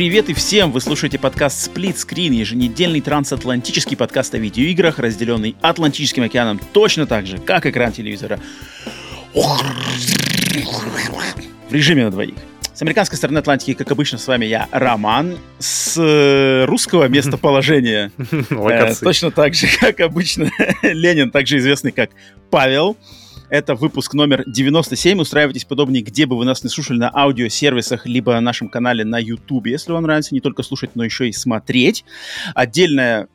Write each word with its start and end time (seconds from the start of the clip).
Привет 0.00 0.30
и 0.30 0.32
всем! 0.32 0.72
Вы 0.72 0.80
слушаете 0.80 1.18
подкаст 1.18 1.68
Split 1.68 1.94
Screen, 1.96 2.32
еженедельный 2.32 3.02
трансатлантический 3.02 3.98
подкаст 3.98 4.34
о 4.34 4.38
видеоиграх, 4.38 4.98
разделенный 4.98 5.56
Атлантическим 5.60 6.22
океаном 6.22 6.58
точно 6.72 7.06
так 7.06 7.26
же, 7.26 7.36
как 7.36 7.66
экран 7.66 7.92
телевизора. 7.92 8.40
В 9.34 9.60
режиме 11.70 12.04
на 12.04 12.10
двоих. 12.10 12.32
С 12.72 12.80
американской 12.80 13.18
стороны 13.18 13.36
Атлантики, 13.36 13.74
как 13.74 13.90
обычно, 13.92 14.16
с 14.16 14.26
вами 14.26 14.46
я, 14.46 14.68
Роман. 14.72 15.36
С 15.58 15.98
э, 15.98 16.64
русского 16.64 17.06
местоположения 17.08 18.10
э, 18.50 18.94
точно 19.02 19.30
так 19.30 19.52
же, 19.52 19.66
как 19.78 20.00
обычно, 20.00 20.50
Ленин, 20.82 21.30
также 21.30 21.58
известный 21.58 21.92
как 21.92 22.08
Павел. 22.50 22.96
Это 23.50 23.74
выпуск 23.74 24.14
номер 24.14 24.44
97. 24.46 25.20
Устраивайтесь 25.20 25.64
подобнее, 25.64 26.04
где 26.04 26.24
бы 26.24 26.38
вы 26.38 26.44
нас 26.44 26.62
не 26.62 26.70
слушали, 26.70 26.98
на 26.98 27.10
аудиосервисах, 27.12 28.06
либо 28.06 28.32
на 28.34 28.40
нашем 28.40 28.68
канале 28.68 29.04
на 29.04 29.18
YouTube, 29.18 29.66
если 29.66 29.90
вам 29.90 30.04
нравится 30.04 30.32
не 30.34 30.40
только 30.40 30.62
слушать, 30.62 30.94
но 30.94 31.04
еще 31.04 31.28
и 31.28 31.32
смотреть. 31.32 32.04
Отдельное 32.54 33.26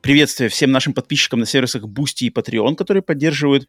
приветствие 0.00 0.48
всем 0.48 0.72
нашим 0.72 0.92
подписчикам 0.92 1.38
на 1.38 1.46
сервисах 1.46 1.84
Boosty 1.84 2.26
и 2.26 2.30
Patreon, 2.30 2.74
которые 2.74 3.04
поддерживают 3.04 3.68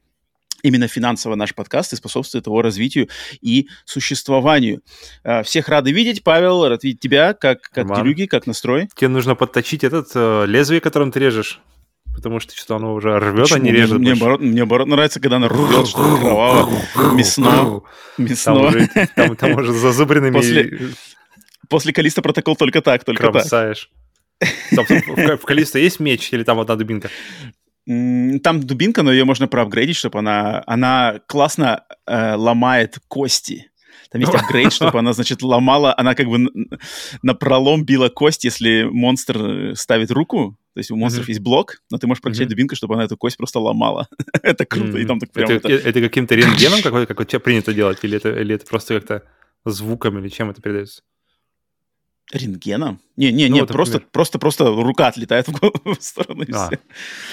именно 0.64 0.88
финансово 0.88 1.36
наш 1.36 1.54
подкаст 1.54 1.94
и 1.94 1.98
способствует 1.98 2.48
его 2.48 2.64
развитию 2.64 3.08
и 3.40 3.68
существованию. 3.86 4.82
А, 5.24 5.44
всех 5.44 5.70
рады 5.70 5.92
видеть, 5.92 6.24
Павел, 6.24 6.68
рад 6.68 6.84
видеть 6.84 7.00
тебя, 7.00 7.36
как, 7.36 7.62
как 7.62 7.96
делюги, 7.96 8.26
как 8.26 8.48
настрой. 8.48 8.90
Тебе 8.96 9.10
нужно 9.10 9.36
подточить 9.36 9.84
этот 9.84 10.08
э, 10.16 10.46
лезвие, 10.48 10.82
которым 10.82 11.12
ты 11.12 11.20
режешь 11.20 11.62
потому 12.14 12.40
что 12.40 12.56
что-то 12.56 12.76
оно 12.76 12.94
уже 12.94 13.18
рвет, 13.18 13.44
Почему? 13.44 13.60
а 13.60 13.62
не 13.62 13.72
режет. 13.72 14.00
Мне, 14.00 14.12
наоборот, 14.12 14.42
мне 14.42 14.58
наоборот 14.58 14.88
нравится, 14.88 15.20
когда 15.20 15.38
оно 15.38 15.48
рвет 15.48 15.88
что-то 15.88 16.18
кровавое, 16.20 16.82
мясно. 17.14 17.82
мясно. 18.18 18.54
Там 18.54 18.66
уже, 18.66 18.90
там, 19.16 19.36
там 19.36 19.52
уже 19.56 19.74
зазубренными... 19.74 20.34
После, 20.34 20.80
после 21.70 21.94
Калиста 21.94 22.22
протокол 22.22 22.56
только 22.56 22.82
так, 22.82 23.04
только 23.04 23.24
Кромсаешь. 23.24 23.90
так. 24.76 24.90
В, 24.90 25.38
в 25.38 25.46
Калиста 25.46 25.80
есть 25.80 26.00
меч 26.00 26.32
или 26.34 26.44
там 26.44 26.60
одна 26.60 26.76
дубинка? 26.76 27.10
Там 27.86 28.62
дубинка, 28.62 29.02
но 29.04 29.12
ее 29.12 29.26
можно 29.26 29.48
проапгрейдить, 29.48 29.98
чтобы 29.98 30.20
она, 30.20 30.64
она 30.68 31.20
классно 31.28 31.84
э, 32.06 32.36
ломает 32.36 33.00
кости. 33.08 33.72
Там 34.12 34.22
есть 34.22 34.36
апгрейд, 34.36 34.74
чтобы 34.74 35.00
она, 35.00 35.14
значит, 35.14 35.42
ломала, 35.42 35.94
она 35.98 36.16
как 36.16 36.28
бы 36.28 36.48
на 37.22 37.34
пролом 37.34 37.86
била 37.86 38.10
кость, 38.10 38.44
если 38.44 38.84
монстр 38.84 39.38
э, 39.38 39.76
ставит 39.76 40.12
руку. 40.12 40.58
То 40.74 40.80
есть 40.80 40.90
у 40.90 40.96
монстров 40.96 41.28
есть 41.28 41.42
блок, 41.42 41.82
но 41.90 41.98
ты 41.98 42.08
можешь 42.08 42.22
прокачать 42.22 42.48
дубинку, 42.48 42.76
чтобы 42.76 42.96
она 42.96 43.04
эту 43.04 43.18
кость 43.18 43.38
просто 43.38 43.60
ломала. 43.60 44.08
это 44.42 44.66
круто. 44.66 44.98
И 44.98 45.06
там 45.06 45.20
так 45.20 45.32
прям 45.32 45.50
это, 45.50 45.68
это... 45.68 45.90
это 45.90 46.02
каким-то 46.02 46.36
рентгеном 46.36 46.82
какой-то, 46.82 47.08
как 47.08 47.20
у 47.20 47.24
тебя 47.26 47.40
принято 47.40 47.74
делать? 47.74 48.00
Или 48.04 48.18
это, 48.18 48.30
или 48.30 48.56
это 48.56 48.66
просто 48.66 48.96
как-то 48.96 49.24
звуком, 49.66 50.18
или 50.20 50.30
чем 50.30 50.50
это 50.50 50.62
передается? 50.62 51.02
Рентгеном? 52.32 53.02
Не, 53.18 53.34
не, 53.34 53.48
ну, 53.50 53.56
нет, 53.56 53.62
вот, 53.64 53.74
просто, 53.74 54.00
просто, 54.00 54.40
просто 54.40 54.66
рука 54.66 55.08
отлетает 55.08 55.50
в, 55.50 55.54
в 55.86 56.02
сторону. 56.02 56.46
А, 56.54 56.70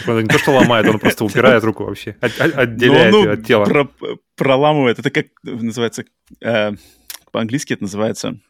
типа, 0.00 0.20
не 0.20 0.28
то, 0.28 0.38
что 0.38 0.50
ломает, 0.50 0.86
он 0.88 0.98
просто 0.98 1.24
упирает 1.24 1.62
руку 1.62 1.84
вообще, 1.84 2.16
отделяет 2.20 3.14
ее 3.14 3.30
от 3.30 3.46
тела. 3.46 3.64
Про, 3.64 3.88
проламывает. 4.34 4.98
Это 4.98 5.10
как 5.10 5.26
называется, 5.44 6.04
э, 6.40 6.72
по-английски 7.30 7.74
это 7.74 7.84
называется 7.84 8.40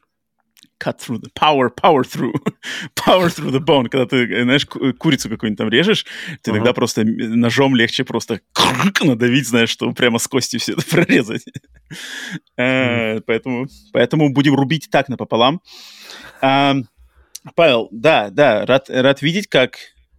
cut 0.78 0.98
through 0.98 1.18
the 1.18 1.30
power, 1.34 1.70
power 1.70 2.04
through, 2.04 2.32
power 2.94 3.28
through 3.28 3.50
the 3.50 3.60
bone. 3.60 3.88
Когда 3.88 4.06
ты, 4.06 4.42
знаешь, 4.42 4.66
курицу 4.66 5.28
какую-нибудь 5.28 5.58
там 5.58 5.68
режешь, 5.68 6.06
ты 6.42 6.50
uh-huh. 6.50 6.54
иногда 6.54 6.72
просто 6.72 7.04
ножом 7.04 7.74
легче 7.74 8.04
просто 8.04 8.40
надавить, 9.00 9.48
знаешь, 9.48 9.70
чтобы 9.70 9.94
прямо 9.94 10.18
с 10.18 10.26
кости 10.26 10.58
все 10.58 10.72
это 10.72 10.82
прорезать. 10.86 11.44
uh-huh. 12.58 13.22
Поэтому, 13.26 13.66
поэтому 13.92 14.32
будем 14.32 14.54
рубить 14.54 14.88
так 14.90 15.08
напополам. 15.08 15.60
Павел, 16.40 17.88
да, 17.92 18.30
да, 18.30 18.66
рад, 18.66 18.90
рад 18.90 19.22
видеть, 19.22 19.48
как 19.48 19.78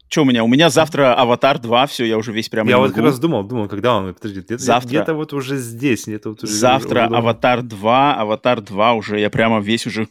что 0.10 0.24
у 0.24 0.26
меня? 0.26 0.44
У 0.44 0.48
меня 0.48 0.72
завтра 0.72 1.14
Аватар 1.14 1.60
2, 1.60 1.86
все, 1.86 2.04
я 2.04 2.18
уже 2.18 2.32
весь 2.32 2.50
прямо 2.50 2.68
Я 2.70 2.80
вот 2.80 2.94
как 2.94 3.04
раз 3.04 3.20
думал, 3.20 3.44
думал, 3.44 3.68
когда 3.68 3.96
он, 3.96 4.14
подожди, 4.14 4.40
где-то, 4.42 4.64
завтра, 4.64 4.90
где-то 4.90 5.14
вот 5.14 5.34
уже 5.34 5.58
здесь, 5.58 6.08
где-то 6.08 6.30
вот 6.30 6.44
уже... 6.44 6.52
Завтра 6.52 7.06
уже, 7.06 7.16
Аватар 7.16 7.62
2, 7.62 8.16
Аватар 8.16 8.62
2 8.62 8.94
уже, 8.94 9.20
я 9.20 9.30
прямо 9.30 9.60
весь 9.60 9.86
уже... 9.86 10.08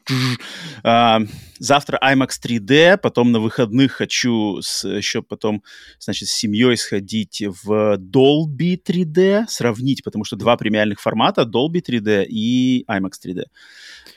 А, 0.84 1.20
завтра 1.58 1.98
IMAX 2.00 2.28
3D, 2.44 2.98
потом 2.98 3.32
на 3.32 3.40
выходных 3.40 3.92
хочу 3.92 4.60
с, 4.62 4.88
еще 4.88 5.22
потом, 5.22 5.64
значит, 5.98 6.28
с 6.28 6.32
семьей 6.32 6.76
сходить 6.76 7.42
в 7.64 7.96
Dolby 7.98 8.80
3D, 8.80 9.46
сравнить, 9.48 10.04
потому 10.04 10.24
что 10.24 10.36
два 10.36 10.56
премиальных 10.56 11.00
формата, 11.00 11.42
Dolby 11.42 11.82
3D 11.84 12.26
и 12.28 12.84
IMAX 12.88 13.12
3D. 13.24 13.42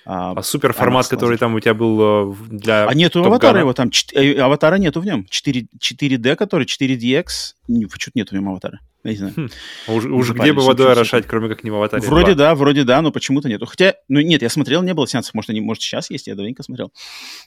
А, 0.06 0.34
а 0.35 0.41
супер 0.41 0.73
формат, 0.73 1.07
который 1.07 1.38
там 1.38 1.53
у 1.53 1.59
тебя 1.59 1.73
был 1.73 2.31
э, 2.31 2.35
для 2.50 2.88
А 2.88 2.94
нету 2.94 3.23
аватара 3.23 3.59
его 3.59 3.73
там, 3.73 3.91
э, 4.13 4.34
аватара 4.39 4.75
нету 4.75 5.00
в 5.00 5.06
нем. 5.06 5.25
4, 5.29 5.67
4D, 5.79 6.35
который 6.35 6.66
4DX, 6.66 7.25
почему-то 7.67 8.12
нету 8.16 8.31
в 8.31 8.34
нем 8.34 8.50
аватара. 8.50 8.79
Я 9.03 9.12
не 9.12 9.17
знаю. 9.17 9.34
Хм. 9.35 9.50
А 9.88 9.94
уж, 9.94 10.31
где 10.31 10.53
бы 10.53 10.62
водой 10.62 10.91
орошать, 10.91 11.28
кроме 11.28 11.50
как 11.50 11.63
не 11.63 11.72
в 11.72 11.75
аватаре 11.75 12.03
Вроде 12.03 12.34
2. 12.34 12.35
да, 12.35 12.56
вроде 12.56 12.84
да, 12.84 13.01
но 13.01 13.12
почему-то 13.12 13.50
нету. 13.50 13.66
Хотя, 13.66 13.95
ну 14.07 14.19
нет, 14.22 14.41
я 14.41 14.50
смотрел, 14.50 14.81
не 14.84 14.94
было 14.94 15.07
сеансов, 15.07 15.34
может, 15.34 15.50
они, 15.50 15.62
может 15.62 15.84
сейчас 15.84 16.09
есть, 16.09 16.28
я 16.28 16.35
давненько 16.35 16.63
смотрел. 16.63 16.91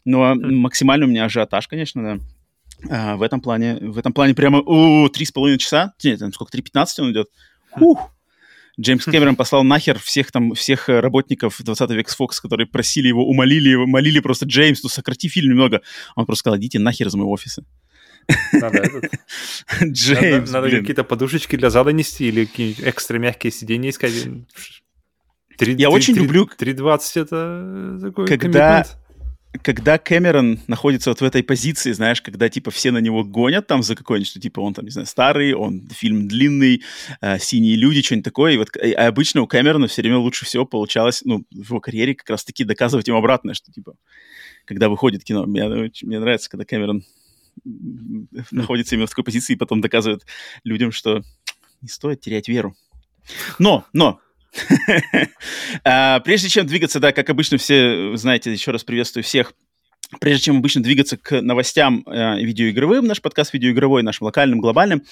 Но 0.05 0.35
хм. 0.35 0.55
максимально 0.55 1.07
у 1.07 1.09
меня 1.09 1.25
ажиотаж, 1.25 1.67
конечно, 1.67 2.03
да. 2.03 2.19
А, 2.91 3.17
в 3.17 3.23
этом 3.23 3.41
плане, 3.41 3.79
в 3.81 3.99
этом 3.99 4.13
плане 4.13 4.35
прямо, 4.35 4.63
три 5.11 5.25
с 5.25 5.33
половиной 5.33 5.59
часа, 5.59 5.93
нет, 6.03 6.21
там 6.21 6.33
сколько, 6.33 6.57
3.15 6.57 6.87
он 6.99 7.13
идет. 7.13 7.29
Хм. 7.75 7.83
Ух, 7.83 8.14
Джеймс 8.81 9.05
Кэмерон 9.05 9.37
послал 9.37 9.63
нахер 9.63 9.99
всех 9.99 10.33
там, 10.33 10.55
всех 10.55 10.89
э, 10.89 11.01
работников 11.01 11.61
20 11.61 11.91
век 11.91 12.09
с 12.09 12.19
Fox, 12.19 12.41
которые 12.43 12.67
просили 12.67 13.09
его, 13.09 13.25
умолили 13.29 13.69
его, 13.69 13.87
молили 13.87 14.19
просто 14.19 14.47
Джеймс, 14.47 14.83
ну 14.83 14.89
сократи 14.89 15.29
фильм 15.29 15.51
немного. 15.51 15.83
Он 16.17 16.27
просто 16.27 16.41
сказал, 16.41 16.59
идите 16.59 16.79
нахер 16.79 17.07
из 17.07 17.15
моего 17.15 17.31
офиса. 17.31 17.65
Надо, 18.53 18.79
этот... 18.79 19.13
Джеймс, 19.83 20.51
надо, 20.51 20.67
надо 20.67 20.81
какие-то 20.81 21.05
подушечки 21.05 21.57
для 21.57 21.71
зада 21.71 21.93
нести 21.93 22.29
или 22.29 22.47
какие-нибудь 22.47 22.85
экстра 22.85 23.19
мягкие 23.19 23.53
сиденья 23.53 23.91
искать. 23.91 24.13
3, 25.57 25.73
Я 25.75 25.77
3, 25.77 25.87
очень 25.87 26.15
3, 26.15 26.23
люблю... 26.23 26.49
3.20 26.59 27.23
это 27.23 27.99
такой 28.03 28.27
Когда... 28.27 28.83
Коммитмент 28.83 29.04
когда 29.63 29.99
Кэмерон 29.99 30.61
находится 30.67 31.11
вот 31.11 31.21
в 31.21 31.25
этой 31.25 31.43
позиции, 31.43 31.93
знаешь, 31.93 32.21
когда, 32.21 32.49
типа, 32.49 32.71
все 32.71 32.91
на 32.91 32.99
него 32.99 33.25
гонят 33.25 33.67
там 33.67 33.83
за 33.83 33.95
какой-нибудь, 33.95 34.29
что, 34.29 34.41
типа, 34.41 34.61
он 34.61 34.75
там, 34.75 34.85
не 34.85 34.91
знаю, 34.91 35.07
старый, 35.07 35.55
он 35.55 35.89
фильм 35.89 36.27
длинный, 36.27 36.83
э, 37.21 37.39
синие 37.39 37.77
люди, 37.77 38.03
что-нибудь 38.03 38.25
такое, 38.25 38.55
и 38.55 38.57
вот 38.57 38.77
и 38.77 38.93
обычно 38.93 39.43
у 39.43 39.47
Кэмерона 39.47 39.87
все 39.87 40.03
время 40.03 40.19
лучше 40.19 40.45
всего 40.45 40.65
получалось, 40.65 41.23
ну, 41.25 41.45
в 41.51 41.69
его 41.69 41.81
карьере 41.81 42.15
как 42.15 42.31
раз-таки 42.31 42.65
доказывать 42.65 43.09
им 43.09 43.15
обратное, 43.15 43.55
что, 43.55 43.73
типа, 43.73 43.95
когда 44.65 44.89
выходит 44.89 45.25
кино, 45.25 45.47
мне, 45.47 45.91
мне 46.03 46.19
нравится, 46.19 46.51
когда 46.51 46.65
Кэмерон 46.65 47.05
находится 48.51 48.95
именно 48.95 49.07
в 49.07 49.11
такой 49.11 49.25
позиции 49.25 49.53
и 49.53 49.57
потом 49.57 49.81
доказывает 49.81 50.27
людям, 50.65 50.91
что 50.91 51.23
не 51.81 51.89
стоит 51.89 52.21
терять 52.21 52.49
веру. 52.49 52.75
Но, 53.59 53.85
но, 53.93 54.21
прежде 56.25 56.49
чем 56.49 56.67
двигаться, 56.67 57.01
да, 57.01 57.13
как 57.13 57.31
обычно, 57.31 57.59
все, 57.59 58.17
знаете, 58.17 58.53
еще 58.53 58.71
раз 58.71 58.85
приветствую 58.85 59.25
всех. 59.25 59.53
Прежде 60.21 60.45
чем 60.45 60.59
обычно 60.59 60.83
двигаться 60.83 61.17
к 61.17 61.41
новостям 61.41 62.05
э, 62.07 62.41
видеоигровым, 62.41 63.07
наш 63.07 63.21
подкаст 63.21 63.53
видеоигровой, 63.53 64.03
нашим 64.03 64.27
локальным, 64.27 64.61
глобальным, 64.61 65.03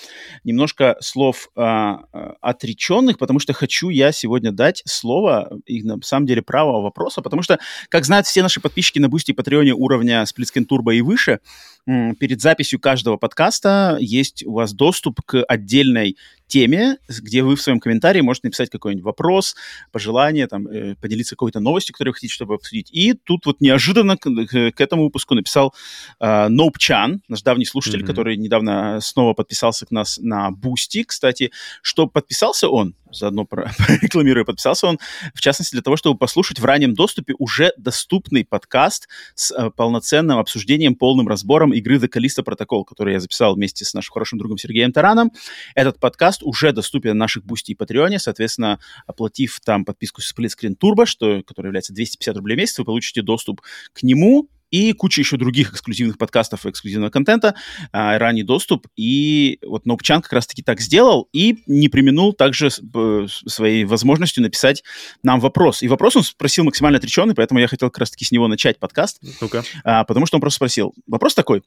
немножко 0.44 0.96
слов 1.00 1.48
э, 1.56 1.94
отвлеченных, 2.40 3.18
потому 3.18 3.38
что 3.38 3.52
хочу 3.52 3.88
я 3.88 4.12
сегодня 4.12 4.52
дать 4.52 4.82
слово, 4.84 5.50
и 5.66 5.82
на 5.82 6.00
самом 6.02 6.26
деле 6.26 6.42
правого 6.42 6.82
вопроса, 6.82 7.22
потому 7.22 7.42
что, 7.42 7.58
как 7.88 8.04
знают 8.04 8.26
все 8.26 8.42
наши 8.42 8.60
подписчики 8.60 8.98
на 8.98 9.08
Бусти 9.08 9.30
и 9.30 9.34
Patreon 9.34 9.69
е 9.69 9.74
уровня 9.74 10.22
Splitscreen 10.24 10.66
Turbo 10.70 10.94
и 10.94 11.00
выше, 11.00 11.40
перед 11.86 12.40
записью 12.40 12.78
каждого 12.78 13.16
подкаста 13.16 13.96
есть 13.98 14.44
у 14.44 14.52
вас 14.52 14.72
доступ 14.72 15.20
к 15.22 15.42
отдельной 15.44 16.16
теме, 16.52 16.98
где 17.08 17.42
вы 17.42 17.56
в 17.56 17.62
своем 17.62 17.80
комментарии 17.80 18.20
можете 18.20 18.48
написать 18.48 18.68
какой-нибудь 18.68 19.04
вопрос, 19.04 19.56
пожелание, 19.90 20.46
там, 20.46 20.66
э, 20.66 20.96
поделиться 20.96 21.34
какой-то 21.34 21.60
новостью, 21.60 21.94
которую 21.94 22.12
вы 22.12 22.16
хотите, 22.16 22.34
чтобы 22.34 22.54
обсудить. 22.54 22.90
И 22.92 23.14
тут 23.14 23.46
вот 23.46 23.62
неожиданно 23.62 24.18
к, 24.18 24.28
к 24.28 24.80
этому 24.80 25.04
выпуску 25.04 25.34
написал 25.34 25.74
э, 26.20 26.48
Ноуп 26.48 26.76
Чан, 26.76 27.22
наш 27.28 27.40
давний 27.42 27.64
слушатель, 27.64 28.02
mm-hmm. 28.02 28.06
который 28.06 28.36
недавно 28.36 29.00
снова 29.00 29.32
подписался 29.32 29.86
к 29.86 29.90
нас 29.90 30.18
на 30.18 30.50
Бусти. 30.50 31.04
Кстати, 31.04 31.52
что 31.80 32.06
подписался 32.06 32.68
он, 32.68 32.94
заодно 33.12 33.44
прорекламирую, 33.44 34.44
подписался 34.46 34.86
он, 34.86 34.98
в 35.34 35.40
частности, 35.40 35.74
для 35.74 35.82
того, 35.82 35.96
чтобы 35.96 36.18
послушать 36.18 36.58
в 36.58 36.64
раннем 36.64 36.94
доступе 36.94 37.34
уже 37.38 37.72
доступный 37.76 38.44
подкаст 38.44 39.08
с 39.34 39.50
э, 39.52 39.70
полноценным 39.70 40.38
обсуждением, 40.38 40.94
полным 40.94 41.28
разбором 41.28 41.72
игры 41.72 41.96
The 41.96 42.08
Callisto 42.08 42.44
Protocol, 42.44 42.84
который 42.84 43.14
я 43.14 43.20
записал 43.20 43.54
вместе 43.54 43.84
с 43.84 43.94
нашим 43.94 44.12
хорошим 44.12 44.38
другом 44.38 44.58
Сергеем 44.58 44.92
Тараном. 44.92 45.32
Этот 45.74 45.98
подкаст 45.98 46.42
уже 46.42 46.72
доступен 46.72 47.10
на 47.10 47.24
наших 47.24 47.44
Бусти 47.44 47.72
и 47.72 47.74
Patreon 47.74 48.08
е, 48.08 48.18
соответственно, 48.18 48.78
оплатив 49.06 49.60
там 49.60 49.84
подписку 49.84 50.20
Split 50.20 50.50
Screen 50.58 50.76
Turbo, 50.76 51.06
что, 51.06 51.42
которая 51.42 51.68
является 51.68 51.92
250 51.92 52.36
рублей 52.36 52.56
в 52.56 52.58
месяц, 52.58 52.78
вы 52.78 52.84
получите 52.84 53.22
доступ 53.22 53.62
к 53.92 54.02
нему, 54.02 54.48
и 54.72 54.92
куча 54.94 55.20
еще 55.20 55.36
других 55.36 55.70
эксклюзивных 55.72 56.18
подкастов 56.18 56.66
и 56.66 56.70
эксклюзивного 56.70 57.10
контента, 57.10 57.54
а, 57.92 58.18
ранний 58.18 58.42
доступ. 58.42 58.88
И 58.96 59.58
вот 59.64 59.86
Нопчан 59.86 60.22
как 60.22 60.32
раз-таки 60.32 60.62
так 60.62 60.80
сделал 60.80 61.28
и 61.32 61.62
не 61.66 61.88
применул 61.88 62.32
также 62.32 62.68
э, 62.68 63.26
своей 63.46 63.84
возможностью 63.84 64.42
написать 64.42 64.82
нам 65.22 65.38
вопрос. 65.38 65.82
И 65.82 65.88
вопрос 65.88 66.16
он 66.16 66.24
спросил 66.24 66.64
максимально 66.64 66.98
отреченный, 66.98 67.34
поэтому 67.34 67.60
я 67.60 67.68
хотел 67.68 67.90
как 67.90 67.98
раз-таки 67.98 68.24
с 68.24 68.32
него 68.32 68.48
начать 68.48 68.78
подкаст. 68.78 69.20
ну 69.22 69.48
А, 69.84 70.04
потому 70.04 70.26
что 70.26 70.38
он 70.38 70.40
просто 70.40 70.56
спросил. 70.56 70.94
Вопрос 71.06 71.34
такой. 71.34 71.62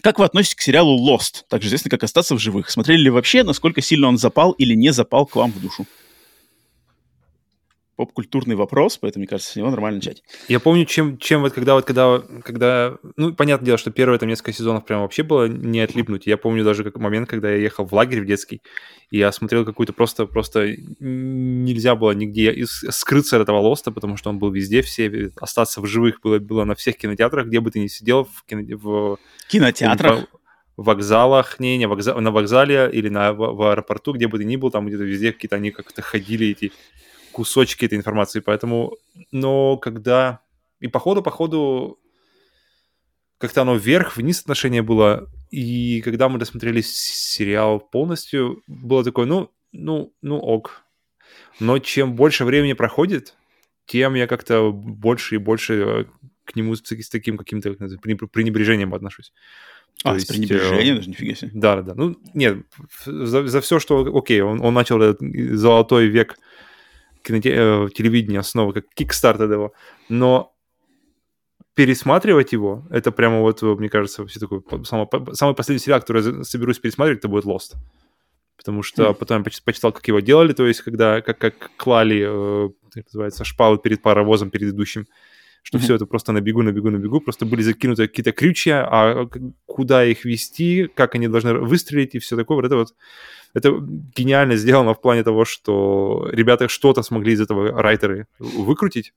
Как 0.00 0.18
вы 0.18 0.24
относитесь 0.24 0.54
к 0.54 0.62
сериалу 0.62 0.98
Lost, 1.06 1.42
также 1.50 1.68
известный 1.68 1.90
как 1.90 2.02
«Остаться 2.02 2.34
в 2.34 2.38
живых»? 2.38 2.70
Смотрели 2.70 3.02
ли 3.02 3.10
вообще, 3.10 3.42
насколько 3.42 3.82
сильно 3.82 4.08
он 4.08 4.16
запал 4.16 4.52
или 4.52 4.74
не 4.74 4.90
запал 4.90 5.26
к 5.26 5.36
вам 5.36 5.52
в 5.52 5.60
душу? 5.60 5.86
Поп-культурный 7.96 8.56
вопрос, 8.56 8.96
поэтому, 8.96 9.22
мне 9.22 9.28
кажется, 9.28 9.52
с 9.52 9.56
него 9.56 9.70
нормально 9.70 9.96
начать. 9.96 10.22
Я 10.48 10.60
помню, 10.60 10.86
чем, 10.86 11.18
чем 11.18 11.42
вот 11.42 11.52
когда 11.52 11.74
вот 11.74 11.84
когда, 11.84 12.20
когда, 12.42 12.96
ну, 13.16 13.34
понятное 13.34 13.66
дело, 13.66 13.78
что 13.78 13.90
первые 13.90 14.18
там 14.18 14.28
несколько 14.28 14.52
сезонов 14.52 14.84
прям 14.84 15.02
вообще 15.02 15.22
было 15.22 15.46
не 15.46 15.80
отлипнуть. 15.80 16.26
Я 16.26 16.36
помню 16.36 16.64
даже 16.64 16.84
как 16.84 16.96
момент, 16.96 17.28
когда 17.28 17.50
я 17.50 17.56
ехал 17.56 17.84
в 17.84 17.92
лагерь 17.92 18.22
в 18.22 18.26
детский, 18.26 18.62
и 19.10 19.18
я 19.18 19.30
смотрел 19.30 19.64
какую-то 19.66 19.92
просто, 19.92 20.26
просто 20.26 20.74
нельзя 21.00 21.94
было 21.94 22.12
нигде 22.12 22.64
скрыться 22.66 23.36
от 23.36 23.42
этого 23.42 23.58
лоста, 23.58 23.90
потому 23.90 24.16
что 24.16 24.30
он 24.30 24.38
был 24.38 24.50
везде, 24.50 24.80
все, 24.80 25.30
остаться 25.40 25.80
в 25.82 25.86
живых 25.86 26.20
было, 26.22 26.38
было 26.38 26.64
на 26.64 26.74
всех 26.74 26.96
кинотеатрах, 26.96 27.46
где 27.46 27.60
бы 27.60 27.70
ты 27.70 27.80
ни 27.80 27.88
сидел, 27.88 28.24
в, 28.24 28.44
кино, 28.46 28.62
в 28.78 29.18
кинотеатрах. 29.48 30.26
В 30.74 30.84
вокзалах, 30.84 31.60
не, 31.60 31.76
не, 31.76 31.86
вокзал, 31.86 32.18
на 32.18 32.30
вокзале 32.30 32.88
или 32.90 33.10
на, 33.10 33.34
в, 33.34 33.36
в 33.36 33.70
аэропорту, 33.70 34.14
где 34.14 34.26
бы 34.26 34.38
ты 34.38 34.44
ни 34.44 34.56
был, 34.56 34.70
там 34.70 34.86
где-то 34.86 35.04
везде 35.04 35.32
какие-то 35.32 35.56
они 35.56 35.70
как-то 35.70 36.00
ходили, 36.00 36.46
эти 36.46 36.72
кусочки 37.32 37.84
этой 37.84 37.98
информации, 37.98 38.40
поэтому, 38.40 38.96
но 39.30 39.76
когда... 39.76 40.40
И 40.80 40.88
по 40.88 40.98
ходу, 40.98 41.22
по 41.22 41.30
ходу 41.30 41.98
как-то 43.38 43.62
оно 43.62 43.74
вверх-вниз 43.74 44.40
отношение 44.40 44.82
было, 44.82 45.28
и 45.50 46.00
когда 46.02 46.28
мы 46.28 46.38
досмотрели 46.38 46.80
сериал 46.80 47.80
полностью, 47.80 48.62
было 48.68 49.02
такое, 49.02 49.26
ну, 49.26 49.50
ну, 49.72 50.12
ну 50.22 50.38
ок. 50.38 50.82
Но 51.58 51.78
чем 51.78 52.14
больше 52.14 52.44
времени 52.44 52.74
проходит, 52.74 53.34
тем 53.86 54.14
я 54.14 54.26
как-то 54.26 54.70
больше 54.70 55.34
и 55.34 55.38
больше 55.38 55.74
э, 55.74 56.04
к 56.44 56.54
нему 56.56 56.76
с, 56.76 56.82
с 56.82 57.08
таким 57.08 57.36
каким-то 57.36 57.72
пренебрежением 57.72 58.94
отношусь. 58.94 59.32
То 60.02 60.10
а, 60.10 60.14
есть, 60.14 60.26
с 60.26 60.30
пренебрежением? 60.30 60.96
Даже 60.96 61.10
нифига 61.10 61.34
себе. 61.34 61.50
Да, 61.52 61.76
да, 61.76 61.82
да. 61.82 61.94
Ну, 61.94 62.16
нет, 62.34 62.58
за, 63.04 63.46
за 63.46 63.60
все, 63.60 63.78
что... 63.78 64.16
Окей, 64.16 64.40
он, 64.40 64.60
он 64.60 64.74
начал 64.74 65.00
этот 65.00 65.20
золотой 65.56 66.06
век 66.06 66.36
киноте- 67.22 67.86
э, 67.86 67.88
телевидения 67.94 68.42
снова, 68.42 68.72
как 68.72 68.84
кикстарт 68.94 69.40
этого. 69.40 69.72
Но 70.08 70.54
пересматривать 71.74 72.52
его, 72.52 72.86
это 72.90 73.12
прямо 73.12 73.40
вот, 73.40 73.62
мне 73.62 73.88
кажется, 73.88 74.26
все 74.26 74.40
такой 74.40 74.62
самый, 74.84 75.08
самый 75.32 75.54
последний 75.54 75.82
сериал, 75.82 76.00
который 76.00 76.38
я 76.38 76.44
соберусь 76.44 76.78
пересматривать, 76.78 77.20
это 77.20 77.28
будет 77.28 77.44
Lost. 77.44 77.74
Потому 78.56 78.82
что 78.82 79.10
mm. 79.10 79.14
потом 79.14 79.38
я 79.44 79.50
почитал, 79.64 79.92
как 79.92 80.06
его 80.06 80.20
делали, 80.20 80.52
то 80.52 80.66
есть 80.66 80.82
когда 80.82 81.20
как, 81.20 81.38
как 81.38 81.70
клали, 81.76 82.24
э, 82.26 82.70
как 82.92 83.04
называется, 83.06 83.44
шпалы 83.44 83.78
перед 83.78 84.02
паровозом, 84.02 84.50
перед 84.50 84.68
идущим, 84.68 85.06
что 85.62 85.78
все 85.78 85.94
это 85.94 86.06
просто 86.06 86.32
на 86.32 86.40
бегу, 86.40 86.62
на 86.62 86.72
бегу, 86.72 86.90
на 86.90 86.98
бегу, 86.98 87.20
просто 87.20 87.46
были 87.46 87.62
закинуты 87.62 88.08
какие-то 88.08 88.32
крючья, 88.32 88.86
а 88.90 89.28
куда 89.66 90.04
их 90.04 90.24
вести, 90.24 90.88
как 90.94 91.14
они 91.14 91.28
должны 91.28 91.54
выстрелить 91.54 92.14
и 92.14 92.18
все 92.18 92.36
такое, 92.36 92.56
вот 92.56 92.66
это 92.66 92.76
вот 92.76 92.94
это 93.54 93.70
гениально 94.16 94.56
сделано 94.56 94.94
в 94.94 95.00
плане 95.00 95.22
того, 95.22 95.44
что 95.44 96.28
ребята 96.32 96.68
что-то 96.68 97.02
смогли 97.02 97.34
из 97.34 97.40
этого 97.40 97.82
райтеры 97.82 98.26
выкрутить, 98.38 99.12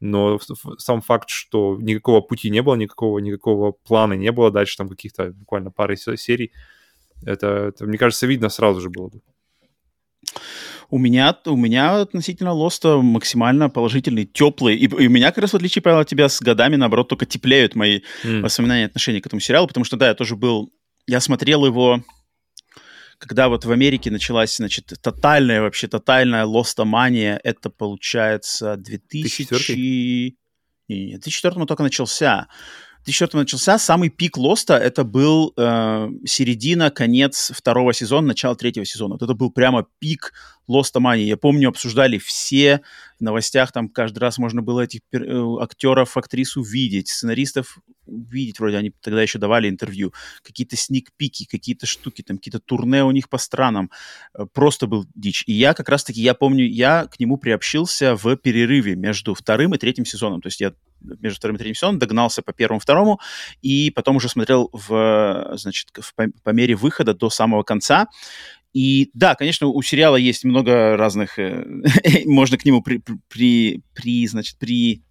но 0.00 0.38
сам 0.78 1.00
факт, 1.00 1.30
что 1.30 1.78
никакого 1.80 2.20
пути 2.20 2.50
не 2.50 2.62
было, 2.62 2.76
никакого, 2.76 3.18
никакого 3.18 3.72
плана 3.72 4.12
не 4.14 4.30
было 4.30 4.50
дальше, 4.50 4.76
там 4.76 4.88
каких-то 4.88 5.32
буквально 5.32 5.70
пары 5.70 5.96
серий, 5.96 6.52
это, 7.24 7.46
это, 7.46 7.86
мне 7.86 7.98
кажется, 7.98 8.26
видно 8.26 8.48
сразу 8.48 8.80
же 8.80 8.90
было 8.90 9.08
бы. 9.08 9.20
У 10.90 10.98
меня, 10.98 11.36
у 11.44 11.56
меня 11.56 12.00
относительно 12.00 12.52
Лоста 12.52 12.96
максимально 12.98 13.68
положительный, 13.68 14.24
теплый. 14.24 14.76
И, 14.76 14.84
и 14.84 15.06
у 15.06 15.10
меня, 15.10 15.30
как 15.30 15.42
раз 15.42 15.52
в 15.52 15.56
отличие, 15.56 15.82
Павел, 15.82 15.98
от 15.98 16.08
тебя 16.08 16.28
с 16.28 16.40
годами, 16.40 16.76
наоборот, 16.76 17.08
только 17.08 17.26
теплеют 17.26 17.74
мои 17.74 18.00
mm. 18.24 18.40
воспоминания 18.40 18.86
отношения 18.86 19.20
к 19.20 19.26
этому 19.26 19.40
сериалу, 19.40 19.66
потому 19.66 19.84
что, 19.84 19.96
да, 19.96 20.08
я 20.08 20.14
тоже 20.14 20.34
был... 20.36 20.72
Я 21.06 21.20
смотрел 21.20 21.66
его 21.66 22.02
когда 23.18 23.48
вот 23.48 23.64
в 23.64 23.72
Америке 23.72 24.10
началась, 24.10 24.56
значит, 24.56 24.92
тотальная 25.02 25.60
вообще, 25.60 25.88
тотальная 25.88 26.44
лостомания, 26.44 27.40
это 27.42 27.68
получается 27.68 28.76
2000... 28.76 29.48
2004? 29.48 29.78
Не, 30.88 31.04
не, 31.06 31.18
2004 31.18 31.66
только 31.66 31.82
начался. 31.82 32.48
2004 33.04 33.40
начался, 33.40 33.78
самый 33.78 34.10
пик 34.10 34.36
Лоста 34.36 34.78
это 34.78 35.04
был 35.04 35.52
э, 35.56 36.08
середина, 36.26 36.90
конец 36.90 37.52
второго 37.54 37.92
сезона, 37.94 38.28
начало 38.28 38.56
третьего 38.56 38.84
сезона. 38.84 39.14
Вот 39.14 39.22
это 39.22 39.34
был 39.34 39.50
прямо 39.50 39.86
пик 39.98 40.32
Лостомании. 40.68 41.24
Я 41.24 41.38
помню, 41.38 41.70
обсуждали 41.70 42.18
все 42.18 42.82
в 43.18 43.22
новостях, 43.22 43.72
там 43.72 43.88
каждый 43.88 44.18
раз 44.18 44.36
можно 44.38 44.60
было 44.60 44.82
этих 44.82 45.00
э, 45.12 45.18
актеров, 45.60 46.16
актрис 46.16 46.56
увидеть, 46.56 47.08
сценаристов 47.08 47.78
увидеть, 48.06 48.60
вроде 48.60 48.76
они 48.76 48.92
тогда 49.00 49.22
еще 49.22 49.38
давали 49.38 49.68
интервью, 49.68 50.12
какие-то 50.42 50.76
сник-пики, 50.76 51.46
какие-то 51.46 51.86
штуки, 51.86 52.22
там 52.22 52.36
какие-то 52.36 52.60
турне 52.60 53.04
у 53.04 53.10
них 53.10 53.28
по 53.30 53.38
странам. 53.38 53.90
Э, 54.34 54.44
просто 54.52 54.86
был 54.86 55.06
дичь. 55.14 55.42
И 55.46 55.54
я 55.54 55.72
как 55.72 55.88
раз-таки, 55.88 56.20
я 56.20 56.34
помню, 56.34 56.66
я 56.66 57.06
к 57.06 57.18
нему 57.18 57.38
приобщился 57.38 58.14
в 58.14 58.36
перерыве 58.36 58.94
между 58.94 59.34
вторым 59.34 59.74
и 59.74 59.78
третьим 59.78 60.04
сезоном. 60.04 60.42
То 60.42 60.48
есть 60.48 60.60
я 60.60 60.74
между 61.00 61.36
вторым 61.36 61.56
и 61.56 61.58
третьим 61.58 61.74
сезоном, 61.74 61.98
догнался 61.98 62.42
по 62.42 62.52
первому, 62.52 62.80
второму, 62.80 63.20
и 63.62 63.90
потом 63.90 64.16
уже 64.16 64.28
смотрел 64.28 64.68
в, 64.72 65.52
значит, 65.54 65.88
в, 65.98 66.14
по, 66.14 66.26
по 66.42 66.50
мере 66.50 66.74
выхода 66.74 67.14
до 67.14 67.30
самого 67.30 67.62
конца. 67.62 68.08
И 68.74 69.10
да, 69.14 69.34
конечно, 69.34 69.68
у 69.68 69.82
сериала 69.82 70.16
есть 70.16 70.44
много 70.44 70.96
разных, 70.96 71.38
э, 71.38 71.64
можно 72.26 72.58
к 72.58 72.64
нему 72.64 72.82
при, 72.82 73.02
при, 73.28 73.82
при, 73.94 74.26
значит, 74.26 74.58
при 74.58 75.02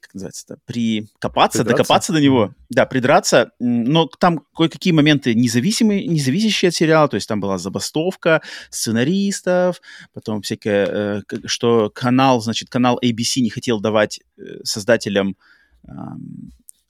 как 0.00 0.14
называется 0.14 0.44
это, 0.48 0.60
прикопаться, 0.64 1.58
придраться? 1.58 1.64
докопаться 1.64 2.12
до 2.12 2.20
него, 2.20 2.54
да, 2.68 2.86
придраться, 2.86 3.52
но 3.58 4.06
там 4.06 4.40
кое-какие 4.54 4.92
моменты 4.92 5.34
независимые, 5.34 6.06
независящие 6.06 6.68
от 6.68 6.74
сериала, 6.74 7.08
то 7.08 7.16
есть 7.16 7.28
там 7.28 7.40
была 7.40 7.58
забастовка 7.58 8.42
сценаристов, 8.70 9.80
потом 10.12 10.42
всякое, 10.42 10.86
э, 10.86 11.22
что 11.46 11.90
канал, 11.90 12.40
значит, 12.40 12.68
канал 12.68 12.98
ABC 13.02 13.40
не 13.40 13.50
хотел 13.50 13.80
давать 13.80 14.20
э, 14.36 14.42
создателям 14.64 15.36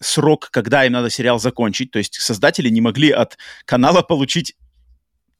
срок, 0.01 0.49
когда 0.51 0.85
им 0.85 0.93
надо 0.93 1.11
сериал 1.11 1.39
закончить, 1.39 1.91
то 1.91 1.99
есть 1.99 2.15
создатели 2.15 2.69
не 2.69 2.81
могли 2.81 3.11
от 3.11 3.39
канала 3.65 4.03
получить 4.03 4.57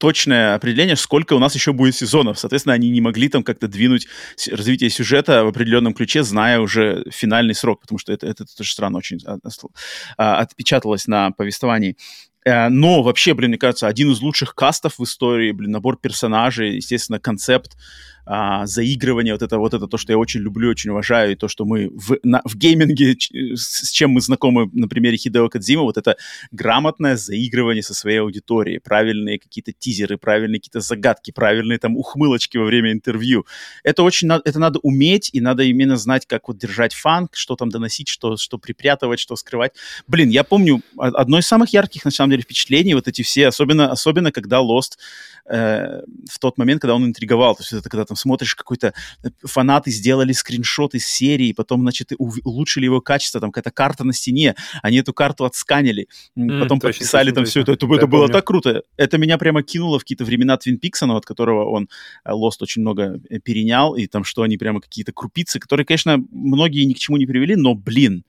точное 0.01 0.55
определение, 0.55 0.97
сколько 0.97 1.35
у 1.35 1.39
нас 1.39 1.55
еще 1.55 1.73
будет 1.75 1.95
сезонов. 1.95 2.39
Соответственно, 2.39 2.75
они 2.75 2.89
не 2.89 3.03
могли 3.03 3.29
там 3.29 3.45
как-то 3.45 3.69
двинуть 3.69 4.09
развитие 4.51 4.89
сюжета 4.89 5.45
в 5.45 5.49
определенном 5.49 5.93
ключе, 5.93 6.23
зная 6.23 6.59
уже 6.59 7.05
финальный 7.11 7.55
срок, 7.55 7.83
потому 7.83 7.99
что 7.99 8.13
это, 8.13 8.27
это, 8.27 8.45
это 8.45 8.57
тоже 8.57 8.73
странно 8.73 8.99
очень 8.99 9.19
а, 9.27 9.37
а, 10.17 10.39
отпечаталось 10.39 11.07
на 11.07 11.33
повествовании. 11.33 11.97
Э, 12.45 12.69
но 12.69 13.03
вообще, 13.03 13.35
блин, 13.35 13.51
мне 13.51 13.59
кажется, 13.59 13.87
один 13.87 14.11
из 14.11 14.21
лучших 14.21 14.55
кастов 14.55 14.99
в 14.99 15.05
истории, 15.05 15.53
блин, 15.53 15.73
набор 15.73 15.97
персонажей, 15.97 16.77
естественно, 16.77 17.19
концепт 17.21 17.77
а, 18.27 18.67
заигрывание, 18.67 19.35
вот 19.35 19.43
это, 19.43 19.59
вот 19.59 19.75
это 19.75 19.89
то, 19.89 19.97
что 19.97 20.13
я 20.13 20.19
очень 20.19 20.41
люблю, 20.41 20.71
очень 20.71 20.91
уважаю, 20.91 21.33
и 21.33 21.35
то, 21.35 21.49
что 21.49 21.65
мы 21.65 21.89
в, 21.89 22.19
на, 22.23 22.43
в 22.45 22.55
гейминге, 22.55 23.17
с 23.57 23.91
чем 23.91 24.11
мы 24.11 24.21
знакомы 24.21 24.71
на 24.73 24.89
примере 24.89 25.17
Хидео 25.17 25.49
Кадзима, 25.49 25.83
вот 25.83 25.97
это 25.97 26.17
грамотное 26.53 27.17
заигрывание 27.17 27.83
со 27.83 27.93
своей 27.93 28.19
аудиторией, 28.19 28.79
правильные 28.79 29.39
какие-то 29.41 29.73
тизеры, 29.73 30.17
правильные 30.17 30.61
какие-то 30.61 30.81
загадки, 30.81 31.33
правильные 31.33 31.79
там 31.79 31.97
ухмылочки 31.97 32.57
во 32.57 32.67
время 32.67 32.93
интервью. 32.93 33.47
Это 33.83 34.03
очень, 34.03 34.31
это 34.31 34.59
надо 34.61 34.79
уметь, 34.81 35.31
и 35.33 35.41
надо 35.41 35.65
именно 35.65 35.97
знать, 35.97 36.27
как 36.27 36.47
вот 36.49 36.59
держать 36.59 36.95
фан, 36.95 37.29
что 37.33 37.57
там 37.57 37.71
доносить, 37.71 38.09
что, 38.09 38.37
что 38.37 38.59
припрятывать, 38.59 39.19
что 39.19 39.35
скрывать. 39.35 39.73
Блин, 40.07 40.29
я 40.29 40.45
помню, 40.45 40.83
одно 40.99 41.39
из 41.39 41.47
самых 41.47 41.73
ярких, 41.73 42.05
на 42.05 42.11
самом 42.11 42.31
самом 42.31 42.39
деле 42.41 42.45
впечатлений, 42.45 42.95
вот 42.95 43.09
эти 43.09 43.23
все, 43.23 43.49
особенно, 43.49 43.91
особенно 43.91 44.33
когда 44.33 44.59
Lost 44.59 44.97
э, 45.47 46.03
в 46.29 46.39
тот 46.39 46.59
момент, 46.59 46.81
когда 46.81 46.95
он 46.95 47.05
интриговал, 47.05 47.55
то 47.55 47.63
есть 47.63 47.73
это 47.73 47.89
когда 47.89 48.05
там 48.05 48.17
смотришь 48.17 48.55
какой-то, 48.55 48.93
э, 49.23 49.29
фанаты 49.45 49.91
сделали 49.91 50.33
скриншот 50.33 50.95
из 50.95 51.07
серии, 51.07 51.53
потом, 51.53 51.83
значит, 51.83 52.13
улучшили 52.19 52.85
его 52.85 53.01
качество, 53.01 53.41
там 53.41 53.51
какая-то 53.51 53.71
карта 53.71 54.05
на 54.05 54.13
стене, 54.13 54.55
они 54.83 54.99
эту 54.99 55.13
карту 55.13 55.45
отсканили, 55.45 56.09
mm, 56.39 56.61
потом 56.61 56.81
точно, 56.81 56.93
подписали 56.93 57.31
точно, 57.31 57.35
там 57.35 57.45
точно. 57.45 57.51
все 57.51 57.61
это, 57.61 57.73
это, 57.73 57.95
это 57.95 58.07
было 58.07 58.29
так 58.29 58.47
круто. 58.47 58.83
Это 58.97 59.19
меня 59.19 59.39
прямо 59.39 59.63
кинуло 59.63 59.99
в 59.99 60.03
какие-то 60.03 60.25
времена 60.25 60.57
Твин 60.57 60.79
Пикса, 60.79 61.07
от 61.07 61.25
которого 61.25 61.71
он 61.71 61.89
э, 62.25 62.31
Lost 62.31 62.61
очень 62.61 62.83
много 62.83 63.21
э, 63.29 63.39
перенял, 63.39 63.95
и 63.97 64.07
там 64.07 64.25
что 64.25 64.43
они 64.43 64.57
прямо 64.57 64.81
какие-то 64.81 65.13
крупицы, 65.13 65.59
которые, 65.59 65.85
конечно, 65.85 66.23
многие 66.31 66.85
ни 66.85 66.93
к 66.93 66.99
чему 66.99 67.17
не 67.17 67.27
привели, 67.27 67.57
но, 67.57 67.75
блин, 67.75 68.25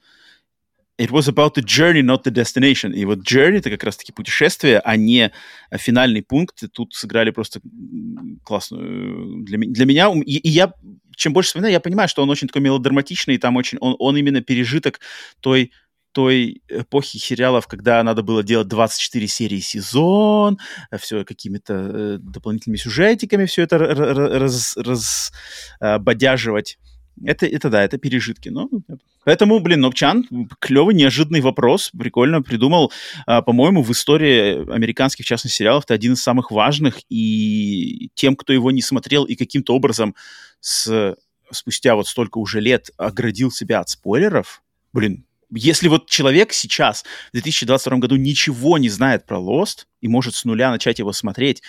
It 0.98 1.10
was 1.10 1.28
about 1.28 1.56
the 1.56 1.64
journey, 1.64 2.04
not 2.04 2.24
the 2.24 2.32
destination. 2.32 2.94
И 2.94 3.06
вот 3.06 3.20
journey— 3.20 3.58
это 3.60 3.70
как 3.70 3.84
раз-таки 3.84 4.12
путешествие, 4.12 4.80
а 4.80 4.98
не 4.98 5.32
финальный 5.76 6.22
пункт. 6.22 6.62
И 6.64 6.68
тут 6.68 6.94
сыграли 6.94 7.32
просто 7.32 7.60
классную... 8.44 9.44
Для, 9.44 9.58
для 9.58 9.86
меня... 9.86 10.12
И, 10.26 10.38
и 10.38 10.50
я, 10.50 10.74
чем 11.16 11.34
больше 11.34 11.50
вспоминаю, 11.50 11.74
я 11.74 11.80
понимаю, 11.80 12.08
что 12.08 12.22
он 12.22 12.30
очень 12.30 12.48
такой 12.48 12.62
мелодраматичный, 12.62 13.36
и 13.36 13.38
там 13.40 13.56
очень... 13.56 13.78
Он, 13.80 13.96
он 14.00 14.18
именно 14.18 14.42
пережиток 14.42 15.00
той 15.40 15.72
той 16.12 16.62
эпохи 16.68 17.18
сериалов, 17.18 17.68
когда 17.68 18.04
надо 18.04 18.22
было 18.22 18.44
делать 18.44 18.68
24 18.68 19.28
серии 19.28 19.60
сезон, 19.60 20.60
все 21.00 21.24
какими-то 21.24 21.74
э, 21.74 22.18
дополнительными 22.20 22.78
сюжетиками 22.78 23.46
все 23.46 23.64
это 23.64 23.78
раз, 23.78 24.76
раз, 24.78 25.32
э, 25.80 25.98
бодяживать. 26.00 26.78
Это, 27.26 27.46
это 27.46 27.70
да, 27.70 27.84
это 27.84 27.98
пережитки. 27.98 28.50
Но, 28.50 28.70
поэтому, 29.24 29.60
блин, 29.60 29.82
Нопчан, 29.82 30.26
клевый, 30.60 30.96
неожиданный 30.96 31.42
вопрос, 31.42 31.92
прикольно 31.98 32.42
придумал. 32.42 32.92
А, 33.26 33.42
по-моему, 33.42 33.84
в 33.84 33.92
истории 33.92 34.72
американских, 34.72 35.26
в 35.26 35.28
частности, 35.28 35.58
сериалов 35.58 35.84
это 35.86 35.94
один 35.94 36.14
из 36.14 36.22
самых 36.22 36.52
важных, 36.52 37.00
и 37.10 38.10
тем, 38.16 38.36
кто 38.36 38.54
его 38.54 38.72
не 38.72 38.82
смотрел 38.82 39.26
и 39.26 39.36
каким-то 39.36 39.76
образом 39.76 40.16
с, 40.60 41.16
спустя 41.52 41.96
вот 41.96 42.08
столько 42.08 42.38
уже 42.38 42.60
лет 42.60 42.90
оградил 42.98 43.52
себя 43.52 43.80
от 43.80 43.90
спойлеров, 43.90 44.64
блин, 44.94 45.26
если 45.54 45.90
вот 45.90 46.10
человек 46.10 46.54
сейчас, 46.54 47.04
в 47.30 47.34
2022 47.34 47.98
году, 47.98 48.16
ничего 48.16 48.78
не 48.78 48.90
знает 48.90 49.26
про 49.26 49.38
Lost 49.38 49.86
и 50.00 50.08
может 50.08 50.34
с 50.34 50.46
нуля 50.46 50.72
начать 50.72 51.00
его 51.00 51.12
смотреть, 51.12 51.62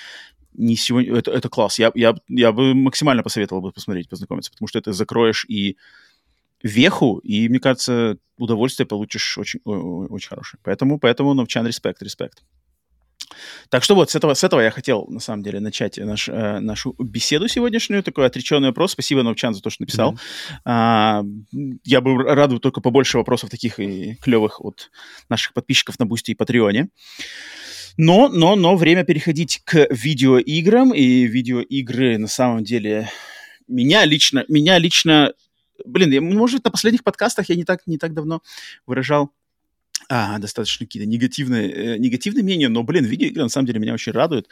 не 0.55 0.77
сегодня, 0.77 1.17
это, 1.17 1.31
это 1.31 1.49
класс. 1.49 1.79
Я, 1.79 1.91
я, 1.95 2.15
я 2.29 2.53
бы 2.53 2.75
максимально 2.75 3.23
посоветовал 3.23 3.63
бы 3.63 3.73
посмотреть, 3.73 4.09
познакомиться, 4.09 4.51
потому 4.51 4.69
что 4.69 4.79
это 4.79 4.93
закроешь 4.93 5.45
и 5.49 5.77
веху, 6.63 7.19
и, 7.19 7.49
мне 7.49 7.59
кажется, 7.59 8.19
удовольствие 8.39 8.87
получишь 8.87 9.39
очень, 9.39 9.61
очень 9.65 10.29
хорошее. 10.29 10.61
Поэтому, 10.63 10.99
поэтому, 10.99 11.35
Новчан, 11.35 11.67
респект, 11.67 12.03
респект. 12.03 12.43
Так 13.71 13.83
что 13.83 13.95
вот, 13.95 14.11
с 14.11 14.15
этого, 14.15 14.35
с 14.35 14.45
этого 14.45 14.61
я 14.61 14.71
хотел, 14.71 15.07
на 15.09 15.21
самом 15.21 15.43
деле, 15.43 15.61
начать 15.61 15.99
наш, 15.99 16.29
э, 16.29 16.59
нашу 16.61 16.95
беседу 16.99 17.49
сегодняшнюю. 17.49 18.03
Такой 18.03 18.27
отреченный 18.27 18.69
вопрос. 18.69 18.93
Спасибо, 18.93 19.23
Новчан, 19.23 19.55
за 19.55 19.63
то, 19.63 19.71
что 19.71 19.83
написал. 19.83 20.13
Mm-hmm. 20.13 20.59
А, 20.67 21.23
я 21.85 22.01
бы 22.01 22.23
рад 22.23 22.61
только 22.61 22.81
побольше 22.81 23.19
вопросов 23.19 23.51
таких 23.51 23.81
и 23.81 24.17
клевых 24.17 24.61
от 24.61 24.91
наших 25.29 25.55
подписчиков 25.55 25.99
на 25.99 26.07
Бусти 26.07 26.33
и 26.33 26.35
Patreon 26.35 26.77
е. 26.77 26.89
Но, 27.97 28.29
но, 28.29 28.57
но 28.57 28.77
время 28.77 29.05
переходить 29.05 29.63
к 29.65 29.87
видеоиграм, 29.91 30.93
и 30.93 31.27
видеоигры 31.27 32.19
на 32.19 32.29
самом 32.29 32.65
деле 32.65 33.09
меня 33.69 34.05
лично, 34.05 34.45
меня 34.49 34.79
лично, 34.79 35.35
блин, 35.85 36.25
может, 36.25 36.65
на 36.65 36.71
последних 36.71 37.05
подкастах 37.05 37.49
я 37.49 37.57
не 37.57 37.65
так, 37.65 37.87
не 37.87 37.99
так 37.99 38.15
давно 38.15 38.43
выражал 38.87 39.31
а, 40.09 40.39
достаточно 40.39 40.87
какие-то 40.87 41.09
негативные, 41.09 41.71
э, 41.71 41.99
негативные 41.99 42.43
мнения, 42.43 42.69
но, 42.69 42.83
блин, 42.83 43.05
видеоигры 43.05 43.43
на 43.43 43.49
самом 43.49 43.67
деле 43.67 43.81
меня 43.81 43.95
очень 43.95 44.13
радуют. 44.13 44.49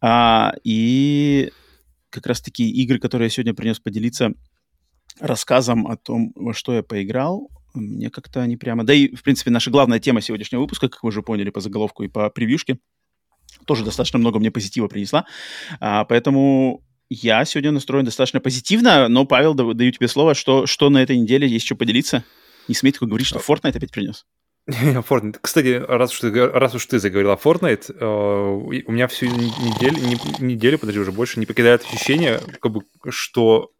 А, 0.00 0.54
и 0.64 1.52
как 2.10 2.26
раз-таки 2.26 2.68
игры, 2.68 2.98
которые 2.98 3.26
я 3.26 3.30
сегодня 3.30 3.54
принес 3.54 3.80
поделиться 3.80 4.32
рассказом 5.20 5.86
о 5.86 5.96
том, 5.96 6.32
во 6.34 6.54
что 6.54 6.74
я 6.74 6.82
поиграл, 6.82 7.50
мне 7.74 8.10
как-то 8.10 8.40
они 8.42 8.56
прямо... 8.56 8.84
Да 8.84 8.94
и, 8.94 9.14
в 9.14 9.22
принципе, 9.22 9.50
наша 9.50 9.70
главная 9.70 9.98
тема 9.98 10.20
сегодняшнего 10.20 10.60
выпуска, 10.60 10.88
как 10.88 11.02
вы 11.02 11.08
уже 11.08 11.22
поняли 11.22 11.50
по 11.50 11.60
заголовку 11.60 12.02
и 12.02 12.08
по 12.08 12.30
превьюшке, 12.30 12.78
тоже 13.66 13.84
достаточно 13.84 14.18
много 14.18 14.38
мне 14.38 14.50
позитива 14.50 14.88
принесла. 14.88 15.26
А, 15.80 16.04
поэтому 16.04 16.82
я 17.10 17.44
сегодня 17.44 17.72
настроен 17.72 18.04
достаточно 18.04 18.40
позитивно, 18.40 19.08
но, 19.08 19.24
Павел, 19.24 19.54
даю 19.54 19.90
тебе 19.92 20.08
слово, 20.08 20.34
что, 20.34 20.66
что 20.66 20.90
на 20.90 21.02
этой 21.02 21.16
неделе 21.16 21.48
есть 21.48 21.66
что 21.66 21.76
поделиться? 21.76 22.24
Не 22.68 22.74
смей 22.74 22.92
только 22.92 23.06
говорить, 23.06 23.26
что 23.26 23.38
Fortnite 23.38 23.76
опять 23.76 23.92
принес. 23.92 24.26
Fortnite. 24.68 25.38
Кстати, 25.40 25.82
раз 25.88 26.12
уж 26.12 26.20
ты, 26.20 26.46
раз 26.46 26.74
уж 26.74 26.84
ты 26.86 26.98
заговорил 26.98 27.30
о 27.30 27.36
Fortnite, 27.36 27.94
э, 27.98 28.04
у 28.86 28.92
меня 28.92 29.08
всю 29.08 29.26
неделю, 29.26 29.96
не, 29.96 30.44
неделю, 30.44 30.78
подожди, 30.78 31.00
уже 31.00 31.12
больше 31.12 31.40
не 31.40 31.46
покидает 31.46 31.82
ощущение, 31.82 32.40
как 32.60 32.72
бы, 32.72 32.82
что 33.08 33.70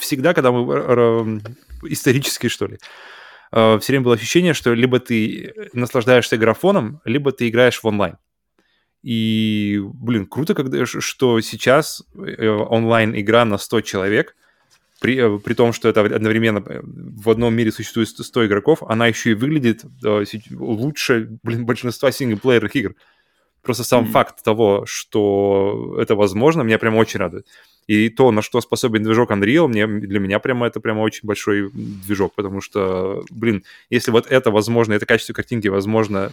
всегда, 0.00 0.34
когда 0.34 0.52
мы 0.52 1.40
исторически, 1.84 2.48
что 2.48 2.66
ли, 2.66 2.78
э, 3.52 3.78
все 3.80 3.92
время 3.92 4.04
было 4.04 4.14
ощущение, 4.14 4.54
что 4.54 4.72
либо 4.74 5.00
ты 5.00 5.54
наслаждаешься 5.72 6.36
графоном, 6.36 7.00
либо 7.04 7.32
ты 7.32 7.48
играешь 7.48 7.82
в 7.82 7.86
онлайн. 7.86 8.16
И, 9.02 9.80
блин, 9.82 10.26
круто, 10.26 10.54
когда, 10.54 10.86
что 10.86 11.40
сейчас 11.40 12.04
э, 12.14 12.48
онлайн-игра 12.48 13.44
на 13.44 13.58
100 13.58 13.80
человек, 13.80 14.36
при, 15.00 15.16
э, 15.16 15.38
при 15.40 15.54
том, 15.54 15.72
что 15.72 15.88
это 15.88 16.02
одновременно 16.02 16.62
в 16.64 17.28
одном 17.28 17.54
мире 17.54 17.72
существует 17.72 18.08
100 18.08 18.46
игроков, 18.46 18.82
она 18.84 19.08
еще 19.08 19.32
и 19.32 19.34
выглядит 19.34 19.84
лучше, 20.50 21.38
блин, 21.42 21.66
большинства 21.66 22.12
синглплеерных 22.12 22.76
игр. 22.76 22.94
Просто 23.62 23.84
сам 23.84 24.04
mm-hmm. 24.04 24.10
факт 24.10 24.42
того, 24.42 24.84
что 24.86 25.96
это 26.00 26.16
возможно, 26.16 26.62
меня 26.62 26.78
прям 26.78 26.96
очень 26.96 27.20
радует. 27.20 27.46
И 27.86 28.08
то, 28.08 28.30
на 28.32 28.42
что 28.42 28.60
способен 28.60 29.02
движок 29.02 29.30
Unreal, 29.30 29.68
мне, 29.68 29.86
для 29.86 30.20
меня 30.20 30.38
прямо 30.38 30.66
это 30.66 30.80
прямо 30.80 31.00
очень 31.00 31.26
большой 31.26 31.70
движок, 31.72 32.34
потому 32.34 32.60
что, 32.60 33.24
блин, 33.30 33.64
если 33.90 34.10
вот 34.10 34.26
это 34.26 34.50
возможно, 34.50 34.94
это 34.94 35.06
качество 35.06 35.32
картинки 35.32 35.68
возможно 35.68 36.32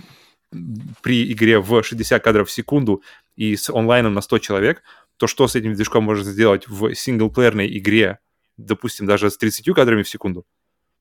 при 1.01 1.31
игре 1.31 1.59
в 1.59 1.83
60 1.83 2.23
кадров 2.23 2.49
в 2.49 2.51
секунду 2.51 3.03
и 3.35 3.55
с 3.55 3.69
онлайном 3.69 4.13
на 4.13 4.21
100 4.21 4.39
человек, 4.39 4.81
то 5.17 5.27
что 5.27 5.47
с 5.47 5.55
этим 5.55 5.73
движком 5.73 6.03
можно 6.03 6.23
сделать 6.23 6.67
в 6.67 6.93
синглплеерной 6.95 7.77
игре, 7.77 8.19
допустим, 8.57 9.05
даже 9.05 9.29
с 9.29 9.37
30 9.37 9.73
кадрами 9.75 10.03
в 10.03 10.09
секунду? 10.09 10.45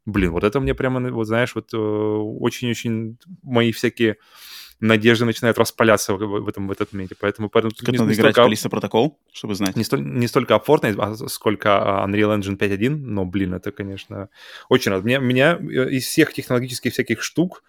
Блин, 0.05 0.33
вот 0.33 0.45
это 0.45 0.61
мне 0.61 0.75
прямо, 0.75 1.11
вот 1.11 1.27
знаешь, 1.27 1.55
вот 1.55 1.73
э, 1.75 1.77
очень-очень 1.77 3.19
мои 3.43 3.73
всякие 3.73 4.17
надежды 4.81 5.25
начинают 5.25 5.59
распаляться 5.59 6.15
в, 6.15 6.19
в 6.19 6.49
этом 6.49 6.69
в 6.69 6.73
этот 6.73 6.93
моменте. 6.93 7.17
Поэтому, 7.19 7.49
поэтому 7.49 7.73
тут 7.73 7.89
не, 7.89 7.99
надо 7.99 8.11
не 8.11 8.17
играть 8.17 8.35
столько... 8.35 8.51
Callisto 8.51 8.69
протокол, 8.71 9.19
чтобы 9.33 9.55
знать. 9.55 9.77
Не, 9.77 9.85
столь, 9.85 10.05
не 10.05 10.29
столько 10.29 10.55
о 10.55 10.59
Fortnite, 10.59 10.97
а 10.99 11.29
сколько 11.29 11.69
Unreal 12.07 12.39
Engine 12.39 12.57
5.1, 12.57 12.91
но, 12.91 13.25
блин, 13.25 13.55
это, 13.55 13.73
конечно, 13.73 14.29
очень 14.69 14.93
рад. 14.93 15.05
Меня, 15.05 15.19
меня 15.19 15.59
э, 15.61 15.91
из 15.91 16.07
всех 16.07 16.33
технологических 16.33 16.93
всяких 16.93 17.23
штук 17.23 17.63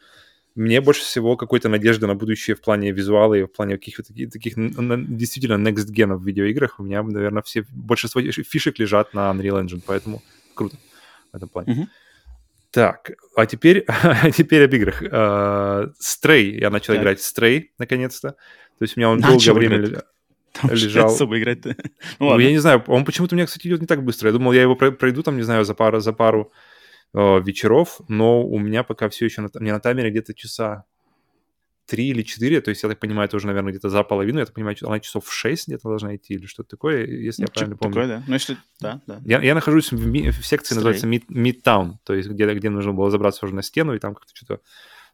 мне 0.56 0.82
больше 0.82 1.02
всего 1.02 1.38
какой-то 1.38 1.70
надежды 1.70 2.08
на 2.08 2.16
будущее 2.16 2.56
в 2.56 2.62
плане 2.62 2.92
визуала 2.92 3.36
и 3.36 3.44
в 3.44 3.48
плане 3.48 3.78
каких-то 3.78 4.04
таких, 4.04 4.32
таких 4.32 4.54
действительно 4.56 5.70
next 5.70 5.88
gen 5.94 6.16
в 6.16 6.26
видеоиграх. 6.26 6.80
У 6.80 6.84
меня, 6.84 7.02
наверное, 7.02 7.44
все 7.44 7.66
большинство 7.72 8.22
фишек 8.22 8.78
лежат 8.80 9.14
на 9.14 9.32
Unreal 9.32 9.64
Engine, 9.64 9.82
поэтому 9.86 10.22
круто 10.56 10.78
в 11.32 11.36
этом 11.36 11.50
плане. 11.50 11.74
Uh-huh. 11.74 11.88
Так, 12.72 13.12
а 13.36 13.46
теперь, 13.46 13.86
а 13.88 14.32
теперь 14.32 14.66
об 14.66 14.74
играх. 14.74 14.98
Стрей, 16.00 16.56
uh, 16.56 16.60
я 16.60 16.70
начал 16.70 16.94
так. 16.94 17.02
играть 17.02 17.22
Стрей, 17.22 17.74
наконец-то. 17.78 18.32
То 18.32 18.84
есть 18.84 18.96
у 18.96 19.00
меня 19.00 19.10
он 19.10 19.20
начал 19.20 19.54
долгое 19.54 19.54
время 19.54 19.86
играть. 19.86 20.04
Там 20.54 20.72
лежал. 20.72 21.08
особо 21.08 21.40
играть 21.40 21.64
ну, 22.20 22.30
ну, 22.32 22.40
я 22.40 22.50
не 22.50 22.58
знаю, 22.58 22.84
он 22.88 23.06
почему-то 23.06 23.36
у 23.36 23.38
меня, 23.38 23.46
кстати, 23.46 23.68
идет 23.68 23.82
не 23.82 23.88
так 23.88 24.04
быстро. 24.04 24.30
Я 24.30 24.34
думал, 24.34 24.52
я 24.52 24.64
его 24.64 24.76
пройду 24.76 25.22
там, 25.22 25.38
не 25.38 25.44
знаю, 25.44 25.64
за 25.64 25.74
пару, 25.74 26.00
за 26.00 26.14
пару 26.14 26.52
uh, 27.16 27.44
вечеров, 27.44 28.00
но 28.08 28.44
у 28.44 28.60
меня 28.60 28.84
пока 28.84 29.10
все 29.10 29.26
еще 29.26 29.42
на, 29.42 29.50
мне 29.56 29.74
на 29.74 29.80
таймере 29.80 30.10
где-то 30.12 30.34
часа 30.34 30.86
3 31.90 32.08
или 32.08 32.22
4, 32.22 32.62
то 32.62 32.70
есть, 32.70 32.84
я 32.84 32.90
так 32.90 33.00
понимаю, 33.00 33.28
это 33.28 33.38
уже, 33.38 33.48
наверное, 33.48 33.72
где-то 33.72 33.90
за 33.90 34.04
половину, 34.04 34.40
я 34.40 34.46
так 34.46 34.54
понимаю, 34.54 34.76
она 34.84 35.00
часов 35.00 35.26
в 35.26 35.34
6 35.34 35.68
где-то 35.68 35.90
должна 35.90 36.16
идти 36.16 36.36
или 36.36 36.46
что-то 36.46 36.70
такое, 36.70 37.06
если 37.06 37.42
ну, 37.42 37.48
я 37.48 37.54
правильно 37.54 37.78
помню. 37.78 37.94
Такое, 37.94 38.08
да. 38.08 38.24
Ну, 38.28 38.34
если... 38.34 38.58
Да, 38.80 39.02
да. 39.08 39.22
Я, 39.26 39.42
я 39.42 39.56
нахожусь 39.56 39.92
в, 39.92 40.08
ми... 40.08 40.30
в 40.30 40.46
секции, 40.46 40.74
Стрей. 40.74 40.78
называется 40.78 41.08
Mid, 41.08 41.24
Midtown, 41.30 41.96
то 42.04 42.14
есть 42.14 42.30
где, 42.30 42.54
где 42.54 42.70
нужно 42.70 42.94
было 42.94 43.10
забраться 43.10 43.46
уже 43.46 43.56
на 43.56 43.64
стену 43.64 43.94
и 43.94 44.00
там 44.00 44.14
как-то 44.14 44.32
что-то 44.36 44.62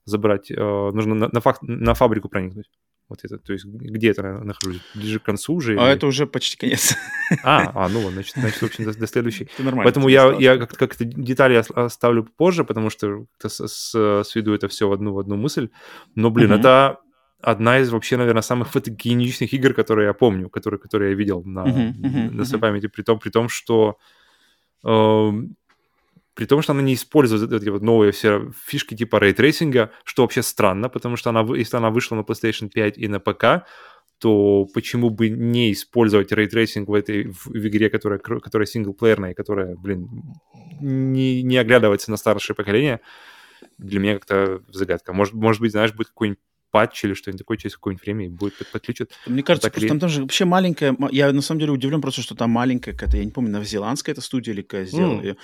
забрать. 0.06 0.52
Э, 0.52 0.92
нужно 0.94 1.16
на, 1.16 1.30
на, 1.32 1.42
фак... 1.42 1.62
на 1.62 1.94
фабрику 1.94 2.30
проникнуть. 2.30 2.70
Вот 3.08 3.20
это, 3.24 3.38
то 3.38 3.54
есть 3.54 3.66
где 3.66 4.10
это 4.10 4.24
нахожусь? 4.24 4.82
Ближе 4.96 5.20
к 5.20 5.24
концу 5.24 5.54
уже? 5.54 5.78
А 5.78 5.86
или... 5.86 5.96
это 5.96 6.08
уже 6.08 6.26
почти 6.26 6.58
конец. 6.58 6.96
А, 7.44 7.72
а 7.74 7.90
ну 7.90 8.12
значит, 8.12 8.36
значит 8.36 8.62
в 8.62 8.66
общем, 8.66 8.86
до, 8.86 8.98
до 8.98 9.08
следующей. 9.08 9.46
Это 9.54 9.64
нормально. 9.64 9.84
Поэтому 9.84 10.10
я, 10.10 10.32
я 10.40 10.58
как-то, 10.58 10.78
как-то 10.78 11.06
детали 11.06 11.56
оставлю 11.56 12.24
позже, 12.24 12.64
потому 12.64 12.90
что 12.92 13.26
сведу 13.48 14.54
это 14.54 14.68
все 14.68 14.88
в 14.88 14.94
одну, 14.94 15.14
в 15.14 15.20
одну 15.20 15.36
мысль. 15.36 15.70
Но, 16.16 16.30
блин, 16.30 16.52
угу. 16.52 16.60
это 16.60 17.00
одна 17.42 17.80
из 17.80 17.90
вообще, 17.92 18.18
наверное, 18.18 18.42
самых 18.42 18.70
фотогеничных 18.72 19.54
игр, 19.54 19.74
которые 19.74 20.08
я 20.08 20.14
помню, 20.14 20.50
которые, 20.50 20.80
которые 20.80 21.12
я 21.12 21.16
видел 21.16 21.44
на, 21.44 21.66
uh-huh, 21.66 22.32
на 22.32 22.46
своей 22.46 22.60
uh-huh. 22.60 22.62
памяти, 22.62 22.88
при 22.88 23.04
том, 23.04 23.20
при 23.20 23.30
том 23.30 23.50
что 23.50 23.98
э, 24.84 25.32
при 26.36 26.46
том, 26.46 26.62
что 26.62 26.74
она 26.74 26.82
не 26.82 26.94
использует 26.94 27.52
эти 27.52 27.70
вот 27.70 27.82
новые 27.82 28.12
все 28.12 28.52
фишки 28.66 28.96
типа 28.96 29.18
рейтрейсинга, 29.18 29.92
что 30.04 30.24
вообще 30.24 30.44
странно, 30.44 30.90
потому 30.90 31.16
что 31.16 31.30
она, 31.30 31.46
если 31.56 31.78
она 31.78 31.90
вышла 31.90 32.16
на 32.16 32.22
PlayStation 32.22 32.70
5 32.70 32.98
и 32.98 33.08
на 33.08 33.20
ПК, 33.20 33.66
то 34.20 34.66
почему 34.74 35.10
бы 35.10 35.30
не 35.30 35.72
использовать 35.72 36.32
рейтрейсинг 36.32 36.90
в 36.90 36.94
этой 36.94 37.28
в, 37.28 37.48
в 37.48 37.68
игре, 37.68 37.90
которая, 37.90 38.20
которая 38.20 38.66
синглплеерная, 38.66 39.34
которая, 39.34 39.76
блин, 39.76 40.08
не, 40.82 41.42
не 41.42 41.58
оглядывается 41.58 42.12
на 42.12 42.18
старшее 42.18 42.56
поколение, 42.56 43.00
для 43.78 44.00
меня 44.00 44.16
как-то 44.16 44.62
загадка. 44.70 45.14
Может, 45.14 45.34
может 45.34 45.62
быть, 45.62 45.72
знаешь, 45.72 45.94
будет 45.94 46.10
какой-нибудь 46.10 46.40
патч 46.76 47.06
или 47.06 47.14
что-нибудь 47.14 47.40
такое 47.40 47.56
через 47.56 47.76
какое-нибудь 47.76 48.06
время 48.06 48.26
и 48.26 48.28
будет 48.28 48.56
подключат. 48.70 49.12
Мне 49.26 49.44
кажется, 49.44 49.70
так, 49.70 49.88
там, 49.88 49.98
там 49.98 50.10
же 50.10 50.24
вообще 50.24 50.44
маленькая... 50.44 50.94
Я 51.10 51.32
на 51.32 51.42
самом 51.42 51.62
деле 51.62 51.72
удивлен 51.72 52.02
просто, 52.02 52.22
что 52.22 52.36
там 52.36 52.50
маленькая 52.50 52.92
какая-то, 52.92 53.16
я 53.16 53.24
не 53.24 53.32
помню, 53.32 53.52
новозеландская 53.52 54.12
эта 54.12 54.20
студия 54.22 54.54
или 54.54 54.62
какая 54.62 54.86
сделала 54.86 55.22
mm. 55.22 55.24
ее. 55.24 55.38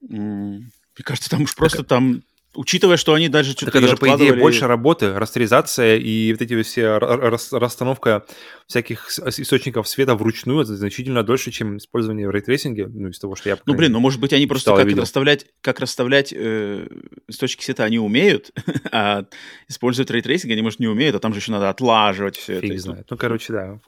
Мне 0.00 1.04
кажется, 1.04 1.30
там 1.30 1.42
уж 1.42 1.56
просто 1.56 1.78
так, 1.78 1.88
там 1.88 2.22
Учитывая, 2.58 2.96
что 2.96 3.14
они 3.14 3.28
даже 3.28 3.52
что-то 3.52 3.66
Так 3.66 3.76
это 3.76 3.86
же, 3.92 3.96
по 3.96 4.08
идее, 4.16 4.32
больше 4.32 4.66
работы, 4.66 5.14
растеризация 5.14 5.96
и 5.96 6.32
вот 6.32 6.42
эти 6.42 6.60
все 6.62 6.98
расстановка 6.98 8.26
всяких 8.66 9.08
источников 9.08 9.86
света 9.86 10.16
вручную, 10.16 10.62
это 10.62 10.74
значительно 10.74 11.22
дольше, 11.22 11.52
чем 11.52 11.76
использование 11.76 12.26
в 12.26 12.32
рейтрейсинге, 12.32 12.88
ну, 12.88 13.10
из 13.10 13.18
того, 13.20 13.36
что 13.36 13.48
я... 13.48 13.58
Ну, 13.64 13.74
блин, 13.74 13.92
ну, 13.92 14.00
может 14.00 14.20
быть, 14.20 14.32
они 14.32 14.48
просто 14.48 14.74
как 14.74 14.88
расставлять, 14.88 15.46
как 15.60 15.78
расставлять 15.78 16.32
э, 16.32 16.88
источники 17.28 17.62
света 17.62 17.84
они 17.84 18.00
умеют, 18.00 18.50
а 18.90 19.26
использовать 19.68 20.10
рейтрейсинг 20.10 20.50
они, 20.50 20.62
может, 20.62 20.80
не 20.80 20.88
умеют, 20.88 21.14
а 21.14 21.20
там 21.20 21.34
же 21.34 21.38
еще 21.38 21.52
надо 21.52 21.68
отлаживать 21.68 22.36
все 22.36 22.60
Фиг 22.60 22.72
это. 22.72 22.82
знает. 22.82 23.06
Ну, 23.08 23.16
короче, 23.16 23.52
да. 23.52 23.80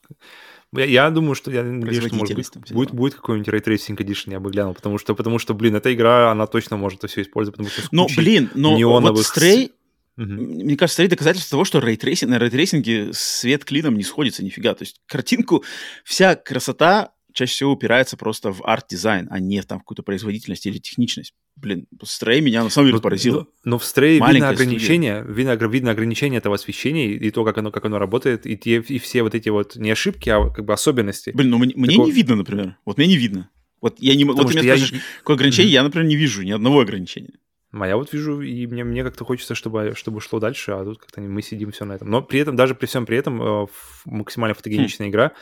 Я, 0.73 0.85
я 0.85 1.11
думаю, 1.11 1.35
что 1.35 1.51
я 1.51 1.65
надеюсь, 1.65 2.07
что 2.07 2.15
может 2.15 2.37
быть, 2.37 2.73
будет, 2.73 2.93
будет 2.93 3.15
какой-нибудь 3.15 3.49
Ray 3.49 3.63
Edition, 3.63 4.31
я 4.31 4.39
бы 4.39 4.51
глянул, 4.51 4.75
потому 4.75 4.99
что, 4.99 5.15
потому 5.15 5.39
что, 5.41 5.53
блин, 5.53 5.75
эта 5.75 5.93
игра, 5.93 6.31
она 6.31 6.47
точно 6.47 6.77
может 6.77 7.01
это 7.01 7.09
все 7.09 7.23
использовать, 7.23 7.57
потому 7.57 7.71
что 7.71 7.89
Ну, 7.91 8.07
блин, 8.17 8.51
но 8.55 8.77
вот 8.79 9.17
Stray, 9.17 9.73
Угу. 10.17 10.27
Мне 10.27 10.77
кажется, 10.77 11.03
Stray 11.03 11.09
доказательство 11.09 11.53
того, 11.53 11.65
что 11.65 11.79
рейтрейсинг, 11.79 12.31
на 12.31 12.39
рейтрейсинге 12.39 13.13
свет 13.15 13.65
клином 13.65 13.97
не 13.97 14.03
сходится 14.03 14.45
нифига. 14.45 14.75
То 14.75 14.83
есть 14.83 15.01
картинку, 15.07 15.65
вся 16.05 16.35
красота 16.35 17.13
чаще 17.33 17.53
всего 17.53 17.73
упирается 17.73 18.17
просто 18.17 18.53
в 18.53 18.63
арт-дизайн, 18.65 19.29
а 19.31 19.39
не 19.39 19.63
там 19.63 19.79
в 19.79 19.83
какую-то 19.83 20.03
производительность 20.03 20.67
или 20.67 20.79
техничность. 20.79 21.35
Блин, 21.57 21.87
Стрей 22.03 22.41
меня 22.41 22.65
на 22.65 22.71
самом 22.71 22.87
деле 22.89 22.97
но, 22.97 23.03
поразило. 23.03 23.39
Но, 23.65 23.71
но 23.73 23.79
в 23.79 23.85
Стрей 23.85 24.21
видно 24.21 24.49
ограничение, 24.49 25.25
видно, 25.29 25.53
видно 25.53 25.91
ограничение 25.91 26.39
этого 26.39 26.55
освещения 26.55 27.13
и 27.13 27.31
то, 27.31 27.45
как 27.45 27.59
оно, 27.59 27.71
как 27.71 27.85
оно 27.85 27.99
работает, 27.99 28.47
и, 28.47 28.57
те, 28.57 28.77
и 28.77 28.99
все 28.99 29.23
вот 29.23 29.35
эти 29.35 29.49
вот 29.49 29.77
не 29.77 29.91
ошибки, 29.91 30.29
а 30.31 30.49
как 30.51 30.65
бы 30.65 30.73
особенности. 30.73 31.31
Блин, 31.31 31.51
ну 31.51 31.59
мне, 31.59 31.75
мне 31.77 31.97
не 31.97 32.13
видно, 32.13 32.37
например. 32.37 32.77
Вот 32.85 32.97
мне 32.99 33.07
не 33.07 33.17
видно. 33.17 33.51
Вот 33.81 33.97
я 33.99 34.15
не 34.15 34.25
Потому 34.25 34.43
вот 34.43 34.53
ты 34.53 34.59
меня 34.59 34.73
я... 34.73 34.77
спрашиваешь, 34.77 35.05
какое 35.19 35.37
ограничение, 35.37 35.71
mm-hmm. 35.71 35.75
я, 35.75 35.83
например, 35.83 36.07
не 36.07 36.17
вижу 36.17 36.43
ни 36.43 36.51
одного 36.51 36.81
ограничения. 36.81 37.35
А 37.73 37.87
я 37.87 37.97
вот 37.97 38.13
вижу, 38.13 38.41
и 38.41 38.67
мне, 38.67 38.83
мне 38.83 39.05
как-то 39.05 39.25
хочется, 39.25 39.55
чтобы, 39.55 39.93
чтобы 39.95 40.21
шло 40.21 40.41
дальше, 40.41 40.73
а 40.73 40.85
тут 40.85 40.99
как-то 40.99 41.21
мы 41.21 41.41
сидим 41.41 41.71
все 41.71 41.85
на 41.85 41.93
этом. 41.93 42.11
Но 42.11 42.21
при 42.21 42.41
этом, 42.41 42.57
даже 42.57 42.75
при 42.75 42.87
всем 42.87 43.07
при 43.07 43.17
этом, 43.17 43.41
э, 43.41 43.67
максимально 44.07 44.55
фотогеничная 44.55 45.07
хм. 45.07 45.11
игра, 45.11 45.33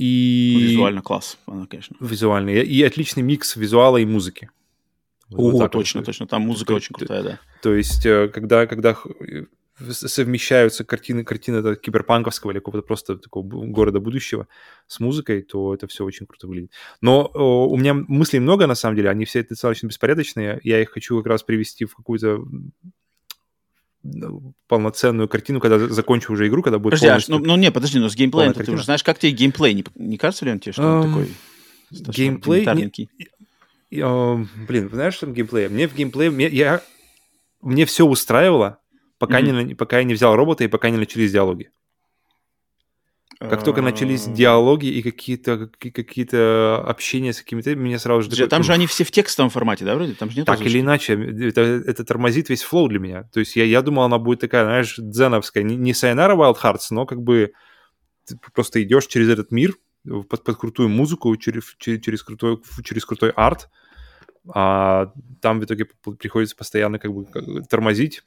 и... 0.00 0.56
Визуально 0.70 1.02
класс, 1.02 1.36
она, 1.44 1.66
конечно. 1.66 1.94
Визуально. 2.00 2.50
И 2.50 2.82
отличный 2.82 3.22
микс 3.22 3.54
визуала 3.54 3.98
и 3.98 4.06
музыки. 4.06 4.50
О, 5.30 5.50
вот 5.50 5.72
точно, 5.72 6.00
вот. 6.00 6.06
точно. 6.06 6.26
Там 6.26 6.40
музыка 6.42 6.72
очень 6.72 6.94
крутая, 6.94 7.22
да. 7.22 7.40
То 7.62 7.74
есть, 7.74 8.06
э, 8.06 8.28
когда, 8.28 8.66
когда 8.66 8.96
совмещаются 9.90 10.84
картины, 10.84 11.22
картины 11.22 11.76
киберпанковского 11.76 12.50
или 12.50 12.60
какого-то 12.60 12.86
просто 12.86 13.18
такого 13.18 13.46
города 13.46 14.00
будущего 14.00 14.48
с 14.86 15.00
музыкой, 15.00 15.42
то 15.42 15.74
это 15.74 15.86
все 15.86 16.02
очень 16.06 16.24
круто 16.24 16.46
выглядит. 16.46 16.72
Но 17.02 17.30
о, 17.34 17.68
у 17.68 17.76
меня 17.76 17.92
мыслей 17.92 18.40
много, 18.40 18.66
на 18.66 18.74
самом 18.74 18.96
деле, 18.96 19.10
они 19.10 19.26
все 19.26 19.42
достаточно 19.42 19.86
беспорядочные. 19.86 20.60
Я 20.64 20.80
их 20.80 20.92
хочу 20.92 21.18
как 21.18 21.26
раз 21.26 21.42
привести 21.42 21.84
в 21.84 21.94
какую-то 21.94 22.42
полноценную 24.66 25.28
картину, 25.28 25.60
когда 25.60 25.78
закончу 25.78 26.32
уже 26.32 26.48
игру, 26.48 26.62
когда 26.62 26.78
будет 26.78 26.92
Подожди, 26.92 27.06
а 27.06 27.10
полностью... 27.10 27.38
ну, 27.38 27.44
ну 27.44 27.56
не, 27.56 27.70
подожди, 27.70 27.98
но 27.98 28.08
с 28.08 28.16
геймплеем 28.16 28.54
ты 28.54 28.70
уже 28.72 28.84
знаешь, 28.84 29.02
как 29.02 29.18
тебе 29.18 29.32
геймплей? 29.32 29.74
Не, 29.74 29.84
не 29.94 30.16
кажется 30.16 30.44
ли 30.44 30.52
он 30.52 30.60
тебе, 30.60 30.72
что 30.72 30.82
um, 30.82 31.00
он 31.02 31.08
такой 31.08 31.34
геймплей? 31.90 32.64
Не, 33.90 33.98
uh, 33.98 34.46
блин, 34.66 34.88
знаешь, 34.90 35.14
что 35.14 35.26
там 35.26 35.34
геймплей? 35.34 35.68
Мне 35.68 35.86
в 35.86 35.94
геймплее... 35.94 36.30
Мне, 36.30 36.48
я, 36.48 36.82
мне 37.60 37.84
все 37.84 38.06
устраивало, 38.06 38.78
пока, 39.18 39.40
mm-hmm. 39.40 39.64
не, 39.64 39.74
пока 39.74 39.98
я 39.98 40.04
не 40.04 40.14
взял 40.14 40.34
робота 40.34 40.64
и 40.64 40.68
пока 40.68 40.88
не 40.90 40.96
начались 40.96 41.32
диалоги. 41.32 41.70
Как 43.40 43.64
только 43.64 43.80
начались 43.80 44.26
а. 44.26 44.30
диалоги 44.30 44.86
и 44.86 45.00
какие-то 45.00 45.70
какие-то 45.78 46.84
общения 46.86 47.32
с 47.32 47.38
какими-то, 47.38 47.74
меня 47.74 47.98
сразу 47.98 48.30
же... 48.30 48.46
Там 48.48 48.62
же 48.62 48.74
они 48.74 48.86
все 48.86 49.02
в 49.02 49.10
текстовом 49.10 49.48
формате, 49.48 49.86
да, 49.86 49.94
вроде? 49.94 50.12
Там 50.12 50.28
же 50.28 50.36
нет 50.36 50.46
Так 50.46 50.60
или 50.60 50.78
иначе, 50.80 51.14
это, 51.14 51.62
это 51.62 52.04
тормозит 52.04 52.50
весь 52.50 52.62
флоу 52.62 52.88
для 52.88 52.98
меня. 52.98 53.22
То 53.32 53.40
есть 53.40 53.56
я, 53.56 53.64
я 53.64 53.80
думал, 53.80 54.02
она 54.02 54.18
будет 54.18 54.40
такая, 54.40 54.64
знаешь, 54.64 54.94
дзеновская, 54.98 55.62
не, 55.62 55.76
не 55.76 55.92
Sayonara 55.92 56.36
Wild 56.36 56.58
Hearts, 56.62 56.88
но 56.90 57.06
как 57.06 57.22
бы 57.22 57.52
ты 58.26 58.38
просто 58.52 58.82
идешь 58.82 59.06
через 59.06 59.30
этот 59.30 59.50
мир, 59.52 59.74
под, 60.04 60.44
под 60.44 60.56
крутую 60.58 60.90
музыку, 60.90 61.34
через, 61.36 61.74
через, 61.78 62.02
через, 62.02 62.22
крутой, 62.22 62.60
через 62.84 63.06
крутой 63.06 63.30
арт, 63.30 63.70
а 64.52 65.12
там 65.40 65.60
в 65.60 65.64
итоге 65.64 65.86
приходится 66.18 66.56
постоянно 66.56 66.98
как 66.98 67.12
бы 67.14 67.26
тормозить, 67.70 68.22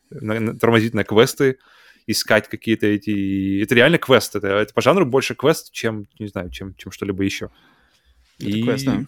тормозить 0.60 0.96
на 0.96 1.04
квесты, 1.04 1.60
искать 2.08 2.48
какие-то 2.48 2.88
эти... 2.88 3.62
Это 3.62 3.76
реально 3.76 3.98
квест. 3.98 4.36
Это, 4.36 4.48
это 4.48 4.74
по 4.74 4.82
жанру 4.82 5.06
больше 5.06 5.36
квест, 5.36 5.72
чем, 5.72 6.08
не 6.20 6.28
знаю, 6.28 6.50
чем, 6.50 6.76
чем 6.76 6.92
что-либо 6.92 7.24
еще. 7.24 7.50
Это 8.40 8.50
и... 8.50 8.64
квест, 8.64 8.86
да. 8.86 9.06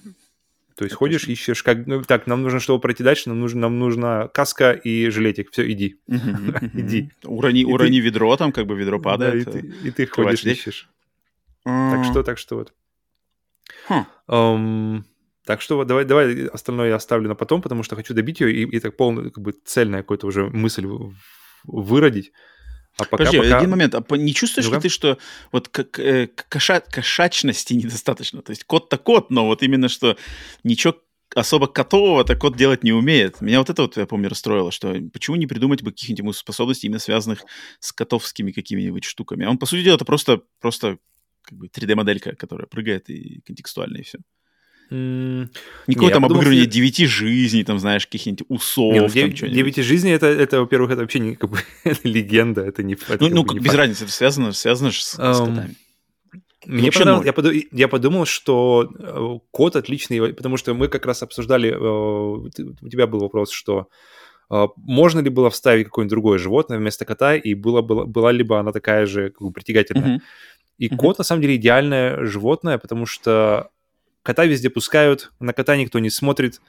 То 0.75 0.83
есть 0.83 0.91
это 0.91 0.97
ходишь, 0.97 1.21
точно. 1.21 1.31
ищешь, 1.31 1.63
как, 1.63 1.87
ну, 1.87 2.01
так, 2.01 2.27
нам 2.27 2.41
нужно, 2.41 2.59
чтобы 2.59 2.81
пройти 2.81 3.01
дальше, 3.01 3.29
нам 3.29 3.39
нужно, 3.39 3.61
нам 3.61 3.79
нужно 3.79 4.29
каска 4.33 4.73
и 4.73 5.09
жилетик. 5.09 5.51
Все, 5.51 5.71
иди. 5.71 6.01
Иди. 6.07 7.11
Урони, 7.23 7.63
урони 7.63 8.01
ведро, 8.01 8.35
там 8.35 8.51
как 8.51 8.67
бы 8.67 8.75
ведро 8.75 8.99
падает. 8.99 9.45
Да, 9.45 9.59
и 9.59 9.91
ты, 9.91 10.05
ходишь, 10.05 10.43
ищешь. 10.43 10.89
Так 11.63 12.03
что, 12.03 12.23
так 12.23 12.37
что 12.37 12.57
вот. 12.57 12.73
так 15.45 15.61
что 15.61 15.77
вот 15.77 15.87
давай, 15.87 16.05
давай 16.05 16.47
остальное 16.47 16.89
я 16.89 16.95
оставлю 16.95 17.29
на 17.29 17.35
потом, 17.35 17.61
потому 17.61 17.83
что 17.83 17.95
хочу 17.95 18.13
добить 18.13 18.41
ее 18.41 18.51
и, 18.51 18.75
и 18.75 18.79
так 18.79 18.97
полную, 18.97 19.31
как 19.31 19.43
бы 19.43 19.53
цельная 19.63 20.01
какую-то 20.01 20.27
уже 20.27 20.49
мысль 20.49 20.85
выродить. 21.63 22.33
А 22.97 23.03
пока, 23.03 23.17
Подожди, 23.17 23.37
пока... 23.39 23.57
один 23.57 23.69
момент. 23.69 23.95
А 23.95 24.17
не 24.17 24.33
чувствуешь 24.33 24.67
ну 24.67 24.75
ли 24.75 24.81
ты, 24.81 24.89
что 24.89 25.17
вот 25.51 25.67
как, 25.67 25.99
э, 25.99 26.27
коша, 26.27 26.79
кошачности 26.79 27.73
недостаточно? 27.73 28.41
То 28.41 28.51
есть 28.51 28.63
кот-то 28.63 28.97
кот, 28.97 29.31
но 29.31 29.45
вот 29.45 29.63
именно 29.63 29.89
что 29.89 30.17
ничего 30.63 30.95
особо 31.35 31.67
котового-то 31.67 32.35
кот 32.37 32.55
делать 32.55 32.83
не 32.83 32.93
умеет. 32.93 33.41
Меня 33.41 33.59
вот 33.59 33.69
это 33.69 33.81
вот, 33.81 33.97
я 33.97 34.05
помню, 34.05 34.29
расстроило, 34.29 34.71
что 34.71 34.95
почему 35.11 35.35
не 35.35 35.47
придумать 35.47 35.83
бы 35.83 35.91
каких-нибудь 35.91 36.37
способностей, 36.37 36.87
именно 36.87 36.99
связанных 36.99 37.43
с 37.79 37.91
котовскими 37.91 38.51
какими-нибудь 38.51 39.03
штуками. 39.03 39.45
А 39.45 39.49
он, 39.49 39.57
по 39.57 39.65
сути 39.65 39.83
дела, 39.83 39.95
это 39.95 40.05
просто, 40.05 40.41
просто 40.61 40.97
как 41.41 41.57
бы 41.57 41.67
3D-моделька, 41.67 42.35
которая 42.35 42.67
прыгает 42.67 43.09
и 43.09 43.41
контекстуально, 43.41 43.97
и 43.97 44.03
все. 44.03 44.19
Никакое 44.89 46.13
там 46.13 46.25
обыгрывание 46.25 46.63
что... 46.63 46.71
девяти 46.71 47.05
жизней, 47.05 47.63
там, 47.63 47.79
знаешь, 47.79 48.05
каких-нибудь 48.05 48.45
усов. 48.49 48.93
Не, 48.93 48.99
ну, 49.01 49.09
там, 49.09 49.49
девяти 49.51 49.81
жизней 49.81 50.11
это, 50.11 50.27
это, 50.27 50.59
во-первых, 50.59 50.91
это 50.91 51.01
вообще 51.01 51.19
не 51.19 51.35
как 51.35 51.49
бы 51.49 51.59
это 51.83 52.07
легенда, 52.07 52.61
это 52.61 52.83
не. 52.83 52.93
Это, 52.93 53.17
ну, 53.19 53.29
ну 53.29 53.43
как, 53.45 53.57
без 53.57 53.67
факт. 53.67 53.77
разницы, 53.77 54.03
это 54.03 54.13
связано, 54.13 54.51
связано 54.51 54.91
с, 54.91 55.19
um, 55.19 55.33
с 55.33 55.39
котами. 55.39 55.75
Мне 56.65 56.91
понравилось, 56.91 57.25
я, 57.25 57.33
подумал, 57.33 57.61
я 57.71 57.87
подумал, 57.87 58.25
что 58.25 58.89
э, 58.97 59.39
кот 59.51 59.75
отличный, 59.75 60.33
потому 60.33 60.57
что 60.57 60.73
мы 60.73 60.87
как 60.87 61.05
раз 61.05 61.21
обсуждали, 61.23 61.69
э, 61.69 61.77
у 61.77 62.89
тебя 62.89 63.07
был 63.07 63.19
вопрос, 63.19 63.51
что 63.51 63.87
э, 64.49 64.65
можно 64.77 65.19
ли 65.19 65.29
было 65.29 65.49
вставить 65.49 65.85
какое-нибудь 65.85 66.11
другое 66.11 66.39
животное 66.39 66.77
вместо 66.77 67.05
кота, 67.05 67.35
и 67.35 67.53
было, 67.53 67.81
было, 67.81 68.05
была 68.05 68.31
ли 68.31 68.43
бы 68.43 68.57
она 68.57 68.71
такая 68.71 69.05
же 69.05 69.29
как 69.29 69.41
бы, 69.41 69.51
притягательная. 69.51 70.17
Uh-huh. 70.17 70.21
И 70.77 70.87
uh-huh. 70.87 70.97
кот, 70.97 71.17
на 71.19 71.23
самом 71.23 71.41
деле, 71.41 71.55
идеальное 71.55 72.25
животное, 72.25 72.77
потому 72.77 73.05
что 73.05 73.69
кота 74.25 74.45
везде 74.45 74.69
пускают, 74.69 75.31
на 75.39 75.53
кота 75.53 75.77
никто 75.77 75.99
не 75.99 76.09
смотрит. 76.09 76.59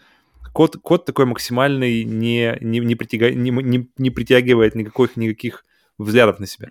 Кот, 0.52 0.76
кот 0.82 1.06
такой 1.06 1.24
максимальный, 1.24 2.04
не, 2.04 2.56
не, 2.60 2.78
не, 2.80 2.94
притяга, 2.94 3.30
не, 3.30 3.50
не, 3.50 3.90
не 3.96 4.10
притягивает 4.10 4.74
никаких, 4.74 5.16
никаких 5.16 5.64
взглядов 5.98 6.38
на 6.38 6.46
себя. 6.46 6.68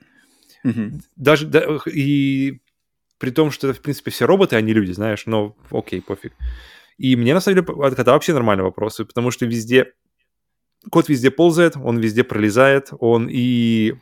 Mm-hmm. 0.64 1.02
Даже 1.16 1.48
да, 1.48 1.66
и 1.92 2.60
при 3.18 3.32
том, 3.32 3.52
что 3.52 3.68
это, 3.68 3.80
в 3.80 3.82
принципе, 3.82 4.12
все 4.12 4.26
роботы, 4.26 4.56
а 4.56 4.62
не 4.62 4.74
люди, 4.74 4.92
знаешь, 4.92 5.26
но 5.26 5.56
окей, 5.72 6.02
пофиг. 6.02 6.34
И 6.98 7.16
мне, 7.16 7.34
на 7.34 7.42
самом 7.42 7.66
деле, 7.66 7.84
от 7.84 7.96
кота 7.96 8.14
вообще 8.14 8.34
нормальный 8.34 8.64
вопрос, 8.64 8.98
потому 8.98 9.32
что 9.32 9.46
везде... 9.46 9.92
Кот 10.92 11.10
везде 11.10 11.32
ползает, 11.32 11.76
он 11.78 11.98
везде 11.98 12.24
пролезает, 12.24 12.90
он 13.00 13.28
и 13.28 13.96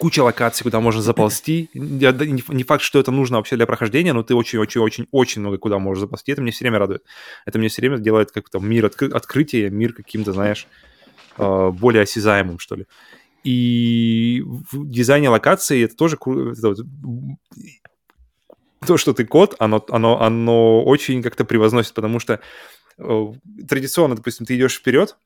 куча 0.00 0.24
локаций, 0.24 0.64
куда 0.64 0.80
можно 0.80 1.02
заползти. 1.02 1.68
Не 1.74 2.62
факт, 2.62 2.82
что 2.82 2.98
это 2.98 3.10
нужно 3.10 3.36
вообще 3.36 3.56
для 3.56 3.66
прохождения, 3.66 4.14
но 4.14 4.22
ты 4.22 4.34
очень-очень-очень-очень 4.34 5.40
много 5.42 5.58
куда 5.58 5.78
можешь 5.78 6.00
заползти. 6.00 6.32
Это 6.32 6.40
мне 6.40 6.52
все 6.52 6.64
время 6.64 6.78
радует. 6.78 7.04
Это 7.44 7.58
мне 7.58 7.68
все 7.68 7.82
время 7.82 7.98
делает 7.98 8.32
как-то 8.32 8.60
мир 8.60 8.86
откры- 8.86 9.12
открытия, 9.12 9.68
мир 9.68 9.92
каким-то, 9.92 10.32
знаешь, 10.32 10.66
э, 11.36 11.70
более 11.70 12.04
осязаемым, 12.04 12.58
что 12.58 12.76
ли. 12.76 12.86
И 13.44 14.42
в 14.46 14.88
дизайне 14.88 15.28
локации 15.28 15.84
это 15.84 15.94
тоже 15.96 16.16
это 16.16 16.74
то, 18.86 18.96
что 18.96 19.12
ты 19.12 19.26
кот, 19.26 19.54
оно, 19.58 19.84
оно, 19.90 20.22
оно 20.22 20.82
очень 20.82 21.22
как-то 21.22 21.44
превозносит, 21.44 21.92
потому 21.92 22.20
что 22.20 22.40
э, 22.96 23.26
традиционно, 23.68 24.16
допустим, 24.16 24.46
ты 24.46 24.56
идешь 24.56 24.76
вперед, 24.76 25.18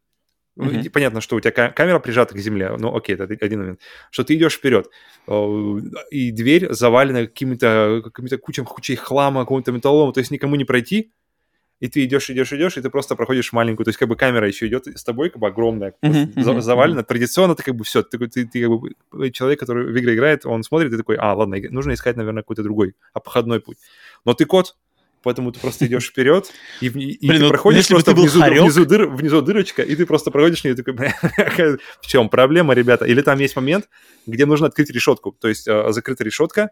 Мгм. 0.56 0.90
Понятно, 0.92 1.20
что 1.20 1.36
у 1.36 1.40
тебя 1.40 1.50
ка- 1.50 1.70
камера 1.70 1.98
прижата 1.98 2.34
к 2.34 2.38
земле, 2.38 2.76
ну 2.78 2.94
окей, 2.94 3.16
это 3.16 3.24
один 3.24 3.58
момент. 3.60 3.80
Что 4.10 4.22
ты 4.22 4.34
идешь 4.34 4.54
вперед, 4.54 4.88
э, 5.26 5.76
и 6.10 6.30
дверь 6.30 6.72
завалена 6.72 7.26
какими-то 7.26 8.02
какими 8.04 8.28
кучами 8.36 8.66
кучей 8.66 8.94
хлама, 8.94 9.40
какого-то 9.40 9.72
металлолома, 9.72 10.12
то 10.12 10.20
есть 10.20 10.30
никому 10.30 10.54
не 10.56 10.64
пройти, 10.64 11.10
и 11.80 11.88
ты 11.88 12.04
идешь, 12.04 12.30
идешь, 12.30 12.52
идешь, 12.52 12.76
и 12.78 12.80
ты 12.80 12.88
просто 12.88 13.16
проходишь 13.16 13.52
маленькую, 13.52 13.84
то 13.84 13.88
есть 13.88 13.98
как 13.98 14.08
бы 14.08 14.16
камера 14.16 14.46
еще 14.46 14.66
идет 14.68 14.86
с 14.86 15.02
тобой, 15.02 15.30
как 15.30 15.40
бы 15.40 15.48
огромная, 15.48 15.94
мгм, 16.02 16.60
завалена. 16.62 17.02
Традиционно 17.02 17.56
ты 17.56 17.64
как 17.64 17.74
бы 17.74 17.82
все, 17.84 18.02
ты, 18.02 18.16
ты, 18.28 18.46
ты 18.46 18.60
как 18.62 18.70
бы 18.70 19.30
человек, 19.32 19.58
который 19.58 19.92
в 19.92 19.96
игры 19.96 20.14
играет, 20.14 20.46
он 20.46 20.62
смотрит 20.62 20.92
и 20.92 20.96
такой, 20.96 21.16
а, 21.16 21.34
ладно, 21.34 21.56
нужно 21.70 21.92
искать, 21.92 22.16
наверное, 22.16 22.42
какой-то 22.42 22.62
другой 22.62 22.94
обходной 23.12 23.60
путь. 23.60 23.78
Но 24.24 24.34
ты 24.34 24.44
кот, 24.44 24.76
поэтому 25.24 25.50
ты 25.50 25.58
просто 25.58 25.86
идешь 25.86 26.06
вперед, 26.06 26.52
и, 26.80 26.86
и 26.86 27.26
Блин, 27.26 27.40
ты 27.40 27.44
вот 27.44 27.48
проходишь 27.48 27.88
просто 27.88 28.14
ты 28.14 28.20
внизу, 28.20 28.40
хорек- 28.40 28.62
внизу, 28.62 28.84
дыр, 28.84 29.08
внизу 29.08 29.42
дырочка, 29.42 29.82
и 29.82 29.96
ты 29.96 30.06
просто 30.06 30.30
проходишь 30.30 30.64
и 30.64 30.74
такой, 30.74 30.94
бля, 30.94 31.14
в 32.00 32.06
чем 32.06 32.28
проблема, 32.28 32.74
ребята? 32.74 33.04
Или 33.06 33.22
там 33.22 33.38
есть 33.38 33.56
момент, 33.56 33.88
где 34.26 34.46
нужно 34.46 34.68
открыть 34.68 34.90
решетку, 34.90 35.32
то 35.32 35.48
есть 35.48 35.66
э, 35.66 35.92
закрыта 35.92 36.22
решетка, 36.22 36.70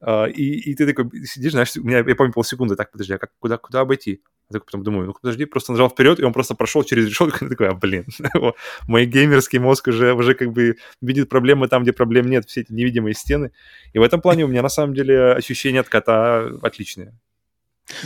э, 0.00 0.30
и, 0.30 0.70
и 0.70 0.74
ты 0.74 0.86
такой 0.86 1.10
сидишь, 1.24 1.52
знаешь, 1.52 1.76
у 1.76 1.82
меня, 1.82 1.98
я 1.98 2.14
помню, 2.14 2.32
полсекунды, 2.32 2.76
так, 2.76 2.92
подожди, 2.92 3.14
а 3.14 3.18
как, 3.18 3.30
куда, 3.38 3.56
куда 3.56 3.80
обойти? 3.80 4.22
Я 4.48 4.54
такой 4.54 4.66
потом 4.66 4.84
думаю, 4.84 5.06
ну 5.06 5.14
подожди, 5.20 5.44
просто 5.44 5.72
нажал 5.72 5.90
вперед, 5.90 6.20
и 6.20 6.24
он 6.24 6.32
просто 6.32 6.54
прошел 6.54 6.84
через 6.84 7.08
решетку, 7.08 7.44
и 7.44 7.48
такой, 7.50 7.68
а, 7.68 7.74
блин, 7.74 8.06
мой 8.86 9.06
геймерский 9.06 9.58
мозг 9.58 9.88
уже, 9.88 10.14
уже 10.14 10.34
как 10.34 10.52
бы 10.52 10.76
видит 11.00 11.28
проблемы 11.28 11.66
там, 11.66 11.82
где 11.82 11.92
проблем 11.92 12.26
нет, 12.26 12.46
все 12.46 12.60
эти 12.60 12.72
невидимые 12.72 13.14
стены. 13.14 13.50
И 13.92 13.98
в 13.98 14.02
этом 14.02 14.20
плане 14.20 14.44
у 14.44 14.48
меня 14.48 14.62
на 14.62 14.68
самом 14.68 14.94
деле 14.94 15.32
ощущение 15.32 15.80
от 15.80 15.88
кота 15.88 16.48
отличное. 16.62 17.18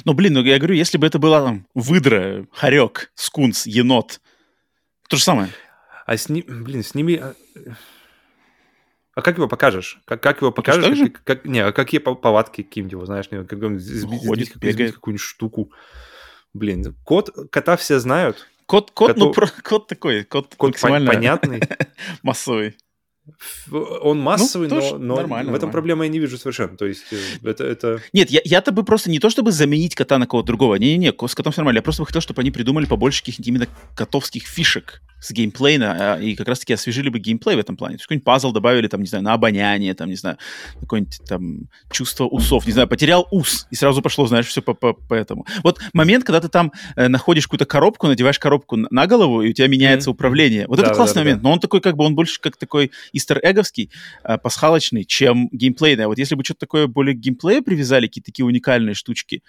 Ну, 0.04 0.12
блин, 0.14 0.34
ну 0.34 0.42
я 0.44 0.58
говорю, 0.58 0.74
если 0.74 0.98
бы 0.98 1.06
это 1.06 1.18
была 1.18 1.42
там 1.42 1.66
выдра, 1.74 2.46
хорек, 2.52 3.10
скунс, 3.14 3.66
енот, 3.66 4.20
то 5.08 5.16
же 5.16 5.22
самое. 5.22 5.48
А 6.06 6.16
с 6.16 6.28
ним, 6.28 6.44
блин, 6.64 6.82
с 6.82 6.94
ними... 6.94 7.14
а, 7.14 7.34
А 9.14 9.22
как 9.22 9.36
его 9.36 9.48
покажешь? 9.48 10.00
Как, 10.04 10.22
как 10.22 10.40
его 10.40 10.50
покажешь? 10.52 10.96
же? 10.96 11.08
Как, 11.08 11.24
как- 11.24 11.44
не, 11.44 11.60
а 11.60 11.72
какие 11.72 12.00
по- 12.00 12.14
повадки 12.14 12.62
какие-нибудь 12.62 12.92
его, 12.92 13.06
знаешь, 13.06 13.30
не, 13.30 13.44
как 13.44 13.62
он 13.62 13.78
сбить, 13.78 14.26
Ходит, 14.26 14.48
сбить, 14.54 14.92
какую-нибудь 14.94 15.20
штуку. 15.22 15.72
Блин, 16.52 16.96
кот, 17.04 17.30
кота 17.50 17.76
все 17.76 17.98
знают, 18.00 18.46
Кот, 18.66 18.92
кот, 18.92 19.16
ну, 19.16 19.30
Коту- 19.30 19.34
про, 19.34 19.48
кот 19.62 19.88
такой, 19.88 20.22
кот, 20.24 20.54
кот 20.56 20.70
максимально 20.70 21.10
понятный, 21.12 21.60
массовый. 22.22 22.76
Он 24.02 24.18
массовый, 24.20 24.68
Ну, 24.68 24.80
тоже 24.80 24.92
но, 24.92 24.98
но 24.98 25.16
нормально, 25.16 25.52
в 25.52 25.54
этом 25.54 25.68
нормально. 25.68 25.72
проблемы 25.72 26.04
я 26.04 26.11
не 26.11 26.18
вижу 26.18 26.37
совершенно. 26.38 26.76
То 26.76 26.87
есть 26.87 27.04
э, 27.12 27.16
это, 27.44 27.64
это... 27.64 28.00
Нет, 28.12 28.30
я, 28.30 28.40
я-то 28.44 28.72
бы 28.72 28.83
просто 28.83 29.11
не 29.11 29.18
то, 29.18 29.30
чтобы 29.30 29.52
заменить 29.52 29.94
кота 29.94 30.18
на 30.18 30.26
кого-то 30.26 30.46
другого. 30.48 30.74
Не-не-не, 30.76 31.12
с 31.28 31.35
котом 31.35 31.52
все 31.52 31.61
нормально. 31.61 31.78
Я 31.78 31.83
просто 31.83 32.02
бы 32.02 32.06
хотел, 32.06 32.20
чтобы 32.20 32.40
они 32.40 32.50
придумали 32.50 32.87
побольше 32.87 33.20
каких-нибудь 33.20 33.48
именно 33.48 33.66
котовских 33.94 34.46
фишек 34.46 35.00
с 35.20 35.30
геймплейна, 35.33 36.14
а, 36.14 36.18
и 36.20 36.35
как 36.35 36.48
раз-таки 36.48 36.72
освежили 36.72 37.11
бы 37.11 37.18
геймплей 37.18 37.56
в 37.56 37.59
этом 37.59 37.76
плане. 37.76 37.96
То 37.96 38.00
есть 38.00 38.06
какой-нибудь 38.06 38.24
пазл 38.24 38.52
добавили, 38.52 38.88
там, 38.88 39.00
не 39.02 39.06
знаю, 39.06 39.22
на 39.22 39.35
обоняние, 39.35 39.94
там, 39.94 40.09
не 40.09 40.16
знаю, 40.16 40.38
какое-нибудь 40.80 41.20
там 41.28 41.68
чувство 41.92 42.24
усов, 42.24 42.66
не 42.66 42.72
знаю, 42.72 42.88
потерял 42.88 43.28
ус, 43.30 43.66
и 43.70 43.74
сразу 43.74 44.00
пошло, 44.02 44.26
знаешь, 44.26 44.46
все 44.46 44.62
по, 44.62 44.72
по, 44.74 44.94
по 44.94 45.14
этому. 45.14 45.46
Вот 45.62 45.78
момент, 45.92 46.24
когда 46.24 46.40
ты 46.40 46.48
там 46.48 46.72
э, 46.96 47.09
находишь 47.09 47.44
какую-то 47.46 47.66
коробку, 47.66 48.06
надеваешь 48.06 48.38
коробку 48.38 48.76
на, 48.76 49.06
голову, 49.06 49.42
и 49.42 49.50
у 49.50 49.52
тебя 49.52 49.68
меняется 49.68 50.09
Мгм. 50.11 50.14
управление. 50.14 50.66
Вот 50.66 50.76
Да, 50.78 50.85
это 50.85 50.90
да, 50.92 50.96
классный 50.96 51.14
да, 51.16 51.20
да. 51.20 51.24
момент, 51.26 51.42
но 51.42 51.52
он 51.52 51.61
такой, 51.61 51.80
как 51.83 51.96
бы, 51.96 52.04
он 52.04 52.14
больше 52.14 52.40
как 52.40 52.56
такой 52.56 52.90
истер-эговский, 53.12 53.90
э, 54.24 54.38
пасхалочный, 54.38 55.04
чем 55.04 55.48
геймплейный. 55.52 56.04
А 56.04 56.08
вот 56.08 56.18
если 56.18 56.34
бы 56.34 56.44
что-то 56.44 56.60
такое 56.60 56.86
более 56.86 57.14
к 57.14 57.18
геймплею 57.18 57.62
привязали, 57.62 58.06
какие-то 58.06 58.26
такие 58.26 58.46
уникальные 58.46 58.94
штучки, 58.94 59.42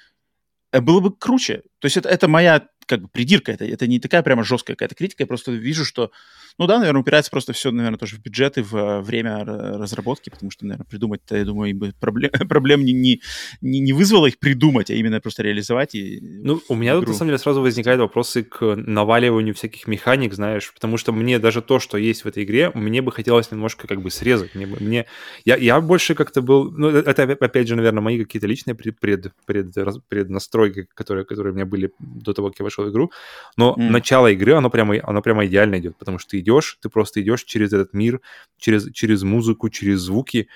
э, 0.71 0.81
было 0.81 0.99
бы 0.99 1.15
круче. 1.15 1.63
То 1.79 1.85
есть 1.85 1.97
это, 1.97 2.09
это 2.09 2.27
моя 2.27 2.67
как 2.85 3.01
бы 3.01 3.07
придирка, 3.07 3.51
это, 3.51 3.65
это 3.65 3.87
не 3.87 3.99
такая 3.99 4.21
прямо 4.21 4.43
жесткая 4.43 4.75
какая-то 4.75 4.95
критика, 4.95 5.23
я 5.23 5.27
просто 5.27 5.51
вижу, 5.51 5.85
что, 5.85 6.11
ну 6.57 6.67
да, 6.67 6.79
наверное, 6.79 7.01
упирается 7.01 7.31
просто 7.31 7.53
все, 7.53 7.71
наверное, 7.71 7.97
тоже 7.97 8.15
в 8.15 8.21
бюджеты, 8.21 8.63
в 8.63 8.75
э, 8.75 9.01
время 9.01 9.39
р- 9.39 9.79
разработки, 9.79 10.29
потому 10.29 10.51
что, 10.51 10.65
наверное, 10.65 10.85
придумать-то, 10.85 11.37
я 11.37 11.45
думаю, 11.45 11.71
им 11.71 11.79
бы 11.79 11.93
проблем, 11.99 12.31
проблем 12.49 12.83
не, 12.85 12.93
не, 12.93 13.79
не, 13.79 13.93
вызвало 13.93 14.27
их 14.27 14.39
придумать, 14.39 14.91
а 14.91 14.93
именно 14.93 15.19
просто 15.19 15.43
реализовать 15.43 15.95
и... 15.95 16.19
Ну, 16.21 16.61
у 16.67 16.75
меня 16.75 16.93
тут, 16.95 17.03
игру. 17.03 17.13
на 17.13 17.17
самом 17.17 17.29
деле, 17.29 17.37
сразу 17.37 17.61
возникают 17.61 18.01
вопросы 18.01 18.43
к 18.43 18.75
наваливанию 18.75 19.53
всяких 19.53 19.87
механик, 19.87 20.33
знаешь, 20.33 20.73
потому 20.73 20.97
что 20.97 21.11
мне 21.11 21.39
даже 21.39 21.61
то, 21.61 21.79
что 21.79 21.97
есть 21.97 22.23
в 22.23 22.27
этой 22.27 22.43
игре, 22.43 22.71
мне 22.73 23.01
бы 23.01 23.11
хотелось 23.11 23.51
немножко 23.51 23.87
как 23.87 24.01
бы 24.01 24.11
срезать. 24.11 24.55
Мне, 24.55 24.65
мне... 24.65 25.05
Я, 25.45 25.55
я 25.57 25.79
больше 25.81 26.15
как-то 26.15 26.41
был... 26.41 26.71
Ну, 26.71 26.89
это, 26.89 27.23
опять 27.23 27.67
же, 27.67 27.75
наверное, 27.75 28.01
мои 28.01 28.23
какие-то 28.23 28.47
личные 28.47 28.75
пред, 28.75 28.99
пред, 28.99 29.31
пред, 29.45 29.73
преднастройки, 30.07 30.87
которые, 30.93 31.25
которые 31.25 31.53
у 31.53 31.55
меня 31.55 31.65
были 31.65 31.91
до 31.99 32.33
того, 32.33 32.49
как 32.49 32.59
я 32.59 32.63
вошел 32.63 32.85
в 32.85 32.89
игру. 32.89 33.11
Но 33.57 33.75
М. 33.77 33.91
начало 33.91 34.27
игры, 34.31 34.53
оно 34.53 34.69
прямо, 34.69 34.95
оно 35.03 35.21
прямо 35.21 35.45
идеально 35.45 35.79
идет, 35.79 35.97
потому 35.97 36.19
что 36.19 36.31
ты 36.31 36.40
идешь, 36.41 36.77
ты 36.81 36.89
просто 36.89 37.21
идешь 37.21 37.43
через 37.45 37.71
этот 37.73 37.93
мир, 37.93 38.19
через, 38.57 38.91
через 38.91 39.23
музыку, 39.23 39.69
через 39.69 39.99
звуки, 40.01 40.49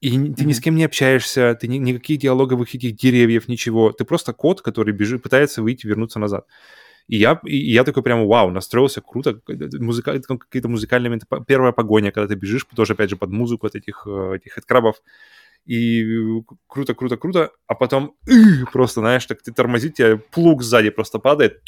и 0.00 0.16
н- 0.16 0.34
ты 0.34 0.44
ни 0.44 0.52
с 0.52 0.60
кем 0.60 0.76
не 0.76 0.84
общаешься, 0.84 1.54
ты 1.60 1.68
ни, 1.68 1.76
никаких 1.76 2.18
диалоговых 2.18 2.74
этих 2.74 2.96
деревьев, 2.96 3.48
ничего. 3.48 3.92
Ты 3.92 4.04
просто 4.04 4.32
кот, 4.32 4.62
который 4.62 4.94
бежит, 4.94 5.22
пытается 5.22 5.62
выйти, 5.62 5.86
вернуться 5.86 6.18
назад. 6.18 6.46
И 7.06 7.16
я, 7.16 7.40
и 7.44 7.56
я 7.56 7.84
такой 7.84 8.02
прямо, 8.02 8.24
вау, 8.24 8.50
настроился 8.50 9.00
круто. 9.00 9.40
Музыка, 9.78 10.18
какие-то 10.20 10.68
музыкальные 10.68 11.10
моменты. 11.10 11.26
Первая 11.46 11.72
погоня, 11.72 12.12
когда 12.12 12.28
ты 12.28 12.34
бежишь, 12.38 12.64
тоже, 12.74 12.92
опять 12.92 13.10
же, 13.10 13.16
под 13.16 13.30
музыку 13.30 13.66
от 13.66 13.74
этих, 13.74 14.04
э, 14.06 14.36
этих 14.36 14.54
крабов. 14.64 15.02
И 15.66 16.02
э, 16.02 16.42
круто, 16.66 16.94
круто, 16.94 17.16
круто. 17.16 17.50
А 17.66 17.74
потом 17.74 18.14
просто, 18.72 19.00
знаешь, 19.00 19.26
так 19.26 19.42
ты 19.42 19.52
тормозит, 19.52 19.94
тебе 19.94 20.16
плуг 20.16 20.62
сзади 20.62 20.90
просто 20.90 21.18
падает. 21.18 21.60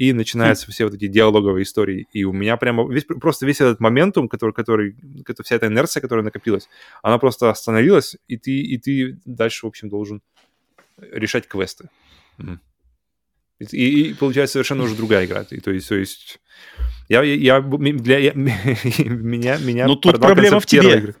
И 0.00 0.14
начинаются 0.14 0.70
все 0.70 0.84
вот 0.84 0.94
эти 0.94 1.08
диалоговые 1.08 1.62
истории. 1.62 2.08
И 2.14 2.24
у 2.24 2.32
меня 2.32 2.56
прямо 2.56 2.90
весь, 2.90 3.04
просто 3.04 3.44
весь 3.44 3.60
этот 3.60 3.80
моментум, 3.80 4.30
который, 4.30 4.52
который, 4.54 4.96
вся 5.44 5.56
эта 5.56 5.66
инерция, 5.66 6.00
которая 6.00 6.24
накопилась, 6.24 6.70
она 7.02 7.18
просто 7.18 7.50
остановилась, 7.50 8.16
и 8.26 8.38
ты, 8.38 8.62
и 8.62 8.78
ты 8.78 9.18
дальше, 9.26 9.66
в 9.66 9.68
общем, 9.68 9.90
должен 9.90 10.22
решать 10.96 11.46
квесты. 11.46 11.90
И, 13.58 14.10
и 14.10 14.14
получается 14.14 14.52
совершенно 14.54 14.84
уже 14.84 14.96
другая 14.96 15.26
игра. 15.26 15.44
И, 15.50 15.60
то 15.60 15.70
есть, 15.70 15.90
то 15.90 15.96
есть 15.96 16.40
я, 17.10 17.22
я, 17.22 17.60
для, 17.60 18.18
я- 18.20 18.32
меня, 18.34 19.58
меня 19.58 19.86
Ну, 19.86 19.96
тут 19.96 20.18
проблема 20.18 20.60
в 20.60 20.66
тебе. 20.66 20.96
игры. 20.96 21.14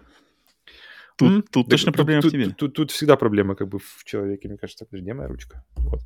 Тут, 1.20 1.32
М? 1.32 1.42
тут 1.42 1.68
точно 1.68 1.92
проблема 1.92 2.22
тут, 2.22 2.30
в 2.30 2.32
тебе. 2.32 2.44
Тут, 2.46 2.56
тут- 2.56 2.74
тут 2.74 2.90
всегда 2.90 3.16
проблема 3.16 3.54
как 3.54 3.68
бы 3.68 3.78
в 3.78 4.04
человеке, 4.04 4.48
мне 4.48 4.56
кажется. 4.56 4.86
Подожди, 4.86 5.04
где 5.04 5.14
моя 5.14 5.28
ручка? 5.28 5.62
Вот. 5.76 6.00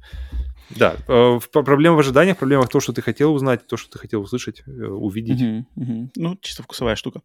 Да, 0.70 0.96
э, 1.08 1.38
проблема 1.52 1.96
в 1.96 2.00
ожиданиях, 2.00 2.36
проблема 2.36 2.64
в 2.64 2.68
том, 2.68 2.80
что 2.80 2.92
ты 2.92 3.00
хотел 3.02 3.32
узнать, 3.32 3.66
то, 3.66 3.76
что 3.76 3.92
ты 3.92 3.98
хотел 3.98 4.22
услышать, 4.22 4.62
э, 4.66 4.70
увидеть. 4.70 5.40
Мгм, 5.40 5.66
мгм. 5.76 6.10
Ну, 6.16 6.36
чисто 6.40 6.62
вкусовая 6.64 6.96
штука. 6.96 7.20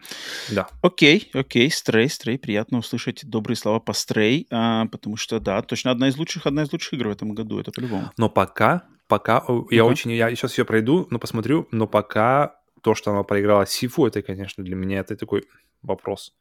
Да. 0.52 0.68
Окей, 0.84 1.32
окей, 1.34 1.72
Стрей, 1.72 2.10
Стрей, 2.10 2.38
приятно 2.38 2.78
услышать 2.78 3.26
добрые 3.26 3.56
слова 3.58 3.80
по 3.80 3.94
Стрей, 3.94 4.46
а, 4.52 4.86
потому 4.86 5.18
что, 5.18 5.40
да, 5.40 5.62
точно 5.64 5.90
одна 5.92 6.10
из 6.10 6.18
лучших, 6.18 6.46
одна 6.46 6.64
из 6.64 6.72
лучших 6.72 6.94
игр 6.94 7.08
в 7.08 7.12
этом 7.12 7.34
году, 7.34 7.60
это 7.60 7.72
по-любому. 7.72 8.12
Но 8.18 8.30
пока, 8.30 8.84
пока, 9.08 9.44
э, 9.48 9.62
я 9.72 9.86
очень, 9.86 10.12
я 10.12 10.30
сейчас 10.36 10.58
ее 10.60 10.66
пройду, 10.66 11.08
но 11.10 11.18
посмотрю, 11.18 11.68
но 11.72 11.88
пока 11.88 12.56
то, 12.84 12.94
что 12.94 13.12
она 13.12 13.24
проиграла 13.24 13.66
Сифу, 13.66 14.06
это, 14.06 14.22
конечно, 14.22 14.64
для 14.64 14.76
меня 14.76 15.00
это 15.00 15.16
такой 15.16 15.44
вопрос. 15.82 16.34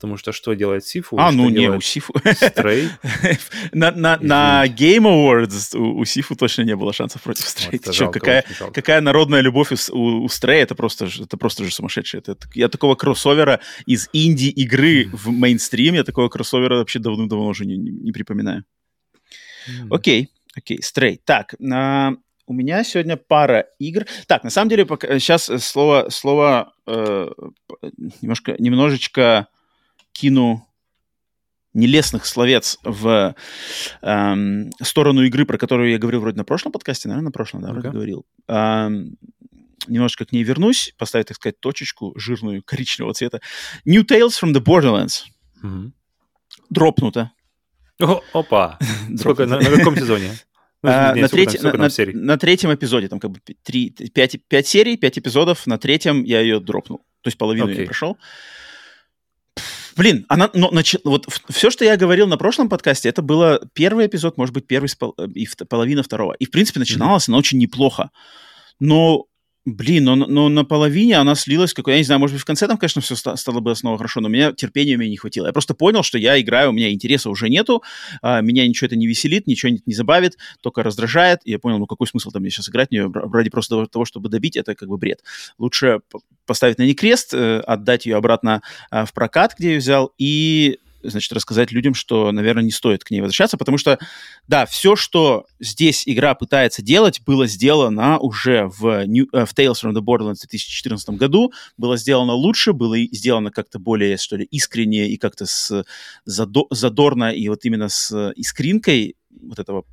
Потому 0.00 0.16
что 0.16 0.32
что 0.32 0.54
делает 0.54 0.86
Сифу? 0.86 1.18
а, 1.18 1.30
ну 1.30 1.50
не, 1.50 1.68
у 1.68 1.78
Сифу... 1.82 2.14
Стрей? 2.34 2.88
на, 3.72 3.90
на, 3.92 4.16
на 4.22 4.64
Game 4.66 5.04
Awards 5.04 5.76
у, 5.76 5.98
у 5.98 6.04
Сифу 6.06 6.34
точно 6.36 6.62
не 6.62 6.74
было 6.74 6.94
шансов 6.94 7.20
против 7.20 7.46
Стрей. 7.46 7.78
Вот, 7.84 8.10
какая, 8.10 8.46
какая 8.72 9.02
народная 9.02 9.42
любовь 9.42 9.72
у, 9.72 9.94
у, 9.94 10.24
у 10.24 10.28
Стрей, 10.30 10.62
это 10.62 10.74
просто, 10.74 11.04
это 11.04 11.36
просто 11.36 11.64
же 11.64 11.70
сумасшедшее. 11.70 12.22
Это, 12.26 12.38
я 12.54 12.70
такого 12.70 12.94
кроссовера 12.94 13.60
из 13.84 14.08
инди-игры 14.14 15.10
в 15.12 15.28
мейнстрим, 15.28 15.92
я 15.92 16.02
такого 16.02 16.30
кроссовера 16.30 16.76
вообще 16.76 16.98
давным-давно 16.98 17.48
уже 17.48 17.66
не, 17.66 17.76
не- 17.76 17.90
не 17.90 18.12
припоминаю. 18.12 18.64
Окей, 19.90 20.30
окей, 20.56 20.82
стрей. 20.82 21.20
Так, 21.22 21.56
а, 21.70 22.12
у 22.46 22.54
меня 22.54 22.82
сегодня 22.84 23.18
пара 23.18 23.66
игр. 23.78 24.06
Так, 24.26 24.44
на 24.44 24.50
самом 24.50 24.70
деле, 24.70 24.86
пока, 24.86 25.18
сейчас 25.18 25.44
слово, 25.62 26.08
слово 26.08 26.72
э, 26.86 27.28
немножко, 28.20 28.56
немножечко 28.58 29.48
кину 30.12 30.66
нелестных 31.72 32.26
словец 32.26 32.78
в 32.82 33.34
эм, 34.02 34.70
сторону 34.82 35.22
игры, 35.22 35.46
про 35.46 35.56
которую 35.56 35.90
я 35.90 35.98
говорил 35.98 36.20
вроде 36.20 36.36
на 36.36 36.44
прошлом 36.44 36.72
подкасте, 36.72 37.08
наверное, 37.08 37.26
на 37.26 37.30
прошлом, 37.32 37.62
да, 37.62 37.68
вроде 37.70 37.88
Ну-ка. 37.88 37.94
говорил. 37.96 38.26
Эм, 38.48 39.16
немножко 39.86 40.24
к 40.26 40.32
ней 40.32 40.42
вернусь, 40.42 40.92
поставить, 40.98 41.26
так 41.28 41.36
сказать, 41.36 41.60
точечку 41.60 42.12
жирную 42.18 42.62
коричневого 42.64 43.14
цвета. 43.14 43.40
New 43.86 44.02
Tales 44.04 44.30
from 44.42 44.52
the 44.52 44.60
Borderlands. 44.62 45.22
Мгм. 45.62 45.94
Дропнуто. 46.70 47.30
О, 48.00 48.20
Опа! 48.32 48.78
Сколько, 49.16 49.46
на, 49.46 49.60
на 49.60 49.76
каком 49.76 49.96
сезоне? 49.96 50.32
А, 50.82 51.14
на, 51.14 51.28
треть- 51.28 51.62
на- 51.62 51.90
серий? 51.90 52.14
на 52.14 52.38
третьем 52.38 52.72
эпизоде, 52.74 53.08
там 53.08 53.20
как 53.20 53.30
бы 53.32 53.40
пи- 53.40 53.54
три, 53.62 53.90
пять, 53.90 54.38
пять 54.48 54.66
серий, 54.66 54.96
пять 54.96 55.18
эпизодов, 55.18 55.66
на 55.66 55.76
третьем 55.76 56.24
я 56.24 56.40
ее 56.40 56.58
дропнул. 56.58 57.00
То 57.20 57.28
есть 57.28 57.36
половину 57.36 57.66
я 57.66 57.74
Окей. 57.74 57.84
прошел. 57.84 58.16
Блин, 59.96 60.26
она, 60.28 60.50
но, 60.54 60.70
нач... 60.70 60.96
вот 61.04 61.26
все, 61.48 61.70
что 61.70 61.84
я 61.84 61.96
говорил 61.96 62.26
на 62.26 62.36
прошлом 62.36 62.68
подкасте, 62.68 63.08
это 63.08 63.22
было 63.22 63.60
первый 63.72 64.06
эпизод, 64.06 64.36
может 64.36 64.54
быть, 64.54 64.66
первый 64.66 64.88
спол... 64.88 65.12
и 65.34 65.46
половина 65.68 66.02
второго. 66.02 66.34
И, 66.34 66.44
в 66.44 66.50
принципе, 66.50 66.80
начиналась 66.80 67.24
mm-hmm. 67.24 67.30
она 67.30 67.38
очень 67.38 67.58
неплохо. 67.58 68.10
Но 68.78 69.26
Блин, 69.66 70.04
но, 70.04 70.16
но 70.16 70.48
на 70.48 70.64
половине 70.64 71.16
она 71.16 71.34
слилась, 71.34 71.74
какой, 71.74 71.92
я 71.92 71.98
не 71.98 72.04
знаю, 72.04 72.18
может 72.18 72.34
быть, 72.34 72.42
в 72.42 72.46
конце 72.46 72.66
там, 72.66 72.78
конечно, 72.78 73.02
все 73.02 73.14
стало 73.14 73.60
бы 73.60 73.76
снова 73.76 73.98
хорошо, 73.98 74.20
но 74.20 74.28
меня 74.28 74.52
терпения 74.52 74.96
мне 74.96 75.10
не 75.10 75.18
хватило. 75.18 75.46
Я 75.46 75.52
просто 75.52 75.74
понял, 75.74 76.02
что 76.02 76.16
я 76.16 76.40
играю, 76.40 76.70
у 76.70 76.72
меня 76.72 76.90
интереса 76.90 77.28
уже 77.28 77.50
нету, 77.50 77.82
а, 78.22 78.40
меня 78.40 78.66
ничего 78.66 78.86
это 78.86 78.96
не 78.96 79.06
веселит, 79.06 79.46
ничего 79.46 79.70
не, 79.70 79.82
не 79.84 79.92
забавит, 79.92 80.38
только 80.62 80.82
раздражает. 80.82 81.40
И 81.44 81.50
я 81.50 81.58
понял, 81.58 81.78
ну 81.78 81.86
какой 81.86 82.06
смысл 82.06 82.30
там 82.30 82.40
мне 82.40 82.50
сейчас 82.50 82.70
играть 82.70 82.88
в 82.88 82.92
нее 82.92 83.12
ради 83.12 83.50
просто 83.50 83.86
того, 83.86 84.06
чтобы 84.06 84.30
добить, 84.30 84.56
это 84.56 84.74
как 84.74 84.88
бы 84.88 84.96
бред. 84.96 85.22
Лучше 85.58 86.00
поставить 86.46 86.78
на 86.78 86.84
ней 86.84 86.94
крест, 86.94 87.34
э, 87.34 87.60
отдать 87.60 88.06
ее 88.06 88.16
обратно 88.16 88.62
э, 88.90 89.04
в 89.04 89.12
прокат, 89.12 89.54
где 89.58 89.72
я 89.72 89.78
взял, 89.78 90.14
и 90.16 90.78
значит, 91.02 91.32
рассказать 91.32 91.72
людям, 91.72 91.94
что, 91.94 92.30
наверное, 92.32 92.64
не 92.64 92.70
стоит 92.70 93.04
к 93.04 93.10
ней 93.10 93.20
возвращаться, 93.20 93.56
потому 93.56 93.78
что, 93.78 93.98
да, 94.48 94.66
все, 94.66 94.96
что 94.96 95.46
здесь 95.58 96.02
игра 96.06 96.34
пытается 96.34 96.82
делать, 96.82 97.20
было 97.22 97.46
сделано 97.46 98.18
уже 98.18 98.66
в, 98.78 99.04
New, 99.06 99.28
э, 99.32 99.44
в 99.44 99.54
Tales 99.54 99.74
from 99.82 99.92
the 99.92 100.00
Borderlands 100.00 100.36
в 100.36 100.48
2014 100.48 101.10
году, 101.10 101.52
было 101.76 101.96
сделано 101.96 102.32
лучше, 102.32 102.72
было 102.72 102.98
сделано 102.98 103.50
как-то 103.50 103.78
более, 103.78 104.16
что 104.16 104.36
ли, 104.36 104.44
искренне 104.44 105.08
и 105.08 105.16
как-то 105.16 105.46
с 105.46 105.84
задо, 106.24 106.64
задорно 106.70 107.32
и 107.32 107.48
вот 107.48 107.64
именно 107.64 107.88
с 107.88 108.32
искринкой 108.36 109.16
вот 109.42 109.58
этого 109.58 109.84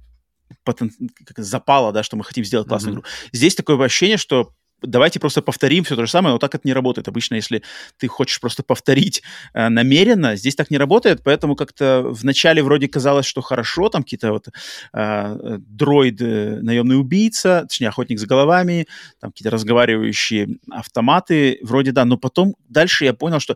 потен... 0.64 0.92
запала, 1.38 1.92
да, 1.92 2.04
что 2.04 2.18
мы 2.18 2.24
хотим 2.24 2.44
сделать 2.44 2.68
классную 2.68 2.98
mm-hmm. 2.98 3.00
игру. 3.00 3.10
Здесь 3.32 3.56
такое 3.56 3.78
ощущение, 3.84 4.18
что 4.18 4.54
давайте 4.82 5.20
просто 5.20 5.42
повторим 5.42 5.84
все 5.84 5.96
то 5.96 6.06
же 6.06 6.12
самое, 6.12 6.34
но 6.34 6.40
так 6.40 6.56
это 6.56 6.68
не 6.68 6.74
работает. 6.74 7.08
Обычно, 7.08 7.36
если 7.36 7.64
ты 7.98 8.08
хочешь 8.08 8.40
просто 8.40 8.64
повторить 8.64 9.24
э, 9.54 9.70
намеренно, 9.70 10.36
здесь 10.36 10.56
так 10.56 10.72
не 10.72 10.78
работает, 10.78 11.22
поэтому 11.24 11.56
как-то 11.56 12.04
вначале 12.06 12.62
вроде 12.62 12.88
казалось, 12.88 13.26
что 13.26 13.42
хорошо, 13.42 13.90
там 13.90 14.04
какие-то 14.04 14.32
вот 14.32 14.48
э, 14.94 15.58
дроид, 15.60 16.22
э, 16.22 16.60
наемный 16.62 17.00
убийца, 17.00 17.66
точнее, 17.68 17.90
охотник 17.90 18.20
за 18.20 18.28
головами, 18.28 18.88
там 19.20 19.32
какие-то 19.32 19.52
разговаривающие 19.52 20.58
автоматы, 20.70 21.60
вроде 21.64 21.92
да, 21.92 22.06
но 22.06 22.18
потом 22.18 22.56
дальше 22.70 23.06
я 23.06 23.14
понял, 23.14 23.40
что... 23.40 23.56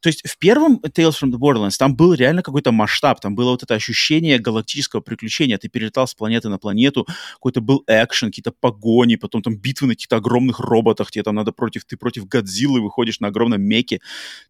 То 0.00 0.08
есть 0.08 0.26
в 0.26 0.38
первом 0.38 0.80
Tales 0.84 1.14
from 1.20 1.32
the 1.32 1.38
Borderlands 1.38 1.76
там 1.78 1.96
был 1.96 2.14
реально 2.14 2.42
какой-то 2.42 2.72
масштаб, 2.72 3.20
там 3.20 3.34
было 3.34 3.50
вот 3.50 3.62
это 3.62 3.74
ощущение 3.74 4.38
галактического 4.38 5.00
приключения, 5.00 5.58
ты 5.58 5.68
перелетал 5.68 6.06
с 6.06 6.14
планеты 6.14 6.48
на 6.48 6.58
планету, 6.58 7.06
какой-то 7.34 7.60
был 7.60 7.84
экшен, 7.86 8.28
какие-то 8.28 8.52
погони, 8.52 9.16
потом 9.16 9.42
там 9.42 9.56
битвы 9.56 9.88
на 9.88 9.94
каких-то 9.94 10.16
огромных 10.16 10.55
огромных 10.56 10.60
роботах, 10.60 11.10
тебе 11.10 11.22
там 11.22 11.34
надо 11.34 11.52
против, 11.52 11.84
ты 11.84 11.96
против 11.96 12.26
Годзиллы 12.26 12.80
выходишь 12.80 13.20
на 13.20 13.28
огромном 13.28 13.62
меке, 13.62 14.00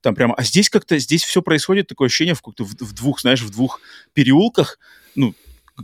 там 0.01 0.15
прямо, 0.15 0.35
а 0.35 0.43
здесь 0.43 0.71
как-то, 0.71 0.99
здесь 0.99 1.25
все 1.25 1.43
происходит, 1.43 1.89
такое 1.89 2.07
ощущение 2.07 2.35
в, 2.35 2.43
в, 2.43 2.85
в 2.85 2.93
двух, 2.93 3.21
знаешь, 3.21 3.43
в 3.43 3.51
двух 3.51 3.81
переулках, 4.15 4.79
ну, 5.15 5.35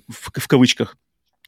в, 0.08 0.30
в 0.35 0.48
кавычках, 0.48 0.96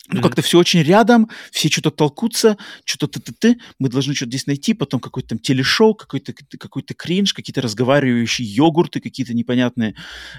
ну, 0.06 0.18
mm-hmm. 0.18 0.22
как-то 0.22 0.42
все 0.42 0.58
очень 0.58 0.82
рядом, 0.82 1.30
все 1.50 1.70
что-то 1.70 1.90
толкутся, 1.90 2.58
что-то 2.84 3.06
ты-ты-ты, 3.08 3.58
мы 3.78 3.88
должны 3.88 4.14
что-то 4.14 4.32
здесь 4.32 4.46
найти, 4.46 4.74
потом 4.74 5.00
какой-то 5.00 5.30
там 5.30 5.38
телешоу, 5.38 5.94
какой-то 5.94 6.34
какой-то 6.34 6.92
кринж, 6.92 7.32
какие-то 7.32 7.62
разговаривающие 7.62 8.46
йогурты 8.46 9.00
какие-то 9.00 9.32
непонятные, 9.32 9.94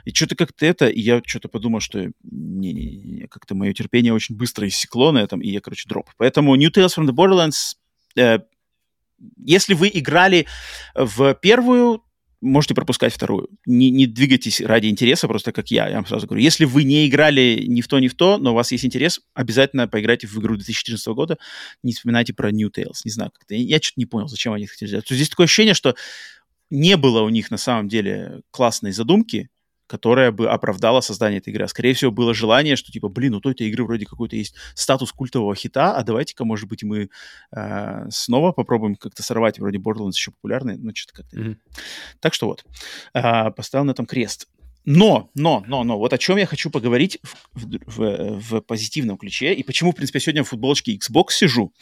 и 0.05 0.13
что-то 0.13 0.35
как-то 0.35 0.67
это, 0.67 0.87
и 0.87 1.01
я 1.01 1.19
что-то 1.25 1.47
подумал, 1.47 1.79
что 1.79 2.11
не-не-не, 2.21 3.27
как-то 3.27 3.55
мое 3.55 3.73
терпение 3.73 4.13
очень 4.13 4.35
быстро 4.35 4.67
иссекло 4.67 5.11
на 5.11 5.17
этом, 5.17 5.41
и 5.41 5.49
я, 5.49 5.61
короче, 5.61 5.89
дроп. 5.89 6.11
Поэтому 6.17 6.55
New 6.55 6.69
Tales 6.69 6.95
from 6.95 7.07
the 7.07 7.13
Borderlands 7.13 7.73
Э, 8.17 8.39
если 9.37 9.73
вы 9.73 9.89
играли 9.93 10.45
в 10.93 11.33
первую, 11.35 12.03
можете 12.41 12.75
пропускать 12.75 13.13
вторую. 13.13 13.49
Не, 13.65 13.89
не 13.89 14.07
двигайтесь 14.07 14.61
ради 14.61 14.87
интереса, 14.87 15.27
просто 15.27 15.51
как 15.51 15.71
я, 15.71 15.87
я 15.87 15.95
вам 15.95 16.05
сразу 16.05 16.27
говорю. 16.27 16.43
Если 16.43 16.65
вы 16.65 16.83
не 16.83 17.07
играли 17.07 17.63
ни 17.67 17.81
в 17.81 17.87
то, 17.87 17.99
ни 17.99 18.07
в 18.07 18.15
то, 18.15 18.37
но 18.37 18.51
у 18.51 18.55
вас 18.55 18.71
есть 18.71 18.85
интерес, 18.85 19.21
обязательно 19.33 19.87
поиграйте 19.87 20.27
в 20.27 20.37
игру 20.37 20.55
2014 20.55 21.07
года, 21.07 21.37
не 21.83 21.93
вспоминайте 21.93 22.33
про 22.33 22.51
New 22.51 22.69
Tales. 22.69 23.01
Не 23.03 23.11
знаю, 23.11 23.31
как-то. 23.31 23.55
Я, 23.55 23.77
что-то 23.77 23.99
не 23.99 24.05
понял, 24.05 24.27
зачем 24.27 24.53
они 24.53 24.67
хотели 24.67 24.89
сделать. 24.89 25.07
Здесь 25.09 25.29
такое 25.29 25.45
ощущение, 25.45 25.73
что 25.73 25.95
не 26.69 26.97
было 26.97 27.21
у 27.21 27.29
них 27.29 27.51
на 27.51 27.57
самом 27.57 27.87
деле 27.87 28.41
классной 28.51 28.91
задумки, 28.91 29.49
которая 29.87 30.31
бы 30.31 30.49
оправдала 30.49 31.01
создание 31.01 31.39
этой 31.39 31.49
игры. 31.49 31.65
А, 31.65 31.67
скорее 31.67 31.93
всего, 31.93 32.11
было 32.11 32.33
желание, 32.33 32.75
что 32.75 32.91
типа, 32.91 33.09
блин, 33.09 33.35
у 33.35 33.41
той 33.41 33.53
этой 33.53 33.67
игры 33.67 33.83
вроде 33.85 34.05
какой-то 34.05 34.35
есть 34.35 34.55
статус 34.73 35.11
культового 35.11 35.55
хита, 35.55 35.95
а 35.95 36.03
давайте-ка, 36.03 36.45
может 36.45 36.67
быть, 36.67 36.83
мы 36.83 37.09
э, 37.55 38.05
снова 38.09 38.51
попробуем 38.51 38.95
как-то 38.95 39.23
сорвать. 39.23 39.59
Вроде 39.59 39.77
Borderlands 39.77 40.13
еще 40.15 40.31
популярный, 40.31 40.77
но 40.77 40.91
что-то 40.93 41.21
как-то... 41.21 41.37
Mm-hmm. 41.37 41.57
Так 42.19 42.33
что 42.33 42.47
вот, 42.47 42.65
э, 43.13 43.51
поставил 43.51 43.85
на 43.85 43.91
этом 43.91 44.05
крест. 44.05 44.47
Но, 44.85 45.31
но, 45.33 45.63
но, 45.67 45.83
но, 45.83 45.97
вот 45.97 46.13
о 46.13 46.17
чем 46.17 46.37
я 46.37 46.45
хочу 46.45 46.69
поговорить 46.69 47.19
в, 47.53 47.65
в, 47.87 48.39
в 48.39 48.61
позитивном 48.61 49.17
ключе, 49.17 49.53
и 49.53 49.63
почему, 49.63 49.91
в 49.91 49.95
принципе, 49.95 50.19
сегодня 50.19 50.43
в 50.43 50.49
футболочке 50.49 50.95
Xbox 50.95 51.31
сижу. 51.31 51.73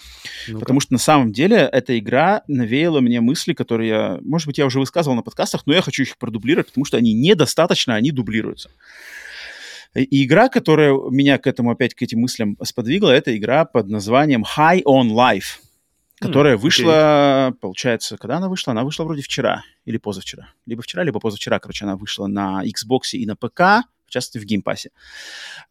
ну 0.47 0.59
Потому 0.59 0.79
что 0.79 0.93
на 0.93 0.99
самом 0.99 1.33
деле 1.33 1.57
эта 1.57 1.99
игра 1.99 2.43
навеяла 2.47 3.01
мне 3.01 3.19
мысли, 3.19 3.53
которые 3.53 3.89
я, 3.89 4.19
может 4.21 4.47
быть, 4.47 4.57
я 4.57 4.65
уже 4.65 4.79
высказывал 4.79 5.15
на 5.15 5.21
подкастах, 5.21 5.63
но 5.65 5.73
я 5.73 5.81
хочу 5.81 6.03
их 6.03 6.17
продублировать, 6.17 6.67
потому 6.67 6.85
что 6.85 6.97
они 6.97 7.13
недостаточно, 7.13 7.95
они 7.95 8.11
дублируются. 8.11 8.69
И 9.95 10.25
игра, 10.25 10.49
которая 10.49 10.93
меня 11.11 11.37
к 11.37 11.45
этому 11.45 11.71
опять, 11.71 11.93
к 11.93 12.01
этим 12.01 12.21
мыслям 12.21 12.57
сподвигла, 12.63 13.11
это 13.11 13.35
игра 13.35 13.65
под 13.65 13.89
названием 13.89 14.43
High 14.43 14.83
on 14.83 15.09
Life 15.09 15.59
которая 16.19 16.55
mm, 16.55 16.59
вышла, 16.59 17.49
okay. 17.49 17.53
получается, 17.53 18.17
когда 18.17 18.37
она 18.37 18.49
вышла? 18.49 18.71
Она 18.71 18.83
вышла 18.83 19.03
вроде 19.03 19.21
вчера 19.21 19.63
или 19.85 19.97
позавчера. 19.97 20.53
Либо 20.65 20.81
вчера, 20.81 21.03
либо 21.03 21.19
позавчера, 21.19 21.59
короче, 21.59 21.85
она 21.85 21.95
вышла 21.95 22.27
на 22.27 22.63
Xbox 22.65 23.11
и 23.13 23.25
на 23.25 23.35
ПК, 23.35 23.87
в 24.05 24.09
частности, 24.09 24.37
в 24.37 24.45
Game 24.45 24.64
Pass 24.64 24.82
е. 24.82 24.91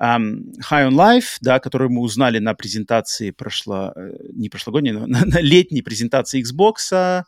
Um, 0.00 0.52
High 0.70 0.88
on 0.88 0.94
Life, 0.94 1.36
да, 1.40 1.58
которую 1.60 1.90
мы 1.90 2.00
узнали 2.00 2.38
на 2.38 2.54
презентации 2.54 3.30
прошло, 3.30 3.92
э, 3.94 4.10
не 4.32 4.48
прошлогодней, 4.48 4.92
но 4.92 5.06
на, 5.06 5.20
на 5.24 5.40
летней 5.40 5.82
презентации 5.82 6.42
Xbox 6.42 7.24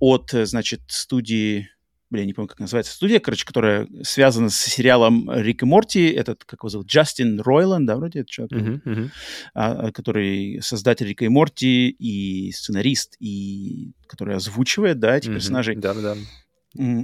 от, 0.00 0.30
значит, 0.32 0.80
студии 0.88 1.68
блин, 2.10 2.26
не 2.26 2.32
помню, 2.32 2.48
как 2.48 2.60
называется 2.60 2.92
студия, 2.92 3.20
короче, 3.20 3.44
которая 3.44 3.88
связана 4.02 4.50
с 4.50 4.56
сериалом 4.56 5.30
Рик 5.30 5.62
и 5.62 5.66
Морти, 5.66 6.08
этот, 6.08 6.44
как 6.44 6.60
его 6.60 6.68
зовут, 6.68 6.86
Джастин 6.86 7.40
Ройланд, 7.40 7.86
да, 7.86 7.96
вроде, 7.96 8.20
это 8.20 8.30
человек, 8.30 8.52
uh-huh, 8.52 8.82
uh-huh. 8.84 9.10
А, 9.54 9.92
который 9.92 10.60
создатель 10.62 11.08
Рика 11.08 11.24
и 11.24 11.28
Морти 11.28 11.88
и 11.90 12.52
сценарист, 12.52 13.16
и 13.20 13.92
который 14.06 14.36
озвучивает, 14.36 14.98
да, 14.98 15.16
этих 15.16 15.30
uh-huh. 15.30 15.34
персонажей. 15.34 15.76
Да-да-да. 15.76 16.16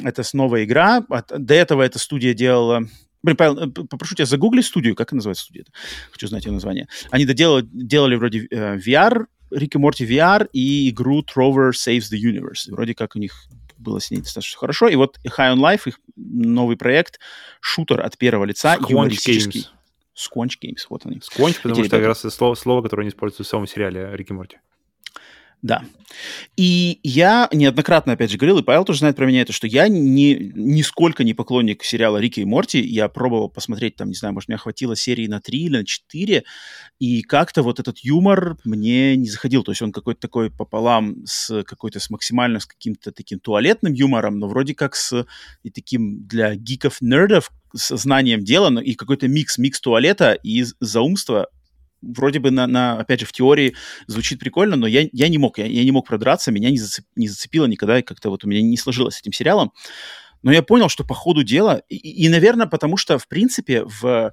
Это 0.05 0.23
снова 0.23 0.65
игра. 0.65 1.05
До 1.29 1.55
этого 1.55 1.83
эта 1.83 1.99
студия 1.99 2.35
делала 2.35 2.87
Блин, 3.23 3.37
Павел, 3.37 3.59
э, 3.59 3.69
попрошу 3.69 4.15
тебя 4.15 4.27
загугли 4.27 4.63
студию. 4.63 4.95
Как 4.95 5.13
называется 5.13 5.45
студия? 5.45 5.65
Хочу 6.11 6.27
знать 6.27 6.47
ее 6.47 6.53
название. 6.53 6.89
Они 7.11 7.27
доделали, 7.27 7.67
делали 7.71 8.17
вроде 8.17 8.47
э, 8.51 8.79
VR, 8.79 9.27
Рик 9.51 9.75
и 9.75 9.79
Морти 9.79 10.07
VR 10.07 10.49
и 10.53 10.89
игру 10.91 11.23
Trover 11.23 11.73
Saves 11.73 12.11
the 12.13 12.19
Universe. 12.19 12.71
Вроде 12.71 12.95
как 12.95 13.17
у 13.17 13.19
них 13.19 13.47
было 13.81 14.01
с 14.01 14.11
ней 14.11 14.19
достаточно 14.19 14.59
хорошо. 14.59 14.89
И 14.89 14.97
вот 14.97 15.19
High 15.25 15.55
on 15.55 15.59
Life, 15.59 15.83
их 15.87 16.01
новый 16.17 16.77
проект, 16.77 17.19
шутер 17.61 18.01
от 18.05 18.19
первого 18.19 18.45
лица, 18.45 18.77
Squanch 18.77 18.91
юмористический. 18.91 19.61
Games. 19.61 19.67
Squanch 20.15 20.53
Games, 20.63 20.87
вот 20.89 21.07
они. 21.07 21.17
Squanch, 21.17 21.57
потому 21.63 21.85
что 21.85 21.97
как 21.97 22.07
раз 22.07 22.21
это 22.21 22.31
слово, 22.31 22.55
слово, 22.55 22.83
которое 22.83 23.03
они 23.03 23.11
используют 23.11 23.47
в 23.47 23.51
самом 23.51 23.67
сериале 23.67 24.11
Рики 24.13 24.33
Морти. 24.33 24.59
Да. 25.63 25.85
И 26.57 26.99
я 27.03 27.49
неоднократно, 27.53 28.15
опять 28.15 28.31
же, 28.31 28.39
говорил, 28.39 28.59
и 28.59 28.63
Павел 28.63 28.85
тоже 28.85 29.01
знает 29.01 29.17
про 29.17 29.27
меня 29.27 29.43
это, 29.43 29.53
что 29.53 29.67
я 29.67 29.89
не, 29.89 30.35
нисколько 30.55 31.23
не 31.23 31.35
поклонник 31.35 31.85
сериала 31.85 32.17
«Рики 32.17 32.41
и 32.41 32.45
Морти». 32.45 32.81
Я 32.81 33.09
пробовал 33.09 33.49
посмотреть, 33.49 33.97
там, 33.97 34.09
не 34.09 34.15
знаю, 34.15 34.35
может, 34.35 34.49
мне 34.49 34.57
хватило 34.57 34.97
серии 34.97 35.27
на 35.27 35.41
три 35.41 35.65
или 35.65 35.79
на 35.79 35.85
четыре, 35.85 36.45
и 36.99 37.23
как-то 37.23 37.63
вот 37.63 37.79
этот 37.79 37.99
юмор 37.99 38.57
мне 38.65 39.17
не 39.17 39.29
заходил. 39.29 39.63
То 39.63 39.73
есть 39.73 39.83
он 39.83 39.93
какой-то 39.93 40.21
такой 40.21 40.51
пополам 40.51 41.25
с 41.27 41.63
какой-то, 41.65 42.01
с 42.01 42.11
максимально 42.11 42.59
с 42.59 42.67
каким-то 42.67 43.13
таким 43.13 43.39
туалетным 43.39 43.93
юмором, 43.93 44.39
но 44.39 44.49
вроде 44.49 44.75
как 44.75 44.97
с 44.97 45.27
и 45.63 45.71
таким 45.71 46.27
для 46.27 46.55
гиков-нердов, 46.57 47.51
с 47.75 47.97
знанием 47.97 48.43
дела, 48.43 48.71
но 48.71 48.81
и 48.81 48.95
какой-то 48.95 49.29
микс, 49.29 49.59
микс 49.59 49.81
туалета 49.81 50.33
и 50.33 50.65
заумства 50.81 51.49
вроде 52.03 52.39
бы 52.39 52.51
на, 52.51 52.67
на, 52.67 52.99
опять 52.99 53.21
же, 53.21 53.27
в 53.27 53.33
теории 53.33 53.75
звучит 54.07 54.39
прикольно, 54.39 54.77
но 54.77 54.87
я, 54.87 55.09
я 55.13 55.29
не 55.29 55.39
мог, 55.39 55.59
я, 55.59 55.67
я 55.67 55.85
не 55.85 55.91
мог 55.91 56.07
продраться, 56.07 56.53
меня 56.53 56.71
не, 56.71 56.79
зацеп, 56.79 57.05
не 57.17 57.29
зацепило 57.29 57.67
никогда, 57.67 57.99
и 57.99 58.03
как-то 58.03 58.31
вот 58.31 58.45
у 58.45 58.49
меня 58.49 58.63
не 58.63 58.77
сложилось 58.77 59.17
с 59.17 59.21
этим 59.21 59.33
сериалом. 59.33 59.73
Но 60.43 60.53
я 60.53 60.63
понял, 60.63 60.89
что 60.89 61.05
по 61.05 61.15
ходу 61.15 61.43
дела, 61.43 61.83
и, 61.89 61.97
и, 61.97 62.29
наверное, 62.29 62.67
потому 62.67 62.97
что, 62.97 63.19
в 63.19 63.29
принципе, 63.29 63.85
в 63.85 64.33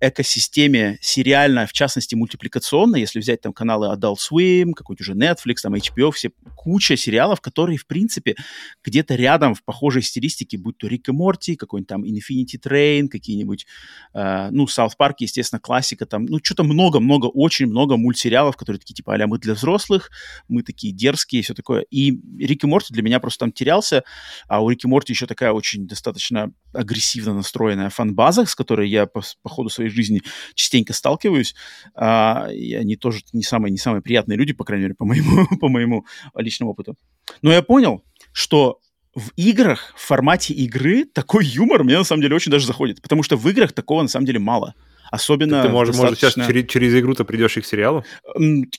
экосистеме 0.00 0.98
сериально, 1.00 1.66
в 1.66 1.72
частности, 1.72 2.14
мультипликационной, 2.14 3.00
если 3.00 3.18
взять 3.18 3.40
там 3.40 3.52
каналы 3.52 3.94
Adult 3.94 4.16
Swim, 4.16 4.72
какой-то 4.72 5.02
уже 5.02 5.14
Netflix, 5.14 5.56
там 5.62 5.74
HBO, 5.74 6.12
все 6.12 6.30
куча 6.56 6.96
сериалов, 6.96 7.40
которые, 7.40 7.78
в 7.78 7.86
принципе, 7.86 8.36
где-то 8.84 9.14
рядом 9.14 9.54
в 9.54 9.64
похожей 9.64 10.02
стилистике, 10.02 10.58
будь 10.58 10.78
то 10.78 10.86
Рик 10.86 11.08
и 11.08 11.12
Морти, 11.12 11.56
какой-нибудь 11.56 11.88
там 11.88 12.04
Infinity 12.04 12.60
Train, 12.62 13.08
какие-нибудь, 13.08 13.66
э, 14.14 14.48
ну, 14.50 14.64
South 14.64 14.92
Park, 14.98 15.14
естественно, 15.18 15.60
классика 15.60 16.06
там, 16.06 16.26
ну, 16.26 16.38
что-то 16.42 16.64
много-много, 16.64 17.26
очень 17.26 17.66
много 17.66 17.96
мультсериалов, 17.96 18.56
которые 18.56 18.80
такие, 18.80 18.94
типа, 18.94 19.14
а 19.14 19.26
мы 19.26 19.38
для 19.38 19.54
взрослых, 19.54 20.10
мы 20.48 20.62
такие 20.62 20.92
дерзкие, 20.92 21.42
все 21.42 21.54
такое. 21.54 21.82
И 21.90 22.20
Рик 22.38 22.64
и 22.64 22.66
Морти 22.66 22.94
для 22.94 23.02
меня 23.02 23.20
просто 23.20 23.40
там 23.40 23.52
терялся, 23.52 24.04
а 24.46 24.62
у 24.62 24.70
Рики 24.70 24.86
Морти 24.86 25.12
еще 25.12 25.26
такая 25.26 25.52
очень 25.52 25.86
достаточно 25.86 26.52
агрессивно 26.72 27.34
настроенная 27.34 27.90
фан-база, 27.90 28.46
с 28.46 28.54
которой 28.54 28.88
я 28.88 29.06
по, 29.06 29.22
по 29.42 29.48
ходу 29.48 29.68
своей 29.70 29.87
жизни 29.90 30.22
частенько 30.54 30.92
сталкиваюсь. 30.92 31.54
А, 31.94 32.48
и 32.52 32.74
они 32.74 32.96
тоже 32.96 33.20
не 33.32 33.42
самые, 33.42 33.70
не 33.70 33.78
самые 33.78 34.02
приятные 34.02 34.36
люди, 34.36 34.52
по 34.52 34.64
крайней 34.64 34.84
мере, 34.84 34.94
по 34.94 35.04
моему, 35.04 35.46
по 35.60 35.68
моему 35.68 36.06
личному 36.36 36.72
опыту. 36.72 36.96
Но 37.42 37.52
я 37.52 37.62
понял, 37.62 38.02
что 38.32 38.80
в 39.14 39.30
играх, 39.36 39.92
в 39.96 40.00
формате 40.00 40.54
игры, 40.54 41.04
такой 41.04 41.44
юмор 41.44 41.84
мне 41.84 41.96
на 41.98 42.04
самом 42.04 42.22
деле 42.22 42.36
очень 42.36 42.52
даже 42.52 42.66
заходит, 42.66 43.02
потому 43.02 43.22
что 43.22 43.36
в 43.36 43.48
играх 43.48 43.72
такого 43.72 44.02
на 44.02 44.08
самом 44.08 44.26
деле 44.26 44.38
мало. 44.38 44.74
Особенно 45.10 45.62
ты, 45.62 45.68
можешь, 45.70 45.94
достаточно... 45.94 46.26
может, 46.26 46.36
сейчас 46.36 46.46
через, 46.46 46.70
через 46.70 46.94
игру-то 46.94 47.24
придешь 47.24 47.56
и 47.56 47.60
к 47.60 47.66
сериалу? 47.66 48.04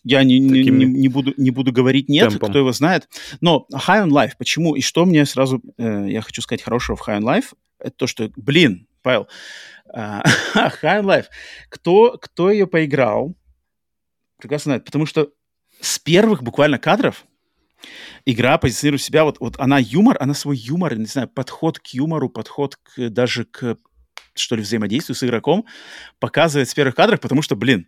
Я 0.03 0.23
не, 0.23 0.39
не, 0.39 0.63
не, 0.63 0.85
не, 0.85 1.07
буду, 1.07 1.33
не 1.37 1.49
буду 1.49 1.71
говорить 1.71 2.07
нет, 2.07 2.29
темпом. 2.29 2.49
кто 2.49 2.59
его 2.59 2.71
знает. 2.71 3.09
Но 3.41 3.65
High 3.73 4.05
on 4.05 4.09
Life, 4.09 4.33
почему? 4.37 4.75
И 4.75 4.81
что 4.81 5.05
мне 5.05 5.25
сразу, 5.25 5.61
э, 5.77 6.05
я 6.09 6.21
хочу 6.21 6.41
сказать 6.41 6.61
хорошего 6.61 6.95
в 6.97 7.07
High 7.07 7.19
on 7.19 7.23
Life, 7.23 7.53
это 7.79 7.91
то, 7.95 8.07
что, 8.07 8.29
блин, 8.35 8.87
Павел, 9.01 9.27
uh, 9.95 10.23
High 10.55 11.03
Life, 11.03 11.25
кто, 11.69 12.17
кто 12.17 12.51
ее 12.51 12.67
поиграл, 12.67 13.35
прекрасно 14.37 14.69
знает, 14.71 14.85
потому 14.85 15.05
что 15.05 15.31
с 15.81 15.99
первых 15.99 16.43
буквально 16.43 16.79
кадров 16.79 17.25
игра 18.25 18.57
позиционирует 18.57 19.01
себя, 19.01 19.23
вот, 19.23 19.39
вот 19.39 19.55
она 19.59 19.79
юмор, 19.79 20.17
она 20.19 20.33
свой 20.33 20.57
юмор, 20.57 20.97
не 20.97 21.05
знаю, 21.05 21.29
подход 21.29 21.79
к 21.79 21.87
юмору, 21.87 22.29
подход 22.29 22.75
к, 22.75 23.09
даже 23.09 23.45
к 23.45 23.77
что 24.35 24.55
ли, 24.55 24.61
взаимодействию 24.61 25.15
с 25.15 25.23
игроком, 25.23 25.65
показывает 26.19 26.69
с 26.69 26.73
первых 26.73 26.95
кадров, 26.95 27.19
потому 27.19 27.41
что, 27.41 27.55
блин, 27.55 27.87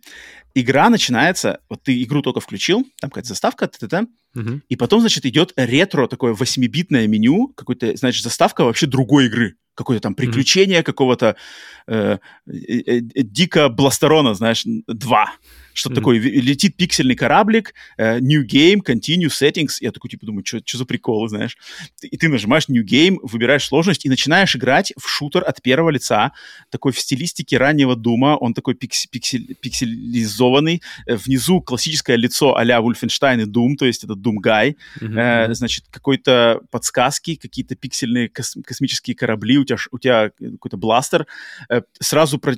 игра 0.54 0.90
начинается, 0.90 1.60
вот 1.68 1.82
ты 1.82 2.02
игру 2.02 2.22
только 2.22 2.40
включил, 2.40 2.86
там 3.00 3.10
какая-то 3.10 3.28
заставка, 3.28 3.66
т 3.68 3.86
-т 3.86 3.88
-т, 3.88 4.06
угу. 4.34 4.60
и 4.68 4.76
потом, 4.76 5.00
значит, 5.00 5.24
идет 5.24 5.52
ретро, 5.56 6.06
такое 6.08 6.34
восьмибитное 6.34 7.06
меню, 7.06 7.48
какой-то, 7.48 7.96
значит, 7.96 8.22
заставка 8.22 8.64
вообще 8.64 8.86
другой 8.86 9.26
игры, 9.26 9.56
какое-то 9.74 10.02
там 10.02 10.14
приключение 10.14 10.80
угу. 10.80 10.86
какого-то 10.86 11.36
э, 11.86 12.18
э, 12.46 12.52
э, 12.86 13.00
дико 13.00 13.68
бластерона, 13.68 14.34
знаешь, 14.34 14.62
два 14.86 15.32
что-то 15.74 15.94
mm-hmm. 15.94 15.96
такое, 15.96 16.18
летит 16.18 16.76
пиксельный 16.76 17.14
кораблик, 17.14 17.74
uh, 17.98 18.20
New 18.20 18.46
Game, 18.46 18.80
Continue 18.86 19.28
Settings, 19.28 19.76
я 19.80 19.92
такой, 19.92 20.10
типа, 20.10 20.26
думаю, 20.26 20.44
что 20.44 20.60
за 20.78 20.84
приколы, 20.84 21.28
знаешь? 21.28 21.56
И 22.02 22.16
ты 22.16 22.28
нажимаешь 22.28 22.68
New 22.68 22.84
Game, 22.84 23.18
выбираешь 23.22 23.64
сложность 23.64 24.04
и 24.04 24.08
начинаешь 24.08 24.54
играть 24.56 24.92
в 24.98 25.08
шутер 25.08 25.44
от 25.46 25.62
первого 25.62 25.90
лица, 25.90 26.32
такой 26.70 26.92
в 26.92 26.98
стилистике 26.98 27.56
раннего 27.58 27.96
Дума, 27.96 28.36
он 28.36 28.54
такой 28.54 28.74
пикс- 28.74 29.06
пиксель- 29.10 29.54
пикселизованный, 29.60 30.82
э, 31.06 31.16
внизу 31.16 31.60
классическое 31.60 32.16
лицо 32.16 32.56
а-ля 32.56 32.78
Wolfenstein 32.78 33.42
и 33.42 33.44
Doom, 33.44 33.76
то 33.76 33.86
есть 33.86 34.04
это 34.04 34.14
Doom 34.14 34.36
Guy, 34.44 34.76
mm-hmm. 35.00 35.48
uh, 35.48 35.54
значит, 35.54 35.84
какой-то 35.90 36.60
подсказки, 36.70 37.36
какие-то 37.36 37.74
пиксельные 37.76 38.28
кос- 38.28 38.56
космические 38.64 39.16
корабли, 39.16 39.58
у 39.58 39.64
тебя, 39.64 39.78
у 39.90 39.98
тебя 39.98 40.30
какой-то 40.38 40.76
бластер, 40.76 41.26
uh, 41.70 41.82
сразу 42.00 42.38
про- 42.38 42.56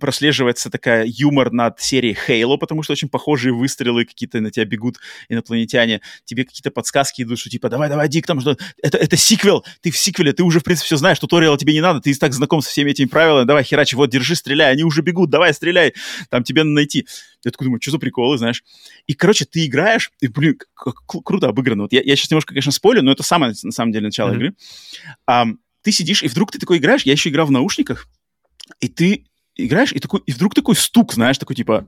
прослеживается 0.00 0.70
такая 0.70 1.04
юмор 1.06 1.50
над 1.52 1.80
серией 1.80 2.16
Halo, 2.28 2.43
Halo, 2.44 2.58
потому 2.58 2.82
что 2.82 2.92
очень 2.92 3.08
похожие 3.08 3.52
выстрелы 3.52 4.04
какие-то 4.04 4.40
на 4.40 4.50
тебя 4.50 4.64
бегут 4.64 4.98
инопланетяне, 5.28 6.00
тебе 6.24 6.44
какие-то 6.44 6.70
подсказки 6.70 7.22
идут, 7.22 7.38
что 7.38 7.50
типа 7.50 7.68
давай, 7.68 7.88
давай, 7.88 8.08
Дик, 8.08 8.26
там 8.26 8.40
что 8.40 8.56
это, 8.82 8.98
это 8.98 9.16
сиквел, 9.16 9.64
ты 9.80 9.90
в 9.90 9.96
сиквеле, 9.96 10.32
ты 10.32 10.42
уже 10.42 10.60
в 10.60 10.64
принципе 10.64 10.86
все 10.86 10.96
знаешь, 10.96 11.18
туториала 11.18 11.58
тебе 11.58 11.72
не 11.72 11.80
надо, 11.80 12.00
ты 12.00 12.10
и 12.10 12.14
так 12.14 12.32
знаком 12.32 12.60
со 12.62 12.70
всеми 12.70 12.90
этими 12.90 13.06
правилами, 13.06 13.46
давай, 13.46 13.64
херачи, 13.64 13.94
вот, 13.94 14.10
держи, 14.10 14.34
стреляй, 14.34 14.72
они 14.72 14.84
уже 14.84 15.02
бегут, 15.02 15.30
давай, 15.30 15.54
стреляй, 15.54 15.94
там 16.30 16.44
тебе 16.44 16.62
надо 16.62 16.74
найти. 16.74 17.06
Я 17.44 17.50
такой 17.50 17.66
думаю, 17.66 17.80
что 17.80 17.90
за 17.90 17.98
приколы, 17.98 18.38
знаешь. 18.38 18.64
И, 19.06 19.14
короче, 19.14 19.44
ты 19.44 19.66
играешь, 19.66 20.10
и, 20.20 20.28
блин, 20.28 20.58
как 20.74 20.94
круто 21.06 21.48
обыграно. 21.48 21.82
Вот 21.82 21.92
я, 21.92 22.00
я 22.02 22.16
сейчас 22.16 22.30
немножко, 22.30 22.54
конечно, 22.54 22.72
спорю, 22.72 23.02
но 23.02 23.12
это 23.12 23.22
самое, 23.22 23.52
на 23.62 23.70
самом 23.70 23.92
деле, 23.92 24.06
начало 24.06 24.30
mm-hmm. 24.30 24.36
игры. 24.36 24.54
А, 25.26 25.46
ты 25.82 25.92
сидишь, 25.92 26.22
и 26.22 26.28
вдруг 26.28 26.50
ты 26.50 26.58
такой 26.58 26.78
играешь, 26.78 27.02
я 27.02 27.12
еще 27.12 27.28
играл 27.28 27.46
в 27.46 27.50
наушниках, 27.50 28.08
и 28.80 28.88
ты 28.88 29.26
играешь, 29.56 29.92
и, 29.92 29.98
такой, 29.98 30.20
и 30.26 30.32
вдруг 30.32 30.54
такой 30.54 30.76
стук, 30.76 31.12
знаешь, 31.12 31.38
такой 31.38 31.56
типа 31.56 31.86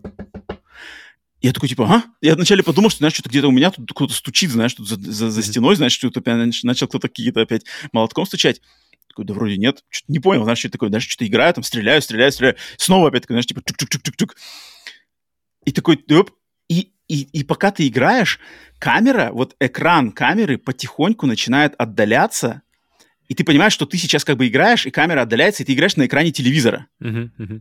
я 1.41 1.53
такой, 1.53 1.69
типа, 1.69 1.85
а? 1.85 2.05
Я 2.23 2.35
вначале 2.35 2.63
подумал, 2.63 2.91
что, 2.91 2.99
знаешь, 2.99 3.15
что-то 3.15 3.29
где-то 3.29 3.49
у 3.49 3.53
меня 3.53 3.71
тут 3.71 3.91
кто-то 3.93 4.15
стучит, 4.15 4.51
знаешь, 4.51 4.75
тут 4.75 4.89
за, 4.89 4.97
за, 4.97 5.31
за 5.31 5.43
стеной, 5.43 5.77
знаешь, 5.77 5.93
что-то 5.93 6.21
опять 6.21 6.63
начал 6.63 6.89
кто-то 6.89 7.09
какие-то 7.09 7.43
опять 7.43 7.65
молотком 7.93 8.27
стучать. 8.27 8.63
Такой, 9.09 9.27
да 9.27 9.35
вроде 9.35 9.57
нет. 9.57 9.85
Что-то 9.91 10.13
не 10.13 10.19
понял, 10.19 10.45
знаешь, 10.45 10.59
что 10.59 10.71
такое, 10.71 10.89
знаешь, 10.89 11.07
что-то 11.07 11.27
играю, 11.27 11.53
там, 11.53 11.63
стреляю, 11.63 12.01
стреляю, 12.01 12.33
стреляю. 12.33 12.57
Снова 12.79 13.09
опять 13.09 13.23
такой, 13.23 13.35
знаешь, 13.35 13.47
типа, 13.47 13.61
чук-чук-чук-чук. 13.61 14.35
И 15.67 15.73
такой, 15.73 16.03
оп, 16.11 16.31
и, 16.69 16.93
и, 17.09 17.23
и 17.23 17.45
пока 17.45 17.71
ты 17.71 17.87
играешь, 17.87 18.41
камера, 18.79 19.31
вот 19.33 19.57
экран 19.61 20.13
камеры 20.13 20.57
потихоньку 20.59 21.27
начинает 21.27 21.75
отдаляться, 21.77 22.63
и 23.29 23.35
ты 23.35 23.45
понимаешь, 23.45 23.73
что 23.73 23.87
ты 23.87 23.99
сейчас 23.99 24.25
как 24.25 24.37
бы 24.37 24.47
играешь, 24.47 24.87
и 24.87 24.91
камера 24.91 25.23
отдаляется, 25.23 25.63
и 25.63 25.67
ты 25.67 25.75
играешь 25.75 25.97
на 25.97 26.07
экране 26.07 26.31
телевизора. 26.31 26.87
Uh-huh, 27.03 27.29
uh-huh 27.39 27.61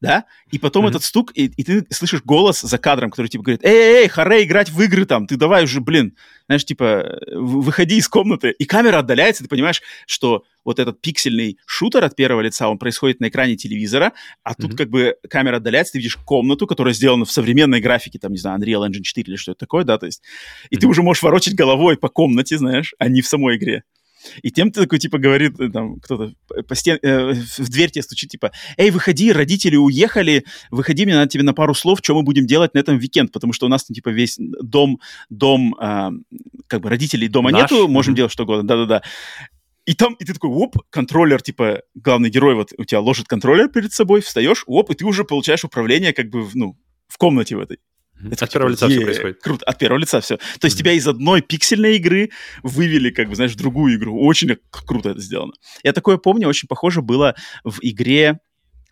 да, 0.00 0.26
и 0.50 0.58
потом 0.58 0.86
mm-hmm. 0.86 0.90
этот 0.90 1.04
стук, 1.04 1.32
и, 1.34 1.46
и 1.46 1.64
ты 1.64 1.86
слышишь 1.90 2.22
голос 2.22 2.60
за 2.60 2.78
кадром, 2.78 3.10
который 3.10 3.28
типа 3.28 3.44
говорит, 3.44 3.64
эй, 3.64 4.02
эй, 4.02 4.08
харе 4.08 4.44
играть 4.44 4.70
в 4.70 4.80
игры 4.82 5.04
там, 5.06 5.26
ты 5.26 5.36
давай 5.36 5.64
уже, 5.64 5.80
блин, 5.80 6.16
знаешь, 6.46 6.64
типа, 6.64 7.18
выходи 7.32 7.96
из 7.96 8.08
комнаты, 8.08 8.50
и 8.50 8.64
камера 8.64 8.98
отдаляется, 8.98 9.42
ты 9.42 9.48
понимаешь, 9.48 9.82
что 10.06 10.44
вот 10.64 10.78
этот 10.78 11.00
пиксельный 11.00 11.58
шутер 11.66 12.04
от 12.04 12.14
первого 12.14 12.42
лица, 12.42 12.68
он 12.68 12.78
происходит 12.78 13.20
на 13.20 13.28
экране 13.28 13.56
телевизора, 13.56 14.12
а 14.44 14.54
тут 14.54 14.72
mm-hmm. 14.72 14.76
как 14.76 14.90
бы 14.90 15.16
камера 15.28 15.56
отдаляется, 15.56 15.94
ты 15.94 15.98
видишь 15.98 16.16
комнату, 16.16 16.66
которая 16.66 16.94
сделана 16.94 17.24
в 17.24 17.32
современной 17.32 17.80
графике, 17.80 18.18
там, 18.18 18.32
не 18.32 18.38
знаю, 18.38 18.60
Unreal 18.60 18.88
Engine 18.88 19.02
4 19.02 19.24
или 19.26 19.36
что-то 19.36 19.58
такое, 19.58 19.84
да, 19.84 19.98
то 19.98 20.06
есть, 20.06 20.22
и 20.70 20.76
mm-hmm. 20.76 20.80
ты 20.80 20.86
уже 20.86 21.02
можешь 21.02 21.22
ворочать 21.22 21.54
головой 21.54 21.96
по 21.96 22.08
комнате, 22.08 22.56
знаешь, 22.56 22.94
а 22.98 23.08
не 23.08 23.20
в 23.20 23.26
самой 23.26 23.56
игре. 23.56 23.82
И 24.42 24.50
тем 24.50 24.70
ты 24.70 24.82
такой, 24.82 24.98
типа, 24.98 25.18
говорит, 25.18 25.58
э, 25.60 25.68
там, 25.70 26.00
кто-то 26.00 26.34
по 26.66 26.74
стен... 26.74 26.98
э, 27.02 27.32
в 27.32 27.68
дверь 27.68 27.90
тебе 27.90 28.02
стучит, 28.02 28.30
типа, 28.30 28.52
эй, 28.76 28.90
выходи, 28.90 29.32
родители 29.32 29.76
уехали, 29.76 30.44
выходи, 30.70 31.04
мне 31.04 31.14
надо 31.14 31.28
тебе 31.28 31.44
на 31.44 31.54
пару 31.54 31.74
слов, 31.74 32.00
что 32.02 32.14
мы 32.14 32.22
будем 32.22 32.46
делать 32.46 32.74
на 32.74 32.78
этом 32.78 32.96
уикенд, 32.96 33.32
потому 33.32 33.52
что 33.52 33.66
у 33.66 33.68
нас 33.68 33.84
там, 33.84 33.94
типа, 33.94 34.10
весь 34.10 34.36
дом, 34.38 35.00
дом, 35.30 35.74
э, 35.80 36.10
как 36.66 36.80
бы, 36.80 36.88
родителей 36.88 37.28
дома 37.28 37.50
Наш. 37.50 37.70
нету, 37.70 37.88
можем 37.88 38.14
mm-hmm. 38.14 38.16
делать 38.16 38.32
что 38.32 38.44
угодно, 38.44 38.66
да-да-да. 38.66 39.02
И 39.86 39.94
там, 39.94 40.14
и 40.14 40.24
ты 40.24 40.34
такой, 40.34 40.50
оп, 40.50 40.76
контроллер, 40.90 41.40
типа, 41.40 41.82
главный 41.94 42.28
герой 42.28 42.54
вот 42.54 42.72
у 42.76 42.84
тебя 42.84 43.00
ложит 43.00 43.26
контроллер 43.26 43.68
перед 43.68 43.92
собой, 43.92 44.20
встаешь, 44.20 44.64
оп, 44.66 44.90
и 44.90 44.94
ты 44.94 45.06
уже 45.06 45.24
получаешь 45.24 45.64
управление, 45.64 46.12
как 46.12 46.28
бы, 46.28 46.46
ну, 46.54 46.76
в 47.08 47.16
комнате 47.16 47.56
в 47.56 47.60
этой. 47.60 47.78
Это 48.30 48.44
от 48.44 48.52
первого 48.52 48.70
лица 48.70 48.88
все 48.88 49.00
происходит. 49.00 49.42
Круто, 49.42 49.64
от 49.64 49.78
первого 49.78 49.98
лица 49.98 50.20
все. 50.20 50.36
То 50.36 50.42
есть 50.64 50.76
mm-hmm. 50.76 50.78
тебя 50.80 50.92
из 50.92 51.06
одной 51.06 51.42
пиксельной 51.42 51.96
игры 51.96 52.30
вывели, 52.62 53.10
как 53.10 53.28
бы, 53.28 53.34
знаешь, 53.34 53.52
в 53.52 53.56
другую 53.56 53.96
игру. 53.96 54.18
Очень 54.24 54.56
круто 54.70 55.10
это 55.10 55.20
сделано. 55.20 55.52
Я 55.82 55.92
такое 55.92 56.16
помню, 56.16 56.48
очень 56.48 56.68
похоже 56.68 57.02
было 57.02 57.34
в 57.64 57.78
игре 57.82 58.40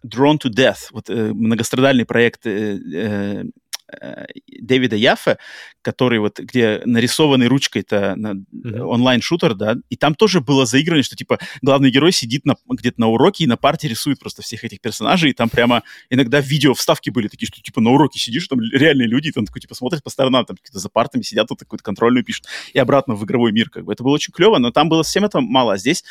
Drawn 0.06 0.38
to 0.38 0.50
Death, 0.50 0.90
вот 0.92 1.10
э, 1.10 1.32
многострадальный 1.32 2.04
проект 2.04 2.46
э, 2.46 2.76
Э, 2.96 3.44
Дэвида 4.46 4.96
Яффа, 4.96 5.38
который 5.82 6.18
вот, 6.18 6.38
где 6.40 6.82
нарисованный 6.84 7.46
ручкой-то 7.46 8.14
на, 8.16 8.34
mm-hmm. 8.34 8.80
онлайн-шутер, 8.80 9.54
да, 9.54 9.76
и 9.88 9.96
там 9.96 10.14
тоже 10.14 10.40
было 10.40 10.66
заигрывание, 10.66 11.04
что, 11.04 11.16
типа, 11.16 11.38
главный 11.62 11.90
герой 11.90 12.12
сидит 12.12 12.44
на, 12.44 12.56
где-то 12.68 13.00
на 13.00 13.08
уроке 13.08 13.44
и 13.44 13.46
на 13.46 13.56
парте 13.56 13.88
рисует 13.88 14.18
просто 14.18 14.42
всех 14.42 14.64
этих 14.64 14.80
персонажей, 14.80 15.30
и 15.30 15.34
там 15.34 15.48
прямо 15.48 15.82
иногда 16.10 16.40
видео 16.40 16.74
вставки 16.74 17.10
были 17.10 17.28
такие, 17.28 17.46
что, 17.46 17.60
типа, 17.60 17.80
на 17.80 17.90
уроке 17.90 18.18
сидишь, 18.18 18.48
там 18.48 18.60
реальные 18.60 19.08
люди, 19.08 19.28
и 19.28 19.32
там 19.32 19.46
такой, 19.46 19.60
типа, 19.60 19.74
смотрят 19.74 20.02
по 20.02 20.10
сторонам, 20.10 20.44
там 20.44 20.56
какие-то 20.56 20.78
за 20.78 20.88
партами 20.88 21.22
сидят, 21.22 21.48
тут 21.48 21.60
какую-то 21.60 21.84
контрольную 21.84 22.24
пишут, 22.24 22.46
и 22.72 22.78
обратно 22.78 23.14
в 23.14 23.24
игровой 23.24 23.52
мир, 23.52 23.70
как 23.70 23.84
бы. 23.84 23.92
Это 23.92 24.02
было 24.02 24.14
очень 24.14 24.32
клево, 24.32 24.58
но 24.58 24.72
там 24.72 24.88
было 24.88 25.04
всем 25.04 25.24
это 25.24 25.40
мало, 25.40 25.74
а 25.74 25.78
здесь 25.78 26.04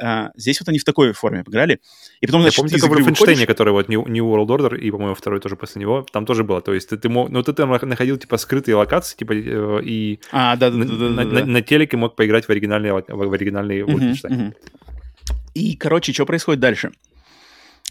Uh, 0.00 0.30
здесь 0.36 0.60
вот 0.60 0.68
они 0.68 0.78
в 0.78 0.84
такой 0.84 1.12
форме 1.12 1.42
поиграли. 1.42 1.80
И 2.20 2.26
потом, 2.26 2.42
значит, 2.42 2.58
Я 2.58 2.62
помню, 2.62 2.78
только 2.78 2.86
в 2.86 3.08
Wolfenstein, 3.08 3.46
который 3.46 3.72
вот 3.72 3.88
New, 3.88 4.06
New 4.06 4.24
World 4.26 4.46
Order, 4.46 4.78
и, 4.78 4.90
по-моему, 4.90 5.14
второй 5.14 5.40
тоже 5.40 5.56
после 5.56 5.80
него, 5.80 6.06
там 6.12 6.24
тоже 6.24 6.44
было. 6.44 6.60
То 6.60 6.72
есть 6.72 6.88
ты, 6.88 6.96
ты 6.96 7.08
мог, 7.08 7.30
ну, 7.30 7.42
ты 7.42 7.52
там 7.52 7.70
находил, 7.70 8.16
типа, 8.16 8.36
скрытые 8.36 8.76
локации, 8.76 9.16
типа, 9.16 9.32
э, 9.32 9.82
и 9.82 10.20
а, 10.30 10.56
да, 10.56 10.70
да, 10.70 10.76
на, 10.76 10.84
да, 10.84 10.94
да, 10.94 11.08
на, 11.08 11.24
да. 11.24 11.40
на, 11.40 11.46
на 11.46 11.62
телеке 11.62 11.96
мог 11.96 12.14
поиграть 12.14 12.46
в 12.46 12.50
оригинальный, 12.50 12.92
в 12.92 13.32
оригинальный 13.32 13.80
Wolfenstein. 13.80 14.30
Uh-huh, 14.30 14.52
uh-huh. 14.52 14.54
И, 15.54 15.76
короче, 15.76 16.12
что 16.12 16.26
происходит 16.26 16.60
дальше? 16.60 16.92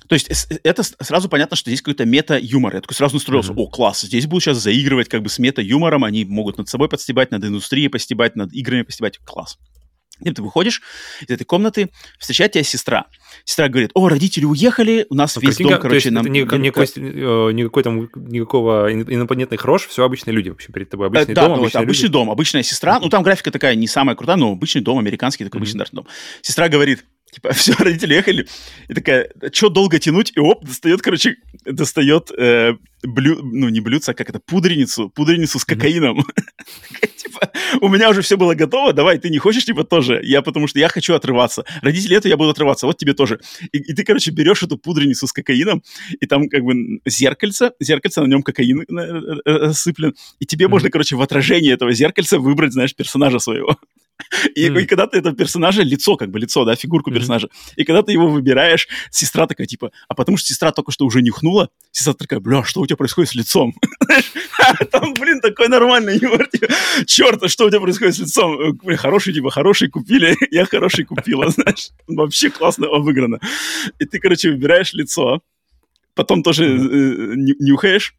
То 0.07 0.13
есть 0.13 0.29
это 0.63 0.83
сразу 0.83 1.27
понятно, 1.27 1.57
что 1.57 1.69
здесь 1.69 1.81
какой-то 1.81 2.05
мета-юмор. 2.05 2.75
Я 2.75 2.81
такой 2.81 2.95
сразу 2.95 3.15
настроился, 3.15 3.51
mm-hmm. 3.51 3.63
о, 3.63 3.67
класс, 3.67 4.01
здесь 4.01 4.25
будут 4.25 4.43
сейчас 4.43 4.57
заигрывать 4.57 5.09
как 5.09 5.21
бы 5.21 5.29
с 5.29 5.37
мета-юмором, 5.37 6.05
они 6.05 6.23
могут 6.23 6.57
над 6.57 6.69
собой 6.69 6.87
подстебать, 6.87 7.31
над 7.31 7.43
индустрией 7.43 7.89
постебать, 7.89 8.35
над 8.35 8.53
играми 8.53 8.83
постебать, 8.83 9.17
класс. 9.17 9.57
И 10.21 10.31
ты 10.31 10.41
выходишь 10.41 10.81
из 11.21 11.29
этой 11.29 11.43
комнаты, 11.43 11.89
встречает 12.19 12.53
тебя 12.53 12.63
сестра. 12.63 13.05
Сестра 13.45 13.67
говорит, 13.69 13.91
о, 13.93 14.09
родители 14.09 14.45
уехали, 14.45 15.05
у 15.09 15.15
нас 15.15 15.35
Ну, 15.35 15.41
весь 15.41 15.51
картинка- 15.57 15.73
дом, 15.73 15.81
короче, 15.81 16.11
нам... 16.11 16.23
это 16.25 16.31
никакой, 16.31 16.59
никакой, 16.59 16.85
э, 16.95 17.51
никакой 17.53 17.83
там, 17.83 18.09
никакого 18.15 18.91
ин- 18.91 19.05
инопланетных 19.07 19.63
рож, 19.65 19.85
все 19.87 20.03
обычные 20.03 20.33
люди 20.33 20.49
вообще 20.49 20.71
перед 20.71 20.89
тобой. 20.89 21.07
Э, 21.07 21.09
Обычный 21.09 21.35
да, 21.35 21.41
дом, 21.47 21.51
ну, 21.57 21.61
обычные 21.63 21.83
обычный 21.83 22.03
люди. 22.03 22.13
дом, 22.13 22.29
обычная 22.31 22.63
сестра. 22.63 22.99
Ну, 22.99 23.09
там 23.09 23.23
графика 23.23 23.51
такая 23.51 23.75
не 23.75 23.87
самая 23.87 24.15
крутая, 24.15 24.37
но 24.37 24.51
обычный 24.51 24.81
дом, 24.81 24.97
американский 24.99 25.43
такой 25.43 25.59
Мгм. 25.59 25.69
обычный 25.69 25.85
дом. 25.91 26.07
Сестра 26.41 26.67
говорит, 26.69 27.05
типа, 27.31 27.51
все, 27.53 27.73
родители 27.77 28.13
ехали. 28.13 28.47
И 28.87 28.93
такая, 28.93 29.29
что 29.53 29.69
долго 29.69 29.99
тянуть? 29.99 30.31
И 30.35 30.39
оп, 30.39 30.65
достает, 30.65 31.01
короче, 31.01 31.37
достает 31.65 32.31
э, 32.37 32.73
блю... 33.03 33.39
ну, 33.43 33.69
не 33.69 33.79
блюдце, 33.79 34.11
а 34.11 34.13
как 34.13 34.29
это, 34.29 34.39
пудреницу, 34.39 35.09
пудреницу 35.09 35.59
с 35.59 35.65
кокаином. 35.65 36.25
Типа, 37.17 37.51
у 37.81 37.89
меня 37.89 38.09
уже 38.09 38.21
все 38.21 38.37
было 38.37 38.53
готово, 38.53 38.93
давай, 38.93 39.17
ты 39.19 39.29
не 39.29 39.37
хочешь, 39.37 39.65
типа, 39.65 39.83
тоже? 39.83 40.19
Я, 40.23 40.41
потому 40.41 40.67
что 40.67 40.79
я 40.79 40.87
хочу 40.87 41.13
отрываться. 41.13 41.63
Родители 41.81 42.15
это, 42.15 42.29
я 42.29 42.37
буду 42.37 42.51
отрываться, 42.51 42.85
вот 42.85 42.97
тебе 42.97 43.13
тоже. 43.13 43.39
И, 43.71 43.79
ты, 43.79 44.03
короче, 44.03 44.31
берешь 44.31 44.63
эту 44.63 44.77
пудреницу 44.77 45.27
с 45.27 45.33
кокаином, 45.33 45.83
и 46.19 46.25
там 46.25 46.49
как 46.49 46.63
бы 46.63 46.99
зеркальце, 47.05 47.71
зеркальце, 47.79 48.21
на 48.21 48.27
нем 48.27 48.43
кокаин 48.43 48.81
э, 48.81 48.85
э, 48.89 49.51
э, 49.51 49.73
сыплен, 49.73 50.15
и 50.39 50.45
тебе 50.45 50.67
можно, 50.67 50.89
короче, 50.89 51.15
в 51.15 51.21
отражении 51.21 51.71
этого 51.71 51.91
зеркальца 51.93 52.39
выбрать, 52.39 52.73
знаешь, 52.73 52.95
персонажа 52.95 53.39
своего. 53.39 53.77
И, 54.55 54.69
Мгм. 54.69 54.79
и 54.79 54.85
когда 54.85 55.05
ты 55.07 55.19
этого 55.19 55.35
персонажа, 55.35 55.83
лицо, 55.83 56.15
как 56.17 56.31
бы 56.31 56.39
лицо, 56.39 56.65
да, 56.65 56.75
фигурку 56.75 57.11
персонажа, 57.11 57.49
и 57.75 57.83
когда 57.83 58.01
ты 58.01 58.11
его 58.11 58.27
выбираешь, 58.27 58.87
сестра 59.11 59.45
такая, 59.47 59.67
типа, 59.67 59.91
а 60.07 60.15
потому 60.15 60.37
что 60.37 60.47
сестра 60.47 60.71
только 60.71 60.91
что 60.91 61.05
уже 61.05 61.21
нюхнула, 61.21 61.69
сестра 61.91 62.13
такая, 62.13 62.39
бля, 62.39 62.63
что 62.63 62.81
у 62.81 62.85
тебя 62.87 62.97
происходит 62.97 63.29
с 63.29 63.35
лицом? 63.35 63.73
Там, 64.91 65.13
блин, 65.13 65.39
такой 65.39 65.67
нормальный 65.69 66.17
юмор, 66.17 66.47
типа, 66.47 66.67
черт, 67.05 67.43
а 67.43 67.47
что 67.47 67.65
у 67.65 67.69
тебя 67.69 67.79
происходит 67.79 68.15
с 68.15 68.19
лицом? 68.19 68.59
Э, 68.87 68.95
хороший, 68.97 69.33
типа, 69.33 69.49
хороший 69.51 69.87
купили, 69.89 70.35
я 70.51 70.65
хороший 70.65 71.05
купила, 71.05 71.49
знаешь, 71.49 71.89
вообще 72.07 72.49
классно 72.49 72.87
обыграно. 72.87 73.39
И 73.99 74.05
ты, 74.05 74.19
короче, 74.19 74.49
выбираешь 74.51 74.93
лицо, 74.93 75.41
потом 76.15 76.43
тоже 76.43 76.65
э, 76.65 77.35
ню- 77.35 77.55
нюхаешь, 77.59 78.15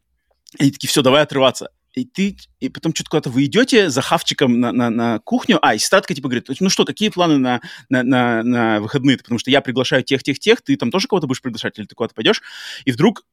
и 0.57 0.71
такие, 0.71 0.87
все, 0.89 1.01
давай 1.01 1.23
отрываться. 1.23 1.69
И 1.95 2.05
ты, 2.05 2.37
и 2.59 2.69
потом 2.69 2.93
что-то 2.93 3.09
куда-то 3.09 3.29
вы 3.31 3.45
идете 3.45 3.89
за 3.89 4.01
хавчиком 4.01 4.59
на, 4.59 4.71
на, 4.71 4.89
на 4.89 5.19
кухню, 5.19 5.57
а, 5.61 5.73
и 5.73 5.79
сестра 5.79 6.01
такая, 6.01 6.15
типа, 6.15 6.29
говорит, 6.29 6.47
ну 6.59 6.69
что, 6.69 6.85
какие 6.85 7.09
планы 7.09 7.37
на, 7.37 7.61
на, 7.89 8.03
на, 8.03 8.43
на 8.43 8.79
выходные? 8.79 9.17
Потому 9.17 9.39
что 9.39 9.49
я 9.49 9.61
приглашаю 9.61 10.03
тех, 10.03 10.21
тех, 10.21 10.37
тех, 10.39 10.61
ты 10.61 10.75
там 10.75 10.91
тоже 10.91 11.07
кого-то 11.07 11.25
будешь 11.27 11.41
приглашать, 11.41 11.79
или 11.79 11.85
ты 11.85 11.95
куда-то 11.95 12.13
пойдешь? 12.13 12.41
И 12.85 12.91
вдруг 12.91 13.23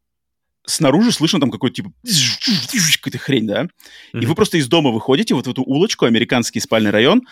снаружи 0.66 1.12
слышно 1.12 1.38
там 1.38 1.50
какой-то, 1.50 1.76
типа, 1.76 1.92
какая-то 2.02 3.18
хрень, 3.18 3.46
да? 3.46 3.68
И 4.12 4.16
Мгм. 4.16 4.26
вы 4.28 4.34
просто 4.34 4.59
из 4.59 4.68
дома 4.68 4.90
выходите 4.90 5.34
вот 5.34 5.46
в 5.46 5.50
эту 5.50 5.62
улочку, 5.62 6.07
американский 6.07 6.61
спальный 6.61 6.90
район, 6.90 7.22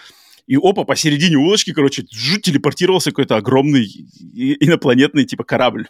и 0.47 0.57
опа, 0.57 0.85
посередине 0.85 1.37
улочки, 1.37 1.72
короче, 1.72 2.03
телепортировался 2.05 3.11
какой-то 3.11 3.37
огромный 3.37 3.85
и- 3.85 4.64
инопланетный, 4.64 5.25
типа, 5.25 5.45
корабль. 5.45 5.89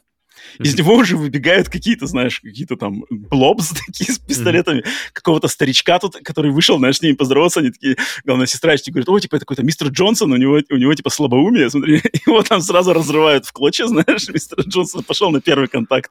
Из 0.59 0.76
него 0.78 0.95
уже 0.95 1.16
выбегают 1.16 1.68
какие-то, 1.68 2.07
знаешь, 2.07 2.40
какие-то 2.40 2.76
там 2.76 3.05
блобс 3.11 3.70
такие 3.86 4.12
с 4.12 4.18
пистолетами, 4.18 4.84
какого-то 5.12 5.49
старичка 5.49 5.99
тут, 5.99 6.16
который 6.24 6.51
вышел, 6.51 6.78
знаешь, 6.78 6.99
с 6.99 7.03
ними 7.03 7.14
поздороваться, 7.14 7.61
они 7.61 7.70
такие, 7.70 7.97
главная 8.24 8.47
сестра 8.47 8.72
еще 8.72 8.90
говорит, 8.90 9.09
о, 9.09 9.18
типа, 9.18 9.36
это 9.36 9.45
какой-то 9.45 9.62
мистер 9.62 9.88
Джонсон, 9.88 10.32
у 10.32 10.36
него, 10.36 10.61
у 10.70 10.76
него 10.76 10.95
типа 10.95 11.11
слабоумие, 11.11 11.70
смотри, 11.70 12.03
его 12.26 12.42
там 12.42 12.61
сразу 12.61 12.92
разрывают 12.92 13.47
в 13.47 13.53
клочья, 13.53 13.86
знаешь, 13.88 14.28
мистер 14.28 14.61
Джонсон 14.61 15.03
пошел 15.03 15.30
на 15.30 15.40
первый 15.40 15.68
контакт. 15.68 16.11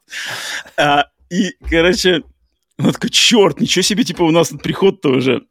А, 0.78 1.06
и, 1.30 1.52
короче, 1.70 2.24
он 2.78 2.92
такой, 2.92 3.10
черт, 3.10 3.60
ничего 3.62 3.84
себе, 3.84 4.04
типа, 4.04 4.24
у 4.24 4.32
нас 4.32 4.50
тут 4.50 4.62
приход-то 4.62 5.10
уже. 5.10 5.44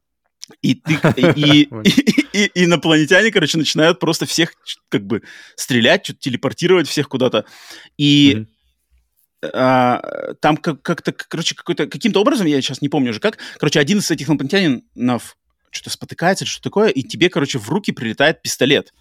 И, 0.61 0.75
ты, 0.75 0.99
и, 1.17 1.23
и, 1.37 1.69
и- 2.33 2.51
и 2.55 2.65
инопланетяне, 2.65 3.31
короче, 3.31 3.57
начинают 3.59 4.01
просто 4.01 4.27
всех 4.27 4.55
как 4.89 5.07
бы 5.07 5.23
стрелять, 5.55 6.05
что-то 6.05 6.21
телепортировать 6.21 6.89
всех 6.89 7.09
куда-то. 7.09 7.45
И. 7.97 8.47
а, 9.43 10.35
там 10.41 10.57
как- 10.57 10.83
как-то, 10.83 11.13
короче, 11.13 11.55
какой-то, 11.55 11.87
каким-то 11.87 12.21
образом, 12.21 12.47
я 12.47 12.61
сейчас 12.61 12.81
не 12.81 12.89
помню 12.89 13.11
уже 13.11 13.21
как, 13.21 13.39
короче, 13.59 13.81
один 13.81 13.99
из 13.99 14.11
этих 14.11 14.29
инопланетянинов 14.29 15.37
что-то 15.71 15.91
спотыкается 15.91 16.45
что 16.45 16.63
такое, 16.63 16.89
и 16.89 17.03
тебе, 17.03 17.31
короче, 17.31 17.59
в 17.59 17.69
руки 17.69 17.93
прилетает 17.93 18.43
пистолет. 18.43 18.93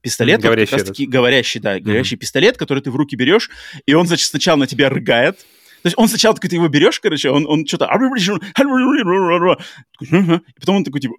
Пистолет, 0.00 0.38
вот 0.38 0.46
Говорящий 0.46 0.70
как 0.70 0.80
раз-таки 0.80 1.06
говорящий, 1.06 1.60
да, 1.60 1.80
говорящий 1.80 2.16
пистолет, 2.16 2.56
который 2.56 2.82
ты 2.82 2.90
в 2.90 2.96
руки 2.96 3.16
берешь, 3.16 3.50
и 3.86 3.94
он, 3.94 4.06
значит, 4.06 4.28
сначала 4.28 4.58
на 4.58 4.66
тебя 4.66 4.90
рыгает, 4.90 5.38
то 5.84 5.88
есть 5.88 5.98
он 5.98 6.08
сначала 6.08 6.34
такой, 6.34 6.48
ты 6.48 6.56
его 6.56 6.68
берешь, 6.68 6.98
короче, 6.98 7.28
он, 7.28 7.46
он 7.46 7.66
что-то... 7.66 7.86
И 10.00 10.60
потом 10.60 10.76
он 10.76 10.84
такой, 10.84 11.00
типа, 11.02 11.14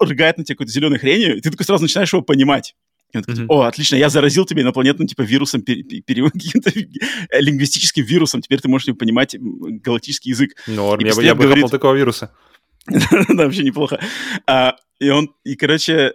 рыгает 0.00 0.38
на 0.38 0.44
тебя 0.44 0.54
какой-то 0.54 0.70
зеленой 0.70 1.00
хренью, 1.00 1.36
и 1.36 1.40
ты 1.40 1.50
такой 1.50 1.66
сразу 1.66 1.82
начинаешь 1.82 2.12
его 2.12 2.22
понимать. 2.22 2.76
И 3.12 3.16
он 3.16 3.22
такой, 3.22 3.36
типа, 3.42 3.52
о, 3.54 3.62
отлично, 3.62 3.96
я 3.96 4.10
заразил 4.10 4.44
тебя 4.44 4.62
инопланетным, 4.62 5.08
типа, 5.08 5.22
вирусом, 5.22 5.62
пере- 5.62 5.82
пере- 5.82 6.30
каким-то 6.30 6.70
э, 6.70 7.40
лингвистическим 7.40 8.04
вирусом, 8.04 8.42
теперь 8.42 8.60
ты 8.60 8.68
можешь 8.68 8.94
понимать 8.96 9.34
галактический 9.38 10.30
язык. 10.30 10.50
Норм, 10.66 11.04
я 11.04 11.14
бы, 11.14 11.24
я 11.24 11.34
бы 11.34 11.44
говорит- 11.44 11.70
такого 11.70 11.94
вируса. 11.94 12.32
да, 12.86 13.44
вообще 13.44 13.62
неплохо. 13.62 14.00
А, 14.46 14.76
и 14.98 15.08
он, 15.10 15.30
и, 15.44 15.54
короче, 15.56 16.14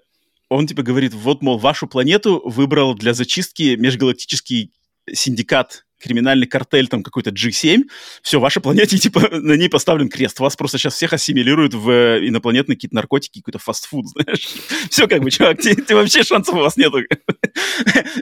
он, 0.49 0.67
типа, 0.67 0.83
говорит, 0.83 1.13
вот, 1.13 1.41
мол, 1.41 1.57
вашу 1.57 1.87
планету 1.87 2.41
выбрал 2.45 2.93
для 2.95 3.13
зачистки 3.13 3.75
межгалактический 3.75 4.71
синдикат 5.11 5.85
криминальный 6.03 6.47
картель, 6.47 6.87
там 6.87 7.01
какой-то 7.01 7.29
G7, 7.29 7.83
все, 8.21 8.39
ваша 8.39 8.59
планете, 8.59 8.97
типа, 8.99 9.29
на 9.31 9.53
ней 9.53 9.69
поставлен 9.69 10.09
крест. 10.09 10.39
Вас 10.39 10.55
просто 10.55 10.77
сейчас 10.77 10.95
всех 10.95 11.13
ассимилируют 11.13 11.73
в 11.73 11.89
э, 11.89 12.27
инопланетные 12.27 12.75
какие-то 12.75 12.95
наркотики, 12.95 13.39
какой-то 13.39 13.59
фастфуд, 13.59 14.07
знаешь. 14.13 14.47
Все, 14.89 15.07
как 15.07 15.21
бы, 15.21 15.31
чувак, 15.31 15.59
те 15.61 15.95
вообще 15.95 16.23
шансов 16.23 16.55
у 16.55 16.59
вас 16.59 16.75
нету. 16.75 16.99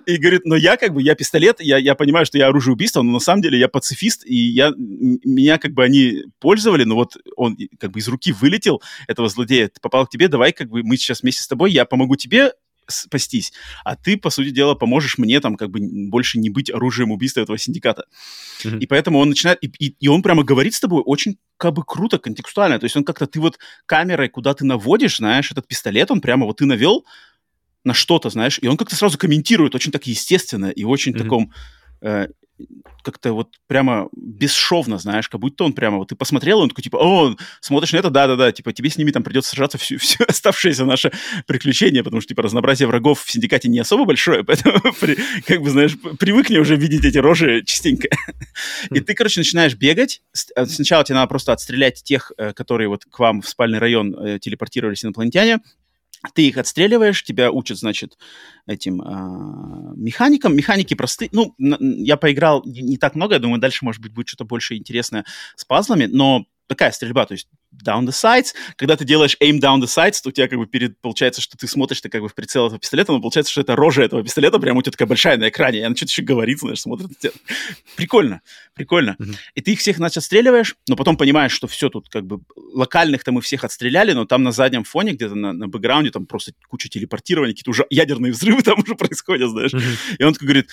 И 0.05 0.17
говорит, 0.17 0.45
но 0.45 0.55
я, 0.55 0.77
как 0.77 0.93
бы, 0.93 1.01
я 1.01 1.15
пистолет, 1.15 1.59
я, 1.59 1.77
я 1.77 1.95
понимаю, 1.95 2.25
что 2.25 2.37
я 2.37 2.47
оружие 2.47 2.73
убийства, 2.73 3.01
но 3.01 3.13
на 3.13 3.19
самом 3.19 3.41
деле 3.41 3.57
я 3.57 3.67
пацифист, 3.67 4.23
и 4.25 4.35
я, 4.35 4.71
меня, 4.77 5.57
как 5.57 5.73
бы, 5.73 5.83
они 5.83 6.23
пользовали, 6.39 6.83
но 6.83 6.95
вот 6.95 7.17
он, 7.35 7.57
как 7.79 7.91
бы, 7.91 7.99
из 7.99 8.07
руки 8.07 8.31
вылетел, 8.31 8.81
этого 9.07 9.27
злодея, 9.27 9.71
попал 9.81 10.05
к 10.05 10.11
тебе, 10.11 10.27
давай, 10.27 10.51
как 10.51 10.69
бы, 10.69 10.83
мы 10.83 10.97
сейчас 10.97 11.23
вместе 11.23 11.41
с 11.41 11.47
тобой, 11.47 11.71
я 11.71 11.85
помогу 11.85 12.15
тебе 12.15 12.51
спастись, 12.91 13.51
а 13.83 13.95
ты, 13.95 14.17
по 14.17 14.29
сути 14.29 14.49
дела, 14.49 14.75
поможешь 14.75 15.17
мне 15.17 15.39
там 15.39 15.55
как 15.55 15.69
бы 15.69 15.79
больше 16.09 16.39
не 16.39 16.49
быть 16.49 16.69
оружием 16.69 17.11
убийства 17.11 17.41
этого 17.41 17.57
синдиката. 17.57 18.05
Мгм. 18.63 18.79
И 18.79 18.85
поэтому 18.85 19.19
он 19.19 19.29
начинает, 19.29 19.59
и, 19.63 19.67
и- 19.79 19.95
и 19.99 20.07
он 20.07 20.21
прямо 20.21 20.43
говорит 20.43 20.73
с 20.73 20.79
тобой 20.79 21.01
очень 21.05 21.37
как 21.57 21.73
бы 21.73 21.83
круто, 21.83 22.19
контекстуально. 22.19 22.79
То 22.79 22.85
есть 22.85 22.95
он 22.95 23.03
как-то, 23.03 23.25
ты 23.27 23.39
вот 23.39 23.57
камерой, 23.85 24.29
куда 24.29 24.53
ты 24.53 24.65
наводишь, 24.65 25.17
знаешь, 25.17 25.51
этот 25.51 25.67
пистолет, 25.67 26.11
он 26.11 26.21
прямо 26.21 26.45
вот 26.45 26.57
ты 26.57 26.65
навел 26.65 27.05
на 27.83 27.93
что-то, 27.93 28.29
знаешь, 28.29 28.59
и 28.61 28.67
он 28.67 28.77
как-то 28.77 28.95
сразу 28.95 29.17
комментирует 29.17 29.73
очень 29.75 29.91
так 29.91 30.05
естественно 30.07 30.69
и 30.69 30.83
очень 30.83 31.13
Мгм. 31.13 31.19
таком 31.23 31.53
э, 32.01 32.27
как-то 33.03 33.33
вот 33.33 33.55
прямо 33.67 34.09
бесшовно, 34.15 34.99
знаешь, 34.99 35.27
как 35.27 35.41
будто 35.41 35.63
он 35.63 35.73
прямо, 35.73 35.97
вот 35.97 36.09
ты 36.09 36.15
посмотрел, 36.15 36.59
он 36.59 36.69
такой, 36.69 36.83
типа, 36.83 36.97
о, 36.97 37.35
смотришь 37.59 37.93
на 37.93 37.97
это, 37.97 38.09
да-да-да, 38.09 38.51
типа, 38.51 38.73
тебе 38.73 38.89
с 38.89 38.97
ними 38.97 39.11
там 39.11 39.23
придется 39.23 39.51
сражаться 39.51 39.77
всю, 39.77 39.97
все 39.97 40.23
оставшееся 40.27 40.85
наше 40.85 41.11
приключение, 41.47 42.03
потому 42.03 42.21
что, 42.21 42.29
типа, 42.29 42.43
разнообразие 42.43 42.87
врагов 42.87 43.23
в 43.23 43.31
синдикате 43.31 43.69
не 43.69 43.79
особо 43.79 44.05
большое, 44.05 44.43
поэтому, 44.45 44.79
при- 44.99 45.17
как 45.47 45.61
бы, 45.61 45.69
знаешь, 45.69 45.97
привыкни 46.19 46.57
уже 46.57 46.75
видеть 46.75 47.05
эти 47.05 47.17
рожи 47.17 47.63
частенько. 47.65 48.09
И 48.91 48.99
ты, 48.99 49.13
короче, 49.13 49.39
начинаешь 49.39 49.75
бегать. 49.75 50.21
Э, 50.55 50.65
Сначала 50.65 51.03
тебе 51.03 51.15
надо 51.15 51.27
просто 51.27 51.53
отстрелять 51.53 52.03
тех, 52.03 52.31
э, 52.37 52.53
которые 52.53 52.87
вот 52.89 53.05
к 53.05 53.17
вам 53.19 53.41
в 53.41 53.49
спальный 53.49 53.79
район 53.79 54.39
телепортировались 54.39 55.03
инопланетяне, 55.03 55.59
ты 56.33 56.47
их 56.47 56.57
отстреливаешь, 56.57 57.23
тебя 57.23 57.51
учат, 57.51 57.77
значит, 57.77 58.17
этим 58.67 59.01
а, 59.01 59.93
механикам. 59.95 60.55
Механики 60.55 60.93
простые. 60.93 61.29
Ну, 61.31 61.55
я 61.57 62.17
поиграл 62.17 62.61
не 62.65 62.97
так 62.97 63.15
много, 63.15 63.35
я 63.35 63.39
думаю, 63.39 63.59
дальше, 63.59 63.83
может 63.83 64.01
быть, 64.01 64.13
будет 64.13 64.27
что-то 64.27 64.45
больше 64.45 64.75
интересное 64.75 65.25
с 65.55 65.65
пазлами, 65.65 66.05
но 66.05 66.45
такая 66.67 66.91
стрельба, 66.91 67.25
то 67.25 67.33
есть 67.33 67.47
down 67.71 68.05
the 68.05 68.11
sights. 68.11 68.53
Когда 68.75 68.95
ты 68.95 69.05
делаешь 69.05 69.37
aim 69.41 69.59
down 69.59 69.79
the 69.79 69.85
sights, 69.85 70.21
то 70.21 70.29
у 70.29 70.31
тебя 70.31 70.47
как 70.47 70.59
бы 70.59 70.67
перед, 70.67 70.99
получается, 70.99 71.41
что 71.41 71.57
ты 71.57 71.67
смотришь 71.67 72.01
ты 72.01 72.09
как 72.09 72.21
бы 72.21 72.29
в 72.29 72.35
прицел 72.35 72.67
этого 72.67 72.79
пистолета, 72.79 73.11
но 73.11 73.19
получается, 73.19 73.51
что 73.51 73.61
это 73.61 73.75
рожа 73.75 74.03
этого 74.03 74.23
пистолета 74.23 74.59
прям 74.59 74.77
у 74.77 74.81
тебя 74.81 74.91
такая 74.91 75.07
большая 75.07 75.37
на 75.37 75.49
экране, 75.49 75.79
и 75.79 75.81
она 75.81 75.95
что-то 75.95 76.11
еще 76.11 76.21
говорит, 76.21 76.59
знаешь, 76.59 76.81
смотрит 76.81 77.09
на 77.09 77.15
тебя. 77.15 77.31
Прикольно, 77.95 78.41
прикольно. 78.73 79.15
Мгм. 79.19 79.35
И 79.55 79.61
ты 79.61 79.73
их 79.73 79.79
всех, 79.79 79.97
значит, 79.97 80.17
отстреливаешь, 80.17 80.75
но 80.87 80.95
потом 80.95 81.17
понимаешь, 81.17 81.51
что 81.51 81.67
все 81.67 81.89
тут 81.89 82.09
как 82.09 82.25
бы 82.25 82.41
локальных-то 82.55 83.31
мы 83.31 83.41
всех 83.41 83.63
отстреляли, 83.63 84.13
но 84.13 84.25
там 84.25 84.43
на 84.43 84.51
заднем 84.51 84.83
фоне, 84.83 85.13
где-то 85.13 85.35
на, 85.35 85.53
на 85.53 85.67
бэкграунде, 85.67 86.11
там 86.11 86.25
просто 86.25 86.53
куча 86.67 86.89
телепортирования, 86.89 87.53
какие-то 87.53 87.71
уже 87.71 87.85
ядерные 87.89 88.31
взрывы 88.31 88.61
там 88.63 88.79
уже 88.79 88.95
происходят, 88.95 89.49
знаешь. 89.49 89.73
Мгм. 89.73 89.83
И 90.19 90.23
он 90.23 90.33
такой 90.33 90.47
говорит, 90.47 90.69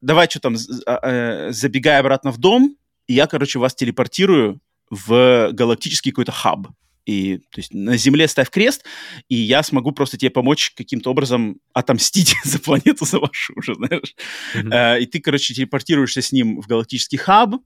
давай 0.00 0.28
что 0.28 0.40
там, 0.40 0.56
а, 0.86 1.48
э, 1.48 1.52
забегай 1.52 1.98
обратно 1.98 2.30
в 2.30 2.38
дом, 2.38 2.76
и 3.06 3.14
я, 3.14 3.26
короче, 3.26 3.58
вас 3.58 3.74
телепортирую 3.74 4.60
в 4.92 5.50
галактический 5.52 6.12
какой-то 6.12 6.32
хаб. 6.32 6.68
И, 7.06 7.38
то 7.38 7.58
есть, 7.58 7.72
на 7.72 7.96
Земле 7.96 8.28
ставь 8.28 8.50
крест, 8.50 8.84
и 9.28 9.34
я 9.34 9.62
смогу 9.62 9.90
просто 9.90 10.18
тебе 10.18 10.30
помочь 10.30 10.72
каким-то 10.76 11.10
образом 11.10 11.56
отомстить 11.72 12.36
за 12.44 12.60
планету, 12.60 13.06
за 13.06 13.18
вашу 13.18 13.54
уже, 13.56 13.74
знаешь. 13.74 14.14
Мгм. 14.54 14.72
Э, 14.72 15.00
и 15.00 15.06
ты, 15.06 15.20
короче, 15.20 15.54
телепортируешься 15.54 16.20
с 16.20 16.30
ним 16.30 16.60
в 16.60 16.66
галактический 16.66 17.18
хаб, 17.18 17.56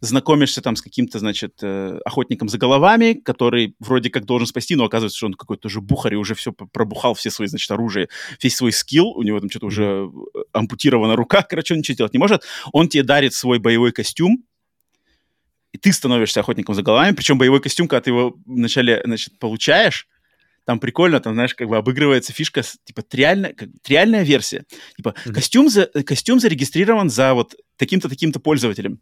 знакомишься 0.00 0.60
там 0.60 0.76
с 0.76 0.82
каким-то, 0.82 1.18
значит, 1.18 1.54
э, 1.62 1.98
охотником 2.04 2.48
за 2.50 2.58
головами, 2.58 3.14
который 3.14 3.74
вроде 3.80 4.10
как 4.10 4.26
должен 4.26 4.46
спасти, 4.46 4.76
но 4.76 4.84
оказывается, 4.84 5.16
что 5.16 5.26
он 5.26 5.34
какой-то 5.34 5.68
уже 5.68 5.80
бухарь 5.80 6.14
и 6.14 6.18
уже 6.18 6.34
все 6.34 6.52
пробухал, 6.52 7.14
все 7.14 7.30
свои, 7.30 7.48
значит, 7.48 7.70
оружие, 7.70 8.08
весь 8.42 8.56
свой 8.56 8.72
скилл, 8.72 9.08
у 9.08 9.22
него 9.22 9.40
там 9.40 9.48
что-то 9.48 9.66
уже 9.66 10.10
ампутирована 10.52 11.16
рука, 11.16 11.42
короче, 11.42 11.74
он 11.74 11.78
ничего 11.78 11.96
делать 11.96 12.12
не 12.12 12.18
может. 12.18 12.42
Он 12.72 12.88
тебе 12.88 13.02
дарит 13.02 13.32
свой 13.32 13.58
боевой 13.58 13.92
костюм, 13.92 14.44
и 15.74 15.78
ты 15.78 15.92
становишься 15.92 16.38
охотником 16.38 16.76
за 16.76 16.82
головами, 16.82 17.16
причем 17.16 17.36
боевой 17.36 17.60
костюм, 17.60 17.88
когда 17.88 18.00
ты 18.00 18.10
его 18.10 18.36
вначале, 18.46 19.02
значит, 19.04 19.40
получаешь, 19.40 20.06
там 20.64 20.78
прикольно, 20.78 21.18
там, 21.18 21.34
знаешь, 21.34 21.52
как 21.52 21.68
бы 21.68 21.76
обыгрывается 21.76 22.32
фишка, 22.32 22.62
типа, 22.84 23.02
триальная, 23.02 23.52
как, 23.52 23.68
триальная 23.82 24.22
версия. 24.22 24.64
Типа, 24.96 25.16
mm-hmm. 25.16 25.32
костюм, 25.32 25.68
за, 25.68 25.86
костюм 25.86 26.38
зарегистрирован 26.38 27.10
за 27.10 27.34
вот 27.34 27.56
таким-то, 27.76 28.08
таким-то 28.08 28.38
пользователем. 28.38 29.00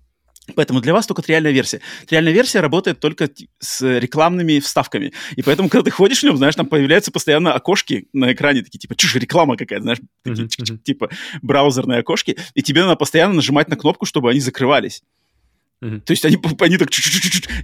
Поэтому 0.56 0.80
для 0.80 0.94
вас 0.94 1.06
только 1.06 1.20
триальная 1.20 1.52
версия. 1.52 1.82
Триальная 2.06 2.32
версия 2.32 2.60
работает 2.60 3.00
только 3.00 3.28
с 3.58 3.98
рекламными 3.98 4.58
вставками. 4.58 5.12
И 5.36 5.42
поэтому, 5.42 5.68
когда 5.68 5.84
ты 5.84 5.90
ходишь 5.90 6.20
в 6.20 6.22
нем, 6.24 6.38
знаешь, 6.38 6.54
там 6.54 6.66
появляются 6.66 7.12
постоянно 7.12 7.52
окошки 7.52 8.08
на 8.14 8.32
экране, 8.32 8.62
такие 8.62 8.78
типа, 8.78 8.96
чушь, 8.96 9.14
реклама 9.16 9.58
какая-то, 9.58 9.82
знаешь, 9.82 10.00
такие, 10.24 10.46
mm-hmm. 10.46 10.78
типа 10.78 11.10
браузерные 11.42 12.00
окошки, 12.00 12.38
и 12.54 12.62
тебе 12.62 12.82
надо 12.82 12.96
постоянно 12.96 13.34
нажимать 13.34 13.68
на 13.68 13.76
кнопку, 13.76 14.06
чтобы 14.06 14.30
они 14.30 14.40
закрывались. 14.40 15.02
Mm-hmm. 15.82 16.00
То 16.02 16.12
есть 16.12 16.24
они, 16.24 16.38
они 16.60 16.78
так 16.78 16.90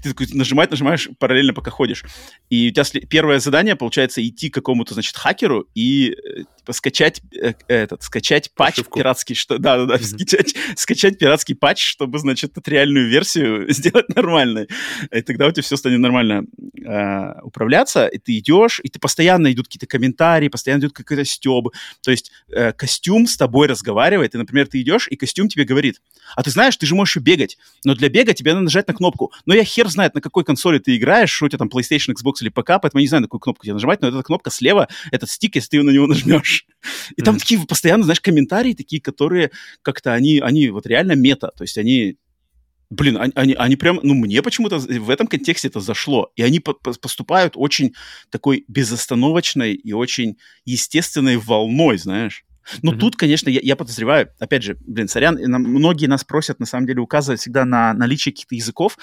ты 0.02 0.08
такой 0.10 0.26
нажимать, 0.32 0.70
нажимаешь 0.70 1.08
параллельно, 1.18 1.54
пока 1.54 1.70
ходишь. 1.70 2.04
И 2.50 2.68
у 2.68 2.72
тебя 2.72 2.84
первое 3.08 3.38
задание, 3.38 3.76
получается, 3.76 4.26
идти 4.26 4.50
к 4.50 4.54
какому-то, 4.54 4.94
значит, 4.94 5.16
хакеру 5.16 5.68
и 5.74 6.10
э, 6.10 6.42
скачать 6.72 7.22
э, 7.40 7.54
этот, 7.66 8.02
скачать 8.02 8.50
патч 8.54 8.76
Прошивку. 8.76 8.98
пиратский, 8.98 9.34
что, 9.34 9.58
да, 9.58 9.78
да, 9.78 9.84
да, 9.86 9.96
mm-hmm. 9.96 10.04
скачать, 10.04 10.54
скачать 10.76 11.18
пиратский 11.18 11.54
патч, 11.54 11.82
чтобы, 11.82 12.18
значит, 12.18 12.56
эту 12.56 12.70
реальную 12.70 13.08
версию 13.08 13.72
сделать 13.72 14.08
нормальной. 14.14 14.68
И 15.10 15.22
тогда 15.22 15.46
у 15.46 15.50
тебя 15.50 15.62
все 15.62 15.76
станет 15.76 16.00
нормально 16.00 16.44
э, 16.84 17.40
управляться, 17.42 18.06
и 18.06 18.18
ты 18.18 18.38
идешь, 18.38 18.80
и 18.82 18.88
ты 18.88 18.98
постоянно 18.98 19.52
идут 19.52 19.66
какие-то 19.66 19.86
комментарии, 19.86 20.48
постоянно 20.48 20.80
идут 20.80 20.92
какой-то 20.94 21.24
стеб. 21.24 21.68
То 22.02 22.10
есть 22.10 22.30
э, 22.48 22.72
костюм 22.72 23.26
с 23.26 23.36
тобой 23.36 23.66
разговаривает, 23.66 24.34
и, 24.34 24.38
например, 24.38 24.66
ты 24.66 24.80
идешь, 24.80 25.08
и 25.08 25.16
костюм 25.16 25.48
тебе 25.48 25.64
говорит, 25.64 26.00
а 26.36 26.42
ты 26.42 26.50
знаешь, 26.50 26.76
ты 26.76 26.86
же 26.86 26.94
можешь 26.94 27.16
бегать, 27.16 27.58
но 27.84 27.94
для 27.94 28.08
бега 28.08 28.34
тебе 28.34 28.52
надо 28.52 28.64
нажать 28.64 28.88
на 28.88 28.94
кнопку. 28.94 29.32
Но 29.46 29.54
я 29.54 29.64
хер 29.64 29.88
знает, 29.88 30.14
на 30.14 30.20
какой 30.20 30.44
консоли 30.44 30.78
ты 30.78 30.96
играешь, 30.96 31.30
что 31.30 31.46
у 31.46 31.48
тебя 31.48 31.58
там 31.58 31.68
PlayStation, 31.68 32.14
Xbox 32.14 32.34
или 32.40 32.48
ПК, 32.48 32.80
поэтому 32.80 33.00
я 33.00 33.02
не 33.02 33.08
знаю, 33.08 33.22
на 33.22 33.26
какую 33.26 33.40
кнопку 33.40 33.64
тебе 33.64 33.74
нажимать, 33.74 34.00
но 34.02 34.08
эта 34.08 34.22
кнопка 34.22 34.50
слева, 34.50 34.88
этот 35.10 35.30
стик, 35.30 35.56
если 35.56 35.70
ты 35.70 35.82
на 35.82 35.90
него 35.90 36.06
нажмешь. 36.06 36.57
И 37.16 37.20
mm-hmm. 37.20 37.24
там 37.24 37.38
такие 37.38 37.66
постоянно, 37.66 38.04
знаешь, 38.04 38.20
комментарии 38.20 38.74
такие, 38.74 39.00
которые 39.00 39.50
как-то 39.82 40.14
они, 40.14 40.38
они 40.38 40.68
вот 40.68 40.86
реально 40.86 41.12
мета, 41.12 41.52
то 41.56 41.64
есть 41.64 41.78
они 41.78 42.18
Блин, 42.90 43.18
они, 43.18 43.32
они, 43.34 43.52
они 43.52 43.76
прям, 43.76 44.00
ну, 44.02 44.14
мне 44.14 44.42
почему-то 44.42 44.78
в 44.78 45.11
этом 45.11 45.26
контексте 45.26 45.68
это 45.68 45.80
зашло. 45.80 46.32
И 46.36 46.42
они 46.42 46.59
по 46.59 46.72
поступают 46.72 47.52
очень 47.54 47.94
такой 48.30 48.64
безостановочной 48.66 49.74
и 49.74 49.92
очень 49.92 50.38
естественной 50.64 51.36
волной, 51.36 51.98
знаешь. 51.98 52.46
Но 52.82 52.92
mm-hmm. 52.92 52.98
тут, 52.98 53.16
конечно, 53.16 53.48
я, 53.48 53.60
я 53.62 53.76
подозреваю, 53.76 54.30
опять 54.38 54.62
же, 54.62 54.76
блин, 54.80 55.08
сорян, 55.08 55.38
нам, 55.40 55.62
многие 55.62 56.06
нас 56.06 56.24
просят, 56.24 56.60
на 56.60 56.66
самом 56.66 56.86
деле, 56.86 57.00
указывать 57.00 57.40
всегда 57.40 57.64
на 57.64 57.92
наличие 57.94 58.32
каких-то 58.32 58.54
языков. 58.54 58.98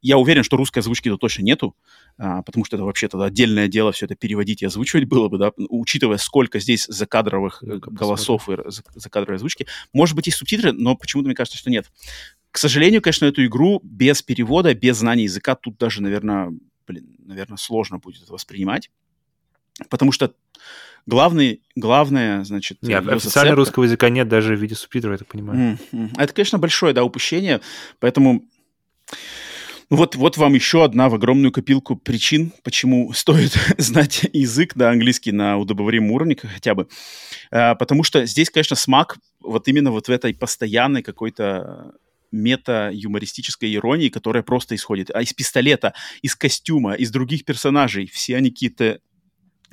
Я 0.00 0.18
уверен, 0.18 0.42
что 0.42 0.56
русской 0.56 0.80
озвучки 0.80 1.08
тут 1.08 1.20
точно 1.20 1.42
нету, 1.42 1.76
а, 2.18 2.42
потому 2.42 2.64
что 2.64 2.76
это 2.76 2.84
вообще 2.84 3.08
тогда 3.08 3.26
отдельное 3.26 3.68
дело 3.68 3.92
все 3.92 4.06
это 4.06 4.14
переводить 4.14 4.62
и 4.62 4.66
озвучивать 4.66 5.06
было 5.06 5.28
бы, 5.28 5.38
да, 5.38 5.52
учитывая, 5.56 6.18
сколько 6.18 6.58
здесь 6.58 6.86
закадровых 6.86 7.62
ну 7.62 7.78
голосов 7.78 8.48
и 8.48 8.56
закадровой 8.94 9.36
озвучки. 9.36 9.66
Может 9.92 10.16
быть, 10.16 10.26
есть 10.26 10.38
субтитры, 10.38 10.72
но 10.72 10.96
почему-то 10.96 11.26
мне 11.28 11.34
кажется, 11.34 11.58
что 11.58 11.70
нет. 11.70 11.90
К 12.50 12.58
сожалению, 12.58 13.00
конечно, 13.00 13.26
эту 13.26 13.44
игру 13.46 13.80
без 13.82 14.22
перевода, 14.22 14.74
без 14.74 14.98
знания 14.98 15.24
языка 15.24 15.54
тут 15.54 15.78
даже, 15.78 16.02
наверное, 16.02 16.52
блин, 16.86 17.16
наверное, 17.24 17.56
сложно 17.56 17.98
будет 17.98 18.22
это 18.22 18.32
воспринимать. 18.32 18.90
Потому 19.88 20.12
что 20.12 20.34
главный, 21.06 21.62
главное, 21.76 22.44
значит... 22.44 22.78
Нет, 22.82 23.06
официально 23.08 23.54
русского 23.54 23.84
языка 23.84 24.08
нет 24.08 24.28
даже 24.28 24.56
в 24.56 24.60
виде 24.60 24.74
субтитров, 24.74 25.12
я 25.12 25.18
так 25.18 25.28
понимаю. 25.28 25.78
Mm-hmm. 25.92 26.10
Это, 26.18 26.32
конечно, 26.32 26.58
большое, 26.58 26.94
да, 26.94 27.04
упущение, 27.04 27.60
поэтому... 27.98 28.44
Вот, 29.88 30.14
вот 30.14 30.36
вам 30.36 30.54
еще 30.54 30.84
одна 30.84 31.08
в 31.08 31.16
огромную 31.16 31.50
копилку 31.50 31.96
причин, 31.96 32.52
почему 32.62 33.12
стоит 33.12 33.52
знать 33.78 34.24
язык, 34.32 34.74
да, 34.76 34.90
английский 34.90 35.32
на 35.32 35.58
удобоваримом 35.58 36.12
уровне 36.12 36.36
хотя 36.40 36.76
бы. 36.76 36.86
А, 37.50 37.74
потому 37.74 38.04
что 38.04 38.24
здесь, 38.24 38.50
конечно, 38.50 38.76
смак 38.76 39.18
вот 39.40 39.66
именно 39.66 39.90
вот 39.90 40.06
в 40.06 40.10
этой 40.12 40.32
постоянной 40.32 41.02
какой-то 41.02 41.92
мета-юмористической 42.32 43.74
иронии, 43.74 44.08
которая 44.08 44.42
просто 44.42 44.74
исходит 44.74 45.10
а 45.12 45.22
из 45.22 45.32
пистолета, 45.32 45.94
из 46.22 46.36
костюма, 46.36 46.94
из 46.94 47.10
других 47.10 47.44
персонажей. 47.44 48.06
Все 48.06 48.36
они 48.36 48.50
какие-то 48.50 49.00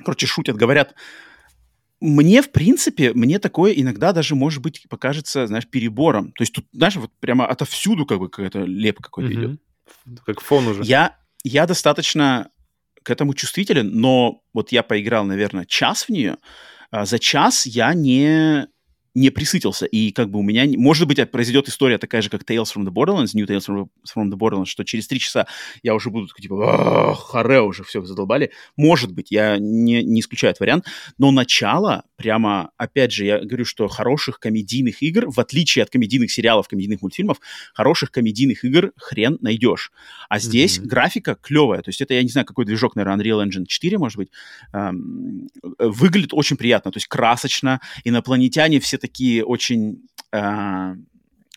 короче, 0.04 0.26
шутят, 0.26 0.56
говорят, 0.56 0.94
мне, 2.00 2.42
в 2.42 2.52
принципе, 2.52 3.12
мне 3.12 3.38
такое 3.38 3.72
иногда 3.72 4.12
даже, 4.12 4.34
может 4.34 4.62
быть, 4.62 4.86
покажется, 4.88 5.46
знаешь, 5.46 5.66
перебором. 5.66 6.32
То 6.32 6.42
есть 6.42 6.52
тут, 6.52 6.66
знаешь, 6.72 6.96
вот 6.96 7.10
прямо 7.18 7.46
отовсюду 7.46 8.06
как 8.06 8.18
бы 8.18 8.28
какая-то 8.28 8.60
леп 8.64 9.00
какой-то 9.00 9.30
угу. 9.30 9.40
идет. 9.40 9.60
Как 10.24 10.40
фон 10.40 10.68
уже. 10.68 10.84
Я, 10.84 11.16
я 11.42 11.66
достаточно 11.66 12.50
к 13.02 13.10
этому 13.10 13.34
чувствителен, 13.34 13.90
но 13.90 14.42
вот 14.52 14.70
я 14.70 14.82
поиграл, 14.82 15.24
наверное, 15.24 15.64
час 15.64 16.04
в 16.04 16.10
нее. 16.10 16.36
А 16.90 17.04
за 17.04 17.18
час 17.18 17.66
я 17.66 17.92
не 17.94 18.68
не 19.18 19.30
присытился. 19.30 19.86
И 19.86 20.12
как 20.12 20.30
бы 20.30 20.38
у 20.38 20.42
меня, 20.42 20.64
может 20.78 21.06
быть, 21.06 21.18
произойдет 21.30 21.68
история 21.68 21.98
такая 21.98 22.22
же, 22.22 22.30
как 22.30 22.42
Tales 22.42 22.72
from 22.74 22.84
the 22.84 22.92
Borderlands, 22.92 23.30
New 23.34 23.46
Tales 23.46 23.66
from 23.66 24.30
the 24.30 24.36
Borderlands, 24.36 24.66
что 24.66 24.84
через 24.84 25.06
три 25.06 25.18
часа 25.18 25.46
я 25.82 25.94
уже 25.94 26.10
буду 26.10 26.28
типа, 26.28 27.14
харе, 27.14 27.60
уже 27.60 27.84
все 27.84 28.02
задолбали. 28.02 28.52
Может 28.76 29.12
быть, 29.12 29.30
я 29.30 29.58
не, 29.58 30.02
не 30.02 30.20
исключаю 30.20 30.52
этот 30.52 30.60
вариант. 30.60 30.86
Но 31.18 31.30
начало, 31.30 32.04
прямо, 32.18 32.72
опять 32.76 33.12
же, 33.12 33.24
я 33.24 33.38
говорю, 33.38 33.64
что 33.64 33.86
хороших 33.86 34.40
комедийных 34.40 35.02
игр, 35.02 35.30
в 35.30 35.38
отличие 35.38 35.84
от 35.84 35.90
комедийных 35.90 36.32
сериалов, 36.32 36.66
комедийных 36.66 37.00
мультфильмов, 37.00 37.38
хороших 37.72 38.10
комедийных 38.10 38.64
игр 38.64 38.92
хрен 38.96 39.38
найдешь. 39.40 39.92
А 40.28 40.40
здесь 40.40 40.78
mm-hmm. 40.78 40.86
графика 40.86 41.36
клевая. 41.40 41.80
То 41.80 41.90
есть 41.90 42.00
это, 42.00 42.14
я 42.14 42.22
не 42.22 42.28
знаю, 42.28 42.44
какой 42.44 42.64
движок, 42.64 42.96
наверное, 42.96 43.24
Unreal 43.24 43.46
Engine 43.46 43.66
4, 43.66 43.98
может 43.98 44.16
быть, 44.18 44.30
эм, 44.72 45.48
выглядит 45.78 46.34
очень 46.34 46.56
приятно. 46.56 46.90
То 46.90 46.96
есть 46.96 47.06
красочно, 47.06 47.80
инопланетяне 48.04 48.80
все 48.80 48.98
такие 48.98 49.44
очень... 49.44 50.02
Э, 50.32 50.94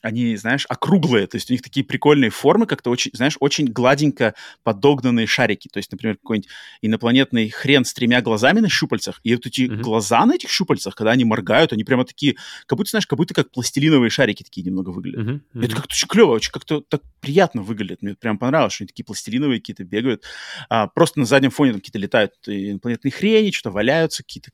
они, 0.02 0.36
знаешь, 0.36 0.66
округлые, 0.68 1.28
то 1.28 1.38
есть 1.38 1.50
у 1.50 1.54
них 1.54 1.62
такие 1.62 1.86
прикольные 1.86 2.30
формы, 2.30 2.66
как-то 2.66 2.90
очень, 2.90 3.12
знаешь, 3.14 3.38
очень 3.40 3.68
гладенько 3.68 4.34
подогнанные 4.64 5.28
шарики. 5.28 5.68
То 5.72 5.78
есть, 5.78 5.92
например, 5.92 6.18
какой-нибудь 6.18 6.50
инопланетный 6.82 7.50
хрен 7.50 7.86
с 7.86 7.94
тремя 7.94 8.22
глазами 8.22 8.60
на 8.60 8.70
щупальцах, 8.70 9.20
и 9.24 9.36
вот 9.36 9.46
эти 9.46 9.62
mm-hmm. 9.62 9.82
глаза 9.82 10.26
на 10.26 10.36
этих 10.36 10.50
щупальцах, 10.50 10.96
когда 10.96 11.12
они 11.12 11.26
моргают, 11.26 11.74
они 11.74 11.84
прямо 11.84 12.06
такие, 12.06 12.36
как 12.66 12.78
будто, 12.78 12.90
знаешь, 12.90 13.08
как 13.08 13.18
будто 13.18 13.34
как 13.34 13.52
пластилиновые 13.52 14.10
шарики 14.10 14.44
такие 14.44 14.66
немного 14.66 14.90
выглядят. 14.90 15.26
Mm-hmm. 15.28 15.42
Mm-hmm. 15.54 15.66
Это 15.66 15.76
как-то 15.76 15.94
очень 15.94 16.08
клево, 16.08 16.32
очень 16.32 16.52
как-то 16.52 16.82
так 16.82 17.02
приятно 17.20 17.62
выглядит. 17.62 18.02
Мне 18.02 18.16
прям 18.16 18.38
понравилось, 18.38 18.74
что 18.74 18.84
они 18.84 18.88
такие 18.88 19.06
пластилиновые 19.06 19.60
какие-то 19.60 19.84
бегают. 19.84 20.24
А, 20.70 20.88
просто 20.88 21.20
на 21.20 21.26
заднем 21.26 21.52
фоне 21.52 21.72
там 21.72 21.82
какие-то 21.82 22.00
летают 22.00 22.34
инопланетные 22.46 23.12
хрени, 23.12 23.52
что-то 23.52 23.72
валяются, 23.72 24.24
какие-то 24.24 24.52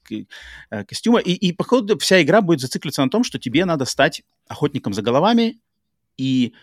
э, 0.71 0.83
костюмы. 0.85 1.21
И, 1.21 1.33
и, 1.33 1.53
походу, 1.53 1.97
вся 1.99 2.21
игра 2.21 2.41
будет 2.41 2.59
зациклиться 2.59 3.03
на 3.03 3.09
том, 3.09 3.23
что 3.23 3.39
тебе 3.39 3.65
надо 3.65 3.85
стать 3.85 4.23
охотником 4.49 4.93
за 4.93 5.01
головами 5.01 5.59
и, 6.17 6.53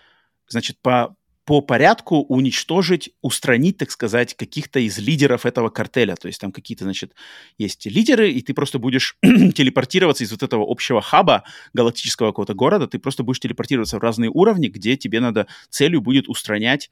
значит, 0.49 0.79
по, 0.81 1.17
по 1.45 1.61
порядку 1.61 2.23
уничтожить, 2.23 3.11
устранить, 3.21 3.79
так 3.79 3.91
сказать, 3.91 4.35
каких-то 4.35 4.81
из 4.81 4.99
лидеров 4.99 5.47
этого 5.47 5.69
картеля. 5.69 6.17
То 6.17 6.29
есть 6.29 6.41
там 6.41 6.53
какие-то, 6.53 6.85
значит, 6.85 7.15
есть 7.59 7.87
лидеры, 7.87 8.31
и 8.31 8.41
ты 8.41 8.55
просто 8.55 8.79
будешь 8.79 9.17
телепортироваться 9.23 10.25
из 10.25 10.31
вот 10.31 10.43
этого 10.43 10.65
общего 10.69 11.03
хаба 11.03 11.45
галактического 11.75 12.29
какого-то 12.29 12.55
города, 12.55 12.87
ты 12.87 12.99
просто 12.99 13.23
будешь 13.23 13.41
телепортироваться 13.41 13.99
в 13.99 14.03
разные 14.03 14.31
уровни, 14.31 14.69
где 14.69 14.97
тебе 14.97 15.21
надо 15.21 15.47
целью 15.69 16.01
будет 16.01 16.29
устранять 16.29 16.91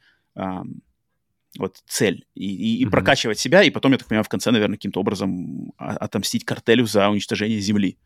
вот 1.58 1.76
цель 1.86 2.24
и, 2.34 2.46
и, 2.46 2.76
и 2.78 2.84
mm-hmm. 2.84 2.90
прокачивать 2.90 3.38
себя, 3.38 3.62
и 3.62 3.70
потом, 3.70 3.92
я 3.92 3.98
так 3.98 4.08
понимаю, 4.08 4.24
в 4.24 4.28
конце, 4.28 4.50
наверное, 4.50 4.76
каким-то 4.76 5.00
образом 5.00 5.72
отомстить 5.76 6.44
картелю 6.44 6.86
за 6.86 7.08
уничтожение 7.08 7.60
Земли. 7.60 7.98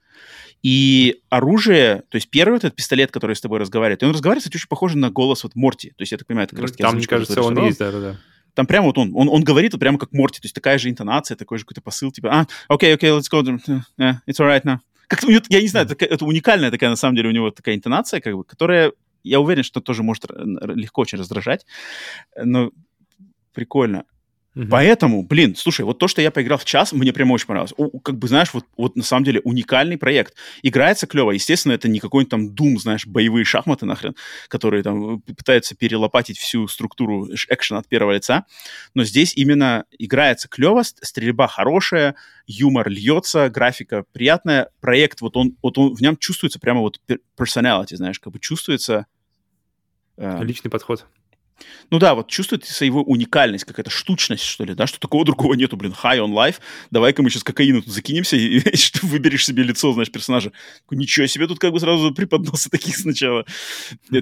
И 0.62 1.20
оружие, 1.28 2.02
то 2.08 2.16
есть 2.16 2.30
первый 2.30 2.56
этот 2.56 2.74
пистолет, 2.74 3.10
который 3.10 3.36
с 3.36 3.40
тобой 3.40 3.60
разговаривает, 3.60 4.02
он 4.02 4.10
разговаривает, 4.10 4.42
кстати, 4.42 4.56
очень 4.56 4.68
похоже 4.68 4.98
на 4.98 5.10
голос 5.10 5.44
вот 5.44 5.54
Морти. 5.54 5.90
То 5.90 6.02
есть 6.02 6.12
я 6.12 6.18
так 6.18 6.26
понимаю, 6.26 6.46
это 6.46 6.56
как 6.56 6.62
раз 6.62 6.72
Там, 6.72 6.96
мне 6.96 7.06
кажется, 7.06 7.42
он 7.42 7.64
есть, 7.64 7.78
да-да-да. 7.78 8.18
Там 8.54 8.66
прямо 8.66 8.86
вот 8.86 8.96
он, 8.96 9.12
он, 9.14 9.28
он 9.28 9.44
говорит 9.44 9.72
вот 9.72 9.80
прямо 9.80 9.98
как 9.98 10.12
Морти, 10.12 10.40
то 10.40 10.46
есть 10.46 10.54
такая 10.54 10.78
же 10.78 10.88
интонация, 10.88 11.36
такой 11.36 11.58
же 11.58 11.64
какой-то 11.64 11.82
посыл, 11.82 12.10
типа, 12.10 12.30
а, 12.32 12.46
окей, 12.68 12.94
окей, 12.94 13.10
let's 13.10 13.30
go, 13.30 13.42
yeah, 13.98 14.14
it's 14.26 14.40
alright 14.40 14.64
now. 14.64 14.78
Как 15.08 15.22
я 15.22 15.60
не 15.60 15.68
знаю, 15.68 15.86
это, 15.86 16.04
это 16.04 16.24
уникальная 16.24 16.70
такая, 16.70 16.90
на 16.90 16.96
самом 16.96 17.16
деле, 17.16 17.28
у 17.28 17.32
него 17.32 17.50
такая 17.50 17.76
интонация, 17.76 18.20
как 18.20 18.34
бы, 18.34 18.44
которая, 18.44 18.92
я 19.22 19.40
уверен, 19.40 19.62
что 19.62 19.80
тоже 19.80 20.02
может 20.02 20.24
легко 20.30 21.02
очень 21.02 21.18
раздражать, 21.18 21.66
но 22.42 22.72
прикольно. 23.56 24.04
Угу. 24.56 24.68
Поэтому, 24.70 25.22
блин, 25.22 25.54
слушай, 25.54 25.84
вот 25.84 25.98
то, 25.98 26.08
что 26.08 26.22
я 26.22 26.30
поиграл 26.30 26.58
в 26.58 26.64
час, 26.64 26.92
мне 26.92 27.12
прямо 27.12 27.34
очень 27.34 27.46
понравилось. 27.46 27.74
У, 27.76 27.98
как 28.00 28.16
бы, 28.16 28.26
знаешь, 28.26 28.54
вот, 28.54 28.64
вот 28.78 28.96
на 28.96 29.02
самом 29.02 29.24
деле 29.24 29.40
уникальный 29.40 29.98
проект. 29.98 30.34
Играется 30.62 31.06
клево. 31.06 31.32
Естественно, 31.32 31.74
это 31.74 31.88
не 31.88 31.98
какой-нибудь 31.98 32.30
там 32.30 32.48
Doom, 32.48 32.78
знаешь, 32.78 33.06
боевые 33.06 33.44
шахматы 33.44 33.84
нахрен, 33.84 34.14
которые 34.48 34.82
там 34.82 35.20
пытаются 35.20 35.74
перелопатить 35.76 36.38
всю 36.38 36.68
структуру 36.68 37.28
экшена 37.50 37.80
от 37.80 37.88
первого 37.88 38.12
лица. 38.12 38.46
Но 38.94 39.04
здесь 39.04 39.36
именно 39.36 39.84
играется 39.98 40.48
клево, 40.48 40.82
стрельба 40.82 41.48
хорошая, 41.48 42.14
юмор 42.46 42.88
льется, 42.88 43.50
графика 43.50 44.04
приятная. 44.12 44.70
Проект, 44.80 45.20
вот 45.20 45.36
он, 45.36 45.56
вот 45.62 45.76
он 45.76 45.94
в 45.94 46.00
нем 46.00 46.16
чувствуется 46.16 46.58
прямо 46.58 46.80
вот 46.80 46.98
personality, 47.38 47.96
знаешь, 47.96 48.18
как 48.18 48.32
бы 48.32 48.38
чувствуется... 48.38 49.04
Э, 50.16 50.42
Личный 50.42 50.70
подход. 50.70 51.04
Ну 51.90 51.98
да, 51.98 52.14
вот 52.14 52.28
чувствуется 52.28 52.84
его 52.84 53.02
уникальность, 53.02 53.64
какая-то 53.64 53.90
штучность, 53.90 54.42
что 54.42 54.64
ли, 54.64 54.74
да, 54.74 54.86
что 54.86 54.98
такого 54.98 55.24
другого 55.24 55.54
нету, 55.54 55.76
блин, 55.76 55.94
high 56.02 56.18
on 56.18 56.32
life, 56.32 56.56
давай-ка 56.90 57.22
мы 57.22 57.30
сейчас 57.30 57.44
кокаину 57.44 57.82
тут 57.82 57.92
закинемся, 57.92 58.36
и, 58.36 58.60
что 58.76 59.06
выберешь 59.06 59.46
себе 59.46 59.62
лицо, 59.62 59.92
знаешь, 59.92 60.10
персонажа. 60.10 60.52
Ничего 60.90 61.26
себе, 61.26 61.46
тут 61.46 61.58
как 61.58 61.72
бы 61.72 61.80
сразу 61.80 62.12
преподносы 62.12 62.68
таких 62.70 62.96
сначала. 62.96 63.46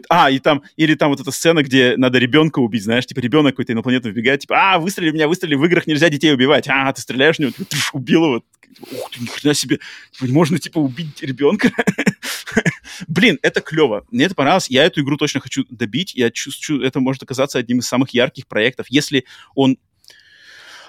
А, 0.08 0.30
и 0.30 0.38
там, 0.38 0.62
или 0.76 0.94
там 0.94 1.10
вот 1.10 1.20
эта 1.20 1.30
сцена, 1.30 1.62
где 1.62 1.94
надо 1.96 2.18
ребенка 2.18 2.58
убить, 2.60 2.84
знаешь, 2.84 3.06
типа 3.06 3.20
ребенок 3.20 3.54
какой-то 3.54 3.72
инопланетный 3.72 4.10
вбегает, 4.10 4.40
типа, 4.40 4.74
а, 4.74 4.78
выстрели 4.78 5.10
меня, 5.10 5.26
выстрели, 5.26 5.54
в 5.54 5.64
играх 5.64 5.86
нельзя 5.86 6.08
детей 6.10 6.32
убивать, 6.32 6.68
а, 6.68 6.92
ты 6.92 7.00
стреляешь 7.00 7.36
в 7.36 7.38
него, 7.40 7.52
ты 7.56 7.76
убил 7.92 8.24
его, 8.24 8.44
ух 8.80 9.10
ты, 9.10 9.20
ни 9.20 9.26
хрена 9.26 9.54
себе, 9.54 9.80
типа, 10.12 10.32
можно, 10.32 10.58
типа, 10.58 10.78
убить 10.78 11.22
ребенка. 11.22 11.70
Блин, 13.08 13.38
это 13.42 13.60
клево. 13.60 14.06
Мне 14.10 14.26
это 14.26 14.34
понравилось. 14.34 14.68
Я 14.68 14.84
эту 14.84 15.02
игру 15.02 15.16
точно 15.16 15.40
хочу 15.40 15.64
добить. 15.68 16.14
Я 16.14 16.30
чувствую, 16.30 16.82
это 16.82 17.00
может 17.00 17.20
оказаться 17.24 17.58
одним 17.58 17.80
из 17.80 17.86
самых 17.86 18.10
ярких 18.10 18.46
проектов. 18.46 18.86
Если 18.88 19.24
он 19.54 19.78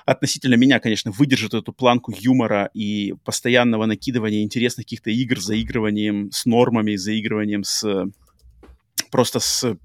относительно 0.05 0.55
меня, 0.55 0.79
конечно, 0.79 1.11
выдержит 1.11 1.53
эту 1.53 1.73
планку 1.73 2.13
юмора 2.15 2.69
и 2.73 3.15
постоянного 3.23 3.85
накидывания 3.85 4.43
интересных 4.43 4.85
каких-то 4.85 5.09
игр, 5.09 5.39
заигрыванием 5.39 6.31
с 6.31 6.45
нормами, 6.45 6.95
заигрыванием 6.95 7.63
с 7.63 8.05
просто 9.09 9.39
с 9.39 9.77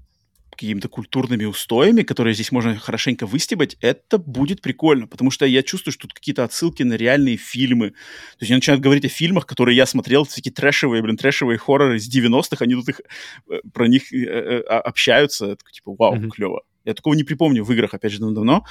какими-то 0.61 0.89
культурными 0.89 1.45
устоями, 1.45 2.03
которые 2.03 2.33
здесь 2.33 2.51
можно 2.51 2.77
хорошенько 2.77 3.25
выстебать, 3.25 3.77
это 3.81 4.17
будет 4.17 4.61
прикольно, 4.61 5.07
потому 5.07 5.31
что 5.31 5.45
я 5.45 5.63
чувствую, 5.63 5.93
что 5.93 6.03
тут 6.03 6.13
какие-то 6.13 6.43
отсылки 6.43 6.83
на 6.83 6.93
реальные 6.93 7.37
фильмы. 7.37 7.89
То 7.91 8.41
есть 8.41 8.49
я 8.49 8.55
начинаю 8.55 8.79
говорить 8.79 9.05
о 9.05 9.09
фильмах, 9.09 9.45
которые 9.45 9.75
я 9.75 9.85
смотрел, 9.85 10.23
всякие 10.23 10.53
трэшевые, 10.53 11.01
блин, 11.01 11.17
трэшевые 11.17 11.57
хорроры 11.57 11.97
из 11.97 12.07
90-х, 12.15 12.63
они 12.63 12.75
тут 12.75 12.89
их, 12.89 13.01
э, 13.49 13.59
про 13.73 13.87
них 13.87 14.13
э, 14.13 14.17
э, 14.17 14.59
общаются, 14.61 15.47
это, 15.47 15.63
типа, 15.71 15.95
вау, 15.97 16.15
mm-hmm. 16.15 16.29
клево. 16.29 16.61
Я 16.85 16.93
такого 16.93 17.13
не 17.15 17.23
припомню 17.23 17.63
в 17.63 17.71
играх, 17.71 17.93
опять 17.93 18.11
же, 18.11 18.19
давно. 18.19 18.65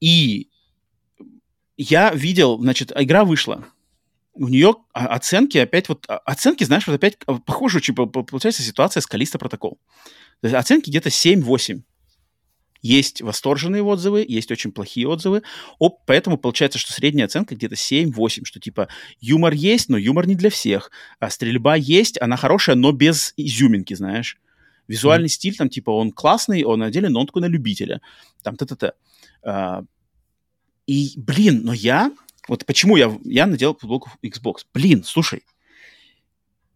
И 0.00 0.48
я 1.76 2.12
видел, 2.14 2.58
значит, 2.58 2.92
игра 2.94 3.24
вышла, 3.24 3.66
у 4.34 4.48
нее 4.48 4.74
оценки 4.92 5.58
опять 5.58 5.88
вот 5.88 6.06
оценки, 6.08 6.64
знаешь, 6.64 6.86
вот 6.86 6.94
опять 6.94 7.18
похоже 7.44 7.78
очень 7.78 7.94
получается 7.94 8.62
ситуация 8.62 9.00
с 9.00 9.06
Калиста 9.06 9.38
протокол. 9.38 9.78
То 10.42 10.48
есть 10.48 10.56
оценки 10.56 10.90
где-то 10.90 11.08
7-8. 11.08 11.82
Есть 12.82 13.22
восторженные 13.22 13.84
отзывы, 13.84 14.26
есть 14.28 14.50
очень 14.50 14.72
плохие 14.72 15.06
отзывы. 15.06 15.44
Оп, 15.78 16.00
поэтому 16.04 16.36
получается, 16.36 16.80
что 16.80 16.92
средняя 16.92 17.26
оценка 17.26 17.54
где-то 17.54 17.76
7-8, 17.76 18.44
что 18.44 18.58
типа 18.58 18.88
юмор 19.20 19.52
есть, 19.52 19.88
но 19.88 19.96
юмор 19.96 20.26
не 20.26 20.34
для 20.34 20.50
всех. 20.50 20.90
А 21.20 21.30
стрельба 21.30 21.76
есть, 21.76 22.20
она 22.20 22.36
хорошая, 22.36 22.74
но 22.74 22.90
без 22.90 23.34
изюминки, 23.36 23.94
знаешь. 23.94 24.36
Визуальный 24.88 25.28
mm. 25.28 25.32
стиль 25.32 25.56
там 25.56 25.68
типа 25.68 25.90
он 25.90 26.10
классный, 26.10 26.64
он 26.64 26.82
отделен, 26.82 27.12
но 27.12 27.20
он 27.20 27.26
такой 27.26 27.42
на 27.42 27.46
любителя. 27.46 28.00
Там 28.42 28.56
т-т-т. 28.56 28.94
А, 29.44 29.84
и, 30.88 31.12
блин, 31.16 31.60
но 31.62 31.72
я... 31.72 32.10
Вот 32.48 32.66
почему 32.66 32.96
я, 32.96 33.16
я 33.22 33.46
надел 33.46 33.76
футболку 33.76 34.10
Xbox. 34.24 34.66
Блин, 34.74 35.04
слушай, 35.04 35.44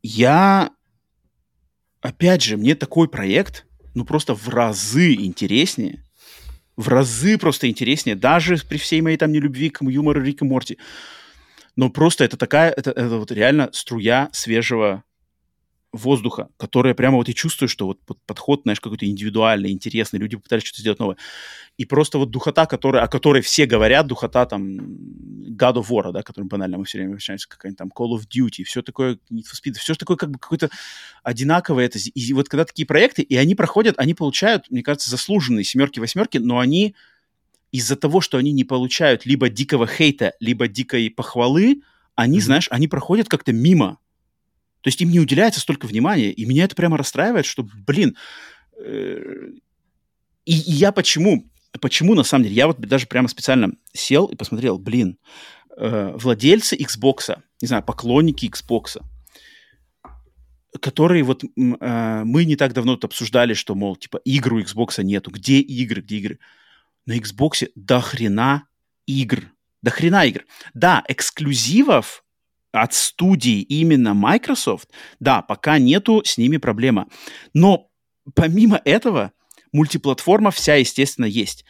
я 0.04 0.70
опять 2.06 2.42
же, 2.42 2.56
мне 2.56 2.74
такой 2.74 3.08
проект, 3.08 3.66
ну, 3.94 4.04
просто 4.04 4.34
в 4.34 4.48
разы 4.48 5.14
интереснее, 5.14 6.04
в 6.76 6.88
разы 6.88 7.36
просто 7.38 7.68
интереснее, 7.68 8.14
даже 8.14 8.58
при 8.58 8.76
всей 8.76 9.00
моей 9.00 9.16
там 9.16 9.32
нелюбви 9.32 9.70
к 9.70 9.82
юмору 9.82 10.22
Рика 10.22 10.44
Морти. 10.44 10.78
Но 11.74 11.90
просто 11.90 12.24
это 12.24 12.36
такая, 12.36 12.70
это, 12.70 12.90
это 12.90 13.18
вот 13.18 13.32
реально 13.32 13.70
струя 13.72 14.28
свежего 14.32 15.02
воздуха, 15.96 16.48
которая 16.56 16.94
прямо 16.94 17.16
вот 17.16 17.28
и 17.28 17.34
чувствую, 17.34 17.68
что 17.68 17.86
вот 17.86 17.98
подход, 18.26 18.62
знаешь, 18.62 18.80
какой-то 18.80 19.06
индивидуальный, 19.06 19.70
интересный, 19.70 20.18
люди 20.18 20.36
пытались 20.36 20.64
что-то 20.64 20.80
сделать 20.80 20.98
новое. 20.98 21.16
И 21.76 21.84
просто 21.84 22.18
вот 22.18 22.30
духота, 22.30 22.66
которая, 22.66 23.02
о 23.04 23.08
которой 23.08 23.42
все 23.42 23.66
говорят, 23.66 24.06
духота 24.06 24.46
там 24.46 24.78
God 24.78 25.74
of 25.74 25.88
War, 25.88 26.12
да, 26.12 26.22
которым 26.22 26.48
банально 26.48 26.78
мы 26.78 26.84
все 26.84 26.98
время 26.98 27.14
общаемся, 27.14 27.48
какая-нибудь 27.48 27.78
там 27.78 27.92
Call 27.94 28.16
of 28.16 28.24
Duty, 28.28 28.64
все 28.64 28.82
такое, 28.82 29.14
Need 29.30 29.44
for 29.44 29.54
Speed, 29.62 29.74
все 29.74 29.94
такое 29.94 30.16
как 30.16 30.30
бы 30.30 30.38
какое-то 30.38 30.70
одинаковое. 31.22 31.86
Это, 31.86 31.98
и 31.98 32.32
вот 32.32 32.48
когда 32.48 32.64
такие 32.64 32.86
проекты, 32.86 33.22
и 33.22 33.36
они 33.36 33.54
проходят, 33.54 33.98
они 33.98 34.14
получают, 34.14 34.70
мне 34.70 34.82
кажется, 34.82 35.10
заслуженные 35.10 35.64
семерки-восьмерки, 35.64 36.38
но 36.38 36.58
они 36.58 36.94
из-за 37.72 37.96
того, 37.96 38.20
что 38.20 38.38
они 38.38 38.52
не 38.52 38.64
получают 38.64 39.26
либо 39.26 39.48
дикого 39.48 39.86
хейта, 39.86 40.34
либо 40.40 40.68
дикой 40.68 41.10
похвалы, 41.10 41.82
они, 42.14 42.38
mm-hmm. 42.38 42.42
знаешь, 42.42 42.68
они 42.70 42.88
проходят 42.88 43.28
как-то 43.28 43.52
мимо 43.52 43.98
то 44.86 44.88
есть 44.88 45.00
им 45.00 45.10
не 45.10 45.18
уделяется 45.18 45.58
столько 45.58 45.86
внимания, 45.86 46.30
и 46.30 46.44
меня 46.44 46.62
это 46.62 46.76
прямо 46.76 46.96
расстраивает, 46.96 47.44
что, 47.44 47.66
блин, 47.88 48.16
э, 48.78 49.48
и, 50.44 50.52
и 50.52 50.70
я 50.70 50.92
почему, 50.92 51.50
почему 51.80 52.14
на 52.14 52.22
самом 52.22 52.44
деле, 52.44 52.54
я 52.54 52.68
вот 52.68 52.78
даже 52.78 53.08
прямо 53.08 53.26
специально 53.26 53.72
сел 53.92 54.26
и 54.26 54.36
посмотрел, 54.36 54.78
блин, 54.78 55.18
э, 55.76 56.12
владельцы 56.14 56.76
Xbox, 56.76 57.36
не 57.60 57.66
знаю, 57.66 57.82
поклонники 57.82 58.46
Xbox, 58.46 59.02
которые 60.80 61.24
вот 61.24 61.42
э, 61.42 61.48
мы 61.56 62.44
не 62.44 62.54
так 62.54 62.72
давно 62.72 62.96
обсуждали, 63.02 63.54
что, 63.54 63.74
мол, 63.74 63.96
типа, 63.96 64.20
игру 64.24 64.60
Xbox 64.60 65.02
нету, 65.02 65.32
где 65.32 65.58
игры, 65.58 66.00
где 66.00 66.16
игры. 66.18 66.38
На 67.06 67.18
Xbox 67.18 67.68
до 67.74 68.00
хрена 68.00 68.68
игр, 69.04 69.50
до 69.82 69.90
хрена 69.90 70.26
игр. 70.26 70.44
Да, 70.74 71.02
эксклюзивов 71.08 72.22
от 72.76 72.94
студий 72.94 73.60
именно 73.62 74.10
Microsoft, 74.10 74.88
да, 75.20 75.42
пока 75.42 75.78
нету 75.78 76.22
с 76.24 76.38
ними 76.38 76.58
проблема. 76.58 77.06
Но 77.54 77.88
помимо 78.34 78.80
этого, 78.84 79.32
мультиплатформа 79.72 80.50
вся, 80.50 80.76
естественно, 80.76 81.26
есть. 81.26 81.64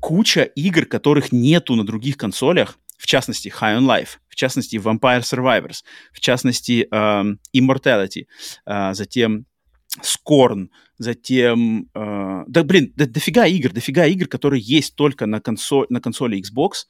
Куча 0.00 0.42
игр, 0.42 0.86
которых 0.86 1.32
нету 1.32 1.74
на 1.74 1.84
других 1.84 2.16
консолях, 2.16 2.78
в 2.98 3.06
частности, 3.06 3.48
High 3.48 3.78
on 3.78 3.86
Life, 3.86 4.18
в 4.28 4.34
частности, 4.34 4.76
Vampire 4.76 5.22
Survivors, 5.22 5.82
в 6.12 6.20
частности, 6.20 6.86
uh, 6.92 7.36
Immortality, 7.54 8.24
uh, 8.68 8.94
затем 8.94 9.46
Scorn, 10.02 10.68
затем... 11.00 11.88
Uh, 11.94 12.44
да, 12.46 12.62
блин, 12.62 12.92
да, 12.94 13.06
дофига 13.06 13.46
игр, 13.46 13.72
дофига 13.72 14.04
игр, 14.06 14.28
которые 14.28 14.62
есть 14.62 14.94
только 14.94 15.24
на, 15.24 15.40
консоль, 15.40 15.86
на 15.88 16.00
консоли 16.00 16.38
Xbox, 16.38 16.86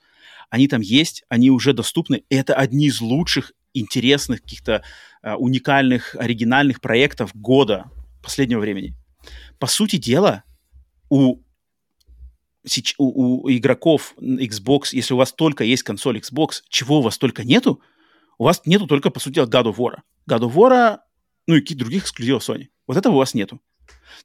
они 0.50 0.66
там 0.66 0.80
есть, 0.80 1.24
они 1.28 1.50
уже 1.50 1.72
доступны. 1.72 2.24
Это 2.28 2.54
одни 2.54 2.88
из 2.88 3.00
лучших, 3.00 3.52
интересных, 3.72 4.42
каких-то 4.42 4.82
э, 5.22 5.34
уникальных, 5.34 6.16
оригинальных 6.16 6.80
проектов 6.80 7.30
года 7.34 7.88
последнего 8.20 8.58
времени. 8.58 8.96
По 9.60 9.68
сути 9.68 9.96
дела, 9.96 10.42
у, 11.08 11.36
у, 12.98 13.42
у 13.44 13.50
игроков 13.50 14.14
Xbox, 14.20 14.88
если 14.90 15.14
у 15.14 15.18
вас 15.18 15.32
только 15.32 15.62
есть 15.62 15.84
консоль 15.84 16.18
Xbox, 16.18 16.62
чего 16.68 16.98
у 16.98 17.02
вас 17.02 17.16
только 17.16 17.44
нету, 17.44 17.80
у 18.38 18.44
вас 18.44 18.62
нету 18.64 18.88
только, 18.88 19.10
по 19.10 19.20
сути 19.20 19.38
God 19.38 19.66
of 19.66 19.76
War. 19.76 19.98
God 20.28 20.40
of 20.40 20.54
War, 20.54 20.98
ну 21.46 21.54
и 21.54 21.60
каких-то 21.60 21.84
других 21.84 22.02
эксклюзивов 22.02 22.48
Sony. 22.48 22.66
Вот 22.88 22.96
этого 22.96 23.14
у 23.14 23.18
вас 23.18 23.34
нету. 23.34 23.60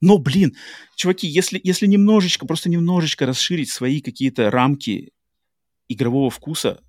Но, 0.02 0.18
блин, 0.18 0.56
чуваки, 0.96 1.28
если, 1.28 1.60
если 1.64 1.88
немножечко, 1.88 2.46
просто 2.46 2.70
немножечко 2.70 3.26
расширить 3.26 3.70
свои 3.70 4.02
какие-то 4.02 4.52
рамки 4.52 5.12
игрового 5.88 6.30
вкуса, 6.30 6.82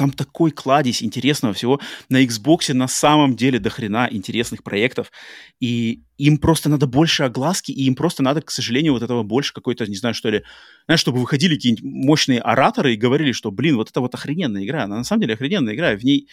там 0.00 0.12
такой 0.12 0.50
кладезь 0.50 1.02
интересного 1.02 1.52
всего. 1.52 1.78
На 2.08 2.24
Xbox 2.24 2.72
на 2.72 2.88
самом 2.88 3.36
деле 3.36 3.58
до 3.58 3.68
хрена 3.68 4.08
интересных 4.10 4.62
проектов. 4.62 5.12
И 5.60 6.00
им 6.16 6.38
просто 6.38 6.70
надо 6.70 6.86
больше 6.86 7.24
огласки, 7.24 7.70
и 7.70 7.84
им 7.84 7.94
просто 7.94 8.22
надо, 8.22 8.40
к 8.40 8.50
сожалению, 8.50 8.94
вот 8.94 9.02
этого 9.02 9.22
больше 9.24 9.52
какой-то, 9.52 9.86
не 9.86 9.96
знаю, 9.96 10.14
что 10.14 10.30
ли, 10.30 10.42
знаешь, 10.86 11.00
чтобы 11.00 11.20
выходили 11.20 11.54
какие-нибудь 11.54 11.84
мощные 11.84 12.40
ораторы 12.40 12.94
и 12.94 12.96
говорили, 12.96 13.32
что, 13.32 13.50
блин, 13.50 13.76
вот 13.76 13.90
это 13.90 14.00
вот 14.00 14.14
охрененная 14.14 14.64
игра. 14.64 14.84
Она 14.84 14.96
на 14.96 15.04
самом 15.04 15.20
деле 15.20 15.34
охрененная 15.34 15.74
игра. 15.74 15.94
В 15.94 16.02
ней, 16.02 16.28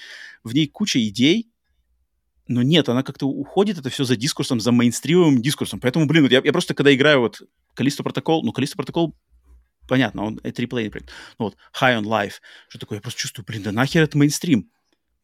в 0.45 0.53
ней 0.53 0.67
куча 0.67 1.05
идей, 1.05 1.49
но 2.47 2.61
нет, 2.61 2.89
она 2.89 3.03
как-то 3.03 3.27
уходит 3.27 3.77
это 3.77 3.89
все 3.89 4.03
за 4.03 4.15
дискурсом, 4.15 4.59
за 4.59 4.71
мейнстримовым 4.71 5.41
дискурсом. 5.41 5.79
Поэтому, 5.79 6.05
блин, 6.05 6.23
вот 6.23 6.31
я, 6.31 6.41
я 6.43 6.51
просто, 6.51 6.73
когда 6.73 6.93
играю 6.93 7.21
вот 7.21 7.41
Калисто 7.73 8.03
Протокол, 8.03 8.43
ну, 8.43 8.51
Калисто 8.51 8.77
Протокол 8.77 9.15
понятно, 9.87 10.25
он 10.25 10.37
триплейный 10.37 10.91
проект. 10.91 11.09
Ну 11.39 11.45
вот, 11.45 11.57
High 11.79 12.01
on 12.01 12.03
Life, 12.03 12.35
что 12.67 12.79
такое, 12.79 12.97
я 12.97 13.01
просто 13.01 13.21
чувствую, 13.21 13.45
блин, 13.45 13.63
да 13.63 13.71
нахер 13.71 14.03
это 14.03 14.17
мейнстрим? 14.17 14.69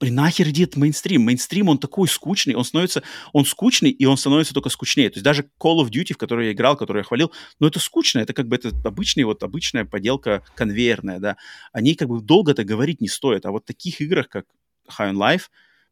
блин, 0.03 0.15
нахер 0.15 0.49
иди 0.49 0.63
этот 0.63 0.75
мейнстрим? 0.75 1.21
Мейнстрим, 1.21 1.69
он 1.69 1.77
такой 1.77 2.09
скучный, 2.09 2.55
он 2.55 2.65
становится, 2.65 3.03
он 3.31 3.45
скучный, 3.45 3.89
и 3.89 4.05
он 4.05 4.17
становится 4.17 4.53
только 4.53 4.69
скучнее. 4.69 5.09
То 5.09 5.15
есть 5.15 5.23
даже 5.23 5.43
Call 5.61 5.81
of 5.81 5.89
Duty, 5.89 6.13
в 6.13 6.17
который 6.17 6.47
я 6.47 6.51
играл, 6.51 6.75
который 6.75 6.99
я 6.99 7.03
хвалил, 7.03 7.31
ну, 7.59 7.67
это 7.67 7.79
скучно, 7.79 8.19
это 8.19 8.33
как 8.33 8.47
бы 8.47 8.57
это 8.57 8.69
обычный, 8.83 9.23
вот 9.23 9.43
обычная 9.43 9.85
поделка 9.85 10.43
конвейерная, 10.55 11.19
да. 11.19 11.37
Они 11.71 11.95
как 11.95 12.09
бы 12.09 12.21
долго-то 12.21 12.65
говорить 12.65 12.99
не 12.99 13.07
стоит, 13.07 13.45
а 13.45 13.51
вот 13.51 13.63
в 13.63 13.67
таких 13.67 14.01
играх, 14.01 14.27
как 14.27 14.45
High 14.89 15.13
on 15.13 15.15
Life, 15.15 15.43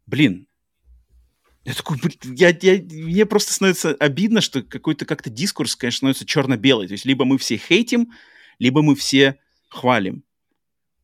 блин, 0.07 0.47
я 1.63 1.73
такой, 1.73 1.99
я, 2.23 2.49
я, 2.61 2.81
мне 2.81 3.25
просто 3.25 3.53
становится 3.53 3.93
обидно, 3.93 4.41
что 4.41 4.63
какой-то 4.63 5.05
как-то 5.05 5.29
дискурс, 5.29 5.75
конечно, 5.75 5.97
становится 5.97 6.25
черно-белый. 6.25 6.87
То 6.87 6.93
есть 6.93 7.05
либо 7.05 7.25
мы 7.25 7.37
все 7.37 7.57
хейтим, 7.57 8.11
либо 8.57 8.81
мы 8.81 8.95
все 8.95 9.39
хвалим. 9.69 10.23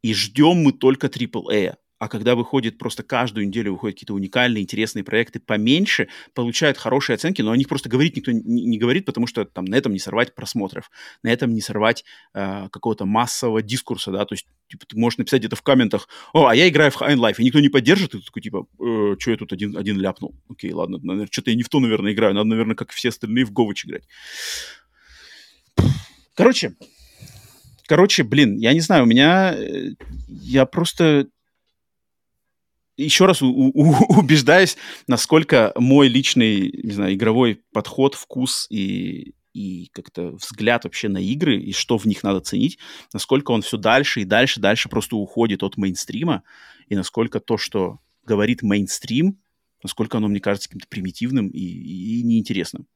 И 0.01 0.13
ждем 0.13 0.57
мы 0.63 0.73
только 0.73 1.07
AAA 1.07 1.75
а 1.99 2.07
когда 2.07 2.35
выходит 2.35 2.77
просто 2.77 3.03
каждую 3.03 3.47
неделю 3.47 3.73
выходят 3.73 3.95
какие-то 3.95 4.13
уникальные, 4.13 4.63
интересные 4.63 5.03
проекты 5.03 5.39
поменьше, 5.39 6.09
получают 6.33 6.77
хорошие 6.77 7.15
оценки, 7.15 7.41
но 7.41 7.51
о 7.51 7.57
них 7.57 7.67
просто 7.67 7.89
говорить 7.89 8.15
никто 8.15 8.31
не, 8.31 8.65
не 8.65 8.77
говорит, 8.77 9.05
потому 9.05 9.27
что 9.27 9.45
там 9.45 9.65
на 9.65 9.75
этом 9.75 9.93
не 9.93 9.99
сорвать 9.99 10.35
просмотров, 10.35 10.91
на 11.23 11.29
этом 11.31 11.53
не 11.53 11.61
сорвать 11.61 12.03
э, 12.33 12.69
какого-то 12.69 13.05
массового 13.05 13.61
дискурса, 13.61 14.11
да, 14.11 14.25
то 14.25 14.33
есть 14.33 14.47
типа, 14.67 14.85
ты 14.85 14.97
можешь 14.97 15.17
написать 15.17 15.39
где-то 15.39 15.55
в 15.55 15.61
комментах, 15.61 16.07
о, 16.33 16.47
а 16.47 16.55
я 16.55 16.67
играю 16.67 16.91
в 16.91 17.01
High 17.01 17.15
Life, 17.15 17.35
и 17.39 17.43
никто 17.43 17.59
не 17.59 17.69
поддержит, 17.69 18.13
и 18.13 18.19
ты 18.19 18.25
такой, 18.25 18.41
типа, 18.41 18.67
э, 18.79 19.15
что 19.19 19.31
я 19.31 19.37
тут 19.37 19.53
один, 19.53 19.75
один 19.77 19.99
ляпнул? 19.99 20.35
Окей, 20.49 20.71
ладно, 20.73 20.99
наверное, 21.01 21.29
что-то 21.31 21.49
я 21.49 21.55
не 21.55 21.63
в 21.63 21.69
то, 21.69 21.79
наверное, 21.79 22.13
играю, 22.13 22.33
надо, 22.33 22.49
наверное, 22.49 22.75
как 22.75 22.91
все 22.91 23.09
остальные 23.09 23.45
в 23.45 23.51
Гович 23.51 23.85
играть. 23.85 24.03
Короче, 26.35 26.75
короче, 27.87 28.23
блин, 28.23 28.57
я 28.57 28.73
не 28.73 28.81
знаю, 28.81 29.03
у 29.03 29.07
меня, 29.07 29.55
э, 29.57 29.95
я 30.27 30.65
просто 30.65 31.27
еще 32.97 33.25
раз 33.25 33.41
у, 33.41 33.49
у, 33.49 33.95
убеждаюсь, 34.19 34.77
насколько 35.07 35.71
мой 35.75 36.07
личный, 36.07 36.71
не 36.83 36.91
знаю, 36.91 37.13
игровой 37.13 37.61
подход, 37.71 38.15
вкус 38.15 38.67
и, 38.69 39.35
и 39.53 39.89
как-то 39.93 40.31
взгляд 40.31 40.83
вообще 40.83 41.07
на 41.07 41.19
игры 41.19 41.59
и 41.59 41.71
что 41.71 41.97
в 41.97 42.05
них 42.05 42.23
надо 42.23 42.41
ценить, 42.41 42.77
насколько 43.13 43.51
он 43.51 43.61
все 43.61 43.77
дальше 43.77 44.21
и 44.21 44.25
дальше, 44.25 44.59
дальше 44.59 44.89
просто 44.89 45.15
уходит 45.15 45.63
от 45.63 45.77
мейнстрима, 45.77 46.43
и 46.87 46.95
насколько 46.95 47.39
то, 47.39 47.57
что 47.57 47.99
говорит 48.23 48.61
мейнстрим, 48.61 49.39
насколько 49.83 50.17
оно 50.17 50.27
мне 50.27 50.39
кажется 50.39 50.67
каким-то 50.67 50.87
примитивным 50.87 51.47
и, 51.47 51.59
и 51.59 52.23
неинтересным. 52.23 52.87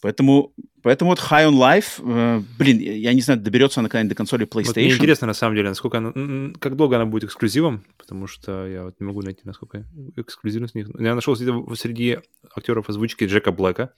Поэтому, 0.00 0.52
поэтому 0.82 1.10
вот 1.10 1.18
High 1.20 1.48
on 1.48 1.54
Life, 1.54 2.00
э, 2.00 2.42
блин, 2.58 2.78
я 2.78 3.12
не 3.12 3.20
знаю, 3.20 3.40
доберется 3.40 3.80
она 3.80 3.88
когда-нибудь 3.88 4.10
до 4.10 4.16
консоли 4.16 4.46
PlayStation. 4.46 4.66
Вот 4.66 4.76
мне 4.76 4.92
интересно, 4.92 5.26
на 5.26 5.34
самом 5.34 5.56
деле, 5.56 5.68
насколько 5.68 5.98
она, 5.98 6.12
как 6.58 6.76
долго 6.76 6.96
она 6.96 7.06
будет 7.06 7.24
эксклюзивом, 7.24 7.84
потому 7.98 8.26
что 8.26 8.66
я 8.66 8.84
вот 8.84 8.96
не 9.00 9.06
могу 9.06 9.22
найти, 9.22 9.42
насколько 9.44 9.84
эксклюзивность 10.16 10.74
у 10.74 10.78
них. 10.78 10.88
Я 10.98 11.14
нашел 11.14 11.36
среди 11.36 12.18
актеров 12.54 12.88
озвучки 12.88 13.24
Джека 13.24 13.52
Блэка, 13.52 13.92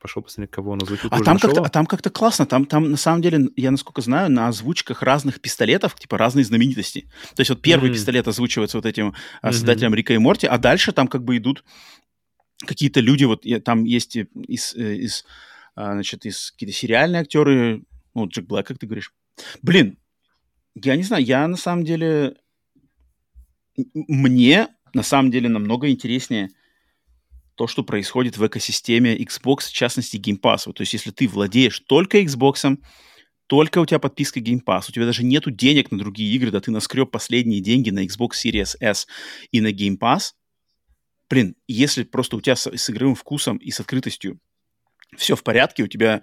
пошел 0.00 0.22
посмотреть, 0.22 0.50
кого 0.50 0.72
он 0.72 0.82
озвучил. 0.82 1.08
А 1.12 1.20
там, 1.20 1.38
как-то, 1.38 1.62
а 1.62 1.68
там 1.68 1.86
как-то 1.86 2.10
классно. 2.10 2.46
Там, 2.46 2.64
там, 2.64 2.90
на 2.90 2.96
самом 2.96 3.22
деле, 3.22 3.48
я, 3.56 3.70
насколько 3.70 4.00
знаю, 4.00 4.30
на 4.30 4.48
озвучках 4.48 5.02
разных 5.02 5.40
пистолетов, 5.40 5.94
типа, 5.94 6.18
разные 6.18 6.44
знаменитости. 6.44 7.08
То 7.36 7.40
есть 7.40 7.50
вот 7.50 7.60
первый 7.60 7.90
mm-hmm. 7.90 7.94
пистолет 7.94 8.28
озвучивается 8.28 8.78
вот 8.78 8.86
этим 8.86 9.10
mm-hmm. 9.10 9.52
создателем 9.52 9.94
Рика 9.94 10.14
и 10.14 10.18
Морти, 10.18 10.46
а 10.46 10.58
дальше 10.58 10.92
там 10.92 11.06
как 11.06 11.22
бы 11.22 11.36
идут 11.36 11.64
какие-то 12.66 13.00
люди, 13.00 13.24
вот 13.24 13.44
там 13.64 13.84
есть 13.84 14.16
из, 14.16 14.74
э, 14.74 14.96
из 14.96 15.24
а, 15.74 15.92
значит, 15.92 16.26
из 16.26 16.50
какие-то 16.50 16.76
сериальные 16.76 17.22
актеры, 17.22 17.84
ну, 18.14 18.26
Джек 18.26 18.46
Блэк, 18.46 18.66
как 18.66 18.78
ты 18.78 18.86
говоришь. 18.86 19.14
Блин, 19.62 19.98
я 20.74 20.96
не 20.96 21.02
знаю, 21.02 21.24
я 21.24 21.46
на 21.48 21.56
самом 21.56 21.84
деле... 21.84 22.36
Мне 23.94 24.68
на 24.92 25.02
самом 25.02 25.30
деле 25.30 25.48
намного 25.48 25.88
интереснее 25.88 26.50
то, 27.54 27.66
что 27.66 27.82
происходит 27.82 28.36
в 28.36 28.46
экосистеме 28.46 29.16
Xbox, 29.16 29.68
в 29.68 29.72
частности, 29.72 30.16
Game 30.16 30.40
Pass. 30.40 30.62
Вот, 30.66 30.76
то 30.76 30.82
есть, 30.82 30.92
если 30.92 31.10
ты 31.10 31.28
владеешь 31.28 31.80
только 31.80 32.20
Xbox, 32.20 32.78
только 33.46 33.78
у 33.78 33.86
тебя 33.86 33.98
подписка 33.98 34.40
Game 34.40 34.62
Pass, 34.64 34.86
у 34.88 34.92
тебя 34.92 35.06
даже 35.06 35.24
нету 35.24 35.50
денег 35.50 35.90
на 35.90 35.98
другие 35.98 36.34
игры, 36.34 36.50
да 36.50 36.60
ты 36.60 36.70
наскреб 36.70 37.10
последние 37.10 37.60
деньги 37.60 37.90
на 37.90 38.04
Xbox 38.04 38.32
Series 38.44 38.76
S 38.80 39.06
и 39.50 39.60
на 39.60 39.72
Game 39.72 39.98
Pass, 39.98 40.32
блин, 41.30 41.54
если 41.68 42.02
просто 42.02 42.36
у 42.36 42.40
тебя 42.40 42.56
с, 42.56 42.66
с 42.66 42.90
игровым 42.90 43.14
вкусом 43.14 43.56
и 43.56 43.70
с 43.70 43.80
открытостью 43.80 44.38
все 45.16 45.36
в 45.36 45.42
порядке, 45.42 45.84
у 45.84 45.86
тебя 45.86 46.22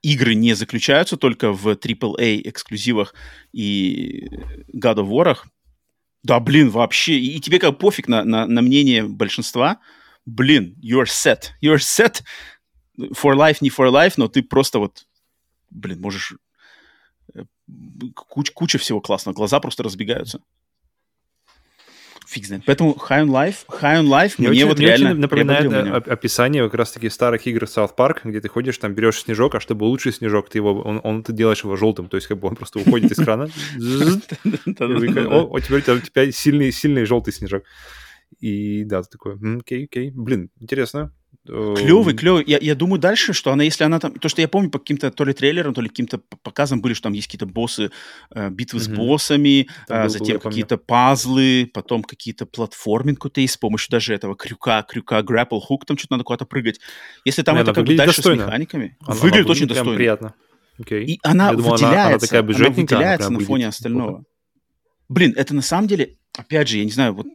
игры 0.00 0.34
не 0.34 0.54
заключаются 0.54 1.16
только 1.16 1.52
в 1.52 1.68
AAA 1.68 2.48
эксклюзивах 2.48 3.14
и 3.52 4.28
God 4.74 4.96
of 4.96 5.08
War, 5.08 5.36
да, 6.22 6.40
блин, 6.40 6.70
вообще, 6.70 7.18
и, 7.18 7.36
и 7.36 7.40
тебе 7.40 7.58
как 7.58 7.78
пофиг 7.78 8.08
на, 8.08 8.24
на, 8.24 8.46
на 8.46 8.62
мнение 8.62 9.04
большинства, 9.04 9.80
блин, 10.24 10.76
you're 10.82 11.04
set, 11.04 11.50
you're 11.62 11.76
set 11.76 12.22
for 12.96 13.34
life, 13.34 13.58
не 13.60 13.70
for 13.70 13.90
life, 13.90 14.14
но 14.16 14.28
ты 14.28 14.42
просто 14.42 14.78
вот, 14.78 15.06
блин, 15.70 16.00
можешь 16.00 16.34
э, 17.34 17.44
куч, 18.14 18.50
куча 18.50 18.78
всего 18.78 19.00
классного, 19.00 19.34
глаза 19.34 19.60
просто 19.60 19.84
разбегаются 19.84 20.42
фиг 22.28 22.46
знает. 22.46 22.62
Поэтому 22.66 22.94
High 22.94 23.24
on 23.24 23.28
Life, 23.28 23.66
High 23.68 24.02
on 24.02 24.06
Life 24.06 24.34
мне, 24.38 24.48
мне 24.48 24.58
очень, 24.58 24.68
вот 24.68 24.78
мне 24.78 24.86
реально 24.88 25.10
очень 25.10 25.20
напоминает 25.20 25.72
э, 25.72 26.12
описание 26.12 26.64
как 26.64 26.74
раз-таки 26.74 27.08
старых 27.08 27.46
игр 27.46 27.64
South 27.64 27.94
Park, 27.96 28.20
где 28.24 28.40
ты 28.40 28.48
ходишь, 28.48 28.76
там 28.78 28.94
берешь 28.94 29.22
снежок, 29.22 29.54
а 29.54 29.60
чтобы 29.60 29.84
лучший 29.84 30.12
снежок, 30.12 30.50
ты 30.50 30.58
его, 30.58 30.80
он, 30.82 31.00
он 31.02 31.22
ты 31.22 31.32
делаешь 31.32 31.64
его 31.64 31.76
желтым, 31.76 32.08
то 32.08 32.16
есть 32.16 32.26
как 32.26 32.38
бы 32.38 32.48
он 32.48 32.56
просто 32.56 32.80
уходит 32.80 33.10
из 33.12 33.16
крана. 33.16 33.44
О, 33.78 35.60
теперь 35.60 35.78
у 35.78 36.00
тебя 36.00 36.32
сильный, 36.32 36.70
сильный 36.72 37.04
желтый 37.04 37.32
снежок. 37.32 37.64
И 38.40 38.84
да, 38.84 39.02
ты 39.02 39.08
такой, 39.10 39.36
окей, 39.58 39.84
окей, 39.86 40.10
блин, 40.10 40.50
интересно. 40.60 41.12
Клевый, 41.48 42.14
клевый. 42.14 42.44
Я, 42.46 42.58
я 42.60 42.74
думаю 42.74 43.00
дальше, 43.00 43.32
что 43.32 43.50
она, 43.52 43.62
если 43.62 43.82
она 43.82 43.98
там... 43.98 44.12
То, 44.12 44.28
что 44.28 44.42
я 44.42 44.48
помню 44.48 44.70
по 44.70 44.78
каким-то 44.78 45.10
то 45.10 45.24
ли 45.24 45.32
трейлерам, 45.32 45.72
то 45.72 45.80
ли 45.80 45.88
каким-то 45.88 46.18
показам 46.42 46.82
были, 46.82 46.92
что 46.92 47.04
там 47.04 47.14
есть 47.14 47.26
какие-то 47.26 47.46
боссы, 47.46 47.90
э, 48.34 48.50
битвы 48.50 48.78
mm-hmm. 48.78 48.82
с 48.82 48.88
боссами, 48.88 49.68
э, 49.88 50.02
был, 50.02 50.08
затем 50.10 50.40
какие-то 50.40 50.76
пазлы, 50.76 51.70
потом 51.72 52.02
какие-то 52.02 52.44
платформинг 52.44 53.18
какой-то 53.18 53.40
есть 53.40 53.54
с 53.54 53.56
помощью 53.56 53.90
даже 53.90 54.14
этого 54.14 54.36
крюка, 54.36 54.82
крюка, 54.82 55.20
grapple 55.20 55.60
hook, 55.68 55.86
там 55.86 55.96
что-то 55.96 56.14
надо 56.14 56.24
куда-то 56.24 56.44
прыгать. 56.44 56.80
Если 57.24 57.42
там 57.42 57.56
это 57.56 57.72
как 57.72 57.84
бы 57.84 57.96
дальше 57.96 58.16
достойно. 58.16 58.44
с 58.44 58.46
механиками, 58.46 58.96
она, 59.06 59.16
выглядит 59.16 59.46
она 59.46 59.52
очень 59.52 59.66
достойно. 59.66 59.96
приятно. 59.96 60.34
Okay. 60.78 61.02
И 61.04 61.18
она 61.22 61.52
думал, 61.52 61.72
выделяется, 61.72 61.96
она, 61.96 62.06
она, 62.06 62.18
такая 62.18 62.42
она 62.42 62.70
выделяется 62.70 63.30
на 63.30 63.40
фоне 63.40 63.68
остального. 63.68 64.24
Блин, 65.08 65.32
это 65.36 65.54
на 65.54 65.62
самом 65.62 65.88
деле, 65.88 66.16
опять 66.36 66.68
же, 66.68 66.78
я 66.78 66.84
не 66.84 66.90
знаю, 66.90 67.14
вот 67.14 67.26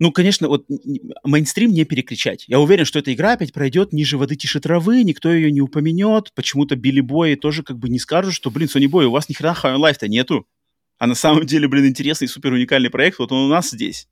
ну, 0.00 0.12
конечно, 0.12 0.48
вот 0.48 0.66
мейнстрим 1.24 1.72
не 1.72 1.84
перекричать. 1.84 2.44
Я 2.46 2.60
уверен, 2.60 2.84
что 2.84 3.00
эта 3.00 3.12
игра 3.12 3.32
опять 3.32 3.52
пройдет 3.52 3.92
ниже 3.92 4.16
воды 4.16 4.36
тише 4.36 4.60
травы, 4.60 5.02
никто 5.02 5.32
ее 5.32 5.50
не 5.50 5.60
упомянет. 5.60 6.32
Почему-то 6.34 6.76
Билли 6.76 7.00
Бои 7.00 7.34
тоже 7.34 7.64
как 7.64 7.78
бы 7.78 7.88
не 7.88 7.98
скажут, 7.98 8.34
что, 8.34 8.50
блин, 8.50 8.68
Sony 8.72 8.86
Boy, 8.86 9.06
у 9.06 9.10
вас 9.10 9.28
ни 9.28 9.34
хрена 9.34 9.56
High 9.60 9.76
Life-то 9.76 10.06
нету. 10.08 10.46
А 10.98 11.06
на 11.06 11.14
самом 11.14 11.46
деле, 11.46 11.66
блин, 11.66 11.86
интересный, 11.86 12.28
супер 12.28 12.52
уникальный 12.52 12.90
проект, 12.90 13.18
вот 13.18 13.32
он 13.32 13.46
у 13.46 13.48
нас 13.48 13.70
здесь. 13.70 14.08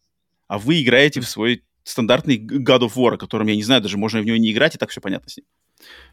А 0.49 0.59
вы 0.59 0.83
играете 0.83 1.21
в 1.21 1.29
свой 1.29 1.63
стандартный 1.85 2.37
God 2.37 2.81
of 2.81 2.95
War, 2.97 3.17
которым, 3.17 3.47
я 3.47 3.55
не 3.55 3.63
знаю, 3.63 3.81
даже 3.81 3.97
можно 3.97 4.21
в 4.21 4.25
него 4.25 4.37
не 4.37 4.53
играть, 4.53 4.75
и 4.75 4.79
так 4.79 4.91
все 4.91 5.01
понятно 5.01 5.31
с 5.31 5.37
ним. 5.37 5.47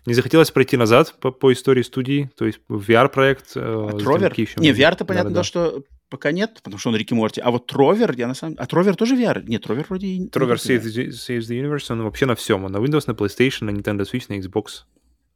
Не 0.05 0.13
захотелось 0.13 0.51
пройти 0.51 0.75
назад 0.77 1.15
по, 1.19 1.31
по 1.31 1.53
истории 1.53 1.81
студии, 1.81 2.29
то 2.37 2.45
есть 2.45 2.59
VR-проект. 2.69 3.55
Э, 3.55 3.89
а 3.91 3.97
Тровер? 3.97 4.33
Не, 4.57 4.71
VR-то 4.71 5.05
понятно, 5.05 5.29
да, 5.29 5.37
да, 5.37 5.43
что 5.43 5.83
пока 6.09 6.31
нет, 6.31 6.59
потому 6.63 6.77
что 6.77 6.89
он 6.89 6.95
Рики 6.95 7.13
Морти. 7.13 7.41
А 7.41 7.49
вот 7.51 7.67
Тровер, 7.67 8.13
я 8.15 8.27
на 8.27 8.33
самом 8.33 8.53
деле... 8.53 8.63
А 8.63 8.67
Тровер 8.67 8.95
тоже 8.95 9.15
VR? 9.15 9.43
Нет, 9.47 9.63
Тровер 9.63 9.85
вроде... 9.87 10.27
Тровер 10.27 10.57
Saves, 10.57 10.83
the, 10.83 11.07
Saves 11.07 11.49
the 11.49 11.59
Universe, 11.59 11.91
он 11.91 12.03
вообще 12.03 12.25
на 12.25 12.35
всем. 12.35 12.65
Он 12.65 12.71
на 12.71 12.77
Windows, 12.77 13.05
на 13.07 13.13
PlayStation, 13.13 13.63
на 13.65 13.71
Nintendo 13.71 14.01
Switch, 14.01 14.25
на 14.29 14.39
Xbox 14.39 14.83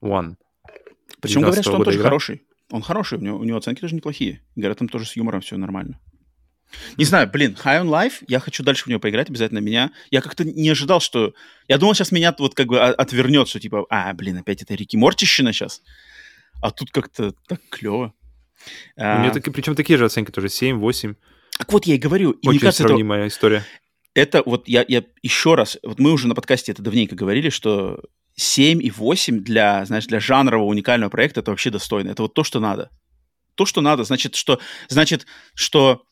One. 0.03 0.35
Причем 1.21 1.41
говорят, 1.41 1.63
что 1.63 1.73
он 1.73 1.83
тоже 1.83 1.97
игра. 1.97 2.09
хороший. 2.09 2.43
Он 2.69 2.81
хороший, 2.81 3.17
у 3.17 3.21
него, 3.21 3.37
у 3.39 3.43
него 3.43 3.57
оценки 3.57 3.81
даже 3.81 3.95
неплохие. 3.95 4.41
Говорят, 4.55 4.79
там 4.79 4.89
тоже 4.89 5.05
с 5.05 5.15
юмором 5.15 5.41
все 5.41 5.57
нормально. 5.57 5.99
Не 6.97 7.05
знаю, 7.05 7.29
блин, 7.29 7.57
High 7.63 7.83
on 7.83 7.87
Life, 7.87 8.23
я 8.27 8.39
хочу 8.39 8.63
дальше 8.63 8.85
в 8.85 8.87
него 8.87 8.99
поиграть 8.99 9.29
обязательно 9.29 9.59
меня. 9.59 9.91
Я 10.11 10.21
как-то 10.21 10.43
не 10.43 10.69
ожидал, 10.69 10.99
что... 10.99 11.33
Я 11.67 11.77
думал, 11.77 11.93
сейчас 11.93 12.11
меня 12.11 12.35
вот 12.37 12.55
как 12.55 12.67
бы 12.67 12.79
отвернет, 12.79 13.47
что 13.47 13.59
типа, 13.59 13.85
а, 13.89 14.13
блин, 14.13 14.37
опять 14.37 14.61
это 14.61 14.75
Рики 14.75 14.95
Мортищина 14.97 15.53
сейчас. 15.53 15.81
А 16.61 16.71
тут 16.71 16.91
как-то 16.91 17.33
так 17.47 17.61
клево. 17.69 18.13
У 18.95 19.01
а... 19.01 19.19
меня 19.19 19.31
таки, 19.31 19.49
причем 19.49 19.75
такие 19.75 19.97
же 19.97 20.05
оценки 20.05 20.31
тоже, 20.31 20.49
7, 20.49 20.77
8. 20.77 21.15
Так 21.57 21.71
вот 21.71 21.85
я 21.85 21.95
и 21.95 21.97
говорю. 21.97 22.31
И 22.31 22.47
Очень 22.47 22.49
мне 22.49 22.59
кажется, 22.59 22.83
сравнимая 22.83 23.21
это, 23.21 23.27
история. 23.27 23.65
Это 24.13 24.43
вот 24.43 24.67
я, 24.67 24.83
я 24.87 25.03
еще 25.21 25.55
раз, 25.55 25.77
вот 25.83 25.99
мы 25.99 26.11
уже 26.11 26.27
на 26.27 26.35
подкасте 26.35 26.71
это 26.71 26.81
давненько 26.81 27.15
говорили, 27.15 27.49
что 27.49 28.01
7 28.35 28.83
и 28.83 28.91
8 28.91 29.43
для, 29.43 29.85
знаешь, 29.85 30.05
для 30.05 30.19
жанрового 30.19 30.67
уникального 30.67 31.09
проекта 31.09 31.39
это 31.39 31.51
вообще 31.51 31.69
достойно. 31.69 32.09
Это 32.09 32.23
вот 32.23 32.33
то, 32.33 32.43
что 32.43 32.59
надо. 32.59 32.89
То, 33.55 33.65
что 33.65 33.81
надо, 33.81 34.03
значит, 34.03 34.35
что, 34.35 34.59
значит, 34.87 35.25
что 35.55 36.03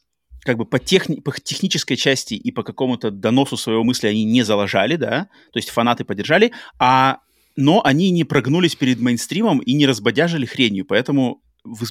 как 0.45 0.57
бы 0.57 0.65
по, 0.65 0.77
техни 0.79 1.19
по 1.19 1.33
технической 1.37 1.97
части 1.97 2.35
и 2.35 2.51
по 2.51 2.63
какому-то 2.63 3.09
доносу 3.09 3.57
своего 3.57 3.83
мысли 3.83 4.07
они 4.07 4.23
не 4.23 4.43
залажали, 4.43 4.95
да, 4.95 5.27
то 5.51 5.57
есть 5.57 5.71
фанаты 5.71 6.05
поддержали, 6.05 6.51
а 6.79 7.17
но 7.57 7.81
они 7.83 8.11
не 8.11 8.25
прогнулись 8.25 8.75
перед 8.75 8.99
мейнстримом 8.99 9.59
и 9.59 9.73
не 9.73 9.87
разбодяжили 9.87 10.45
хренью, 10.45 10.85
поэтому 10.85 11.41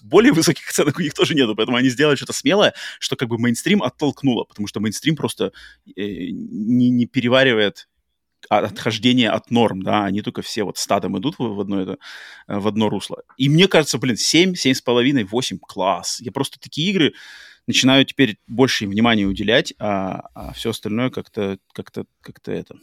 более 0.05 0.33
высоких 0.33 0.69
оценок 0.71 0.99
у 0.99 1.03
них 1.03 1.15
тоже 1.15 1.35
нету, 1.35 1.57
поэтому 1.57 1.77
они 1.77 1.89
сделали 1.89 2.15
что-то 2.15 2.33
смелое, 2.33 2.75
что 3.01 3.17
как 3.17 3.29
бы 3.29 3.39
мейнстрим 3.39 3.83
оттолкнуло, 3.83 4.45
потому 4.45 4.69
что 4.69 4.79
мейнстрим 4.79 5.17
просто 5.17 5.53
э, 5.87 5.93
не, 5.97 6.91
не 6.91 7.07
переваривает 7.07 7.89
отхождение 8.51 9.31
от 9.31 9.51
норм, 9.51 9.83
да, 9.83 10.05
они 10.05 10.21
только 10.21 10.43
все 10.43 10.63
вот 10.65 10.79
стадом 10.79 11.19
идут 11.19 11.37
в, 11.39 11.61
одно, 11.61 11.81
это, 11.81 11.99
э, 12.47 12.59
в 12.59 12.69
одно 12.69 12.89
русло. 12.89 13.23
И 13.37 13.49
мне 13.49 13.67
кажется, 13.67 13.99
блин, 13.99 14.17
7, 14.17 14.53
7,5, 14.53 15.25
8, 15.25 15.59
класс. 15.59 16.21
Я 16.21 16.31
просто 16.31 16.61
такие 16.61 16.91
игры 16.91 17.15
начинаю 17.67 18.05
теперь 18.05 18.39
больше 18.47 18.87
внимания 18.87 19.25
уделять, 19.25 19.75
а, 19.79 20.29
а 20.35 20.53
все 20.53 20.71
остальное 20.71 21.11
как-то 21.11 21.59
как-то 21.73 22.05
как-то 22.21 22.53
это. 22.53 22.77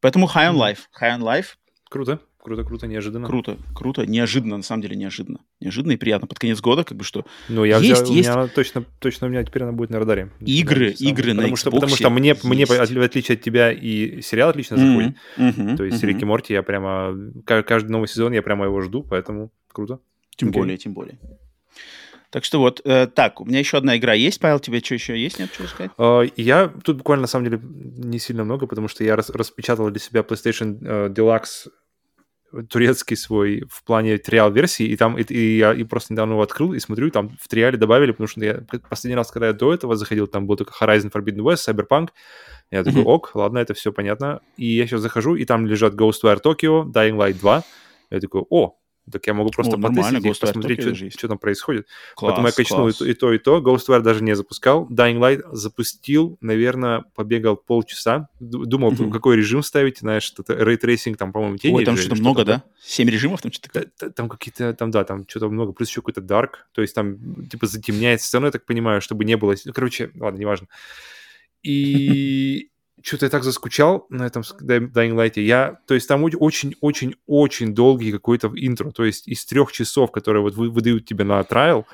Поэтому 0.00 0.26
High 0.26 0.52
on 0.52 0.56
Life. 0.56 0.80
High 1.00 1.18
on 1.18 1.20
Life. 1.20 1.56
Круто. 1.88 2.20
Круто, 2.42 2.64
круто, 2.64 2.88
неожиданно. 2.88 3.28
Круто, 3.28 3.56
круто, 3.72 4.04
неожиданно, 4.04 4.56
на 4.56 4.64
самом 4.64 4.82
деле 4.82 4.96
неожиданно. 4.96 5.38
Неожиданно 5.60 5.92
и 5.92 5.96
приятно 5.96 6.26
под 6.26 6.40
конец 6.40 6.60
года, 6.60 6.82
как 6.82 6.98
бы 6.98 7.04
что. 7.04 7.24
Ну, 7.48 7.62
я 7.62 7.78
есть, 7.78 8.02
взял, 8.02 8.16
есть. 8.16 8.28
У 8.28 8.32
меня 8.32 8.48
точно, 8.48 8.84
точно 8.98 9.28
у 9.28 9.30
меня 9.30 9.44
теперь 9.44 9.62
она 9.62 9.70
будет 9.70 9.90
на 9.90 10.00
радаре. 10.00 10.32
Игры, 10.40 10.92
да, 10.98 11.06
игры 11.06 11.34
на 11.34 11.42
потому 11.42 11.54
Xbox 11.54 11.56
что, 11.60 11.70
Потому 11.70 11.94
что 11.94 12.10
мне, 12.10 12.30
есть. 12.30 12.42
мне, 12.42 12.66
в 12.66 12.72
отличие 12.72 13.36
от 13.36 13.42
тебя, 13.42 13.70
и 13.70 14.20
сериал 14.22 14.50
отлично 14.50 14.76
заходит. 14.76 15.14
Mm-hmm. 15.38 15.54
Mm-hmm. 15.56 15.76
То 15.76 15.84
есть 15.84 16.02
mm-hmm. 16.02 16.06
Рик 16.08 16.22
и 16.22 16.24
Морти 16.24 16.52
я 16.54 16.64
прямо... 16.64 17.16
Каждый 17.44 17.92
новый 17.92 18.08
сезон 18.08 18.32
я 18.32 18.42
прямо 18.42 18.64
его 18.64 18.80
жду, 18.80 19.04
поэтому 19.04 19.52
круто. 19.68 20.00
Тем 20.34 20.48
okay. 20.48 20.52
более, 20.54 20.76
тем 20.78 20.94
более. 20.94 21.20
Так 22.32 22.44
что 22.44 22.58
вот, 22.58 22.80
э, 22.84 23.06
так, 23.06 23.42
у 23.42 23.44
меня 23.44 23.58
еще 23.58 23.76
одна 23.76 23.96
игра 23.98 24.14
есть, 24.14 24.40
Павел, 24.40 24.58
тебе 24.58 24.80
что 24.80 24.94
еще 24.94 25.16
есть, 25.16 25.38
нет, 25.38 25.50
что 25.52 25.68
сказать? 25.68 25.90
Uh, 25.98 26.32
я 26.36 26.68
тут 26.82 26.96
буквально, 26.96 27.22
на 27.22 27.28
самом 27.28 27.44
деле, 27.44 27.60
не 27.62 28.18
сильно 28.18 28.42
много, 28.42 28.66
потому 28.66 28.88
что 28.88 29.04
я 29.04 29.16
рас, 29.16 29.28
распечатал 29.28 29.90
для 29.90 30.00
себя 30.00 30.22
PlayStation 30.22 30.80
uh, 30.80 31.08
Deluxe 31.14 31.68
турецкий 32.68 33.16
свой 33.16 33.64
в 33.70 33.84
плане 33.84 34.18
триал-версии, 34.18 34.86
и 34.86 34.96
там 34.96 35.18
и, 35.18 35.22
и 35.22 35.58
я 35.58 35.72
и 35.72 35.84
просто 35.84 36.12
недавно 36.14 36.32
его 36.32 36.42
открыл 36.42 36.72
и 36.72 36.80
смотрю, 36.80 37.10
там 37.10 37.36
в 37.40 37.48
триале 37.48 37.78
добавили, 37.78 38.12
потому 38.12 38.28
что 38.28 38.44
я 38.44 38.62
последний 38.88 39.16
раз, 39.16 39.30
когда 39.30 39.48
я 39.48 39.52
до 39.52 39.72
этого 39.72 39.96
заходил, 39.96 40.26
там 40.26 40.46
был 40.46 40.56
только 40.56 40.72
Horizon 40.78 41.12
Forbidden 41.12 41.40
West, 41.40 41.68
Cyberpunk, 41.68 42.08
я 42.70 42.82
такой, 42.82 43.02
ок, 43.04 43.32
ладно, 43.34 43.58
это 43.58 43.74
все 43.74 43.92
понятно. 43.92 44.40
И 44.56 44.66
я 44.66 44.86
сейчас 44.86 45.02
захожу, 45.02 45.34
и 45.34 45.44
там 45.44 45.66
лежат 45.66 45.92
Ghostwire 45.92 46.40
Tokyo, 46.42 46.84
Dying 46.84 47.16
Light 47.16 47.38
2. 47.38 47.62
Я 48.10 48.20
такой, 48.20 48.44
о, 48.48 48.78
так 49.10 49.26
я 49.26 49.34
могу 49.34 49.50
просто 49.50 49.76
О, 49.76 49.80
потестить 49.80 50.24
их, 50.24 50.38
посмотреть, 50.38 50.96
что, 50.96 51.10
что 51.10 51.28
там 51.28 51.38
происходит. 51.38 51.88
Класс, 52.14 52.30
Поэтому 52.30 52.46
я 52.46 52.52
качнул 52.52 52.88
и, 52.88 53.10
и 53.10 53.14
то, 53.14 53.32
и 53.32 53.38
то. 53.38 53.58
Ghostwire 53.58 54.00
даже 54.00 54.22
не 54.22 54.36
запускал. 54.36 54.86
Dying 54.88 55.18
Light 55.18 55.42
запустил, 55.50 56.38
наверное, 56.40 57.04
побегал 57.14 57.56
полчаса. 57.56 58.28
Думал, 58.38 58.92
mm-hmm. 58.92 59.10
какой 59.10 59.36
режим 59.36 59.62
ставить, 59.62 59.98
знаешь, 59.98 60.22
что-то 60.22 60.54
рейтрейсинг, 60.54 61.16
там, 61.16 61.32
по-моему, 61.32 61.56
тени. 61.56 61.74
Ой, 61.74 61.84
там 61.84 61.96
что-то 61.96 62.16
много, 62.16 62.44
да? 62.44 62.62
Семь 62.80 63.10
режимов 63.10 63.42
там 63.42 63.50
что-то? 63.50 63.90
Там, 63.98 64.12
там 64.12 64.28
какие-то, 64.28 64.72
там, 64.74 64.90
да, 64.90 65.04
там 65.04 65.26
что-то 65.28 65.48
много. 65.48 65.72
Плюс 65.72 65.88
еще 65.88 66.00
какой-то 66.00 66.20
dark, 66.20 66.50
то 66.72 66.82
есть 66.82 66.94
там, 66.94 67.46
типа, 67.48 67.66
затемняет 67.66 68.22
сцену, 68.22 68.46
я 68.46 68.52
так 68.52 68.64
понимаю, 68.64 69.00
чтобы 69.00 69.24
не 69.24 69.36
было... 69.36 69.54
Короче, 69.74 70.10
ладно, 70.14 70.38
неважно. 70.38 70.68
И 71.62 72.71
что-то 73.02 73.26
я 73.26 73.30
так 73.30 73.44
заскучал 73.44 74.06
на 74.08 74.24
этом 74.24 74.42
Dying 74.42 75.14
Light. 75.14 75.40
Я, 75.40 75.78
то 75.86 75.94
есть 75.94 76.08
там 76.08 76.24
очень-очень-очень 76.24 77.74
долгий 77.74 78.12
какой-то 78.12 78.50
интро. 78.54 78.90
То 78.90 79.04
есть 79.04 79.28
из 79.28 79.44
трех 79.44 79.72
часов, 79.72 80.12
которые 80.12 80.42
вот 80.42 80.54
выдают 80.54 81.04
тебе 81.06 81.24
на 81.24 81.42
трайл, 81.44 81.86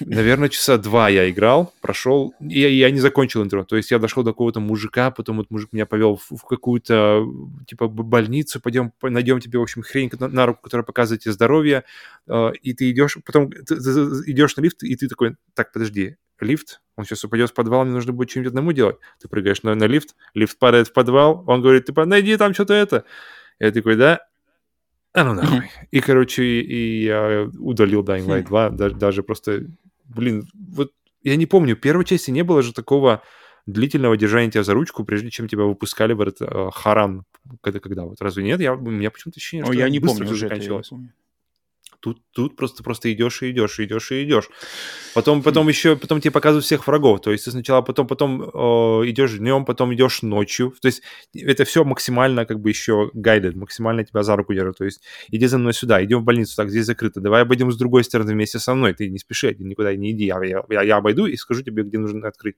наверное, 0.00 0.48
часа 0.48 0.76
два 0.76 1.08
я 1.08 1.30
играл, 1.30 1.72
прошел, 1.80 2.34
и 2.40 2.60
я, 2.60 2.68
я 2.68 2.90
не 2.90 3.00
закончил 3.00 3.42
интро. 3.42 3.64
То 3.64 3.76
есть 3.76 3.90
я 3.90 3.98
дошел 3.98 4.22
до 4.22 4.32
какого-то 4.32 4.60
мужика, 4.60 5.10
потом 5.10 5.38
вот 5.38 5.50
мужик 5.50 5.72
меня 5.72 5.86
повел 5.86 6.16
в, 6.16 6.36
в 6.36 6.44
какую-то, 6.44 7.24
типа, 7.66 7.88
больницу, 7.88 8.60
пойдем, 8.60 8.92
найдем 9.02 9.40
тебе, 9.40 9.58
в 9.58 9.62
общем, 9.62 9.82
хрень 9.82 10.10
на, 10.18 10.28
на 10.28 10.46
руку, 10.46 10.60
которая 10.62 10.84
показывает 10.84 11.22
тебе 11.22 11.32
здоровье, 11.32 11.84
э, 12.26 12.52
и 12.62 12.74
ты 12.74 12.90
идешь, 12.90 13.16
потом 13.24 13.50
ты, 13.50 13.62
ты, 13.62 13.76
ты 13.76 14.30
идешь 14.30 14.56
на 14.56 14.60
лифт, 14.62 14.82
и 14.82 14.94
ты 14.96 15.08
такой, 15.08 15.36
так, 15.54 15.72
подожди, 15.72 16.16
лифт, 16.40 16.80
он 16.96 17.04
сейчас 17.04 17.24
упадет 17.24 17.50
в 17.50 17.54
подвал, 17.54 17.84
мне 17.84 17.94
нужно 17.94 18.12
будет 18.12 18.30
что-нибудь 18.30 18.50
одному 18.50 18.72
делать. 18.72 18.96
Ты 19.20 19.28
прыгаешь 19.28 19.62
на, 19.62 19.74
на 19.74 19.84
лифт, 19.84 20.16
лифт 20.34 20.58
падает 20.58 20.88
в 20.88 20.92
подвал, 20.92 21.44
он 21.46 21.60
говорит, 21.60 21.84
типа, 21.84 22.06
найди 22.06 22.36
там 22.36 22.54
что-то 22.54 22.74
это. 22.74 23.04
Я 23.58 23.70
такой, 23.70 23.96
да? 23.96 24.20
А 25.12 25.24
ну 25.24 25.34
нахуй. 25.34 25.70
И, 25.90 26.00
короче, 26.00 26.42
и 26.42 27.04
я 27.04 27.48
удалил 27.58 28.02
Dying 28.02 28.26
Light 28.26 28.46
2, 28.46 28.70
даже, 28.70 28.94
даже 28.94 29.22
просто, 29.22 29.66
блин, 30.04 30.48
вот 30.54 30.92
я 31.22 31.36
не 31.36 31.46
помню, 31.46 31.76
в 31.76 31.80
первой 31.80 32.04
части 32.04 32.30
не 32.30 32.42
было 32.42 32.62
же 32.62 32.72
такого 32.72 33.22
длительного 33.66 34.16
держания 34.16 34.50
тебя 34.50 34.62
за 34.62 34.74
ручку, 34.74 35.04
прежде 35.04 35.30
чем 35.30 35.48
тебя 35.48 35.64
выпускали 35.64 36.12
в 36.12 36.20
этот 36.20 36.40
э, 36.42 36.70
Харан. 36.72 37.24
Когда, 37.60 37.80
когда 37.80 38.04
вот 38.04 38.20
разве 38.20 38.44
нет? 38.44 38.60
Я, 38.60 38.74
у 38.74 38.90
меня 38.90 39.10
почему-то 39.10 39.38
ощущение, 39.38 39.64
что 39.64 39.72
О, 39.72 39.76
я 39.76 39.88
не 39.88 40.00
помню 40.00 40.24
уже 40.24 40.48
заканчивалось. 40.48 40.86
Я 40.86 40.96
помню. 40.96 41.12
Тут, 42.06 42.22
тут 42.30 42.54
просто, 42.54 42.84
просто 42.84 43.12
идешь 43.12 43.42
и 43.42 43.50
идешь, 43.50 43.80
и 43.80 43.84
идешь 43.84 44.12
и 44.12 44.22
идешь. 44.22 44.48
Потом, 45.12 45.42
потом 45.42 45.66
еще, 45.66 45.96
потом 45.96 46.20
тебе 46.20 46.30
показывают 46.30 46.64
всех 46.64 46.86
врагов. 46.86 47.20
То 47.20 47.32
есть 47.32 47.46
ты 47.46 47.50
сначала 47.50 47.82
потом, 47.82 48.06
потом 48.06 48.42
э, 48.42 49.10
идешь 49.10 49.36
днем, 49.38 49.64
потом 49.64 49.92
идешь 49.92 50.22
ночью. 50.22 50.72
То 50.80 50.86
есть 50.86 51.02
это 51.34 51.64
все 51.64 51.82
максимально 51.82 52.46
как 52.46 52.60
бы 52.60 52.68
еще 52.68 53.10
гайдед, 53.12 53.56
максимально 53.56 54.04
тебя 54.04 54.22
за 54.22 54.36
руку 54.36 54.54
держат. 54.54 54.78
То 54.78 54.84
есть 54.84 55.02
иди 55.32 55.46
за 55.46 55.58
мной 55.58 55.74
сюда, 55.74 56.04
идем 56.04 56.20
в 56.20 56.24
больницу, 56.24 56.54
так, 56.54 56.70
здесь 56.70 56.86
закрыто. 56.86 57.20
Давай 57.20 57.42
обойдем 57.42 57.72
с 57.72 57.76
другой 57.76 58.04
стороны 58.04 58.34
вместе 58.34 58.60
со 58.60 58.72
мной. 58.72 58.94
Ты 58.94 59.10
не 59.10 59.18
спеши, 59.18 59.56
никуда 59.58 59.92
не 59.96 60.12
иди. 60.12 60.26
Я, 60.26 60.40
я, 60.44 60.82
я 60.82 60.96
обойду 60.98 61.26
и 61.26 61.36
скажу 61.36 61.62
тебе, 61.62 61.82
где 61.82 61.98
нужно 61.98 62.28
открыть. 62.28 62.54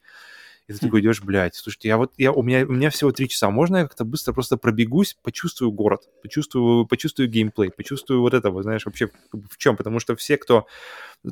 И 0.69 0.73
ты 0.75 0.79
такой 0.81 1.01
идешь, 1.01 1.23
блядь, 1.23 1.55
слушайте, 1.55 1.89
я 1.89 1.97
вот, 1.97 2.13
я, 2.19 2.31
у, 2.31 2.43
меня, 2.43 2.67
у 2.67 2.73
меня 2.73 2.91
всего 2.91 3.11
три 3.11 3.27
часа, 3.27 3.49
можно 3.49 3.79
я 3.79 3.83
как-то 3.85 4.05
быстро 4.05 4.35
просто 4.35 4.59
пробегусь, 4.59 5.17
почувствую 5.23 5.73
город, 5.73 6.03
почувствую, 6.23 6.87
почувствую 6.87 7.29
геймплей, 7.29 7.71
почувствую 7.71 8.21
вот 8.21 8.35
это, 8.35 8.51
вот, 8.51 8.65
знаешь, 8.65 8.85
вообще 8.85 9.09
в 9.33 9.57
чем? 9.57 9.79
Потому 9.79 9.99
что 9.99 10.15
все, 10.15 10.37
кто... 10.37 10.67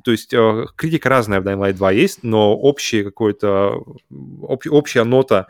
То 0.02 0.10
есть 0.10 0.32
э, 0.32 0.66
критика 0.74 1.10
разная 1.10 1.42
в 1.42 1.44
Dying 1.44 1.60
Light 1.60 1.74
2 1.74 1.92
есть, 1.92 2.22
но 2.22 2.56
общее 2.56 3.04
какое-то, 3.04 3.82
об, 4.10 4.62
общая 4.70 5.04
нота 5.04 5.48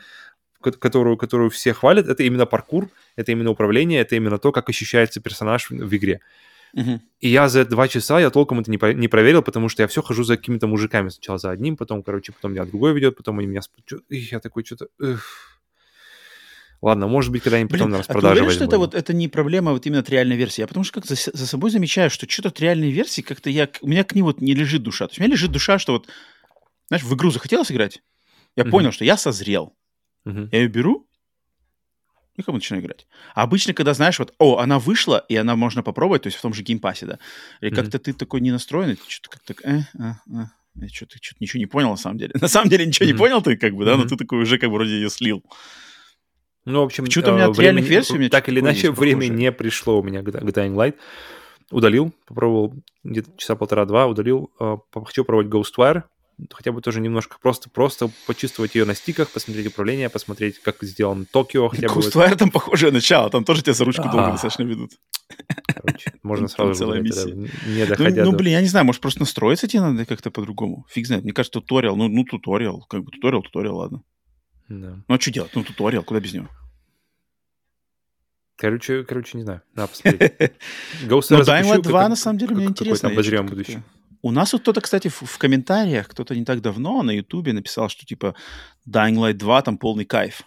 которую, 0.61 1.17
которую 1.17 1.51
все 1.51 1.73
хвалят, 1.73 2.09
это 2.09 2.25
именно 2.25 2.45
паркур, 2.45 2.89
это 3.15 3.31
именно 3.31 3.51
управление, 3.51 4.01
это 4.01 4.17
именно 4.17 4.39
то, 4.39 4.51
как 4.51 4.69
ощущается 4.69 5.21
персонаж 5.21 5.71
в 5.71 5.97
игре. 5.97 6.21
И 7.21 7.29
я 7.29 7.49
за 7.49 7.65
два 7.65 7.89
часа, 7.89 8.21
я 8.21 8.31
толком 8.31 8.61
это 8.61 8.71
не, 8.71 8.79
по- 8.79 8.93
не 8.93 9.09
проверил, 9.09 9.43
потому 9.43 9.69
что 9.69 9.83
я 9.83 9.89
все 9.89 10.03
хожу 10.03 10.25
за 10.25 10.37
какими-то 10.37 10.67
мужиками. 10.67 11.09
Сначала 11.09 11.39
за 11.39 11.51
одним, 11.51 11.77
потом, 11.77 12.03
короче, 12.03 12.33
потом 12.33 12.53
меня 12.53 12.65
другой 12.65 12.93
ведет, 12.93 13.17
потом 13.17 13.39
они 13.39 13.49
меня... 13.49 13.63
И 14.11 14.17
я 14.17 14.41
такой 14.41 14.65
что-то... 14.65 14.89
Ладно, 16.83 17.07
может 17.07 17.33
быть, 17.33 17.43
когда-нибудь 17.43 17.73
потом 17.73 17.91
на 17.91 17.99
распродаже 17.99 18.33
а 18.33 18.35
ты 18.35 18.41
уверен, 18.43 18.55
что 18.55 18.65
это, 18.65 18.79
вот, 18.79 18.95
это 18.95 19.15
не 19.15 19.29
проблема 19.29 19.73
вот 19.73 19.87
именно 19.87 20.01
от 20.01 20.11
реальной 20.11 20.37
версии? 20.37 20.61
Я 20.61 20.67
потому 20.67 20.85
что 20.85 21.01
как 21.01 21.07
за, 21.07 21.15
за 21.15 21.47
собой 21.47 21.71
замечаю, 21.71 22.11
что 22.11 22.29
что-то 22.29 22.51
от 22.51 22.61
реальной 22.61 22.91
версии 22.91 23.23
как-то 23.23 23.49
я... 23.49 23.69
У 23.81 23.89
меня 23.89 24.05
к 24.05 24.15
ней 24.15 24.21
вот 24.21 24.43
не 24.43 24.55
лежит 24.55 24.83
душа. 24.83 25.07
То 25.07 25.13
есть 25.13 25.19
у 25.19 25.23
меня 25.23 25.33
лежит 25.33 25.51
душа, 25.51 25.79
что 25.79 25.95
вот... 25.95 26.09
Знаешь, 26.89 27.03
в 27.03 27.15
игру 27.15 27.31
захотелось 27.31 27.73
играть? 27.73 28.03
Я 28.55 28.65
uh-huh. 28.65 28.71
понял, 28.71 28.93
что 28.93 29.05
я 29.07 29.17
созрел. 29.17 29.75
Uh-huh. 30.27 30.49
Я 30.53 30.59
ее 30.59 30.69
беру, 30.69 31.09
и 32.37 32.43
кому 32.43 32.59
начинаю 32.59 32.83
играть. 32.83 33.07
А 33.35 33.43
обычно, 33.43 33.75
когда 33.75 33.95
знаешь, 33.95 34.19
вот, 34.19 34.35
о, 34.39 34.59
она 34.59 34.79
вышла, 34.79 35.25
и 35.29 35.37
она 35.37 35.57
можно 35.57 35.83
попробовать, 35.83 36.23
то 36.23 36.27
есть 36.29 36.39
в 36.39 36.43
том 36.43 36.55
же 36.55 36.63
Game 36.63 36.80
Pass 36.80 36.98
е, 36.98 37.07
да, 37.07 37.19
или 37.61 37.71
mm-hmm. 37.71 37.75
как-то 37.75 37.99
ты 37.99 38.13
такой 38.13 38.41
не 38.41 38.51
настроен, 38.51 38.97
что-то 39.07 39.31
как-то, 39.31 39.69
э, 39.69 39.81
э, 39.99 40.13
э, 40.33 40.45
я 40.77 40.89
что-то, 40.89 41.17
что-то 41.21 41.39
ничего 41.41 41.59
не 41.59 41.67
понял 41.67 41.91
на 41.91 41.97
самом 41.97 42.19
деле. 42.19 42.33
На 42.41 42.49
самом 42.49 42.69
деле 42.69 42.87
ничего 42.87 43.07
mm-hmm. 43.07 43.13
не 43.13 43.19
понял 43.19 43.43
ты, 43.43 43.57
как 43.57 43.75
бы, 43.75 43.85
да, 43.85 43.95
mm-hmm. 43.95 43.97
но 43.97 44.05
ты 44.05 44.17
такой 44.17 44.43
уже 44.43 44.59
как 44.59 44.71
бы 44.71 44.77
вроде 44.77 44.93
ее 44.93 45.11
слил. 45.11 45.43
Ну, 46.65 46.81
в 46.81 46.85
общем, 46.85 47.09
что-то 47.09 47.33
у 47.33 47.37
меня 47.37 47.49
от 47.49 47.59
триальных 47.59 47.87
версий 47.87 48.15
у 48.15 48.19
меня 48.19 48.29
так 48.29 48.49
или 48.49 48.61
иначе 48.61 48.91
время 48.91 49.27
не 49.27 49.53
пришло 49.53 50.01
у 50.01 50.03
меня 50.03 50.23
к 50.23 50.29
Dying 50.29 50.75
Light. 50.75 50.97
Удалил, 51.71 52.13
попробовал 52.27 52.75
где-то 53.05 53.31
часа 53.37 53.57
полтора-два, 53.57 54.07
удалил. 54.07 54.51
Хочу 54.93 55.25
пробовать 55.25 55.49
Ghostwire, 55.53 56.05
хотя 56.53 56.73
бы 56.73 56.83
тоже 56.83 57.01
немножко 57.01 57.39
просто, 57.41 57.71
просто 57.71 58.11
почувствовать 58.27 58.75
ее 58.75 58.85
на 58.85 58.95
стиках, 58.95 59.31
посмотреть 59.31 59.67
управление, 59.69 60.11
посмотреть, 60.11 60.59
как 60.61 60.83
сделан 60.83 61.27
Токио. 61.27 61.69
Хотя 61.69 61.89
бы 61.89 62.01
вот... 62.01 62.39
там 62.39 62.51
похожее 62.51 62.93
начало, 62.93 63.31
там 63.31 63.45
тоже 63.45 63.63
тебя 63.63 63.73
за 63.73 63.85
ручку 63.85 64.03
долго 64.05 64.33
достаточно 64.33 64.65
ведут. 64.65 64.93
Короче, 65.67 66.13
можно 66.23 66.49
сразу 66.49 66.75
же 66.75 67.01
не 67.01 67.11
ну, 67.81 67.87
доходя 67.87 68.25
ну, 68.25 68.33
ну, 68.33 68.37
блин, 68.37 68.53
я 68.53 68.61
не 68.61 68.69
знаю, 68.69 68.85
может, 68.85 69.01
просто 69.01 69.21
настроиться 69.21 69.67
тебе 69.67 69.81
надо 69.81 70.05
как-то 70.05 70.31
по-другому. 70.31 70.87
Фиг 70.91 71.07
знает. 71.07 71.25
Мне 71.25 71.33
кажется, 71.33 71.61
туториал, 71.61 71.97
ну, 71.97 72.09
ну, 72.09 72.25
туториал, 72.25 72.85
как 72.89 73.03
бы 73.03 73.11
туториал, 73.11 73.43
туториал, 73.43 73.77
ладно. 73.77 74.03
Да. 74.69 75.03
Ну, 75.09 75.15
а 75.15 75.21
что 75.21 75.31
делать? 75.31 75.53
Ну, 75.55 75.65
туториал, 75.65 76.03
куда 76.03 76.21
без 76.21 76.35
него? 76.35 76.49
Короче, 78.57 79.05
короче, 79.05 79.37
не 79.39 79.45
знаю. 79.45 79.63
Надо 79.75 79.89
посмотреть. 79.93 80.33
Ghost 81.05 81.27
ну, 81.31 81.41
Dying 81.41 81.65
Light 81.65 81.83
2, 81.83 82.09
на 82.09 82.17
самом 82.17 82.39
деле, 82.39 82.55
мне 82.55 82.67
интересно. 82.67 83.11
Обозрем 83.11 83.47
будущее. 83.47 83.83
У 84.27 84.33
нас 84.33 84.53
вот 84.53 84.63
кто-то, 84.63 84.81
кстати, 84.81 85.07
в, 85.07 85.23
в 85.23 85.39
комментариях, 85.39 86.09
кто-то 86.09 86.35
не 86.35 86.45
так 86.45 86.61
давно 86.61 87.01
на 87.05 87.13
Ютубе 87.13 87.53
написал, 87.53 87.89
что 87.89 88.05
типа 88.05 88.35
Dying 88.85 89.15
Light 89.15 89.35
2 89.35 89.63
там 89.63 89.79
полный 89.79 90.05
кайф. 90.05 90.43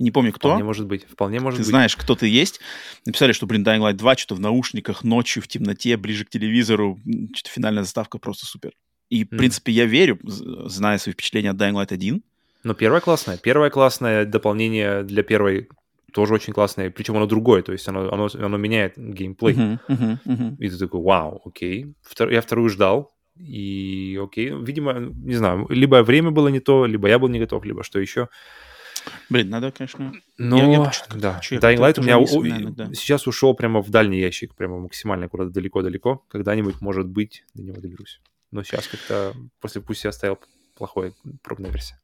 Не 0.00 0.10
помню, 0.10 0.32
кто. 0.32 0.48
Вполне 0.48 0.64
может 0.64 0.86
быть. 0.88 1.04
Вполне 1.08 1.38
может 1.38 1.58
ты 1.58 1.62
быть. 1.62 1.68
знаешь, 1.68 1.94
кто 1.94 2.16
ты 2.16 2.26
есть. 2.26 2.58
Написали, 3.06 3.30
что, 3.30 3.46
блин, 3.46 3.64
Dying 3.64 3.78
Light 3.78 3.92
2 3.92 4.16
что-то 4.16 4.34
в 4.34 4.40
наушниках, 4.40 5.04
ночью, 5.04 5.44
в 5.44 5.46
темноте, 5.46 5.96
ближе 5.96 6.24
к 6.24 6.30
телевизору. 6.30 6.98
Что-то 7.36 7.50
финальная 7.50 7.84
заставка 7.84 8.18
просто 8.18 8.46
супер. 8.46 8.72
И, 9.10 9.22
в 9.24 9.28
mm. 9.28 9.36
принципе, 9.38 9.70
я 9.70 9.84
верю, 9.84 10.18
зная 10.24 10.98
свои 10.98 11.12
впечатления 11.12 11.50
от 11.50 11.56
Dying 11.56 11.74
Light 11.74 11.92
1. 11.92 12.20
Но 12.64 12.74
первая 12.74 13.00
классная. 13.00 13.38
Первое 13.38 13.70
классное 13.70 14.24
дополнение 14.24 15.04
для 15.04 15.22
первой 15.22 15.68
тоже 16.12 16.34
очень 16.34 16.52
классное, 16.52 16.90
причем 16.90 17.16
оно 17.16 17.26
другое, 17.26 17.62
то 17.62 17.72
есть 17.72 17.86
оно, 17.88 18.12
оно, 18.12 18.28
оно 18.34 18.56
меняет 18.56 18.94
геймплей. 18.96 19.54
Мгм, 19.54 19.80
мгм, 19.88 20.18
мгм. 20.24 20.54
И 20.56 20.68
ты 20.68 20.78
такой, 20.78 21.00
вау, 21.02 21.42
окей. 21.44 21.94
Втор- 22.02 22.32
я 22.32 22.40
вторую 22.40 22.68
ждал, 22.70 23.14
и 23.38 24.18
окей, 24.22 24.50
видимо, 24.50 24.94
не 24.94 25.34
знаю, 25.34 25.66
либо 25.68 26.02
время 26.02 26.30
было 26.30 26.48
не 26.48 26.60
то, 26.60 26.86
либо 26.86 27.08
я 27.08 27.18
был 27.18 27.28
не 27.28 27.38
готов, 27.38 27.64
либо 27.64 27.82
что 27.84 28.00
еще. 28.00 28.28
Блин, 29.30 29.48
надо, 29.50 29.70
конечно... 29.70 30.12
Но, 30.38 30.58
Я- 30.58 30.70
я 30.70 30.92
да, 31.16 31.34
хочу, 31.34 31.56
Dying 31.56 31.78
Light 31.78 32.00
у 32.00 32.02
меня 32.02 32.18
у- 32.18 32.94
сейчас 32.94 33.26
ушел 33.26 33.54
прямо 33.54 33.80
в 33.80 33.90
дальний 33.90 34.18
ящик, 34.20 34.54
прямо 34.54 34.78
максимально 34.78 35.28
куда-то 35.28 35.50
далеко-далеко. 35.50 36.24
Когда-нибудь, 36.28 36.80
может 36.80 37.06
быть, 37.06 37.44
до 37.54 37.62
него 37.62 37.80
доберусь. 37.80 38.20
Но 38.50 38.62
сейчас 38.62 38.88
как-то 38.88 39.34
после 39.60 39.80
пусть 39.80 40.04
я 40.04 40.10
оставил 40.10 40.38
плохой 40.74 41.14
пробная 41.42 41.70
версия. 41.70 42.00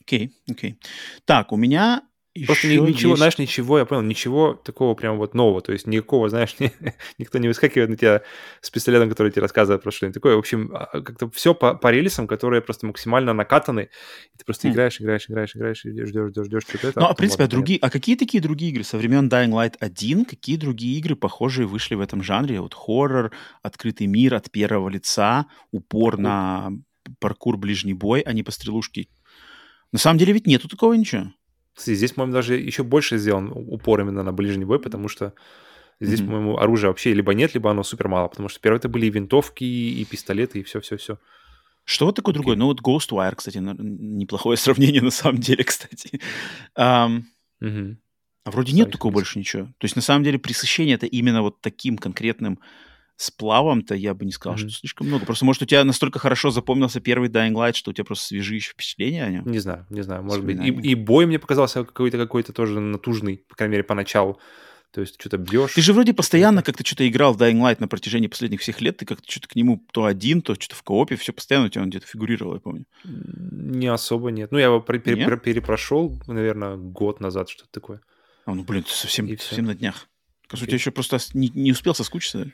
Окей, 0.00 0.32
окей. 0.50 0.78
Так, 1.24 1.52
у 1.52 1.56
меня 1.56 2.02
Просто 2.46 2.66
еще 2.66 2.80
ничего, 2.80 3.10
есть- 3.10 3.18
знаешь, 3.18 3.38
ничего, 3.38 3.78
я 3.78 3.84
понял, 3.84 4.02
ничего 4.02 4.54
такого 4.54 4.94
прям 4.94 5.18
вот 5.18 5.34
нового. 5.34 5.60
То 5.60 5.72
есть 5.72 5.86
никакого, 5.86 6.28
знаешь, 6.28 6.56
ни- 6.58 6.72
никто 7.18 7.38
не 7.38 7.46
выскакивает 7.46 7.90
на 7.90 7.96
тебя 7.96 8.22
с 8.60 8.70
пистолетом, 8.70 9.08
который 9.08 9.30
тебе 9.30 9.42
рассказывает 9.42 9.82
про 9.84 9.92
что-нибудь 9.92 10.14
такое. 10.14 10.34
В 10.34 10.40
общем, 10.40 10.72
а, 10.74 11.00
как-то 11.00 11.30
все 11.30 11.54
по, 11.54 11.74
по 11.74 11.92
релисам, 11.92 12.26
которые 12.26 12.60
просто 12.60 12.86
максимально 12.86 13.34
накатаны. 13.34 13.88
И 14.34 14.38
ты 14.38 14.44
просто 14.44 14.66
Хм. 14.66 14.72
играешь, 14.72 15.00
играешь, 15.00 15.26
играешь, 15.28 15.54
играешь, 15.54 15.84
и 15.84 15.90
ждешь, 15.90 16.30
ждешь, 16.30 16.46
ждешь, 16.46 16.62
что-то 16.68 16.88
это. 16.88 17.00
Ну, 17.00 17.06
а 17.06 17.14
в 17.14 17.16
принципе, 17.16 17.44
а 17.44 17.46
другие, 17.46 17.78
а 17.80 17.88
какие 17.88 18.16
такие 18.16 18.42
другие 18.42 18.72
игры 18.72 18.82
со 18.82 18.98
времен 18.98 19.28
Dying 19.28 19.50
Light 19.50 19.74
1, 19.78 20.24
какие 20.24 20.56
другие 20.56 20.98
игры 20.98 21.14
похожие 21.14 21.66
вышли 21.68 21.94
в 21.94 22.00
этом 22.00 22.20
жанре? 22.22 22.60
Вот 22.60 22.74
хоррор, 22.74 23.30
открытый 23.62 24.08
мир 24.08 24.34
от 24.34 24.50
первого 24.50 24.88
лица, 24.88 25.46
упор 25.70 26.18
на 26.18 26.72
паркур, 27.20 27.56
ближний 27.58 27.94
бой, 27.94 28.22
а 28.22 28.32
не 28.32 28.42
по 28.42 28.50
стрелушке. 28.50 29.06
На 29.92 29.98
самом 30.00 30.18
деле 30.18 30.32
ведь 30.32 30.46
нету 30.48 30.68
такого 30.68 30.94
ничего. 30.94 31.26
Кстати, 31.74 31.96
здесь, 31.96 32.12
по-моему, 32.12 32.32
даже 32.32 32.54
еще 32.56 32.82
больше 32.84 33.18
сделан 33.18 33.50
упор 33.54 34.00
именно 34.00 34.22
на 34.22 34.32
ближний 34.32 34.64
бой, 34.64 34.78
потому 34.78 35.08
что 35.08 35.32
здесь, 36.00 36.20
Мгм. 36.20 36.28
по-моему, 36.28 36.58
оружия 36.58 36.88
вообще 36.88 37.12
либо 37.12 37.34
нет, 37.34 37.54
либо 37.54 37.70
оно 37.70 37.82
супер 37.82 38.08
мало, 38.08 38.28
потому 38.28 38.48
что 38.48 38.60
первое 38.60 38.78
это 38.78 38.88
были 38.88 39.06
и 39.06 39.10
винтовки, 39.10 39.64
и 39.64 40.04
пистолеты, 40.04 40.60
и 40.60 40.62
все-все-все. 40.62 41.18
Что 41.84 42.06
вот 42.06 42.16
такое 42.16 42.32
Окей. 42.32 42.38
другое? 42.38 42.56
Ну, 42.56 42.66
вот 42.66 42.80
Ghostwire, 42.80 43.34
кстати, 43.34 43.58
неплохое 43.58 44.56
сравнение 44.56 45.02
на 45.02 45.10
самом 45.10 45.38
деле, 45.40 45.64
кстати. 45.64 46.20
Ам, 46.74 47.26
Мгм. 47.60 47.98
а 48.44 48.50
вроде 48.50 48.72
Да, 48.72 48.78
нет 48.78 48.90
такого 48.92 49.12
больше 49.12 49.38
ничего. 49.38 49.64
То 49.78 49.84
есть, 49.84 49.96
на 49.96 50.02
самом 50.02 50.24
деле, 50.24 50.38
пресыщение 50.38 50.94
это 50.94 51.06
именно 51.06 51.42
вот 51.42 51.60
таким 51.60 51.98
конкретным 51.98 52.58
сплавом-то 53.16 53.94
я 53.94 54.14
бы 54.14 54.24
не 54.24 54.32
сказал, 54.32 54.56
Мгм. 54.58 54.68
что 54.68 54.78
слишком 54.80 55.06
много. 55.06 55.24
Просто, 55.26 55.44
может, 55.44 55.62
у 55.62 55.66
тебя 55.66 55.84
настолько 55.84 56.18
хорошо 56.18 56.50
запомнился 56.50 57.00
первый 57.00 57.28
Dying 57.28 57.52
Light, 57.52 57.74
что 57.74 57.90
у 57.90 57.94
тебя 57.94 58.04
просто 58.04 58.26
свежие 58.26 58.56
еще 58.56 58.72
впечатления 58.72 59.24
о 59.24 59.30
нем? 59.30 59.50
Не 59.50 59.58
знаю, 59.60 59.86
не 59.90 60.02
знаю, 60.02 60.22
может 60.24 60.44
быть. 60.44 60.58
И, 60.60 60.68
и 60.68 60.94
бой 60.94 61.26
мне 61.26 61.38
показался 61.38 61.84
какой-то 61.84 62.18
какой-то 62.18 62.52
тоже 62.52 62.80
натужный, 62.80 63.44
по 63.48 63.54
крайней 63.54 63.72
мере, 63.72 63.84
поначалу. 63.84 64.38
То 64.92 65.00
есть 65.00 65.20
что-то 65.20 65.38
бьешь. 65.38 65.72
Ты 65.74 65.82
же 65.82 65.92
вроде 65.92 66.14
постоянно 66.14 66.62
как-то 66.62 66.86
что-то 66.86 67.08
играл 67.08 67.32
в 67.34 67.42
Dying 67.42 67.60
Light 67.60 67.78
на 67.80 67.88
протяжении 67.88 68.28
последних 68.28 68.60
всех 68.60 68.80
лет, 68.80 68.96
ты 68.98 69.04
как-то 69.06 69.28
что-то 69.28 69.48
к 69.48 69.56
нему 69.56 69.84
то 69.92 70.04
один, 70.04 70.40
то 70.40 70.54
что-то 70.54 70.76
в 70.76 70.82
коопе, 70.84 71.16
все 71.16 71.32
постоянно 71.32 71.66
у 71.66 71.68
тебя 71.68 71.82
он 71.82 71.90
где-то 71.90 72.06
фигурировал, 72.06 72.54
я 72.54 72.60
помню. 72.60 72.84
Не 73.04 73.88
особо 73.88 74.30
нет. 74.30 74.52
Ну, 74.52 74.58
я 74.58 74.66
его 74.66 74.78
пере- 74.80 75.16
Нет? 75.16 75.28
пре- 75.28 75.40
перепрошел, 75.40 76.20
наверное, 76.28 76.76
год 76.76 77.18
назад, 77.20 77.48
что-то 77.48 77.70
такое. 77.72 78.02
А, 78.46 78.54
ну, 78.54 78.62
блин, 78.62 78.84
ты 78.84 78.90
совсем, 78.92 79.26
И 79.26 79.34
всё. 79.34 79.48
совсем 79.48 79.64
на 79.64 79.74
днях. 79.74 80.06
Кажется, 80.46 80.54
у 80.54 80.56
Окей. 80.58 80.66
тебя 80.66 80.76
еще 80.76 80.90
просто 80.92 81.18
с- 81.18 81.34
не, 81.34 81.48
не 81.48 81.72
успел 81.72 81.94
соскучиться. 81.96 82.52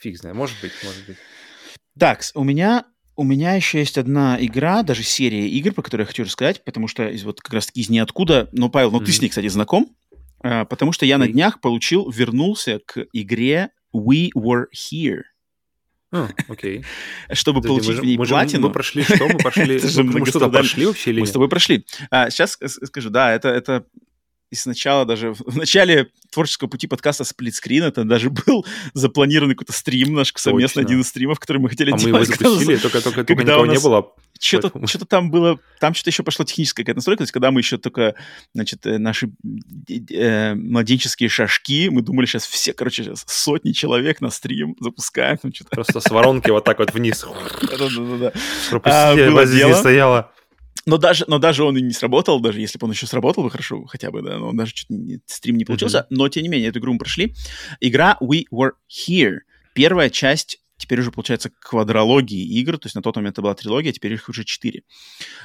Фиг 0.00 0.16
знает, 0.18 0.36
может 0.36 0.56
быть, 0.62 0.72
может 0.84 1.06
быть. 1.06 1.16
Так, 1.98 2.22
у 2.34 2.44
меня, 2.44 2.84
у 3.16 3.22
меня 3.24 3.54
еще 3.54 3.78
есть 3.80 3.98
одна 3.98 4.36
игра, 4.40 4.82
даже 4.82 5.02
серия 5.02 5.46
игр, 5.48 5.72
про 5.72 5.82
которые 5.82 6.04
я 6.04 6.06
хочу 6.08 6.24
рассказать, 6.24 6.64
потому 6.64 6.88
что 6.88 7.06
из 7.08 7.22
вот 7.24 7.40
как 7.40 7.52
раз-таки 7.54 7.80
из 7.82 7.90
ниоткуда, 7.90 8.48
но, 8.52 8.68
Павел, 8.70 8.90
ну 8.92 9.00
ты 9.00 9.12
с 9.12 9.20
ней, 9.20 9.28
кстати, 9.28 9.48
знаком, 9.48 9.94
А, 10.42 10.64
потому 10.64 10.92
что 10.92 11.04
я 11.04 11.18
на 11.18 11.28
днях 11.28 11.60
получил, 11.60 12.08
вернулся 12.10 12.80
к 12.86 13.04
игре 13.12 13.70
We 13.94 14.30
Were 14.34 14.64
Here, 14.74 15.20
А, 16.12 16.30
окей. 16.48 16.82
чтобы 17.32 17.60
Подожди, 17.60 17.68
получить 17.68 17.88
мы, 17.88 17.94
же- 17.96 18.00
в 18.00 18.04
ней 18.06 18.16
мы 18.18 18.24
же- 18.24 18.30
платину. 18.30 18.66
мы 18.68 18.72
прошли 18.72 19.02
что? 19.02 19.28
Мы 19.28 19.36
прошли... 19.38 19.78
Же 19.86 20.02
ну, 20.02 20.18
мы 20.18 20.24
что-то 20.26 20.48
прошли 20.48 20.86
вообще 20.86 21.10
или 21.10 21.20
Мы 21.20 21.26
с 21.26 21.32
тобой 21.32 21.48
прошли. 21.50 21.84
А, 22.10 22.30
сейчас 22.30 22.56
с- 22.62 22.86
скажу, 22.86 23.10
да, 23.10 23.34
это, 23.34 23.48
это 23.50 23.84
и 24.50 24.56
сначала 24.56 25.04
даже 25.04 25.32
в 25.32 25.56
начале 25.56 26.08
творческого 26.30 26.68
пути 26.68 26.86
подкаста 26.86 27.24
Screen 27.24 27.84
это 27.84 28.04
даже 28.04 28.30
был 28.30 28.66
запланированный 28.94 29.54
какой-то 29.54 29.72
стрим 29.72 30.14
наш 30.14 30.32
совместно, 30.36 30.82
Точно. 30.82 30.88
один 30.88 31.00
из 31.02 31.08
стримов, 31.08 31.38
который 31.38 31.58
мы 31.58 31.68
хотели 31.68 31.90
А 31.90 31.94
мы 31.94 32.00
делать. 32.00 32.28
его 32.28 32.50
запустили, 32.50 32.76
только, 32.76 33.00
только, 33.00 33.24
только 33.24 33.34
когда 33.34 33.52
никого 33.52 33.62
у 33.62 33.66
не 33.66 33.74
нас- 33.74 33.82
было. 33.82 34.12
Что-то, 34.42 34.68
Поэтому- 34.70 34.86
что-то 34.86 35.04
там 35.04 35.30
было, 35.30 35.58
там 35.80 35.92
что-то 35.92 36.08
еще 36.10 36.22
пошло 36.22 36.46
техническая 36.46 36.82
какая-то 36.84 36.96
настройка, 36.98 37.18
то 37.18 37.22
есть 37.24 37.32
когда 37.32 37.50
мы 37.50 37.60
еще 37.60 37.76
только, 37.76 38.14
значит, 38.54 38.86
э, 38.86 38.96
наши 38.96 39.30
э, 40.10 40.54
младенческие 40.54 41.28
шажки, 41.28 41.90
мы 41.90 42.00
думали 42.00 42.24
сейчас 42.26 42.46
все, 42.46 42.72
короче, 42.72 43.04
сейчас 43.04 43.24
сотни 43.26 43.72
человек 43.72 44.20
на 44.22 44.30
стрим 44.30 44.76
запускаем, 44.80 45.36
там 45.36 45.52
что-то. 45.52 45.70
Просто 45.70 46.00
с 46.00 46.10
воронки 46.10 46.48
вот 46.50 46.64
так 46.64 46.78
вот 46.78 46.94
вниз. 46.94 47.24
Да-да-да-да. 47.60 48.32
Пропустите, 48.70 49.30
было 49.30 49.36
вас 49.36 49.50
Но 50.86 50.96
даже, 50.96 51.24
но 51.28 51.38
даже 51.38 51.62
он 51.64 51.76
и 51.76 51.82
не 51.82 51.92
сработал, 51.92 52.40
даже 52.40 52.60
если 52.60 52.78
бы 52.78 52.86
он 52.86 52.92
еще 52.92 53.06
сработал 53.06 53.42
бы 53.44 53.50
хорошо 53.50 53.84
хотя 53.84 54.10
бы, 54.10 54.22
да, 54.22 54.38
но 54.38 54.48
он 54.48 54.56
даже 54.56 54.72
чуть 54.72 54.88
не- 54.90 55.20
стрим 55.26 55.56
не 55.56 55.64
получился. 55.64 56.06
Но, 56.10 56.28
тем 56.28 56.42
не 56.42 56.48
менее, 56.48 56.70
эту 56.70 56.78
игру 56.78 56.92
мы 56.94 56.98
прошли. 56.98 57.34
Игра 57.80 58.16
We 58.22 58.44
Were 58.52 58.72
Here. 58.88 59.40
Первая 59.74 60.08
часть, 60.08 60.58
теперь 60.78 61.00
уже, 61.00 61.12
получается, 61.12 61.50
квадрологии 61.60 62.58
игр, 62.60 62.78
то 62.78 62.86
есть 62.86 62.94
на 62.96 63.02
тот 63.02 63.16
момент 63.16 63.34
это 63.34 63.42
была 63.42 63.54
трилогия, 63.54 63.92
теперь 63.92 64.14
их 64.14 64.28
уже 64.28 64.44
четыре. 64.44 64.82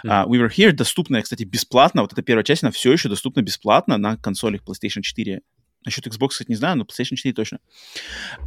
А, 0.08 0.26
We 0.26 0.40
Were 0.40 0.50
Here 0.50 0.72
доступная, 0.72 1.22
кстати, 1.22 1.44
бесплатно. 1.44 2.02
Вот 2.02 2.14
эта 2.14 2.22
первая 2.22 2.44
часть, 2.44 2.64
она 2.64 2.72
все 2.72 2.94
еще 2.94 3.10
доступна 3.10 3.42
бесплатно 3.42 3.98
на 3.98 4.18
консолях 4.18 4.62
PlayStation 4.64 5.02
4. 5.02 5.42
Насчет 5.84 6.08
Xbox, 6.08 6.30
кстати, 6.30 6.50
не 6.50 6.56
знаю, 6.56 6.78
но 6.78 6.86
PlayStation 6.86 7.16
4 7.16 7.34
точно. 7.34 7.60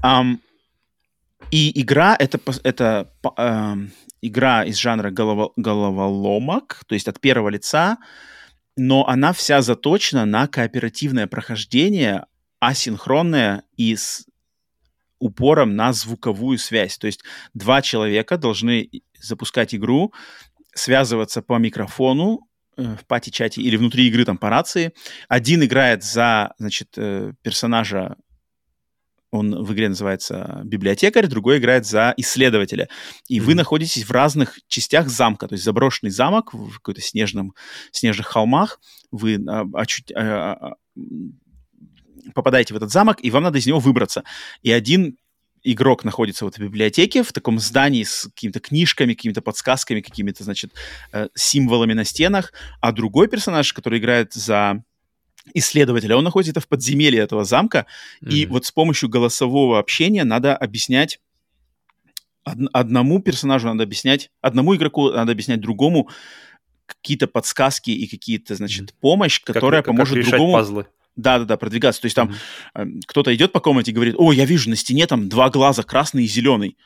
Ам, 0.02 0.40
и 1.50 1.80
игра 1.80 2.16
это, 2.18 2.40
это 2.62 3.12
ам, 3.36 3.90
игра 4.20 4.64
из 4.64 4.76
жанра 4.76 5.10
голова- 5.10 5.52
головоломок, 5.56 6.82
то 6.86 6.94
есть 6.94 7.08
от 7.08 7.20
первого 7.20 7.48
лица, 7.48 7.98
но 8.76 9.06
она 9.06 9.32
вся 9.32 9.62
заточена 9.62 10.24
на 10.24 10.46
кооперативное 10.46 11.26
прохождение, 11.26 12.26
асинхронное 12.60 13.62
и 13.76 13.96
с 13.96 14.26
упором 15.18 15.74
на 15.74 15.92
звуковую 15.92 16.58
связь. 16.58 16.98
То 16.98 17.06
есть 17.06 17.22
два 17.54 17.82
человека 17.82 18.38
должны 18.38 18.90
запускать 19.20 19.74
игру, 19.74 20.12
связываться 20.74 21.42
по 21.42 21.58
микрофону 21.58 22.48
э, 22.76 22.82
в 22.94 23.04
пати-чате 23.06 23.62
или 23.62 23.76
внутри 23.76 24.06
игры 24.06 24.24
там 24.24 24.38
по 24.38 24.48
рации. 24.48 24.92
Один 25.28 25.64
играет 25.64 26.04
за, 26.04 26.54
значит, 26.58 26.90
э, 26.96 27.32
персонажа, 27.42 28.16
он 29.30 29.62
в 29.62 29.72
игре 29.72 29.88
называется 29.88 30.62
библиотекарь, 30.64 31.26
другой 31.26 31.58
играет 31.58 31.86
за 31.86 32.14
исследователя. 32.16 32.88
И 33.28 33.40
вы 33.40 33.48
Мгм. 33.48 33.56
находитесь 33.58 34.04
в 34.04 34.10
разных 34.10 34.58
частях 34.68 35.08
замка, 35.08 35.48
то 35.48 35.54
есть 35.54 35.64
заброшенный 35.64 36.10
замок 36.10 36.54
в 36.54 36.76
какой-то 36.76 37.00
снежном, 37.00 37.54
снежных 37.92 38.26
холмах. 38.26 38.80
Вы 39.10 39.38
а, 39.46 39.64
очуть- 39.74 40.12
а, 40.14 40.52
а, 40.54 40.74
м, 40.96 41.38
попадаете 42.34 42.74
в 42.74 42.76
этот 42.76 42.90
замок, 42.90 43.18
и 43.22 43.30
вам 43.30 43.42
надо 43.42 43.58
из 43.58 43.66
него 43.66 43.80
выбраться. 43.80 44.24
И 44.62 44.70
один 44.72 45.16
игрок 45.62 46.04
находится 46.04 46.44
вот 46.44 46.56
в 46.56 46.60
библиотеке, 46.60 47.22
в 47.22 47.32
таком 47.32 47.58
здании 47.58 48.04
с 48.04 48.24
какими-то 48.34 48.60
книжками, 48.60 49.14
какими-то 49.14 49.42
подсказками, 49.42 50.00
какими-то, 50.00 50.44
значит, 50.44 50.72
э, 51.12 51.28
символами 51.34 51.94
на 51.94 52.04
стенах, 52.04 52.52
а 52.80 52.92
другой 52.92 53.28
персонаж, 53.28 53.72
который 53.72 53.98
играет 53.98 54.32
за 54.32 54.82
исследователя, 55.54 56.16
он 56.16 56.24
находится 56.24 56.60
в 56.60 56.68
подземелье 56.68 57.20
этого 57.20 57.44
замка, 57.44 57.86
и 58.20 58.44
Мгм. 58.44 58.52
вот 58.54 58.64
с 58.66 58.72
помощью 58.72 59.08
голосового 59.08 59.78
общения 59.78 60.24
надо 60.24 60.56
объяснять 60.56 61.20
од- 62.44 62.70
одному 62.72 63.20
персонажу 63.20 63.68
надо 63.68 63.82
объяснять, 63.84 64.30
одному 64.40 64.74
игроку 64.74 65.10
надо 65.10 65.32
объяснять 65.32 65.60
другому 65.60 66.08
какие-то 66.86 67.26
подсказки 67.26 67.90
и 67.90 68.06
какие-то, 68.06 68.54
значит, 68.54 68.94
помощь, 69.00 69.40
Как- 69.40 69.54
которая 69.54 69.82
как- 69.82 69.86
как 69.86 69.94
поможет 69.94 70.16
решать 70.16 70.30
другому 70.32 70.52
пазлы. 70.54 70.86
да-да-да, 71.16 71.56
продвигаться. 71.58 72.00
То 72.00 72.06
есть 72.06 72.16
там 72.16 72.34
эм, 72.74 73.00
кто-то 73.06 73.34
идет 73.34 73.52
по 73.52 73.60
комнате 73.60 73.90
и 73.90 73.94
говорит, 73.94 74.14
о, 74.16 74.32
я 74.32 74.44
вижу 74.46 74.70
на 74.70 74.76
стене 74.76 75.06
там 75.06 75.28
два 75.28 75.50
глаза, 75.50 75.82
красный 75.82 76.24
и 76.24 76.28
зеленый. 76.28 76.76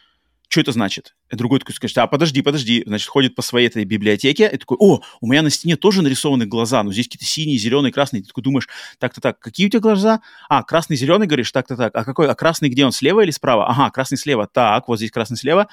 Что 0.53 0.61
это 0.61 0.73
значит? 0.73 1.15
И 1.31 1.37
другой 1.37 1.61
такой 1.61 1.75
скажет, 1.75 1.97
а 1.97 2.07
подожди, 2.07 2.43
подожди. 2.43 2.83
Значит, 2.87 3.09
ходит 3.09 3.35
по 3.35 3.41
своей 3.41 3.69
этой 3.69 3.87
библиотеке 3.87 4.51
и 4.53 4.59
такой, 4.59 4.77
о, 4.79 5.01
у 5.23 5.27
меня 5.27 5.41
на 5.41 5.49
стене 5.49 5.77
тоже 5.77 6.03
нарисованы 6.03 6.45
глаза, 6.45 6.83
но 6.83 6.93
здесь 6.93 7.07
какие-то 7.07 7.25
синие, 7.25 7.57
зеленые, 7.57 7.91
красные. 7.91 8.21
Ты 8.21 8.29
такой 8.29 8.45
думаешь, 8.45 8.69
так-то 8.99 9.23
так, 9.23 9.39
какие 9.39 9.69
у 9.69 9.71
тебя 9.71 9.81
глаза? 9.81 10.21
А, 10.51 10.63
красный, 10.63 10.99
зеленый, 10.99 11.27
говоришь, 11.27 11.51
так-то 11.53 11.75
так. 11.75 11.97
А 11.97 12.05
какой, 12.05 12.29
а 12.29 12.35
красный 12.35 12.69
где 12.69 12.85
он, 12.85 12.93
слева 12.93 13.23
или 13.23 13.31
справа? 13.31 13.67
Ага, 13.67 13.91
красный 13.93 14.19
слева. 14.19 14.47
Так, 14.47 14.89
вот 14.89 14.99
здесь 14.99 15.11
красный 15.11 15.39
слева. 15.39 15.69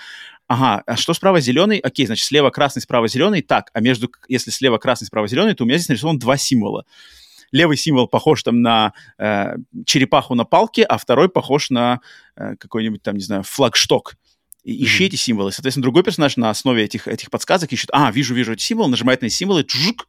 Ага, 0.47 0.81
а 0.85 0.95
что 0.95 1.13
справа 1.13 1.41
зеленый? 1.41 1.79
Окей, 1.79 2.05
значит, 2.05 2.25
слева 2.25 2.49
красный, 2.49 2.81
справа 2.81 3.09
зеленый. 3.09 3.41
Так, 3.41 3.71
а 3.73 3.81
между, 3.81 4.09
если 4.29 4.49
слева 4.49 4.77
красный, 4.77 5.07
справа 5.07 5.27
зеленый, 5.27 5.55
то 5.55 5.65
у 5.65 5.67
меня 5.67 5.77
здесь 5.77 5.89
нарисован 5.89 6.19
два 6.19 6.37
символа 6.37 6.85
левый 7.51 7.77
символ 7.77 8.07
похож 8.07 8.43
там 8.43 8.61
на 8.61 8.93
э, 9.17 9.55
черепаху 9.85 10.35
на 10.35 10.45
палке, 10.45 10.83
а 10.83 10.99
второй 10.99 11.29
похож 11.29 11.71
на 11.71 11.99
э, 12.35 12.55
какой-нибудь 12.57 13.01
там, 13.01 13.15
не 13.15 13.23
знаю, 13.23 13.41
флагшток. 13.41 14.15
И 14.63 14.83
ищи 14.83 15.05
эти 15.05 15.15
символы. 15.15 15.51
Соответственно, 15.51 15.83
другой 15.83 16.03
персонаж 16.03 16.37
на 16.37 16.49
основе 16.49 16.83
этих, 16.83 17.07
этих 17.07 17.29
подсказок 17.29 17.71
ищет, 17.71 17.89
а, 17.93 18.11
вижу, 18.11 18.35
вижу 18.35 18.53
эти 18.53 18.61
символы, 18.61 18.89
нажимает 18.89 19.21
на 19.21 19.27
эти 19.27 19.33
символы, 19.33 19.63
чжук, 19.63 20.07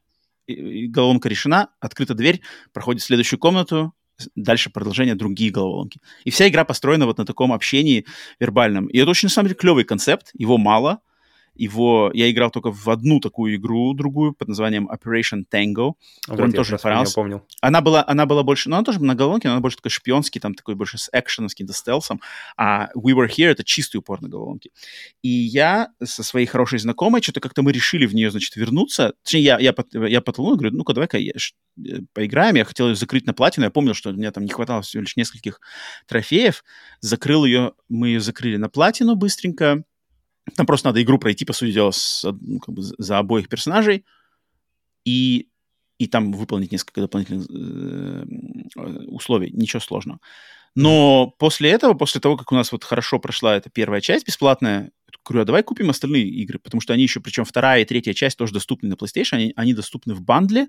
головоломка 0.48 1.28
решена, 1.28 1.68
открыта 1.80 2.14
дверь, 2.14 2.40
проходит 2.72 3.03
в 3.03 3.05
следующую 3.05 3.38
комнату, 3.38 3.92
дальше 4.34 4.70
продолжение 4.70 5.14
другие 5.14 5.51
головоломки. 5.51 6.01
И 6.24 6.30
вся 6.30 6.48
игра 6.48 6.64
построена 6.64 7.07
вот 7.07 7.18
на 7.18 7.26
таком 7.26 7.53
общении 7.53 8.07
вербальном. 8.38 8.86
И 8.86 8.98
это 8.98 9.11
очень, 9.11 9.26
на 9.26 9.30
самом 9.30 9.48
деле, 9.48 9.59
клевый 9.59 9.84
концепт, 9.84 10.30
его 10.34 10.59
мало, 10.59 11.01
его 11.61 12.11
я 12.14 12.30
играл 12.30 12.50
только 12.50 12.72
в 12.72 12.88
одну 12.88 13.20
такую 13.20 13.56
игру 13.56 13.92
другую 13.92 14.32
под 14.32 14.48
названием 14.48 14.88
Operation 14.88 15.44
Tango, 15.52 15.92
которую 16.22 16.48
вот 16.48 16.56
тоже 16.56 16.78
понравился. 16.78 17.14
Помнил. 17.14 17.42
Она 17.61 17.82
была, 17.82 18.02
она 18.06 18.24
была 18.24 18.42
больше, 18.42 18.70
ну 18.70 18.76
она 18.76 18.84
тоже 18.84 18.98
головоломке, 18.98 19.48
но 19.48 19.54
она 19.54 19.61
больше 19.61 19.76
такой 19.76 19.90
шпионский, 19.90 20.40
там 20.40 20.54
такой 20.54 20.74
больше 20.74 20.96
с 20.96 21.11
экшеном, 21.12 21.50
с 21.50 21.54
каким-то 21.54 21.74
стелсом. 21.74 22.20
А 22.56 22.88
We 22.96 23.12
Were 23.12 23.28
Here 23.28 23.48
это 23.48 23.62
чистый 23.62 23.98
упор 23.98 24.22
на 24.22 24.28
головоломки. 24.28 24.70
И 25.22 25.28
я 25.28 25.90
со 26.02 26.22
своей 26.22 26.46
хорошей 26.46 26.78
знакомой, 26.78 27.22
что-то 27.22 27.40
как-то 27.40 27.62
мы 27.62 27.72
решили 27.72 28.06
в 28.06 28.14
нее, 28.14 28.30
значит, 28.30 28.56
вернуться. 28.56 29.12
Точнее, 29.22 29.42
я, 29.42 29.58
я, 29.58 29.74
я 29.92 30.20
потолкнул, 30.20 30.56
говорю, 30.56 30.76
ну-ка, 30.76 30.94
давай-ка 30.94 31.18
я, 31.18 31.32
э, 31.32 32.00
поиграем. 32.14 32.54
Я 32.54 32.64
хотел 32.64 32.88
ее 32.88 32.94
закрыть 32.94 33.26
на 33.26 33.34
платину. 33.34 33.66
Я 33.66 33.70
помнил, 33.70 33.94
что 33.94 34.11
у 34.11 34.12
меня 34.14 34.30
там 34.30 34.44
не 34.44 34.50
хватало 34.50 34.82
всего 34.82 35.02
лишь 35.02 35.16
нескольких 35.16 35.61
трофеев. 36.06 36.64
Закрыл 37.00 37.44
ее, 37.44 37.74
мы 37.88 38.08
ее 38.08 38.20
закрыли 38.20 38.56
на 38.56 38.68
платину 38.68 39.14
быстренько 39.14 39.84
там 40.57 40.66
просто 40.66 40.88
надо 40.88 41.03
игру 41.03 41.18
пройти, 41.18 41.45
по 41.45 41.53
сути 41.53 41.72
дела, 41.72 41.91
с, 41.91 42.24
ну, 42.41 42.59
как 42.59 42.74
бы 42.74 42.82
за 42.82 43.18
обоих 43.18 43.49
персонажей 43.49 44.05
и, 45.05 45.49
и 45.99 46.07
там 46.07 46.32
выполнить 46.32 46.72
несколько 46.72 47.01
дополнительных 47.01 47.47
э, 47.51 49.05
условий. 49.09 49.51
Ничего 49.53 49.80
сложного. 49.80 50.20
Но 50.74 51.34
после 51.38 51.70
этого, 51.70 51.95
после 51.95 52.20
того, 52.20 52.36
как 52.36 52.53
у 52.53 52.55
нас 52.55 52.72
вот 52.72 52.84
хорошо 52.84 53.18
прошла 53.18 53.57
эта 53.57 53.70
первая 53.70 54.01
часть 54.01 54.26
бесплатная, 54.26 54.93
говорю, 55.24 55.43
а 55.43 55.47
давай 55.47 55.62
купим 55.62 55.91
остальные 55.91 56.28
игры, 56.28 56.59
потому 56.59 56.80
что 56.80 56.93
они 56.93 57.03
еще, 57.03 57.20
причем 57.20 57.45
вторая 57.45 57.82
и 57.82 57.84
третья 57.84 58.14
часть 58.14 58.38
тоже 58.38 58.53
доступны 58.53 58.88
на 58.88 58.95
PlayStation, 58.95 59.36
они, 59.36 59.53
они 59.57 59.74
доступны 59.74 60.14
в 60.14 60.22
бандле, 60.22 60.68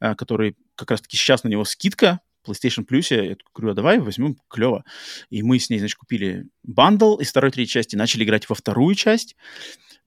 э, 0.00 0.14
который 0.14 0.56
как 0.74 0.90
раз-таки 0.90 1.16
сейчас 1.16 1.44
на 1.44 1.48
него 1.48 1.64
скидка, 1.64 2.20
PlayStation 2.46 2.86
Plus, 2.88 3.14
я 3.14 3.36
говорю, 3.54 3.72
а 3.72 3.74
давай 3.74 3.98
возьмем, 3.98 4.36
клево. 4.48 4.84
И 5.30 5.42
мы 5.42 5.58
с 5.58 5.70
ней, 5.70 5.78
значит, 5.78 5.96
купили 5.96 6.46
бандл 6.62 7.16
из 7.16 7.30
второй, 7.30 7.50
третьей 7.50 7.72
части, 7.72 7.96
начали 7.96 8.24
играть 8.24 8.48
во 8.48 8.54
вторую 8.54 8.94
часть. 8.94 9.36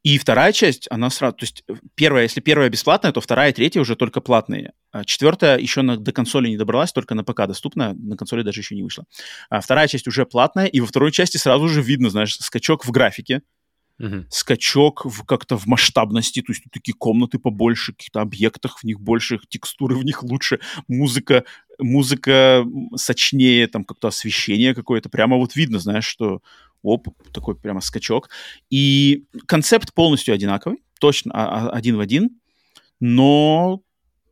И 0.05 0.19
вторая 0.19 0.51
часть, 0.51 0.87
она 0.91 1.09
сразу, 1.09 1.35
то 1.35 1.43
есть 1.45 1.63
э, 1.67 1.73
первая, 1.95 2.23
если 2.23 2.39
первая 2.39 2.69
бесплатная, 2.69 3.11
то 3.11 3.21
вторая 3.21 3.49
и 3.49 3.53
третья 3.53 3.81
уже 3.81 3.95
только 3.95 4.21
платные. 4.21 4.73
А 4.91 5.03
четвертая 5.03 5.57
еще 5.57 5.81
на, 5.81 5.97
до 5.97 6.11
консоли 6.11 6.47
не 6.47 6.57
добралась, 6.57 6.93
только 6.93 7.15
на 7.15 7.23
ПК 7.23 7.47
доступна, 7.47 7.93
на 7.93 8.15
консоли 8.15 8.43
даже 8.43 8.61
еще 8.61 8.75
не 8.75 8.83
вышла. 8.83 9.05
А 9.49 9.61
вторая 9.61 9.87
часть 9.87 10.07
уже 10.07 10.27
платная, 10.27 10.67
и 10.67 10.79
во 10.79 10.85
второй 10.85 11.11
части 11.11 11.37
сразу 11.37 11.67
же 11.67 11.81
видно, 11.81 12.11
знаешь, 12.11 12.35
скачок 12.35 12.85
в 12.85 12.91
графике, 12.91 13.41
Uh-huh. 13.97 14.25
скачок 14.29 15.05
в, 15.05 15.23
как-то 15.23 15.57
в 15.57 15.67
масштабности, 15.67 16.41
то 16.41 16.51
есть 16.51 16.63
тут 16.63 16.73
такие 16.73 16.93
комнаты 16.93 17.39
побольше, 17.39 17.93
каких-то 17.93 18.19
объектах 18.19 18.79
в 18.79 18.83
них 18.83 18.99
больше, 18.99 19.39
текстуры 19.47 19.95
в 19.95 20.03
них 20.03 20.21
лучше, 20.21 20.59
музыка, 20.89 21.45
музыка 21.79 22.65
сочнее, 22.97 23.67
там 23.67 23.85
как-то 23.85 24.09
освещение 24.09 24.75
какое-то, 24.75 25.07
прямо 25.07 25.37
вот 25.37 25.55
видно, 25.55 25.79
знаешь, 25.79 26.03
что 26.03 26.41
оп, 26.83 27.07
такой 27.31 27.55
прямо 27.55 27.79
скачок. 27.79 28.29
И 28.69 29.25
концепт 29.47 29.93
полностью 29.93 30.33
одинаковый, 30.33 30.83
точно 30.99 31.31
а, 31.33 31.45
а, 31.45 31.69
один 31.69 31.95
в 31.95 31.99
один, 32.01 32.31
но 32.99 33.81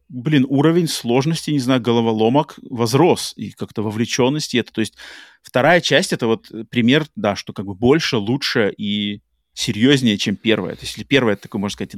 блин, 0.10 0.46
уровень 0.48 0.88
сложности, 0.88 1.52
не 1.52 1.60
знаю, 1.60 1.82
головоломок 1.82 2.60
возрос, 2.62 3.34
и 3.36 3.52
как-то 3.52 3.82
вовлеченности 3.82 4.58
это, 4.58 4.72
то 4.72 4.82
есть 4.82 4.96
вторая 5.42 5.82
часть 5.82 6.14
это 6.14 6.28
вот 6.28 6.52
пример, 6.70 7.06
да, 7.16 7.36
что 7.36 7.52
как 7.52 7.66
бы 7.66 7.74
больше, 7.74 8.18
лучше 8.18 8.74
и 8.78 9.22
серьезнее, 9.54 10.18
чем 10.18 10.36
первая. 10.36 10.76
То 10.76 10.82
есть, 10.82 10.94
если 10.94 11.04
первая, 11.04 11.34
это 11.34 11.44
такой, 11.44 11.60
можно 11.60 11.74
сказать, 11.74 11.96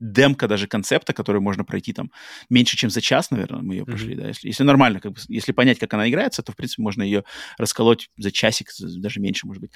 демка 0.00 0.48
даже 0.48 0.66
концепта, 0.66 1.12
который 1.12 1.40
можно 1.40 1.64
пройти 1.64 1.92
там 1.92 2.10
меньше, 2.50 2.76
чем 2.76 2.90
за 2.90 3.00
час, 3.00 3.30
наверное, 3.30 3.62
мы 3.62 3.74
ее 3.74 3.84
прошли, 3.84 4.14
mm-hmm. 4.14 4.20
да, 4.20 4.28
если, 4.28 4.48
если 4.48 4.64
нормально, 4.64 5.00
как 5.00 5.12
бы, 5.12 5.20
если 5.28 5.52
понять, 5.52 5.78
как 5.78 5.94
она 5.94 6.08
играется, 6.08 6.42
то, 6.42 6.52
в 6.52 6.56
принципе, 6.56 6.82
можно 6.82 7.02
ее 7.02 7.24
расколоть 7.58 8.10
за 8.18 8.30
часик, 8.30 8.70
даже 8.78 9.20
меньше, 9.20 9.46
может 9.46 9.60
быть. 9.60 9.70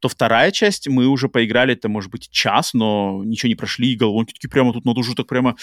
То 0.00 0.08
вторая 0.08 0.50
часть 0.50 0.88
мы 0.88 1.06
уже 1.06 1.28
поиграли, 1.28 1.74
это, 1.74 1.88
может 1.88 2.10
быть, 2.10 2.28
час, 2.30 2.74
но 2.74 3.22
ничего 3.24 3.48
не 3.48 3.54
прошли, 3.54 3.92
и 3.92 3.96
головонки 3.96 4.32
такие 4.32 4.50
прямо 4.50 4.72
тут 4.72 4.84
надо 4.84 5.00
уже 5.00 5.14
так 5.14 5.26
прямо, 5.26 5.56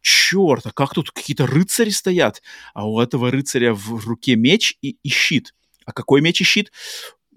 черт, 0.00 0.66
а 0.66 0.72
как 0.72 0.94
тут 0.94 1.10
какие-то 1.10 1.46
рыцари 1.46 1.90
стоят, 1.90 2.42
а 2.74 2.88
у 2.88 2.98
этого 3.00 3.30
рыцаря 3.30 3.74
в 3.74 4.06
руке 4.06 4.36
меч 4.36 4.76
и, 4.82 4.96
и 5.02 5.08
щит. 5.08 5.54
А 5.86 5.92
какой 5.92 6.20
меч 6.20 6.40
и 6.40 6.44
щит? 6.44 6.72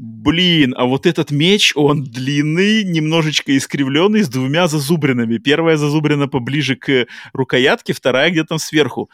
Блин, 0.04 0.74
а 0.78 0.86
вот 0.86 1.06
этот 1.06 1.32
меч, 1.32 1.72
он 1.76 2.04
длинный, 2.04 2.84
немножечко 2.84 3.56
искривленный, 3.56 4.24
с 4.24 4.30
двумя 4.30 4.68
зазубринами. 4.68 5.38
Первая 5.38 5.78
зазубрина 5.78 6.28
поближе 6.28 6.76
к 6.76 7.08
рукоятке, 7.32 7.94
вторая 7.94 8.30
где-то 8.30 8.50
там 8.50 8.60
сверху. 8.60 9.10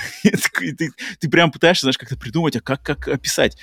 ты, 0.78 0.90
ты 1.18 1.30
прям 1.30 1.50
пытаешься, 1.50 1.82
знаешь, 1.82 1.98
как-то 1.98 2.16
придумать, 2.16 2.56
а 2.56 2.60
как, 2.60 2.82
как 2.82 3.08
описать. 3.08 3.56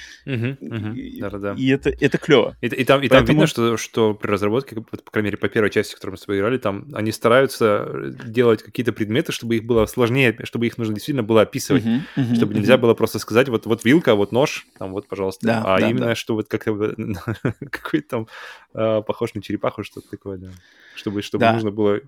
И 1.58 1.70
это, 1.70 1.90
это 1.90 2.18
клево. 2.18 2.56
И, 2.62 2.68
и, 2.68 2.84
там, 2.84 3.02
и 3.02 3.08
там 3.08 3.26
видно, 3.26 3.48
что, 3.48 3.78
что 3.78 4.14
при 4.14 4.30
разработке, 4.30 4.76
по 4.76 5.12
крайней 5.12 5.28
мере, 5.28 5.38
по 5.38 5.50
первой 5.50 5.70
части, 5.70 5.96
которую 5.96 6.14
мы 6.14 6.18
с 6.18 6.22
тобой 6.22 6.38
играли, 6.38 6.58
там 6.58 6.88
они 6.94 7.12
стараются 7.12 7.90
делать 8.26 8.64
какие-то 8.64 8.94
предметы, 8.94 9.32
чтобы 9.32 9.56
их 9.56 9.64
было 9.64 9.86
сложнее, 9.86 10.38
чтобы 10.44 10.68
их 10.68 10.78
нужно 10.78 10.94
действительно 10.94 11.24
было 11.24 11.42
описывать, 11.42 11.84
чтобы 12.36 12.54
нельзя 12.54 12.78
было 12.78 12.94
просто 12.94 13.20
сказать, 13.20 13.50
вот, 13.50 13.66
вот 13.66 13.86
вилка, 13.86 14.16
вот 14.16 14.32
нож, 14.32 14.66
там 14.78 14.92
вот, 14.92 15.08
пожалуйста. 15.08 15.46
Да, 15.46 15.64
а 15.66 15.80
да, 15.80 15.90
именно, 15.90 16.08
да. 16.08 16.16
что 16.16 16.36
вот 16.36 16.48
как-то 16.48 16.74
какой-то 17.72 18.08
там 18.08 18.28
э, 18.74 19.02
похож 19.06 19.34
на 19.34 19.42
черепаху, 19.42 19.84
что-то 19.84 20.10
такое, 20.10 20.38
да. 20.38 20.50
Чтобы, 20.96 21.22
чтобы 21.22 21.42
да. 21.42 21.54
нужно 21.54 21.72
было 21.72 22.02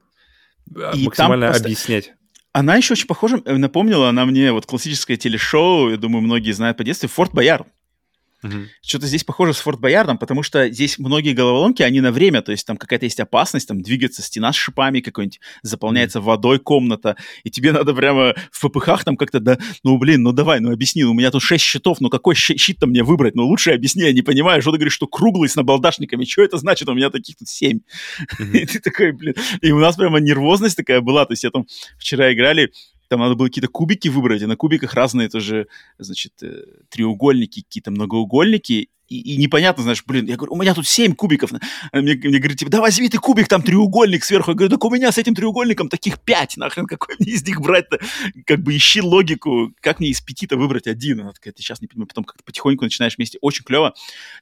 а, 0.76 0.92
и 0.96 1.06
максимально 1.06 1.52
там 1.52 1.62
объяснять. 1.62 2.14
Она 2.54 2.76
еще 2.76 2.94
очень 2.94 3.08
похожа, 3.08 3.42
э, 3.46 3.56
напомнила 3.56 4.10
она 4.10 4.26
мне 4.26 4.52
вот 4.52 4.66
классическое 4.66 5.16
телешоу, 5.16 5.90
я 5.90 5.98
думаю, 5.98 6.22
многие 6.22 6.52
знают 6.52 6.78
по 6.78 6.84
детству, 6.84 7.08
«Форт 7.08 7.34
Боярд». 7.34 7.68
Угу. 8.44 8.54
Что-то 8.82 9.08
здесь 9.08 9.24
похоже 9.24 9.54
с 9.54 9.60
Форт 9.60 9.80
Боярдом, 9.80 10.18
потому 10.18 10.42
что 10.42 10.70
здесь 10.70 10.98
многие 10.98 11.34
головоломки, 11.34 11.84
они 11.84 12.02
на 12.02 12.12
время, 12.12 12.42
то 12.42 12.52
есть 12.52 12.66
там 12.66 12.78
какая-то 12.78 13.06
есть 13.06 13.20
опасность, 13.20 13.68
там 13.68 13.82
двигается 13.82 14.22
стена 14.22 14.52
с 14.52 14.56
шипами 14.56 15.00
какой-нибудь, 15.00 15.40
заполняется 15.62 16.20
mm. 16.20 16.24
водой 16.24 16.60
комната, 16.60 17.18
и 17.44 17.52
тебе 17.52 17.72
надо 17.72 17.94
прямо 17.94 18.34
в 18.52 18.68
ППХ 18.68 19.04
там 19.04 19.16
как-то, 19.16 19.40
да, 19.40 19.60
ну 19.84 19.98
блин, 19.98 20.24
ну 20.24 20.32
давай, 20.32 20.60
ну 20.60 20.72
объясни, 20.72 21.04
у 21.04 21.14
меня 21.14 21.30
тут 21.30 21.44
6 21.44 21.64
щитов, 21.64 22.02
ну 22.02 22.10
какой 22.10 22.36
щит-то 22.36 22.88
мне 22.88 23.04
выбрать? 23.04 23.36
Ну 23.36 23.46
лучше 23.46 23.72
объясни, 23.72 24.04
я 24.04 24.14
не 24.14 24.22
понимаю, 24.22 24.62
что 24.62 24.72
ты 24.72 24.78
говоришь, 24.78 24.94
что 24.94 25.08
круглый 25.08 25.50
с 25.50 25.56
набалдашниками, 25.56 26.26
что 26.26 26.42
это 26.44 26.58
значит? 26.58 26.90
У 26.90 26.94
меня 26.94 27.10
таких 27.10 27.38
тут 27.38 27.48
7. 27.48 27.78
Mm-hmm. 27.78 28.52
и 28.54 28.66
ты 28.66 28.80
такой, 28.80 29.12
блин, 29.12 29.36
и 29.62 29.72
у 29.72 29.80
нас 29.80 29.96
прямо 29.96 30.20
нервозность 30.20 30.78
такая 30.78 31.02
была, 31.02 31.26
то 31.26 31.34
есть 31.34 31.44
я 31.44 31.52
там 31.52 31.66
вчера 32.00 32.34
играли, 32.34 32.72
там 33.12 33.20
надо 33.20 33.36
было 33.36 33.48
какие-то 33.48 33.68
кубики 33.68 34.08
выбрать, 34.08 34.42
и 34.42 34.46
на 34.46 34.56
кубиках 34.56 34.94
разные 34.94 35.28
тоже, 35.28 35.68
значит, 35.98 36.32
э, 36.44 36.64
треугольники, 36.88 37.60
какие-то 37.62 37.92
многоугольники, 37.92 38.90
и, 39.12 39.34
и 39.34 39.38
непонятно, 39.38 39.84
знаешь, 39.84 40.04
блин, 40.06 40.26
я 40.28 40.38
говорю, 40.38 40.54
у 40.54 40.58
меня 40.58 40.74
тут 40.74 40.88
7 40.88 41.16
кубиков. 41.16 41.52
Мне, 41.52 42.16
мне 42.16 42.40
говорит, 42.40 42.58
типа, 42.58 42.72
да 42.72 42.80
возьми 42.80 43.10
ты 43.10 43.18
кубик, 43.18 43.50
там 43.50 43.62
треугольник 43.62 44.24
сверху. 44.24 44.52
Я 44.52 44.56
говорю, 44.56 44.70
так 44.72 44.86
у 44.86 44.90
меня 44.90 45.12
с 45.12 45.18
этим 45.18 45.36
треугольником 45.36 45.90
таких 45.90 46.20
5, 46.20 46.58
нахрен, 46.58 46.86
какой 46.86 47.16
мне 47.20 47.34
из 47.34 47.46
них 47.46 47.60
брать-то? 47.60 48.00
Как 48.46 48.62
бы 48.62 48.76
ищи 48.76 49.02
логику, 49.02 49.74
как 49.82 50.00
мне 50.00 50.10
из 50.10 50.22
пяти-то 50.22 50.56
выбрать 50.56 50.88
один? 50.88 51.20
Она 51.20 51.34
такая, 51.34 51.54
ты 51.54 51.62
сейчас 51.62 51.82
не 51.82 51.88
понимаю, 51.88 52.08
потом 52.08 52.24
как-то 52.24 52.44
потихоньку 52.46 52.86
начинаешь 52.86 53.18
вместе. 53.18 53.38
Очень 53.42 53.66
клево. 53.66 53.94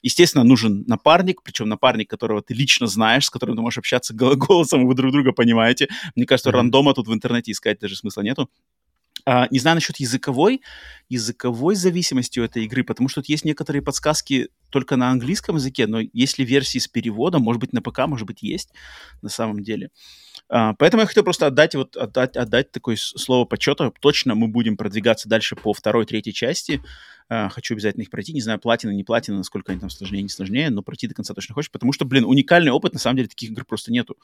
Естественно, 0.02 0.44
нужен 0.44 0.84
напарник, 0.86 1.42
причем 1.42 1.68
напарник, 1.68 2.08
которого 2.08 2.40
ты 2.40 2.54
лично 2.54 2.86
знаешь, 2.86 3.26
с 3.26 3.30
которым 3.30 3.56
ты 3.56 3.62
можешь 3.62 3.78
общаться 3.78 4.14
голосом, 4.14 4.86
вы 4.86 4.94
друг 4.94 5.10
друга 5.10 5.32
понимаете. 5.32 5.88
Мне 6.14 6.26
кажется, 6.26 6.50
mm-hmm. 6.50 6.54
рандома 6.54 6.94
тут 6.94 7.08
в 7.08 7.12
интернете 7.12 7.50
искать 7.50 7.80
даже 7.80 7.96
смысла 7.96 8.22
нету. 8.22 8.48
А, 9.26 9.48
не 9.50 9.58
знаю 9.58 9.76
насчет 9.76 9.96
языковой, 9.98 10.62
языковой 11.08 11.74
зависимости 11.74 12.40
у 12.40 12.44
этой 12.44 12.64
игры, 12.64 12.84
потому 12.84 13.08
что 13.08 13.20
тут 13.20 13.28
есть 13.28 13.44
некоторые 13.44 13.82
подсказки 13.82 14.48
только 14.70 14.96
на 14.96 15.10
английском 15.10 15.56
языке, 15.56 15.86
но 15.86 16.00
есть 16.00 16.38
ли 16.38 16.44
версии 16.44 16.78
с 16.78 16.88
переводом, 16.88 17.42
может 17.42 17.60
быть, 17.60 17.72
на 17.72 17.82
ПК, 17.82 18.06
может 18.06 18.26
быть, 18.26 18.42
есть 18.42 18.70
на 19.22 19.28
самом 19.28 19.62
деле. 19.62 19.90
А, 20.48 20.74
поэтому 20.74 21.02
я 21.02 21.06
хотел 21.06 21.22
просто 21.22 21.46
отдать, 21.46 21.74
вот, 21.74 21.96
отдать, 21.96 22.36
отдать 22.36 22.72
такое 22.72 22.96
слово 22.96 23.44
почета. 23.44 23.92
Точно 24.00 24.34
мы 24.34 24.48
будем 24.48 24.76
продвигаться 24.76 25.28
дальше 25.28 25.54
по 25.54 25.72
второй, 25.72 26.06
третьей 26.06 26.32
части. 26.32 26.82
А, 27.28 27.48
хочу 27.48 27.74
обязательно 27.74 28.02
их 28.02 28.10
пройти. 28.10 28.32
Не 28.32 28.40
знаю, 28.40 28.58
платина, 28.58 28.90
не 28.90 29.04
платина, 29.04 29.36
насколько 29.36 29.70
они 29.72 29.80
там 29.80 29.90
сложнее, 29.90 30.22
не 30.22 30.28
сложнее, 30.28 30.70
но 30.70 30.82
пройти 30.82 31.06
до 31.06 31.14
конца 31.14 31.34
точно 31.34 31.54
хочешь, 31.54 31.70
потому 31.70 31.92
что, 31.92 32.04
блин, 32.04 32.24
уникальный 32.24 32.72
опыт, 32.72 32.92
на 32.92 32.98
самом 32.98 33.18
деле, 33.18 33.28
таких 33.28 33.50
игр 33.50 33.64
просто 33.64 33.92
нету. 33.92 34.16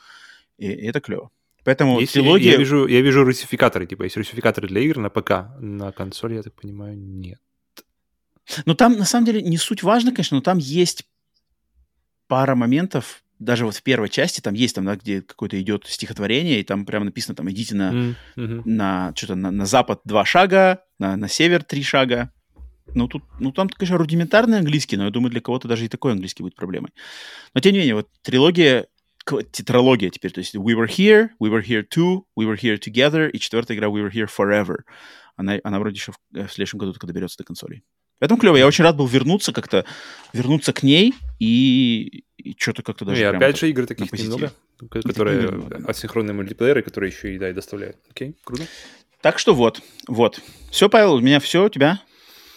И, 0.59 0.67
и 0.67 0.87
это 0.87 1.01
клево. 1.01 1.31
Поэтому 1.65 2.01
есть, 2.01 2.13
трилогия... 2.13 2.53
Я 2.53 2.59
вижу, 2.59 2.87
я 2.87 3.01
вижу 3.01 3.25
русификаторы, 3.25 3.87
типа, 3.87 4.05
есть 4.05 4.17
русификаторы 4.17 4.69
для 4.69 4.81
игр 4.81 4.99
на 4.99 5.11
ПК, 5.11 5.59
на 5.61 5.93
консоли, 5.93 6.35
я 6.35 6.43
так 6.43 6.55
понимаю, 6.55 6.97
нет. 6.97 7.41
Ну, 8.65 8.75
там, 8.75 8.97
на 8.97 9.05
самом 9.05 9.27
деле, 9.27 9.43
не 9.43 9.57
суть 9.57 9.83
важно, 9.83 10.13
конечно, 10.13 10.37
но 10.37 10.41
там 10.41 10.59
есть 10.59 11.05
пара 12.29 12.55
моментов, 12.55 13.23
даже 13.39 13.67
вот 13.67 13.77
в 13.77 13.83
первой 13.83 14.09
части, 14.09 14.41
там 14.41 14.55
есть, 14.55 14.75
там, 14.75 14.85
да, 14.85 14.97
где 14.97 15.21
какое-то 15.21 15.61
идет 15.61 15.87
стихотворение, 15.87 16.61
и 16.61 16.65
там 16.65 16.87
прямо 16.87 17.05
написано, 17.05 17.35
там, 17.35 17.51
идите 17.51 17.75
на, 17.75 18.17
mm-hmm. 18.37 18.63
на 18.65 19.13
что-то 19.15 19.35
на, 19.35 19.51
на 19.51 19.67
запад 19.67 20.01
два 20.05 20.25
шага, 20.25 20.83
на, 20.99 21.17
на 21.17 21.29
север 21.29 21.63
три 21.63 21.83
шага. 21.83 22.33
Ну, 22.95 23.09
тут, 23.09 23.25
ну, 23.41 23.53
там, 23.53 23.69
конечно, 23.69 23.99
рудиментарный 23.99 24.59
английский, 24.59 24.97
но 24.97 25.05
я 25.05 25.11
думаю, 25.11 25.31
для 25.31 25.41
кого-то 25.41 25.69
даже 25.69 25.85
и 25.85 25.89
такой 25.89 26.13
английский 26.13 26.43
будет 26.43 26.55
проблемой. 26.55 26.93
Но, 27.53 27.61
тем 27.61 27.73
не 27.73 27.81
менее, 27.81 27.97
вот 27.97 28.09
трилогия 28.23 28.87
тетралогия 29.53 30.11
теперь. 30.11 30.33
То 30.33 30.39
есть 30.39 30.55
We 30.55 30.75
Were 30.75 30.89
Here, 30.89 31.31
We 31.43 31.51
Were 31.51 31.65
Here 31.65 31.85
Too, 31.85 32.23
We 32.39 32.47
Were 32.47 32.59
Here 32.59 32.79
Together 32.79 33.29
и 33.29 33.39
четвертая 33.39 33.77
игра 33.77 33.89
We 33.89 34.07
Were 34.07 34.13
Here 34.13 34.29
Forever. 34.29 34.85
Она, 35.37 35.59
она 35.65 35.79
вроде 35.81 35.97
еще 35.97 36.13
в, 36.13 36.19
в 36.33 36.53
следующем 36.53 36.79
году 36.79 36.93
только 36.93 37.07
доберется 37.07 37.39
до 37.39 37.45
консолей. 37.45 37.83
Поэтому 38.19 38.41
клево. 38.41 38.57
Я 38.57 38.67
очень 38.67 38.85
рад 38.85 38.97
был 38.97 39.07
вернуться 39.07 39.53
как-то, 39.53 39.85
вернуться 40.33 40.73
к 40.73 40.83
ней 40.83 41.15
и, 41.39 42.25
и 42.39 42.57
что-то 42.59 42.83
как-то 42.83 43.05
даже... 43.05 43.23
Ну, 43.25 43.33
и 43.33 43.37
опять 43.37 43.59
же 43.59 43.69
игры 43.69 43.87
таких 43.87 44.13
немного, 44.13 44.53
которые 44.89 45.51
асинхронные 45.87 46.35
мультиплееры, 46.35 46.83
которые 46.83 47.11
еще 47.11 47.35
и, 47.35 47.39
да, 47.39 47.51
и 47.51 47.53
доставляют. 47.53 47.97
Окей, 48.11 48.37
круто. 48.45 48.65
Так 49.21 49.39
что 49.39 49.55
вот, 49.55 49.83
вот. 50.09 50.41
Все, 50.71 50.89
Павел, 50.89 51.15
у 51.15 51.21
меня 51.21 51.41
все, 51.41 51.65
у 51.65 51.69
тебя? 51.69 52.01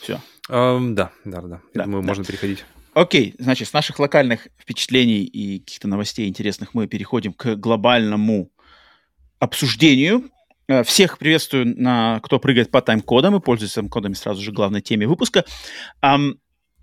Все. 0.01 0.21
Um, 0.49 0.93
да, 0.93 1.11
да, 1.25 1.41
да. 1.41 1.61
Я 1.73 1.79
да, 1.79 1.83
думаю, 1.85 2.03
да. 2.03 2.07
можно 2.07 2.23
переходить. 2.23 2.63
Окей, 2.93 3.35
значит, 3.37 3.67
с 3.67 3.73
наших 3.73 3.99
локальных 3.99 4.47
впечатлений 4.57 5.23
и 5.23 5.59
каких-то 5.59 5.87
новостей 5.87 6.27
интересных 6.27 6.73
мы 6.73 6.87
переходим 6.87 7.33
к 7.33 7.55
глобальному 7.55 8.51
обсуждению. 9.39 10.29
Э, 10.69 10.83
всех 10.83 11.17
приветствую, 11.17 11.81
на, 11.81 12.19
кто 12.21 12.37
прыгает 12.39 12.69
по 12.69 12.81
тайм-кодам 12.81 13.35
и 13.35 13.39
пользуется 13.39 13.81
тайм-кодами 13.81 14.13
сразу 14.13 14.41
же 14.41 14.51
главной 14.51 14.81
теме 14.81 15.07
выпуска. 15.07 15.43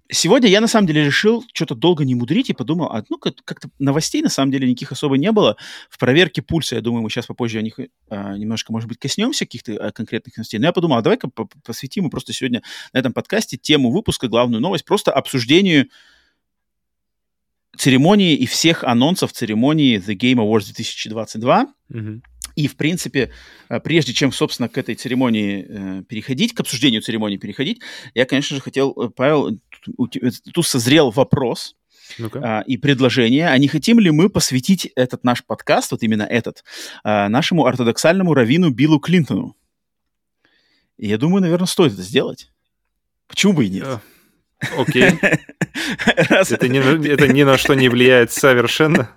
Сегодня 0.08 0.48
я 0.48 0.60
на 0.60 0.68
самом 0.68 0.86
деле 0.86 1.04
решил 1.04 1.44
что-то 1.52 1.74
долго 1.74 2.04
не 2.04 2.14
мудрить 2.14 2.50
и 2.50 2.52
подумал, 2.52 2.86
а 2.86 3.02
ну 3.08 3.18
как-то 3.18 3.68
новостей 3.80 4.22
на 4.22 4.28
самом 4.28 4.52
деле 4.52 4.68
никаких 4.68 4.92
особо 4.92 5.18
не 5.18 5.32
было. 5.32 5.56
В 5.90 5.98
проверке 5.98 6.42
пульса, 6.42 6.76
я 6.76 6.80
думаю, 6.80 7.02
мы 7.02 7.10
сейчас 7.10 7.26
попозже 7.26 7.58
о 7.58 7.62
них 7.62 7.80
а, 8.08 8.36
немножко, 8.36 8.72
может 8.72 8.88
быть, 8.88 8.98
коснемся 8.98 9.46
каких-то 9.46 9.72
а, 9.74 9.90
конкретных 9.90 10.36
новостей. 10.36 10.60
Но 10.60 10.66
я 10.66 10.72
подумал, 10.72 10.98
а 10.98 11.02
давай-ка 11.02 11.28
посвятим 11.64 12.08
просто 12.08 12.32
сегодня 12.32 12.62
на 12.92 12.98
этом 12.98 13.12
подкасте 13.12 13.56
тему 13.56 13.90
выпуска, 13.90 14.28
главную 14.28 14.60
новость, 14.60 14.84
просто 14.84 15.10
обсуждению 15.10 15.88
церемонии 17.76 18.36
и 18.36 18.46
всех 18.46 18.84
анонсов 18.84 19.32
церемонии 19.32 19.98
The 19.98 20.14
Game 20.16 20.36
Awards 20.36 20.66
2022. 20.66 21.66
Mm-hmm. 21.90 22.20
И, 22.56 22.68
в 22.68 22.76
принципе, 22.76 23.30
э, 23.68 23.80
прежде 23.80 24.12
чем, 24.12 24.32
собственно, 24.32 24.68
к 24.68 24.78
этой 24.78 24.94
церемонии 24.94 25.66
э, 25.68 26.02
переходить, 26.04 26.54
к 26.54 26.60
обсуждению 26.60 27.02
церемонии 27.02 27.36
переходить, 27.36 27.80
я, 28.14 28.24
конечно 28.24 28.56
же, 28.56 28.62
хотел, 28.62 28.92
э, 28.92 29.10
Павел, 29.10 29.58
тут 30.52 30.66
созрел 30.66 31.10
вопрос 31.10 31.76
а, 32.34 32.62
и 32.62 32.76
предложение, 32.76 33.48
а 33.48 33.58
не 33.58 33.68
хотим 33.68 33.98
ли 33.98 34.10
мы 34.10 34.30
посвятить 34.30 34.90
этот 34.96 35.24
наш 35.24 35.44
подкаст, 35.44 35.92
вот 35.92 36.02
именно 36.02 36.22
этот, 36.22 36.64
а, 37.04 37.28
нашему 37.28 37.66
ортодоксальному 37.66 38.34
раввину 38.34 38.70
Биллу 38.70 39.00
Клинтону? 39.00 39.56
И 40.96 41.08
я 41.08 41.18
думаю, 41.18 41.42
наверное, 41.42 41.66
стоит 41.66 41.92
это 41.92 42.02
сделать. 42.02 42.50
Почему 43.26 43.52
бы 43.52 43.66
и 43.66 43.68
нет? 43.68 43.86
Окей. 44.78 45.10
Это, 46.16 46.68
ни, 46.68 47.12
это 47.12 47.28
ни 47.28 47.42
на 47.42 47.58
что 47.58 47.74
не 47.74 47.90
влияет 47.90 48.32
совершенно. 48.32 49.10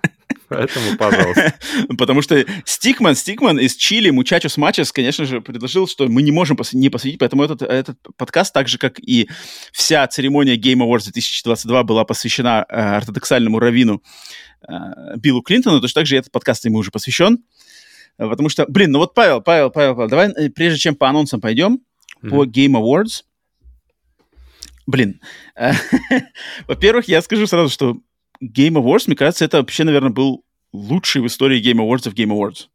Поэтому, 0.50 0.96
пожалуйста. 0.96 1.54
Потому 1.96 2.22
что 2.22 2.44
Стикман, 2.64 3.14
Стикман 3.14 3.60
из 3.60 3.76
Чили, 3.76 4.10
Мучачос 4.10 4.56
Мачес, 4.56 4.90
конечно 4.90 5.24
же, 5.24 5.40
предложил, 5.40 5.86
что 5.86 6.08
мы 6.08 6.22
не 6.22 6.32
можем 6.32 6.56
пос- 6.56 6.74
не 6.74 6.90
посвятить, 6.90 7.20
поэтому 7.20 7.44
этот, 7.44 7.62
этот 7.62 7.98
подкаст, 8.16 8.52
так 8.52 8.66
же, 8.66 8.76
как 8.76 8.98
и 8.98 9.28
вся 9.72 10.04
церемония 10.08 10.56
Game 10.56 10.80
Awards 10.84 11.04
2022 11.04 11.84
была 11.84 12.04
посвящена 12.04 12.66
э, 12.68 12.74
ортодоксальному 12.74 13.60
раввину 13.60 14.02
э, 14.68 14.72
Биллу 15.18 15.40
Клинтону, 15.40 15.80
точно 15.80 16.00
так 16.00 16.06
же 16.06 16.16
этот 16.16 16.32
подкаст 16.32 16.64
ему 16.64 16.78
уже 16.78 16.90
посвящен. 16.90 17.44
Потому 18.16 18.48
что, 18.48 18.66
блин, 18.66 18.90
ну 18.90 18.98
вот, 18.98 19.14
Павел, 19.14 19.40
Павел, 19.40 19.70
Павел, 19.70 19.94
Павел 19.94 20.10
давай, 20.10 20.32
э, 20.32 20.50
прежде 20.50 20.80
чем 20.80 20.96
по 20.96 21.08
анонсам 21.08 21.40
пойдем, 21.40 21.78
mm-hmm. 22.24 22.28
по 22.28 22.44
Game 22.44 22.72
Awards, 22.72 23.22
блин, 24.88 25.20
во-первых, 26.66 27.06
я 27.06 27.22
скажу 27.22 27.46
сразу, 27.46 27.70
что 27.70 27.98
Game 28.42 28.74
Awards, 28.74 29.04
мне 29.06 29.16
кажется, 29.16 29.44
это 29.44 29.58
вообще, 29.58 29.84
наверное, 29.84 30.10
был 30.10 30.44
лучший 30.72 31.22
в 31.22 31.26
истории 31.26 31.62
Game 31.62 31.80
Awards 31.80 32.10
в 32.10 32.14
Game 32.14 32.30
Awards. 32.30 32.68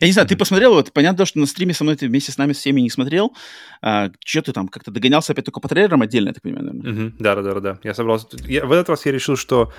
Я 0.00 0.06
не 0.06 0.12
знаю, 0.12 0.26
mm-hmm. 0.26 0.28
ты 0.30 0.36
посмотрел, 0.36 0.74
вот 0.74 0.92
понятно, 0.92 1.26
что 1.26 1.38
на 1.38 1.46
стриме 1.46 1.74
со 1.74 1.84
мной 1.84 1.96
ты 1.96 2.06
вместе 2.06 2.32
с 2.32 2.38
нами 2.38 2.52
всеми 2.52 2.80
не 2.80 2.88
смотрел. 2.88 3.34
А, 3.82 4.10
что 4.24 4.42
ты 4.42 4.52
там, 4.52 4.68
как-то 4.68 4.90
догонялся 4.90 5.32
опять 5.32 5.44
только 5.46 5.60
по 5.60 5.68
трейлерам 5.68 6.02
отдельно, 6.02 6.28
я 6.28 6.34
так 6.34 6.42
понимаю, 6.42 6.66
наверное? 6.66 6.92
Mm-hmm. 6.92 7.12
Да, 7.18 7.34
да, 7.34 7.42
да, 7.42 7.60
да. 7.60 7.78
Я 7.82 7.92
собрался. 7.92 8.28
Я, 8.46 8.64
в 8.64 8.72
этот 8.72 8.90
раз 8.90 9.04
я 9.06 9.12
решил, 9.12 9.36
что 9.36 9.72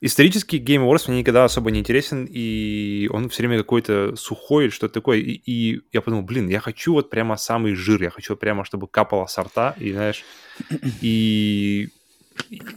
исторический 0.00 0.58
Game 0.58 0.86
Awards 0.86 1.04
мне 1.08 1.20
никогда 1.20 1.44
особо 1.44 1.70
не 1.70 1.80
интересен, 1.80 2.28
и 2.30 3.08
он 3.10 3.28
все 3.30 3.42
время 3.42 3.58
какой-то 3.58 4.14
сухой 4.16 4.64
или 4.64 4.70
что-то 4.70 4.94
такое. 4.94 5.18
И, 5.18 5.40
и 5.46 5.80
я 5.92 6.00
подумал, 6.02 6.24
блин, 6.24 6.48
я 6.48 6.60
хочу 6.60 6.92
вот 6.92 7.10
прямо 7.10 7.36
самый 7.36 7.74
жир, 7.74 8.02
я 8.02 8.10
хочу 8.10 8.36
прямо, 8.36 8.64
чтобы 8.64 8.86
капало 8.86 9.26
сорта, 9.26 9.74
и 9.78 9.92
знаешь, 9.92 10.22
и 11.00 11.88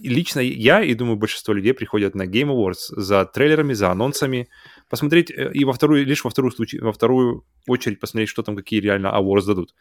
лично 0.03 0.39
я 0.39 0.81
и, 0.81 0.93
думаю, 0.93 1.17
большинство 1.17 1.53
людей 1.53 1.73
приходят 1.73 2.15
на 2.15 2.23
Game 2.23 2.49
Awards 2.49 2.95
за 2.95 3.25
трейлерами, 3.25 3.73
за 3.73 3.91
анонсами, 3.91 4.49
посмотреть 4.89 5.31
э, 5.31 5.51
и 5.53 5.65
во 5.65 5.73
вторую, 5.73 6.05
лишь 6.05 6.23
во 6.23 6.29
вторую, 6.29 6.51
случай, 6.51 6.79
во 6.79 6.91
вторую 6.91 7.45
очередь 7.67 7.99
посмотреть, 7.99 8.29
что 8.29 8.43
там, 8.43 8.55
какие 8.55 8.79
реально 8.79 9.07
awards 9.07 9.45
дадут. 9.45 9.75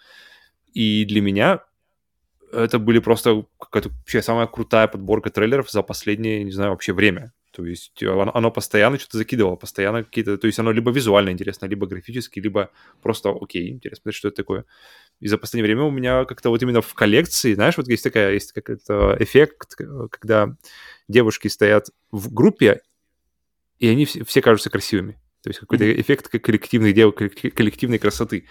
И 0.74 1.04
для 1.04 1.20
меня 1.20 1.60
это 2.52 2.78
были 2.78 2.98
просто 2.98 3.44
какая-то 3.58 3.90
вообще 3.90 4.22
самая 4.22 4.46
крутая 4.46 4.88
подборка 4.88 5.30
трейлеров 5.30 5.70
за 5.70 5.82
последнее, 5.82 6.44
не 6.44 6.52
знаю, 6.52 6.70
вообще 6.70 6.92
время. 6.92 7.32
То 7.58 7.66
есть 7.66 8.00
оно, 8.04 8.30
оно 8.36 8.52
постоянно 8.52 9.00
что-то 9.00 9.18
закидывало, 9.18 9.56
постоянно 9.56 10.04
какие-то... 10.04 10.38
То 10.38 10.46
есть 10.46 10.60
оно 10.60 10.70
либо 10.70 10.92
визуально 10.92 11.30
интересно, 11.30 11.66
либо 11.66 11.88
графически, 11.88 12.38
либо 12.38 12.70
просто 13.02 13.30
окей, 13.30 13.70
интересно, 13.70 14.12
что 14.12 14.28
это 14.28 14.36
такое. 14.36 14.64
И 15.18 15.26
за 15.26 15.38
последнее 15.38 15.66
время 15.66 15.82
у 15.82 15.90
меня 15.90 16.24
как-то 16.24 16.50
вот 16.50 16.62
именно 16.62 16.82
в 16.82 16.94
коллекции, 16.94 17.54
знаешь, 17.54 17.76
вот 17.76 17.88
есть 17.88 18.04
такая, 18.04 18.32
есть 18.32 18.52
какой-то 18.52 19.16
эффект, 19.18 19.74
когда 20.08 20.54
девушки 21.08 21.48
стоят 21.48 21.88
в 22.12 22.32
группе, 22.32 22.80
и 23.80 23.88
они 23.88 24.04
все, 24.04 24.24
все 24.24 24.40
кажутся 24.40 24.70
красивыми. 24.70 25.14
То 25.42 25.50
есть 25.50 25.58
какой-то 25.58 25.82
mm-hmm. 25.82 26.00
эффект 26.00 26.28
коллективной, 26.28 26.92
коллективной 27.50 27.98
красоты. 27.98 28.46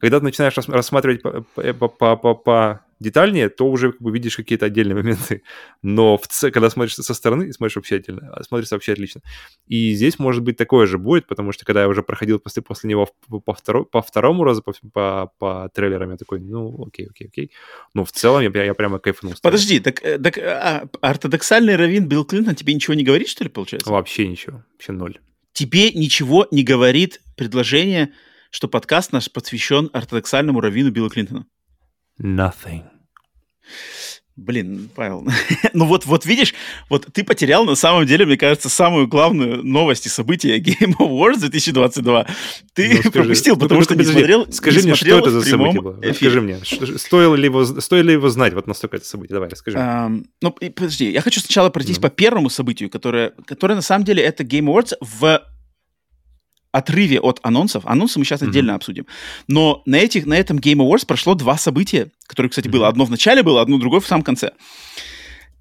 Когда 0.00 0.18
ты 0.18 0.24
начинаешь 0.24 0.56
рассматривать 0.56 1.22
по, 1.22 1.42
по, 1.54 1.88
по, 1.88 2.16
по, 2.16 2.34
по 2.34 2.84
детальнее, 3.00 3.48
то 3.48 3.68
уже 3.68 3.92
как 3.92 4.02
бы 4.02 4.10
видишь 4.10 4.36
какие-то 4.36 4.66
отдельные 4.66 4.94
моменты. 4.94 5.42
Но 5.82 6.16
в 6.16 6.26
ц... 6.26 6.50
когда 6.50 6.70
смотришь 6.70 6.94
со 6.94 7.14
стороны, 7.14 7.52
смотришь 7.52 7.76
вообще 7.76 7.96
отдельно, 7.96 8.30
а 8.32 8.42
смотрится 8.42 8.74
вообще 8.74 8.92
отлично. 8.92 9.20
И 9.66 9.92
здесь, 9.92 10.18
может 10.18 10.42
быть, 10.42 10.56
такое 10.56 10.86
же 10.86 10.98
будет, 10.98 11.26
потому 11.26 11.52
что 11.52 11.64
когда 11.64 11.82
я 11.82 11.88
уже 11.88 12.02
проходил 12.02 12.38
после, 12.38 12.62
после 12.62 12.90
него 12.90 13.08
по, 13.44 13.54
второ... 13.54 13.84
по 13.84 14.02
второму 14.02 14.44
разу 14.44 14.62
по, 14.62 14.72
по, 14.92 15.32
по 15.38 15.70
трейлерам, 15.74 16.10
я 16.10 16.16
такой, 16.16 16.40
ну, 16.40 16.86
окей, 16.86 17.06
окей, 17.08 17.28
окей. 17.28 17.50
Но 17.94 18.04
в 18.04 18.12
целом 18.12 18.42
я, 18.42 18.64
я 18.64 18.74
прямо 18.74 18.98
кайфанул. 18.98 19.34
Подожди, 19.42 19.80
так, 19.80 20.02
э, 20.04 20.18
так 20.18 20.38
а, 20.38 20.88
ортодоксальный 21.00 21.76
раввин 21.76 22.08
Билл 22.08 22.24
Клинтон 22.24 22.54
тебе 22.54 22.74
ничего 22.74 22.94
не 22.94 23.04
говорит, 23.04 23.28
что 23.28 23.44
ли, 23.44 23.50
получается? 23.50 23.90
Вообще 23.90 24.26
ничего, 24.26 24.64
вообще 24.72 24.92
ноль. 24.92 25.18
Тебе 25.52 25.92
ничего 25.92 26.46
не 26.50 26.62
говорит 26.62 27.20
предложение 27.36 28.12
что 28.50 28.68
подкаст 28.68 29.12
наш 29.12 29.30
посвящен 29.30 29.90
ортодоксальному 29.92 30.60
раввину 30.60 30.90
Билла 30.90 31.10
Клинтона. 31.10 31.46
Nothing. 32.20 32.84
Блин, 34.38 34.88
Павел, 34.94 35.26
ну 35.74 35.84
вот, 35.84 36.06
вот 36.06 36.24
видишь, 36.24 36.54
вот 36.88 37.08
ты 37.12 37.24
потерял 37.24 37.64
на 37.64 37.74
самом 37.74 38.06
деле, 38.06 38.24
мне 38.24 38.36
кажется, 38.36 38.68
самую 38.68 39.08
главную 39.08 39.64
новость 39.64 40.06
и 40.06 40.08
событие 40.08 40.60
Game 40.62 40.94
Awards 41.00 41.40
2022. 41.40 42.26
Ты 42.72 42.88
ну, 42.88 42.94
скажи, 42.98 43.10
пропустил, 43.10 43.54
ну, 43.56 43.60
потому 43.62 43.80
ну, 43.80 43.84
что 43.84 43.96
не 43.96 44.04
смотрел 44.04 44.46
Скажи 44.52 44.78
не 44.82 44.86
мне, 44.86 44.94
что 44.94 45.18
это 45.18 45.30
за 45.30 45.42
событие 45.42 45.80
было? 45.80 45.98
Эфире. 46.00 46.14
Скажи 46.14 46.40
мне, 46.40 46.60
что, 46.62 46.98
стоило, 46.98 47.34
ли 47.34 47.46
его, 47.46 47.64
стоило 47.64 48.04
ли 48.04 48.12
его 48.12 48.28
знать 48.28 48.54
вот 48.54 48.68
настолько 48.68 48.98
это 48.98 49.06
событие? 49.06 49.34
Давай, 49.34 49.48
расскажи. 49.48 49.76
Um, 49.76 50.26
ну, 50.40 50.52
подожди, 50.52 51.10
я 51.10 51.20
хочу 51.20 51.40
сначала 51.40 51.70
пройтись 51.70 51.98
mm-hmm. 51.98 52.02
по 52.02 52.10
первому 52.10 52.48
событию, 52.48 52.90
которое, 52.90 53.32
которое 53.44 53.74
на 53.74 53.82
самом 53.82 54.04
деле 54.04 54.22
это 54.22 54.44
Game 54.44 54.66
Awards 54.66 54.94
в 55.00 55.42
отрыве 56.72 57.20
от 57.20 57.40
анонсов, 57.42 57.84
анонсы 57.86 58.18
мы 58.18 58.24
сейчас 58.24 58.42
mm-hmm. 58.42 58.48
отдельно 58.48 58.74
обсудим, 58.74 59.06
но 59.46 59.82
на, 59.86 59.96
этих, 59.96 60.26
на 60.26 60.34
этом 60.34 60.58
Game 60.58 60.76
Awards 60.76 61.06
прошло 61.06 61.34
два 61.34 61.56
события, 61.56 62.10
которые, 62.26 62.50
кстати, 62.50 62.68
mm-hmm. 62.68 62.72
было 62.72 62.88
одно 62.88 63.04
в 63.04 63.10
начале 63.10 63.42
было, 63.42 63.62
одно 63.62 63.78
другое 63.78 64.00
в 64.00 64.06
самом 64.06 64.22
конце. 64.22 64.52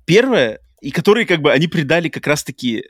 Первое, 0.06 0.60
и 0.82 0.92
которые 0.92 1.26
как 1.26 1.42
бы 1.42 1.52
они 1.52 1.68
придали 1.68 2.10
как 2.10 2.28
раз-таки 2.28 2.86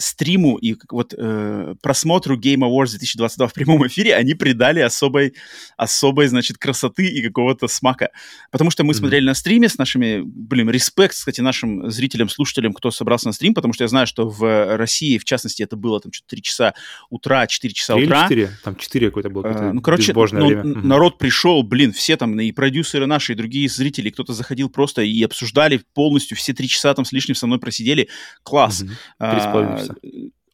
стриму 0.00 0.56
и 0.56 0.76
вот 0.90 1.14
э, 1.16 1.74
просмотру 1.82 2.38
Game 2.38 2.60
Awards 2.60 2.90
2022 2.90 3.48
в 3.48 3.52
прямом 3.52 3.86
эфире 3.86 4.14
они 4.14 4.34
придали 4.34 4.80
особой, 4.80 5.34
особой, 5.76 6.26
значит, 6.28 6.58
красоты 6.58 7.06
и 7.06 7.22
какого-то 7.22 7.68
смака. 7.68 8.08
Потому 8.50 8.70
что 8.70 8.82
мы 8.82 8.92
mm-hmm. 8.92 8.96
смотрели 8.96 9.26
на 9.26 9.34
стриме 9.34 9.68
с 9.68 9.78
нашими, 9.78 10.22
блин, 10.24 10.70
респект, 10.70 11.14
кстати, 11.14 11.40
нашим 11.40 11.90
зрителям, 11.90 12.28
слушателям, 12.28 12.72
кто 12.72 12.90
собрался 12.90 13.26
на 13.28 13.32
стрим, 13.32 13.54
потому 13.54 13.74
что 13.74 13.84
я 13.84 13.88
знаю, 13.88 14.06
что 14.06 14.28
в 14.28 14.76
России, 14.76 15.18
в 15.18 15.24
частности, 15.24 15.62
это 15.62 15.76
было 15.76 16.00
там 16.00 16.12
что-то 16.12 16.30
3 16.30 16.42
часа 16.42 16.74
утра, 17.10 17.46
4 17.46 17.74
часа 17.74 17.94
3 17.94 18.04
утра. 18.04 18.22
4? 18.22 18.50
Там 18.64 18.76
4 18.76 19.06
какое-то 19.08 19.30
было, 19.30 19.42
какое-то 19.42 19.70
а, 19.70 19.72
Ну, 19.72 19.82
короче, 19.82 20.12
ну, 20.14 20.22
время. 20.22 20.62
Mm-hmm. 20.62 20.86
народ 20.86 21.18
пришел, 21.18 21.62
блин, 21.62 21.92
все 21.92 22.16
там, 22.16 22.38
и 22.40 22.52
продюсеры 22.52 23.06
наши, 23.06 23.32
и 23.32 23.36
другие 23.36 23.68
зрители, 23.68 24.10
кто-то 24.10 24.32
заходил 24.32 24.70
просто 24.70 25.02
и 25.02 25.22
обсуждали 25.22 25.82
полностью, 25.94 26.36
все 26.36 26.54
3 26.54 26.68
часа 26.68 26.94
там 26.94 27.04
с 27.04 27.12
лишним 27.12 27.34
со 27.34 27.46
мной 27.46 27.58
просидели. 27.58 28.08
Класс. 28.42 28.82
Mm-hmm. 29.20 29.89
А, 29.90 29.94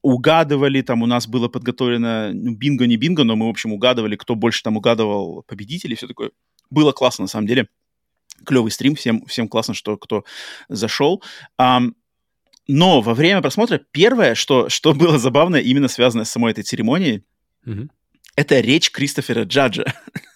угадывали, 0.03 0.83
там 0.83 1.03
у 1.03 1.07
нас 1.07 1.27
было 1.27 1.49
подготовлено, 1.49 2.31
ну, 2.33 2.55
бинго, 2.55 2.87
не 2.87 2.97
бинго, 2.97 3.25
но 3.25 3.35
мы, 3.37 3.47
в 3.47 3.51
общем, 3.51 3.73
угадывали, 3.73 4.17
кто 4.17 4.35
больше 4.35 4.63
там 4.63 4.77
угадывал 4.77 5.43
победителей, 5.47 5.97
все 5.97 6.07
такое. 6.07 6.31
Было 6.71 6.93
классно, 6.93 7.23
на 7.25 7.29
самом 7.29 7.47
деле. 7.47 7.69
Клевый 8.45 8.71
стрим, 8.71 8.95
всем, 8.95 9.25
всем 9.27 9.49
классно, 9.49 9.75
что 9.75 9.97
кто 9.97 10.25
зашел. 10.69 11.23
Um, 11.61 11.95
Но 12.69 13.01
во 13.01 13.15
время 13.15 13.41
просмотра 13.41 13.81
первое, 13.91 14.35
что, 14.35 14.69
что 14.69 14.93
было 14.93 15.19
забавно, 15.19 15.57
именно 15.57 15.89
связано 15.89 16.25
с 16.25 16.31
самой 16.31 16.53
этой 16.53 16.63
церемонией, 16.63 17.25
Мгм. 17.65 17.91
это 18.37 18.61
речь 18.61 18.91
Кристофера 18.91 19.45
Джаджа, 19.45 19.85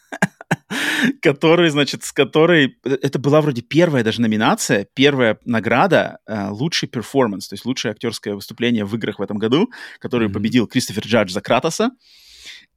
который, 1.23 1.71
значит, 1.71 2.05
с 2.05 2.13
которой... 2.13 2.77
э, 2.85 2.99
Это 3.03 3.19
была 3.19 3.41
вроде 3.41 3.63
первая 3.63 4.05
даже 4.05 4.21
номинация, 4.21 4.87
первая 4.95 5.39
награда 5.45 6.19
э, 6.27 6.49
лучший 6.51 6.89
перформанс, 6.89 7.49
то 7.49 7.55
есть 7.55 7.65
лучшее 7.65 7.93
актерское 7.93 8.35
выступление 8.35 8.85
в 8.85 8.95
играх 8.95 9.19
в 9.19 9.23
этом 9.23 9.39
году, 9.39 9.71
который 9.99 10.29
победил 10.29 10.67
Кристофер 10.67 11.05
Джадж 11.05 11.31
за 11.33 11.41
Кратоса. 11.41 11.91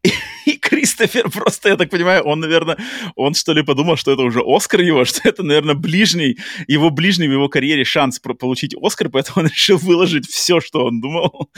И 0.46 0.53
Кристофер 0.74 1.30
просто, 1.30 1.70
я 1.70 1.78
так 1.78 1.92
понимаю, 1.92 2.24
он, 2.24 2.40
наверное, 2.40 2.78
он 3.16 3.36
что 3.36 3.54
ли 3.54 3.62
подумал, 3.62 3.96
что 3.96 4.12
это 4.12 4.24
уже 4.24 4.42
Оскар 4.44 4.82
его, 4.82 5.06
что 5.06 5.22
это, 5.24 5.44
наверное, 5.44 5.76
ближний, 5.76 6.38
его 6.68 6.90
ближний 6.90 7.28
в 7.28 7.32
его 7.32 7.48
карьере 7.48 7.84
шанс 7.84 8.20
получить 8.20 8.74
Оскар, 8.82 9.10
поэтому 9.10 9.46
он 9.46 9.48
решил 9.54 9.78
выложить 9.78 10.28
все, 10.28 10.60
что 10.62 10.86
он 10.86 11.00
думал. 11.00 11.52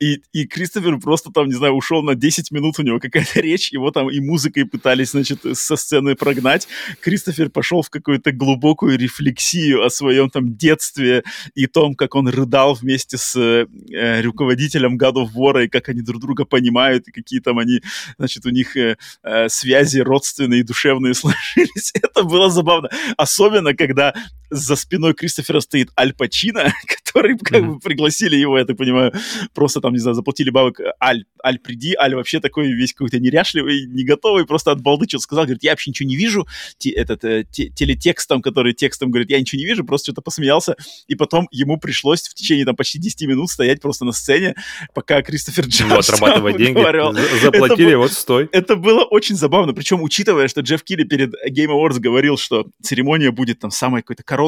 И, 0.00 0.22
и 0.32 0.46
Кристофер 0.46 0.98
просто 0.98 1.30
там, 1.32 1.48
не 1.48 1.54
знаю, 1.54 1.74
ушел 1.74 2.02
на 2.02 2.14
10 2.14 2.50
минут, 2.50 2.78
у 2.78 2.82
него 2.82 2.98
какая-то 2.98 3.40
речь, 3.42 3.72
его 3.72 3.90
там 3.90 4.10
и 4.10 4.20
музыкой 4.20 4.64
пытались, 4.64 5.10
значит, 5.10 5.40
со 5.52 5.76
сцены 5.76 6.14
прогнать. 6.14 6.66
Кристофер 7.00 7.50
пошел 7.50 7.82
в 7.82 7.90
какую-то 7.90 8.32
глубокую 8.32 8.98
рефлексию 8.98 9.84
о 9.84 9.90
своем 9.90 10.30
там 10.30 10.56
детстве 10.56 11.24
и 11.54 11.66
том, 11.66 11.94
как 11.94 12.14
он 12.14 12.28
рыдал 12.28 12.72
вместе 12.72 13.18
с 13.18 13.36
э, 13.38 14.22
руководителем 14.22 14.96
God 14.96 15.14
of 15.14 15.28
War, 15.36 15.64
и 15.64 15.68
как 15.68 15.90
они 15.90 16.00
друг 16.00 16.22
друга 16.22 16.46
понимают, 16.46 17.08
и 17.08 17.12
какие 17.12 17.40
там 17.40 17.58
они, 17.58 17.82
значит, 18.16 18.46
у 18.46 18.50
них 18.50 18.61
э, 18.76 18.96
э, 19.22 19.48
связи 19.48 20.00
родственные 20.00 20.60
и 20.60 20.64
душевные 20.64 21.14
сложились. 21.14 21.92
Это 21.94 22.22
было 22.22 22.50
забавно. 22.50 22.88
Особенно, 23.16 23.74
когда 23.74 24.14
за 24.52 24.76
спиной 24.76 25.14
Кристофера 25.14 25.60
стоит 25.60 25.88
Аль 25.98 26.12
Пачино, 26.12 26.72
который 27.04 27.38
как 27.38 27.66
бы 27.66 27.78
пригласили 27.80 28.36
его, 28.36 28.58
я 28.58 28.64
так 28.64 28.76
понимаю, 28.76 29.12
просто 29.54 29.80
там, 29.80 29.92
не 29.92 29.98
знаю, 29.98 30.14
заплатили 30.14 30.50
бабок. 30.50 30.80
Аль, 31.02 31.24
Аль, 31.44 31.58
приди. 31.58 31.94
Аль 31.98 32.14
вообще 32.14 32.40
такой 32.40 32.72
весь 32.72 32.92
какой-то 32.92 33.18
неряшливый, 33.18 33.86
не 33.86 34.04
готовый, 34.04 34.46
просто 34.46 34.70
от 34.72 34.80
балды 34.80 35.06
что-то 35.08 35.22
сказал. 35.22 35.44
Говорит, 35.44 35.62
я 35.64 35.70
вообще 35.72 35.90
ничего 35.90 36.08
не 36.08 36.16
вижу. 36.16 36.46
Те- 36.78 36.90
этот 36.90 37.24
э, 37.24 37.44
те- 37.50 37.68
телетекст 37.68 38.28
там, 38.28 38.42
который 38.42 38.74
текстом 38.74 39.10
говорит, 39.10 39.30
я 39.30 39.40
ничего 39.40 39.58
не 39.58 39.64
вижу, 39.66 39.84
просто 39.84 40.06
что-то 40.12 40.22
посмеялся. 40.22 40.76
И 41.08 41.14
потом 41.14 41.48
ему 41.50 41.78
пришлось 41.78 42.22
в 42.22 42.34
течение 42.34 42.64
там 42.64 42.76
почти 42.76 42.98
10 42.98 43.22
минут 43.28 43.50
стоять 43.50 43.80
просто 43.80 44.04
на 44.04 44.12
сцене, 44.12 44.54
пока 44.94 45.22
Кристофер 45.22 45.66
Джадж 45.66 45.88
Ну, 45.88 45.98
отрабатывать 45.98 46.56
деньги. 46.58 46.72
говорил. 46.78 47.12
За- 47.12 47.22
Заплатили, 47.40 47.88
Это 47.88 47.98
вот 47.98 48.12
стой. 48.12 48.48
это 48.52 48.76
было 48.76 49.02
очень 49.04 49.34
забавно, 49.36 49.72
причем 49.74 50.02
учитывая, 50.02 50.48
что 50.48 50.60
Джефф 50.60 50.82
Килли 50.84 51.04
перед 51.04 51.32
Game 51.50 51.70
Awards 51.70 51.98
говорил, 51.98 52.36
что 52.36 52.66
церемония 52.82 53.30
будет 53.30 53.58
там 53.58 53.70
самой 53.70 54.02
какой-то 54.02 54.22
короткой, 54.22 54.41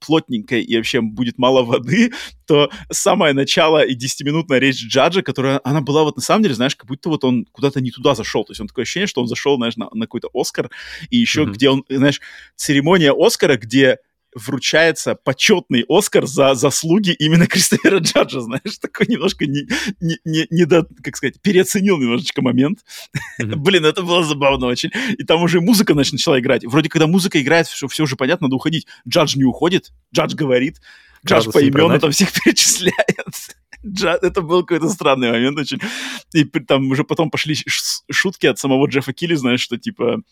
плотненькой 0.00 0.62
и 0.62 0.76
вообще 0.76 1.00
будет 1.00 1.38
мало 1.38 1.62
воды, 1.62 2.12
то 2.46 2.70
самое 2.90 3.32
начало 3.34 3.84
и 3.84 3.96
10-минутная 3.96 4.58
речь 4.58 4.84
Джаджа, 4.84 5.22
которая, 5.22 5.60
она 5.64 5.80
была 5.80 6.04
вот 6.04 6.16
на 6.16 6.22
самом 6.22 6.42
деле, 6.42 6.54
знаешь, 6.54 6.76
как 6.76 6.86
будто 6.86 7.08
вот 7.08 7.24
он 7.24 7.46
куда-то 7.52 7.80
не 7.80 7.90
туда 7.90 8.14
зашел, 8.14 8.44
то 8.44 8.52
есть 8.52 8.60
он 8.60 8.68
такое 8.68 8.84
ощущение, 8.84 9.06
что 9.06 9.20
он 9.20 9.26
зашел, 9.26 9.56
знаешь, 9.56 9.76
на, 9.76 9.88
на 9.92 10.06
какой-то 10.06 10.28
Оскар, 10.34 10.70
и 11.10 11.16
еще 11.16 11.42
Мгм. 11.42 11.52
где 11.52 11.70
он, 11.70 11.84
знаешь, 11.88 12.20
церемония 12.56 13.12
Оскара, 13.16 13.56
где 13.56 13.98
вручается 14.38 15.14
почетный 15.14 15.84
Оскар 15.88 16.26
за 16.26 16.54
заслуги 16.54 17.10
именно 17.18 17.46
Кристофера 17.48 17.98
Джаджа, 17.98 18.40
знаешь, 18.40 18.78
такой 18.80 19.06
немножко 19.08 19.46
не, 19.46 19.68
не, 20.00 20.18
не, 20.24 20.46
не 20.50 20.64
до, 20.64 20.86
как 21.02 21.16
сказать, 21.16 21.40
переоценил 21.42 21.98
немножечко 21.98 22.42
момент. 22.42 22.80
Мгм. 23.38 23.62
Блин, 23.62 23.84
это 23.84 24.02
было 24.02 24.24
забавно 24.24 24.66
очень. 24.66 24.90
И 25.18 25.24
там 25.24 25.42
уже 25.42 25.60
музыка 25.60 25.92
нач- 25.92 26.12
начала 26.12 26.38
играть. 26.38 26.64
Вроде 26.64 26.88
когда 26.88 27.06
музыка 27.06 27.40
играет, 27.40 27.66
все, 27.66 27.88
все 27.88 28.04
уже 28.04 28.16
понятно, 28.16 28.46
надо 28.46 28.56
уходить. 28.56 28.86
Джадж 29.08 29.36
не 29.36 29.44
уходит, 29.44 29.92
Джадж 30.14 30.34
говорит, 30.34 30.80
Джадж 31.26 31.40
Градус 31.44 31.54
поименно 31.54 31.78
продать. 31.84 32.00
там 32.00 32.10
всех 32.12 32.32
перечисляет. 32.44 32.94
Джа- 33.84 34.18
Это 34.22 34.40
был 34.42 34.62
какой-то 34.64 34.88
странный 34.88 35.30
момент 35.30 35.58
очень. 35.58 35.80
И 36.32 36.44
там 36.44 36.90
уже 36.90 37.04
потом 37.04 37.30
пошли 37.30 37.56
шутки 38.10 38.46
от 38.46 38.58
самого 38.58 38.86
Джеффа 38.86 39.12
Килли, 39.12 39.34
знаешь, 39.34 39.60
что 39.60 39.76
типа... 39.78 40.22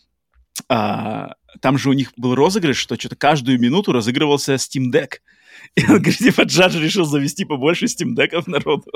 а, 0.69 1.35
там 1.61 1.77
же 1.77 1.89
у 1.89 1.93
них 1.93 2.13
был 2.17 2.35
розыгрыш, 2.35 2.77
что 2.77 2.95
что-то 2.95 3.15
каждую 3.15 3.59
минуту 3.59 3.91
разыгрывался 3.91 4.55
Steam 4.55 4.91
Deck. 4.91 5.19
И 5.75 5.81
он 5.81 6.01
говорит, 6.01 6.17
типа, 6.17 6.41
Джадж 6.43 6.77
решил 6.77 7.05
завести 7.05 7.45
побольше 7.45 7.85
Steam 7.85 8.15
Deck'ов 8.15 8.43
народу. 8.47 8.91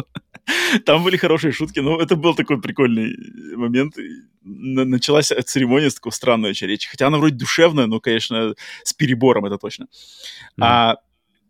Там 0.86 1.04
были 1.04 1.18
хорошие 1.18 1.52
шутки, 1.52 1.80
но 1.80 2.00
это 2.00 2.16
был 2.16 2.36
такой 2.36 2.62
прикольный 2.62 3.16
момент. 3.56 3.96
Началась 4.44 5.32
церемония 5.46 5.90
с 5.90 5.96
такого 5.96 6.14
странной 6.14 6.54
речи. 6.54 6.90
Хотя 6.90 7.08
она 7.08 7.18
вроде 7.18 7.36
душевная, 7.36 7.88
но, 7.88 8.00
конечно, 8.00 8.56
с 8.84 8.94
перебором, 8.94 9.46
это 9.46 9.58
точно. 9.58 9.88
Мгм. 10.58 10.64
А, 10.64 10.96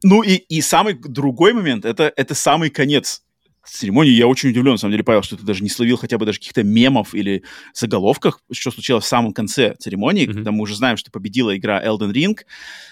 ну 0.04 0.24
и, 0.24 0.36
и 0.36 0.62
самый 0.62 0.94
другой 0.94 1.54
момент, 1.54 1.86
это, 1.86 2.12
это 2.16 2.36
самый 2.36 2.70
конец 2.70 3.24
церемонии. 3.70 4.12
Я 4.12 4.28
очень 4.28 4.50
удивлен, 4.50 4.74
на 4.74 4.78
самом 4.78 4.92
деле, 4.94 5.04
Павел, 5.04 5.22
что 5.22 5.38
ты 5.38 5.44
даже 5.44 5.62
не 5.64 5.70
словил 5.70 5.98
хотя 5.98 6.18
бы 6.18 6.26
даже 6.26 6.40
каких-то 6.40 6.64
мемов 6.64 7.14
или 7.14 7.44
заголовках, 7.74 8.42
что 8.52 8.72
случилось 8.72 9.06
в 9.06 9.08
самом 9.08 9.34
конце 9.34 9.76
церемонии, 9.80 10.26
Мгм. 10.26 10.34
когда 10.36 10.52
мы 10.52 10.62
уже 10.64 10.76
знаем, 10.76 10.98
что 10.98 11.12
победила 11.12 11.56
игра 11.56 11.84
Elden 11.86 12.12
Ring. 12.12 12.38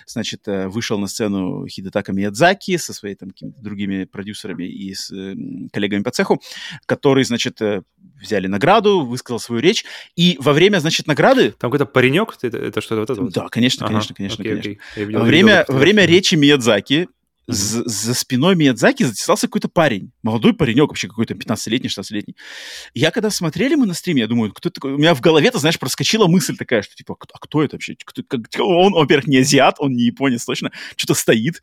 Значит, 0.06 0.48
э, 0.48 0.68
вышел 0.68 0.98
на 1.00 1.08
сцену 1.08 1.66
Хидетака 1.68 2.14
Миядзаки 2.14 2.78
со 2.78 2.94
своими 2.94 3.16
там 3.16 3.30
какими-то 3.30 3.62
другими 3.62 4.06
продюсерами 4.06 4.64
и 4.66 4.94
с 4.94 5.12
э, 5.12 5.36
коллегами 5.72 6.04
по 6.04 6.12
цеху, 6.12 6.42
которые, 6.86 7.26
значит, 7.26 7.62
э, 7.62 7.82
взяли 8.22 8.48
награду, 8.48 9.06
высказал 9.06 9.40
свою 9.40 9.62
речь. 9.62 9.86
И 10.16 10.36
во 10.40 10.54
время, 10.54 10.80
значит, 10.80 11.08
награды... 11.08 11.52
Там 11.52 11.72
какой-то 11.72 11.86
паренек, 11.86 12.36
это, 12.42 12.58
это 12.58 12.82
что-то 12.82 13.02
вот 13.02 13.10
это 13.10 13.22
вот? 13.22 13.34
Да, 13.34 13.48
конечно, 13.50 13.86
Ага, 13.86 13.94
конечно, 13.94 14.16
конечно, 14.16 14.42
окей, 14.44 14.52
конечно. 14.52 14.72
окей. 14.72 15.06
Видел- 15.06 15.20
Во 15.20 15.26
видел 15.26 15.30
время, 15.30 15.54
это. 15.62 15.74
во 15.74 15.80
время 15.80 16.06
речи 16.06 16.36
Миядзаки. 16.36 17.08
За, 17.54 17.84
за 17.88 18.14
спиной 18.14 18.56
Миядзаки 18.56 19.04
затесался 19.04 19.48
какой-то 19.48 19.68
парень. 19.70 20.12
Молодой 20.24 20.54
паренек 20.54 20.90
вообще 20.90 21.08
какой-то, 21.08 21.34
15-летний, 21.34 21.90
16-летний. 21.90 22.36
Я 22.94 23.12
когда 23.12 23.30
смотрели 23.30 23.76
мы 23.76 23.86
на 23.86 23.94
стриме, 23.94 24.22
я 24.22 24.28
думаю, 24.28 24.52
кто 24.54 24.70
такой? 24.70 24.94
У 24.94 24.98
меня 24.98 25.14
в 25.16 25.22
голове, 25.22 25.50
ты 25.52 25.60
знаешь, 25.60 25.80
проскочила 25.80 26.28
мысль 26.28 26.56
такая, 26.58 26.82
что 26.82 26.96
типа, 26.96 27.18
а 27.34 27.38
кто 27.40 27.64
это 27.64 27.76
вообще? 27.76 27.96
Кто, 28.04 28.24
как- 28.24 28.42
он, 28.60 28.94
во-первых, 28.94 29.28
не 29.28 29.38
азиат, 29.38 29.76
он 29.80 29.94
не 29.94 30.04
японец 30.04 30.46
точно, 30.46 30.72
что-то 30.96 31.14
стоит. 31.14 31.62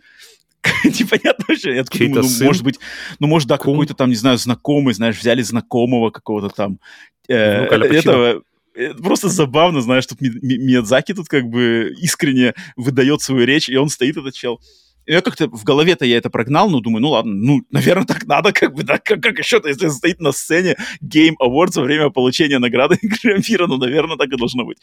Непонятно 0.85 1.45
вообще. 1.49 1.75
Я 1.77 1.85
думаю, 1.85 2.23
ну, 2.23 2.29
может 2.47 2.63
быть, 2.65 2.79
ну, 3.21 3.27
может, 3.29 3.49
да, 3.49 3.57
какой-то 3.57 3.95
там, 3.95 4.11
не 4.11 4.17
знаю, 4.17 4.39
знакомый, 4.39 4.95
знаешь, 4.95 5.17
взяли 5.19 5.43
знакомого 5.43 6.11
какого-то 6.11 6.49
там. 6.55 6.81
э, 7.29 7.63
Ну, 7.63 7.69
этого, 7.99 8.43
это 8.75 9.03
просто 9.03 9.29
забавно, 9.29 9.81
знаешь, 9.81 10.07
тут 10.07 10.21
Ми- 10.21 10.59
Миядзаки 10.59 11.15
тут 11.15 11.29
как 11.29 11.45
бы 11.45 11.95
искренне 11.99 12.55
выдает 12.77 13.21
свою 13.23 13.47
речь, 13.47 13.69
и 13.69 13.77
он 13.77 13.89
стоит, 13.89 14.17
этот 14.17 14.35
чел. 14.35 14.61
Я 15.07 15.23
как-то 15.23 15.49
в 15.49 15.63
голове-то 15.63 16.05
я 16.05 16.17
это 16.17 16.31
прогнал, 16.31 16.69
но 16.69 16.81
думаю, 16.81 17.01
ну 17.01 17.11
ладно, 17.11 17.33
ну, 17.33 17.63
наверное, 17.71 18.07
так 18.07 18.27
надо, 18.27 18.53
как 18.53 18.75
бы, 18.75 18.83
да, 18.83 18.99
как, 18.99 19.23
как 19.23 19.39
еще-то, 19.39 19.69
если 19.69 19.89
стоит 19.89 20.21
на 20.21 20.33
сцене 20.33 20.77
Game 21.03 21.35
Awards 21.41 21.77
во 21.77 21.83
время 21.83 22.11
получения 22.11 22.59
награды 22.59 22.99
Грэмпира, 23.03 23.67
ну, 23.67 23.77
наверное, 23.77 24.17
так 24.17 24.29
и 24.33 24.37
должно 24.37 24.65
быть. 24.65 24.79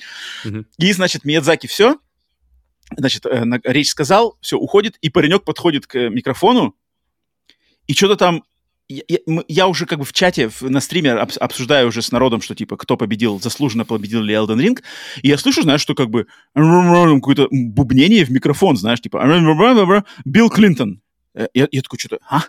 Мгм. 0.45 0.65
И, 0.77 0.93
значит, 0.93 1.25
Миядзаки 1.25 1.67
все, 1.67 1.97
значит, 2.95 3.25
э, 3.25 3.43
речь 3.65 3.89
сказал, 3.89 4.37
все, 4.41 4.57
уходит, 4.57 4.97
и 5.01 5.09
паренек 5.09 5.43
подходит 5.43 5.87
к 5.87 6.09
микрофону, 6.09 6.75
и 7.87 7.93
что-то 7.93 8.15
там 8.15 8.43
я, 8.93 9.03
я- 9.07 9.19
уже 9.67 9.85
как 9.85 9.99
бы 9.99 10.05
в 10.05 10.13
чате, 10.13 10.49
на 10.61 10.79
стриме 10.81 11.09
обс- 11.11 11.37
обсуждаю 11.37 11.87
уже 11.87 12.01
с 12.01 12.11
народом, 12.11 12.41
что 12.41 12.55
типа 12.55 12.77
кто 12.77 12.97
победил, 12.97 13.39
заслуженно 13.39 13.85
победил 13.85 14.21
ли 14.21 14.33
Elden 14.33 14.57
Ring, 14.59 14.81
и 15.21 15.27
я 15.29 15.37
слышу, 15.37 15.61
знаешь, 15.63 15.81
что 15.81 15.95
как 15.95 16.09
бы 16.09 16.27
какое-то 16.53 17.47
бубнение 17.51 18.25
в 18.25 18.29
микрофон, 18.31 18.77
знаешь, 18.77 19.01
типа 19.01 19.23
Билл 20.25 20.49
Клинтон. 20.49 21.01
Э, 21.35 21.47
Я, 21.53 21.67
я 21.71 21.81
такой, 21.81 21.99
что-то, 21.99 22.19
а? 22.29 22.41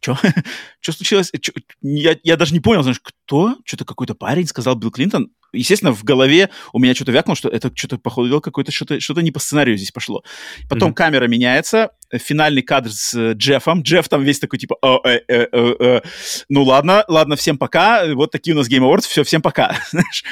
Что? 0.00 0.16
Что 0.80 0.92
случилось? 0.92 1.30
Чё- 1.40 1.52
Я, 1.82 2.16
я 2.22 2.36
даже 2.36 2.54
не 2.54 2.60
понял, 2.60 2.82
знаешь, 2.82 3.00
кто? 3.02 3.56
Что-то 3.64 3.84
какой-то 3.84 4.14
парень 4.14 4.46
сказал 4.46 4.74
Билл 4.76 4.90
Клинтон. 4.90 5.30
Естественно, 5.52 5.92
в 5.92 6.04
голове 6.04 6.50
у 6.72 6.78
меня 6.78 6.94
что-то 6.94 7.12
вякнуло, 7.12 7.36
что 7.36 7.48
это 7.48 7.70
что-то, 7.74 7.98
походу, 7.98 8.28
дел 8.28 8.40
какое-то, 8.40 8.72
что-то, 8.72 9.00
что-то 9.00 9.22
не 9.22 9.30
по 9.30 9.40
сценарию 9.40 9.76
здесь 9.76 9.90
пошло. 9.92 10.22
Потом 10.68 10.88
Мгм. 10.90 10.94
камера 10.94 11.26
меняется, 11.26 11.90
э, 12.10 12.18
финальный 12.18 12.62
кадр 12.62 12.90
с 12.90 13.14
э, 13.14 13.32
Джеффом. 13.34 13.82
Джефф 13.82 14.08
там 14.08 14.22
весь 14.22 14.38
такой, 14.38 14.58
типа, 14.58 14.76
«О, 14.82 15.00
э, 15.06 15.20
э, 15.28 15.46
э, 15.52 15.74
э, 15.80 16.00
ну 16.48 16.62
ладно, 16.62 17.04
ладно, 17.08 17.36
всем 17.36 17.58
пока, 17.58 18.04
вот 18.14 18.30
такие 18.30 18.54
у 18.54 18.58
нас 18.58 18.68
Game 18.68 18.80
Awards, 18.80 19.02
все, 19.08 19.24
всем 19.24 19.42
пока. 19.42 19.76
Знаешь? 19.90 20.24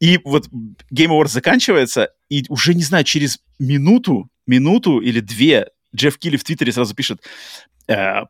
И 0.00 0.18
вот 0.24 0.46
Game 0.94 1.08
Awards 1.08 1.28
заканчивается, 1.28 2.10
и 2.28 2.44
уже, 2.48 2.74
не 2.74 2.82
знаю, 2.82 3.04
через 3.04 3.40
минуту, 3.58 4.28
минуту 4.46 5.00
или 5.00 5.20
две 5.20 5.68
Джефф 5.94 6.18
Килли 6.18 6.36
в 6.36 6.44
Твиттере 6.44 6.72
сразу 6.72 6.94
пишет, 6.94 7.20
э, 7.88 8.22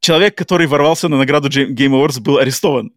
человек, 0.00 0.36
который 0.36 0.66
ворвался 0.66 1.08
на 1.08 1.18
награду 1.18 1.48
Game 1.48 1.92
Awards, 1.92 2.20
был 2.20 2.38
арестован. 2.38 2.92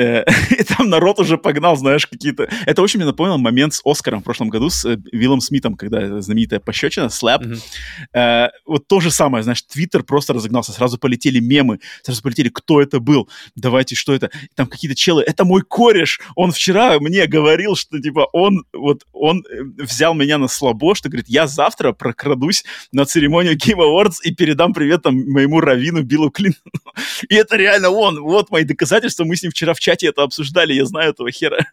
Э, 0.00 0.24
и 0.50 0.62
там 0.62 0.88
народ 0.88 1.20
уже 1.20 1.36
погнал, 1.36 1.76
знаешь, 1.76 2.06
какие-то... 2.06 2.48
Это 2.64 2.80
очень 2.80 2.98
мне 2.98 3.06
напомнил 3.06 3.36
момент 3.36 3.74
с 3.74 3.82
Оскаром 3.84 4.20
в 4.20 4.24
прошлом 4.24 4.48
году 4.48 4.70
с 4.70 4.84
э, 4.86 4.96
Виллом 5.12 5.40
Смитом, 5.40 5.76
когда 5.76 6.20
знаменитая 6.22 6.58
пощечина, 6.58 7.10
слэп. 7.10 7.42
Mm-hmm. 7.42 8.50
Вот 8.66 8.86
то 8.88 9.00
же 9.00 9.10
самое, 9.10 9.42
знаешь, 9.44 9.62
Твиттер 9.62 10.02
просто 10.02 10.32
разогнался, 10.32 10.72
сразу 10.72 10.98
полетели 10.98 11.40
мемы, 11.40 11.80
сразу 12.02 12.22
полетели, 12.22 12.48
кто 12.48 12.80
это 12.80 13.00
был, 13.00 13.28
давайте, 13.56 13.94
что 13.94 14.14
это, 14.14 14.30
там 14.54 14.66
какие-то 14.66 14.96
челы, 14.96 15.22
это 15.22 15.44
мой 15.44 15.62
кореш, 15.62 16.20
он 16.34 16.52
вчера 16.52 16.98
мне 16.98 17.26
говорил, 17.26 17.76
что, 17.76 18.00
типа, 18.00 18.28
он, 18.32 18.64
вот, 18.72 19.04
он 19.12 19.44
взял 19.76 20.14
меня 20.14 20.38
на 20.38 20.48
слабо, 20.48 20.94
что, 20.94 21.08
говорит, 21.08 21.28
я 21.28 21.46
завтра 21.46 21.92
прокрадусь 21.92 22.64
на 22.92 23.04
церемонию 23.04 23.56
Game 23.56 23.80
Awards 23.80 24.16
и 24.22 24.34
передам 24.34 24.72
привет 24.72 25.02
там 25.02 25.14
моему 25.30 25.60
раввину 25.60 26.02
Биллу 26.02 26.30
Клинтону. 26.30 26.72
И 27.28 27.34
это 27.34 27.56
реально 27.56 27.90
он, 27.90 28.20
вот 28.20 28.50
мои 28.50 28.64
доказательства, 28.64 29.24
мы 29.24 29.36
с 29.36 29.42
ним 29.42 29.50
вчера 29.50 29.74
в 29.74 29.80
чате 29.80 29.89
это 29.98 30.22
обсуждали, 30.22 30.72
я 30.72 30.84
знаю 30.84 31.10
этого 31.10 31.30
хера. 31.30 31.66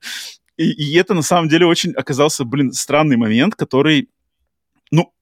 И, 0.57 0.72
и 0.72 0.95
это 0.95 1.14
на 1.14 1.22
самом 1.22 1.49
деле 1.49 1.65
очень 1.65 1.91
оказался, 1.94 2.44
блин, 2.44 2.73
странный 2.73 3.15
момент, 3.15 3.56
который, 3.56 4.10
ну, 4.91 5.14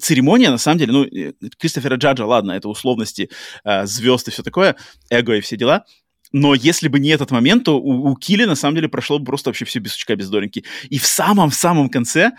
церемония, 0.00 0.50
на 0.50 0.58
самом 0.58 0.78
деле, 0.78 0.92
ну, 0.92 1.04
э, 1.04 1.32
Кристофера 1.58 1.96
Джаджа, 1.96 2.24
ладно, 2.24 2.52
это 2.52 2.68
условности, 2.68 3.28
э, 3.64 3.86
звезд 3.86 4.28
и 4.28 4.30
все 4.30 4.42
такое, 4.42 4.76
эго 5.10 5.36
и 5.36 5.40
все 5.40 5.56
дела, 5.56 5.84
но 6.32 6.54
если 6.54 6.88
бы 6.88 6.98
не 6.98 7.10
этот 7.10 7.30
момент, 7.30 7.64
то 7.64 7.78
у, 7.78 8.10
у 8.10 8.16
Килли, 8.16 8.44
на 8.44 8.54
самом 8.54 8.76
деле, 8.76 8.88
прошло 8.88 9.18
бы 9.18 9.26
просто 9.26 9.50
вообще 9.50 9.66
все 9.66 9.78
без 9.78 9.92
сучка, 9.92 10.16
без 10.16 10.30
дореньки. 10.30 10.64
И 10.88 10.98
в 10.98 11.06
самом-самом 11.06 11.90
конце 11.90 12.32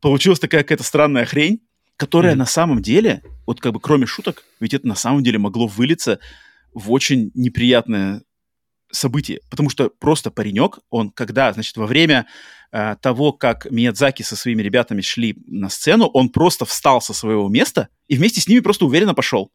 получилась 0.00 0.40
такая 0.40 0.62
какая-то 0.62 0.82
странная 0.82 1.24
хрень, 1.24 1.60
которая 1.96 2.34
mm-hmm. 2.34 2.38
на 2.38 2.46
самом 2.46 2.82
деле, 2.82 3.22
вот 3.46 3.60
как 3.60 3.72
бы 3.72 3.80
кроме 3.80 4.06
шуток, 4.06 4.44
ведь 4.60 4.74
это 4.74 4.86
на 4.86 4.96
самом 4.96 5.22
деле 5.22 5.38
могло 5.38 5.66
вылиться 5.66 6.18
в 6.74 6.92
очень 6.92 7.30
неприятное 7.34 8.22
событие, 8.90 9.40
потому 9.50 9.70
что 9.70 9.90
просто 9.90 10.30
паренек, 10.30 10.78
он 10.90 11.10
когда, 11.10 11.52
значит, 11.52 11.76
во 11.76 11.86
время 11.86 12.26
э, 12.72 12.96
того, 13.00 13.32
как 13.32 13.70
Миядзаки 13.70 14.22
со 14.22 14.36
своими 14.36 14.62
ребятами 14.62 15.00
шли 15.00 15.36
на 15.46 15.68
сцену, 15.68 16.06
он 16.06 16.28
просто 16.28 16.64
встал 16.64 17.00
со 17.00 17.12
своего 17.12 17.48
места 17.48 17.88
и 18.08 18.16
вместе 18.16 18.40
с 18.40 18.48
ними 18.48 18.60
просто 18.60 18.84
уверенно 18.86 19.14
пошел. 19.14 19.50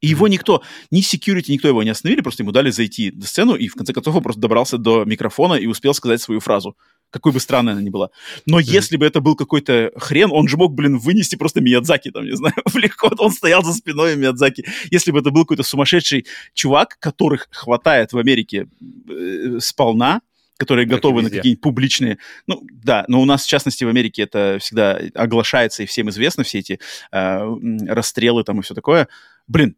И 0.00 0.08
его 0.08 0.28
никто, 0.28 0.62
ни 0.90 1.00
security, 1.00 1.46
никто 1.48 1.68
его 1.68 1.82
не 1.82 1.90
остановили, 1.90 2.20
просто 2.20 2.42
ему 2.42 2.52
дали 2.52 2.70
зайти 2.70 3.10
на 3.12 3.24
сцену, 3.24 3.54
и 3.54 3.68
в 3.68 3.74
конце 3.74 3.92
концов 3.92 4.16
он 4.16 4.22
просто 4.22 4.40
добрался 4.40 4.76
до 4.76 5.04
микрофона 5.04 5.54
и 5.54 5.66
успел 5.66 5.94
сказать 5.94 6.20
свою 6.20 6.40
фразу. 6.40 6.76
Какой 7.10 7.32
бы 7.32 7.40
странной 7.40 7.72
она 7.72 7.82
ни 7.82 7.90
была. 7.90 8.10
Но 8.46 8.58
mm-hmm. 8.58 8.64
если 8.64 8.96
бы 8.96 9.06
это 9.06 9.20
был 9.20 9.36
какой-то 9.36 9.92
хрен, 9.96 10.30
он 10.32 10.48
же 10.48 10.56
мог, 10.56 10.74
блин, 10.74 10.98
вынести 10.98 11.36
просто 11.36 11.60
Миядзаки, 11.60 12.10
там, 12.10 12.24
не 12.24 12.36
знаю, 12.36 12.54
легко. 12.74 13.10
Он 13.18 13.30
стоял 13.30 13.62
за 13.62 13.72
спиной 13.72 14.16
Миядзаки. 14.16 14.64
Если 14.90 15.12
бы 15.12 15.20
это 15.20 15.30
был 15.30 15.42
какой-то 15.42 15.62
сумасшедший 15.62 16.26
чувак, 16.54 16.98
которых 16.98 17.48
хватает 17.50 18.12
в 18.12 18.18
Америке 18.18 18.68
э, 19.08 19.58
сполна, 19.60 20.20
которые 20.58 20.86
как 20.86 20.96
готовы 20.96 21.22
на 21.22 21.30
какие-нибудь 21.30 21.60
публичные... 21.60 22.18
Ну, 22.46 22.62
да, 22.70 23.04
но 23.08 23.20
у 23.20 23.24
нас, 23.24 23.44
в 23.44 23.48
частности, 23.48 23.84
в 23.84 23.88
Америке 23.88 24.22
это 24.22 24.58
всегда 24.60 24.98
оглашается 25.14 25.82
и 25.82 25.86
всем 25.86 26.08
известно, 26.10 26.44
все 26.44 26.58
эти 26.58 26.80
э, 27.12 27.56
расстрелы 27.88 28.42
там 28.42 28.60
и 28.60 28.62
все 28.62 28.74
такое. 28.74 29.08
Блин, 29.46 29.76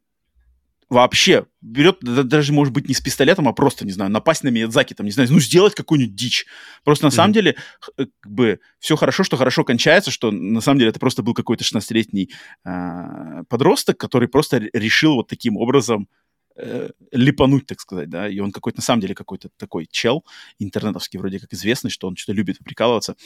вообще 0.88 1.46
берет, 1.60 1.98
даже, 2.00 2.52
может 2.52 2.72
быть, 2.72 2.88
не 2.88 2.94
с 2.94 3.00
пистолетом, 3.00 3.48
а 3.48 3.52
просто, 3.52 3.84
не 3.84 3.92
знаю, 3.92 4.10
напасть 4.10 4.42
на 4.42 4.48
Миядзаки, 4.48 4.94
там, 4.94 5.06
не 5.06 5.12
знаю, 5.12 5.28
ну, 5.30 5.38
сделать 5.40 5.74
какую-нибудь 5.74 6.14
дичь. 6.14 6.46
Просто 6.84 7.04
на 7.04 7.08
mm-hmm. 7.08 7.14
самом 7.14 7.32
деле, 7.32 7.56
э, 7.96 8.06
как 8.20 8.32
бы, 8.32 8.60
все 8.78 8.96
хорошо, 8.96 9.22
что 9.22 9.36
хорошо 9.36 9.64
кончается, 9.64 10.10
что 10.10 10.30
на 10.30 10.60
самом 10.60 10.78
деле 10.78 10.90
это 10.90 11.00
просто 11.00 11.22
был 11.22 11.34
какой-то 11.34 11.64
16-летний 11.64 12.30
э, 12.64 13.42
подросток, 13.48 13.98
который 13.98 14.28
просто 14.28 14.62
решил 14.72 15.16
вот 15.16 15.28
таким 15.28 15.58
образом 15.58 16.08
э, 16.56 16.90
липануть, 17.12 17.66
так 17.66 17.80
сказать, 17.80 18.08
да, 18.08 18.28
и 18.28 18.38
он 18.38 18.50
какой-то, 18.50 18.78
на 18.78 18.82
самом 18.82 19.00
деле, 19.00 19.14
какой-то 19.14 19.50
такой 19.58 19.86
чел 19.90 20.24
интернетовский, 20.58 21.18
вроде 21.18 21.38
как 21.38 21.52
известный, 21.52 21.90
что 21.90 22.08
он 22.08 22.16
что-то 22.16 22.32
любит 22.32 22.58
прикалываться, 22.64 23.16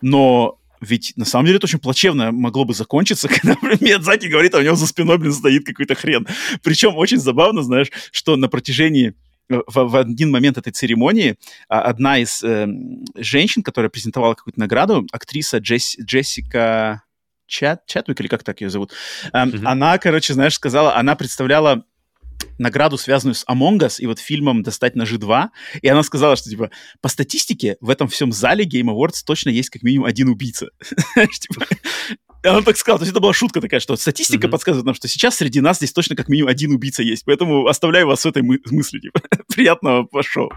но 0.00 0.60
ведь 0.80 1.12
на 1.16 1.24
самом 1.24 1.46
деле 1.46 1.58
это 1.58 1.66
очень 1.66 1.78
плачевно 1.78 2.32
могло 2.32 2.64
бы 2.64 2.74
закончиться, 2.74 3.28
когда 3.42 3.56
Миядзаки 3.80 4.26
говорит, 4.26 4.54
а 4.54 4.58
у 4.58 4.62
него 4.62 4.76
за 4.76 4.86
спиной, 4.86 5.18
блин, 5.18 5.32
стоит 5.32 5.64
какой-то 5.64 5.94
хрен. 5.94 6.26
Причем 6.62 6.96
очень 6.96 7.18
забавно, 7.18 7.62
знаешь, 7.62 7.88
что 8.12 8.36
на 8.36 8.48
протяжении 8.48 9.14
э, 9.50 9.60
в, 9.66 9.84
в 9.88 9.96
один 9.96 10.30
момент 10.30 10.58
этой 10.58 10.72
церемонии 10.72 11.36
а, 11.68 11.82
одна 11.82 12.18
из 12.18 12.42
э, 12.42 12.66
женщин, 13.16 13.62
которая 13.62 13.90
презентовала 13.90 14.34
какую-то 14.34 14.60
награду, 14.60 15.06
актриса 15.12 15.58
Джесс, 15.58 15.96
Джессика 16.00 17.02
Чат, 17.46 17.86
Чатвик, 17.86 18.20
или 18.20 18.28
как 18.28 18.44
так 18.44 18.60
ее 18.60 18.70
зовут, 18.70 18.92
э, 19.32 19.36
mm-hmm. 19.36 19.62
она, 19.64 19.98
короче, 19.98 20.34
знаешь, 20.34 20.54
сказала, 20.54 20.96
она 20.96 21.16
представляла 21.16 21.84
награду, 22.58 22.98
связанную 22.98 23.34
с 23.34 23.44
Among 23.46 23.78
Us 23.78 23.96
и 23.98 24.06
вот 24.06 24.18
фильмом 24.18 24.62
«Достать 24.62 24.96
ножи 24.96 25.16
2», 25.16 25.48
и 25.82 25.88
она 25.88 26.02
сказала, 26.02 26.36
что, 26.36 26.50
типа, 26.50 26.70
по 27.00 27.08
статистике 27.08 27.76
в 27.80 27.90
этом 27.90 28.08
всем 28.08 28.32
зале 28.32 28.64
Game 28.64 28.88
Awards 28.92 29.22
точно 29.24 29.50
есть 29.50 29.70
как 29.70 29.82
минимум 29.82 30.06
один 30.06 30.28
убийца. 30.28 30.68
Типа, 31.14 31.66
и 32.44 32.48
он 32.48 32.62
так 32.62 32.76
сказал, 32.76 32.98
то 32.98 33.02
есть 33.02 33.10
это 33.10 33.20
была 33.20 33.32
шутка 33.32 33.60
такая, 33.60 33.80
что 33.80 33.96
статистика 33.96 34.46
mm-hmm. 34.46 34.50
подсказывает 34.50 34.86
нам, 34.86 34.94
что 34.94 35.08
сейчас 35.08 35.36
среди 35.36 35.60
нас 35.60 35.78
здесь 35.78 35.92
точно 35.92 36.14
как 36.14 36.28
минимум 36.28 36.50
один 36.50 36.72
убийца 36.72 37.02
есть, 37.02 37.24
поэтому 37.24 37.66
оставляю 37.66 38.06
вас 38.06 38.20
с 38.20 38.26
этой 38.26 38.42
мы- 38.42 38.60
мыслью, 38.70 39.02
типа, 39.02 39.20
приятного 39.54 40.04
пошел. 40.04 40.50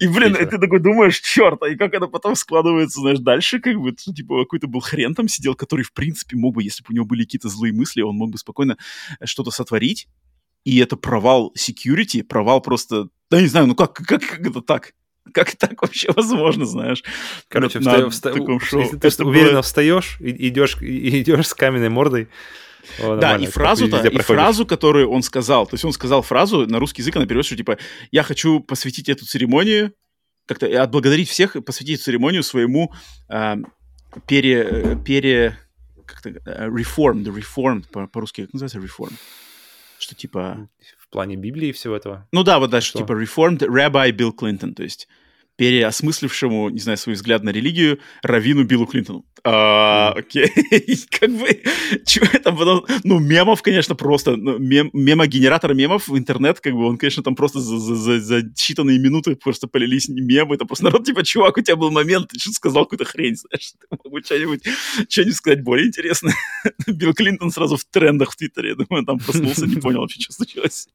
И, 0.00 0.08
блин, 0.08 0.34
и 0.34 0.44
ты 0.44 0.58
такой 0.58 0.80
думаешь, 0.80 1.20
черт, 1.20 1.62
а 1.62 1.68
и 1.68 1.76
как 1.76 1.94
это 1.94 2.08
потом 2.08 2.34
складывается, 2.34 3.00
знаешь, 3.00 3.20
дальше, 3.20 3.60
как 3.60 3.76
бы, 3.76 3.92
типа, 3.92 4.42
какой-то 4.42 4.66
был 4.66 4.80
хрен 4.80 5.14
там 5.14 5.28
сидел, 5.28 5.54
который, 5.54 5.82
в 5.82 5.92
принципе, 5.92 6.36
мог 6.36 6.54
бы, 6.54 6.64
если 6.64 6.82
бы 6.82 6.88
у 6.90 6.94
него 6.94 7.04
были 7.04 7.22
какие-то 7.22 7.48
злые 7.48 7.72
мысли, 7.72 8.02
он 8.02 8.16
мог 8.16 8.30
бы 8.30 8.38
спокойно 8.38 8.76
что-то 9.24 9.52
сотворить, 9.52 10.08
и 10.64 10.78
это 10.78 10.96
провал 10.96 11.52
security, 11.56 12.22
провал 12.22 12.60
просто... 12.60 13.08
Да 13.30 13.40
не 13.40 13.46
знаю, 13.46 13.66
ну 13.66 13.74
как, 13.74 13.94
как, 13.94 14.20
как 14.20 14.46
это 14.46 14.60
так? 14.60 14.92
Как 15.32 15.54
так 15.56 15.80
вообще 15.82 16.08
возможно, 16.14 16.64
знаешь? 16.64 17.02
Короче, 17.48 17.78
на, 17.80 18.10
вста... 18.10 18.32
таком 18.32 18.60
шоу. 18.60 18.80
Если 18.80 18.96
ты 18.96 19.08
это 19.08 19.24
уверенно 19.24 19.52
было... 19.52 19.62
встаешь, 19.62 20.18
и, 20.20 20.48
идешь, 20.48 20.80
и 20.80 21.20
идешь 21.20 21.48
с 21.48 21.54
каменной 21.54 21.88
мордой, 21.88 22.28
о, 22.98 23.16
да, 23.16 23.36
и 23.36 23.46
фразу-то, 23.46 24.06
и 24.06 24.18
фразу, 24.18 24.66
которую 24.66 25.10
он 25.10 25.22
сказал, 25.22 25.66
то 25.66 25.74
есть 25.74 25.84
он 25.84 25.92
сказал 25.92 26.22
фразу 26.22 26.66
на 26.66 26.78
русский 26.78 27.02
язык, 27.02 27.16
она 27.16 27.26
переводит, 27.26 27.46
что 27.46 27.56
типа 27.56 27.78
«я 28.10 28.22
хочу 28.22 28.60
посвятить 28.60 29.08
эту 29.08 29.26
церемонию, 29.26 29.92
как-то 30.46 30.66
отблагодарить 30.82 31.28
всех, 31.28 31.56
посвятить 31.64 31.96
эту 31.96 32.04
церемонию 32.04 32.42
своему 32.42 32.92
э, 33.28 33.56
пере, 34.26 34.98
пере, 35.04 35.58
как-то, 36.06 36.30
uh, 36.30 36.68
reformed, 36.68 37.24
reformed, 37.26 38.08
по-русски, 38.08 38.42
как 38.42 38.54
называется 38.54 38.78
reformed? 38.78 39.16
Что 40.10 40.16
типа... 40.16 40.68
В 40.98 41.08
плане 41.12 41.36
Библии 41.36 41.68
и 41.68 41.72
всего 41.72 41.96
этого? 41.96 42.28
Ну 42.30 42.44
да, 42.44 42.60
вот 42.60 42.70
да, 42.70 42.80
что, 42.80 42.90
что 42.90 42.98
типа 42.98 43.12
Reformed 43.20 43.58
Rabbi 43.66 44.12
Билл 44.12 44.32
Клинтон, 44.32 44.74
то 44.74 44.84
есть 44.84 45.08
переосмыслившему, 45.60 46.70
не 46.70 46.78
знаю, 46.78 46.96
свой 46.96 47.16
взгляд 47.16 47.42
на 47.42 47.50
религию, 47.50 47.98
Равину 48.22 48.64
Биллу 48.64 48.86
Клинтону. 48.86 49.26
А, 49.44 50.14
окей, 50.16 50.46
как 51.20 51.30
бы, 51.30 51.48
чего 52.06 52.24
это 52.32 52.50
было? 52.50 52.82
Ну, 53.04 53.18
мемов, 53.18 53.60
конечно, 53.60 53.94
просто, 53.94 54.36
ну, 54.36 54.58
мем, 54.58 54.88
мемогенератор 54.94 55.74
мемов 55.74 56.08
в 56.08 56.16
интернет, 56.16 56.60
как 56.60 56.72
бы, 56.72 56.86
он, 56.86 56.96
конечно, 56.96 57.22
там 57.22 57.34
просто 57.34 57.60
за, 57.60 57.76
за, 57.76 58.20
за, 58.20 58.38
считанные 58.38 58.96
минуты 58.96 59.36
просто 59.36 59.66
полились 59.66 60.08
мемы, 60.08 60.54
это 60.54 60.64
просто 60.64 60.86
народ, 60.86 61.04
типа, 61.04 61.24
чувак, 61.24 61.58
у 61.58 61.60
тебя 61.60 61.76
был 61.76 61.90
момент, 61.90 62.28
ты 62.28 62.38
что 62.38 62.52
сказал 62.52 62.84
какую-то 62.84 63.04
хрень, 63.04 63.36
знаешь, 63.36 63.72
ты 63.72 63.86
мог 63.90 64.10
бы 64.10 64.22
что-нибудь, 64.22 64.62
что-нибудь 65.10 65.36
сказать 65.36 65.62
более 65.62 65.88
интересное. 65.88 66.34
Билл 66.86 67.12
Клинтон 67.12 67.50
сразу 67.50 67.76
в 67.76 67.84
трендах 67.84 68.32
в 68.32 68.36
Твиттере, 68.36 68.70
я 68.70 68.76
думаю, 68.76 69.04
там 69.04 69.18
проснулся, 69.18 69.66
не 69.66 69.76
понял 69.76 70.00
вообще, 70.00 70.22
что 70.22 70.32
случилось. 70.32 70.88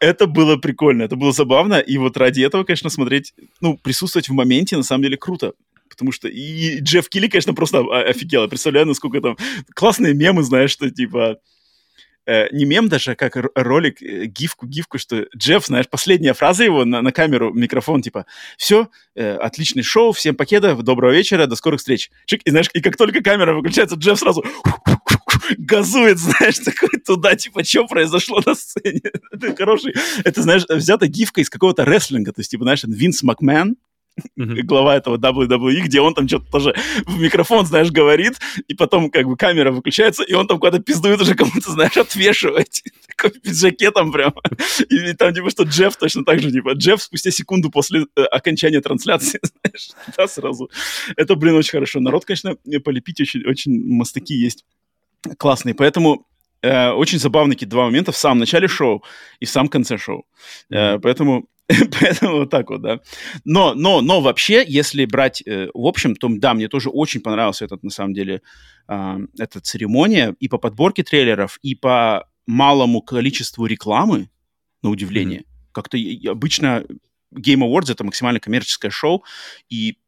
Это 0.00 0.26
было 0.26 0.56
прикольно, 0.56 1.02
это 1.02 1.16
было 1.16 1.32
забавно, 1.32 1.78
и 1.78 1.98
вот 1.98 2.16
ради 2.16 2.42
этого, 2.42 2.64
конечно, 2.64 2.90
смотреть, 2.90 3.34
ну, 3.60 3.76
присутствовать 3.76 4.28
в 4.28 4.32
моменте, 4.32 4.76
на 4.76 4.82
самом 4.82 5.04
деле, 5.04 5.16
круто. 5.16 5.52
Потому 5.88 6.12
что 6.12 6.28
и 6.28 6.80
Джефф 6.80 7.08
Килли, 7.08 7.28
конечно, 7.28 7.54
просто 7.54 7.80
офигел. 7.80 8.42
Я 8.42 8.48
представляю, 8.48 8.86
насколько 8.86 9.20
там 9.20 9.36
классные 9.74 10.14
мемы, 10.14 10.42
знаешь, 10.42 10.70
что 10.70 10.90
типа 10.90 11.38
э, 12.26 12.48
не 12.52 12.64
мем 12.64 12.88
даже, 12.88 13.12
а 13.12 13.14
как 13.14 13.36
ролик, 13.54 14.02
э, 14.02 14.26
гифку, 14.26 14.66
гифку, 14.66 14.98
что 14.98 15.26
Джефф, 15.36 15.64
знаешь, 15.64 15.88
последняя 15.88 16.34
фраза 16.34 16.64
его 16.64 16.84
на, 16.84 17.00
на 17.00 17.12
камеру, 17.12 17.52
микрофон, 17.54 18.02
типа, 18.02 18.26
все, 18.58 18.88
э, 19.14 19.36
отличный 19.36 19.82
шоу, 19.82 20.12
всем 20.12 20.34
пакетов, 20.34 20.82
доброго 20.82 21.12
вечера, 21.12 21.46
до 21.46 21.56
скорых 21.56 21.78
встреч. 21.78 22.10
Чик, 22.26 22.42
и 22.44 22.50
знаешь, 22.50 22.68
и 22.74 22.80
как 22.80 22.96
только 22.96 23.22
камера 23.22 23.54
выключается, 23.54 23.96
Джефф 23.96 24.18
сразу 24.18 24.44
газует, 25.58 26.18
знаешь, 26.18 26.58
такой 26.58 27.00
туда, 27.04 27.34
типа, 27.36 27.64
что 27.64 27.86
произошло 27.86 28.40
на 28.44 28.54
сцене. 28.54 29.00
это 29.32 29.56
хороший, 29.56 29.94
это, 30.24 30.42
знаешь, 30.42 30.64
взята 30.68 31.06
гифка 31.06 31.40
из 31.40 31.50
какого-то 31.50 31.84
рестлинга, 31.84 32.32
то 32.32 32.40
есть, 32.40 32.50
типа, 32.50 32.64
знаешь, 32.64 32.84
Винс 32.84 33.22
Макмен, 33.22 33.76
mm-hmm. 34.38 34.62
глава 34.62 34.96
этого 34.96 35.16
WWE, 35.18 35.80
где 35.82 36.00
он 36.00 36.14
там 36.14 36.28
что-то 36.28 36.50
тоже 36.50 36.74
в 37.06 37.18
микрофон, 37.18 37.66
знаешь, 37.66 37.90
говорит, 37.90 38.34
и 38.68 38.74
потом 38.74 39.10
как 39.10 39.26
бы 39.26 39.36
камера 39.36 39.72
выключается, 39.72 40.22
и 40.22 40.32
он 40.34 40.46
там 40.46 40.58
куда-то 40.58 40.82
пиздует 40.82 41.20
уже 41.20 41.34
кому-то, 41.36 41.70
знаешь, 41.70 41.96
отвешивать. 41.96 42.82
Такой 43.16 43.38
в 43.38 43.40
пиджаке 43.40 43.90
там 43.90 44.12
прям. 44.12 44.34
И, 44.88 45.10
и 45.10 45.12
там 45.14 45.34
типа, 45.34 45.50
что 45.50 45.64
Джефф 45.64 45.96
точно 45.96 46.24
так 46.24 46.40
же, 46.40 46.50
типа, 46.50 46.72
Джефф 46.74 47.02
спустя 47.02 47.30
секунду 47.30 47.70
после 47.70 48.06
э, 48.16 48.22
окончания 48.22 48.80
трансляции, 48.80 49.40
знаешь, 49.62 49.90
да, 50.16 50.28
сразу. 50.28 50.70
Это, 51.16 51.34
блин, 51.34 51.54
очень 51.54 51.72
хорошо. 51.72 52.00
Народ, 52.00 52.24
конечно, 52.24 52.56
полепить 52.84 53.20
очень, 53.20 53.44
очень 53.46 53.72
мастаки 53.86 54.34
есть 54.34 54.64
классные. 55.34 55.74
Поэтому 55.74 56.26
Э, 56.62 56.90
очень 56.90 57.18
забавные 57.18 57.54
какие 57.54 57.68
два 57.68 57.84
момента 57.84 58.12
в 58.12 58.16
самом 58.16 58.38
начале 58.38 58.68
шоу 58.68 59.04
и 59.40 59.44
в 59.44 59.50
самом 59.50 59.68
конце 59.68 59.98
шоу. 59.98 60.26
Э, 60.70 60.98
поэтому 60.98 61.48
Поэтому 62.00 62.38
вот 62.38 62.50
так 62.50 62.70
вот, 62.70 62.80
да. 62.82 63.00
Но, 63.44 63.74
но, 63.74 64.00
но 64.00 64.20
вообще, 64.20 64.64
если 64.66 65.04
брать 65.04 65.42
э, 65.44 65.68
в 65.74 65.86
общем, 65.86 66.14
то 66.14 66.28
да, 66.30 66.54
мне 66.54 66.68
тоже 66.68 66.90
очень 66.90 67.20
понравился 67.20 67.64
этот, 67.64 67.82
на 67.82 67.90
самом 67.90 68.14
деле, 68.14 68.40
э, 68.88 69.18
эта 69.38 69.60
церемония 69.60 70.34
и 70.38 70.48
по 70.48 70.58
подборке 70.58 71.02
трейлеров, 71.02 71.58
и 71.62 71.74
по 71.74 72.28
малому 72.46 73.02
количеству 73.02 73.66
рекламы, 73.66 74.30
на 74.82 74.90
удивление. 74.90 75.40
Mm-hmm. 75.40 75.72
Как-то 75.72 75.98
обычно 76.30 76.84
Game 77.34 77.62
Awards 77.64 77.90
это 77.90 78.04
максимально 78.04 78.38
коммерческое 78.38 78.92
шоу, 78.92 79.24
и 79.68 79.98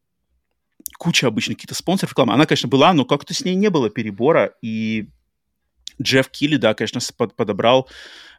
куча 0.99 1.27
обычно 1.27 1.55
каких-то 1.55 1.73
спонсоров 1.73 2.11
рекламы. 2.11 2.33
Она, 2.33 2.45
конечно, 2.45 2.69
была, 2.69 2.93
но 2.93 3.05
как-то 3.05 3.33
с 3.33 3.43
ней 3.43 3.55
не 3.55 3.69
было 3.69 3.89
перебора, 3.89 4.53
и 4.61 5.07
Джефф 6.01 6.29
Килли, 6.29 6.57
да, 6.57 6.73
конечно, 6.73 6.99
под, 7.17 7.35
подобрал 7.35 7.89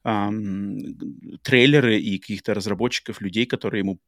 эм, 0.04 0.78
трейлеры 1.42 1.98
и 1.98 2.18
каких-то 2.18 2.54
разработчиков, 2.54 3.20
людей, 3.20 3.46
которые 3.46 3.80
ему 3.80 3.98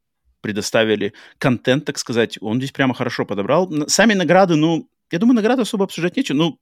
предоставили 0.43 1.15
контент, 1.39 1.87
так 1.87 1.99
сказать. 1.99 2.39
Он 2.41 2.59
здесь 2.59 2.73
прямо 2.73 2.95
хорошо 2.95 3.25
подобрал. 3.25 3.73
Сами 3.89 4.13
награды, 4.15 4.57
ну, 4.57 4.89
я 5.11 5.19
думаю, 5.19 5.37
награды 5.37 5.63
особо 5.63 5.85
обсуждать 5.85 6.17
нечего. 6.17 6.37
Ну, 6.37 6.59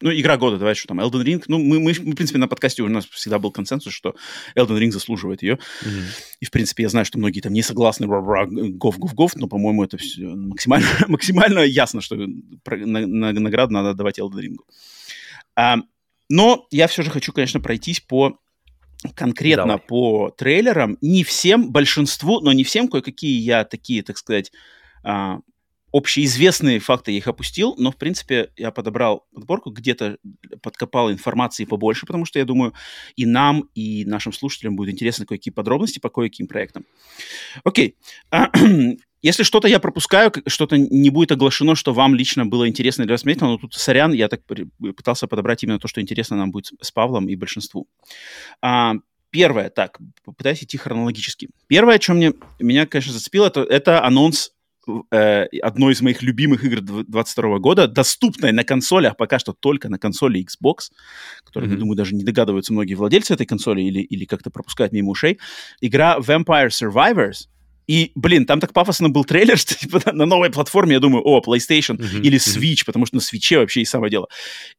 ну, 0.00 0.12
игра 0.12 0.36
года, 0.36 0.58
давай, 0.58 0.74
что 0.74 0.88
там, 0.88 1.00
Elden 1.00 1.24
Ring. 1.24 1.42
Ну, 1.48 1.58
мы, 1.58 1.80
мы, 1.80 1.94
мы, 2.02 2.12
в 2.12 2.14
принципе, 2.16 2.38
на 2.38 2.48
подкасте 2.48 2.82
у 2.82 2.88
нас 2.88 3.06
всегда 3.06 3.38
был 3.38 3.50
консенсус, 3.50 3.94
что 3.94 4.14
Elden 4.54 4.78
Ring 4.78 4.90
заслуживает 4.90 5.42
ее. 5.42 5.58
Mm-hmm. 5.82 6.02
И, 6.40 6.44
в 6.44 6.50
принципе, 6.50 6.82
я 6.82 6.88
знаю, 6.90 7.06
что 7.06 7.18
многие 7.18 7.40
там 7.40 7.52
не 7.52 7.62
согласны, 7.62 8.06
гов, 8.06 8.98
гов, 8.98 9.14
гов, 9.14 9.36
но, 9.36 9.48
по-моему, 9.48 9.84
это 9.84 9.96
все 9.96 10.26
максимально, 10.26 10.86
максимально 11.08 11.60
ясно, 11.60 12.00
что 12.00 12.16
на, 12.16 13.06
на, 13.06 13.32
награду 13.32 13.72
надо 13.72 13.94
давать 13.94 14.18
Elden 14.18 14.40
Ring. 14.40 14.56
А, 15.56 15.78
но 16.28 16.66
я 16.70 16.88
все 16.88 17.02
же 17.02 17.10
хочу, 17.10 17.32
конечно, 17.32 17.60
пройтись 17.60 18.00
по 18.00 18.38
конкретно 19.14 19.66
Давай. 19.66 19.86
по 19.86 20.30
трейлерам. 20.30 20.98
Не 21.00 21.24
всем, 21.24 21.70
большинству, 21.70 22.40
но 22.40 22.52
не 22.52 22.64
всем, 22.64 22.88
кое-какие 22.88 23.40
я 23.40 23.64
такие, 23.64 24.02
так 24.02 24.18
сказать, 24.18 24.52
а, 25.04 25.40
общеизвестные 25.92 26.78
факты 26.78 27.12
я 27.12 27.18
их 27.18 27.26
опустил, 27.26 27.74
но, 27.78 27.90
в 27.90 27.96
принципе, 27.96 28.50
я 28.56 28.70
подобрал 28.70 29.26
подборку, 29.32 29.70
где-то 29.70 30.18
подкопал 30.62 31.10
информации 31.10 31.64
побольше, 31.64 32.06
потому 32.06 32.24
что, 32.24 32.38
я 32.38 32.44
думаю, 32.44 32.74
и 33.14 33.24
нам, 33.24 33.68
и 33.74 34.04
нашим 34.04 34.32
слушателям 34.32 34.76
будет 34.76 34.92
интересно 34.92 35.26
кое-какие 35.26 35.52
подробности 35.52 35.98
по 35.98 36.08
кое-каким 36.08 36.48
проектам. 36.48 36.84
Окей. 37.64 37.96
Если 39.22 39.42
что-то 39.42 39.66
я 39.66 39.80
пропускаю, 39.80 40.32
что-то 40.46 40.76
не 40.76 41.10
будет 41.10 41.32
оглашено, 41.32 41.74
что 41.74 41.92
вам 41.92 42.14
лично 42.14 42.46
было 42.46 42.68
интересно 42.68 43.02
или 43.02 43.12
рассмотреть, 43.12 43.40
но 43.40 43.56
тут 43.56 43.74
сорян, 43.74 44.12
я 44.12 44.28
так 44.28 44.42
пытался 44.96 45.26
подобрать 45.26 45.64
именно 45.64 45.78
то, 45.78 45.88
что 45.88 46.00
интересно 46.00 46.36
нам 46.36 46.50
будет 46.50 46.70
с 46.80 46.92
Павлом 46.92 47.28
и 47.28 47.34
большинству. 47.34 47.88
А, 48.60 48.94
первое, 49.30 49.70
так, 49.70 49.98
попытаюсь 50.24 50.62
идти 50.62 50.76
хронологически. 50.76 51.48
Первое, 51.66 51.98
что 51.98 52.14
мне, 52.14 52.34
меня, 52.60 52.86
конечно, 52.86 53.12
зацепило, 53.12 53.46
это, 53.46 53.62
это 53.62 54.04
анонс 54.04 54.52
э, 55.10 55.44
одной 55.62 55.92
из 55.92 56.02
моих 56.02 56.22
любимых 56.22 56.64
игр 56.64 56.80
2022 56.80 57.58
года, 57.58 57.88
доступной 57.88 58.52
на 58.52 58.64
консолях, 58.64 59.16
пока 59.16 59.38
что 59.38 59.52
только 59.52 59.88
на 59.88 59.98
консоли 59.98 60.44
Xbox, 60.44 60.90
которой, 61.44 61.68
mm-hmm. 61.68 61.72
я 61.72 61.76
думаю, 61.76 61.96
даже 61.96 62.14
не 62.14 62.24
догадываются 62.24 62.72
многие 62.72 62.94
владельцы 62.94 63.34
этой 63.34 63.46
консоли 63.46 63.82
или, 63.82 64.00
или 64.00 64.24
как-то 64.24 64.50
пропускают 64.50 64.92
мимо 64.92 65.10
ушей. 65.10 65.38
Игра 65.80 66.18
Vampire 66.18 66.68
Survivors— 66.68 67.48
и, 67.86 68.12
блин, 68.14 68.46
там 68.46 68.60
так 68.60 68.72
пафосно 68.72 69.08
был 69.08 69.24
трейлер, 69.24 69.56
что 69.58 69.74
типа, 69.74 70.00
на 70.12 70.26
новой 70.26 70.50
платформе 70.50 70.94
я 70.94 71.00
думаю, 71.00 71.22
о, 71.24 71.40
PlayStation 71.40 71.96
uh-huh, 71.96 72.20
или 72.20 72.38
Switch, 72.38 72.80
uh-huh. 72.80 72.86
потому 72.86 73.06
что 73.06 73.16
на 73.16 73.20
Switch 73.20 73.56
вообще 73.58 73.82
и 73.82 73.84
самое 73.84 74.10
дело. 74.10 74.28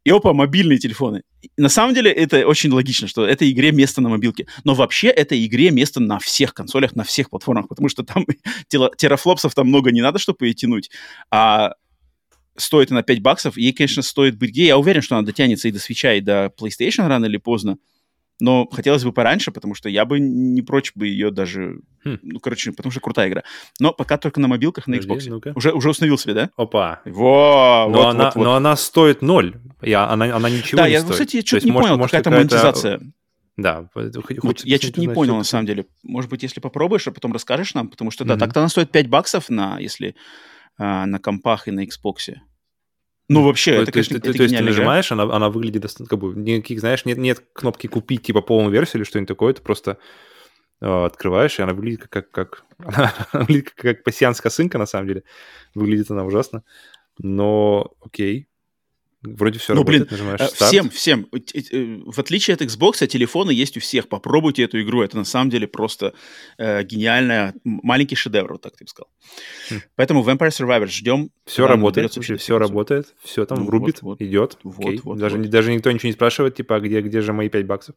И 0.03 0.09
опа, 0.09 0.33
мобильные 0.33 0.77
телефоны. 0.77 1.23
На 1.55 1.69
самом 1.69 1.93
деле 1.93 2.11
это 2.11 2.45
очень 2.45 2.71
логично, 2.71 3.07
что 3.07 3.25
этой 3.25 3.49
игре 3.51 3.71
место 3.71 4.01
на 4.01 4.09
мобилке. 4.09 4.47
Но 4.63 4.73
вообще 4.73 5.07
этой 5.07 5.45
игре 5.45 5.71
место 5.71 5.99
на 5.99 6.19
всех 6.19 6.53
консолях, 6.53 6.95
на 6.95 7.03
всех 7.03 7.29
платформах, 7.29 7.69
потому 7.69 7.89
что 7.89 8.03
там 8.03 8.25
терафлопсов 8.97 9.55
там 9.55 9.67
много 9.67 9.91
не 9.91 10.01
надо, 10.01 10.19
чтобы 10.19 10.47
ее 10.47 10.53
тянуть. 10.53 10.89
А 11.31 11.73
стоит 12.57 12.91
она 12.91 13.03
5 13.03 13.21
баксов, 13.21 13.57
ей, 13.57 13.71
конечно, 13.71 14.01
стоит 14.01 14.37
быть 14.37 14.49
где. 14.49 14.65
Я 14.65 14.77
уверен, 14.77 15.01
что 15.01 15.15
она 15.15 15.25
дотянется 15.25 15.67
и 15.67 15.71
до 15.71 15.79
Switch, 15.79 16.17
и 16.17 16.21
до 16.21 16.51
PlayStation 16.59 17.07
рано 17.07 17.25
или 17.25 17.37
поздно. 17.37 17.77
Но 18.39 18.67
хотелось 18.71 19.03
бы 19.03 19.11
пораньше, 19.11 19.51
потому 19.51 19.73
что 19.73 19.89
я 19.89 20.05
бы 20.05 20.19
не 20.19 20.61
прочь 20.61 20.91
бы 20.93 21.07
ее 21.07 21.31
даже... 21.31 21.79
Хм. 22.03 22.19
Ну, 22.21 22.39
короче, 22.39 22.71
потому 22.71 22.91
что 22.91 23.01
крутая 23.01 23.29
игра. 23.29 23.43
Но 23.79 23.93
пока 23.93 24.17
только 24.17 24.39
на 24.39 24.47
мобилках, 24.47 24.87
на 24.87 24.95
Xbox. 24.95 25.23
ну 25.27 25.41
Уже, 25.55 25.71
уже 25.71 25.89
установил 25.89 26.17
себе, 26.17 26.33
да? 26.33 26.49
Опа. 26.55 27.01
Во, 27.05 27.87
но, 27.89 27.97
вот, 27.97 28.05
она, 28.05 28.25
вот, 28.25 28.35
вот. 28.35 28.43
но 28.43 28.55
она 28.55 28.75
стоит 28.75 29.21
ноль. 29.21 29.55
Я, 29.81 30.07
она, 30.07 30.35
она 30.35 30.49
ничего 30.49 30.77
да, 30.77 30.87
не 30.87 30.93
я, 30.93 30.99
стоит. 30.99 31.13
кстати, 31.13 31.35
я 31.37 31.41
что-то 31.41 31.65
не 31.65 31.71
может, 31.71 31.89
понял, 31.89 32.03
какая-то 32.03 32.29
монетизация. 32.29 33.01
Да. 33.57 33.89
Хоть, 33.93 34.43
вот 34.43 34.63
я 34.63 34.77
что-то 34.77 35.01
не 35.01 35.07
понял, 35.07 35.35
на 35.35 35.43
самом 35.43 35.65
деле. 35.65 35.87
Может 36.03 36.29
быть, 36.29 36.43
если 36.43 36.59
попробуешь, 36.59 37.07
а 37.07 37.11
потом 37.11 37.33
расскажешь 37.33 37.73
нам, 37.73 37.89
потому 37.89 38.11
что, 38.11 38.23
да, 38.23 38.35
mm-hmm. 38.35 38.39
так-то 38.39 38.59
она 38.59 38.69
стоит 38.69 38.91
5 38.91 39.07
баксов, 39.09 39.49
на, 39.49 39.79
если 39.79 40.15
а, 40.77 41.07
на 41.07 41.17
компах 41.17 41.67
и 41.67 41.71
на 41.71 41.83
Xbox. 41.83 42.35
Ну, 43.29 43.43
вообще, 43.43 43.75
то, 43.75 43.81
это, 43.83 43.91
конечно, 43.91 44.19
то, 44.19 44.29
это 44.29 44.37
то 44.37 44.43
есть 44.43 44.55
ты 44.55 44.63
нажимаешь, 44.63 45.11
она, 45.11 45.23
она 45.23 45.49
выглядит 45.49 45.81
достаточно, 45.81 46.09
как 46.09 46.19
бы, 46.19 46.33
никаких, 46.33 46.79
знаешь, 46.79 47.03
нет, 47.05 47.17
нет 47.17 47.43
кнопки 47.53 47.87
купить, 47.87 48.23
типа, 48.23 48.41
полную 48.41 48.71
версию 48.71 49.01
или 49.01 49.07
что-нибудь 49.07 49.27
такое, 49.27 49.53
ты 49.53 49.61
просто 49.61 49.97
э, 50.81 51.05
открываешь, 51.05 51.59
и 51.59 51.61
она 51.61 51.73
выглядит 51.73 52.07
как, 52.07 52.31
как, 52.31 52.31
как, 52.31 52.65
она 52.79 53.13
выглядит 53.33 53.71
как, 53.71 53.97
как 53.97 54.03
пассианс 54.03 54.39
косынка, 54.39 54.77
на 54.77 54.85
самом 54.85 55.07
деле. 55.07 55.23
Выглядит 55.75 56.09
она 56.09 56.23
ужасно. 56.23 56.63
Но, 57.19 57.93
окей, 58.01 58.47
Вроде 59.23 59.57
все 59.57 59.73
ну, 59.73 59.81
работает, 59.81 60.09
блин, 60.09 60.11
нажимаешь 60.11 60.41
э, 60.41 60.47
старт. 60.47 60.69
Всем, 60.69 60.89
всем. 60.91 61.27
Э, 61.31 62.01
в 62.05 62.19
отличие 62.19 62.53
от 62.53 62.61
Xbox, 62.61 63.05
телефоны 63.07 63.49
есть 63.49 63.75
у 63.75 63.79
всех. 63.79 64.09
Попробуйте 64.09 64.63
эту 64.63 64.79
игру. 64.81 65.01
Это 65.01 65.17
на 65.17 65.25
самом 65.25 65.49
деле 65.49 65.67
просто 65.67 66.13
э, 66.59 66.83
гениальная, 66.83 67.55
маленький 67.63 68.15
шедевр, 68.15 68.53
вот 68.53 68.61
так 68.61 68.77
ты 68.77 68.85
бы 68.85 68.89
сказал. 68.89 69.09
Хм. 69.71 69.81
Поэтому 69.95 70.23
Vampire 70.23 70.49
Survivors 70.49 70.91
ждем. 70.91 71.31
Все 71.45 71.65
работает, 71.65 72.11
все, 72.11 72.37
все 72.37 72.59
работает, 72.59 73.15
все 73.23 73.45
там 73.45 73.63
ну, 73.63 73.71
рубит, 73.71 74.03
вот, 74.03 74.19
вот, 74.19 74.21
идет. 74.21 74.59
Вот, 74.63 74.85
окей. 74.85 75.01
вот, 75.03 75.17
даже, 75.17 75.37
вот. 75.37 75.49
даже 75.49 75.73
никто 75.73 75.91
ничего 75.91 76.09
не 76.09 76.13
спрашивает, 76.13 76.55
типа, 76.55 76.75
а 76.75 76.79
где, 76.79 77.01
где 77.01 77.21
же 77.21 77.33
мои 77.33 77.49
5 77.49 77.65
баксов? 77.65 77.95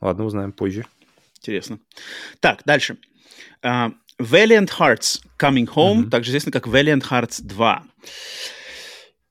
Ладно, 0.00 0.24
узнаем 0.24 0.50
позже. 0.50 0.86
Интересно. 1.38 1.78
Так, 2.40 2.62
дальше. 2.64 2.98
Uh, 3.62 3.92
Valiant 4.20 4.70
Hearts 4.78 5.20
Coming 5.38 5.68
Home, 5.74 6.04
mm-hmm. 6.04 6.10
также 6.10 6.30
известно 6.30 6.50
как 6.50 6.66
Valiant 6.66 7.04
Hearts 7.08 7.42
2. 7.42 7.84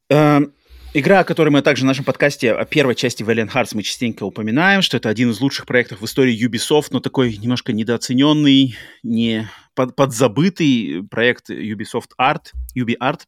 Uh, 0.10 0.52
Игра, 0.94 1.20
о 1.20 1.24
которой 1.24 1.50
мы 1.50 1.62
также 1.62 1.84
в 1.84 1.86
нашем 1.86 2.06
подкасте 2.06 2.54
о 2.54 2.66
первой 2.66 2.96
части 2.96 3.22
Valiant 3.22 3.52
Hearts 3.52 3.72
мы 3.74 3.84
частенько 3.84 4.24
упоминаем, 4.24 4.82
что 4.82 4.98
это 4.98 5.10
один 5.10 5.30
из 5.32 5.42
лучших 5.42 5.66
проектов 5.66 6.02
в 6.02 6.06
истории 6.06 6.48
Ubisoft, 6.48 6.88
но 6.92 7.02
такой 7.02 7.36
немножко 7.38 7.74
недооцененный, 7.74 8.76
не 9.04 9.50
под, 9.76 9.96
подзабытый 9.96 11.04
проект 11.10 11.50
Ubisoft 11.50 12.12
Art, 12.20 12.54
UbiArt. 12.76 13.22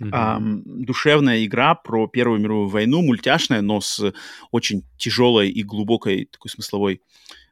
Mm-hmm. 0.00 0.10
А, 0.12 0.38
душевная 0.40 1.44
игра 1.44 1.74
про 1.76 2.08
Первую 2.08 2.40
мировую 2.40 2.68
войну, 2.68 3.00
мультяшная, 3.02 3.60
но 3.60 3.80
с 3.80 4.12
очень 4.50 4.82
тяжелой 4.98 5.50
и 5.50 5.62
глубокой 5.62 6.26
такой 6.26 6.50
смысловой 6.50 7.00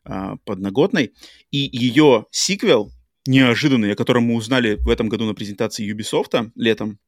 а, 0.05 0.37
подноготной. 0.45 1.13
И 1.51 1.59
ее 1.73 2.27
сиквел, 2.33 2.91
неожиданный, 3.27 3.93
о 3.93 3.97
котором 3.97 4.25
мы 4.25 4.35
узнали 4.35 4.75
в 4.75 4.89
этом 4.89 5.09
году 5.09 5.25
на 5.25 5.35
презентации 5.35 5.91
Ubisoft 5.91 6.51
летом, 6.57 6.99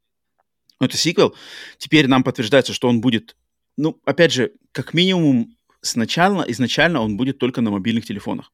но 0.83 0.87
это 0.87 0.97
сиквел. 0.97 1.37
Теперь 1.79 2.09
нам 2.09 2.25
подтверждается, 2.25 2.73
что 2.73 2.89
он 2.89 3.01
будет, 3.01 3.37
ну, 3.77 4.01
опять 4.05 4.33
же, 4.33 4.51
как 4.73 4.95
минимум 4.95 5.57
сначала, 5.81 6.43
изначально 6.49 7.01
он 7.01 7.17
будет 7.17 7.39
только 7.39 7.61
на 7.61 7.71
мобильных 7.71 8.05
телефонах. 8.05 8.51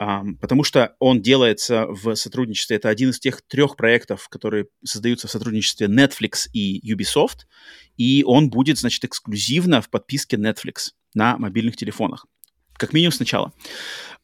Um, 0.00 0.36
потому 0.40 0.62
что 0.62 0.94
он 1.00 1.20
делается 1.20 1.86
в 1.88 2.14
сотрудничестве. 2.14 2.76
Это 2.76 2.88
один 2.88 3.10
из 3.10 3.18
тех 3.18 3.42
трех 3.42 3.74
проектов, 3.74 4.28
которые 4.28 4.66
создаются 4.84 5.26
в 5.26 5.32
сотрудничестве 5.32 5.88
Netflix 5.88 6.48
и 6.52 6.80
Ubisoft. 6.88 7.48
И 7.96 8.22
он 8.24 8.48
будет, 8.48 8.78
значит, 8.78 9.04
эксклюзивно 9.04 9.82
в 9.82 9.90
подписке 9.90 10.36
Netflix 10.36 10.92
на 11.14 11.36
мобильных 11.36 11.74
телефонах. 11.74 12.26
Как 12.74 12.92
минимум 12.92 13.10
сначала. 13.10 13.52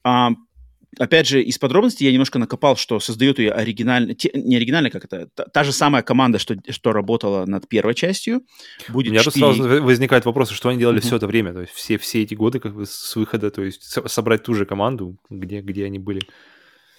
Um, 0.06 0.36
опять 0.98 1.26
же, 1.26 1.42
из 1.42 1.58
подробностей 1.58 2.06
я 2.06 2.12
немножко 2.12 2.38
накопал, 2.38 2.76
что 2.76 3.00
создает 3.00 3.38
ее 3.38 3.52
оригинально, 3.52 4.14
те, 4.14 4.30
не 4.34 4.56
оригинально, 4.56 4.90
как 4.90 5.04
это, 5.04 5.28
та, 5.34 5.44
та 5.44 5.64
же 5.64 5.72
самая 5.72 6.02
команда, 6.02 6.38
что, 6.38 6.56
что 6.70 6.92
работала 6.92 7.46
над 7.46 7.68
первой 7.68 7.94
частью. 7.94 8.42
Будет 8.88 9.08
У 9.08 9.12
меня 9.12 9.22
4... 9.22 9.24
тут 9.24 9.56
сразу 9.56 9.82
возникает 9.82 10.24
вопрос, 10.24 10.50
что 10.50 10.68
они 10.68 10.78
делали 10.78 10.98
mm-hmm. 10.98 11.06
все 11.06 11.16
это 11.16 11.26
время, 11.26 11.52
то 11.52 11.60
есть 11.60 11.72
все, 11.72 11.98
все 11.98 12.22
эти 12.22 12.34
годы 12.34 12.60
как 12.60 12.74
бы 12.74 12.86
с 12.86 13.16
выхода, 13.16 13.50
то 13.50 13.62
есть 13.62 13.82
собрать 13.82 14.42
ту 14.42 14.54
же 14.54 14.66
команду, 14.66 15.16
где, 15.30 15.60
где 15.60 15.84
они 15.84 15.98
были 15.98 16.22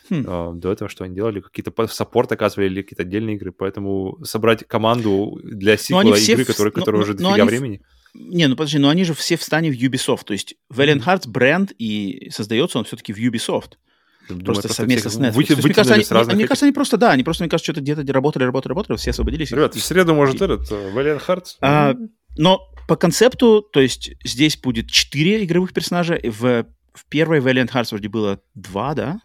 хм. 0.09 0.59
до 0.59 0.71
этого, 0.71 0.89
что 0.89 1.03
они 1.03 1.15
делали, 1.15 1.41
какие-то 1.41 1.87
саппорт 1.87 2.31
оказывали 2.31 2.67
или 2.67 2.81
какие-то 2.81 3.03
отдельные 3.03 3.35
игры, 3.35 3.51
поэтому 3.51 4.17
собрать 4.23 4.67
команду 4.67 5.39
для 5.43 5.77
сиквела 5.77 6.15
игры, 6.15 6.43
в... 6.43 6.47
которая, 6.47 6.71
которая 6.71 6.99
но, 6.99 7.03
уже 7.03 7.13
дофига 7.13 7.33
они... 7.33 7.43
времени... 7.43 7.81
Не, 8.17 8.47
ну 8.47 8.55
подожди, 8.55 8.77
но 8.77 8.89
они 8.89 9.03
же 9.03 9.13
все 9.13 9.35
в 9.35 9.43
стане 9.43 9.71
в 9.71 9.75
Ubisoft. 9.75 10.23
То 10.25 10.33
есть 10.33 10.55
Valiant 10.71 11.03
Hearts 11.03 11.27
бренд, 11.27 11.73
и 11.77 12.29
создается 12.31 12.79
он 12.79 12.85
все-таки 12.85 13.13
в 13.13 13.17
Ubisoft. 13.17 13.73
Думаю, 14.29 14.45
просто 14.45 14.73
совместно 14.73 15.09
с 15.09 15.19
Netflix. 15.19 15.31
Вы, 15.33 15.41
есть, 15.43 15.63
мне 15.63 15.73
кажется, 15.73 15.93
они, 15.93 16.05
они, 16.09 16.35
мне 16.35 16.47
кажется, 16.47 16.65
они 16.65 16.73
просто, 16.73 16.97
да, 16.97 17.11
они 17.11 17.23
просто, 17.23 17.43
мне 17.43 17.49
кажется, 17.49 17.71
что-то 17.71 17.81
где-то 17.81 18.11
работали, 18.11 18.43
работали, 18.43 18.69
работали, 18.71 18.97
все 18.97 19.11
освободились. 19.11 19.51
Ребят, 19.51 19.75
в 19.75 19.83
среду, 19.83 20.15
может, 20.15 20.41
этот, 20.41 20.71
э, 20.71 20.91
Valiant 20.93 21.21
Hearts? 21.27 21.57
А, 21.61 21.95
но 22.37 22.61
по 22.87 22.95
концепту, 22.95 23.61
то 23.61 23.79
есть 23.79 24.13
здесь 24.23 24.57
будет 24.57 24.89
4 24.89 25.43
игровых 25.43 25.73
персонажа, 25.73 26.19
в, 26.23 26.65
в 26.93 27.05
первой 27.09 27.39
Valiant 27.39 27.71
Hearts 27.71 27.89
вроде 27.91 28.09
было 28.09 28.39
2, 28.55 28.93
да? 28.95 29.19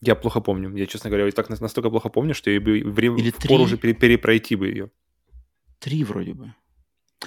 Я 0.00 0.16
плохо 0.16 0.40
помню. 0.40 0.74
Я, 0.76 0.86
честно 0.86 1.10
говоря, 1.10 1.28
и 1.28 1.30
так 1.30 1.48
настолько 1.48 1.88
плохо 1.90 2.08
помню, 2.08 2.34
что 2.34 2.50
я 2.50 2.60
бы 2.60 2.82
время 2.84 3.18
Или 3.18 3.32
уже 3.52 3.76
пере- 3.76 3.94
перепройти 3.94 4.56
бы 4.56 4.66
ее. 4.66 4.90
Три 5.78 6.02
вроде 6.02 6.34
бы. 6.34 6.54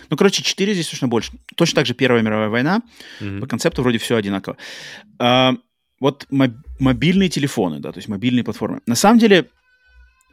Ну, 0.10 0.18
короче, 0.18 0.44
4 0.44 0.74
здесь 0.74 0.88
точно 0.90 1.08
больше. 1.08 1.32
Точно 1.56 1.76
так 1.78 1.86
же 1.86 1.94
Первая 1.94 2.22
мировая 2.22 2.50
война. 2.50 2.82
Мгм. 3.20 3.42
По 3.42 3.48
концепту 3.48 3.82
вроде 3.82 3.98
все 3.98 4.16
одинаково. 4.16 4.58
А, 5.20 5.54
вот 6.00 6.28
моб- 6.32 6.58
мобильные 6.80 7.30
телефоны, 7.30 7.80
да, 7.80 7.92
то 7.92 8.00
есть 8.00 8.08
мобильные 8.10 8.44
платформы. 8.44 8.82
На 8.86 8.96
самом 8.96 9.20
деле, 9.20 9.50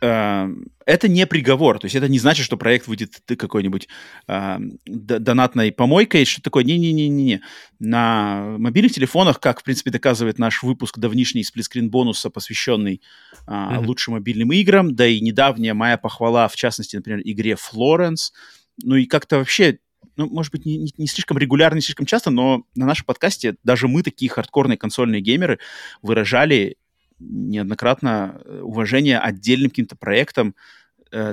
а, 0.04 0.48
это 0.84 1.06
не 1.06 1.24
приговор, 1.26 1.78
то 1.78 1.84
есть 1.84 1.94
это 1.94 2.08
не 2.08 2.18
значит, 2.18 2.44
что 2.44 2.56
проект 2.56 2.88
выйдет 2.88 3.20
какой-нибудь 3.24 3.86
д- 4.26 5.18
донатной 5.20 5.70
помойкой, 5.70 6.24
что 6.24 6.42
такое, 6.42 6.64
не-не-не-не-не. 6.64 7.40
На 7.78 8.56
мобильных 8.58 8.92
телефонах, 8.92 9.38
как, 9.38 9.60
в 9.60 9.62
принципе, 9.62 9.90
доказывает 9.92 10.40
наш 10.40 10.64
выпуск 10.64 10.98
давнишний 10.98 11.44
сплитскрин 11.44 11.88
бонуса, 11.88 12.30
посвященный 12.30 13.00
а, 13.46 13.76
Мгм. 13.76 13.86
лучшим 13.86 14.14
мобильным 14.14 14.50
играм, 14.52 14.94
да 14.96 15.06
и 15.06 15.20
недавняя 15.20 15.74
моя 15.74 15.96
похвала, 15.98 16.48
в 16.48 16.56
частности, 16.56 16.96
например, 16.96 17.20
игре 17.24 17.52
Florence, 17.56 18.32
ну 18.82 18.96
и 18.96 19.06
как-то 19.06 19.38
вообще 19.38 19.78
ну, 20.16 20.28
может 20.28 20.52
быть, 20.52 20.66
не, 20.66 20.78
не- 20.78 20.92
не 20.98 21.06
слишком 21.06 21.38
регулярно, 21.38 21.76
не 21.76 21.82
слишком 21.82 22.06
часто, 22.06 22.30
но 22.30 22.64
на 22.74 22.86
нашем 22.86 23.06
подкасте 23.06 23.56
даже 23.64 23.88
мы, 23.88 24.02
такие 24.02 24.30
хардкорные 24.30 24.76
консольные 24.76 25.20
геймеры, 25.20 25.58
выражали 26.02 26.76
неоднократно 27.18 28.40
э, 28.44 28.60
уважение 28.60 29.18
отдельным 29.18 29.70
каким-то 29.70 29.96
проектам 29.96 30.54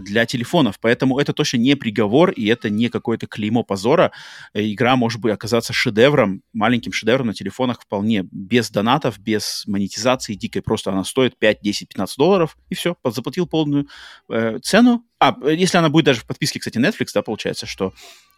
для 0.02 0.26
телефонов. 0.26 0.80
Поэтому 0.80 1.20
это 1.20 1.34
точно 1.34 1.58
не 1.58 1.76
приговор, 1.76 2.32
и 2.32 2.46
это 2.48 2.70
не 2.70 2.90
какое-то 2.90 3.28
клеймо 3.28 3.64
позора. 3.64 4.12
Э, 4.54 4.62
Игра 4.62 4.96
может 4.96 5.20
быть 5.22 5.34
оказаться 5.34 5.74
шедевром, 5.74 6.42
маленьким 6.54 6.92
шедевром 6.92 7.28
на 7.28 7.34
телефонах 7.34 7.82
вполне, 7.82 8.26
без 8.32 8.70
донатов, 8.70 9.20
без 9.20 9.64
монетизации 9.68 10.36
дикой. 10.36 10.62
Просто 10.62 10.92
она 10.92 11.04
стоит 11.04 11.38
5, 11.38 11.60
10, 11.62 11.90
15 11.90 12.18
долларов, 12.18 12.58
и 12.70 12.76
все, 12.76 12.96
заплатил 13.04 13.48
полную 13.48 13.88
э, 14.30 14.60
цену. 14.62 15.06
А, 15.20 15.36
э, 15.44 15.56
если 15.56 15.78
она 15.78 15.90
будет 15.90 16.06
даже 16.06 16.22
в 16.22 16.26
подписке, 16.26 16.60
кстати, 16.60 16.78
Netflix, 16.78 17.08
да, 17.14 17.22
получается, 17.22 17.66
что 17.66 17.94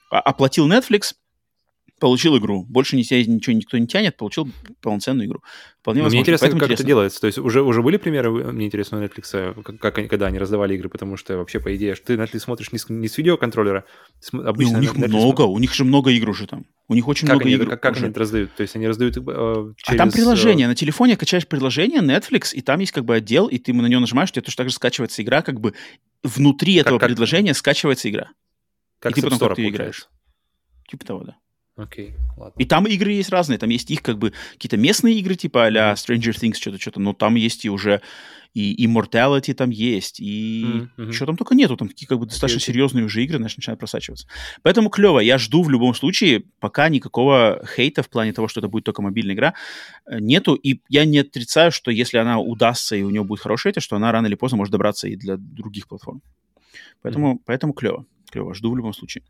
а- 0.10 0.20
оплатил 0.20 0.70
Netflix, 0.70 1.14
получил 2.02 2.36
игру. 2.40 2.66
Больше 2.68 2.98
ни 2.98 3.04
себя 3.04 3.24
ничего 3.24 3.56
никто 3.56 3.78
не 3.78 3.86
тянет, 3.86 4.18
получил 4.18 4.50
полноценную 4.82 5.28
игру. 5.28 5.42
Вполне 5.82 6.02
Ну, 6.02 6.10
Мне 6.10 6.20
интересно, 6.20 6.46
Поэтому 6.46 6.60
как 6.60 6.66
это 6.66 6.74
интересно. 6.74 6.88
делается. 6.88 7.22
То 7.22 7.28
есть 7.28 7.38
уже, 7.38 7.62
уже 7.62 7.82
были 7.84 7.98
примеры, 7.98 8.32
мне 8.52 8.66
интересно, 8.66 8.98
у 8.98 9.02
Netflix, 9.04 9.62
как, 9.64 9.80
как 9.80 9.98
они, 10.00 10.08
когда 10.08 10.26
они 10.26 10.40
раздавали 10.40 10.74
игры, 10.74 10.90
потому 10.90 11.16
что 11.16 11.38
вообще, 11.38 11.60
по 11.60 11.74
идее, 11.76 11.94
ты 11.96 12.16
Netflix 12.16 12.40
смотришь 12.40 12.72
не 12.72 12.80
с, 12.80 12.90
не 12.90 13.08
с 13.08 13.18
видеоконтроллера, 13.18 13.86
Не, 14.34 14.42
обычно 14.44 14.80
у 14.80 14.82
них 14.82 14.94
Netflix 14.96 15.08
много, 15.10 15.42
у 15.44 15.60
них 15.60 15.74
же 15.76 15.86
много 15.86 16.10
игр 16.12 16.30
уже 16.32 16.48
там. 16.48 16.66
У 16.88 16.96
них 16.96 17.08
очень 17.08 17.28
Как 17.28 17.36
много 17.36 17.46
они, 17.46 17.54
игр. 17.56 17.70
как, 17.70 17.82
как 17.82 17.92
уже. 17.94 18.02
они 18.06 18.12
это 18.12 18.20
раздают? 18.20 18.52
То 18.56 18.62
есть 18.64 18.76
они 18.76 18.88
раздают 18.88 19.18
э, 19.18 19.22
А 19.28 19.72
через... 19.78 19.98
там 20.00 20.10
э, 20.10 20.12
приложение. 20.12 20.68
На 20.68 20.76
телефоне 20.76 21.16
качаешь 21.16 21.48
приложение 21.48 22.02
Netflix, 22.02 22.54
и 22.54 22.62
там 22.62 22.80
есть 22.80 22.92
как 22.92 23.06
бы 23.06 23.16
отдел, 23.16 23.46
и 23.48 23.60
ты 23.60 23.74
на 23.74 23.86
него 23.86 24.02
нажимаешь, 24.02 24.30
у 24.32 24.34
тебя 24.34 24.42
точно 24.42 24.64
так 24.64 24.70
же 24.70 24.76
скачивается 24.76 25.22
игра, 25.22 25.44
как 25.44 25.60
бы 25.60 25.76
внутри 26.24 26.74
этого 26.76 26.98
как- 26.98 27.10
предложения 27.10 27.54
скачивается 27.54 28.10
игра. 28.10 28.32
Как 29.00 29.12
и 29.12 29.16
ты 29.16 29.22
с 29.22 29.24
потом 29.30 29.40
как 29.50 29.56
ты 29.56 29.68
играешь. 29.68 30.08
Типа 30.90 31.06
того, 31.06 31.24
да. 31.24 31.36
Окей, 31.78 32.14
ладно. 32.38 32.62
И 32.62 32.66
там 32.66 32.86
игры 32.86 33.12
есть 33.14 33.30
разные. 33.30 33.58
Там 33.58 33.70
есть 33.70 33.90
их 33.90 34.02
как 34.04 34.18
бы 34.18 34.34
какие-то 34.54 34.78
местные 34.78 35.16
игры, 35.20 35.36
типа 35.36 35.68
а 35.68 35.94
Stranger 35.94 36.32
Things, 36.32 36.56
что-то, 36.56 36.80
что-то. 36.80 37.00
Но 37.00 37.14
там 37.14 37.36
есть 37.36 37.66
и 37.66 37.70
уже 37.70 38.02
и 38.54 38.86
Immortality 38.86 39.54
там 39.54 39.70
есть, 39.70 40.20
и 40.20 40.90
мгм. 40.98 41.14
что 41.14 41.26
там 41.26 41.38
только 41.38 41.56
нету. 41.56 41.78
Там 41.78 41.88
такие 41.88 42.08
как 42.08 42.20
бы 42.20 42.26
достаточно 42.26 42.58
окей. 42.58 42.74
серьезные 42.74 43.06
уже 43.06 43.24
игры, 43.24 43.38
знаешь, 43.38 43.56
начинают 43.56 43.80
просачиваться. 43.80 44.28
Поэтому 44.62 44.90
клево. 44.90 45.20
Я 45.20 45.38
жду 45.38 45.64
в 45.64 45.70
любом 45.70 45.94
случае, 45.94 46.44
пока 46.60 46.90
никакого 46.90 47.64
хейта 47.76 48.04
в 48.04 48.10
плане 48.10 48.34
того, 48.34 48.50
что 48.50 48.60
это 48.60 48.68
будет 48.68 48.84
только 48.84 49.02
мобильная 49.02 49.36
игра, 49.36 49.54
э, 50.06 50.20
нету. 50.20 50.56
И 50.56 50.82
я 50.90 51.06
не 51.06 51.20
отрицаю, 51.20 51.72
что 51.72 51.92
если 51.92 52.18
она 52.18 52.40
удастся 52.40 52.96
и 52.96 53.04
у 53.04 53.10
нее 53.10 53.24
будет 53.24 53.40
хороший 53.40 53.72
это, 53.72 53.80
что 53.80 53.96
она 53.96 54.12
рано 54.12 54.28
или 54.28 54.36
поздно 54.36 54.58
может 54.58 54.72
добраться 54.72 55.08
и 55.08 55.16
для 55.16 55.38
других 55.38 55.88
платформ. 55.88 56.22
Поэтому, 57.02 57.40
поэтому 57.46 57.74
клево. 57.74 58.06
Клево. 58.30 58.54
Жду 58.54 58.72
в 58.72 58.78
любом 58.78 58.94
случае. 58.94 59.24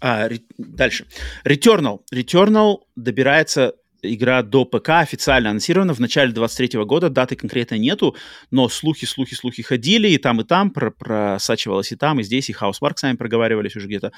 А, 0.00 0.28
ре- 0.28 0.42
дальше. 0.58 1.06
Returnal. 1.44 2.00
Returnal 2.12 2.78
добирается 2.96 3.74
игра 4.02 4.42
до 4.42 4.64
ПК 4.64 4.90
официально 4.90 5.50
анонсирована 5.50 5.94
в 5.94 5.98
начале 5.98 6.32
23 6.32 6.84
года, 6.84 7.10
даты 7.10 7.36
конкретно 7.36 7.76
нету, 7.76 8.16
но 8.50 8.68
слухи, 8.68 9.04
слухи, 9.04 9.34
слухи 9.34 9.62
ходили, 9.62 10.08
и 10.08 10.18
там, 10.18 10.40
и 10.40 10.44
там, 10.44 10.70
про 10.70 10.90
просачивалось 10.90 11.92
и 11.92 11.96
там, 11.96 12.20
и 12.20 12.22
здесь, 12.22 12.48
и 12.50 12.52
Housemark 12.52 12.96
сами 12.96 13.16
проговаривались 13.16 13.76
уже 13.76 13.86
где-то. 13.86 14.12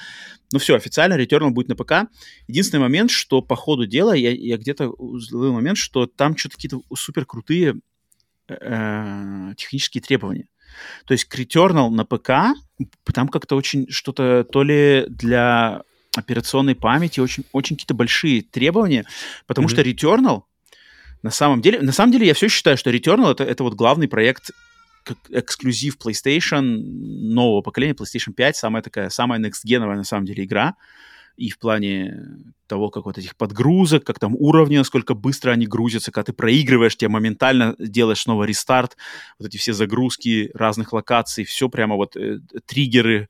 Ну 0.53 0.59
все, 0.59 0.75
официально 0.75 1.19
Returnal 1.19 1.49
будет 1.49 1.69
на 1.69 1.75
ПК. 1.75 2.11
Единственный 2.47 2.81
момент, 2.81 3.11
что 3.11 3.41
по 3.41 3.55
ходу 3.55 3.85
дела, 3.85 4.13
я, 4.13 4.31
я 4.31 4.57
где-то 4.57 4.89
уловил 4.89 5.53
момент, 5.53 5.77
что 5.77 6.05
там 6.05 6.37
что-то 6.37 6.55
какие-то 6.55 6.81
супер 6.95 7.25
крутые 7.25 7.75
э, 8.47 9.53
технические 9.57 10.01
требования. 10.01 10.47
То 11.05 11.13
есть 11.13 11.25
к 11.25 11.37
Returnal 11.37 11.89
на 11.89 12.05
ПК 12.05 12.57
там 13.13 13.27
как-то 13.27 13.55
очень 13.55 13.89
что-то 13.89 14.43
то 14.43 14.63
ли 14.63 15.05
для 15.07 15.81
операционной 16.15 16.75
памяти 16.75 17.19
очень, 17.19 17.45
очень 17.51 17.75
какие-то 17.75 17.93
большие 17.93 18.41
требования, 18.41 19.05
потому 19.47 19.67
Мгм. 19.67 19.75
что 19.75 19.81
Returnal 19.81 20.43
на 21.23 21.29
самом 21.29 21.61
деле, 21.61 21.81
на 21.81 21.91
самом 21.91 22.11
деле 22.11 22.27
я 22.27 22.33
все 22.33 22.47
считаю, 22.47 22.77
что 22.77 22.89
Returnal 22.89 23.31
это, 23.31 23.43
это 23.43 23.63
вот 23.63 23.75
главный 23.75 24.07
проект 24.07 24.51
как 25.03 25.17
эксклюзив 25.29 25.97
PlayStation 25.97 26.61
нового 26.61 27.61
поколения, 27.61 27.93
PlayStation 27.93 28.33
5, 28.33 28.55
самая 28.55 28.83
такая, 28.83 29.09
самая 29.09 29.39
next-геновая 29.39 29.95
на 29.95 30.03
самом 30.03 30.25
деле 30.25 30.43
игра. 30.43 30.75
И 31.41 31.49
в 31.49 31.57
плане 31.57 32.27
того, 32.67 32.91
как 32.91 33.05
вот 33.05 33.17
этих 33.17 33.35
подгрузок, 33.35 34.03
как 34.03 34.19
там 34.19 34.35
уровни, 34.35 34.77
насколько 34.77 35.15
быстро 35.15 35.49
они 35.49 35.65
грузятся, 35.65 36.11
когда 36.11 36.25
ты 36.25 36.33
проигрываешь, 36.33 36.95
тебе 36.95 37.09
моментально 37.09 37.75
делаешь 37.79 38.21
снова 38.21 38.43
рестарт, 38.43 38.95
вот 39.39 39.47
эти 39.47 39.57
все 39.57 39.73
загрузки 39.73 40.51
разных 40.53 40.93
локаций, 40.93 41.43
все 41.43 41.67
прямо 41.67 41.95
вот 41.95 42.15
э, 42.15 42.41
триггеры, 42.67 43.27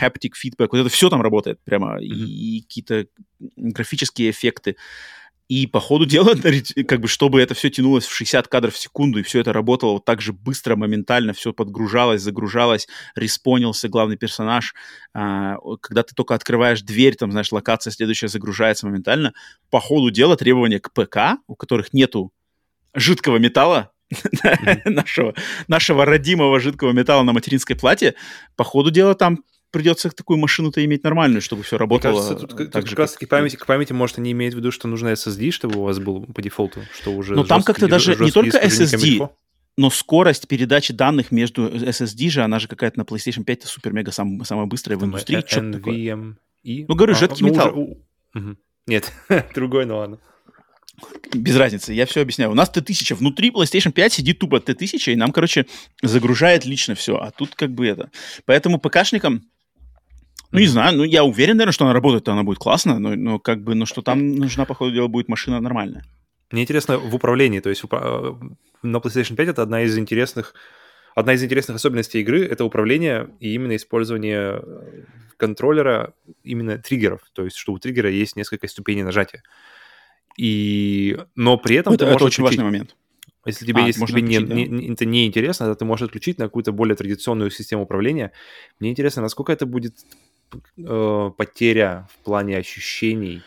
haptic 0.00 0.32
feedback, 0.42 0.68
вот 0.72 0.78
это 0.78 0.88
все 0.88 1.10
там 1.10 1.20
работает 1.20 1.60
прямо, 1.62 2.00
и, 2.00 2.08
и 2.08 2.62
какие-то 2.62 3.06
графические 3.56 4.30
эффекты. 4.30 4.76
И 5.48 5.68
по 5.68 5.78
ходу 5.78 6.06
дела, 6.06 6.34
как 6.88 7.00
бы, 7.00 7.08
чтобы 7.08 7.40
это 7.40 7.54
все 7.54 7.70
тянулось 7.70 8.04
в 8.04 8.14
60 8.14 8.48
кадров 8.48 8.74
в 8.74 8.78
секунду, 8.78 9.20
и 9.20 9.22
все 9.22 9.40
это 9.40 9.52
работало 9.52 9.92
вот 9.92 10.04
так 10.04 10.20
же 10.20 10.32
быстро, 10.32 10.74
моментально, 10.74 11.32
все 11.32 11.52
подгружалось, 11.52 12.22
загружалось, 12.22 12.88
респонился 13.14 13.88
главный 13.88 14.16
персонаж. 14.16 14.74
А, 15.14 15.56
когда 15.80 16.02
ты 16.02 16.14
только 16.14 16.34
открываешь 16.34 16.82
дверь, 16.82 17.14
там, 17.14 17.30
знаешь, 17.30 17.52
локация 17.52 17.92
следующая 17.92 18.28
загружается 18.28 18.86
моментально. 18.86 19.34
По 19.70 19.80
ходу 19.80 20.10
дела 20.10 20.36
требования 20.36 20.80
к 20.80 20.92
ПК, 20.92 21.40
у 21.46 21.54
которых 21.54 21.92
нету 21.92 22.32
жидкого 22.94 23.36
металла, 23.36 23.92
нашего, 24.84 25.34
нашего 25.68 26.04
родимого 26.04 26.58
жидкого 26.60 26.92
металла 26.92 27.22
на 27.22 27.32
материнской 27.32 27.76
плате, 27.76 28.14
по 28.56 28.64
ходу 28.64 28.90
дела 28.90 29.14
там 29.14 29.44
придется 29.76 30.10
такую 30.10 30.38
машину-то 30.38 30.84
иметь 30.84 31.04
нормальную, 31.04 31.40
чтобы 31.42 31.62
все 31.62 31.76
Мне 31.76 31.80
работало. 31.80 32.12
кажется, 32.14 32.34
тут, 32.34 32.50
тут 32.50 32.58
так 32.58 32.72
как 32.72 32.86
же, 32.88 32.96
раз 32.96 33.10
как- 33.10 33.18
таки 33.20 33.26
памяти, 33.30 33.56
к 33.56 33.66
памяти, 33.66 33.92
может, 33.92 34.18
они 34.18 34.32
имеют 34.32 34.54
в 34.54 34.58
виду, 34.58 34.70
что 34.70 34.88
нужно 34.88 35.08
SSD, 35.08 35.50
чтобы 35.50 35.78
у 35.80 35.82
вас 35.82 35.98
был 35.98 36.24
по 36.26 36.42
дефолту, 36.42 36.80
что 36.94 37.12
уже 37.12 37.34
Ну, 37.34 37.44
там 37.44 37.58
жесткий- 37.58 37.72
как-то 37.72 37.88
даже 37.88 38.16
не 38.16 38.30
только 38.30 38.58
SSD. 38.58 39.28
но 39.76 39.90
скорость 39.90 40.48
передачи 40.48 40.92
данных 40.94 41.30
между 41.32 41.68
SSD 41.68 42.30
же, 42.30 42.42
она 42.42 42.58
же 42.58 42.68
какая-то 42.68 42.98
на 42.98 43.02
PlayStation 43.04 43.44
5 43.44 43.62
-то 43.64 43.66
супер-мега 43.66 44.10
сам, 44.12 44.42
самая 44.44 44.66
быстрая 44.66 44.96
в 44.96 45.00
Там 45.00 45.10
индустрии. 45.10 45.38
э- 45.38 45.46
что-то 45.46 45.72
такое. 45.74 45.94
NVMe. 45.94 46.84
Ну, 46.88 46.94
говорю, 46.94 47.12
А, 47.14 47.16
жидкий 47.16 47.44
ну, 47.46 47.52
металл. 47.52 47.68
уже 47.72 47.80
у- 47.80 47.98
Мгм. 48.34 48.58
Нет, 48.86 49.12
другой, 49.54 49.84
но 49.86 49.98
ладно. 49.98 50.18
Без 51.34 51.54
разницы, 51.56 51.92
я 51.92 52.06
все 52.06 52.22
объясняю. 52.22 52.50
У 52.50 52.54
нас 52.54 52.70
Т1000, 52.74 53.14
внутри 53.16 53.50
PlayStation 53.50 53.92
5 53.92 54.14
сидит 54.14 54.38
тупо 54.38 54.56
Т1000, 54.60 55.12
и 55.12 55.16
нам, 55.16 55.30
короче, 55.32 55.66
загружает 56.02 56.64
лично 56.64 56.94
все. 56.94 57.16
А 57.16 57.30
тут 57.30 57.54
как 57.54 57.70
бы 57.74 57.86
это. 57.86 58.10
Поэтому 58.46 58.78
ПКшникам, 58.78 59.42
ну, 60.52 60.58
не 60.60 60.66
знаю, 60.66 60.96
ну, 60.96 61.04
я 61.04 61.24
уверен, 61.24 61.56
наверное, 61.56 61.72
что 61.72 61.84
она 61.84 61.94
работает, 61.94 62.24
то 62.24 62.32
она 62.32 62.42
будет 62.42 62.58
классно, 62.58 62.98
но, 62.98 63.14
но 63.14 63.38
как 63.38 63.62
бы, 63.62 63.74
ну, 63.74 63.86
что 63.86 64.02
там 64.02 64.36
нужна, 64.36 64.64
по 64.64 64.74
ходу 64.74 64.92
дела, 64.92 65.08
будет 65.08 65.28
машина 65.28 65.60
нормальная. 65.60 66.04
Мне 66.50 66.62
интересно 66.62 66.98
в 66.98 67.14
управлении, 67.14 67.60
то 67.60 67.68
есть 67.70 67.82
э, 67.90 68.34
на 68.82 68.96
PlayStation 68.98 69.34
5 69.34 69.48
это 69.48 69.62
одна 69.62 69.82
из 69.82 69.98
интересных, 69.98 70.54
одна 71.14 71.32
из 71.34 71.42
интересных 71.42 71.76
особенностей 71.76 72.20
игры 72.20 72.44
это 72.44 72.64
управление 72.64 73.28
и 73.40 73.52
именно 73.54 73.74
использование 73.74 74.60
э, 74.62 75.02
контроллера 75.36 76.14
именно 76.44 76.78
триггеров, 76.78 77.20
то 77.32 77.44
есть 77.44 77.56
что 77.56 77.72
у 77.72 77.78
триггера 77.78 78.10
есть 78.10 78.36
несколько 78.36 78.68
ступеней 78.68 79.02
нажатия. 79.02 79.42
И, 80.38 81.18
но 81.34 81.56
при 81.56 81.76
этом 81.76 81.94
это, 81.94 82.04
ты 82.04 82.10
это 82.10 82.12
можешь 82.12 82.26
очень 82.26 82.44
отключить- 82.44 82.58
важный 82.58 82.64
момент. 82.64 82.96
Если 83.44 83.64
тебе, 83.64 83.82
А, 83.82 83.86
если 83.86 84.04
тебе 84.06 84.22
не, 84.22 84.40
да. 84.40 84.54
не- 84.54 84.92
это 84.92 85.04
не 85.04 85.24
интересно, 85.26 85.66
то 85.66 85.74
ты 85.76 85.84
можешь 85.84 86.06
отключить 86.06 86.38
на 86.38 86.46
какую-то 86.46 86.72
более 86.72 86.96
традиционную 86.96 87.50
систему 87.50 87.84
управления. 87.84 88.32
Мне 88.80 88.90
интересно, 88.90 89.22
насколько 89.22 89.52
это 89.52 89.66
будет 89.66 89.94
э, 90.78 91.30
потеря 91.36 92.08
в 92.12 92.24
плане 92.24 92.56
ощущений 92.58 93.42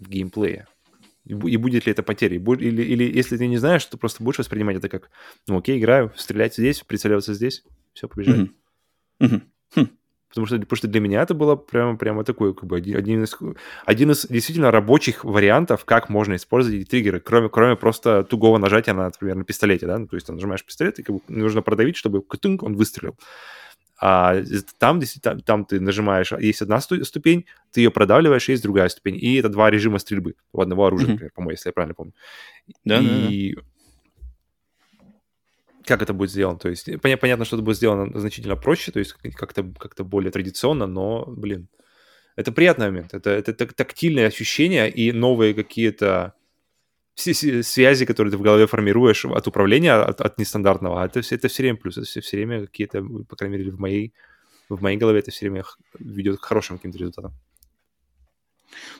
в 0.00 0.08
геймплее. 0.08 0.66
И, 1.24 1.34
бу- 1.34 1.48
и 1.48 1.56
будет 1.56 1.86
ли 1.86 1.92
это 1.92 2.02
потерей? 2.02 2.38
Бу- 2.38 2.60
Или, 2.60 2.82
или 2.82 3.04
если 3.04 3.36
ты 3.36 3.46
не 3.46 3.58
знаешь, 3.58 3.84
то 3.86 3.96
просто 3.96 4.22
будешь 4.24 4.38
воспринимать 4.38 4.76
это 4.76 4.88
как, 4.88 5.10
ну 5.46 5.58
окей, 5.58 5.78
играю, 5.78 6.12
стрелять 6.16 6.54
здесь, 6.54 6.80
прицеливаться 6.80 7.34
здесь, 7.34 7.64
все, 7.92 8.08
побежали. 8.08 8.50
Мгм. 9.20 9.42
Хм. 9.74 9.86
Потому 10.28 10.46
что, 10.46 10.58
потому 10.58 10.76
что 10.78 10.88
для 10.88 11.00
меня 11.00 11.20
это 11.20 11.34
было 11.34 11.56
прямо, 11.56 11.96
прямо 11.96 12.24
такой, 12.24 12.54
как 12.54 12.64
бы, 12.64 12.76
один, 12.78 12.96
один, 12.96 13.22
из, 13.22 13.36
один 13.84 14.10
из 14.12 14.26
действительно 14.26 14.70
рабочих 14.70 15.24
вариантов, 15.24 15.84
как 15.84 16.08
можно 16.08 16.36
использовать 16.36 16.80
эти 16.80 16.88
триггеры, 16.88 17.20
кроме, 17.20 17.50
кроме 17.50 17.76
просто 17.76 18.24
тугого 18.24 18.56
нажатия 18.56 18.94
на, 18.94 19.04
например, 19.04 19.36
на 19.36 19.44
пистолете, 19.44 19.86
да, 19.86 19.98
ну, 19.98 20.06
то 20.06 20.16
есть 20.16 20.26
ты 20.26 20.32
нажимаешь 20.32 20.64
пистолет, 20.64 20.98
и 20.98 21.02
как 21.02 21.16
бы 21.16 21.20
нужно 21.28 21.60
продавить, 21.60 21.96
чтобы 21.96 22.24
он 22.60 22.74
выстрелил. 22.76 23.14
А 24.04 24.42
там, 24.78 25.00
там, 25.22 25.40
там 25.40 25.64
ты 25.64 25.78
нажимаешь, 25.78 26.32
есть 26.32 26.60
одна 26.60 26.80
ступень, 26.80 27.46
ты 27.70 27.82
ее 27.82 27.92
продавливаешь, 27.92 28.48
есть 28.48 28.64
другая 28.64 28.88
ступень. 28.88 29.16
И 29.16 29.36
это 29.36 29.48
два 29.48 29.70
режима 29.70 30.00
стрельбы 30.00 30.34
у 30.52 30.60
одного 30.60 30.86
оружия, 30.86 31.06
mm-hmm. 31.06 31.12
например, 31.12 31.32
по-моему, 31.32 31.50
если 31.52 31.68
я 31.68 31.72
правильно 31.72 31.94
помню. 31.94 32.12
Да, 32.84 32.98
и... 32.98 33.54
да, 33.54 33.60
да 33.60 33.66
как 35.84 36.02
это 36.02 36.12
будет 36.12 36.30
сделано. 36.30 36.58
То 36.58 36.68
есть 36.68 36.88
понятно, 37.00 37.44
что 37.44 37.56
это 37.56 37.64
будет 37.64 37.76
сделано 37.76 38.18
значительно 38.18 38.56
проще, 38.56 38.92
то 38.92 38.98
есть 38.98 39.14
как-то 39.36 39.64
как 39.78 39.94
более 40.06 40.30
традиционно, 40.30 40.86
но, 40.86 41.24
блин, 41.26 41.68
это 42.36 42.52
приятный 42.52 42.86
момент. 42.86 43.14
Это, 43.14 43.30
это 43.30 43.52
тактильные 43.52 44.26
ощущения 44.26 44.88
и 44.88 45.12
новые 45.12 45.54
какие-то 45.54 46.34
все 47.14 47.62
связи, 47.62 48.06
которые 48.06 48.30
ты 48.30 48.38
в 48.38 48.42
голове 48.42 48.66
формируешь 48.66 49.24
от 49.24 49.46
управления, 49.46 49.92
от, 49.92 50.20
от 50.20 50.38
нестандартного, 50.38 51.04
это, 51.04 51.20
это 51.20 51.48
все 51.48 51.62
время 51.62 51.76
плюс, 51.76 51.98
это 51.98 52.06
все, 52.06 52.20
все 52.20 52.36
время 52.36 52.66
какие-то, 52.66 53.02
по 53.02 53.36
крайней 53.36 53.58
мере, 53.58 53.70
в 53.70 53.78
моей, 53.78 54.14
в 54.68 54.80
моей 54.82 54.96
голове 54.96 55.20
это 55.20 55.30
все 55.30 55.48
время 55.48 55.64
ведет 55.98 56.40
к 56.40 56.44
хорошим 56.44 56.78
каким-то 56.78 56.98
результатам. 56.98 57.34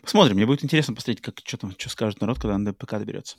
Посмотрим, 0.02 0.36
мне 0.36 0.46
будет 0.46 0.62
интересно 0.62 0.94
посмотреть, 0.94 1.22
как, 1.22 1.36
что 1.44 1.56
там, 1.56 1.74
что 1.78 1.88
скажет 1.88 2.20
народ, 2.20 2.38
когда 2.38 2.58
на 2.58 2.74
ПК 2.74 2.92
доберется. 2.98 3.38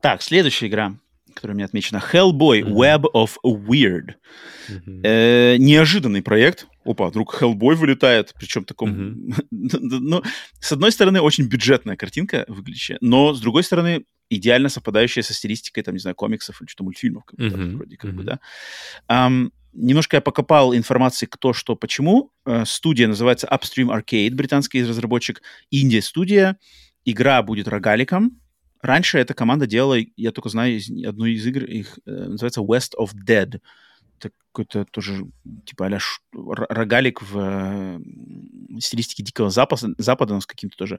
Так, 0.00 0.22
следующая 0.22 0.68
игра 0.68 0.96
которая 1.38 1.54
у 1.54 1.56
меня 1.56 1.66
отмечена. 1.66 2.02
Hellboy 2.12 2.62
mm-hmm. 2.62 2.72
Web 2.72 3.04
of 3.14 3.36
Weird. 3.44 4.16
Mm-hmm. 4.68 5.00
Э, 5.04 5.56
неожиданный 5.56 6.20
проект. 6.20 6.66
Опа, 6.84 7.08
вдруг 7.08 7.40
Hellboy 7.40 7.76
вылетает, 7.76 8.34
причем 8.36 8.64
таком... 8.64 8.90
Mm-hmm. 8.90 9.78
ну, 9.80 10.22
с 10.58 10.72
одной 10.72 10.90
стороны, 10.90 11.20
очень 11.20 11.44
бюджетная 11.46 11.96
картинка 11.96 12.44
выглядящая, 12.48 12.98
но 13.00 13.34
с 13.34 13.40
другой 13.40 13.62
стороны, 13.62 14.04
идеально 14.30 14.68
совпадающая 14.68 15.22
со 15.22 15.32
стилистикой, 15.32 15.84
там, 15.84 15.94
не 15.94 16.00
знаю, 16.00 16.16
комиксов 16.16 16.60
или 16.60 16.68
что-то 16.68 16.84
мультфильмов, 16.84 17.24
как 17.24 17.38
mm-hmm. 17.38 17.76
вроде 17.76 17.96
как 17.96 18.10
mm-hmm. 18.10 18.14
бы, 18.14 18.24
да. 18.24 18.40
Um, 19.08 19.52
немножко 19.72 20.16
я 20.16 20.20
покопал 20.20 20.74
информации, 20.74 21.26
кто, 21.26 21.52
что, 21.52 21.76
почему. 21.76 22.32
Uh, 22.44 22.64
студия 22.66 23.06
называется 23.06 23.46
Upstream 23.46 23.96
Arcade, 23.96 24.34
британский 24.34 24.82
разработчик, 24.84 25.40
Индия-студия. 25.70 26.58
Игра 27.04 27.42
будет 27.42 27.68
рогаликом, 27.68 28.40
Раньше 28.80 29.18
эта 29.18 29.34
команда 29.34 29.66
делала, 29.66 29.98
я 30.16 30.32
только 30.32 30.48
знаю 30.48 30.80
одну 31.06 31.26
из 31.26 31.46
игр, 31.46 31.64
их 31.64 31.98
э, 32.06 32.10
называется 32.10 32.60
West 32.60 32.92
of 32.98 33.10
Dead. 33.14 33.60
Какой-то 34.52 34.84
тоже 34.90 35.26
типа 35.64 35.86
а 35.86 35.98
рогалик 36.34 37.22
в 37.22 38.00
стилистике 38.80 39.22
Дикого 39.22 39.50
Запада, 39.50 39.94
Запада 39.98 40.34
но 40.34 40.40
с 40.40 40.46
какими-то 40.46 40.76
тоже 40.76 40.98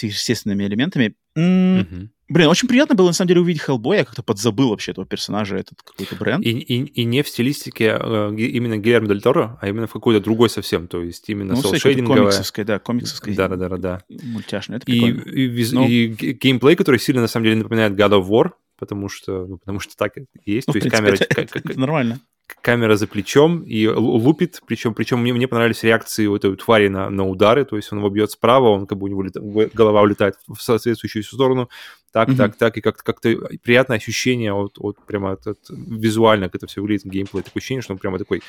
естественными 0.00 0.64
элементами. 0.64 1.14
М- 1.36 1.80
mm-hmm. 1.80 2.08
Блин, 2.28 2.48
очень 2.48 2.66
приятно 2.66 2.96
было, 2.96 3.06
на 3.08 3.12
самом 3.12 3.28
деле, 3.28 3.40
увидеть 3.40 3.62
Хеллбоя. 3.62 3.98
Я 3.98 4.04
как-то 4.04 4.22
подзабыл 4.22 4.70
вообще 4.70 4.90
этого 4.90 5.06
персонажа, 5.06 5.56
этот 5.56 5.80
какой-то 5.82 6.16
бренд. 6.16 6.44
И, 6.44 6.50
и, 6.50 6.82
и 6.82 7.04
не 7.04 7.22
в 7.22 7.28
стилистике 7.28 7.96
э, 8.00 8.34
именно 8.36 8.78
Гильермо 8.78 9.06
Дель 9.06 9.22
Торо, 9.22 9.58
а 9.60 9.68
именно 9.68 9.86
в 9.86 9.92
какой-то 9.92 10.20
другой 10.20 10.50
совсем. 10.50 10.88
То 10.88 11.02
есть 11.02 11.28
именно 11.28 11.54
ну, 11.54 11.62
селшейдинговая. 11.62 12.22
комиксовской, 12.22 12.64
да, 12.64 12.80
комиксовской. 12.80 13.34
Да-да-да. 13.34 13.76
да. 13.76 14.02
Мультяшная. 14.08 14.78
Это 14.78 14.90
и, 14.90 14.98
и, 14.98 15.62
и, 15.62 15.72
Но... 15.72 15.86
и 15.86 16.08
геймплей, 16.08 16.74
который 16.74 16.98
сильно, 16.98 17.20
на 17.20 17.28
самом 17.28 17.44
деле, 17.44 17.56
напоминает 17.58 17.92
God 17.92 18.20
of 18.20 18.28
War, 18.28 18.50
потому 18.76 19.08
что, 19.08 19.46
ну, 19.46 19.58
потому 19.58 19.78
что 19.78 19.94
так 19.96 20.16
и 20.16 20.26
есть. 20.44 20.66
Ну, 20.66 20.72
То 20.72 20.78
есть 20.78 20.90
принципе, 20.90 20.90
камера... 20.90 21.14
Это, 21.14 21.40
это, 21.42 21.58
это 21.58 21.78
нормально 21.78 22.20
камера 22.62 22.96
за 22.96 23.06
плечом 23.06 23.62
и 23.62 23.86
лупит, 23.86 24.60
причем, 24.66 24.94
причем 24.94 25.20
мне, 25.20 25.32
мне 25.32 25.48
понравились 25.48 25.82
реакции 25.82 26.26
у 26.26 26.36
этой 26.36 26.54
твари 26.56 26.88
на, 26.88 27.10
на 27.10 27.26
удары, 27.26 27.64
то 27.64 27.76
есть 27.76 27.92
он 27.92 27.98
его 27.98 28.08
бьет 28.08 28.30
справа, 28.30 28.68
он 28.68 28.86
как 28.86 28.98
бы 28.98 29.04
у 29.04 29.08
него 29.08 29.22
лета, 29.22 29.40
голова 29.74 30.02
улетает 30.02 30.36
в 30.46 30.60
соответствующую 30.60 31.22
сторону, 31.22 31.68
так, 32.12 32.28
mm-hmm. 32.28 32.36
так, 32.36 32.56
так, 32.56 32.76
и 32.76 32.80
как-то 32.80 33.02
как 33.02 33.20
приятное 33.20 33.98
ощущение 33.98 34.52
от, 34.52 34.78
от 34.78 34.96
прямо 35.06 35.32
от, 35.32 35.46
от, 35.46 35.58
визуально, 35.68 36.46
как 36.46 36.56
это 36.56 36.66
все 36.66 36.80
выглядит, 36.80 37.04
геймплей, 37.04 37.42
такое 37.42 37.60
ощущение, 37.60 37.82
что 37.82 37.92
он 37.92 37.98
прямо 37.98 38.18
такой 38.18 38.42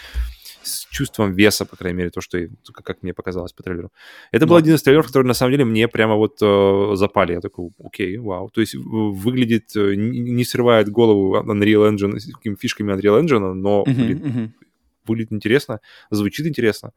с 0.64 0.86
чувством 0.90 1.34
веса, 1.34 1.66
по 1.66 1.76
крайней 1.76 1.98
мере, 1.98 2.10
то, 2.10 2.22
что 2.22 2.40
как 2.74 3.04
мне 3.04 3.14
показалось 3.14 3.54
по 3.54 3.64
трейлеру. 3.64 3.92
Это 4.32 4.46
был 4.46 4.56
один 4.56 4.76
из 4.76 4.84
трейлеров, 4.84 5.08
который 5.08 5.28
на 5.28 5.34
самом 5.34 5.52
деле 5.52 5.66
мне 5.66 5.88
прямо 5.88 6.16
вот 6.16 6.38
э, 6.42 6.92
запали. 6.96 7.34
Я 7.34 7.42
такой, 7.42 7.72
окей, 7.80 8.18
вау. 8.18 8.50
То 8.50 8.62
есть 8.62 8.76
выглядит, 8.76 9.76
э, 9.76 9.96
не 9.96 10.44
срывает 10.44 10.90
голову 10.90 11.36
Unreal 11.38 11.92
Engine 11.92 12.20
какими 12.34 12.56
фишками 12.56 12.94
Unreal 12.94 13.22
Engine, 13.22 13.54
но 13.54 13.84
uh-huh, 13.88 13.94
блин, 13.94 14.24
uh-huh. 14.24 14.52
выглядит 15.06 15.34
интересно, 15.34 15.80
звучит 16.10 16.46
интересно 16.46 16.92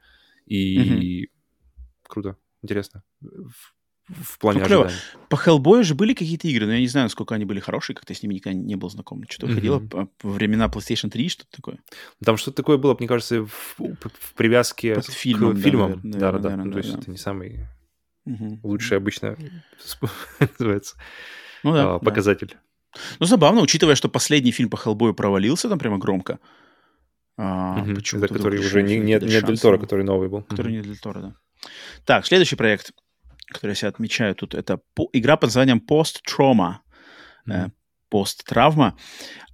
и 0.46 1.24
uh-huh. 1.24 1.28
круто, 2.08 2.36
интересно 2.62 3.02
в 4.22 4.38
плане 4.38 4.60
ну, 4.60 4.64
ожидания. 4.64 4.94
По 5.28 5.36
Hellboy 5.36 5.82
же 5.82 5.94
были 5.94 6.14
какие-то 6.14 6.48
игры, 6.48 6.66
но 6.66 6.72
я 6.72 6.80
не 6.80 6.88
знаю, 6.88 7.06
насколько 7.06 7.34
они 7.34 7.44
были 7.44 7.60
хорошие, 7.60 7.94
как-то 7.94 8.14
с 8.14 8.22
ними 8.22 8.34
никогда 8.34 8.58
не 8.58 8.74
был 8.74 8.90
знаком. 8.90 9.24
Что-то 9.28 9.52
mm-hmm. 9.52 9.54
ходило 9.54 9.82
во 9.92 10.08
времена 10.22 10.66
PlayStation 10.66 11.10
3, 11.10 11.28
что-то 11.28 11.50
такое. 11.50 11.78
Там 12.24 12.36
что-то 12.36 12.56
такое 12.56 12.78
было, 12.78 12.96
мне 12.98 13.08
кажется, 13.08 13.44
в, 13.44 13.76
в 13.78 14.34
привязке 14.34 14.94
Под 14.94 15.06
фильмом, 15.06 15.56
к 15.56 15.60
фильмам. 15.60 16.00
Да, 16.02 16.32
да, 16.32 16.38
да. 16.38 16.56
да, 16.56 16.64
да, 16.64 16.70
то 16.70 16.78
есть 16.78 16.92
да. 16.92 16.98
это 16.98 17.10
не 17.10 17.18
самый 17.18 17.66
mm-hmm. 18.26 18.58
лучший 18.62 18.96
обычно 18.96 19.36
называется 20.58 20.96
ну, 21.62 21.72
да, 21.72 21.98
показатель. 21.98 22.48
Да. 22.48 23.00
Ну, 23.20 23.26
забавно, 23.26 23.60
учитывая, 23.60 23.94
что 23.94 24.08
последний 24.08 24.50
фильм 24.50 24.68
по 24.68 24.76
Хеллбою 24.76 25.14
провалился 25.14 25.68
там 25.68 25.78
прямо 25.78 25.98
громко. 25.98 26.38
А, 27.36 27.80
угу. 27.80 27.92
Это 27.92 28.28
который 28.28 28.58
уже 28.58 28.82
не, 28.82 28.98
не, 28.98 29.14
не 29.14 29.40
Дель 29.40 29.58
Торо, 29.58 29.78
который 29.78 30.04
новый 30.04 30.28
был. 30.28 30.42
Который 30.42 30.72
угу. 30.72 30.76
не 30.76 30.82
Дель 30.82 30.98
Торо, 30.98 31.20
да. 31.20 31.34
Так, 32.04 32.26
следующий 32.26 32.56
проект 32.56 32.92
который 33.50 33.76
я 33.80 33.88
отмечаю 33.88 34.34
тут, 34.34 34.54
это 34.54 34.80
игра 35.12 35.36
под 35.36 35.48
названием 35.48 35.82
Post 35.86 36.20
Trauma. 36.26 36.76
Mm-hmm. 37.46 37.70
Пост-травма. 38.10 38.96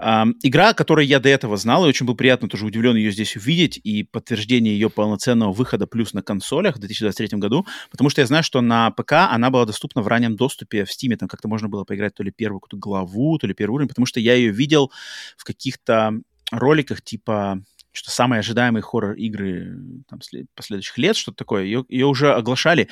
Э, 0.01 0.24
игра, 0.43 0.73
которую 0.73 1.06
я 1.06 1.20
до 1.20 1.28
этого 1.28 1.59
знал, 1.59 1.85
и 1.85 1.89
очень 1.89 2.06
был 2.06 2.14
приятно 2.14 2.48
тоже 2.48 2.64
удивлен 2.64 2.97
ее 2.97 3.12
здесь 3.12 3.36
увидеть, 3.36 3.78
и 3.85 4.02
подтверждение 4.02 4.73
ее 4.73 4.89
полноценного 4.89 5.52
выхода 5.52 5.86
плюс 5.86 6.14
на 6.14 6.23
консолях 6.23 6.77
в 6.77 6.78
2023 6.78 7.39
году, 7.39 7.66
потому 7.90 8.09
что 8.09 8.23
я 8.23 8.27
знаю, 8.27 8.43
что 8.43 8.62
на 8.62 8.90
ПК 8.93 9.12
она 9.12 9.51
была 9.51 9.66
доступна 9.66 10.01
в 10.01 10.09
раннем 10.09 10.36
доступе 10.36 10.86
в 10.86 10.89
Steam, 10.89 11.14
там 11.16 11.28
как-то 11.28 11.48
можно 11.48 11.68
было 11.68 11.85
поиграть 11.85 12.14
то 12.14 12.23
ли 12.23 12.31
первую 12.31 12.60
какую-то 12.60 12.78
главу, 12.78 13.36
то 13.36 13.47
ли 13.47 13.52
первый 13.52 13.74
уровень, 13.74 13.89
потому 13.89 14.06
что 14.06 14.20
я 14.20 14.32
ее 14.32 14.51
видел 14.51 14.90
в 15.36 15.44
каких-то 15.44 16.12
роликах 16.51 17.02
типа 17.02 17.60
что 17.97 18.10
самые 18.10 18.40
ожидаемые 18.40 18.82
хоррор-игры 18.82 20.02
там, 20.09 20.20
последующих 20.55 20.98
лет, 20.98 21.16
что-то 21.16 21.39
такое. 21.39 21.64
Ее, 21.64 21.85
ее 21.89 22.06
уже 22.06 22.32
оглашали, 22.32 22.89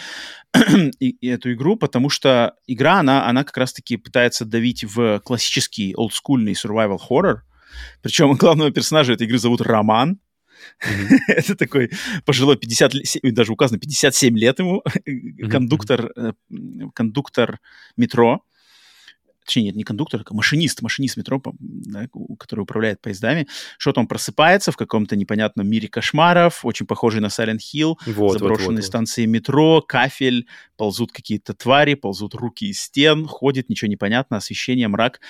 и, 0.99 1.29
эту 1.29 1.53
игру, 1.53 1.77
потому 1.77 2.09
что 2.09 2.55
игра, 2.67 3.01
она, 3.01 3.27
она 3.27 3.45
как 3.45 3.57
раз-таки 3.59 3.99
пытается 3.99 4.47
давить 4.47 4.85
в 4.85 5.21
классический 5.21 5.95
олдскульный 5.95 6.55
survival 6.55 6.99
horror. 7.11 7.41
Причем 8.01 8.33
главного 8.39 8.71
персонажа 8.71 9.13
этой 9.13 9.27
игры 9.27 9.39
зовут 9.39 9.61
Роман. 9.61 10.19
Mm-hmm. 10.83 11.19
Это 11.29 11.55
такой 11.55 11.91
пожилой 12.25 12.57
50, 12.57 12.93
даже 13.25 13.53
указано 13.53 13.79
57 13.79 14.39
лет 14.39 14.59
ему, 14.59 14.83
mm-hmm. 15.07 15.51
кондуктор, 15.51 16.11
э, 16.17 16.33
кондуктор 16.95 17.61
метро 17.99 18.43
точнее, 19.45 19.65
нет, 19.65 19.77
не 19.77 19.85
кондуктор, 19.85 20.23
а 20.25 20.35
машинист, 20.35 20.83
машинист 20.83 21.17
метро, 21.17 21.41
да, 21.61 22.09
который 22.39 22.61
управляет 22.61 23.01
поездами, 23.01 23.47
что-то 23.79 24.01
он 24.01 24.07
просыпается 24.07 24.73
в 24.73 24.77
каком-то 24.77 25.17
непонятном 25.17 25.69
мире 25.69 25.89
кошмаров, 25.89 26.65
очень 26.65 26.87
похожий 26.87 27.21
на 27.21 27.27
Silent 27.27 27.59
Hill, 27.59 27.95
вот, 28.07 28.39
заброшенные 28.39 28.69
вот, 28.69 28.77
вот, 28.77 28.85
станции 28.85 29.27
метро, 29.27 29.83
кафель, 29.83 30.47
ползут 30.77 31.13
какие-то 31.13 31.55
твари, 31.55 31.95
ползут 31.95 32.35
руки 32.35 32.67
из 32.67 32.81
стен, 32.81 33.27
ходит, 33.27 33.69
ничего 33.69 33.89
не 33.89 33.97
понятно, 33.97 34.39
освещение, 34.39 34.89
мрак 34.89 35.21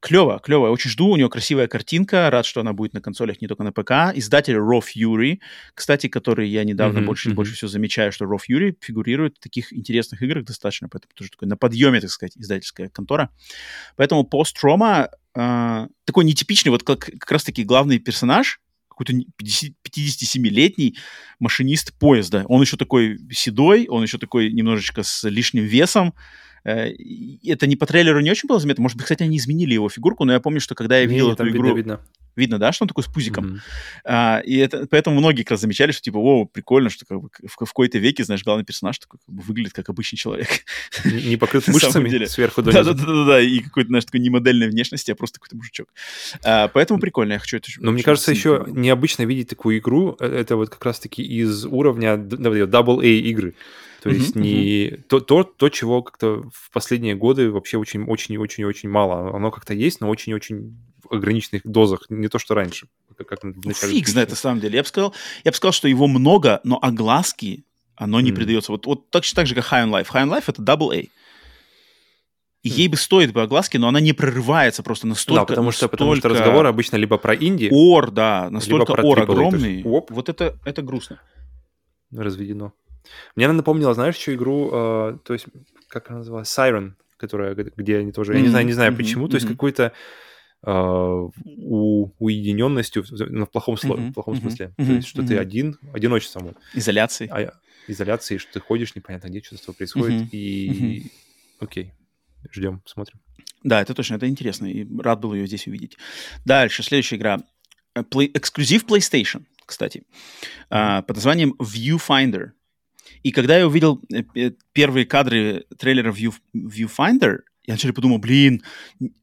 клево, 0.00 0.38
клево. 0.38 0.66
Я 0.66 0.72
очень 0.72 0.90
жду. 0.90 1.08
У 1.08 1.16
нее 1.16 1.28
красивая 1.28 1.68
картинка. 1.68 2.30
Рад, 2.30 2.46
что 2.46 2.60
она 2.60 2.72
будет 2.72 2.94
на 2.94 3.00
консолях, 3.00 3.40
не 3.40 3.48
только 3.48 3.62
на 3.62 3.72
ПК. 3.72 4.16
Издатель 4.16 4.56
Raw 4.56 4.80
Fury, 4.80 5.40
кстати, 5.74 6.08
который 6.08 6.48
я 6.48 6.64
недавно 6.64 6.98
mm-hmm, 6.98 7.04
больше 7.04 7.28
и 7.28 7.32
mm-hmm. 7.32 7.36
больше 7.36 7.54
всего 7.54 7.68
замечаю, 7.68 8.12
что 8.12 8.24
Raw 8.24 8.38
Fury 8.38 8.76
фигурирует 8.80 9.36
в 9.36 9.40
таких 9.40 9.72
интересных 9.72 10.22
играх 10.22 10.44
достаточно, 10.44 10.88
поэтому 10.88 11.12
тоже 11.14 11.30
такой 11.30 11.48
на 11.48 11.56
подъеме, 11.56 12.00
так 12.00 12.10
сказать, 12.10 12.36
издательская 12.36 12.88
контора. 12.88 13.30
Поэтому 13.96 14.28
Post 14.30 14.54
Trauma 14.62 15.10
э, 15.34 15.88
такой 16.04 16.24
нетипичный, 16.24 16.70
вот 16.70 16.82
как, 16.82 17.00
как 17.00 17.30
раз-таки 17.30 17.64
главный 17.64 17.98
персонаж, 17.98 18.60
какой-то 18.88 19.12
57-летний 19.42 20.96
машинист 21.38 21.94
поезда. 21.98 22.44
Он 22.48 22.60
еще 22.60 22.76
такой 22.76 23.18
седой, 23.30 23.86
он 23.88 24.02
еще 24.02 24.18
такой 24.18 24.52
немножечко 24.52 25.02
с 25.02 25.28
лишним 25.28 25.64
весом, 25.64 26.14
это 26.64 27.66
не 27.66 27.76
по 27.76 27.86
трейлеру 27.86 28.20
не 28.20 28.30
очень 28.30 28.46
было 28.48 28.58
заметно. 28.60 28.82
Может 28.82 28.96
быть, 28.96 29.04
кстати, 29.04 29.22
они 29.22 29.36
изменили 29.38 29.74
его 29.74 29.88
фигурку, 29.88 30.24
но 30.24 30.32
я 30.32 30.40
помню, 30.40 30.60
что 30.60 30.74
когда 30.74 30.98
я 30.98 31.06
видел 31.06 31.26
Не, 31.26 31.32
эту 31.32 31.38
там 31.38 31.46
видно, 31.46 31.58
игру... 31.58 31.76
видно. 31.76 32.00
Видно, 32.36 32.58
да, 32.58 32.70
что 32.72 32.84
он 32.84 32.88
такой 32.88 33.02
с 33.02 33.08
пузиком? 33.08 33.44
Мгм. 33.44 33.60
А, 34.04 34.38
и 34.46 34.56
это, 34.56 34.86
поэтому 34.88 35.18
многие 35.18 35.42
как 35.42 35.50
раз 35.52 35.62
замечали, 35.62 35.90
что 35.90 36.00
типа, 36.00 36.16
о, 36.18 36.44
прикольно, 36.44 36.88
что 36.88 37.04
как 37.04 37.20
бы 37.20 37.28
в, 37.42 37.52
в 37.52 37.56
какой-то 37.56 37.98
веке, 37.98 38.22
знаешь, 38.22 38.44
главный 38.44 38.64
персонаж 38.64 38.98
такой 39.00 39.18
как 39.26 39.34
бы 39.34 39.42
выглядит 39.42 39.72
как 39.72 39.88
обычный 39.88 40.16
человек. 40.16 40.48
Не 41.04 41.22
не 41.30 41.36
покрыт 41.36 41.66
мышцами 41.68 42.24
сверху 42.26 42.62
донизу. 42.62 42.94
Да-да-да, 42.94 43.40
и 43.40 43.58
какой-то, 43.58 43.88
знаешь, 43.88 44.04
такой 44.04 44.20
не 44.20 44.30
модельной 44.30 44.68
внешности, 44.70 45.10
а 45.10 45.16
просто 45.16 45.40
какой-то 45.40 45.56
мужичок. 45.56 45.88
А, 46.44 46.68
поэтому 46.68 47.00
прикольно, 47.00 47.32
я 47.32 47.38
хочу 47.40 47.56
это 47.56 47.68
Но 47.78 47.90
мне 47.90 48.02
кажется, 48.04 48.30
еще 48.30 48.64
необычно 48.68 49.24
видеть 49.24 49.48
такую 49.48 49.78
игру. 49.78 50.16
э, 50.20 50.26
Это 50.26 50.54
вот 50.56 50.70
как 50.70 50.84
раз-таки 50.84 51.22
из 51.22 51.66
уровня 51.66 52.16
д- 52.16 52.36
да, 52.36 52.48
вот 52.50 52.56
double 52.58 53.02
A 53.02 53.08
игры. 53.28 53.54
То 54.02 54.10
есть 54.10 54.34
не 54.34 54.98
то, 55.08 55.20
то, 55.20 55.44
то, 55.44 55.68
чего 55.68 56.02
как-то 56.02 56.42
в 56.52 56.70
последние 56.72 57.14
годы 57.14 57.50
вообще 57.50 57.76
очень, 57.76 58.04
очень, 58.04 58.36
очень, 58.38 58.64
очень 58.64 58.88
мало. 58.88 59.34
Оно 59.36 59.50
как-то 59.50 59.74
есть, 59.74 60.00
но 60.00 60.08
очень-очень 60.08 60.76
в 61.04 61.12
ограниченных 61.14 61.62
дозах, 61.64 62.06
не 62.08 62.28
то 62.28 62.38
что 62.38 62.54
раньше. 62.54 62.86
Как, 63.16 63.26
как 63.28 63.42
в 63.42 63.44
Ну, 63.64 63.72
фиг 63.72 64.08
знает, 64.08 64.28
2000-х. 64.28 64.30
на 64.30 64.36
самом 64.36 64.60
деле. 64.60 64.76
Я 64.76 64.82
бы 64.82 64.88
сказал, 64.88 65.14
я 65.44 65.50
бы 65.50 65.56
сказал, 65.56 65.72
что 65.72 65.88
его 65.88 66.06
много, 66.06 66.60
но 66.64 66.78
огласки 66.80 67.64
оно 67.96 68.20
не 68.20 68.30
Мгм. 68.30 68.36
придается. 68.36 68.72
Вот, 68.72 68.86
вот 68.86 69.10
точно 69.10 69.36
так 69.36 69.46
же, 69.46 69.54
как 69.54 69.64
High 69.70 69.84
on 69.86 69.90
Life. 69.90 70.06
High 70.10 70.26
on 70.26 70.30
Life— 70.38 70.44
это 70.46 70.62
double 70.62 70.94
A. 70.96 71.08
И 72.62 72.68
ей 72.68 72.88
бы 72.88 72.96
стоит 72.96 73.32
бы 73.32 73.42
огласки, 73.42 73.78
но 73.78 73.88
она 73.88 74.00
не 74.00 74.12
прорывается 74.12 74.82
просто 74.82 75.06
настолько... 75.06 75.40
Да, 75.42 75.46
потому 75.46 75.70
что, 75.70 75.88
потому 75.88 76.14
что 76.14 76.28
настолько 76.28 76.42
разговор 76.44 76.66
обычно 76.66 76.96
либо 76.96 77.16
про 77.16 77.34
инди, 77.34 77.68
Ор, 77.72 78.10
да, 78.10 78.48
настолько 78.50 78.92
ор 78.92 79.00
AAA, 79.00 79.02
то 79.02 79.08
есть 79.08 79.22
огромный. 79.22 79.82
оп. 79.84 80.10
Вот 80.10 80.28
это, 80.28 80.58
это 80.64 80.82
грустно. 80.82 81.20
разведено. 82.12 82.72
Мне 83.36 83.46
она 83.46 83.54
напомнила, 83.54 83.94
знаешь, 83.94 84.16
еще 84.16 84.34
игру, 84.34 84.70
э, 84.72 85.18
то 85.24 85.32
есть, 85.32 85.46
как 85.88 86.08
она 86.10 86.18
называлась, 86.18 86.48
Siren, 86.56 86.92
которая, 87.16 87.54
где 87.54 87.98
они 87.98 88.12
тоже, 88.12 88.34
я 88.34 88.40
не 88.40 88.48
знаю, 88.48 88.66
не 88.66 88.72
знаю 88.72 88.92
Мгм, 88.92 88.98
почему, 88.98 89.28
то 89.28 89.34
есть 89.36 89.46
мгм. 89.46 89.54
какой-то 89.56 89.92
э, 90.62 90.70
у, 91.44 92.12
уединенностью, 92.18 93.02
в- 93.02 93.10
ну, 93.30 93.46
в 93.46 93.50
плохом, 93.50 93.76
сло- 93.76 93.96
Мгм, 93.96 94.10
в 94.10 94.14
плохом 94.14 94.34
мгм, 94.34 94.40
смысле, 94.42 94.74
то 94.76 94.82
мгм, 94.82 94.96
есть, 94.96 95.08
что 95.08 95.22
ты 95.22 95.34
мгм. 95.34 95.40
один, 95.42 95.78
одиночеством, 95.94 96.54
Изоляции. 96.74 97.28
а, 97.30 97.52
изоляции, 97.86 98.36
что 98.36 98.52
ты 98.52 98.60
ходишь, 98.60 98.94
непонятно 98.94 99.28
где, 99.28 99.42
что 99.42 99.56
с 99.56 99.62
тобой 99.62 99.76
происходит, 99.76 100.20
Мгм, 100.20 100.28
и, 100.32 101.12
окей, 101.58 101.92
ждем, 102.50 102.82
смотрим. 102.84 103.20
Да, 103.64 103.80
это 103.82 103.94
точно, 103.94 104.16
это 104.16 104.28
интересно, 104.28 104.66
и 104.66 104.86
рад 105.00 105.20
был 105.20 105.34
ее 105.34 105.46
здесь 105.46 105.66
увидеть. 105.66 105.96
Дальше, 106.44 106.82
следующая 106.82 107.16
игра. 107.16 107.38
Э, 107.94 108.00
Play- 108.02 108.30
эксклюзив 108.34 108.84
PlayStation, 108.84 109.44
кстати, 109.66 110.04
а, 110.68 111.02
под 111.02 111.16
названием 111.16 111.54
Viewfinder. 111.60 112.50
И 113.22 113.30
когда 113.32 113.58
я 113.58 113.66
увидел 113.66 114.00
э, 114.12 114.50
первые 114.72 115.06
кадры 115.06 115.64
трейлера 115.78 116.12
View, 116.12 116.32
Viewfinder, 116.54 117.38
я 117.66 117.74
вначале 117.74 117.92
подумал, 117.94 118.18
блин, 118.18 118.62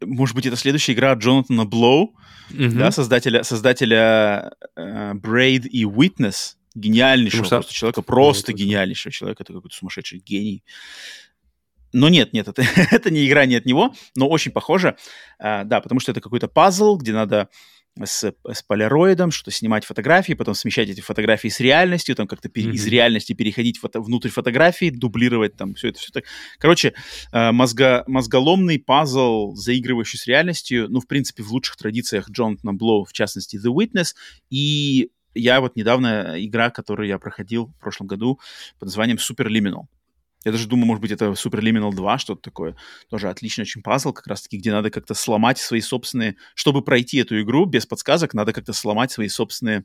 может 0.01 0.35
быть, 0.35 0.45
это 0.45 0.55
следующая 0.55 0.93
игра 0.93 1.13
Джонатана 1.13 1.65
Блоу, 1.65 2.15
Мгм. 2.51 2.77
да, 2.77 2.91
создателя, 2.91 3.43
создателя 3.43 4.53
э, 4.75 5.13
Braid 5.15 5.67
и 5.67 5.83
Witness, 5.83 6.55
гениальнейшего 6.75 7.43
что- 7.43 7.55
просто 7.57 7.73
человека, 7.73 8.01
просто 8.03 8.47
точно. 8.51 8.57
гениальнейшего 8.63 9.11
человека, 9.11 9.43
это 9.43 9.53
какой-то 9.53 9.75
сумасшедший 9.75 10.19
гений. 10.19 10.63
Но 11.93 12.09
нет, 12.09 12.33
нет, 12.33 12.47
это, 12.47 12.61
это 12.91 13.09
не 13.09 13.27
игра 13.27 13.45
не 13.45 13.55
от 13.55 13.65
него, 13.65 13.93
но 14.15 14.27
очень 14.29 14.51
похоже. 14.51 14.95
А, 15.39 15.63
да, 15.63 15.81
потому 15.81 15.99
что 15.99 16.11
это 16.11 16.21
какой-то 16.21 16.47
пазл, 16.47 16.97
где 16.97 17.13
надо 17.13 17.49
с, 18.05 18.33
с 18.45 18.63
полароидом 18.63 19.31
что-то 19.31 19.51
снимать 19.51 19.85
фотографии, 19.85 20.33
потом 20.33 20.53
смещать 20.55 20.89
эти 20.89 21.01
фотографии 21.01 21.47
с 21.47 21.59
реальностью, 21.59 22.15
там 22.15 22.27
как-то 22.27 22.49
пере- 22.49 22.71
из 22.71 22.85
реальности 22.87 23.33
переходить 23.33 23.77
фото- 23.77 24.01
внутрь 24.01 24.29
фотографии, 24.29 24.89
дублировать 24.89 25.55
там 25.55 25.73
все 25.75 25.89
это, 25.89 25.99
все 25.99 26.11
так. 26.11 26.23
Короче, 26.59 26.93
э, 27.31 27.51
мозго, 27.51 28.03
мозголомный 28.07 28.79
пазл, 28.79 29.53
заигрывающий 29.55 30.19
с 30.19 30.27
реальностью, 30.27 30.87
ну, 30.89 30.99
в 30.99 31.07
принципе, 31.07 31.43
в 31.43 31.51
лучших 31.51 31.77
традициях 31.77 32.29
Джонатана 32.29 32.73
Блоу, 32.73 33.05
в 33.05 33.13
частности, 33.13 33.57
The 33.57 33.73
Witness, 33.73 34.13
и 34.49 35.09
я 35.33 35.61
вот 35.61 35.75
недавно 35.75 36.35
игра, 36.37 36.69
которую 36.69 37.07
я 37.07 37.19
проходил 37.19 37.67
в 37.67 37.79
прошлом 37.79 38.07
году 38.07 38.39
под 38.79 38.87
названием 38.87 39.17
Superliminal. 39.17 39.85
Я 40.47 40.53
даже 40.53 40.69
думаю, 40.69 40.85
может 40.85 41.01
быть, 41.01 41.11
это 41.11 41.25
Superliminal 41.31 41.93
2, 41.93 42.17
что-то 42.19 42.41
такое. 42.41 42.77
Тоже 43.09 43.29
отличный 43.29 43.63
очень 43.63 43.81
пазл, 43.81 44.13
как 44.13 44.27
раз-таки, 44.27 44.57
где 44.57 44.71
надо 44.71 44.89
как-то 44.89 45.13
сломать 45.13 45.57
свои 45.57 45.81
собственные... 45.81 46.37
Чтобы 46.55 46.81
пройти 46.81 47.17
эту 47.17 47.41
игру 47.41 47.65
без 47.65 47.85
подсказок, 47.85 48.33
надо 48.33 48.53
как-то 48.53 48.71
сломать 48.71 49.11
свои 49.11 49.27
собственные 49.27 49.83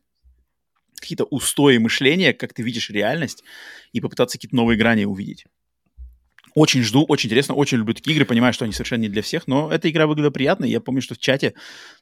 какие-то 1.01 1.25
устои 1.25 1.79
мышления, 1.79 2.33
как 2.33 2.55
ты 2.55 2.63
видишь 2.63 2.91
реальность, 2.91 3.43
и 3.91 4.01
попытаться 4.01 4.39
какие-то 4.39 4.55
новые 4.55 4.79
грани 4.79 5.05
увидеть. 5.05 5.47
Очень 6.55 6.83
жду, 6.83 7.05
очень 7.09 7.29
интересно, 7.29 7.55
очень 7.55 7.79
люблю 7.79 7.95
такие 7.95 8.15
игры, 8.15 8.27
понимаю, 8.27 8.53
что 8.53 8.65
они 8.65 8.73
совершенно 8.73 9.01
не 9.03 9.09
для 9.09 9.23
всех, 9.23 9.47
но 9.47 9.70
эта 9.73 9.89
игра 9.91 10.07
выглядела 10.07 10.31
приятно, 10.31 10.65
и 10.65 10.70
я 10.70 10.81
помню, 10.81 11.01
что 11.01 11.15
в 11.15 11.19
чате 11.19 11.55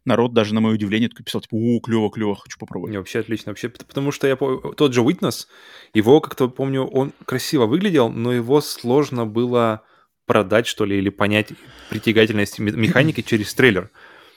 народ 0.04 0.32
даже 0.34 0.54
на 0.54 0.60
мое 0.60 0.74
удивление 0.74 1.08
такой 1.08 1.24
писал, 1.24 1.40
типа, 1.40 1.54
о, 1.54 1.80
клево, 1.80 2.10
клево, 2.10 2.34
хочу 2.34 2.58
попробовать. 2.58 2.90
Не, 2.92 2.98
вообще 2.98 3.20
отлично. 3.20 3.50
Вообще, 3.52 3.68
потому 3.68 4.10
что 4.12 4.26
я 4.26 4.36
по- 4.36 4.74
тот 4.76 4.92
же 4.92 5.02
Witness, 5.02 5.46
его 5.94 6.20
как-то 6.20 6.48
помню, 6.48 6.84
он 6.84 7.12
красиво 7.24 7.66
выглядел, 7.66 8.10
но 8.10 8.32
его 8.32 8.60
сложно 8.60 9.26
было 9.26 9.82
продать, 10.26 10.66
что 10.66 10.84
ли, 10.84 10.98
или 10.98 11.08
понять 11.10 11.48
притягательность 11.90 12.58
ме- 12.58 12.72
механики 12.72 13.20
через 13.20 13.52
трейлер. 13.54 13.90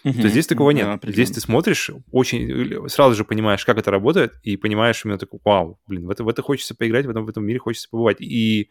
То 0.03 0.27
здесь 0.27 0.47
такого 0.47 0.71
нет. 0.71 0.85
здесь 1.13 1.29
ты 1.31 1.39
смотришь, 1.41 1.89
очень 2.11 2.89
сразу 2.89 3.15
же 3.15 3.23
понимаешь, 3.23 3.63
как 3.63 3.77
это 3.77 3.89
работает, 3.89 4.33
и 4.43 4.57
понимаешь 4.57 5.01
именно 5.05 5.17
такой, 5.17 5.39
вау, 5.45 5.79
блин, 5.87 6.05
в 6.07 6.09
это, 6.09 6.23
в 6.25 6.27
это 6.27 6.41
хочется 6.41 6.75
поиграть, 6.75 7.05
в 7.05 7.09
этом, 7.09 7.25
в 7.25 7.29
этом 7.29 7.45
мире 7.45 7.59
хочется 7.59 7.87
побывать. 7.89 8.17
И 8.19 8.69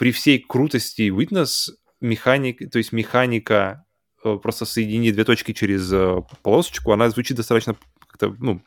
при 0.00 0.12
всей 0.12 0.38
крутости 0.38 1.10
Witness 1.10 1.74
механик, 2.00 2.70
то 2.70 2.78
есть 2.78 2.90
механика 2.90 3.84
э, 4.24 4.38
просто 4.42 4.64
соединить 4.64 5.12
две 5.12 5.24
точки 5.24 5.52
через 5.52 5.92
э, 5.92 6.22
полосочку, 6.42 6.92
она 6.92 7.10
звучит 7.10 7.36
достаточно 7.36 7.76
как-то, 8.06 8.34
ну, 8.38 8.62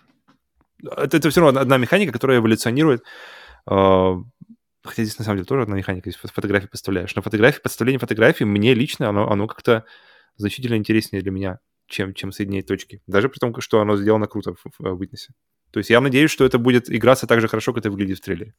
это, 0.84 1.18
это 1.18 1.32
все 1.32 1.42
равно 1.42 1.60
одна 1.60 1.78
механика, 1.78 2.12
которая 2.12 2.38
эволюционирует. 2.38 3.02
э, 3.66 4.16
хотя 4.84 5.04
здесь 5.04 5.18
на 5.18 5.26
самом 5.26 5.38
деле 5.38 5.48
тоже 5.48 5.64
одна 5.64 5.76
механика, 5.76 6.12
здесь 6.12 6.22
фотографии 6.22 6.68
подставляешь. 6.68 7.16
Но 7.16 7.24
фотографии, 7.24 7.62
подставление 7.62 8.00
фотографий 8.00 8.46
мне 8.46 8.76
лично, 8.76 9.10
оно, 9.10 9.28
оно 9.28 9.48
как-то 9.48 9.86
значительно 10.38 10.76
интереснее 10.76 11.24
для 11.24 11.32
меня, 11.32 11.60
чем, 11.94 12.14
чем 12.14 12.32
соединять 12.32 12.66
точки. 12.66 13.02
Даже 13.08 13.30
при 13.30 13.40
том, 13.40 13.60
что 13.62 13.80
оно 13.80 13.96
сделано 13.96 14.28
круто 14.28 14.54
в, 14.54 14.66
в 14.80 15.02
Witness. 15.02 15.30
То 15.72 15.80
есть 15.80 15.90
я 15.90 16.02
надеюсь, 16.02 16.30
что 16.30 16.46
это 16.46 16.60
будет 16.60 16.90
играться 16.90 17.26
так 17.26 17.42
же 17.42 17.48
хорошо, 17.48 17.74
как 17.74 17.82
это 17.82 17.90
выглядит 17.90 18.20
в 18.20 18.22
трейлере. 18.22 18.54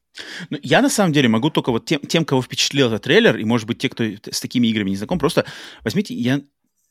Ну, 0.51 0.59
я 0.63 0.83
на 0.83 0.91
самом 0.91 1.13
деле 1.13 1.29
могу 1.29 1.51
только 1.51 1.71
вот 1.71 1.85
тем, 1.85 2.01
тем, 2.01 2.25
кого 2.25 2.43
впечатлил 2.43 2.89
этот 2.89 3.03
трейлер, 3.03 3.37
и, 3.37 3.45
может 3.45 3.69
быть, 3.69 3.79
те, 3.79 3.89
кто 3.89 4.05
с 4.05 4.41
такими 4.41 4.67
играми 4.69 4.91
не 4.91 4.97
знаком, 4.97 5.19
просто 5.19 5.45
возьмите, 5.85 6.15
я 6.15 6.41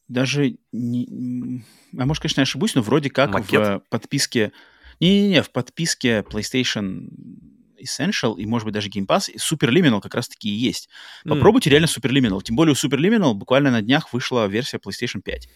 даже 0.07 0.57
не... 0.71 1.63
А 1.97 2.05
может, 2.05 2.21
конечно, 2.21 2.41
я 2.41 2.43
ошибусь, 2.43 2.75
но 2.75 2.81
вроде 2.81 3.09
как 3.09 3.31
Макет? 3.31 3.51
в 3.51 3.81
подписке... 3.89 4.51
Не-не-не, 4.99 5.41
в 5.41 5.51
подписке 5.51 6.19
PlayStation 6.19 7.09
Essential 7.83 8.37
и, 8.37 8.45
может 8.45 8.65
быть, 8.65 8.73
даже 8.73 8.89
Game 8.89 9.05
Pass 9.05 9.29
Superliminal 9.35 9.99
как 10.01 10.15
раз-таки 10.15 10.49
и 10.49 10.53
есть. 10.53 10.87
Попробуйте 11.25 11.69
реально 11.69 11.87
Superliminal. 11.87 12.41
Тем 12.41 12.55
более 12.55 12.73
у 12.73 12.75
Superliminal 12.75 13.33
буквально 13.33 13.71
на 13.71 13.81
днях 13.81 14.13
вышла 14.13 14.47
версия 14.47 14.77
PlayStation 14.77 15.21
5. 15.21 15.49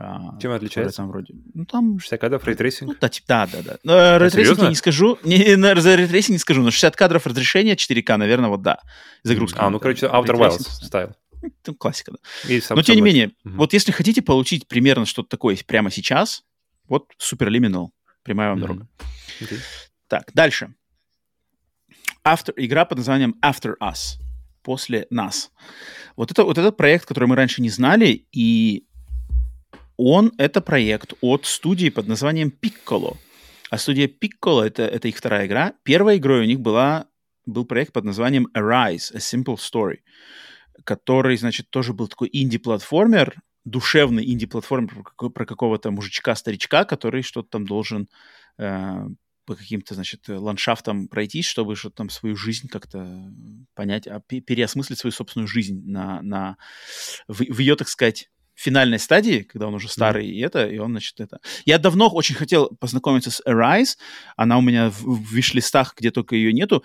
А, 0.00 0.38
Чем 0.40 0.52
отличается? 0.52 0.98
Там 0.98 1.08
вроде... 1.08 1.34
Ну, 1.54 1.64
там 1.64 1.98
60 1.98 2.20
кадров, 2.20 2.42
ну, 2.42 2.46
ray 2.48 2.62
tracing. 2.62 2.98
да, 3.00 3.08
типа, 3.08 3.26
да, 3.28 3.46
да, 3.52 3.62
да. 3.62 3.78
Но 3.82 4.16
ray 4.16 4.23
tracing 4.23 4.38
я 4.38 4.44
серьезно? 4.44 4.68
не 4.68 4.74
скажу. 4.76 5.18
Не, 5.24 5.56
на, 5.56 5.74
за 5.80 5.96
ray 5.96 6.07
tracing 6.07 6.34
не 6.34 6.38
скажу, 6.38 6.62
но 6.62 6.70
60 6.70 6.94
кадров 6.94 7.26
разрешения 7.26 7.74
4К, 7.74 8.16
наверное, 8.16 8.48
вот 8.48 8.62
да. 8.62 8.78
Загрузка. 9.24 9.60
А, 9.60 9.70
ну, 9.70 9.80
короче, 9.80 10.06
Outer 10.06 10.36
Wilds 10.38 10.60
стайл. 10.60 11.14
Там 11.62 11.74
классика, 11.74 12.12
да. 12.12 12.18
И 12.52 12.60
сам- 12.60 12.76
Но, 12.76 12.82
тем 12.82 12.96
не 12.96 13.02
менее, 13.02 13.32
Мгм. 13.44 13.58
вот 13.58 13.72
если 13.72 13.90
хотите 13.92 14.22
получить 14.22 14.66
примерно 14.68 15.04
что-то 15.04 15.28
такое 15.30 15.56
прямо 15.66 15.90
сейчас, 15.90 16.42
вот 16.88 17.06
Superliminal. 17.20 17.88
Прямая 18.22 18.50
вам 18.50 18.58
Мгм. 18.58 18.66
дорога. 18.66 18.88
Окей. 19.40 19.58
Так, 20.08 20.30
дальше. 20.34 20.74
After, 22.24 22.52
игра 22.56 22.84
под 22.84 22.98
названием 22.98 23.34
After 23.44 23.74
Us. 23.82 24.18
После 24.62 25.06
нас. 25.10 25.50
Вот 26.16 26.30
это 26.30 26.44
вот 26.44 26.58
этот 26.58 26.76
проект, 26.76 27.06
который 27.06 27.26
мы 27.26 27.36
раньше 27.36 27.62
не 27.62 27.70
знали, 27.70 28.26
и 28.32 28.84
он 29.98 30.32
это 30.38 30.62
проект 30.62 31.12
от 31.20 31.44
студии 31.44 31.90
под 31.90 32.06
названием 32.06 32.50
Piccolo. 32.62 33.18
А 33.68 33.76
студия 33.76 34.08
Piccolo 34.08 34.62
это, 34.62 34.84
это 34.84 35.08
их 35.08 35.16
вторая 35.16 35.46
игра. 35.46 35.74
Первой 35.82 36.16
игрой 36.16 36.42
у 36.42 36.44
них 36.44 36.60
была, 36.60 37.06
был 37.44 37.66
проект 37.66 37.92
под 37.92 38.04
названием 38.04 38.48
Arise, 38.56 39.12
A 39.12 39.18
Simple 39.18 39.56
Story, 39.56 39.98
который, 40.84 41.36
значит, 41.36 41.68
тоже 41.68 41.92
был 41.92 42.06
такой 42.06 42.30
инди-платформер, 42.32 43.34
душевный 43.64 44.24
инди-платформер 44.24 45.04
про, 45.16 45.30
про 45.30 45.44
какого-то 45.44 45.90
мужичка-старичка, 45.90 46.84
который 46.84 47.22
что-то 47.22 47.48
там 47.50 47.66
должен 47.66 48.08
э, 48.56 49.04
по 49.46 49.54
каким-то, 49.56 49.94
значит, 49.94 50.28
ландшафтам 50.28 51.08
пройтись, 51.08 51.46
чтобы 51.46 51.74
что-то 51.74 51.96
там 51.96 52.10
свою 52.10 52.36
жизнь 52.36 52.68
как-то 52.68 53.32
понять, 53.74 54.06
а, 54.06 54.20
пе- 54.20 54.40
переосмыслить 54.40 54.98
свою 54.98 55.12
собственную 55.12 55.48
жизнь 55.48 55.82
на, 55.84 56.22
на, 56.22 56.56
в, 57.26 57.38
в 57.38 57.58
ее, 57.58 57.74
так 57.74 57.88
сказать, 57.88 58.30
финальной 58.58 58.98
стадии, 58.98 59.42
когда 59.42 59.68
он 59.68 59.74
уже 59.74 59.88
старый, 59.88 60.26
и 60.26 60.40
это, 60.40 60.66
и 60.66 60.78
он, 60.78 60.90
значит, 60.90 61.20
это... 61.20 61.38
Я 61.64 61.78
давно 61.78 62.08
очень 62.08 62.34
хотел 62.34 62.68
познакомиться 62.80 63.30
с 63.30 63.40
Arise, 63.46 63.96
она 64.36 64.58
у 64.58 64.60
меня 64.60 64.90
в, 64.90 65.04
в 65.04 65.32
виш-листах, 65.32 65.94
где 65.96 66.10
только 66.10 66.34
ее 66.34 66.52
нету, 66.52 66.82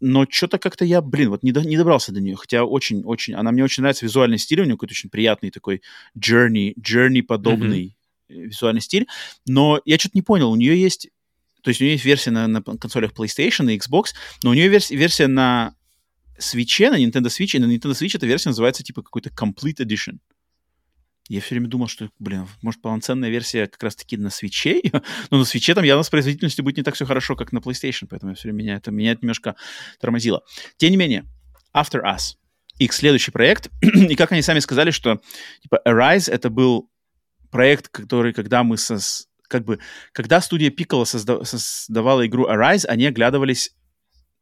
но 0.00 0.24
что-то 0.28 0.58
как-то 0.58 0.86
я, 0.86 1.02
блин, 1.02 1.28
вот 1.28 1.42
не, 1.42 1.52
до, 1.52 1.60
не 1.60 1.76
добрался 1.76 2.10
до 2.12 2.20
нее, 2.20 2.36
хотя 2.36 2.64
очень-очень, 2.64 3.34
она 3.34 3.52
мне 3.52 3.62
очень 3.62 3.82
нравится, 3.82 4.06
визуальный 4.06 4.38
стиль 4.38 4.62
у 4.62 4.64
нее 4.64 4.76
какой-то 4.76 4.92
очень 4.92 5.10
приятный 5.10 5.50
такой 5.50 5.82
journey, 6.18 6.72
journey 6.80 7.22
подобный 7.22 7.96
mm-hmm. 8.30 8.46
визуальный 8.46 8.80
стиль, 8.80 9.06
но 9.46 9.78
я 9.84 9.98
что-то 9.98 10.16
не 10.16 10.22
понял, 10.22 10.50
у 10.50 10.56
нее 10.56 10.80
есть, 10.80 11.10
то 11.62 11.68
есть 11.68 11.82
у 11.82 11.84
нее 11.84 11.94
есть 11.94 12.04
версия 12.06 12.30
на, 12.30 12.46
на 12.46 12.62
консолях 12.62 13.12
PlayStation 13.12 13.70
и 13.70 13.76
Xbox, 13.76 14.14
но 14.42 14.50
у 14.50 14.54
нее 14.54 14.68
верс, 14.68 14.90
версия 14.90 15.26
на 15.26 15.74
Switch, 16.38 16.88
на 16.88 16.96
Nintendo 16.98 17.26
Switch, 17.26 17.56
и 17.56 17.58
на 17.58 17.66
Nintendo 17.66 17.92
Switch 17.92 18.12
эта 18.14 18.24
версия 18.24 18.48
называется 18.48 18.82
типа 18.82 19.02
какой-то 19.02 19.28
Complete 19.28 19.84
Edition. 19.84 20.16
Я 21.30 21.40
все 21.40 21.54
время 21.54 21.68
думал, 21.68 21.86
что, 21.86 22.10
блин, 22.18 22.48
может, 22.60 22.82
полноценная 22.82 23.30
версия 23.30 23.68
как 23.68 23.80
раз-таки 23.84 24.16
на 24.16 24.30
свече, 24.30 24.82
но 25.30 25.38
на 25.38 25.44
свече 25.44 25.76
там 25.76 25.84
явно 25.84 26.02
с 26.02 26.10
производительностью 26.10 26.64
будет 26.64 26.78
не 26.78 26.82
так 26.82 26.96
все 26.96 27.06
хорошо, 27.06 27.36
как 27.36 27.52
на 27.52 27.58
PlayStation, 27.58 28.08
поэтому 28.10 28.34
все 28.34 28.48
время 28.48 28.58
меня 28.58 28.74
это, 28.74 28.90
меня 28.90 29.12
это 29.12 29.20
немножко 29.22 29.54
тормозило. 30.00 30.42
Тем 30.76 30.90
не 30.90 30.96
менее, 30.96 31.24
After 31.72 32.02
Us, 32.02 32.34
их 32.78 32.92
следующий 32.92 33.30
проект, 33.30 33.70
и 33.80 34.16
как 34.16 34.32
они 34.32 34.42
сами 34.42 34.58
сказали, 34.58 34.90
что, 34.90 35.20
типа, 35.62 35.80
Arise— 35.86 36.28
это 36.32 36.50
был 36.50 36.90
проект, 37.52 37.86
который, 37.90 38.32
когда 38.32 38.64
мы 38.64 38.76
со, 38.76 38.98
как 39.46 39.64
бы, 39.64 39.78
когда 40.10 40.40
студия 40.40 40.70
Piccolo 40.70 41.04
созда, 41.04 41.44
создавала 41.44 42.26
игру 42.26 42.50
Arise, 42.50 42.86
они 42.86 43.06
оглядывались 43.06 43.70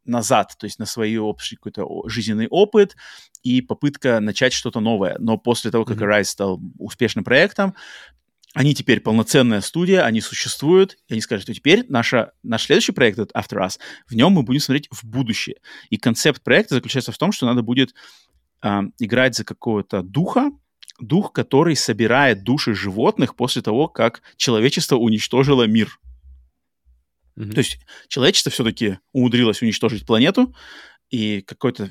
назад, 0.08 0.54
то 0.58 0.64
есть 0.64 0.78
на 0.78 0.86
свой 0.86 1.16
общий 1.16 1.56
какой-то 1.56 1.86
жизненный 2.08 2.48
опыт 2.48 2.96
и 3.42 3.60
попытка 3.60 4.20
начать 4.20 4.52
что-то 4.52 4.80
новое. 4.80 5.16
Но 5.18 5.38
после 5.38 5.70
того, 5.70 5.84
как 5.84 5.98
mm-hmm. 5.98 6.20
Arise 6.20 6.24
стал 6.24 6.60
успешным 6.78 7.24
проектом, 7.24 7.74
они 8.54 8.74
теперь 8.74 9.00
полноценная 9.00 9.60
студия, 9.60 10.04
они 10.04 10.20
существуют, 10.20 10.96
и 11.06 11.12
они 11.12 11.20
скажут, 11.20 11.44
что 11.44 11.54
теперь 11.54 11.84
наша, 11.88 12.32
наш 12.42 12.64
следующий 12.64 12.92
проект, 12.92 13.18
этот 13.18 13.36
After 13.36 13.58
Us, 13.58 13.78
в 14.06 14.14
нем 14.14 14.32
мы 14.32 14.42
будем 14.42 14.60
смотреть 14.60 14.88
в 14.90 15.04
будущее. 15.04 15.56
И 15.90 15.96
концепт 15.96 16.42
проекта 16.42 16.74
заключается 16.74 17.12
в 17.12 17.18
том, 17.18 17.30
что 17.30 17.46
надо 17.46 17.62
будет 17.62 17.94
э, 18.62 18.80
играть 18.98 19.36
за 19.36 19.44
какого-то 19.44 20.02
духа, 20.02 20.50
дух, 20.98 21.32
который 21.32 21.76
собирает 21.76 22.42
души 22.42 22.74
животных 22.74 23.36
после 23.36 23.62
того, 23.62 23.88
как 23.88 24.22
человечество 24.36 24.96
уничтожило 24.96 25.66
мир. 25.66 26.00
Mm-hmm. 27.38 27.52
То 27.52 27.58
есть 27.58 27.78
человечество 28.08 28.50
все-таки 28.50 28.98
умудрилось 29.12 29.62
уничтожить 29.62 30.04
планету, 30.06 30.54
и 31.10 31.40
какая-то 31.40 31.90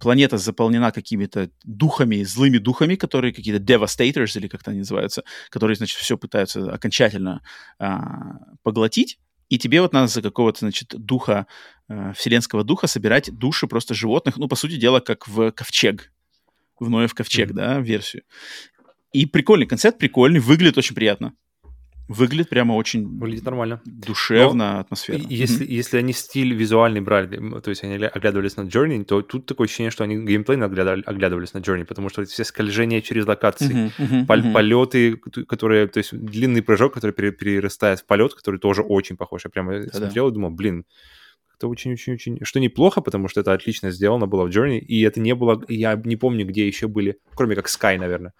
планета 0.00 0.38
заполнена 0.38 0.90
какими-то 0.90 1.50
духами, 1.62 2.24
злыми 2.24 2.58
духами, 2.58 2.96
которые 2.96 3.32
какие-то 3.32 3.62
devastators, 3.62 4.36
или 4.36 4.48
как-то 4.48 4.70
они 4.72 4.80
называются, 4.80 5.22
которые, 5.50 5.76
значит, 5.76 5.98
все 5.98 6.18
пытаются 6.18 6.72
окончательно 6.72 7.42
а, 7.78 8.38
поглотить. 8.64 9.20
И 9.48 9.58
тебе 9.58 9.80
вот 9.80 9.92
надо 9.92 10.08
за 10.08 10.22
какого-то, 10.22 10.60
значит, 10.60 10.88
духа, 10.96 11.46
э, 11.88 12.12
вселенского 12.14 12.64
духа 12.64 12.88
собирать 12.88 13.30
души 13.32 13.68
просто 13.68 13.94
животных, 13.94 14.38
ну, 14.38 14.48
по 14.48 14.56
сути 14.56 14.76
дела, 14.76 14.98
как 14.98 15.28
в 15.28 15.52
ковчег, 15.52 16.12
в 16.80 16.90
Ноев 16.90 17.14
ковчег, 17.14 17.50
mm-hmm. 17.50 17.54
да, 17.54 17.78
версию. 17.78 18.24
И 19.12 19.26
прикольный 19.26 19.66
концепт, 19.66 19.98
прикольный, 19.98 20.40
выглядит 20.40 20.78
очень 20.78 20.96
приятно. 20.96 21.34
Выглядит 22.08 22.48
прямо 22.48 22.74
очень 22.74 23.18
Выглядит 23.18 23.44
нормально. 23.44 23.80
душевно, 23.84 24.74
Но 24.74 24.80
атмосферно. 24.80 25.26
Если, 25.28 25.66
mm-hmm. 25.66 25.70
если 25.70 25.96
они 25.96 26.12
стиль 26.12 26.54
визуальный 26.54 27.00
брали, 27.00 27.60
то 27.60 27.70
есть 27.70 27.82
они 27.82 27.94
оглядывались 27.94 28.56
на 28.56 28.62
Journey, 28.62 29.04
то 29.04 29.22
тут 29.22 29.46
такое 29.46 29.66
ощущение, 29.66 29.90
что 29.90 30.04
они 30.04 30.16
геймплейно 30.24 30.66
оглядывали, 30.66 31.02
оглядывались 31.04 31.52
на 31.52 31.58
Journey, 31.58 31.84
потому 31.84 32.08
что 32.08 32.24
все 32.24 32.44
скольжения 32.44 33.00
через 33.00 33.26
локации, 33.26 33.74
mm-hmm, 33.74 33.92
mm-hmm, 33.98 34.26
пол- 34.26 34.38
mm-hmm. 34.38 34.52
полеты, 34.52 35.16
которые, 35.48 35.88
то 35.88 35.98
есть 35.98 36.16
длинный 36.16 36.62
прыжок, 36.62 36.94
который 36.94 37.12
перерастает 37.12 38.00
в 38.00 38.06
полет, 38.06 38.34
который 38.34 38.60
тоже 38.60 38.82
очень 38.82 39.16
похож. 39.16 39.44
Я 39.44 39.50
прямо 39.50 39.80
Да-да. 39.80 39.98
смотрел 39.98 40.28
и 40.28 40.32
думал, 40.32 40.50
блин, 40.50 40.84
это 41.56 41.68
очень-очень-очень... 41.68 42.38
Что 42.44 42.60
неплохо, 42.60 43.00
потому 43.00 43.28
что 43.28 43.40
это 43.40 43.52
отлично 43.52 43.90
сделано 43.90 44.26
было 44.26 44.46
в 44.46 44.50
Journey, 44.50 44.78
и 44.78 45.02
это 45.02 45.20
не 45.20 45.34
было... 45.34 45.60
Я 45.68 46.00
не 46.04 46.16
помню, 46.16 46.46
где 46.46 46.66
еще 46.66 46.86
были, 46.86 47.18
кроме 47.34 47.56
как 47.56 47.66
Sky, 47.66 47.98
наверное, 47.98 48.32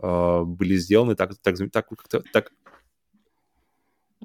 а, 0.00 0.44
были 0.44 0.76
сделаны 0.76 1.14
так, 1.14 1.32
так, 1.42 1.56
так, 1.70 1.86
так 2.32 2.50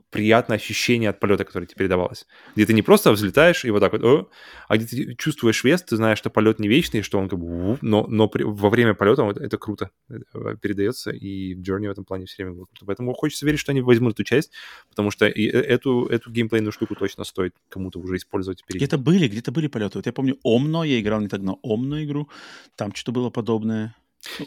приятное 0.09 0.57
ощущение 0.57 1.09
от 1.09 1.19
полета, 1.19 1.45
которое 1.45 1.65
тебе 1.65 1.77
передавалось. 1.77 2.25
Где 2.55 2.65
ты 2.65 2.73
не 2.73 2.81
просто 2.81 3.11
взлетаешь 3.11 3.65
и 3.65 3.71
вот 3.71 3.79
так 3.79 3.93
вот, 3.93 4.03
О", 4.03 4.29
а 4.67 4.77
где 4.77 4.85
ты 4.85 5.15
чувствуешь 5.15 5.63
вес, 5.63 5.83
ты 5.83 5.95
знаешь, 5.95 6.17
что 6.17 6.29
полет 6.29 6.59
не 6.59 6.67
вечный, 6.67 7.01
что 7.01 7.19
он 7.19 7.29
как 7.29 7.39
бы, 7.39 7.77
но, 7.81 8.05
но 8.07 8.27
при, 8.27 8.43
во 8.43 8.69
время 8.69 8.93
полета 8.93 9.23
вот 9.23 9.37
это 9.37 9.57
круто 9.57 9.89
э, 10.09 10.15
передается, 10.61 11.11
и 11.11 11.55
Journey 11.55 11.87
в 11.87 11.91
этом 11.91 12.05
плане 12.05 12.25
все 12.25 12.43
время 12.43 12.55
было 12.55 12.65
круто. 12.65 12.85
Поэтому 12.85 13.13
хочется 13.13 13.45
верить, 13.45 13.59
что 13.59 13.71
они 13.71 13.81
возьмут 13.81 14.13
эту 14.13 14.23
часть, 14.23 14.51
потому 14.89 15.11
что 15.11 15.27
и 15.27 15.47
э, 15.47 15.59
эту, 15.59 16.05
эту 16.05 16.31
геймплейную 16.31 16.71
штуку 16.71 16.95
точно 16.95 17.23
стоит 17.23 17.53
кому-то 17.69 17.99
уже 17.99 18.15
использовать. 18.15 18.61
Впереди. 18.61 18.85
Где-то 18.85 18.97
были, 18.97 19.27
где-то 19.27 19.51
были 19.51 19.67
полеты. 19.67 19.97
Вот 19.97 20.05
я 20.05 20.13
помню 20.13 20.37
Омно, 20.43 20.83
я 20.83 20.99
играл 20.99 21.21
не 21.21 21.27
так 21.27 21.41
на 21.41 21.53
Омно 21.61 22.03
игру, 22.03 22.29
там 22.75 22.93
что-то 22.93 23.11
было 23.11 23.29
подобное. 23.29 23.95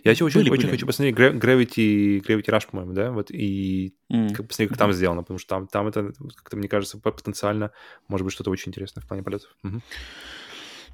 Я 0.05 0.11
еще 0.11 0.25
очень, 0.25 0.41
были, 0.41 0.51
очень 0.51 0.63
были. 0.63 0.73
хочу 0.73 0.87
посмотреть 0.87 1.15
Gravity, 1.17 2.21
Gravity 2.21 2.47
Rush, 2.47 2.69
по-моему, 2.71 2.93
да, 2.93 3.11
вот, 3.11 3.31
и 3.31 3.95
mm. 4.13 4.35
как, 4.35 4.49
посмотреть, 4.49 4.69
как 4.69 4.79
там 4.79 4.93
сделано, 4.93 5.23
потому 5.23 5.39
что 5.39 5.49
там, 5.49 5.67
там 5.67 5.87
это, 5.87 6.13
как-то, 6.37 6.57
мне 6.57 6.69
кажется, 6.69 6.99
потенциально 6.99 7.71
может 8.09 8.25
быть 8.25 8.35
что-то 8.35 8.51
очень 8.51 8.69
интересное 8.69 9.03
в 9.03 9.09
плане 9.09 9.23
полетов. 9.23 9.57
Угу. 9.65 9.81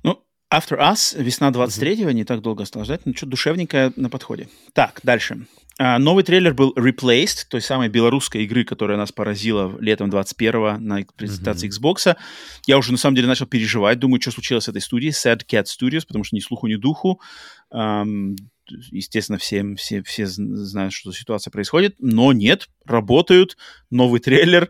Ну, 0.05 0.25
After 0.53 0.79
Us, 0.79 1.21
весна 1.21 1.51
23-го, 1.51 2.09
mm-hmm. 2.09 2.13
не 2.15 2.25
так 2.25 2.41
долго 2.41 2.63
осталось 2.63 2.87
ждать, 2.89 3.05
но 3.05 3.13
что 3.15 3.27
душевненькое 3.27 3.93
на 3.97 4.09
подходе. 4.09 4.49
Так, 4.73 5.01
дальше. 5.03 5.47
А, 5.79 5.99
новый 5.99 6.25
трейлер 6.25 6.55
был 6.55 6.73
Replaced, 6.75 7.47
той 7.51 7.61
самой 7.61 7.89
белорусской 7.89 8.45
игры, 8.45 8.65
которая 8.65 8.97
нас 8.97 9.13
поразила 9.13 9.77
летом 9.79 10.09
21-го 10.09 10.79
на 10.79 11.05
презентации 11.17 11.69
mm-hmm. 11.69 11.95
Xbox. 11.95 12.17
Я 12.67 12.79
уже, 12.79 12.93
на 12.93 12.99
самом 12.99 13.17
деле, 13.17 13.29
начал 13.29 13.45
переживать, 13.45 13.99
думаю, 13.99 14.23
что 14.23 14.31
случилось 14.31 14.65
с 14.65 14.69
этой 14.69 14.81
студией, 14.81 15.13
Sad 15.13 15.45
Cat 15.47 15.65
Studios, 15.65 16.07
потому 16.07 16.25
что 16.25 16.35
ни 16.35 16.41
слуху, 16.41 16.67
ни 16.67 16.77
духу. 16.77 17.21
Естественно, 17.71 19.39
всем, 19.39 19.77
все, 19.77 20.03
все 20.03 20.27
знают, 20.27 20.93
что 20.93 21.11
ситуация 21.13 21.51
происходит, 21.51 21.97
но 21.99 22.33
нет, 22.33 22.69
работают, 22.85 23.57
новый 23.91 24.21
трейлер, 24.21 24.69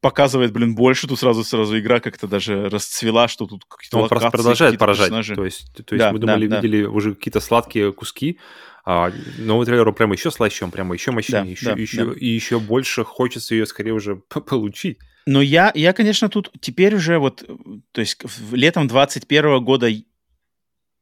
показывает, 0.00 0.52
блин, 0.52 0.74
больше, 0.74 1.06
тут 1.06 1.18
сразу 1.18 1.44
сразу 1.44 1.78
игра 1.78 2.00
как-то 2.00 2.26
даже 2.26 2.68
расцвела, 2.68 3.28
что 3.28 3.46
тут 3.46 3.64
какие-то 3.64 3.98
Он 3.98 4.08
просто 4.08 4.30
продолжает 4.30 4.78
поражать, 4.78 5.06
персонажи. 5.06 5.34
то 5.34 5.44
есть, 5.44 5.72
то 5.74 5.94
есть 5.94 5.98
да, 5.98 6.12
мы 6.12 6.18
думали, 6.18 6.46
да, 6.46 6.56
видели 6.60 6.84
да. 6.84 6.90
уже 6.90 7.14
какие-то 7.14 7.40
сладкие 7.40 7.92
куски, 7.92 8.38
а 8.84 9.12
новый 9.38 9.66
трейлер 9.66 9.90
прямо 9.92 10.14
еще 10.14 10.30
слаще, 10.30 10.64
он 10.64 10.70
прямо 10.70 10.94
еще 10.94 11.10
мощнее, 11.10 11.42
да, 11.42 11.50
еще, 11.50 11.66
да, 11.66 11.72
еще, 11.72 12.04
да. 12.04 12.12
и 12.12 12.26
еще 12.26 12.60
больше 12.60 13.04
хочется 13.04 13.54
ее 13.54 13.66
скорее 13.66 13.92
уже 13.92 14.16
получить. 14.48 14.98
Но 15.26 15.42
я, 15.42 15.72
я, 15.74 15.92
конечно, 15.92 16.28
тут 16.28 16.52
теперь 16.60 16.94
уже 16.94 17.18
вот, 17.18 17.42
то 17.90 18.00
есть 18.00 18.16
летом 18.52 18.86
21 18.86 19.64
года 19.64 19.88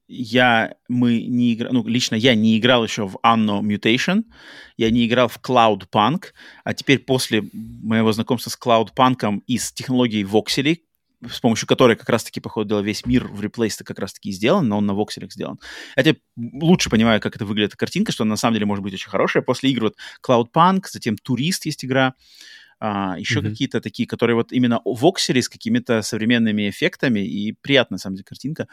я, 0.07 0.75
мы 0.89 1.23
не 1.23 1.55
играли, 1.55 1.73
ну, 1.73 1.87
лично 1.87 2.15
я 2.15 2.35
не 2.35 2.59
играл 2.59 2.85
еще 2.85 3.07
в 3.07 3.17
Anno 3.25 3.61
Mutation, 3.63 4.25
я 4.77 4.91
не 4.91 5.07
играл 5.07 5.29
в 5.29 5.39
Cloud 5.39 5.89
Punk, 5.93 6.27
а 6.65 6.75
теперь 6.75 6.99
после 6.99 7.43
моего 7.53 8.13
знакомства 8.13 8.51
с 8.51 8.59
Cloud 8.59 8.89
Punk 8.97 9.43
и 9.47 9.59
с 9.59 9.73
технологией 9.73 10.25
Voxel, 10.25 10.79
с 11.31 11.41
помощью 11.41 11.67
которой 11.67 11.97
как 11.97 12.09
раз-таки, 12.09 12.41
по 12.41 12.49
ходу 12.49 12.69
дела, 12.69 12.81
весь 12.81 13.07
мир 13.07 13.27
в 13.27 13.41
реплейс 13.41 13.77
как 13.77 13.99
раз-таки 13.99 14.31
сделан, 14.31 14.69
но 14.69 14.79
он 14.79 14.87
на 14.87 14.95
вокселях 14.95 15.33
сделан. 15.33 15.59
Я 15.97 16.03
теперь 16.03 16.23
лучше 16.37 16.91
понимаю, 16.91 17.21
как 17.21 17.37
это 17.37 17.47
выглядит 17.47 17.77
картинка, 17.77 18.13
что 18.13 18.25
она 18.25 18.31
на 18.31 18.37
самом 18.37 18.55
деле 18.55 18.67
может 18.67 18.83
быть 18.83 18.95
очень 18.95 19.09
хорошая. 19.09 19.43
После 19.43 19.71
игр 19.71 19.85
вот 19.85 19.97
Cloud 20.27 20.49
Punk, 20.55 20.85
затем 20.91 21.17
Турист 21.17 21.65
есть 21.65 21.85
игра, 21.85 22.15
а, 22.87 23.19
еще 23.19 23.41
mm-hmm. 23.41 23.49
какие-то 23.49 23.81
такие, 23.81 24.07
которые 24.07 24.37
вот 24.37 24.53
именно 24.53 24.83
в 24.85 25.07
Окселе 25.07 25.41
с 25.41 25.49
какими-то 25.49 26.03
современными 26.03 26.69
эффектами, 26.69 27.21
и 27.21 27.53
приятная, 27.53 27.95
на 27.95 27.99
самом 27.99 28.17
деле, 28.17 28.25
картинка. 28.25 28.69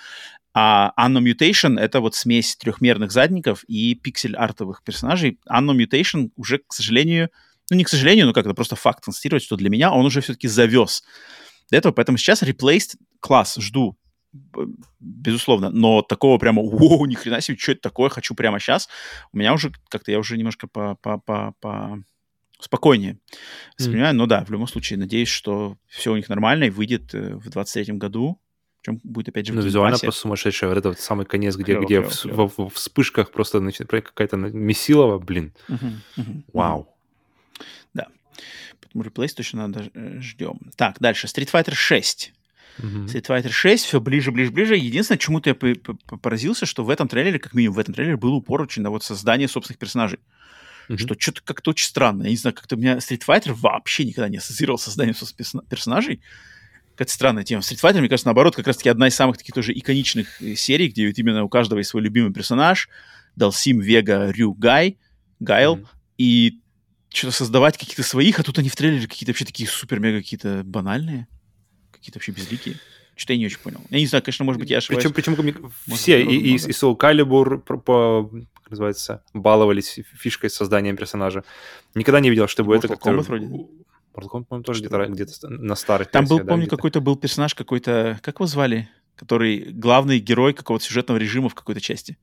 А 0.54 0.92
Anno 1.00 1.22
Mutation— 1.22 1.80
это 1.80 2.02
вот 2.02 2.14
смесь 2.16 2.58
трехмерных 2.58 3.14
задников 3.14 3.64
и 3.70 3.96
пиксель-артовых 3.96 4.84
персонажей. 4.84 5.40
Anno 5.50 5.74
Mutation 5.74 6.32
уже, 6.36 6.58
к 6.58 6.74
сожалению, 6.74 7.30
ну 7.70 7.78
не 7.78 7.86
к 7.86 7.90
сожалению, 7.90 8.26
но 8.26 8.34
как-то 8.34 8.54
просто 8.54 8.76
факт 8.76 9.02
констатировать, 9.02 9.44
что 9.44 9.56
для 9.56 9.70
меня 9.70 9.94
он 9.94 10.06
уже 10.06 10.20
все-таки 10.20 10.50
завез 10.50 11.04
до 11.70 11.78
этого, 11.78 11.94
поэтому 11.94 12.18
сейчас 12.18 12.44
Replaced 12.44 12.98
класс, 13.22 13.56
жду, 13.62 13.98
безусловно, 15.00 15.70
но 15.70 16.02
такого 16.02 16.38
прямо, 16.38 16.62
о, 16.62 17.06
ни 17.06 17.16
хрена 17.16 17.40
себе, 17.40 17.58
что 17.58 17.72
это 17.72 17.82
такое, 17.82 18.10
хочу 18.10 18.36
прямо 18.36 18.60
сейчас, 18.60 18.90
у 19.32 19.38
меня 19.38 19.54
уже 19.54 19.72
как-то, 19.88 20.12
я 20.12 20.20
уже 20.20 20.38
немножко 20.38 20.68
по, 20.68 20.96
по, 20.96 21.18
по, 21.18 21.54
по 21.62 22.04
спокойнее 22.62 23.18
воспринимаю. 23.78 24.14
Mm. 24.14 24.18
Но 24.18 24.26
да, 24.28 24.46
в 24.46 24.52
любом 24.52 24.68
случае, 24.68 25.00
надеюсь, 25.00 25.28
что 25.28 25.78
все 25.88 26.14
у 26.14 26.16
них 26.16 26.30
нормально 26.30 26.66
и 26.66 26.70
выйдет 26.70 27.14
э, 27.14 27.36
в 27.36 27.50
23 27.50 27.96
году. 27.96 28.40
Причем 28.82 29.00
будет 29.04 29.30
опять 29.30 29.46
же 29.46 29.54
Ну, 29.54 29.62
визуально 29.62 29.98
просто 29.98 30.22
сумасшедшее. 30.22 30.70
Вот 30.70 30.78
это 30.78 30.90
вот 30.90 31.00
самый 31.00 31.26
конец, 31.26 31.56
где, 31.56 31.74
клево, 31.74 31.86
где 31.86 31.96
клево, 31.98 32.10
в, 32.10 32.22
клево. 32.22 32.48
В, 32.48 32.58
в, 32.58 32.70
в 32.70 32.74
вспышках 32.74 33.32
просто 33.32 33.60
начинает 33.60 34.06
какая-то 34.06 34.38
месилова, 34.38 35.20
блин. 35.20 35.54
Uh-huh, 35.68 35.94
uh-huh, 36.18 36.42
Вау. 36.54 36.90
Да. 37.94 38.08
Поэтому 38.82 39.04
реплейс 39.04 39.34
точно 39.36 39.68
надо 39.68 39.92
э, 39.94 40.20
ждем. 40.20 40.60
Так, 40.78 41.00
дальше. 41.00 41.28
Street 41.28 41.52
Fighter 41.52 41.76
6. 41.76 42.34
Uh-huh. 42.80 43.06
Street 43.06 43.28
Fighter 43.28 43.50
6 43.50 43.86
все 43.86 44.02
ближе, 44.02 44.32
ближе, 44.32 44.52
ближе. 44.52 44.76
Единственное, 44.76 45.20
чему-то 45.20 45.50
я 45.52 45.56
поразился, 46.22 46.66
что 46.66 46.84
в 46.84 46.90
этом 46.90 47.08
трейлере, 47.08 47.38
как 47.38 47.54
минимум 47.54 47.76
в 47.76 47.80
этом 47.80 47.94
трейлере, 47.94 48.18
был 48.18 48.34
упор 48.34 48.62
очень 48.62 48.82
на 48.82 48.90
вот 48.90 49.04
создание 49.04 49.48
собственных 49.48 49.78
персонажей 49.78 50.20
mm-hmm. 50.96 51.00
что 51.00 51.16
что-то 51.20 51.42
как-то 51.44 51.72
очень 51.72 51.86
странно. 51.86 52.24
Я 52.24 52.30
не 52.30 52.38
знаю, 52.38 52.56
как-то 52.56 52.76
у 52.76 52.80
меня 52.80 52.98
Street 52.98 53.22
Fighter 53.28 53.54
вообще 53.54 54.06
никогда 54.06 54.30
не 54.30 54.38
ассоциировал 54.38 54.78
с 54.78 54.84
созданием 54.84 55.16
персонажей. 55.70 56.22
какая-то 56.92 57.12
странная 57.12 57.44
тема. 57.44 57.62
Street 57.62 57.82
Fighter, 57.82 58.00
мне 58.00 58.10
кажется, 58.10 58.28
наоборот, 58.28 58.56
как 58.56 58.68
раз-таки 58.68 58.90
одна 58.90 59.08
из 59.08 59.16
самых 59.16 59.38
таких 59.38 59.56
тоже 59.56 59.74
иконичных 59.78 60.42
э, 60.42 60.56
серий, 60.56 60.90
где 60.90 61.08
вот 61.08 61.18
именно 61.18 61.44
у 61.44 61.50
каждого 61.50 61.80
есть 61.80 61.90
свой 61.90 62.04
любимый 62.04 62.34
персонаж. 62.34 62.90
Далсим, 63.36 63.80
Вега, 63.80 64.30
Рю, 64.32 64.54
Гай, 64.54 64.98
Гайл. 65.40 65.78
Mm-hmm. 65.78 65.88
И 66.18 66.60
что-то 67.14 67.34
создавать 67.34 67.78
каких-то 67.78 68.04
своих, 68.04 68.40
а 68.40 68.44
тут 68.44 68.58
они 68.60 68.70
в 68.70 68.76
трейлере 68.76 69.08
какие-то 69.08 69.32
вообще 69.32 69.46
такие 69.46 69.68
супер-мега 69.68 70.20
какие-то 70.20 70.64
банальные, 70.64 71.28
какие-то 71.92 72.20
вообще 72.20 72.32
безликие. 72.32 72.78
Что-то 73.16 73.34
я 73.34 73.40
не 73.40 73.46
очень 73.48 73.60
понял. 73.60 73.82
Я 73.90 74.00
не 74.00 74.08
знаю, 74.08 74.24
конечно, 74.24 74.46
может 74.46 74.60
быть, 74.60 74.70
я 74.70 74.78
ошибаюсь. 74.78 75.04
Причем, 75.14 75.36
причем 75.36 75.72
все, 75.96 76.24
и, 76.24 76.36
и, 76.36 76.54
и 76.54 76.58
Soul 76.58 76.98
Calibur 76.98 77.62
как 78.72 78.80
называется, 78.80 79.24
баловались 79.34 80.00
фишкой 80.14 80.50
с 80.50 80.54
созданием 80.54 80.96
персонажа. 80.96 81.44
Никогда 81.94 82.22
не 82.22 82.30
видел, 82.30 82.48
чтобы 82.48 82.74
Mortal 82.74 82.78
это 82.78 82.88
как-то... 82.88 83.10
Kombat 83.10 83.24
вроде? 83.24 83.46
Mortal 83.46 84.30
Kombat, 84.30 84.46
по-моему, 84.46 84.64
тоже 84.64 84.80
где-то, 84.80 85.06
где-то 85.08 85.50
на 85.50 85.76
старых 85.76 86.10
Там 86.10 86.26
был, 86.26 86.40
помню, 86.40 86.68
какой-то 86.68 87.02
был 87.02 87.18
персонаж 87.18 87.54
какой-то... 87.54 88.18
Как 88.22 88.36
его 88.36 88.46
звали? 88.46 88.90
Который 89.16 89.72
главный 89.72 90.20
герой 90.20 90.54
какого-то 90.54 90.86
сюжетного 90.86 91.18
режима 91.18 91.50
в 91.50 91.56
какой-то 91.56 91.82
части. 91.82 92.18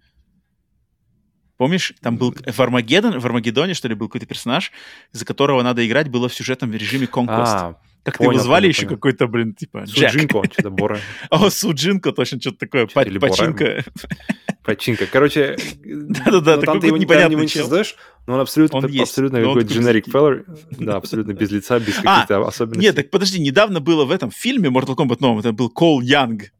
Помнишь, 1.59 1.93
там 2.01 2.17
был 2.17 2.35
в, 2.35 2.61
Армагеддон, 2.61 3.19
в 3.19 3.27
Армагеддоне, 3.27 3.75
что 3.75 3.89
ли, 3.89 3.95
был 3.95 4.09
какой-то 4.09 4.27
персонаж, 4.27 4.73
за 5.13 5.27
которого 5.27 5.63
надо 5.63 5.87
играть 5.87 6.09
было 6.09 6.31
в 6.31 6.35
сюжетном 6.35 6.73
режиме 6.73 7.07
Conquest. 7.07 7.45
А, 7.47 7.81
как 8.05 8.19
понял, 8.19 8.31
его 8.31 8.43
звали 8.43 8.63
понял, 8.63 8.71
еще 8.71 8.87
какой-то, 8.87 9.27
блин, 9.27 9.55
типа 9.55 9.85
Суджинко, 9.87 10.45
что-то 10.51 10.71
Бора. 10.71 11.01
О, 11.31 11.51
Суджинко, 11.51 12.13
точно, 12.13 12.41
что-то 12.41 12.59
такое, 12.59 12.87
Пачинка. 12.87 13.85
Пачинка. 14.65 15.07
Короче, 15.07 15.57
да-да-да, 16.25 16.57
ну, 16.57 16.81
такой 16.81 16.99
непонятный 16.99 17.41
не 17.41 17.49
создаешь, 17.49 17.97
но 18.27 18.35
он 18.35 18.41
абсолютно, 18.41 18.79
абсолютно 18.79 19.43
какой-то 19.43 19.75
generic 19.75 20.05
feller, 20.11 20.45
да, 20.71 20.97
абсолютно 20.97 21.33
без 21.33 21.51
лица, 21.51 21.79
без 21.79 21.99
а, 22.05 22.23
каких-то 22.23 22.47
особенностей. 22.47 22.87
Нет, 22.87 22.97
так 22.97 23.11
подожди, 23.11 23.41
недавно 23.41 23.81
было 23.81 24.05
в 24.05 24.11
этом 24.11 24.31
фильме 24.31 24.71
Mortal 24.71 24.97
Kombat 24.97 25.19
новом, 25.21 25.41
это 25.41 25.53
был 25.53 25.69
Кол 25.69 26.01
Янг, 26.01 26.51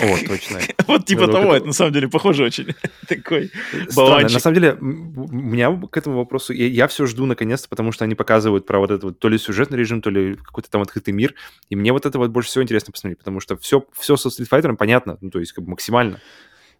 о, 0.00 0.18
точно. 0.26 0.60
Вот 0.86 1.06
типа 1.06 1.28
того, 1.28 1.54
это 1.54 1.66
на 1.66 1.72
самом 1.72 1.92
деле 1.92 2.08
похоже 2.08 2.44
очень. 2.44 2.74
Такой 3.08 3.50
баланчик. 3.96 4.34
На 4.34 4.40
самом 4.40 4.54
деле, 4.54 4.74
у 4.74 4.84
меня 4.84 5.70
к 5.90 5.96
этому 5.96 6.18
вопросу, 6.18 6.52
я 6.52 6.86
все 6.88 7.06
жду 7.06 7.24
наконец-то, 7.26 7.68
потому 7.68 7.92
что 7.92 8.04
они 8.04 8.14
показывают 8.14 8.66
про 8.66 8.80
вот 8.80 8.90
этот 8.90 9.04
вот 9.04 9.18
то 9.18 9.28
ли 9.28 9.38
сюжетный 9.38 9.78
режим, 9.78 10.02
то 10.02 10.10
ли 10.10 10.36
какой-то 10.36 10.70
там 10.70 10.82
открытый 10.82 11.14
мир, 11.14 11.34
и 11.70 11.76
мне 11.76 11.92
вот 11.92 12.04
это 12.04 12.18
вот 12.18 12.30
больше 12.30 12.50
всего 12.50 12.64
интересно 12.64 12.92
посмотреть, 12.92 13.18
потому 13.18 13.40
что 13.40 13.56
все, 13.56 13.84
все 13.98 14.16
со 14.16 14.28
Street 14.28 14.48
Fighter 14.50 14.76
понятно, 14.76 15.16
ну, 15.20 15.30
то 15.30 15.40
есть 15.40 15.52
как 15.52 15.64
бы 15.64 15.70
максимально. 15.70 16.20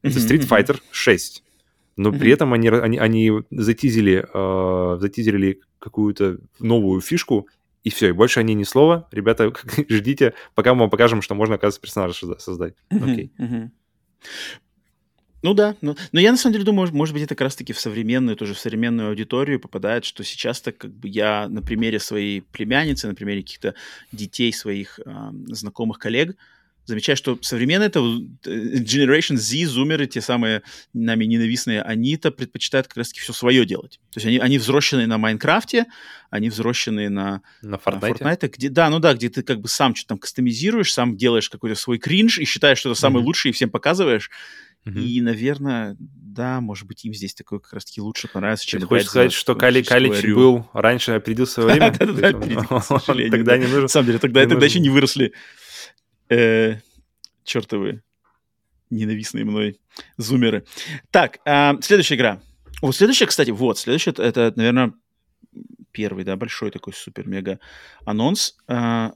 Это 0.03 0.19
Street 0.19 0.47
Fighter 0.47 0.79
6, 0.91 1.43
но 1.99 2.12
при 2.12 2.31
этом 2.31 2.53
они, 2.55 2.69
они, 2.69 2.97
они 2.97 3.33
затизили, 3.51 4.25
э, 4.33 4.99
затизили 5.01 5.61
какую-то 5.81 6.39
новую 6.61 7.01
фишку, 7.01 7.49
и 7.83 7.91
все, 7.91 8.09
и 8.09 8.12
больше 8.12 8.39
они 8.39 8.55
ни 8.55 8.62
слова. 8.62 9.09
Ребята, 9.11 9.53
ждите, 9.89 10.35
пока 10.55 10.75
мы 10.75 10.83
вам 10.83 10.91
покажем, 10.91 11.23
что 11.23 11.35
можно, 11.35 11.57
оказывается, 11.57 11.81
персонажа 11.81 12.15
создать. 12.39 12.75
Окей. 12.91 13.33
Ну 15.43 15.55
да, 15.55 15.77
ну, 15.81 15.97
но 16.11 16.20
я 16.20 16.33
на 16.33 16.37
самом 16.37 16.55
деле 16.55 16.65
думаю, 16.65 16.81
может, 16.81 16.95
может 16.95 17.15
быть, 17.15 17.23
это 17.23 17.35
как 17.35 17.43
раз-таки 17.43 17.73
в 17.73 17.79
современную, 17.79 18.37
тоже 18.37 18.55
в 18.55 18.59
современную 18.59 19.09
аудиторию 19.09 19.61
попадает, 19.61 20.05
что 20.05 20.25
сейчас-то 20.25 20.73
как 20.73 20.93
бы 20.93 21.09
я 21.09 21.49
на 21.49 21.62
примере 21.62 22.01
своей 22.01 22.43
племянницы, 22.43 23.07
на 23.07 23.15
примере 23.15 23.43
каких-то 23.43 23.75
детей 24.11 24.53
своих 24.53 24.99
э, 25.05 25.11
знакомых 25.47 25.99
коллег, 25.99 26.37
замечаю, 26.89 27.16
что 27.16 27.39
современные 27.43 27.89
это 27.89 28.01
э, 28.01 28.78
Generation 28.78 29.36
Z, 29.36 29.66
зумеры, 29.66 30.06
те 30.06 30.23
самые 30.23 30.62
нами 30.94 31.27
ненавистные, 31.27 31.82
они-то 31.82 32.31
предпочитают 32.31 32.89
как 32.89 32.97
раз-таки 32.97 33.20
все 33.20 33.35
свое 33.35 33.66
делать. 33.66 34.01
То 34.12 34.19
есть 34.20 34.27
они, 34.27 34.39
они 34.39 34.59
взросленные 34.59 35.06
на 35.06 35.19
Майнкрафте, 35.19 35.85
они 36.31 36.48
взросленные 36.48 37.10
на, 37.10 37.43
на 37.60 37.74
Fortnite. 37.74 38.01
На 38.01 38.35
Fortnite 38.35 38.48
где, 38.48 38.70
да, 38.70 38.89
ну 38.89 39.01
да, 39.01 39.12
где 39.12 39.28
ты 39.28 39.43
как 39.43 39.60
бы 39.60 39.69
сам 39.69 39.94
что-то 39.94 40.09
там 40.09 40.19
кастомизируешь, 40.19 40.93
сам 40.93 41.16
делаешь 41.16 41.51
какой-то 41.51 41.77
свой 41.77 41.98
кринж 41.98 42.39
и 42.39 42.47
считаешь, 42.47 42.78
что 42.78 42.90
это 42.90 42.98
самый 42.98 43.20
mm-hmm. 43.20 43.27
лучший, 43.27 43.51
и 43.51 43.52
всем 43.52 43.69
показываешь. 43.69 44.31
Mm-hmm. 44.86 45.02
И, 45.02 45.20
наверное, 45.20 45.97
да, 45.98 46.62
может 46.62 46.86
быть, 46.86 47.05
им 47.05 47.12
здесь 47.12 47.35
такой 47.35 47.60
как 47.60 47.74
раз-таки 47.74 48.01
лучше 48.01 48.28
понравится, 48.28 48.66
чем... 48.66 48.81
Ты 48.81 48.86
хочешь 48.86 49.09
сказать, 49.09 49.32
что 49.32 49.55
Кали 49.55 49.82
Калич 49.82 50.24
был 50.24 50.70
раньше, 50.73 51.12
опередил 51.12 51.47
свое 51.47 51.69
время? 51.74 51.93
Да-да-да, 51.93 52.32
Тогда 53.31 53.59
не 53.59 53.66
нужно. 53.66 53.82
На 53.82 53.89
самом 53.89 54.06
деле, 54.06 54.19
тогда 54.19 54.40
еще 54.40 54.81
не 54.81 54.89
выросли 54.89 55.35
э, 56.29 56.81
чертовы 57.45 58.03
ненавистные 58.91 59.45
мной 59.45 59.81
зумеры. 60.17 60.65
Так, 61.11 61.39
э, 61.45 61.73
следующая 61.83 62.15
игра. 62.17 62.41
Вот 62.81 62.95
следующая, 62.95 63.27
кстати, 63.27 63.51
вот, 63.51 63.79
следующая, 63.79 64.11
это, 64.11 64.23
это 64.23 64.53
наверное, 64.57 64.93
первый, 65.93 66.25
да, 66.25 66.37
большой 66.37 66.71
такой 66.71 66.93
супер-мега 66.93 67.59
анонс. 68.05 68.57
Э, 68.69 69.11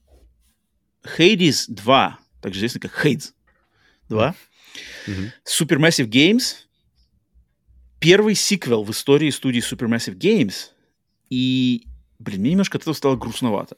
Hades 1.05 1.65
2, 1.69 2.19
также 2.41 2.59
известно 2.59 2.81
как 2.81 3.07
Hades 3.07 3.33
2. 4.09 4.35
Mm-hmm. 5.07 5.31
Supermassive 5.45 6.09
Games. 6.09 6.57
Первый 7.99 8.35
сиквел 8.35 8.83
в 8.83 8.91
истории 8.91 9.31
студии 9.31 9.61
Supermassive 9.61 10.17
Games. 10.17 10.71
И, 11.31 11.87
блин, 12.19 12.41
мне 12.41 12.51
немножко 12.51 12.79
от 12.79 12.83
этого 12.83 12.95
стало 12.95 13.17
грустновато. 13.17 13.77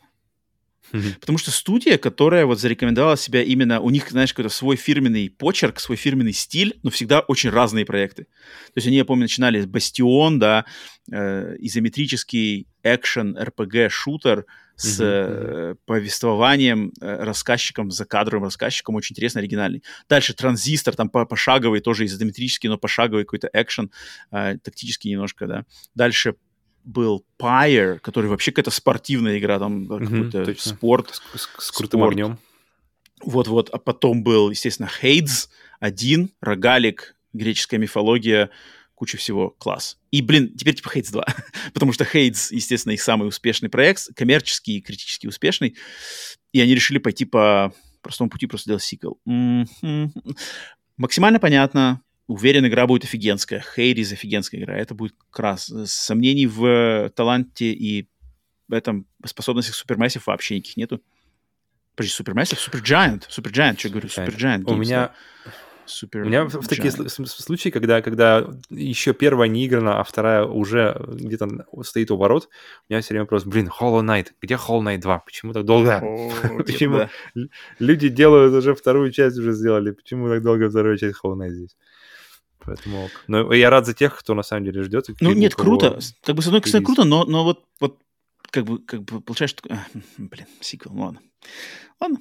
Потому 0.91 1.39
что 1.39 1.51
студия, 1.51 1.99
которая 1.99 2.47
вот 2.47 2.61
зарекомендовала 2.61 3.17
себя 3.17 3.43
именно, 3.43 3.81
у 3.81 3.91
них, 3.91 4.11
знаешь, 4.11 4.33
какой-то 4.33 4.55
свой 4.55 4.77
фирменный 4.77 5.31
почерк, 5.31 5.81
свой 5.81 5.97
фирменный 5.97 6.33
стиль, 6.33 6.79
но 6.83 6.91
всегда 6.91 7.21
очень 7.21 7.51
разные 7.51 7.85
проекты. 7.85 8.25
То 8.25 8.77
есть 8.77 8.87
они, 8.87 8.97
я 8.97 9.05
помню, 9.05 9.23
начинали 9.23 9.61
с 9.61 9.67
Бастион, 9.67 10.39
да, 10.39 10.65
э, 11.11 11.57
изометрический 11.59 12.69
экшен, 12.83 13.37
РПГ, 13.37 13.91
шутер 13.91 14.47
с 14.77 14.99
э, 15.01 15.77
повествованием, 15.87 16.93
э, 17.01 17.23
рассказчиком, 17.23 17.91
за 17.91 18.05
кадровым 18.05 18.45
рассказчиком, 18.45 18.97
очень 18.97 19.15
интересно, 19.15 19.41
оригинальный. 19.41 19.83
Дальше 20.09 20.35
Транзистор, 20.35 20.97
там 20.97 21.09
пошаговый, 21.09 21.81
тоже 21.81 22.07
изометрический, 22.07 22.69
но 22.69 22.77
пошаговый 22.77 23.25
какой-то 23.25 23.49
экшен, 23.53 23.91
э, 24.33 24.59
тактический 24.63 25.11
немножко, 25.11 25.47
да. 25.47 25.65
Дальше 25.95 26.35
был 26.85 27.25
Pyre, 27.39 27.99
который 27.99 28.29
вообще 28.31 28.53
какая-то 28.53 28.71
спортивная 28.71 29.39
игра, 29.39 29.59
там 29.59 29.85
mm-hmm, 29.85 30.05
какой-то 30.05 30.45
точно. 30.45 30.75
спорт. 30.75 31.21
С, 31.35 31.41
с, 31.41 31.67
с 31.67 31.71
крутым 31.73 32.01
спорт. 32.01 32.13
огнем. 32.13 32.39
Вот-вот. 33.23 33.71
А 33.71 33.79
потом 33.79 34.23
был, 34.23 34.51
естественно, 34.51 34.89
Хейдс, 34.89 35.49
один, 35.81 36.31
Рогалик, 36.41 37.17
греческая 37.33 37.81
мифология, 37.81 38.51
куча 38.95 39.17
всего, 39.17 39.51
класс. 39.51 39.99
И, 40.11 40.23
блин, 40.23 40.55
теперь 40.57 40.75
типа 40.75 40.91
Hades 40.91 41.11
2, 41.11 41.27
потому 41.75 41.93
что 41.93 42.05
Hades, 42.05 42.53
естественно, 42.53 42.93
их 42.93 43.03
самый 43.03 43.29
успешный 43.29 43.69
проект, 43.69 44.15
коммерческий 44.15 44.79
и 44.79 44.81
критически 44.81 45.27
успешный, 45.27 45.77
и 46.53 46.61
они 46.61 46.75
решили 46.75 46.99
пойти 46.99 47.25
по 47.25 47.75
простому 48.03 48.31
пути, 48.31 48.47
просто 48.47 48.69
сделать 48.69 48.83
сиквел. 48.83 49.19
Mm-hmm. 49.29 50.37
Максимально 50.97 51.41
понятно, 51.41 52.03
Уверен, 52.27 52.67
игра 52.67 52.87
будет 52.87 53.05
офигенская. 53.05 53.63
Хейрис 53.75 54.13
офигенская 54.13 54.61
игра. 54.61 54.77
Это 54.77 54.95
будет 54.95 55.15
класс. 55.31 55.71
Сомнений 55.87 56.47
в 56.47 57.11
таланте 57.15 57.73
и 57.73 58.09
в 58.69 58.73
этом 58.73 59.07
способностях 59.25 59.75
Supermassive 59.75 60.27
вообще 60.27 60.57
никаких 60.57 60.77
нету. 60.77 61.03
Подожди, 61.95 62.15
Supermassive? 62.15 62.59
Supergiant. 62.59 63.27
Supergiant, 63.29 63.79
что 63.79 63.89
я 63.89 63.93
говорю? 63.93 64.09
Суперджайант. 64.09 64.69
У 64.69 64.75
меня... 64.75 65.13
Супер. 65.87 66.23
У 66.23 66.25
меня 66.27 66.45
в 66.45 66.67
такие 66.67 66.91
случаи, 66.91 67.69
когда, 67.69 68.01
когда 68.01 68.47
еще 68.71 69.13
первая 69.13 69.49
не 69.49 69.67
играна, 69.67 70.01
а 70.01 70.05
вторая 70.05 70.45
уже 70.45 70.99
где-то 71.07 71.67
стоит 71.83 72.11
у 72.11 72.17
ворот, 72.17 72.49
у 72.89 72.93
меня 72.93 73.03
все 73.03 73.11
время 73.11 73.25
вопрос, 73.25 73.45
блин, 73.45 73.69
Hollow 73.69 74.03
Knight, 74.03 74.29
где 74.41 74.55
Hollow 74.55 74.83
Knight 74.83 74.99
2? 74.99 75.19
Почему 75.19 75.53
так 75.53 75.65
долго? 75.65 76.01
Почему 76.65 77.09
люди 77.79 78.09
делают 78.09 78.55
уже 78.55 78.75
вторую 78.75 79.13
часть 79.13 79.37
уже 79.37 79.53
сделали? 79.53 79.91
Почему 79.91 80.29
так 80.29 80.43
долго 80.43 80.71
вторую 80.71 80.97
часть 80.97 81.19
Hollow 81.23 81.37
Knight 81.37 81.51
здесь? 81.51 81.77
Поэтому 82.65 83.11
Но 83.27 83.53
я 83.53 83.71
рад 83.71 83.87
за 83.87 83.95
тех, 83.95 84.19
кто 84.19 84.35
на 84.35 84.43
самом 84.43 84.65
деле 84.65 84.83
ждет. 84.83 85.07
Ну 85.21 85.33
нет, 85.33 85.55
круто. 85.55 85.99
Как 86.23 86.37
бы 86.37 86.43
с 86.43 86.47
одной 86.47 86.63
стороны 86.63 86.85
круто, 86.85 87.05
но, 87.05 87.25
но 87.25 87.45
вот, 87.45 87.65
вот 87.81 88.01
как 88.51 88.65
бы, 88.65 88.79
как 88.79 89.03
бы 89.03 89.21
получаешь... 89.21 89.55
А, 89.69 89.85
блин, 90.17 90.47
сиквел, 90.61 90.97
ладно. 90.97 91.21
Ладно. 92.01 92.19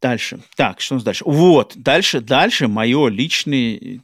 Дальше. 0.00 0.40
Так, 0.56 0.80
что 0.80 0.94
у 0.94 0.96
нас 0.96 1.04
дальше? 1.04 1.24
Вот, 1.26 1.74
дальше, 1.76 2.20
дальше 2.20 2.68
мое 2.68 3.08
личный, 3.08 4.02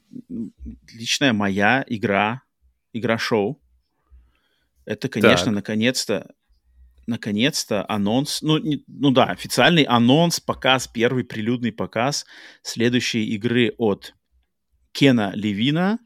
личная 0.93 1.33
моя 1.33 1.85
игра, 1.87 2.43
игра-шоу. 2.93 3.61
Это, 4.85 5.09
конечно, 5.09 5.47
так. 5.47 5.55
наконец-то, 5.55 6.35
наконец-то 7.07 7.85
анонс, 7.89 8.43
ну, 8.43 8.59
не, 8.59 8.85
ну 8.87 9.11
да, 9.11 9.25
официальный 9.25 9.85
анонс, 9.85 10.39
показ, 10.39 10.87
первый 10.87 11.25
прилюдный 11.25 11.73
показ 11.73 12.27
следующей 12.63 13.25
игры 13.31 13.75
от 13.79 14.15
Кена 14.97 15.31
Левина, 15.35 15.99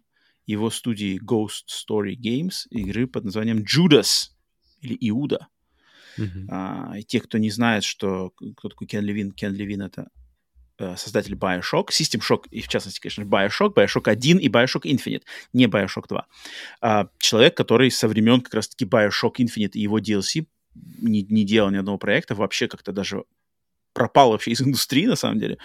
его 0.47 0.69
студии 0.69 1.21
Ghost 1.23 1.69
Story 1.71 2.17
Games, 2.17 2.67
игры 2.71 3.07
под 3.07 3.25
названием 3.25 3.59
Judas 3.59 4.31
или 4.81 4.97
Иуда. 5.09 5.47
Uh-huh. 6.19 6.47
А, 6.51 6.99
и 6.99 7.05
те, 7.05 7.21
кто 7.21 7.39
не 7.39 7.51
знает, 7.51 7.85
что 7.85 8.31
кто 8.57 8.69
такой 8.69 8.89
Кен 8.89 9.05
Левин, 9.05 9.31
Кен 9.31 9.55
Левин 9.55 9.83
это 9.83 10.09
э, 10.79 10.97
создатель 10.97 11.35
Bioshock, 11.35 11.91
System 11.91 12.21
Shock 12.21 12.49
и, 12.51 12.63
в 12.63 12.67
частности, 12.67 12.99
конечно, 12.99 13.23
Bioshock, 13.23 13.75
Bioshock 13.75 14.11
1 14.11 14.39
и 14.39 14.49
Bioshock 14.49 14.83
Infinite, 14.83 15.23
не 15.53 15.67
Bioshock 15.67 16.09
2. 16.09 16.27
А, 16.81 17.09
человек, 17.21 17.57
который 17.57 17.93
со 17.93 18.09
времен 18.09 18.41
как 18.41 18.55
раз-таки 18.55 18.87
Bioshock 18.87 19.37
Infinite 19.39 19.75
и 19.75 19.83
его 19.83 20.01
DLC 20.01 20.49
не, 20.75 21.23
не 21.23 21.45
делал 21.45 21.71
ни 21.71 21.77
одного 21.77 21.97
проекта, 21.97 22.35
вообще 22.35 22.67
как-то 22.67 22.91
даже 22.91 23.23
пропал 23.93 24.33
вообще 24.33 24.51
из 24.51 24.61
индустрии, 24.67 25.07
на 25.07 25.15
самом 25.15 25.39
деле. 25.39 25.59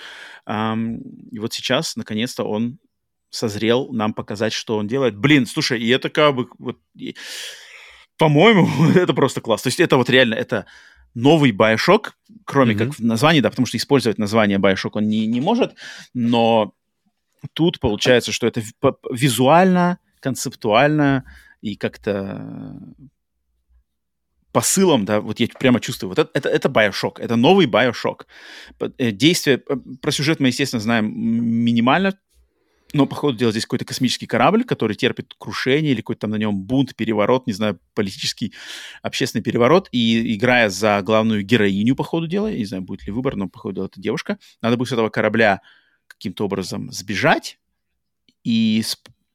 Um, 0.47 0.99
и 1.31 1.39
вот 1.39 1.53
сейчас, 1.53 1.95
наконец-то, 1.95 2.43
он 2.43 2.77
созрел 3.35 3.91
нам 3.91 4.13
показать, 4.13 4.53
что 4.53 4.77
он 4.77 4.87
делает. 4.87 5.17
Блин, 5.17 5.45
слушай, 5.45 5.79
и 5.79 5.89
это 5.89 6.09
как 6.09 6.35
бы... 6.35 6.47
Вот, 6.57 6.79
и, 6.95 7.15
по-моему, 8.17 8.67
это 8.95 9.13
просто 9.13 9.41
класс. 9.41 9.61
То 9.61 9.67
есть 9.67 9.79
это 9.79 9.97
вот 9.97 10.09
реально, 10.09 10.35
это 10.35 10.65
новый 11.13 11.51
Bioshock, 11.51 12.11
кроме 12.45 12.73
mm-hmm. 12.73 12.77
как 12.77 12.93
в 12.95 12.99
названии, 12.99 13.41
да, 13.41 13.49
потому 13.49 13.65
что 13.65 13.77
использовать 13.77 14.17
название 14.17 14.57
Bioshock 14.57 14.91
он 14.93 15.07
не, 15.07 15.27
не 15.27 15.41
может, 15.41 15.75
но 16.13 16.73
тут 17.53 17.79
получается, 17.79 18.31
что 18.31 18.47
это 18.47 18.61
визуально, 19.11 19.99
концептуально 20.19 21.23
и 21.61 21.75
как-то 21.75 22.77
посылом, 24.51 25.03
да, 25.03 25.19
вот 25.19 25.41
я 25.41 25.47
прямо 25.59 25.81
чувствую, 25.81 26.09
вот 26.09 26.19
это, 26.19 26.31
это, 26.33 26.47
это 26.47 26.69
Bioshock, 26.69 27.19
это 27.19 27.35
новый 27.35 27.67
Bioshock. 27.67 28.25
Э, 28.79 29.11
действие, 29.11 29.57
про 30.01 30.11
сюжет 30.11 30.39
мы, 30.39 30.47
естественно, 30.47 30.79
знаем 30.79 31.11
минимально, 31.13 32.17
но, 32.95 33.05
походу, 33.05 33.37
дело 33.37 33.51
здесь 33.51 33.65
какой-то 33.65 33.83
космический 33.83 34.25
корабль, 34.25 34.63
который 34.63 34.95
терпит 34.95 35.33
крушение 35.37 35.91
или 35.91 35.99
какой-то 35.99 36.21
там 36.21 36.31
на 36.31 36.37
нем 36.37 36.63
бунт, 36.63 36.95
переворот, 36.95 37.45
не 37.45 37.51
знаю, 37.51 37.77
политический, 37.93 38.53
общественный 39.01 39.43
переворот. 39.43 39.89
И 39.91 40.33
играя 40.35 40.69
за 40.69 41.01
главную 41.01 41.43
героиню, 41.43 41.97
по 41.97 42.05
ходу 42.05 42.27
дела, 42.27 42.47
я 42.47 42.57
не 42.57 42.63
знаю, 42.63 42.83
будет 42.83 43.05
ли 43.05 43.11
выбор, 43.11 43.35
но, 43.35 43.49
по 43.49 43.59
ходу 43.59 43.75
дела, 43.75 43.85
это 43.87 43.99
девушка, 43.99 44.37
надо 44.61 44.77
будет 44.77 44.87
с 44.87 44.93
этого 44.93 45.09
корабля 45.09 45.59
каким-то 46.07 46.45
образом 46.45 46.89
сбежать. 46.89 47.59
И, 48.45 48.81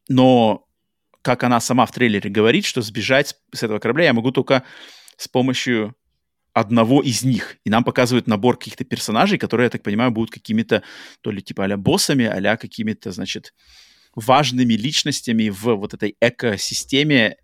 но, 0.09 0.67
как 1.21 1.45
она 1.45 1.61
сама 1.61 1.85
в 1.85 1.93
трейлере 1.93 2.31
говорит, 2.31 2.65
что 2.65 2.81
сбежать 2.81 3.37
с 3.53 3.63
этого 3.63 3.79
корабля 3.79 4.07
я 4.07 4.15
могу 4.15 4.31
только 4.31 4.65
с 5.19 5.29
помощью 5.29 5.95
одного 6.53 7.03
из 7.03 7.23
них. 7.23 7.57
И 7.65 7.71
нам 7.71 7.85
показывают 7.85 8.27
набор 8.27 8.59
каких-то 8.59 8.85
персонажей, 8.85 9.39
которые, 9.39 9.67
я 9.67 9.71
так 9.71 9.83
понимаю, 9.83 10.11
будут 10.11 10.31
какими-то 10.31 10.83
то 11.21 11.31
ли 11.31 11.43
типа 11.43 11.65
а 11.65 11.77
боссами, 11.77 12.27
а 12.27 12.57
какими-то, 12.57 13.13
значит, 13.13 13.55
важными 14.15 14.75
личностями 14.75 15.49
в 15.49 15.75
вот 15.75 15.95
этой 15.95 16.17
экосистеме 16.21 17.37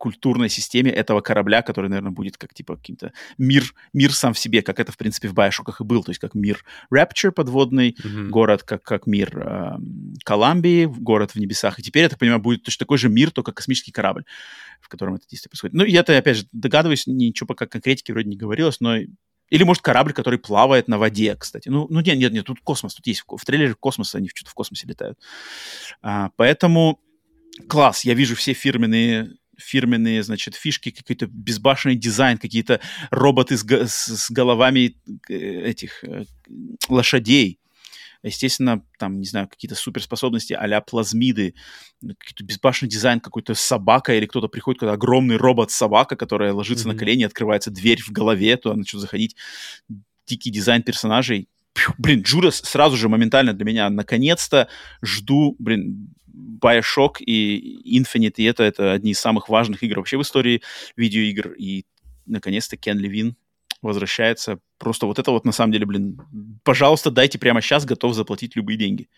культурной 0.00 0.48
системе 0.48 0.90
этого 0.90 1.20
корабля, 1.20 1.60
который, 1.60 1.90
наверное, 1.90 2.10
будет 2.10 2.38
как 2.38 2.54
типа 2.54 2.76
каким-то 2.76 3.12
мир, 3.36 3.74
мир 3.92 4.14
сам 4.14 4.32
в 4.32 4.38
себе, 4.38 4.62
как 4.62 4.80
это, 4.80 4.92
в 4.92 4.96
принципе, 4.96 5.28
в 5.28 5.34
Байошоках 5.34 5.82
и 5.82 5.84
был, 5.84 6.02
то 6.02 6.10
есть 6.10 6.20
как 6.20 6.34
мир 6.34 6.64
Rapture 6.92 7.32
подводный, 7.32 7.90
mm-hmm. 7.90 8.28
город 8.28 8.62
как, 8.62 8.82
как 8.82 9.06
мир 9.06 9.30
э, 9.36 9.76
Колумбии, 10.24 10.86
город 10.86 11.32
в 11.32 11.36
небесах. 11.36 11.78
И 11.78 11.82
теперь, 11.82 12.04
я 12.04 12.08
так 12.08 12.18
понимаю, 12.18 12.40
будет 12.40 12.62
точно 12.62 12.84
такой 12.86 12.96
же 12.96 13.10
мир, 13.10 13.30
только 13.30 13.52
космический 13.52 13.92
корабль, 13.92 14.24
в 14.80 14.88
котором 14.88 15.16
это 15.16 15.28
действие 15.28 15.50
происходит. 15.50 15.74
Ну, 15.74 15.84
я-то, 15.84 16.16
опять 16.16 16.38
же, 16.38 16.46
догадываюсь, 16.50 17.06
ничего 17.06 17.46
пока 17.46 17.66
конкретики 17.66 18.10
вроде 18.10 18.30
не 18.30 18.38
говорилось, 18.38 18.80
но 18.80 18.96
или, 19.50 19.64
может, 19.64 19.82
корабль, 19.82 20.14
который 20.14 20.38
плавает 20.38 20.88
на 20.88 20.96
воде, 20.96 21.36
кстати. 21.36 21.68
Ну, 21.68 21.86
ну 21.90 22.00
нет, 22.00 22.16
нет, 22.16 22.32
нет, 22.32 22.46
тут 22.46 22.60
космос, 22.60 22.94
тут 22.94 23.06
есть. 23.06 23.22
В 23.26 23.44
трейлере 23.44 23.74
космоса 23.74 24.16
они 24.16 24.28
что-то 24.28 24.50
в 24.50 24.54
космосе 24.54 24.86
летают. 24.86 25.18
А, 26.00 26.30
поэтому 26.36 27.00
класс, 27.68 28.04
я 28.04 28.14
вижу 28.14 28.36
все 28.36 28.52
фирменные 28.52 29.34
фирменные, 29.60 30.22
значит, 30.22 30.54
фишки, 30.54 30.90
какой-то 30.90 31.26
безбашенный 31.26 31.96
дизайн, 31.96 32.38
какие-то 32.38 32.80
роботы 33.10 33.56
с, 33.56 33.64
с, 33.64 34.16
с 34.16 34.30
головами 34.30 34.96
э, 35.28 35.34
этих 35.34 36.02
э, 36.04 36.24
лошадей. 36.88 37.60
Естественно, 38.22 38.84
там, 38.98 39.18
не 39.18 39.24
знаю, 39.24 39.48
какие-то 39.48 39.74
суперспособности 39.74 40.52
а-ля 40.52 40.82
плазмиды, 40.82 41.54
какой-то 42.02 42.44
безбашенный 42.44 42.90
дизайн, 42.90 43.18
какой-то 43.18 43.54
собака, 43.54 44.14
или 44.14 44.26
кто-то 44.26 44.48
приходит, 44.48 44.80
когда 44.80 44.92
огромный 44.92 45.36
робот-собака, 45.36 46.16
которая 46.16 46.52
ложится 46.52 46.86
mm-hmm. 46.86 46.92
на 46.92 46.98
колени, 46.98 47.24
открывается 47.24 47.70
дверь 47.70 48.02
в 48.02 48.10
голове, 48.10 48.56
туда 48.58 48.76
начнет 48.76 49.00
заходить. 49.00 49.36
Дикий 50.26 50.50
дизайн 50.50 50.82
персонажей. 50.82 51.48
Блин, 51.96 52.22
Джудас 52.22 52.56
сразу 52.56 52.96
же 52.96 53.08
моментально 53.08 53.54
для 53.54 53.64
меня, 53.64 53.88
наконец-то 53.88 54.68
жду, 55.02 55.56
блин, 55.58 56.14
Bioshock 56.60 57.16
и 57.20 57.98
Infinite, 57.98 58.34
и 58.36 58.44
это, 58.44 58.62
это 58.62 58.92
одни 58.92 59.12
из 59.12 59.20
самых 59.20 59.48
важных 59.48 59.82
игр 59.82 59.98
вообще 59.98 60.16
в 60.16 60.22
истории 60.22 60.62
видеоигр. 60.96 61.52
И, 61.52 61.84
наконец-то, 62.26 62.76
Кен 62.76 62.98
Левин 62.98 63.36
возвращается. 63.82 64.58
Просто 64.78 65.06
вот 65.06 65.18
это 65.18 65.30
вот, 65.30 65.44
на 65.44 65.52
самом 65.52 65.72
деле, 65.72 65.86
блин, 65.86 66.20
пожалуйста, 66.64 67.10
дайте 67.10 67.38
прямо 67.38 67.60
сейчас, 67.60 67.84
готов 67.84 68.14
заплатить 68.14 68.56
любые 68.56 68.76
деньги. 68.76 69.08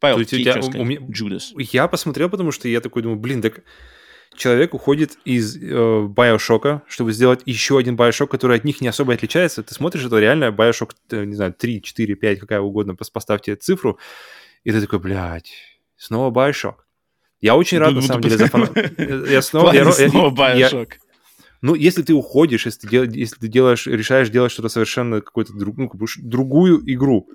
Павел, 0.00 0.18
ты, 0.18 0.24
тебя, 0.24 0.60
у, 0.60 0.80
у 0.80 0.84
меня, 0.84 1.00
Judas. 1.00 1.52
Я 1.56 1.88
посмотрел, 1.88 2.30
потому 2.30 2.52
что 2.52 2.68
я 2.68 2.80
такой 2.80 3.02
думаю, 3.02 3.18
блин, 3.18 3.42
так 3.42 3.62
человек 4.36 4.74
уходит 4.74 5.18
из 5.24 5.56
э, 5.56 5.60
Bioshock, 5.60 6.82
чтобы 6.88 7.12
сделать 7.12 7.42
еще 7.46 7.78
один 7.78 7.96
Bioshock, 7.96 8.28
который 8.28 8.56
от 8.56 8.64
них 8.64 8.80
не 8.80 8.88
особо 8.88 9.14
отличается. 9.14 9.62
Ты 9.62 9.74
смотришь, 9.74 10.04
это 10.04 10.18
реально 10.18 10.46
Bioshock, 10.46 10.92
э, 11.10 11.24
не 11.24 11.34
знаю, 11.34 11.52
3, 11.52 11.82
4, 11.82 12.14
5, 12.14 12.40
какая 12.40 12.60
угодно, 12.60 12.94
поставьте 12.94 13.56
цифру, 13.56 13.98
и 14.64 14.70
ты 14.70 14.80
такой, 14.80 15.00
блядь, 15.00 15.52
снова 15.98 16.30
Bioshock. 16.32 16.76
Я 17.40 17.56
очень 17.56 17.78
рад, 17.78 17.92
на 17.92 18.00
самом 18.02 18.22
деле, 18.22 18.38
за 18.38 18.46
фан... 18.46 18.68
Я 19.28 19.42
снова... 19.42 19.72
Я, 19.72 19.92
снова. 19.92 20.86
Ну, 21.60 21.74
если 21.74 22.02
ты 22.02 22.14
уходишь, 22.14 22.66
если 22.66 22.80
ты, 22.80 22.88
дел... 22.88 23.04
если 23.04 23.36
ты 23.36 23.48
делаешь, 23.48 23.86
решаешь 23.86 24.30
делать 24.30 24.52
что-то 24.52 24.68
совершенно 24.68 25.20
какую-то 25.20 25.52
друг... 25.52 25.76
ну, 25.76 25.90
другую 26.18 26.82
игру, 26.92 27.28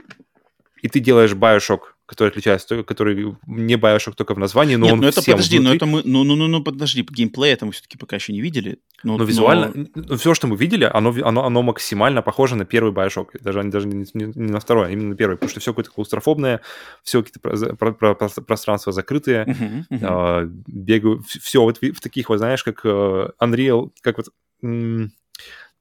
и 0.82 0.90
ты 0.90 1.00
делаешь 1.00 1.34
Bioshock, 1.34 1.93
который 2.06 2.30
отличается, 2.30 2.84
который 2.84 3.36
не 3.48 3.76
Bioshock 3.76 4.14
только 4.16 4.34
в 4.34 4.40
названии, 4.40 4.76
но 4.76 4.86
Нет, 4.86 4.94
он 4.94 5.00
ну 5.02 5.08
это 5.08 5.22
подожди, 5.22 5.58
внутри. 5.58 5.70
но 5.70 5.76
это 5.76 5.86
мы, 5.86 6.02
ну, 6.04 6.24
ну, 6.24 6.36
ну, 6.36 6.48
ну, 6.48 6.62
подожди, 6.62 7.02
геймплей 7.10 7.54
это 7.54 7.66
мы 7.66 7.72
все-таки 7.72 7.98
пока 7.98 8.18
еще 8.18 8.34
не 8.34 8.42
видели. 8.42 8.80
Но, 9.04 9.18
но 9.18 9.24
визуально, 9.24 9.72
но... 9.74 9.88
Ну, 9.96 10.18
все, 10.18 10.34
что 10.34 10.48
мы 10.48 10.58
видели, 10.58 10.90
оно, 10.92 11.16
оно, 11.24 11.46
оно 11.46 11.62
максимально 11.62 12.22
похоже 12.22 12.56
на 12.56 12.66
первый 12.66 12.92
Bioshock, 12.92 13.42
даже, 13.42 13.64
даже 13.64 13.88
не, 13.88 14.06
не, 14.14 14.26
не 14.36 14.52
на 14.52 14.60
второй, 14.60 14.88
а 14.88 14.92
именно 14.92 15.10
на 15.10 15.16
первый, 15.16 15.36
потому 15.36 15.50
что 15.50 15.62
все 15.62 15.72
какое-то 15.72 15.92
клаустрофобное, 15.92 16.62
все 17.04 17.24
какие-то 17.24 17.40
про, 17.76 17.94
про, 17.94 18.16
про, 18.16 18.30
пространства 18.30 18.92
закрытые, 18.92 19.46
uh-huh, 19.46 19.84
uh-huh. 19.90 20.44
Э, 20.44 20.50
бегаю, 20.68 21.24
все 21.26 21.62
вот 21.62 21.78
в, 21.78 21.94
в 21.94 22.02
таких 22.02 22.28
вот, 22.30 22.38
знаешь, 22.38 22.64
как 22.64 22.82
э, 22.84 23.30
Unreal, 23.40 23.92
как 24.02 24.18
вот 24.18 24.28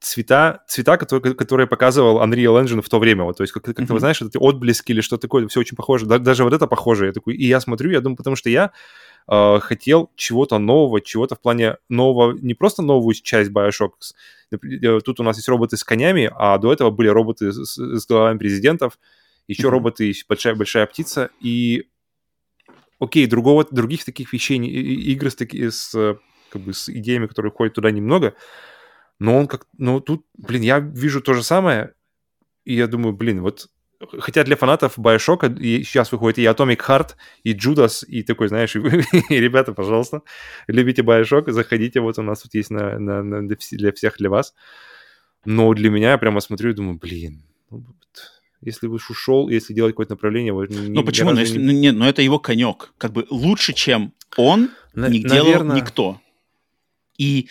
цвета, 0.02 0.64
цвета 0.66 0.96
которые, 0.96 1.34
которые 1.34 1.66
показывал 1.66 2.22
Unreal 2.22 2.62
Engine 2.62 2.82
в 2.82 2.88
то 2.88 2.98
время. 2.98 3.24
Вот, 3.24 3.36
то 3.36 3.42
есть, 3.42 3.52
как, 3.52 3.62
как 3.62 3.78
mm-hmm. 3.78 3.86
ты 3.86 3.98
знаешь, 3.98 4.20
эти 4.20 4.36
отблески 4.36 4.92
или 4.92 5.00
что-то 5.00 5.22
такое, 5.22 5.46
все 5.48 5.60
очень 5.60 5.76
похоже. 5.76 6.06
Да, 6.06 6.18
даже 6.18 6.44
вот 6.44 6.52
это 6.52 6.66
похоже. 6.66 7.06
Я 7.06 7.12
такой, 7.12 7.34
и 7.34 7.46
я 7.46 7.60
смотрю, 7.60 7.90
я 7.90 8.00
думаю, 8.00 8.16
потому 8.16 8.36
что 8.36 8.50
я 8.50 8.72
э, 9.28 9.58
хотел 9.60 10.10
чего-то 10.16 10.58
нового, 10.58 11.00
чего-то 11.00 11.36
в 11.36 11.40
плане 11.40 11.76
нового, 11.88 12.32
не 12.32 12.54
просто 12.54 12.82
новую 12.82 13.14
часть 13.14 13.50
Bioshock. 13.50 13.92
Э, 14.50 15.00
тут 15.04 15.20
у 15.20 15.22
нас 15.22 15.36
есть 15.36 15.48
роботы 15.48 15.76
с 15.76 15.84
конями, 15.84 16.30
а 16.34 16.58
до 16.58 16.72
этого 16.72 16.90
были 16.90 17.08
роботы 17.08 17.52
с, 17.52 17.76
с 17.76 18.06
головами 18.06 18.38
президентов, 18.38 18.98
еще 19.46 19.68
mm-hmm. 19.68 19.70
роботы, 19.70 20.12
большая, 20.28 20.54
большая 20.56 20.86
птица, 20.86 21.30
и 21.40 21.84
окей, 22.98 23.26
другого, 23.26 23.66
других 23.70 24.04
таких 24.04 24.32
вещей, 24.32 24.58
игр 24.58 25.30
с, 25.30 25.36
таки, 25.36 25.70
с, 25.70 26.18
как 26.50 26.62
бы, 26.62 26.72
с 26.72 26.88
идеями, 26.88 27.26
которые 27.26 27.52
входят 27.52 27.74
туда 27.74 27.90
немного, 27.90 28.34
но 29.22 29.38
он 29.38 29.46
как... 29.46 29.66
Ну, 29.78 30.00
тут, 30.00 30.26
блин, 30.36 30.62
я 30.62 30.80
вижу 30.80 31.20
то 31.20 31.32
же 31.32 31.44
самое, 31.44 31.94
и 32.64 32.74
я 32.74 32.88
думаю, 32.88 33.12
блин, 33.12 33.40
вот... 33.40 33.68
Хотя 34.18 34.42
для 34.42 34.56
фанатов 34.56 34.98
Bioshock 34.98 35.56
сейчас 35.84 36.10
выходит 36.10 36.38
и 36.38 36.42
Atomic 36.42 36.80
Heart, 36.88 37.10
и 37.44 37.54
Judas, 37.54 38.04
и 38.04 38.24
такой, 38.24 38.48
знаешь, 38.48 38.74
и, 39.30 39.40
ребята, 39.40 39.74
пожалуйста, 39.74 40.22
любите 40.66 41.02
Bioshock, 41.02 41.52
заходите, 41.52 42.00
вот 42.00 42.18
у 42.18 42.22
нас 42.22 42.42
тут 42.42 42.54
есть 42.54 42.70
на, 42.70 42.98
на, 42.98 43.22
на, 43.22 43.48
для 43.48 43.92
всех, 43.92 44.16
для 44.18 44.28
вас. 44.28 44.54
Но 45.44 45.72
для 45.72 45.90
меня 45.90 46.10
я 46.10 46.18
прямо 46.18 46.40
смотрю 46.40 46.70
и 46.70 46.74
думаю, 46.74 46.98
блин, 46.98 47.44
ну, 47.70 47.84
если 48.60 48.88
бы 48.88 48.96
ушел, 48.96 49.48
если 49.48 49.72
делать 49.72 49.92
какое-то 49.92 50.14
направление... 50.14 50.52
Вот, 50.52 50.68
ну 50.68 51.04
почему? 51.04 51.30
Ну, 51.30 51.38
если, 51.38 51.60
не... 51.60 51.72
Нет, 51.72 51.94
но 51.94 52.08
это 52.08 52.22
его 52.22 52.40
конек. 52.40 52.92
Как 52.98 53.12
бы 53.12 53.24
лучше, 53.30 53.72
чем 53.72 54.14
он, 54.36 54.70
на, 54.94 55.08
не 55.08 55.22
наверное... 55.22 55.52
делал 55.52 55.76
никто. 55.76 56.20
И 57.18 57.48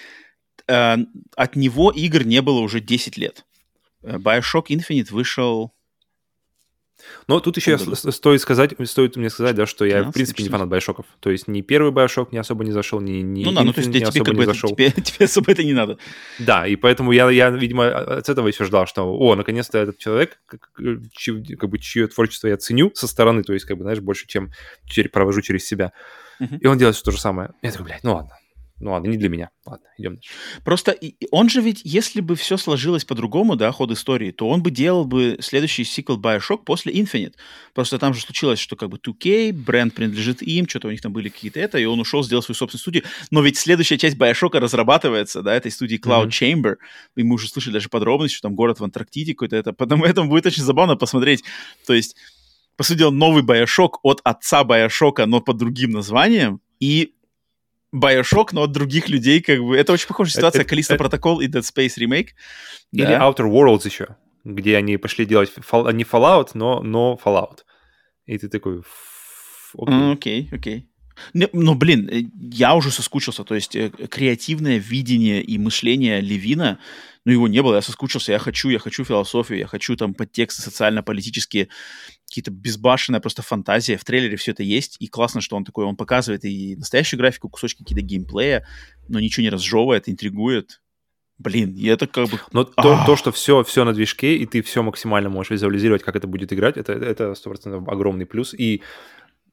э, 0.72 0.98
от 1.36 1.56
него 1.56 1.92
игр 1.92 2.24
не 2.24 2.42
было 2.42 2.60
уже 2.60 2.80
10 2.80 3.18
лет. 3.18 3.46
Э, 4.04 4.18
Bioshock 4.18 4.68
Infinite 4.70 5.12
вышел... 5.12 5.74
Но 7.28 7.40
тут 7.40 7.58
еще 7.58 7.80
стоит 7.80 8.42
сказать, 8.42 8.76
стоит 8.84 9.16
мне 9.16 9.32
сказать, 9.32 9.56
да, 9.56 9.66
что 9.66 9.86
я, 9.86 10.04
в 10.04 10.12
принципе, 10.12 10.44
не 10.44 10.50
фанат 10.50 10.70
Байошоков. 10.70 11.08
То 11.20 11.32
есть 11.32 11.48
ни 11.48 11.62
первый 11.62 11.92
Байошок 11.92 12.32
не 12.32 12.38
особо 12.38 12.64
не 12.64 12.72
зашел, 12.72 13.02
ни, 13.02 13.22
ни 13.22 13.44
Ну 13.44 13.54
да, 13.54 13.64
ну 13.64 13.74
то 13.74 13.82
есть 13.82 13.92
тебе 13.92 14.24
как 14.24 14.36
бы 14.36 14.44
это, 14.44 14.54
тебе, 14.54 14.92
тебе 15.02 15.26
особо 15.26 15.52
это 15.52 15.64
не 15.64 15.74
надо. 15.74 15.98
Да, 16.38 16.68
и 16.68 16.76
поэтому 16.76 17.12
я, 17.12 17.28
я, 17.32 17.50
видимо, 17.50 17.88
от 17.88 18.30
этого 18.30 18.48
еще 18.48 18.66
ждал, 18.66 18.86
что, 18.86 19.12
о, 19.12 19.36
наконец-то 19.36 19.80
этот 19.80 19.98
человек, 19.98 20.40
как, 20.46 20.70
чье, 21.12 21.44
как 21.58 21.72
бы, 21.72 21.80
чье 21.80 22.06
творчество 22.08 22.48
я 22.48 22.58
ценю 22.58 22.92
со 22.94 23.08
стороны, 23.08 23.42
то 23.42 23.54
есть, 23.54 23.66
как 23.66 23.78
бы, 23.78 23.84
знаешь, 23.84 24.00
больше, 24.00 24.28
чем 24.28 24.52
провожу 25.12 25.42
через 25.42 25.66
себя. 25.66 25.94
Uh-huh. 26.40 26.60
И 26.60 26.68
он 26.68 26.78
делает 26.78 26.96
все 26.96 27.06
то 27.06 27.12
же 27.12 27.20
самое. 27.20 27.50
Я 27.64 27.72
такой, 27.72 27.88
блядь, 27.88 28.04
ну 28.04 28.14
ладно, 28.14 28.36
Ну 28.82 28.92
ладно, 28.92 29.10
не 29.10 29.18
для 29.18 29.30
меня. 29.30 29.50
Ладно, 29.66 29.86
идем 29.98 30.16
дальше. 30.16 30.32
Просто 30.66 30.98
он 31.30 31.50
же 31.50 31.62
ведь, 31.62 31.82
если 31.84 32.20
бы 32.20 32.36
все 32.36 32.58
сложилось 32.58 33.06
по-другому, 33.06 33.56
да, 33.56 33.72
ход 33.72 33.92
истории, 33.92 34.32
то 34.32 34.50
он 34.50 34.64
бы 34.64 34.72
делал 34.72 35.06
бы 35.06 35.38
следующий 35.40 35.84
сиквел 35.84 36.20
Bioshock 36.20 36.64
после 36.66 36.92
Infinite. 36.94 37.34
Просто 37.76 38.00
там 38.00 38.16
же 38.16 38.22
случилось, 38.22 38.58
что 38.60 38.76
как 38.76 38.90
бы 38.90 38.98
2K, 38.98 39.54
бренд 39.54 39.94
принадлежит 39.94 40.42
им, 40.42 40.68
что-то 40.68 40.88
у 40.88 40.92
них 40.92 41.02
там 41.02 41.14
были 41.14 41.30
какие-то 41.30 41.60
это, 41.60 41.78
и 41.78 41.86
он 41.86 42.00
ушел, 42.00 42.24
сделал 42.24 42.42
свою 42.42 42.56
собственную 42.56 42.82
студию. 42.82 43.04
Но 43.30 43.42
ведь 43.42 43.58
следующая 43.58 44.00
часть 44.00 44.18
Bioshock 44.18 44.58
разрабатывается, 44.58 45.44
да, 45.44 45.54
этой 45.54 45.72
студии 45.72 46.00
Cloud 46.00 46.30
mm-hmm. 46.30 46.56
Chamber, 46.56 46.76
и 47.16 47.24
мы 47.24 47.36
уже 47.36 47.48
слышали 47.48 47.74
даже 47.74 47.90
подробности, 47.90 48.36
что 48.36 48.48
там 48.48 48.56
город 48.56 48.80
в 48.80 48.84
Антарктиде 48.84 49.34
какой-то, 49.34 49.58
это, 49.58 49.74
потому 49.74 50.06
этому 50.06 50.30
будет 50.30 50.48
очень 50.48 50.64
забавно 50.64 50.96
посмотреть. 50.96 51.44
То 51.86 51.94
есть, 51.94 52.16
по 52.78 52.84
сути 52.84 53.00
дела, 53.00 53.12
новый 53.12 53.44
Bioshock 53.44 54.00
от 54.02 54.22
отца 54.24 54.64
Bioshock, 54.64 55.24
но 55.26 55.40
под 55.40 55.58
другим 55.58 55.92
названием, 55.92 56.62
и 56.80 57.14
Bioshock, 57.94 58.50
но 58.52 58.64
от 58.64 58.72
других 58.72 59.10
людей, 59.10 59.42
как 59.42 59.60
бы. 59.60 59.78
Это 59.78 59.94
очень 59.94 60.08
похожая 60.08 60.34
ситуация, 60.34 60.64
Калиста 60.64 60.96
Протокол 60.96 61.42
и 61.42 61.48
Dead 61.48 61.62
Space 61.62 61.98
Remake. 61.98 62.30
Или 62.92 63.06
да. 63.06 63.20
Outer 63.20 63.50
Worlds 63.50 63.86
еще, 63.86 64.16
где 64.44 64.78
они 64.78 64.98
пошли 64.98 65.26
делать 65.26 65.52
fall, 65.58 65.94
не 65.94 66.04
Fallout, 66.04 66.52
но, 66.54 66.82
но 66.82 67.20
Fallout. 67.24 67.60
И 68.26 68.38
ты 68.38 68.48
такой... 68.48 68.82
Окей, 69.76 70.50
окей. 70.52 70.88
Ну, 71.34 71.76
блин, 71.76 72.10
э, 72.10 72.24
я 72.36 72.76
уже 72.76 72.92
соскучился. 72.92 73.44
То 73.44 73.56
есть 73.56 73.76
э, 73.76 73.90
креативное 73.90 74.78
видение 74.78 75.42
и 75.42 75.58
мышление 75.58 76.22
Левина, 76.22 76.80
ну, 77.26 77.32
его 77.32 77.48
не 77.48 77.62
было, 77.62 77.76
я 77.76 77.82
соскучился. 77.82 78.32
Я 78.32 78.40
хочу, 78.40 78.70
я 78.70 78.80
хочу 78.80 79.04
философию, 79.04 79.60
я 79.60 79.68
хочу 79.68 79.96
там 79.96 80.14
подтексты 80.14 80.62
социально-политические, 80.62 81.68
какие-то 82.32 82.52
безбашенная 82.52 83.20
просто 83.20 83.42
фантазия. 83.42 83.98
В 83.98 84.06
трейлере 84.06 84.38
все 84.38 84.52
это 84.52 84.64
есть, 84.64 84.96
и 85.00 85.08
классно, 85.08 85.42
что 85.42 85.58
он 85.58 85.66
такой, 85.66 85.84
он 85.84 85.98
показывает 85.98 86.46
и 86.46 86.78
настоящую 86.78 87.20
графику, 87.20 87.50
кусочки 87.50 87.84
какие-то 87.84 88.02
геймплея, 88.02 88.66
но 89.10 89.20
ничего 89.20 89.44
не 89.44 89.50
разжевывает, 89.50 90.08
интригует. 90.08 90.82
Блин, 91.38 91.76
и 91.76 91.88
это 91.88 92.08
как 92.08 92.30
бы... 92.30 92.40
Но 92.54 92.64
то, 92.64 93.04
то, 93.06 93.16
что 93.18 93.32
все, 93.32 93.64
все 93.64 93.84
на 93.84 93.94
движке, 93.94 94.38
и 94.38 94.46
ты 94.46 94.62
все 94.62 94.82
максимально 94.82 95.30
можешь 95.30 95.52
визуализировать, 95.52 96.04
как 96.04 96.16
это 96.16 96.28
будет 96.28 96.54
играть, 96.54 96.78
это, 96.78 96.94
это 96.94 97.32
100% 97.32 97.84
огромный 97.88 98.26
плюс. 98.26 98.54
И 98.54 98.82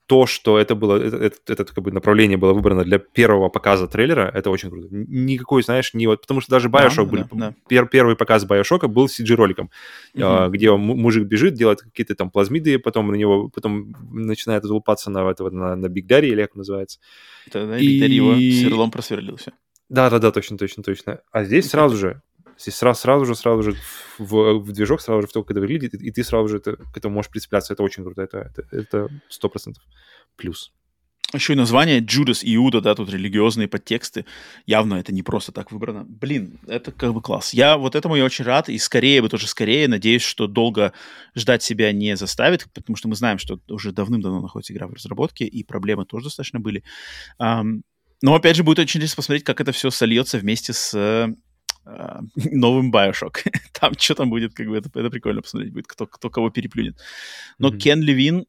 то, 0.09 0.27
что 0.27 0.59
это 0.59 0.75
было, 0.75 0.97
это, 0.97 1.17
это, 1.19 1.37
это 1.53 1.65
как 1.67 1.85
бы 1.85 1.93
направление 1.93 2.39
было 2.39 2.55
выбрано 2.55 2.83
для 2.83 2.99
первого 2.99 3.51
показа 3.51 3.87
трейлера, 3.87 4.31
это 4.35 4.49
очень 4.49 4.71
круто. 4.71 4.89
Никакой, 4.91 5.63
знаешь, 5.63 5.93
не 5.93 6.07
вот, 6.07 6.23
потому 6.23 6.41
что 6.41 6.51
даже 6.51 6.71
Bioshock, 6.71 7.05
да, 7.05 7.05
был, 7.05 7.19
да, 7.19 7.27
да. 7.33 7.55
Пер, 7.69 7.87
первый 7.89 8.17
показ 8.17 8.47
Bioshock 8.47 8.89
был 8.89 9.07
CG-роликом, 9.07 9.71
угу. 10.15 10.23
uh 10.23 10.49
где 10.49 10.75
мужик 10.75 11.25
бежит, 11.25 11.55
делает 11.55 11.83
какие-то 11.83 12.15
там 12.15 12.31
плазмиды, 12.31 12.79
потом 12.79 13.13
на 13.13 13.17
него, 13.17 13.51
потом 13.51 13.95
начинает 14.11 14.65
залупаться 14.65 15.11
на 15.11 15.31
этого, 15.31 15.51
на, 15.51 15.77
на 15.77 15.87
Big 15.87 16.07
Daddy, 16.07 16.29
или 16.29 16.41
как 16.41 16.55
называется. 16.55 17.01
Да, 17.53 17.67
да, 17.67 17.79
и... 17.79 17.87
Big 17.87 18.07
Daddy 18.07 18.13
его 18.13 18.35
сверлом 18.35 18.91
просверлился. 18.91 19.53
Да-да-да, 19.91 20.33
точно, 20.33 20.57
точно, 20.57 20.83
точно. 20.83 21.21
А 21.33 21.45
здесь 21.45 21.69
сразу 21.69 21.97
же 21.97 22.23
Здесь 22.59 22.75
сразу, 22.75 23.01
сразу 23.01 23.25
же, 23.25 23.35
сразу 23.35 23.63
же 23.63 23.77
в, 24.19 24.59
в 24.59 24.73
движок, 24.73 25.01
сразу 25.01 25.23
же 25.23 25.29
в 25.29 25.33
то, 25.33 25.43
как 25.43 25.53
это 25.53 25.61
выглядит, 25.61 25.95
и, 25.95 26.11
ты 26.11 26.25
сразу 26.25 26.49
же 26.49 26.57
это, 26.57 26.77
к 26.77 26.97
этому 26.97 27.15
можешь 27.15 27.31
прицепляться. 27.31 27.73
Это 27.73 27.83
очень 27.83 28.03
круто. 28.03 28.23
Это, 28.23 28.53
это, 28.53 28.77
это 28.77 29.49
процентов 29.49 29.85
плюс. 30.37 30.73
Еще 31.35 31.53
и 31.53 31.57
название 31.57 32.01
Джудас 32.01 32.43
и 32.43 32.57
Иуда, 32.57 32.81
да, 32.81 32.95
тут 32.95 33.11
религиозные 33.11 33.69
подтексты. 33.69 34.25
Явно 34.65 34.95
это 34.95 35.13
не 35.13 35.23
просто 35.23 35.53
так 35.53 35.71
выбрано. 35.71 36.07
Блин, 36.09 36.59
это 36.67 36.91
как 36.91 37.13
бы 37.13 37.21
класс. 37.21 37.53
Я 37.53 37.77
вот 37.77 37.95
этому 37.95 38.17
я 38.17 38.25
очень 38.25 38.47
рад, 38.47 38.71
и 38.71 38.79
скорее 38.79 39.21
бы 39.21 39.29
тоже 39.29 39.47
скорее. 39.47 39.89
Надеюсь, 39.89 40.23
что 40.23 40.47
долго 40.47 40.95
ждать 41.37 41.63
себя 41.63 41.93
не 41.93 42.17
заставит, 42.17 42.67
потому 42.73 42.97
что 42.97 43.09
мы 43.09 43.15
знаем, 43.15 43.39
что 43.39 43.61
уже 43.69 43.93
давным-давно 43.93 44.41
находится 44.41 44.73
игра 44.73 44.87
в 44.87 44.95
разработке, 44.95 45.45
и 45.45 45.63
проблемы 45.65 46.07
тоже 46.07 46.25
достаточно 46.25 46.61
были. 46.61 46.83
Но, 47.39 48.35
опять 48.35 48.57
же, 48.57 48.65
будет 48.65 48.79
очень 48.79 48.99
интересно 48.99 49.17
посмотреть, 49.17 49.45
как 49.45 49.61
это 49.61 49.73
все 49.73 49.91
сольется 49.91 50.39
вместе 50.39 50.73
с 50.73 51.29
а, 51.89 52.21
новым 52.35 52.93
Bioshock. 52.93 53.51
там 53.73 53.95
что 53.99 54.15
там 54.15 54.31
будет, 54.31 54.55
как 54.55 54.67
бы 54.67 54.77
это, 54.77 54.91
это 54.95 55.11
прикольно 55.11 55.43
посмотреть 55.43 55.73
будет, 55.73 55.87
кто, 55.87 56.07
кто 56.07 56.29
кого 56.29 56.51
переплюнет. 56.51 56.99
Но 57.59 57.71
mm-hmm. 57.71 57.79
Кен 57.79 58.03
Левин, 58.03 58.47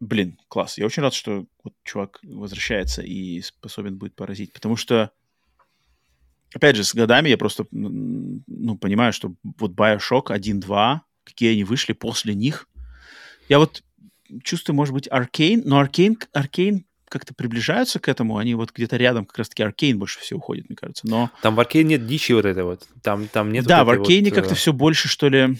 блин, 0.00 0.38
класс. 0.48 0.78
Я 0.78 0.86
очень 0.86 1.02
рад, 1.02 1.14
что 1.14 1.46
вот 1.64 1.74
чувак 1.82 2.20
возвращается 2.22 3.02
и 3.02 3.40
способен 3.40 3.98
будет 3.98 4.14
поразить, 4.14 4.52
потому 4.52 4.76
что 4.76 5.10
опять 6.54 6.76
же, 6.76 6.84
с 6.84 6.94
годами 6.94 7.28
я 7.28 7.36
просто 7.36 7.66
ну, 7.72 8.78
понимаю, 8.78 9.12
что 9.12 9.34
вот 9.58 9.72
Bioshock 9.72 10.26
1-2, 10.26 11.00
какие 11.24 11.52
они 11.52 11.64
вышли 11.64 11.92
после 11.92 12.34
них, 12.34 12.68
я 13.48 13.58
вот 13.58 13.82
чувствую, 14.42 14.76
может 14.76 14.94
быть, 14.94 15.08
Аркейн, 15.10 15.62
но 15.64 15.78
Аркейн, 15.78 16.18
Аркейн 16.32 16.86
как-то 17.18 17.34
приближаются 17.34 17.98
к 17.98 18.08
этому, 18.08 18.36
они 18.36 18.54
вот 18.54 18.72
где-то 18.72 18.96
рядом 18.96 19.24
как 19.24 19.38
раз-таки 19.38 19.62
Аркейн 19.62 19.98
больше 19.98 20.20
всего 20.20 20.38
уходит, 20.38 20.68
мне 20.68 20.76
кажется. 20.76 21.06
Но... 21.06 21.30
Там 21.42 21.54
в 21.54 21.60
Аркейне 21.60 21.96
нет 21.96 22.06
дичи 22.06 22.32
вот 22.32 22.44
этой 22.44 22.64
вот. 22.64 22.86
Там, 23.02 23.28
там 23.28 23.52
нет 23.52 23.64
Да, 23.66 23.84
вот 23.84 23.96
в 23.96 24.00
Аркейне 24.00 24.30
вот... 24.30 24.36
как-то 24.36 24.54
э, 24.54 24.56
все 24.56 24.72
больше, 24.72 25.08
что 25.08 25.28
ли, 25.28 25.58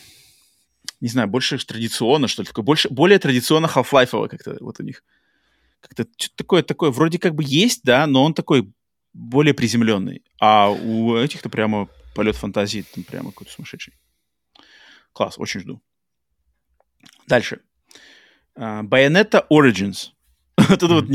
не 1.00 1.08
знаю, 1.08 1.28
больше 1.28 1.58
традиционно, 1.58 2.28
что 2.28 2.42
ли, 2.42 2.46
такое, 2.46 2.64
больше, 2.64 2.88
более 2.90 3.18
традиционно 3.18 3.66
Half-Life 3.66 4.28
как-то 4.28 4.56
вот 4.60 4.80
у 4.80 4.82
них. 4.82 5.02
Как-то 5.80 6.06
что-то 6.16 6.36
такое, 6.36 6.62
такое, 6.62 6.90
вроде 6.90 7.18
как 7.18 7.34
бы 7.34 7.44
есть, 7.46 7.82
да, 7.84 8.06
но 8.06 8.24
он 8.24 8.34
такой 8.34 8.72
более 9.12 9.54
приземленный. 9.54 10.22
А 10.40 10.70
у 10.70 11.16
этих-то 11.16 11.48
прямо 11.48 11.88
полет 12.14 12.36
фантазии 12.36 12.84
там 12.94 13.04
прямо 13.04 13.30
какой-то 13.30 13.52
сумасшедший. 13.52 13.94
Класс, 15.12 15.38
очень 15.38 15.60
жду. 15.60 15.80
Дальше. 17.26 17.60
Bayonetta 18.56 19.46
Origins. 19.50 20.12
Вот 20.68 20.82
это 20.82 20.94
вот 20.94 21.06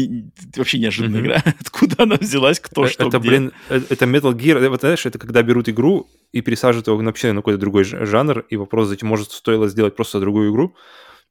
вообще 0.55 0.79
неожиданная 0.79 1.21
игра. 1.21 1.43
Откуда 1.59 2.03
она 2.03 2.15
взялась, 2.15 2.59
кто 2.59 2.85
э, 2.85 2.89
что, 2.89 3.07
Это, 3.07 3.19
блин, 3.19 3.51
э, 3.69 3.81
это 3.89 4.05
Metal 4.05 4.33
Gear. 4.33 4.67
Вот 4.69 4.81
знаешь, 4.81 5.05
это 5.05 5.19
когда 5.19 5.41
берут 5.41 5.69
игру 5.69 6.09
и 6.31 6.41
пересаживают 6.41 6.87
его 6.87 6.97
вообще 6.97 7.31
на 7.31 7.41
какой-то 7.41 7.59
другой 7.59 7.83
жанр, 7.83 8.45
и 8.49 8.55
вопрос, 8.55 8.87
зачем 8.87 9.09
может 9.09 9.31
стоило 9.31 9.67
сделать 9.67 9.95
просто 9.95 10.19
другую 10.19 10.51
игру. 10.51 10.75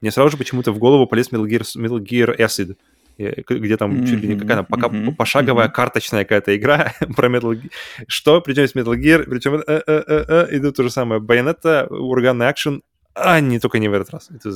Мне 0.00 0.10
сразу 0.10 0.30
же 0.30 0.36
почему-то 0.36 0.72
в 0.72 0.78
голову 0.78 1.06
полез 1.06 1.30
Metal 1.30 1.46
Gear, 1.46 1.62
Metal 1.76 1.98
Gear 1.98 2.36
Acid 2.36 2.76
где 3.18 3.76
там 3.76 3.92
mm-hmm, 3.92 4.06
чуть 4.06 4.20
ли 4.22 4.28
не 4.28 4.38
какая-то 4.38 4.62
пока 4.62 4.86
mm-hmm, 4.86 5.14
пошаговая 5.14 5.68
mm-hmm. 5.68 5.72
карточная 5.72 6.24
какая-то 6.24 6.56
игра 6.56 6.94
про 7.16 7.28
Metal 7.28 7.52
Gear. 7.52 7.70
Что? 8.06 8.40
Причем 8.40 8.62
есть 8.62 8.74
Metal 8.74 8.96
Gear, 8.96 9.24
причем 9.24 9.56
э, 9.56 9.62
э, 9.66 9.82
э, 9.86 10.02
э, 10.06 10.56
идут 10.56 10.76
то 10.76 10.82
же 10.82 10.90
самое. 10.90 11.20
Байонета, 11.20 11.86
ураганный 11.90 12.48
акшен, 12.48 12.82
а 13.14 13.40
не 13.40 13.58
только 13.58 13.78
не 13.78 13.88
в 13.88 13.92
этот 13.92 14.10
раз. 14.10 14.30
Это... 14.30 14.50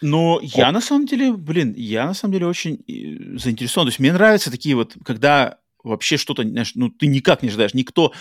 Но 0.00 0.40
я 0.42 0.72
на 0.72 0.80
самом 0.80 1.06
деле, 1.06 1.32
блин, 1.32 1.74
я 1.76 2.06
на 2.06 2.14
самом 2.14 2.32
деле 2.32 2.46
очень 2.46 2.76
э, 2.88 3.38
заинтересован. 3.38 3.86
То 3.86 3.90
есть 3.90 3.98
мне 3.98 4.12
нравятся 4.12 4.50
такие 4.50 4.74
вот, 4.74 4.96
когда 5.04 5.58
вообще 5.82 6.16
что-то, 6.16 6.42
знаешь, 6.42 6.72
ну 6.74 6.90
ты 6.90 7.06
никак 7.06 7.42
не 7.42 7.48
ожидаешь, 7.48 7.74
никто, 7.74 8.12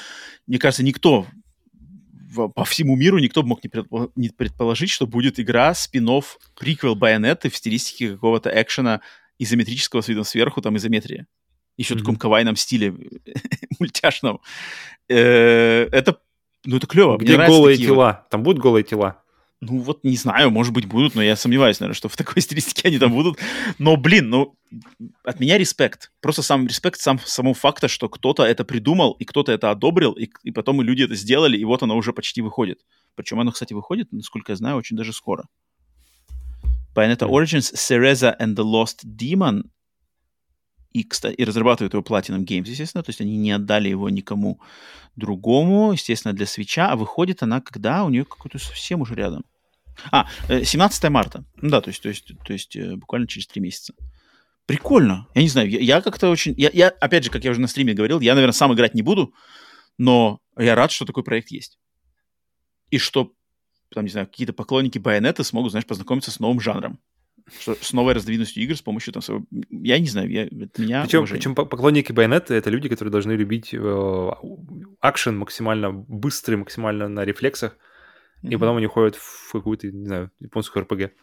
мне 0.48 0.60
кажется, 0.60 0.84
никто 0.84 1.26
по 2.36 2.64
всему 2.64 2.96
миру 2.96 3.18
никто 3.20 3.42
бы 3.42 3.50
мог 3.50 3.62
не 4.16 4.30
предположить, 4.30 4.92
что 4.92 5.08
будет 5.08 5.40
игра 5.40 5.74
спин-офф 5.74 6.38
приквел 6.60 6.96
Байонеты 6.96 7.50
в 7.50 7.56
стилистике 7.56 8.12
какого-то 8.12 8.50
экшена 8.50 9.02
изометрического 9.40 10.02
с 10.02 10.08
видом 10.08 10.26
сверху, 10.26 10.62
там 10.62 10.78
изометрия. 10.78 11.28
Еще 11.78 11.94
mm-hmm. 11.94 11.98
в 11.98 12.00
таком 12.00 12.16
кавайном 12.18 12.56
стиле 12.56 12.94
мультяшном. 13.80 14.42
Э, 15.08 15.88
это, 15.92 16.20
ну 16.66 16.78
это 16.78 16.88
клево. 16.88 17.18
Где 17.18 17.38
голые 17.38 17.78
тела? 17.78 18.28
Там 18.30 18.44
будут 18.44 18.62
голые 18.62 18.84
тела? 18.84 19.24
Ну 19.62 19.80
вот 19.80 20.06
не 20.06 20.16
знаю, 20.16 20.52
может 20.52 20.74
быть 20.74 20.86
будут, 20.86 21.16
но 21.16 21.22
я 21.22 21.36
сомневаюсь, 21.36 21.80
наверное, 21.82 21.96
что 21.96 22.08
в 22.08 22.16
такой 22.16 22.42
стилистике 22.42 22.88
они 22.88 22.98
там 22.98 23.12
будут. 23.12 23.40
Но, 23.78 23.98
блин, 23.98 24.30
ну 24.30 24.56
от 25.24 25.40
меня 25.40 25.58
респект. 25.58 26.12
Просто 26.22 26.42
сам 26.42 26.68
респект 26.68 27.00
сам 27.00 27.20
самому 27.26 27.54
факта, 27.54 27.88
что 27.88 28.08
кто-то 28.08 28.44
это 28.44 28.64
придумал, 28.64 29.14
и 29.14 29.26
кто-то 29.26 29.52
это 29.52 29.72
одобрил, 29.72 30.14
и, 30.14 30.30
и 30.44 30.52
потом 30.52 30.82
и 30.82 30.86
люди 30.86 31.04
это 31.04 31.16
сделали, 31.16 31.58
и 31.58 31.66
вот 31.66 31.84
оно 31.84 31.98
уже 31.98 32.14
почти 32.14 32.42
выходит. 32.42 32.80
Причем 33.16 33.40
оно, 33.40 33.52
кстати, 33.52 33.74
выходит, 33.74 34.12
насколько 34.12 34.54
я 34.54 34.56
знаю, 34.56 34.78
очень 34.78 34.96
даже 34.96 35.12
скоро. 35.12 35.46
Bayonetta 36.96 37.28
Origins, 37.28 37.74
Cereza 37.76 38.36
and 38.40 38.56
the 38.56 38.64
Lost 38.64 39.04
Demon 39.06 39.64
и, 40.92 41.04
кстати, 41.04 41.36
и 41.36 41.44
разрабатывают 41.44 41.94
его 41.94 42.04
Platinum 42.04 42.46
Games, 42.46 42.68
естественно, 42.68 43.04
то 43.04 43.10
есть 43.10 43.22
они 43.22 43.38
не 43.38 43.52
отдали 43.52 43.90
его 43.90 44.10
никому 44.10 44.60
другому, 45.16 45.92
естественно, 45.92 46.34
для 46.34 46.46
свеча, 46.46 46.90
а 46.92 46.96
выходит 46.96 47.44
она 47.44 47.62
когда? 47.62 48.04
У 48.04 48.10
нее 48.10 48.26
какой-то 48.26 48.58
совсем 48.58 49.02
уже 49.02 49.16
рядом. 49.16 49.46
А, 50.12 50.28
17 50.48 51.04
э, 51.04 51.10
марта. 51.10 51.44
Ну 51.58 51.70
да, 51.70 51.82
то 51.82 51.90
есть, 51.90 52.02
то 52.02 52.10
есть, 52.10 52.32
то 52.46 52.54
есть 52.54 52.76
э, 52.76 52.96
буквально 52.96 53.28
через 53.28 53.48
три 53.48 53.62
месяца. 53.62 53.94
Прикольно. 54.66 55.28
Я 55.36 55.42
не 55.42 55.50
знаю, 55.50 55.70
я, 55.70 55.80
я 55.80 56.02
как-то 56.02 56.30
очень... 56.30 56.54
Я, 56.58 56.70
я, 56.74 56.90
опять 56.90 57.24
же, 57.24 57.32
как 57.32 57.44
я 57.44 57.52
уже 57.52 57.60
на 57.60 57.68
стриме 57.68 57.94
говорил, 57.94 58.20
я, 58.20 58.34
наверное, 58.34 58.54
сам 58.54 58.74
играть 58.74 58.96
не 58.96 59.02
буду, 59.02 59.34
но 59.98 60.40
я 60.58 60.76
рад, 60.76 60.92
что 60.92 61.06
такой 61.06 61.24
проект 61.24 61.52
есть. 61.52 61.78
И 62.90 62.98
что, 62.98 63.34
там, 63.94 64.06
не 64.06 64.10
знаю, 64.10 64.28
какие-то 64.28 64.54
поклонники 64.54 64.98
Байонета 64.98 65.44
смогут, 65.44 65.72
знаешь, 65.72 65.86
познакомиться 65.86 66.32
с 66.32 66.40
новым 66.40 66.60
жанром 66.60 67.00
что 67.60 67.76
с 67.80 67.94
новой 67.94 68.14
разновидностью 68.14 68.64
игр 68.64 68.76
с 68.76 68.82
помощью 68.82 69.14
там 69.14 69.22
своего... 69.22 69.46
Я 69.70 70.00
не 70.00 70.08
знаю, 70.08 70.30
я, 70.30 70.44
это 70.46 70.82
меня 70.82 71.04
причем, 71.04 71.26
причем 71.26 71.56
поклонники 71.56 72.12
Байонета— 72.12 72.54
это 72.56 72.70
люди, 72.70 72.90
которые 72.90 73.12
должны 73.12 73.34
любить 73.34 73.74
э, 73.74 74.32
акшен 75.00 75.38
максимально 75.38 75.92
быстрый, 75.92 76.56
максимально 76.56 77.08
на 77.08 77.26
рефлексах, 77.26 77.78
mm-hmm. 78.44 78.54
и 78.54 78.58
потом 78.58 78.78
они 78.78 78.88
ходят 78.88 79.16
в 79.16 79.52
какую-то, 79.52 79.88
не 79.88 80.06
знаю, 80.06 80.32
японскую 80.40 80.84
РПГ 80.84 81.14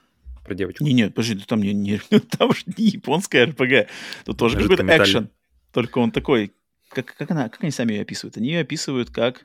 про 0.44 0.54
девочку. 0.54 0.84
Не, 0.84 0.92
нет, 0.92 1.14
подожди, 1.14 1.42
там 1.46 1.60
не, 1.60 1.72
не, 1.72 1.98
там 2.38 2.52
же 2.52 2.62
не 2.76 2.86
японская 2.86 3.46
РПГ, 3.46 3.90
тут 4.24 4.38
тоже 4.38 4.58
какой-то 4.58 4.84
экшен. 4.84 5.30
Только 5.72 5.98
он 5.98 6.10
такой... 6.10 6.54
Как, 6.88 7.14
как, 7.16 7.30
она, 7.30 7.50
как 7.50 7.62
они 7.62 7.70
сами 7.70 7.92
ее 7.92 8.02
описывают? 8.02 8.38
Они 8.38 8.48
ее 8.48 8.60
описывают 8.60 9.10
как... 9.10 9.44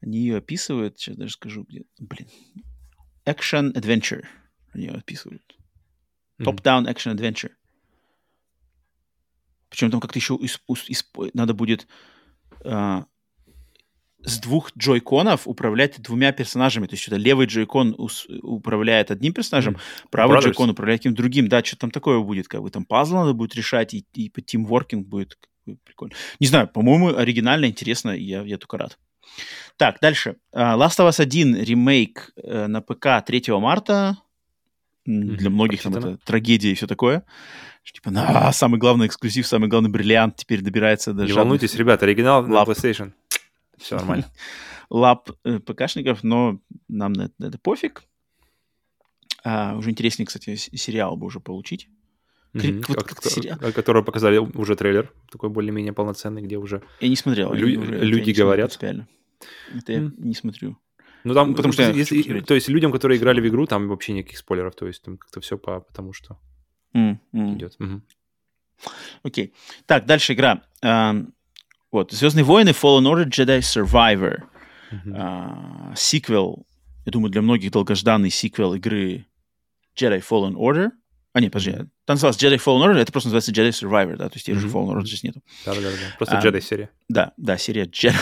Они 0.00 0.18
ее 0.18 0.38
описывают... 0.38 0.98
Сейчас 0.98 1.16
даже 1.16 1.32
скажу, 1.32 1.66
где... 1.68 1.82
Блин. 1.98 2.28
Action 3.26 3.74
Adventure. 3.74 4.24
Они 4.74 4.88
описывают. 4.88 5.42
Top-down 6.40 6.86
Action 6.92 7.14
Adventure. 7.16 7.52
Причем 9.70 9.90
там 9.90 10.00
как-то 10.00 10.18
еще 10.18 10.34
исп- 10.34 10.88
исп- 10.90 11.30
надо 11.32 11.54
будет 11.54 11.86
а, 12.64 13.06
с 14.22 14.38
двух 14.38 14.70
джойконов 14.76 15.46
управлять 15.48 16.00
двумя 16.00 16.32
персонажами. 16.32 16.86
То 16.86 16.94
есть 16.94 17.02
что-то 17.02 17.16
левый 17.16 17.46
джойкон 17.46 17.94
ус- 17.98 18.26
управляет 18.42 19.10
одним 19.10 19.32
персонажем, 19.32 19.76
правый 20.10 20.38
Brothers. 20.38 20.42
джойкон 20.44 20.70
управляет 20.70 21.00
каким-то 21.00 21.16
другим. 21.22 21.48
Да, 21.48 21.62
что 21.62 21.76
там 21.76 21.90
такое 21.90 22.20
будет, 22.20 22.48
как 22.48 22.62
бы 22.62 22.70
там 22.70 22.84
пазл 22.84 23.14
надо 23.16 23.32
будет 23.32 23.54
решать, 23.54 23.94
и, 23.94 24.04
и 24.14 24.28
по 24.28 24.40
тимворкинг 24.40 25.06
будет 25.06 25.38
прикольно. 25.84 26.14
Не 26.40 26.46
знаю, 26.46 26.68
по-моему, 26.68 27.16
оригинально, 27.16 27.66
интересно, 27.66 28.10
я, 28.10 28.42
я 28.42 28.58
только 28.58 28.76
рад. 28.78 28.98
Так, 29.76 29.98
дальше. 30.00 30.36
А, 30.52 30.76
Last 30.76 30.98
of 31.00 31.08
Us 31.08 31.20
1 31.20 31.56
ремейк 31.62 32.32
э, 32.36 32.66
на 32.66 32.80
ПК 32.80 33.24
3 33.26 33.44
марта. 33.58 34.18
Для 35.06 35.50
многих 35.50 35.82
там 35.82 35.94
это 35.96 36.16
трагедия 36.24 36.72
и 36.72 36.74
все 36.74 36.86
такое. 36.86 37.24
Что, 37.82 37.96
Типа, 37.96 38.10
на, 38.10 38.50
самый 38.52 38.78
главный 38.80 39.06
эксклюзив, 39.06 39.46
самый 39.46 39.68
главный 39.68 39.90
бриллиант 39.90 40.36
теперь 40.36 40.62
добирается 40.62 41.12
до 41.12 41.22
Не 41.22 41.28
жадных 41.28 41.36
волнуйтесь, 41.44 41.74
ребят, 41.74 42.02
оригинал 42.02 42.46
на 42.46 42.54
лап. 42.54 42.68
PlayStation. 42.68 43.12
Все 43.76 43.96
нормально. 43.96 44.24
лап 44.90 45.30
э, 45.44 45.58
ПКшников, 45.58 46.22
но 46.24 46.60
нам 46.88 47.12
на 47.12 47.22
это, 47.24 47.34
на 47.38 47.46
это 47.46 47.58
пофиг. 47.58 48.04
А, 49.44 49.76
уже 49.76 49.90
интереснее, 49.90 50.26
кстати, 50.26 50.56
сериал 50.56 51.16
бы 51.16 51.26
уже 51.26 51.40
получить. 51.40 51.88
Мгм. 52.54 52.82
вот 52.88 53.02
Как- 53.02 53.22
сериал. 53.24 53.58
ко- 53.58 53.72
Которого 53.72 54.02
показали 54.04 54.38
уже 54.38 54.76
трейлер, 54.76 55.12
такой 55.30 55.50
более-менее 55.50 55.92
полноценный, 55.92 56.40
где 56.40 56.56
уже... 56.56 56.82
Я 57.00 57.08
не 57.08 57.16
смотрел. 57.16 57.52
Лю- 57.52 57.80
уже- 57.80 57.98
люди 57.98 58.30
говорят. 58.30 58.74
Это 58.80 59.04
я 59.92 59.98
М. 59.98 60.14
не 60.18 60.34
смотрю. 60.34 60.78
Ну, 61.24 61.34
там, 61.34 61.50
Ну, 61.50 61.56
потому 61.56 61.72
что 61.72 61.82
я 61.82 61.90
если- 61.90 62.18
посмотреть. 62.18 62.46
то 62.46 62.54
есть 62.54 62.68
людям, 62.68 62.92
которые 62.92 63.18
играли 63.18 63.40
в 63.40 63.48
игру, 63.48 63.66
там 63.66 63.88
вообще 63.88 64.12
никаких 64.12 64.38
спойлеров, 64.38 64.74
то 64.76 64.86
есть 64.86 65.02
там 65.02 65.16
как-то 65.16 65.40
все 65.40 65.56
по 65.58 65.80
потому 65.80 66.12
что 66.12 66.38
М, 66.92 67.20
м. 67.32 67.56
идет. 67.56 67.74
Мгм. 67.78 68.02
Окей. 69.22 69.54
Так, 69.86 70.04
дальше 70.06 70.34
игра. 70.34 70.62
Ам, 70.82 71.32
вот. 71.90 72.12
Звездные 72.12 72.44
войны 72.44 72.70
Fallen 72.70 73.04
Order 73.10 73.26
Jedi 73.28 73.60
Survivor. 73.60 74.42
Мгм. 74.90 75.14
А, 75.16 75.92
сиквел, 75.96 76.66
я 77.06 77.12
думаю, 77.12 77.30
для 77.32 77.40
многих 77.42 77.70
долгожданный 77.72 78.30
сиквел 78.30 78.74
игры 78.74 79.26
Jedi 79.96 80.22
Fallen 80.28 80.54
Order. 80.54 80.90
А, 81.32 81.40
нет, 81.40 81.50
подожди. 81.52 81.72
Там 82.04 82.14
называлось 82.16 82.36
Jedi 82.40 82.58
Fallen 82.58 82.84
Order, 82.86 82.98
это 82.98 83.10
просто 83.12 83.30
называется 83.30 83.50
Jedi 83.52 83.70
Survivor, 83.70 84.16
да, 84.16 84.28
то 84.28 84.34
есть 84.36 84.46
тех 84.46 84.58
же 84.60 84.68
Fallen 84.68 84.94
Order 84.94 85.04
здесь 85.06 85.22
нету. 85.24 85.40
Да-да-да. 85.64 85.88
Просто 86.18 86.38
А, 86.38 86.40
Джедай 86.42 86.60
серия, 86.62 86.90
Да, 87.08 87.32
да, 87.36 87.56
серия 87.58 87.84
Jedi. 87.86 88.14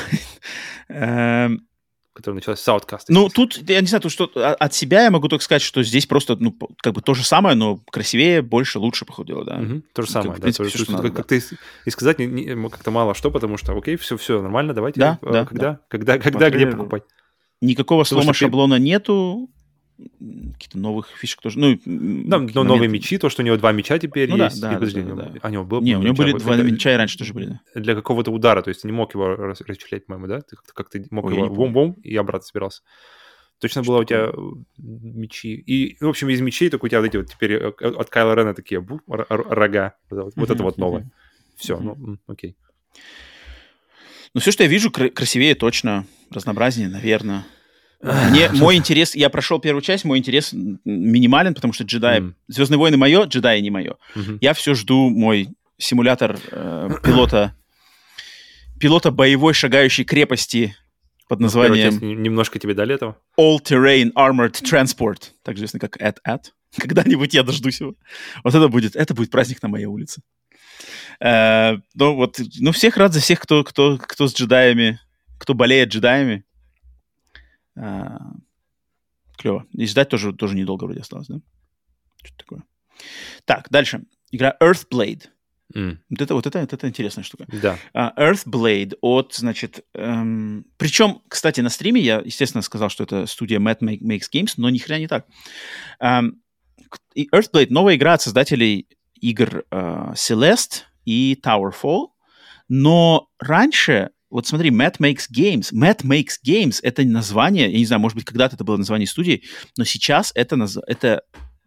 Которая 2.15 2.35
началась 2.35 2.61
с 2.61 2.69
Outcast. 2.69 3.05
Ну, 3.09 3.31
тут, 3.31 3.57
я 3.71 3.81
не 3.81 3.87
знаю, 3.87 4.03
тут 4.03 4.13
что 4.13 4.31
а- 4.37 4.53
от 4.55 4.75
себя 4.75 5.05
я 5.05 5.11
могу 5.11 5.29
только 5.29 5.43
сказать, 5.43 5.63
что 5.63 5.83
здесь 5.83 6.05
просто, 6.07 6.37
ну, 6.39 6.55
как 6.83 6.93
бы 6.93 7.01
то 7.01 7.15
же 7.15 7.25
самое, 7.25 7.55
но 7.55 7.79
красивее, 7.91 8.43
больше, 8.43 8.79
лучше, 8.79 9.07
по 9.07 9.15
ходу 9.15 9.29
дела, 9.29 9.45
да. 9.45 9.57
Мгм, 9.57 9.83
То 9.95 10.03
же 10.03 10.09
Как, 10.09 10.13
самое, 10.13 10.33
в 10.33 10.35
да. 10.37 10.43
принципе, 10.43 10.65
то- 10.65 10.71
то- 10.73 10.77
что 10.79 10.87
то- 10.87 10.93
надо, 10.93 11.11
как 11.11 11.27
ты 11.27 11.43
и 11.87 11.91
сказать 11.91 12.19
не- 12.19 12.27
не- 12.27 12.69
как-то 12.69 12.91
мало 12.91 13.15
что, 13.15 13.31
потому 13.31 13.57
что, 13.57 13.73
окей, 13.77 13.97
все, 13.97 14.19
все 14.19 14.43
нормально, 14.43 14.75
давайте. 14.75 15.01
Да, 15.01 15.19
э, 15.23 15.33
да, 15.33 15.47
когда, 15.47 15.81
когда, 15.89 16.19
когда, 16.19 16.51
где 16.51 16.59
трейлеру. 16.59 16.79
покупать? 16.79 17.03
Никакого 17.63 18.03
Потому 18.05 18.23
слома 18.23 18.35
шаблона 18.35 18.75
нету, 18.79 19.49
каких-то 20.55 20.79
новых 20.79 21.09
фишек 21.09 21.41
тоже. 21.41 21.59
Ну, 21.59 21.79
Да, 21.85 22.39
но 22.39 22.65
новые 22.65 22.89
мечи, 22.89 23.19
то, 23.19 23.29
что 23.29 23.43
у 23.43 23.45
него 23.45 23.57
два 23.57 23.73
меча 23.73 23.99
теперь 23.99 24.29
Ну 24.31 24.37
да, 24.37 24.45
есть. 24.47 24.61
да, 24.61 24.69
и, 24.69 24.71
да, 24.73 24.79
подожди, 24.79 25.01
да, 25.03 25.07
у 25.07 25.09
него- 25.11 25.21
да. 25.23 25.39
а, 25.43 25.51
него 25.51 25.65
было 25.65 25.81
Не, 25.81 25.97
у 25.97 26.01
него 26.03 26.13
меча, 26.13 26.23
были 26.23 26.39
два 26.39 26.55
для- 26.57 26.65
меча 26.65 26.93
и 26.93 26.97
раньше 26.97 27.19
тоже 27.19 27.35
были, 27.35 27.47
да. 27.75 27.81
Для 27.81 27.95
какого-то 27.95 28.31
удара, 28.31 28.63
то 28.63 28.69
есть 28.69 28.83
ты 28.83 28.89
не 28.89 28.93
мог 28.93 29.15
его 29.15 29.35
рас- 29.37 29.61
расчехлять, 29.61 30.07
по-моему, 30.07 30.27
да? 30.29 30.41
Ты 30.41 30.57
как-то, 30.57 30.73
как-то 30.75 31.03
мог 31.11 31.27
Ой, 31.27 31.35
его 31.35 31.47
не 31.49 31.55
бом-бом 31.55 31.93
и 32.03 32.17
обратно 32.17 32.47
собирался. 32.47 32.83
Точно 33.61 33.83
было 33.83 34.01
у 34.01 34.05
тебя 34.05 34.31
э, 34.33 34.33
мечи. 34.79 35.55
И, 35.55 35.97
в 36.03 36.09
общем, 36.09 36.29
из 36.31 36.41
мечей 36.41 36.69
только 36.69 36.87
у 36.87 36.89
тебя 36.89 37.01
вот 37.01 37.07
эти 37.07 37.17
вот 37.17 37.27
теперь 37.31 37.53
э, 37.53 37.69
от 37.69 38.11
Кайла 38.11 38.35
Рена 38.35 38.55
такие 38.55 38.81
бу, 38.81 39.01
рога. 39.07 39.95
Вот 40.11 40.17
это 40.17 40.25
вот- 40.25 40.33
вот 40.37 40.51
это 40.51 40.63
вот 40.65 40.79
новое. 40.79 41.01
мгм. 41.03 41.13
Все, 41.57 41.77
Мгм. 41.77 41.95
ну, 42.05 42.19
окей. 42.27 42.57
Ну, 44.35 44.41
все, 44.41 44.51
что 44.51 44.63
я 44.65 44.69
вижу, 44.69 44.91
кра- 44.91 45.11
красивее 45.11 45.55
точно, 45.55 46.07
разнообразнее, 46.31 46.89
наверное. 46.89 47.45
Мне 48.03 48.49
мой 48.53 48.77
интерес, 48.77 49.15
я 49.15 49.31
прошел 49.31 49.61
первую 49.61 49.83
часть, 49.83 50.05
мой 50.05 50.19
интерес 50.19 50.53
минимален, 50.85 51.55
потому 51.55 51.73
что 51.73 51.85
джедаи, 51.85 52.19
М. 52.19 52.37
Звездные 52.49 52.79
войны 52.79 52.97
мое, 52.97 53.25
джедаи 53.27 53.61
не 53.61 53.71
мое. 53.71 53.97
Мгм. 54.15 54.39
Я 54.41 54.55
все 54.55 54.75
жду 54.75 55.09
мой 55.09 55.49
симулятор 55.79 56.39
э, 56.51 56.91
пилота, 57.03 57.55
пилота 58.81 59.11
боевой 59.11 59.55
шагающей 59.55 60.05
крепости 60.05 60.77
под 61.29 61.41
Ну, 61.41 61.45
названием 61.47 61.91
часть 61.93 62.03
н- 62.03 62.23
немножко 62.23 62.59
тебе 62.59 62.75
дали 62.75 62.95
этого. 62.95 63.17
All-Terrain 63.39 64.13
Armored 64.15 64.61
Transport, 64.63 65.31
также 65.43 65.61
известный 65.65 65.81
как 65.81 65.97
AT-AT. 65.97 66.43
Когда-нибудь 66.79 67.35
я 67.35 67.43
дождусь 67.43 67.81
его. 67.81 67.95
Вот 68.45 68.55
это 68.55 68.69
будет, 68.69 68.97
это 68.97 69.15
будет 69.15 69.31
праздник 69.31 69.63
на 69.63 69.69
моей 69.69 69.87
улице. 69.87 70.23
Э, 71.21 71.77
ну 71.95 72.15
вот, 72.15 72.41
ну 72.59 72.73
всех 72.73 72.97
рад 72.97 73.13
за 73.13 73.21
всех, 73.21 73.41
кто, 73.41 73.63
кто, 73.65 73.99
кто 73.99 74.27
с 74.27 74.35
джедаями, 74.35 74.99
кто 75.39 75.55
болеет 75.55 75.91
джедаями. 75.91 76.45
Э, 77.77 78.17
клево. 79.39 79.67
И 79.73 79.87
ждать 79.87 80.09
тоже, 80.09 80.33
тоже 80.33 80.55
недолго 80.57 80.85
вроде 80.85 81.01
осталось, 81.01 81.29
да? 81.29 81.41
Что-то 82.23 82.37
такое. 82.39 82.63
Так, 83.45 83.69
дальше. 83.71 84.05
Игра 84.31 84.57
Earthblade. 84.63 85.25
М, 85.75 86.01
Вот 86.11 86.21
это, 86.21 86.35
вот 86.35 86.47
это, 86.47 86.61
вот 86.61 86.73
это 86.73 86.87
интересная 86.89 87.25
штука. 87.25 87.47
Да. 87.51 87.79
А, 87.95 88.13
Earthblade 88.23 88.95
от, 89.01 89.35
значит... 89.35 89.85
эм, 89.95 90.67
причем, 90.77 91.23
кстати, 91.29 91.61
на 91.63 91.71
стриме 91.71 92.01
я, 92.01 92.21
естественно, 92.25 92.63
сказал, 92.63 92.91
что 92.91 93.05
это 93.05 93.27
студия 93.27 93.59
Make- 93.59 93.81
Makes 93.81 94.29
Games, 94.33 94.53
но 94.59 94.69
ни 94.71 94.79
хрена 94.79 95.01
не 95.01 95.09
так. 95.09 95.27
Эм, 95.99 96.43
Earthblade— 97.17 97.69
новая 97.71 97.97
игра 97.97 98.13
от 98.15 98.23
создателей 98.23 98.87
игр 99.21 99.65
э, 99.71 100.13
Celeste 100.15 100.83
и 101.07 101.39
Towerfall, 101.43 102.09
но 102.69 103.29
раньше... 103.39 104.11
Вот 104.33 104.47
смотри, 104.47 104.71
Matt 104.71 104.97
Makes 104.99 105.29
Games. 105.31 105.73
Matt 105.73 106.03
Makes 106.05 106.39
Games— 106.47 106.81
это 106.83 107.05
название, 107.05 107.71
я 107.71 107.79
не 107.79 107.85
знаю, 107.85 108.01
может 108.01 108.17
быть, 108.17 108.25
когда-то 108.25 108.57
это 108.57 108.65
было 108.65 108.77
название 108.79 109.07
студии, 109.07 109.45
но 109.77 109.85
сейчас 109.85 110.33
это, 110.35 110.57
наз- 110.57 110.81
это 110.87 111.23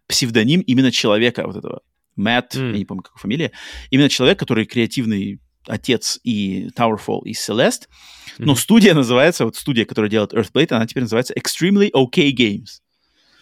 псевдоним 0.08 0.60
именно 0.60 0.90
человека 0.90 1.46
вот 1.46 1.56
этого. 1.56 1.80
Мэтт, 2.16 2.56
М. 2.56 2.72
я 2.72 2.78
не 2.78 2.84
помню, 2.84 3.02
какая 3.04 3.20
фамилия, 3.20 3.52
именно 3.90 4.08
человек, 4.08 4.38
который 4.38 4.66
креативный 4.66 5.38
отец 5.68 6.18
и 6.24 6.68
Towerfall, 6.76 7.20
и 7.24 7.32
Celeste. 7.34 7.86
Но 8.38 8.52
Мгм. 8.52 8.56
студия 8.60 8.94
называется, 8.94 9.44
вот 9.44 9.56
студия, 9.56 9.84
которая 9.84 10.10
делает 10.10 10.32
Earthblade, 10.32 10.72
она 10.72 10.86
теперь 10.86 11.02
называется 11.04 11.34
Extremely 11.34 11.90
OK 11.92 12.30
Games. 12.32 12.80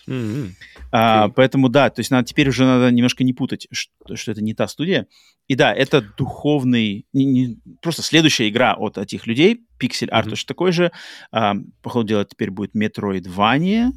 М. 0.06 0.54
А, 0.96 1.28
поэтому 1.28 1.68
да, 1.68 1.90
то 1.90 1.98
есть 2.00 2.12
надо, 2.12 2.24
теперь 2.24 2.48
уже 2.48 2.64
надо 2.64 2.90
немножко 2.92 3.24
не 3.24 3.32
путать, 3.32 3.66
что, 3.72 4.14
что 4.14 4.30
это 4.30 4.42
не 4.42 4.54
та 4.54 4.68
студия. 4.68 5.08
И 5.48 5.56
да, 5.56 5.72
это 5.74 6.02
духовный, 6.16 7.04
не- 7.12 7.24
не- 7.24 7.58
просто 7.82 8.02
следующая 8.02 8.48
игра 8.48 8.74
от 8.74 8.96
этих 8.96 9.26
людей, 9.26 9.60
Art 9.82 10.22
Мгм. 10.22 10.30
точно 10.30 10.46
такой 10.46 10.70
же. 10.70 10.92
А, 11.32 11.54
по 11.82 11.90
ходу 11.90 12.06
дела 12.06 12.24
теперь 12.24 12.50
будет 12.52 12.76
Metroidvania, 12.76 13.90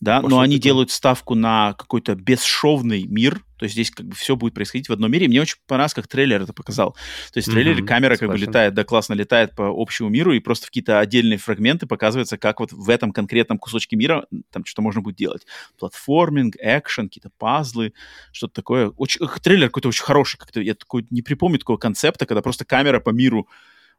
да, 0.00 0.18
А 0.18 0.22
но 0.22 0.40
они 0.40 0.58
делают 0.58 0.90
ставку 0.90 1.34
на 1.34 1.72
какой-то 1.72 2.14
бесшовный 2.14 3.04
мир, 3.04 3.40
то 3.56 3.64
есть 3.64 3.72
здесь 3.72 3.90
как 3.90 4.06
бы 4.06 4.14
все 4.14 4.36
будет 4.36 4.52
происходить 4.52 4.90
в 4.90 4.92
одном 4.92 5.10
мире. 5.10 5.24
И 5.24 5.28
мне 5.28 5.40
очень 5.40 5.56
понравилось, 5.66 5.94
как 5.94 6.06
трейлер 6.06 6.42
это 6.42 6.52
показал. 6.52 6.92
То 7.32 7.38
есть 7.38 7.48
в 7.48 7.52
трейлере 7.52 7.78
Мгм, 7.78 7.86
камера 7.86 8.16
как 8.16 8.28
бы 8.28 8.36
летает, 8.36 8.74
да, 8.74 8.84
классно 8.84 9.14
летает 9.14 9.56
по 9.56 9.72
общему 9.74 10.10
миру, 10.10 10.34
и 10.34 10.40
просто 10.40 10.66
в 10.66 10.68
какие-то 10.68 11.00
отдельные 11.00 11.38
фрагменты 11.38 11.86
показывается, 11.86 12.36
как 12.36 12.60
вот 12.60 12.72
в 12.72 12.90
этом 12.90 13.12
конкретном 13.12 13.58
кусочке 13.58 13.96
мира 13.96 14.26
там 14.50 14.66
что-то 14.66 14.82
можно 14.82 15.00
будет 15.00 15.16
делать. 15.16 15.46
Платформинг, 15.78 16.56
экшен, 16.58 17.08
какие-то 17.08 17.30
пазлы, 17.38 17.94
что-то 18.32 18.52
такое. 18.52 18.90
Очень, 18.90 19.26
трейлер 19.42 19.68
какой-то 19.68 19.88
очень 19.88 20.04
хороший, 20.04 20.36
как-то 20.36 20.60
я 20.60 20.74
такой 20.74 21.06
не 21.08 21.22
припомню 21.22 21.58
такого 21.58 21.78
концепта, 21.78 22.26
когда 22.26 22.42
просто 22.42 22.66
камера 22.66 23.00
по 23.00 23.10
миру 23.10 23.48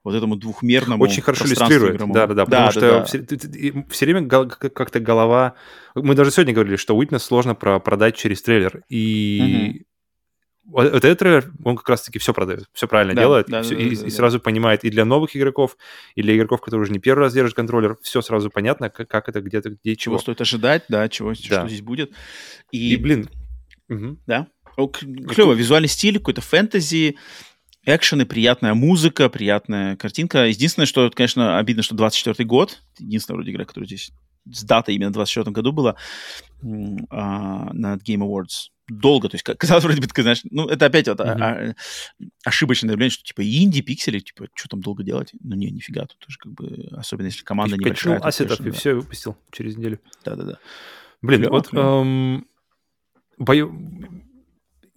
вот 0.07 0.15
этому 0.15 0.35
двухмерному 0.35 1.03
Очень 1.03 1.21
хорошо 1.21 1.45
иллюстрирует. 1.45 1.95
игровому. 1.95 2.13
Да, 2.13 2.27
да, 2.27 2.33
да. 2.33 2.45
Потому 2.45 2.71
что 2.71 3.03
все, 3.05 3.19
ты- 3.19 3.37
ты- 3.37 3.59
и 3.59 3.85
все 3.89 4.05
время 4.05 4.27
как-то 4.27 4.99
голова. 4.99 5.53
Мы 5.95 6.15
даже 6.15 6.31
сегодня 6.31 6.53
говорили, 6.53 6.75
что 6.77 6.99
Witness 7.01 7.19
сложно 7.19 7.55
про- 7.55 7.79
продать 7.79 8.15
через 8.15 8.41
трейлер. 8.41 8.83
И 8.89 9.83
вот 10.65 10.91
вот 10.91 11.03
этот 11.05 11.19
трейлер, 11.19 11.51
он 11.63 11.75
как 11.77 11.87
раз-таки 11.89 12.19
все 12.19 12.33
продает, 12.33 12.65
все 12.73 12.87
правильно 12.87 13.13
Да, 13.15 13.21
делает, 13.21 13.47
да, 13.47 13.59
и, 13.59 13.63
всё- 13.63 13.75
да, 13.75 13.81
и- 13.81 13.95
да, 13.95 14.01
и 14.01 14.09
да. 14.09 14.15
сразу 14.15 14.39
понимает 14.39 14.83
и 14.83 14.89
для 14.89 15.05
новых 15.05 15.35
игроков, 15.35 15.77
и 16.15 16.21
для 16.21 16.35
игроков, 16.35 16.59
которые 16.61 16.83
уже 16.83 16.91
не 16.91 16.99
первый 16.99 17.21
раз 17.21 17.33
держат 17.33 17.53
контроллер, 17.55 17.97
все 18.01 18.21
сразу 18.21 18.49
понятно, 18.49 18.89
как, 18.89 19.07
как 19.09 19.29
это, 19.29 19.39
где-то, 19.41 19.69
где 19.71 19.91
и 19.91 19.97
чего 19.97 20.15
чего. 20.15 20.21
стоит 20.21 20.41
ожидать, 20.41 20.83
да, 20.89 21.07
чего, 21.09 21.33
что 21.35 21.49
Да. 21.49 21.67
здесь 21.67 21.81
будет. 21.81 22.11
И, 22.71 22.95
блин, 22.97 23.29
мгм. 23.87 24.19
Да. 24.27 24.47
Клево, 24.75 25.53
визуальный 25.53 25.87
стиль, 25.87 26.19
какой-то 26.19 26.41
фэнтези, 26.41 27.17
экшены, 27.87 28.25
приятная 28.25 28.73
музыка, 28.73 29.29
приятная 29.29 29.95
картинка. 29.95 30.45
Единственное, 30.45 30.85
что, 30.85 31.09
конечно, 31.09 31.57
обидно, 31.57 31.83
что 31.83 31.95
24 31.95 32.45
год, 32.45 32.81
единственная 32.99 33.37
вроде 33.37 33.51
игра, 33.51 33.65
которая 33.65 33.87
здесь 33.87 34.11
с 34.51 34.63
датой 34.63 34.95
именно 34.95 35.09
в 35.09 35.13
24 35.13 35.51
году 35.51 35.71
была 35.71 35.95
а, 37.09 37.73
на 37.73 37.95
Game 37.95 38.19
Awards. 38.19 38.69
долго, 38.89 39.29
то 39.29 39.35
есть 39.35 39.43
казалось 39.43 39.83
вроде 39.83 40.01
бы, 40.01 40.07
ты 40.07 40.21
знаешь, 40.21 40.41
ну, 40.49 40.67
это 40.67 40.85
опять 40.85 41.07
вот 41.07 41.19
mm-hmm. 41.19 41.75
а, 42.19 42.25
ошибочное 42.45 42.91
явление, 42.91 43.11
что 43.11 43.23
типа 43.23 43.41
инди-пиксели, 43.41 44.19
типа, 44.19 44.47
что 44.53 44.69
там 44.69 44.81
долго 44.81 45.03
делать? 45.03 45.31
Ну, 45.41 45.55
не, 45.55 45.71
нифига, 45.71 46.05
тут 46.05 46.19
тоже 46.19 46.37
как 46.39 46.53
бы, 46.53 46.89
особенно 46.91 47.27
если 47.27 47.43
команда 47.43 47.75
и 47.75 47.79
небольшая. 47.79 48.19
ассетов, 48.19 48.59
и 48.61 48.63
да. 48.65 48.71
все 48.71 48.93
выпустил 48.93 49.37
через 49.51 49.77
неделю. 49.77 49.99
Да-да-да. 50.23 50.57
Блин, 51.21 51.41
Клево, 51.41 51.53
вот 51.53 51.73
эм, 51.73 52.47
бою... 53.37 54.26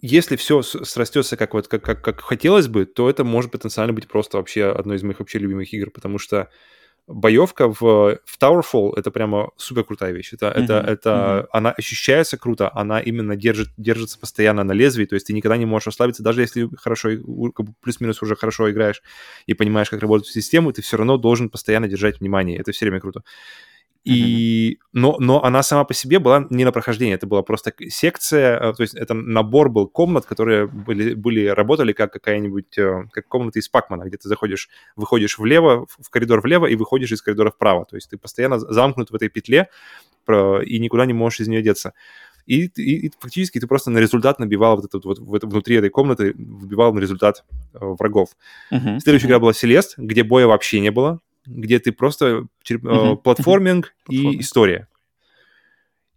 если 0.01 0.35
все 0.35 0.61
срастется 0.63 1.37
как 1.37 1.53
вот 1.53 1.67
как, 1.67 1.83
как, 1.83 2.01
как 2.03 2.21
хотелось 2.21 2.67
бы, 2.67 2.85
то 2.85 3.09
это 3.09 3.23
может 3.23 3.51
потенциально 3.51 3.93
быть 3.93 4.07
просто 4.07 4.37
вообще 4.37 4.65
одной 4.65 4.97
из 4.97 5.03
моих 5.03 5.19
вообще 5.19 5.39
любимых 5.39 5.71
игр, 5.73 5.91
потому 5.91 6.17
что 6.17 6.49
боевка 7.07 7.67
в, 7.67 7.79
в 7.79 8.39
Towerfall 8.39 8.93
это 8.95 9.11
прямо 9.11 9.51
супер 9.57 9.83
крутая 9.83 10.11
вещь. 10.11 10.33
Это, 10.33 10.47
mm-hmm. 10.47 10.63
это, 10.63 10.73
это 10.87 11.09
mm-hmm. 11.09 11.47
она 11.51 11.71
ощущается 11.71 12.37
круто, 12.37 12.71
она 12.73 12.99
именно 12.99 13.35
держит, 13.35 13.69
держится 13.77 14.19
постоянно 14.19 14.63
на 14.63 14.71
лезвии, 14.71 15.05
то 15.05 15.15
есть 15.15 15.27
ты 15.27 15.33
никогда 15.33 15.57
не 15.57 15.65
можешь 15.65 15.87
расслабиться, 15.87 16.23
даже 16.23 16.41
если 16.41 16.69
хорошо, 16.77 17.09
плюс-минус 17.81 18.21
уже 18.21 18.35
хорошо 18.35 18.71
играешь 18.71 19.01
и 19.45 19.53
понимаешь, 19.53 19.89
как 19.89 20.01
работает 20.01 20.31
система, 20.31 20.73
ты 20.73 20.81
все 20.81 20.97
равно 20.97 21.17
должен 21.17 21.49
постоянно 21.49 21.87
держать 21.87 22.19
внимание. 22.19 22.57
Это 22.57 22.71
все 22.71 22.85
время 22.85 22.99
круто. 23.01 23.23
И, 24.03 24.73
mm-hmm. 24.73 24.87
но, 24.93 25.15
но 25.19 25.43
она 25.43 25.61
сама 25.61 25.83
по 25.83 25.93
себе 25.93 26.17
была 26.17 26.47
не 26.49 26.65
на 26.65 26.71
прохождение, 26.71 27.15
это 27.15 27.27
была 27.27 27.43
просто 27.43 27.71
секция, 27.89 28.57
э, 28.57 28.73
то 28.73 28.81
есть 28.81 28.95
это 28.95 29.13
набор 29.13 29.69
был 29.69 29.87
комнат, 29.87 30.25
которые 30.25 30.65
были, 30.65 31.13
были 31.13 31.45
работали 31.45 31.93
как 31.93 32.11
какая-нибудь, 32.11 32.79
э, 32.79 33.03
как 33.11 33.27
комната 33.27 33.59
из 33.59 33.69
Пакмана, 33.69 34.05
где 34.05 34.17
ты 34.17 34.27
заходишь, 34.27 34.69
выходишь 34.95 35.37
влево, 35.37 35.85
в 35.87 36.09
коридор 36.09 36.41
влево 36.41 36.65
и 36.65 36.75
выходишь 36.75 37.11
из 37.11 37.21
коридора 37.21 37.51
вправо, 37.51 37.85
то 37.85 37.95
есть 37.95 38.09
ты 38.09 38.17
постоянно 38.17 38.57
замкнут 38.57 39.11
в 39.11 39.15
этой 39.15 39.29
петле 39.29 39.69
и 40.27 40.79
никуда 40.79 41.05
не 41.05 41.13
можешь 41.13 41.41
из 41.41 41.47
нее 41.47 41.61
деться. 41.61 41.93
И, 42.47 42.65
и, 42.75 43.07
и 43.07 43.11
фактически 43.19 43.59
ты 43.59 43.67
просто 43.67 43.91
на 43.91 43.99
результат 43.99 44.39
набивал 44.39 44.75
вот 44.75 44.85
этот 44.85 45.05
вот, 45.05 45.19
вот 45.19 45.43
внутри 45.43 45.75
этой 45.75 45.89
комнаты, 45.89 46.33
вбивал 46.33 46.93
на 46.93 46.99
результат 46.99 47.43
э, 47.73 47.77
врагов. 47.81 48.29
Uh-huh. 48.71 48.99
Следующая 48.99 49.27
uh-huh. 49.27 49.29
игра 49.29 49.39
была 49.39 49.53
Селест, 49.53 49.97
где 49.97 50.23
боя 50.23 50.47
вообще 50.47 50.79
не 50.79 50.91
было, 50.91 51.19
где 51.45 51.79
ты 51.79 51.91
просто 51.91 52.47
mm-hmm. 52.69 53.17
платформинг 53.17 53.93
и 54.09 54.39
история. 54.39 54.87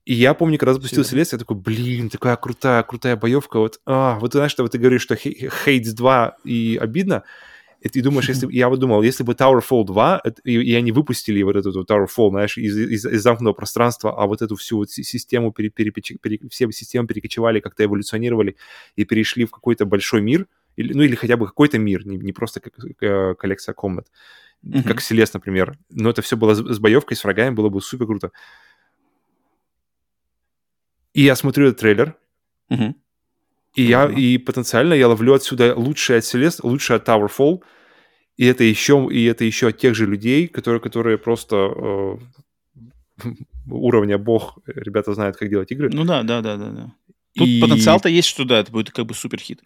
И 0.05 0.13
я 0.13 0.35
помню, 0.35 0.59
когда 0.59 0.75
запустил 0.75 1.03
Селест, 1.03 1.33
я 1.33 1.39
такой, 1.39 1.57
блин, 1.57 2.11
такая 2.11 2.37
крутая, 2.37 2.83
крутая 2.83 3.17
боевка. 3.17 3.59
Вот, 3.59 3.81
а, 3.87 4.19
вот 4.19 4.33
знаешь, 4.33 4.51
что 4.51 4.63
вот 4.63 4.73
ты 4.73 4.79
говоришь, 4.79 5.01
что 5.01 5.17
Хейтс 5.17 5.93
2 5.93 6.37
и 6.45 6.79
обидно, 6.81 7.23
и 7.85 7.89
ты 7.89 8.03
думаешь, 8.03 8.29
если 8.29 8.47
я 8.53 8.69
вот 8.69 8.81
думал, 8.81 9.03
если 9.03 9.25
бы 9.25 9.33
Towerfall 9.33 9.85
2, 9.85 10.23
и, 10.45 10.53
и 10.53 10.75
они 10.75 10.93
выпустили 10.93 11.43
вот 11.43 11.57
эту 11.57 11.73
вот 11.73 11.91
Towerfall, 11.91 12.31
знаешь, 12.31 12.59
из, 12.59 12.77
из, 12.77 13.07
из 13.07 13.23
замкнутого 13.23 13.55
пространства, 13.55 14.15
а 14.23 14.27
вот 14.27 14.43
эту 14.43 14.57
всю 14.57 14.79
вот 14.79 14.91
систему, 14.91 15.53
пере, 15.53 15.71
пере, 15.71 15.91
пере, 15.91 16.41
все 16.51 16.71
системы 16.71 17.07
перекочевали, 17.07 17.61
как-то 17.61 17.85
эволюционировали 17.85 18.57
и 18.97 19.05
перешли 19.05 19.45
в 19.47 19.51
какой-то 19.51 19.87
большой 19.87 20.21
мир, 20.21 20.47
или, 20.77 20.93
ну 20.93 21.03
или 21.03 21.15
хотя 21.15 21.37
бы 21.37 21.47
какой-то 21.47 21.79
мир, 21.79 22.07
не, 22.07 22.17
не 22.17 22.33
просто 22.33 22.61
как, 22.61 22.75
как 22.75 23.39
коллекция 23.39 23.75
комнат, 23.75 24.09
mm-hmm. 24.65 24.83
как 24.83 25.01
Селест, 25.01 25.35
например. 25.35 25.77
Но 25.91 26.11
это 26.11 26.23
все 26.23 26.37
было 26.37 26.55
с, 26.55 26.79
боевкой, 26.79 27.17
с 27.17 27.25
врагами, 27.25 27.55
было 27.55 27.69
бы 27.69 27.81
супер 27.81 28.07
круто. 28.07 28.31
И 31.13 31.23
я 31.23 31.37
смотрю 31.37 31.69
этот 31.69 31.81
трейлер, 31.81 32.17
mm-hmm. 32.71 32.95
и 33.77 33.83
я 33.83 34.07
и 34.11 34.39
потенциально 34.39 34.95
я 34.95 35.09
ловлю 35.09 35.35
отсюда 35.35 35.75
лучшее 35.77 36.19
от 36.19 36.25
Селест, 36.25 36.65
лучшее 36.65 36.97
от 36.97 37.09
Towerfall, 37.09 37.63
и 38.37 38.47
это 38.47 38.65
еще 38.65 39.09
и 39.11 39.25
это 39.25 39.45
еще 39.45 39.69
от 39.69 39.79
тех 39.79 39.95
же 39.95 40.07
людей, 40.07 40.49
которые 40.49 40.81
которые 40.81 41.19
просто 41.19 41.57
э, 41.57 43.31
уровня 43.71 44.19
бог, 44.19 44.59
ребята 44.67 45.15
знают, 45.15 45.37
как 45.37 45.49
делать 45.49 45.71
игры. 45.71 45.91
Ну 45.93 46.05
да, 46.05 46.23
да, 46.23 46.41
да, 46.41 46.57
да, 46.57 46.71
да. 46.71 46.93
Тут 47.37 47.49
и... 47.49 47.61
потенциал-то 47.61 48.09
есть, 48.09 48.29
что 48.29 48.45
да, 48.45 48.61
это 48.61 48.73
будет 48.73 48.91
как 48.91 49.07
бы 49.07 49.15
супер 49.15 49.39
хит. 49.39 49.63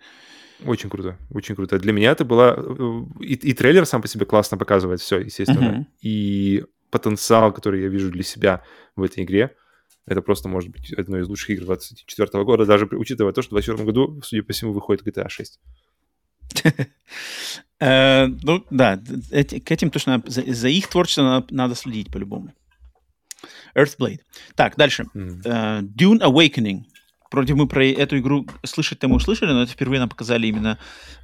Очень 0.64 0.90
круто, 0.90 1.16
очень 1.30 1.55
круто. 1.55 1.78
Для 1.78 1.93
меня 1.93 2.10
это 2.10 2.24
было... 2.24 2.55
Э, 2.59 3.22
и, 3.22 3.35
и 3.35 3.52
трейлер 3.52 3.86
сам 3.86 4.02
по 4.02 4.09
себе 4.09 4.26
классно 4.26 4.56
показывает 4.59 5.01
все, 5.01 5.18
естественно. 5.20 5.80
Uh-huh. 5.80 5.86
И 6.02 6.64
потенциал, 6.90 7.52
который 7.52 7.82
я 7.82 7.89
вижу 7.89 8.10
для 8.10 8.22
себя 8.22 8.62
в 8.97 9.02
этой 9.02 9.24
игре, 9.24 9.55
это 10.06 10.22
просто 10.22 10.48
может 10.48 10.70
быть 10.70 10.93
одной 10.93 11.20
из 11.20 11.28
лучших 11.28 11.51
игр 11.51 11.66
2024 11.66 12.44
года, 12.44 12.64
даже 12.66 12.86
учитывая 12.86 13.32
то, 13.32 13.43
что 13.43 13.51
в 13.51 13.60
2024 13.60 13.86
году, 13.86 14.22
судя 14.22 14.43
по 14.43 14.52
всему, 14.52 14.72
выходит 14.72 15.06
GTA 15.06 15.28
6. 15.28 15.60
Э, 17.80 18.26
ну, 18.26 18.64
да, 18.70 18.97
к 18.97 19.70
этим 19.70 19.90
точно... 19.90 20.20
За 20.26 20.68
их 20.68 20.89
творчество 20.89 21.47
надо 21.51 21.76
следить 21.76 22.10
по-любому. 22.10 22.52
Earthblade. 23.76 24.18
Так, 24.56 24.74
дальше. 24.76 25.05
Э, 25.14 25.82
Dune 25.82 26.18
Awakening. 26.20 26.80
Вроде 27.30 27.55
мы 27.55 27.66
про 27.66 27.84
эту 27.84 28.18
игру 28.18 28.46
слышать-то 28.64 29.09
мы 29.09 29.16
услышали, 29.16 29.52
но 29.52 29.62
это 29.62 29.72
впервые 29.72 30.00
нам 30.00 30.09
показали 30.09 30.46
именно 30.46 30.78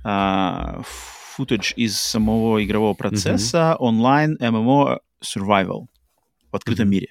а, 0.05 0.83
футаж 0.85 1.73
из 1.77 1.99
самого 1.99 2.63
игрового 2.65 2.95
процесса, 2.95 3.77
онлайн, 3.79 4.37
ММО, 4.39 5.01
survival 5.23 5.87
в 6.53 6.57
открытом 6.57 6.87
mm-hmm. 6.87 6.91
мире. 6.91 7.09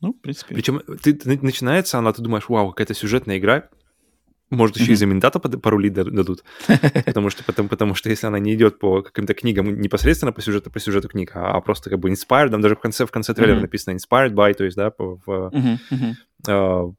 Ну, 0.00 0.12
в 0.12 0.20
принципе. 0.20 0.54
Причем 0.54 0.80
ты, 1.02 1.12
ты, 1.12 1.38
начинается 1.40 1.98
она, 1.98 2.12
ты 2.12 2.20
думаешь, 2.22 2.48
вау, 2.48 2.70
какая-то 2.70 2.94
сюжетная 2.94 3.38
игра, 3.38 3.68
может, 4.50 4.76
еще 4.76 4.90
mm-hmm. 4.90 4.94
из 4.94 5.02
Аминдата 5.02 5.40
пару 5.40 5.78
лид 5.78 5.94
дадут. 5.94 6.44
потому, 7.06 7.30
что, 7.30 7.42
потому, 7.42 7.70
потому 7.70 7.94
что 7.94 8.10
если 8.10 8.26
она 8.26 8.38
не 8.38 8.52
идет 8.52 8.78
по 8.78 9.00
каким-то 9.02 9.32
книгам 9.32 9.80
непосредственно 9.80 10.32
по 10.32 10.42
сюжету, 10.42 10.70
по 10.70 10.78
сюжету 10.78 11.08
книг, 11.08 11.30
а, 11.34 11.52
а 11.52 11.60
просто 11.62 11.88
как 11.88 12.00
бы 12.00 12.10
inspired, 12.10 12.50
там 12.50 12.60
даже 12.60 12.76
в 12.76 12.80
конце, 12.80 13.06
в 13.06 13.10
конце 13.10 13.32
трейлера 13.32 13.56
mm-hmm. 13.56 13.60
написано 13.62 13.94
inspired 13.96 14.34
by, 14.34 14.52
то 14.52 14.64
есть, 14.64 14.76
да, 14.76 14.92
в, 14.98 15.50
mm-hmm. 16.46 16.94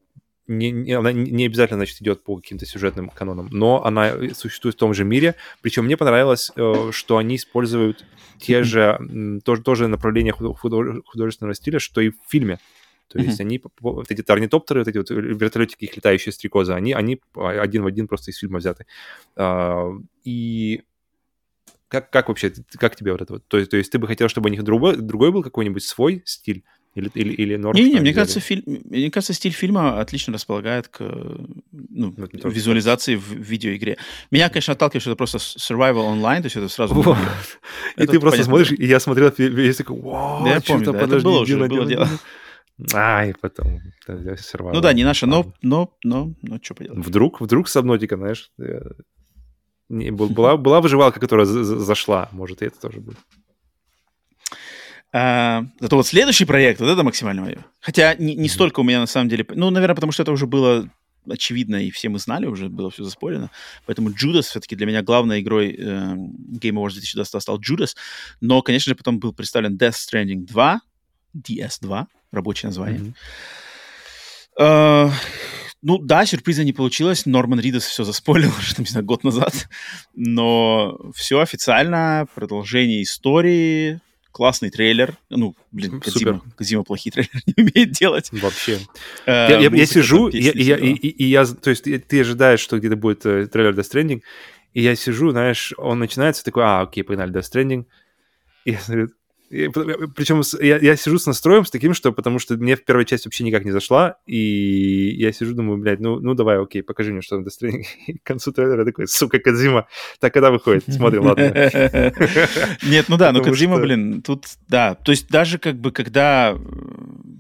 Не, 0.47 0.71
не, 0.71 0.93
она 0.93 1.11
не 1.11 1.45
обязательно, 1.45 1.77
значит, 1.77 2.01
идет 2.01 2.23
по 2.23 2.35
каким-то 2.35 2.65
сюжетным 2.65 3.09
канонам, 3.09 3.47
но 3.51 3.83
она 3.85 4.13
существует 4.33 4.75
в 4.75 4.79
том 4.79 4.93
же 4.93 5.03
мире. 5.03 5.35
Причем 5.61 5.85
мне 5.85 5.97
понравилось, 5.97 6.51
э, 6.55 6.89
что 6.91 7.17
они 7.17 7.37
используют 7.37 8.05
те 8.39 8.63
же, 8.63 8.99
тоже, 9.45 9.61
тоже 9.61 9.87
направления 9.87 10.33
художественного 10.33 11.55
стиля, 11.55 11.79
что 11.79 12.01
и 12.01 12.09
в 12.09 12.15
фильме. 12.27 12.59
То 13.07 13.19
есть 13.19 13.39
они, 13.39 13.61
вот 13.79 14.09
эти 14.09 14.23
орнитоптеры, 14.29 14.81
вот 14.81 14.87
эти 14.87 14.97
вот 14.97 15.09
вертолетики, 15.11 15.85
их 15.85 15.95
летающие 15.95 16.33
стрекозы, 16.33 16.73
они, 16.73 16.93
они 16.93 17.21
один 17.35 17.83
в 17.83 17.85
один 17.85 18.07
просто 18.07 18.31
из 18.31 18.37
фильма 18.37 18.57
взяты. 18.57 18.87
А, 19.35 19.91
и 20.23 20.81
как, 21.89 22.09
как 22.09 22.29
вообще, 22.29 22.51
как 22.79 22.95
тебе 22.95 23.11
вот 23.11 23.21
это 23.21 23.33
вот? 23.33 23.47
То 23.47 23.59
есть, 23.59 23.69
то 23.69 23.77
есть 23.77 23.91
ты 23.91 23.99
бы 23.99 24.07
хотел, 24.07 24.29
чтобы 24.29 24.49
у 24.49 24.51
них 24.51 24.63
другой, 24.63 24.97
другой 24.97 25.31
был 25.31 25.43
какой-нибудь 25.43 25.83
свой 25.83 26.23
стиль? 26.25 26.63
Или, 26.95 27.09
или, 27.15 27.33
или 27.33 27.55
норм? 27.55 27.75
Не, 27.75 27.93
не, 27.93 27.99
мне 27.99 28.13
кажется, 28.13 28.39
фильм, 28.39 28.63
мне 28.65 29.09
кажется, 29.09 29.33
стиль 29.33 29.51
фильма 29.51 29.99
отлично 29.99 30.33
располагает 30.33 30.87
к 30.89 30.99
ну, 30.99 32.13
ну, 32.15 32.49
визуализации 32.49 33.15
в 33.15 33.31
видеоигре. 33.33 33.97
Меня, 34.29 34.49
конечно, 34.49 34.73
отталкивает, 34.73 35.01
что 35.01 35.11
это 35.11 35.17
просто 35.17 35.39
survival 35.39 36.13
online, 36.13 36.41
то 36.41 36.45
есть 36.45 36.55
это 36.55 36.69
сразу... 36.69 36.93
Вот. 36.93 37.17
И 37.97 38.05
ты 38.05 38.19
просто 38.19 38.43
смотришь, 38.43 38.71
и 38.71 38.85
я 38.85 38.99
смотрел, 38.99 39.31
весь 39.37 39.77
такой, 39.77 39.99
вау, 39.99 40.45
я 40.45 40.61
помню, 40.61 40.91
да, 40.91 40.99
это 40.99 41.19
было 41.19 41.39
уже, 41.39 41.57
было 41.57 41.85
дело. 41.85 42.07
Ай, 42.93 43.33
потом 43.39 43.81
Ну 44.07 44.81
да, 44.81 44.93
не 44.93 45.03
наше, 45.03 45.25
но, 45.25 45.53
но, 45.61 45.95
но, 46.03 46.33
но 46.41 46.59
что 46.61 46.73
поделать. 46.73 47.05
Вдруг, 47.05 47.39
вдруг 47.39 47.69
Сабнотика, 47.69 48.17
знаешь, 48.17 48.51
не, 49.89 50.11
была, 50.11 50.57
была 50.57 50.81
выживалка, 50.81 51.19
которая 51.19 51.45
зашла, 51.45 52.29
может, 52.31 52.61
и 52.61 52.65
это 52.65 52.79
тоже 52.79 52.99
будет. 52.99 53.17
А, 55.15 55.65
зато 55.79 55.95
вот 55.95 56.07
следующий 56.07 56.45
проект, 56.45 56.79
вот 56.81 56.89
это 56.89 57.03
максимально 57.03 57.43
мое. 57.43 57.65
Хотя 57.79 58.15
не, 58.15 58.35
не 58.35 58.49
столько 58.49 58.79
у 58.79 58.83
меня 58.83 58.99
на 58.99 59.05
самом 59.05 59.29
деле... 59.29 59.45
Ну, 59.47 59.69
наверное, 59.69 59.95
потому 59.95 60.11
что 60.11 60.23
это 60.23 60.31
уже 60.31 60.47
было 60.47 60.89
очевидно, 61.29 61.75
и 61.75 61.91
все 61.91 62.09
мы 62.09 62.17
знали, 62.17 62.47
уже 62.47 62.67
было 62.67 62.89
все 62.89 63.03
заспорено. 63.03 63.51
Поэтому 63.85 64.09
Judas 64.09 64.41
все-таки 64.41 64.75
для 64.75 64.87
меня 64.87 65.03
главной 65.03 65.41
игрой 65.41 65.75
э, 65.77 65.83
Game 65.83 66.73
Awards 66.73 66.93
2020 66.93 67.41
стал 67.41 67.59
Judas. 67.59 67.95
Но, 68.41 68.61
конечно 68.63 68.89
же, 68.89 68.95
потом 68.95 69.19
был 69.19 69.33
представлен 69.33 69.77
Death 69.77 69.93
Stranding 69.93 70.45
2, 70.47 70.81
DS2, 71.37 72.05
рабочее 72.31 72.69
название. 72.69 72.99
Mm-hmm. 72.99 73.13
Э, 74.59 75.11
ну 75.83 75.97
да, 75.99 76.25
сюрприза 76.25 76.63
не 76.63 76.73
получилось. 76.73 77.25
Норман 77.25 77.59
Ридас 77.59 77.83
все 77.83 78.03
заспойлил 78.03 78.49
уже, 78.59 78.73
не 78.79 78.85
знаю, 78.85 79.05
год 79.05 79.23
назад. 79.23 79.69
Но 80.15 80.97
все 81.13 81.39
официально, 81.39 82.27
продолжение 82.33 83.03
истории, 83.03 84.01
классный 84.33 84.69
трейлер. 84.69 85.15
Ну, 85.29 85.55
блин, 85.71 86.01
Кадзима, 86.01 86.41
Кадзима 86.57 86.83
плохие 86.83 87.13
трейлеры 87.13 87.41
не 87.45 87.63
умеет 87.63 87.91
делать. 87.91 88.29
Вообще. 88.33 88.79
Э, 89.25 89.47
я, 89.49 89.59
я, 89.59 89.69
я 89.69 89.85
сижу, 89.85 90.27
и, 90.27 90.37
и, 90.37 90.49
и, 90.49 90.73
и, 90.73 91.07
и 91.07 91.25
я, 91.25 91.45
то 91.45 91.69
есть 91.69 91.83
ты 91.83 92.19
ожидаешь, 92.19 92.59
что 92.59 92.77
где-то 92.77 92.97
будет 92.97 93.25
э, 93.25 93.47
трейлер 93.47 93.73
Death 93.73 93.89
Stranding, 93.89 94.21
и 94.73 94.81
я 94.81 94.95
сижу, 94.95 95.31
знаешь, 95.31 95.73
он 95.77 95.99
начинается, 95.99 96.43
такой, 96.43 96.63
а, 96.63 96.81
окей, 96.81 97.03
погнали 97.03 97.31
Death 97.31 97.53
Stranding. 97.53 97.85
И 98.65 98.71
я 98.71 98.79
смотрю, 98.79 99.09
причем 100.15 100.41
я, 100.61 100.77
я 100.79 100.95
сижу 100.95 101.19
с 101.19 101.27
настроем 101.27 101.65
с 101.65 101.69
таким, 101.69 101.93
что 101.93 102.11
потому 102.11 102.39
что 102.39 102.55
мне 102.55 102.75
в 102.75 102.83
первой 102.83 103.05
части 103.05 103.27
вообще 103.27 103.43
никак 103.43 103.65
не 103.65 103.71
зашла, 103.71 104.17
и 104.25 105.13
я 105.15 105.31
сижу, 105.31 105.53
думаю, 105.53 105.77
блядь, 105.77 105.99
ну, 105.99 106.19
ну 106.19 106.33
давай, 106.33 106.59
окей, 106.59 106.81
покажи 106.81 107.11
мне, 107.11 107.21
что 107.21 107.37
на 107.37 107.43
достроении. 107.43 107.87
И 108.07 108.17
к 108.17 108.23
концу 108.23 108.51
трейлера 108.51 108.83
такой, 108.83 109.07
сука, 109.07 109.39
Кадзима, 109.39 109.87
так 110.19 110.33
когда 110.33 110.49
выходит? 110.49 110.85
Смотрим, 110.91 111.25
ладно. 111.25 111.43
Нет, 112.83 113.05
ну 113.09 113.17
да, 113.17 113.31
ну 113.31 113.43
Кадзима, 113.43 113.79
блин, 113.79 114.21
тут, 114.23 114.45
да, 114.67 114.95
то 114.95 115.11
есть 115.11 115.29
даже 115.29 115.59
как 115.59 115.79
бы 115.79 115.91
когда 115.91 116.57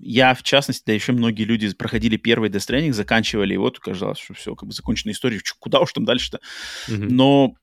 я, 0.01 0.33
в 0.33 0.43
частности, 0.43 0.83
да 0.85 0.93
еще 0.93 1.13
многие 1.13 1.43
люди 1.43 1.73
проходили 1.73 2.17
первый 2.17 2.49
Death 2.49 2.69
Stranding, 2.69 2.93
заканчивали 2.93 3.53
его, 3.53 3.71
казалось, 3.71 4.19
что 4.19 4.33
все, 4.33 4.55
как 4.55 4.67
бы 4.67 4.73
законченная 4.73 5.13
история, 5.13 5.39
куда 5.59 5.79
уж 5.79 5.93
там 5.93 6.05
дальше-то. 6.05 6.39
Но 6.87 7.55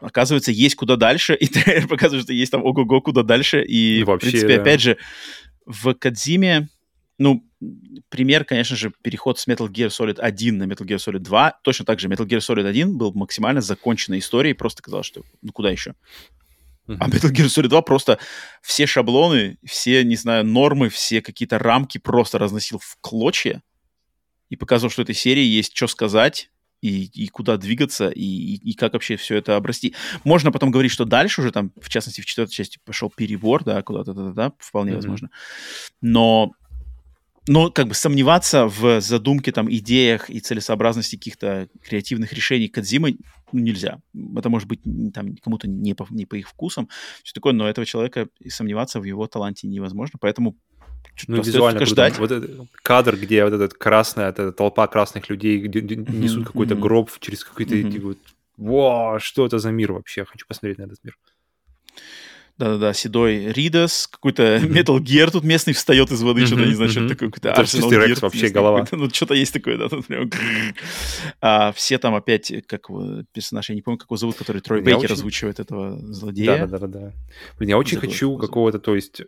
оказывается, 0.00 0.52
есть 0.52 0.74
куда 0.74 0.96
дальше, 0.96 1.34
и 1.40 1.46
трейлер 1.46 1.88
показывает, 1.88 2.24
что 2.24 2.32
есть 2.32 2.52
там 2.52 2.64
ого-го 2.64 3.00
куда 3.00 3.22
дальше, 3.22 3.62
и, 3.64 4.00
и 4.00 4.04
вообще, 4.04 4.28
в 4.28 4.30
принципе, 4.30 4.56
да. 4.56 4.62
опять 4.62 4.80
же, 4.80 4.98
в 5.66 5.94
Кадзиме, 5.94 6.68
ну, 7.18 7.44
пример, 8.08 8.44
конечно 8.44 8.76
же, 8.76 8.92
переход 9.02 9.38
с 9.38 9.46
Metal 9.46 9.68
Gear 9.68 9.88
Solid 9.88 10.18
1 10.18 10.58
на 10.58 10.64
Metal 10.64 10.84
Gear 10.86 10.96
Solid 10.96 11.20
2. 11.20 11.60
Точно 11.62 11.84
так 11.84 12.00
же 12.00 12.08
Metal 12.08 12.26
Gear 12.26 12.38
Solid 12.38 12.66
1 12.66 12.96
был 12.96 13.12
максимально 13.14 13.60
законченной 13.60 14.18
историей, 14.18 14.54
просто 14.54 14.82
казалось, 14.82 15.06
что 15.06 15.22
ну 15.40 15.52
куда 15.52 15.70
еще? 15.70 15.94
Uh-huh. 16.88 16.96
А 16.98 17.08
Metal 17.08 17.30
Gear 17.30 17.46
Solid 17.46 17.68
2 17.68 17.82
просто 17.82 18.18
все 18.60 18.86
шаблоны, 18.86 19.58
все, 19.64 20.02
не 20.02 20.16
знаю, 20.16 20.44
нормы, 20.44 20.88
все 20.88 21.22
какие-то 21.22 21.58
рамки 21.58 21.98
просто 21.98 22.38
разносил 22.38 22.80
в 22.80 22.96
клочья 23.00 23.62
и 24.48 24.56
показывал, 24.56 24.90
что 24.90 25.02
этой 25.02 25.14
серии 25.14 25.44
есть 25.44 25.76
что 25.76 25.86
сказать, 25.86 26.50
и, 26.82 27.04
и 27.04 27.28
куда 27.28 27.56
двигаться, 27.56 28.10
и, 28.10 28.20
и, 28.20 28.70
и 28.70 28.74
как 28.74 28.92
вообще 28.92 29.16
все 29.16 29.36
это 29.36 29.56
обрасти. 29.56 29.94
Можно 30.24 30.52
потом 30.52 30.70
говорить, 30.70 30.92
что 30.92 31.04
дальше 31.04 31.40
уже 31.40 31.52
там, 31.52 31.72
в 31.80 31.88
частности, 31.88 32.20
в 32.20 32.26
четвертой 32.26 32.54
части 32.54 32.78
пошел 32.84 33.08
перебор, 33.08 33.64
да, 33.64 33.80
куда-то, 33.82 34.12
да, 34.12 34.24
да, 34.24 34.32
да, 34.32 34.52
вполне 34.58 34.92
mm-hmm. 34.92 34.96
возможно. 34.96 35.30
Но 36.00 36.52
но 37.48 37.70
как 37.72 37.88
бы 37.88 37.94
сомневаться 37.94 38.66
в 38.66 39.00
задумке, 39.00 39.50
там, 39.50 39.72
идеях 39.72 40.30
и 40.30 40.38
целесообразности 40.38 41.16
каких-то 41.16 41.68
креативных 41.82 42.32
решений 42.32 42.68
Кадзимы 42.68 43.16
ну, 43.50 43.60
нельзя. 43.60 44.00
Это 44.36 44.48
может 44.48 44.68
быть 44.68 44.80
там 45.12 45.36
кому-то 45.36 45.68
не 45.68 45.94
по, 45.94 46.06
не 46.10 46.24
по 46.24 46.36
их 46.36 46.48
вкусам, 46.48 46.88
все 47.22 47.34
такое, 47.34 47.52
но 47.52 47.68
этого 47.68 47.84
человека 47.84 48.28
и 48.38 48.48
сомневаться 48.48 49.00
в 49.00 49.04
его 49.04 49.26
таланте 49.26 49.66
невозможно, 49.66 50.18
поэтому 50.20 50.56
ну, 51.28 51.42
визуально 51.42 51.86
ждать. 51.86 52.18
Вот 52.18 52.30
этот 52.30 52.68
кадр, 52.82 53.16
где 53.16 53.44
вот 53.44 53.52
этот 53.52 53.74
красная, 53.74 54.30
эта 54.30 54.52
толпа 54.52 54.86
красных 54.86 55.28
людей 55.28 55.58
где, 55.58 55.80
mm-hmm, 55.80 56.14
несут 56.14 56.46
какой-то 56.46 56.74
mm-hmm. 56.74 56.80
гроб 56.80 57.10
через 57.20 57.44
какой-то... 57.44 57.74
Mm-hmm. 57.74 57.92
Типа, 57.92 58.14
Во, 58.56 59.18
что 59.20 59.46
это 59.46 59.58
за 59.58 59.70
мир 59.70 59.92
вообще? 59.92 60.24
Хочу 60.24 60.46
посмотреть 60.46 60.78
на 60.78 60.84
этот 60.84 60.98
мир. 61.04 61.16
Да-да-да, 62.58 62.92
седой 62.92 63.46
Ридас, 63.50 64.06
какой-то 64.06 64.58
Metal 64.58 64.98
Gear 64.98 65.30
тут 65.30 65.42
местный 65.42 65.72
встает 65.72 66.10
из 66.12 66.22
воды, 66.22 66.46
что-то, 66.46 66.66
не 66.66 66.74
знаю, 66.74 66.90
что-то 66.90 67.08
такое, 67.08 67.30
какой-то 67.30 67.60
Arsenal 67.60 67.90
Gear. 67.90 68.18
вообще 68.20 68.48
голова. 68.50 68.86
Ну, 68.92 69.08
что-то 69.10 69.34
есть 69.34 69.52
такое, 69.52 69.78
да, 69.78 69.88
тут 69.88 70.06
прям... 70.06 70.30
а, 71.40 71.72
все 71.72 71.98
там 71.98 72.14
опять, 72.14 72.52
как 72.66 72.88
персонаж, 73.32 73.70
я 73.70 73.74
не 73.74 73.82
помню, 73.82 73.98
как 73.98 74.08
его 74.08 74.16
зовут, 74.16 74.36
который 74.36 74.60
Трой 74.60 74.82
Бейкер 74.82 75.12
озвучивает 75.12 75.60
этого 75.60 75.98
злодея. 76.12 76.66
Да-да-да. 76.66 77.12
Блин, 77.58 77.70
я 77.70 77.78
очень 77.78 77.98
хочу 77.98 78.36
какого-то, 78.36 78.78
то 78.78 78.94
есть... 78.94 79.22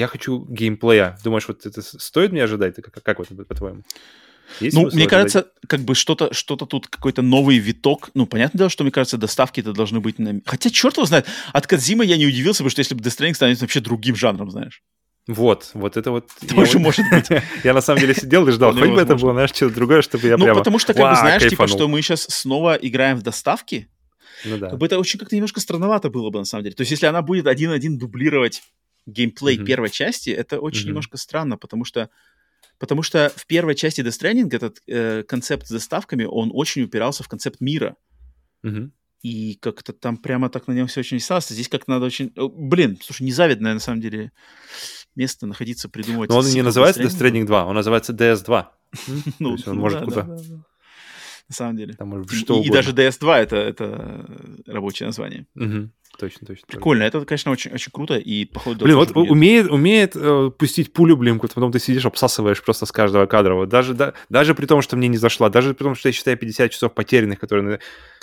Я 0.00 0.06
хочу 0.06 0.46
геймплея. 0.48 1.18
Думаешь, 1.22 1.46
вот 1.46 1.66
это 1.66 1.82
стоит 1.82 2.32
мне 2.32 2.42
ожидать? 2.42 2.74
Как, 2.76 3.02
как 3.02 3.18
вот, 3.18 3.28
по-твоему? 3.46 3.82
Есть 4.58 4.74
ну, 4.74 4.88
мне 4.90 5.06
кажется, 5.06 5.48
как 5.68 5.80
бы 5.80 5.94
что-то 5.94 6.32
что 6.32 6.56
тут 6.56 6.86
какой-то 6.86 7.20
новый 7.20 7.58
виток. 7.58 8.08
Ну, 8.14 8.24
понятное 8.24 8.60
дело, 8.60 8.70
что, 8.70 8.82
мне 8.82 8.92
кажется, 8.92 9.18
доставки 9.18 9.60
это 9.60 9.74
должны 9.74 10.00
быть... 10.00 10.18
На... 10.18 10.40
Хотя, 10.46 10.70
черт 10.70 10.96
его 10.96 11.04
знает, 11.04 11.26
от 11.52 11.66
Кадзима 11.66 12.02
я 12.02 12.16
не 12.16 12.26
удивился, 12.26 12.60
потому 12.60 12.70
что 12.70 12.80
если 12.80 12.94
бы 12.94 13.02
Death 13.02 13.18
Stranding 13.18 13.34
станет 13.34 13.60
вообще 13.60 13.80
другим 13.80 14.16
жанром, 14.16 14.50
знаешь. 14.50 14.82
Вот, 15.26 15.70
вот 15.74 15.98
это 15.98 16.12
вот... 16.12 16.30
Тоже 16.48 16.78
может 16.78 17.04
быть. 17.10 17.28
Я 17.62 17.74
на 17.74 17.82
самом 17.82 18.00
деле 18.00 18.14
сидел 18.14 18.48
и 18.48 18.52
ждал, 18.52 18.72
хоть 18.72 18.88
бы 18.88 19.02
это 19.02 19.16
было, 19.16 19.34
знаешь, 19.34 19.50
что-то 19.50 19.74
другое, 19.74 20.00
чтобы 20.00 20.26
я 20.26 20.38
Ну, 20.38 20.44
прямо... 20.44 20.60
потому 20.60 20.78
что, 20.78 20.94
как 20.94 21.10
бы, 21.10 21.16
знаешь, 21.16 21.46
типа, 21.46 21.66
что 21.66 21.88
мы 21.88 22.00
сейчас 22.00 22.22
снова 22.22 22.74
играем 22.74 23.18
в 23.18 23.22
доставки, 23.22 23.90
ну 24.46 24.56
да. 24.56 24.70
Как 24.70 24.78
бы 24.78 24.86
это 24.86 24.98
очень 24.98 25.20
как-то 25.20 25.36
немножко 25.36 25.60
странновато 25.60 26.08
было 26.08 26.30
бы, 26.30 26.38
на 26.38 26.46
самом 26.46 26.64
деле. 26.64 26.74
То 26.74 26.80
есть, 26.80 26.90
если 26.90 27.04
она 27.04 27.20
будет 27.20 27.46
один-один 27.46 27.98
дублировать 27.98 28.62
геймплей 29.06 29.58
первой 29.64 29.90
части, 29.90 30.30
это 30.30 30.60
очень 30.60 30.88
немножко 30.88 31.16
странно, 31.16 31.56
потому 31.56 31.84
что 31.84 32.10
Потому 32.80 33.02
что 33.02 33.30
в 33.36 33.46
первой 33.46 33.74
части 33.74 34.00
Death 34.00 34.18
Stranding 34.18 34.48
этот 34.56 34.80
э, 34.86 35.22
концепт 35.24 35.66
с 35.66 35.68
заставками, 35.68 36.24
он 36.24 36.50
очень 36.54 36.82
упирался 36.82 37.22
в 37.22 37.28
концепт 37.28 37.60
мира. 37.60 37.94
Угу. 38.64 38.90
И 39.22 39.58
как-то 39.60 39.92
там 39.92 40.16
прямо 40.16 40.48
так 40.48 40.66
на 40.66 40.72
нем 40.72 40.86
все 40.86 41.00
очень 41.00 41.18
осталось. 41.18 41.48
Здесь 41.48 41.68
как-то 41.68 41.90
надо 41.90 42.06
очень... 42.06 42.32
Блин, 42.34 42.98
слушай, 43.02 43.22
незавидное 43.22 43.74
на 43.74 43.80
самом 43.80 44.00
деле 44.00 44.32
место 45.14 45.46
находиться, 45.46 45.90
придумывать... 45.90 46.30
Но 46.30 46.38
он 46.38 46.46
не 46.46 46.62
называется 46.62 47.02
Death 47.02 47.20
Stranding 47.20 47.44
2, 47.44 47.66
он 47.66 47.74
называется 47.74 48.14
DS2. 48.14 48.66
Ну, 49.38 49.56
он 49.66 49.76
может 49.78 50.02
куда 50.04 50.24
на 50.24 51.54
самом 51.54 51.76
деле. 51.76 51.94
И, 52.62 52.70
даже 52.70 52.92
DS2 52.92 53.34
это, 53.34 53.56
это 53.56 54.62
рабочее 54.66 55.06
название. 55.06 55.46
Точно, 56.18 56.46
точно. 56.46 56.66
Прикольно. 56.66 57.02
Это, 57.04 57.24
конечно, 57.24 57.50
очень, 57.50 57.72
очень 57.72 57.90
круто. 57.92 58.16
И, 58.16 58.44
походу, 58.44 58.84
Блин, 58.84 58.96
вот 58.96 59.16
умеет, 59.16 59.70
умеет 59.70 60.12
э, 60.14 60.50
пустить 60.56 60.92
пулю, 60.92 61.16
блин, 61.16 61.40
потом 61.40 61.72
ты 61.72 61.78
сидишь, 61.78 62.04
обсасываешь 62.04 62.62
просто 62.62 62.86
с 62.86 62.92
каждого 62.92 63.26
кадра. 63.26 63.54
Вот 63.54 63.68
даже, 63.68 63.94
да, 63.94 64.12
даже 64.28 64.54
при 64.54 64.66
том, 64.66 64.82
что 64.82 64.96
мне 64.96 65.08
не 65.08 65.16
зашла, 65.16 65.48
даже 65.48 65.72
при 65.74 65.84
том, 65.84 65.94
что 65.94 66.08
я 66.08 66.12
считаю 66.12 66.36
50 66.36 66.70
часов 66.70 66.92
потерянных, 66.92 67.38
которые... 67.38 67.80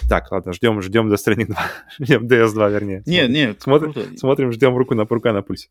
Так, 0.08 0.32
ладно, 0.32 0.54
ждем, 0.54 0.82
ждем 0.82 1.10
до 1.10 1.16
Stranding 1.16 1.48
2. 1.48 1.58
ждем 2.00 2.28
DS2, 2.28 2.72
вернее. 2.72 3.04
Нет, 3.06 3.30
нет. 3.30 3.62
Смотрим, 3.62 4.18
смотрим, 4.18 4.52
ждем 4.52 4.78
руку 4.78 4.94
на 4.94 5.06
рука 5.06 5.34
на 5.34 5.42
пульсе. 5.42 5.70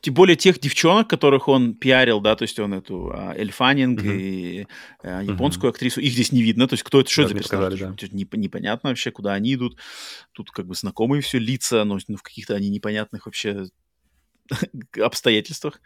Тем 0.00 0.14
более 0.14 0.36
тех 0.36 0.58
девчонок, 0.58 1.08
которых 1.08 1.48
он 1.48 1.74
пиарил, 1.74 2.20
да, 2.20 2.36
то 2.36 2.42
есть 2.42 2.58
он 2.58 2.74
эту 2.74 3.10
а, 3.12 3.34
Эльфанинг 3.34 4.00
uh-huh. 4.00 4.16
и 4.16 4.66
а, 5.02 5.22
японскую 5.22 5.70
uh-huh. 5.70 5.74
актрису, 5.74 6.00
их 6.00 6.12
здесь 6.12 6.32
не 6.32 6.42
видно, 6.42 6.68
то 6.68 6.74
есть 6.74 6.82
кто 6.82 7.00
это, 7.00 7.10
что 7.10 7.22
это 7.22 7.30
за 7.30 7.34
персонаж, 7.36 7.78
да. 7.78 7.94
непонятно 8.10 8.90
вообще, 8.90 9.10
куда 9.10 9.32
они 9.32 9.54
идут, 9.54 9.78
тут 10.32 10.50
как 10.50 10.66
бы 10.66 10.74
знакомые 10.74 11.22
все 11.22 11.38
лица, 11.38 11.84
но 11.84 11.98
в 11.98 12.22
каких-то 12.22 12.54
они 12.54 12.68
непонятных 12.68 13.26
вообще 13.26 13.66
обстоятельствах. 15.00 15.80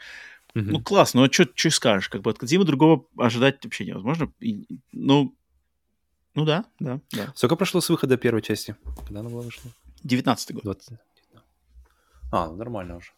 Uh-huh. 0.54 0.62
Ну, 0.62 0.80
класс, 0.80 1.14
ну, 1.14 1.24
а 1.24 1.32
что 1.32 1.46
скажешь, 1.70 2.08
как 2.08 2.22
бы 2.22 2.30
от 2.30 2.38
Кадзимы 2.38 2.64
другого 2.64 3.06
ожидать 3.18 3.62
вообще 3.64 3.84
невозможно, 3.84 4.32
и, 4.40 4.66
ну, 4.92 5.36
ну 6.34 6.44
да, 6.44 6.64
да, 6.80 7.00
да. 7.12 7.32
Сколько 7.36 7.56
прошло 7.56 7.80
с 7.80 7.88
выхода 7.88 8.16
первой 8.16 8.42
части? 8.42 8.74
Когда 9.06 9.20
она 9.20 9.28
была 9.28 9.42
вышла? 9.42 9.70
19 10.02 10.52
год. 10.54 10.64
20... 10.64 10.98
А, 12.32 12.48
ну 12.48 12.56
нормально 12.56 12.96
уже. 12.96 13.10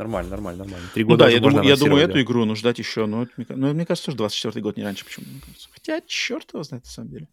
Нормально, 0.00 0.30
нормально, 0.30 0.64
нормально. 0.64 0.88
Три 0.94 1.04
ну 1.04 1.10
года 1.10 1.24
ну, 1.24 1.28
да, 1.28 1.34
я 1.34 1.40
думаю, 1.40 1.68
я 1.68 1.76
думаю, 1.76 2.08
эту 2.08 2.22
игру 2.22 2.46
ну, 2.46 2.56
ждать 2.56 2.78
еще, 2.78 3.04
но, 3.04 3.24
это, 3.36 3.54
ну, 3.54 3.74
мне 3.74 3.84
кажется, 3.84 4.06
тоже 4.06 4.16
24 4.16 4.62
год 4.62 4.78
не 4.78 4.82
раньше, 4.82 5.04
почему 5.04 5.26
мне 5.30 5.42
кажется. 5.44 5.68
Хотя, 5.70 6.00
черт 6.06 6.54
его 6.54 6.62
знает, 6.62 6.84
на 6.84 6.90
самом 6.90 7.10
деле. 7.10 7.28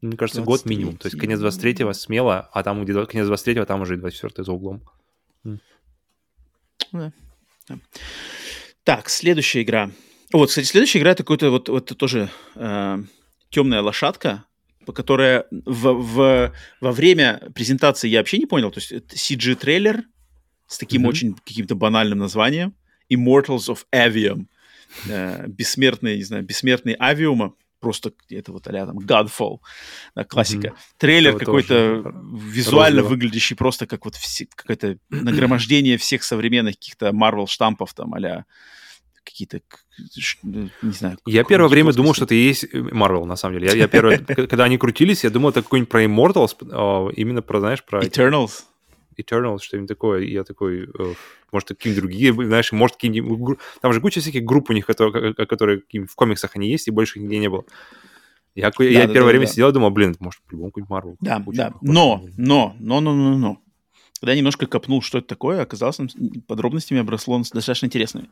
Мне 0.00 0.16
кажется, 0.16 0.40
23... 0.40 0.44
год 0.44 0.70
минимум. 0.70 0.96
То 0.98 1.08
есть 1.08 1.18
конец 1.18 1.40
23-го 1.40 1.92
смело, 1.94 2.48
а 2.52 2.62
там 2.62 2.84
где 2.84 3.04
конец 3.06 3.26
23-го, 3.26 3.64
там 3.64 3.80
уже 3.80 3.96
24 3.96 4.44
за 4.44 4.52
углом. 4.52 4.82
Да. 6.92 7.12
да. 7.68 7.78
Так, 8.84 9.08
следующая 9.08 9.62
игра. 9.62 9.90
Вот, 10.32 10.50
кстати, 10.50 10.66
следующая 10.66 11.00
игра 11.00 11.10
это 11.10 11.24
какой-то 11.24 11.50
вот, 11.50 11.68
вот 11.68 11.86
тоже 11.98 12.30
э, 12.54 12.98
темная 13.50 13.82
лошадка, 13.82 14.44
которая 14.94 15.46
в, 15.50 15.92
в, 15.92 16.54
во 16.80 16.92
время 16.92 17.50
презентации 17.52 18.06
я 18.06 18.20
вообще 18.20 18.38
не 18.38 18.46
понял. 18.46 18.70
То 18.70 18.78
есть 18.78 18.92
CG-трейлер, 18.92 20.04
с 20.68 20.78
таким 20.78 21.02
mm-hmm. 21.02 21.08
очень 21.08 21.34
каким-то 21.34 21.74
банальным 21.74 22.18
названием. 22.18 22.74
Immortals 23.10 23.68
of 23.68 23.78
Avium. 23.92 24.46
Э, 25.08 25.46
бессмертный, 25.48 26.16
не 26.16 26.24
знаю, 26.24 26.44
бессмертный 26.44 26.96
авиума. 27.00 27.54
Просто 27.80 28.12
это 28.28 28.50
вот 28.50 28.66
а 28.66 28.72
там 28.72 28.98
Godfall, 28.98 29.58
да, 30.16 30.24
классика. 30.24 30.68
Mm-hmm. 30.68 30.96
Трейлер 30.98 31.36
это 31.36 31.44
какой-то 31.44 32.12
визуально 32.32 33.02
розово. 33.02 33.14
выглядящий 33.14 33.54
просто 33.54 33.86
как 33.86 34.04
вот 34.04 34.16
все, 34.16 34.48
какое-то 34.52 34.98
нагромождение 35.10 35.96
всех 35.96 36.24
современных 36.24 36.74
каких-то 36.74 37.10
Marvel 37.10 37.46
штампов 37.46 37.94
там 37.94 38.14
а 38.14 38.44
какие-то, 39.24 39.60
не 40.82 40.92
знаю. 40.92 41.18
Я 41.26 41.44
первое 41.44 41.68
время 41.68 41.92
думал, 41.92 42.14
что 42.14 42.24
это 42.24 42.34
и 42.34 42.38
есть 42.38 42.64
Marvel, 42.74 43.26
на 43.26 43.36
самом 43.36 43.60
деле. 43.60 43.68
Я, 43.68 43.76
я 43.76 43.88
первое, 43.88 44.18
когда 44.18 44.64
они 44.64 44.78
крутились, 44.78 45.22
я 45.22 45.30
думал, 45.30 45.50
это 45.50 45.62
какой-нибудь 45.62 45.90
про 45.90 46.04
Immortals, 46.04 46.56
а, 46.72 47.10
именно 47.10 47.42
про, 47.42 47.60
знаешь, 47.60 47.84
про... 47.84 48.02
Eternals. 48.02 48.62
Eternal, 49.18 49.58
что-нибудь 49.60 49.88
такое, 49.88 50.22
и 50.22 50.32
я 50.32 50.44
такой, 50.44 50.84
э, 50.84 51.14
может, 51.52 51.68
какие-нибудь 51.68 52.02
другие, 52.02 52.32
знаешь, 52.32 52.72
может, 52.72 52.96
какие-нибудь... 52.96 53.58
Там 53.80 53.92
же 53.92 54.00
куча 54.00 54.20
всяких 54.20 54.44
групп 54.44 54.70
у 54.70 54.72
них, 54.72 54.86
которые, 54.86 55.34
которые 55.34 55.82
в 55.92 56.14
комиксах 56.14 56.56
они 56.56 56.70
есть, 56.70 56.88
и 56.88 56.90
больше 56.90 57.20
нигде 57.20 57.38
не 57.38 57.48
было. 57.48 57.64
Я, 58.54 58.70
да, 58.70 58.84
я 58.84 59.06
да, 59.06 59.12
первое 59.12 59.20
да, 59.20 59.38
время 59.38 59.46
да. 59.46 59.52
сидел 59.52 59.68
и 59.68 59.72
думал, 59.72 59.90
блин, 59.90 60.16
может, 60.18 60.40
по-любому 60.42 60.70
какой-нибудь 60.70 60.90
Marvel. 60.90 61.16
Да, 61.20 61.42
да, 61.46 61.72
но, 61.80 62.24
но, 62.36 62.74
но, 62.78 63.00
но, 63.00 63.14
но, 63.14 63.38
но. 63.38 63.62
Когда 64.20 64.32
я 64.32 64.38
немножко 64.38 64.66
копнул, 64.66 65.00
что 65.00 65.18
это 65.18 65.28
такое, 65.28 65.62
оказалось, 65.62 65.98
подробностями 66.48 67.00
обросло 67.00 67.38
достаточно 67.38 67.86
интересными. 67.86 68.28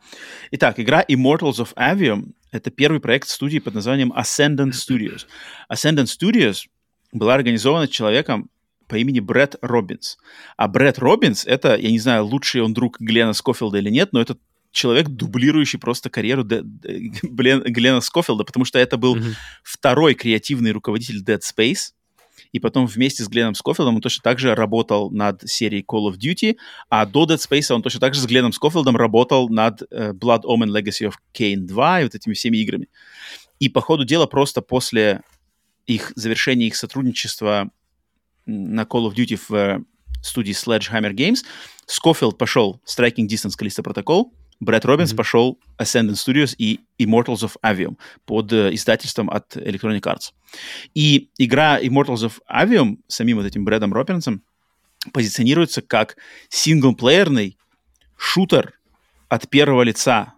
Итак, 0.50 0.80
игра 0.80 1.04
Immortals 1.08 1.58
of 1.58 1.74
Avium— 1.76 2.32
это 2.50 2.70
первый 2.70 2.98
проект 2.98 3.28
студии 3.28 3.60
под 3.60 3.74
названием 3.74 4.12
Ascendant 4.12 4.72
Studios. 4.72 5.26
Ascendant 5.72 6.06
Studios 6.06 6.66
была 7.12 7.34
организована 7.34 7.86
человеком, 7.86 8.50
по 8.86 8.96
имени 8.96 9.20
Брэд 9.20 9.56
Робинс. 9.62 10.18
А 10.56 10.68
Брэд 10.68 10.98
Робинс— 10.98 11.44
это, 11.46 11.76
я 11.76 11.90
не 11.90 11.98
знаю, 11.98 12.24
лучший 12.24 12.62
он 12.62 12.74
друг 12.74 13.00
Глена 13.00 13.32
Скофилда 13.32 13.78
или 13.78 13.90
нет, 13.90 14.12
но 14.12 14.20
это 14.20 14.36
человек, 14.72 15.08
дублирующий 15.08 15.78
просто 15.78 16.10
карьеру 16.10 16.44
Де- 16.44 16.62
Де- 16.62 17.10
Глен- 17.22 17.62
Глена 17.64 18.00
Скофилда, 18.00 18.44
потому 18.44 18.64
что 18.64 18.78
это 18.78 18.96
был 18.96 19.16
mm-hmm. 19.16 19.34
второй 19.62 20.14
креативный 20.14 20.72
руководитель 20.72 21.22
Dead 21.22 21.40
Space. 21.40 21.92
и 22.52 22.60
потом 22.60 22.86
вместе 22.86 23.24
с 23.24 23.28
Гленном 23.28 23.54
Скофилдом 23.54 23.96
он 23.96 24.00
точно 24.00 24.22
так 24.22 24.38
же 24.38 24.54
работал 24.54 25.10
над 25.10 25.42
серией 25.48 25.84
Call 25.86 26.10
of 26.10 26.18
Duty, 26.18 26.56
а 26.88 27.06
до 27.06 27.24
Dead 27.24 27.38
Space 27.38 27.74
он 27.74 27.82
точно 27.82 28.00
так 28.00 28.14
же 28.14 28.20
с 28.20 28.26
Гленном 28.26 28.52
Скофилдом 28.52 28.96
работал 28.96 29.48
над 29.48 29.82
uh, 29.82 30.12
Blood 30.12 30.42
Omen 30.44 30.70
Legacy 30.70 31.08
of 31.08 31.14
Kane 31.34 31.66
2 31.66 32.00
и 32.00 32.04
вот 32.04 32.14
этими 32.14 32.34
всеми 32.34 32.58
играми. 32.58 32.88
И 33.58 33.68
по 33.68 33.80
ходу 33.80 34.04
дела 34.04 34.26
просто 34.26 34.60
после 34.60 35.22
их 35.86 36.12
завершения 36.16 36.66
их 36.66 36.76
сотрудничества 36.76 37.70
на 38.46 38.82
Call 38.82 39.10
of 39.10 39.14
Duty 39.14 39.38
в 39.48 39.54
э, 39.54 39.80
студии 40.22 40.52
Sledgehammer 40.52 41.12
Games, 41.12 41.44
Скофилд 41.86 42.38
пошел 42.38 42.80
Striking 42.86 43.26
Distance 43.28 43.54
Callisto 43.58 43.82
Protocol, 43.82 44.30
Брэд 44.60 44.84
Робинс 44.86 45.12
mm-hmm. 45.12 45.16
пошел 45.16 45.58
Ascendant 45.78 46.14
Studios 46.14 46.54
и 46.56 46.80
Immortals 46.98 47.42
of 47.42 47.56
Avium 47.62 47.98
под 48.24 48.52
э, 48.52 48.74
издательством 48.74 49.28
от 49.28 49.56
Electronic 49.56 50.00
Arts. 50.02 50.32
И 50.94 51.30
игра 51.38 51.80
Immortals 51.80 52.26
of 52.26 52.38
Avium 52.50 52.98
самим 53.06 53.36
вот 53.36 53.46
этим 53.46 53.64
Брэдом 53.64 53.92
Робинсом 53.92 54.42
позиционируется 55.12 55.82
как 55.82 56.16
синглплеерный 56.48 57.58
шутер 58.16 58.78
от 59.28 59.48
первого 59.50 59.82
лица 59.82 60.34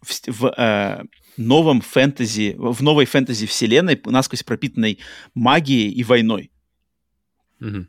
в, 0.00 0.12
в 0.28 0.54
э, 0.56 1.02
новом 1.36 1.80
фэнтези, 1.80 2.54
в 2.56 2.82
новой 2.82 3.04
фэнтези 3.04 3.46
вселенной, 3.46 4.00
насквозь 4.04 4.42
пропитанной 4.42 5.00
магией 5.34 5.90
и 5.90 6.04
войной. 6.04 6.50
Mm-hmm. 7.60 7.86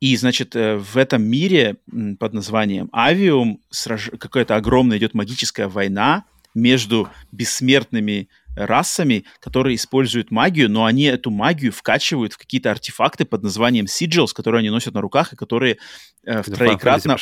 И, 0.00 0.16
значит, 0.16 0.56
э, 0.56 0.76
в 0.76 0.96
этом 0.96 1.22
мире 1.22 1.76
под 2.18 2.32
названием 2.32 2.90
Авиум 2.92 3.60
сраж... 3.70 4.10
какая-то 4.18 4.56
огромная 4.56 4.98
идет 4.98 5.14
магическая 5.14 5.68
война 5.68 6.24
между 6.54 7.08
бессмертными 7.30 8.28
расами, 8.56 9.24
которые 9.40 9.76
используют 9.76 10.30
магию, 10.30 10.68
но 10.68 10.84
они 10.84 11.04
эту 11.04 11.30
магию 11.30 11.72
вкачивают 11.72 12.32
в 12.32 12.38
какие-то 12.38 12.70
артефакты 12.70 13.24
под 13.24 13.42
названием 13.42 13.86
Sigils, 13.86 14.34
которые 14.34 14.58
они 14.58 14.70
носят 14.70 14.94
на 14.94 15.00
руках 15.00 15.32
и 15.32 15.36
которые 15.36 15.78
э, 16.24 16.42
в 16.42 16.46
троекратно, 16.46 17.16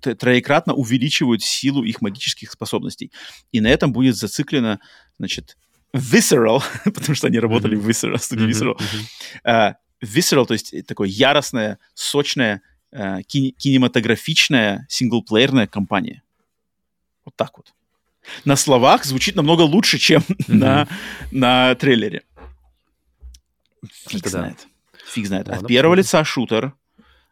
троекратно 0.00 0.74
увеличивают 0.74 1.42
силу 1.42 1.84
их 1.84 2.00
магических 2.00 2.50
способностей. 2.50 3.12
И 3.52 3.60
на 3.60 3.68
этом 3.68 3.92
будет 3.92 4.16
зациклено, 4.16 4.80
значит, 5.18 5.56
Visceral, 5.94 6.62
потому 6.84 7.14
что 7.14 7.26
они 7.26 7.38
работали 7.38 7.76
mm-hmm. 7.76 7.80
в 7.80 7.88
Visceral, 7.88 8.18
студии 8.18 8.48
mm-hmm. 8.48 8.76
Visceral, 9.44 9.74
visceral, 10.02 10.46
то 10.46 10.54
есть 10.54 10.74
такое 10.86 11.08
яростная, 11.08 11.78
сочная, 11.94 12.62
э, 12.92 13.22
кин- 13.22 13.52
кинематографичная 13.52 14.86
синглплеерная 14.88 15.66
компания. 15.66 16.22
Вот 17.24 17.34
так 17.36 17.56
вот. 17.56 17.72
На 18.44 18.56
словах 18.56 19.04
звучит 19.04 19.36
намного 19.36 19.62
лучше, 19.62 19.98
чем 19.98 20.22
mm-hmm. 20.22 20.54
на, 20.54 20.88
на 21.30 21.74
трейлере. 21.76 22.22
Фиг 24.08 24.20
Это 24.20 24.28
знает. 24.28 24.66
Да. 24.92 24.98
Фиг 25.06 25.26
знает. 25.26 25.48
Ладно, 25.48 25.62
От 25.62 25.68
первого 25.68 25.94
лица 25.94 26.24
шутер, 26.24 26.74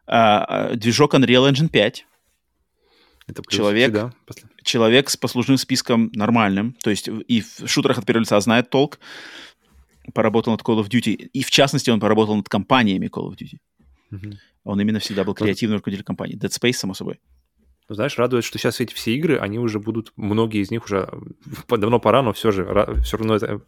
а, 0.07 0.75
движок 0.75 1.15
Unreal 1.15 1.51
Engine 1.51 1.69
5. 1.69 2.07
Это 3.27 3.43
человек, 3.49 3.91
всегда. 3.91 4.13
человек 4.63 5.09
с 5.09 5.17
послужным 5.17 5.57
списком 5.57 6.11
нормальным, 6.13 6.77
то 6.83 6.91
есть 6.91 7.09
и 7.09 7.41
в 7.41 7.67
шутерах 7.67 7.99
от 7.99 8.05
первого 8.05 8.23
лица 8.25 8.39
знает 8.41 8.69
толк, 8.69 8.99
поработал 10.13 10.53
над 10.53 10.63
Call 10.63 10.81
of 10.83 10.89
Duty, 10.89 11.13
и 11.13 11.43
в 11.43 11.51
частности 11.51 11.91
он 11.91 12.01
поработал 12.01 12.37
над 12.37 12.49
компаниями 12.49 13.07
Call 13.07 13.31
of 13.31 13.37
Duty. 13.37 13.59
Mm-hmm. 14.13 14.35
Он 14.65 14.81
именно 14.81 14.99
всегда 14.99 15.25
был 15.25 15.35
креативным 15.35 15.79
руководителем 15.79 16.05
компании. 16.05 16.37
Dead 16.37 16.51
Space, 16.51 16.75
само 16.75 16.95
собой. 16.95 17.21
Ну, 17.89 17.95
знаешь, 17.95 18.19
радует, 18.19 18.45
что 18.45 18.59
сейчас 18.59 18.81
эти 18.81 18.95
все 18.95 19.15
игры, 19.15 19.39
они 19.39 19.59
уже 19.59 19.79
будут, 19.79 20.13
многие 20.17 20.63
из 20.63 20.71
них 20.71 20.85
уже 20.85 21.09
давно 21.69 22.01
пора, 22.01 22.23
но 22.23 22.33
все 22.33 22.51
же, 22.51 22.65
все 23.03 23.17
равно 23.17 23.37
это 23.37 23.61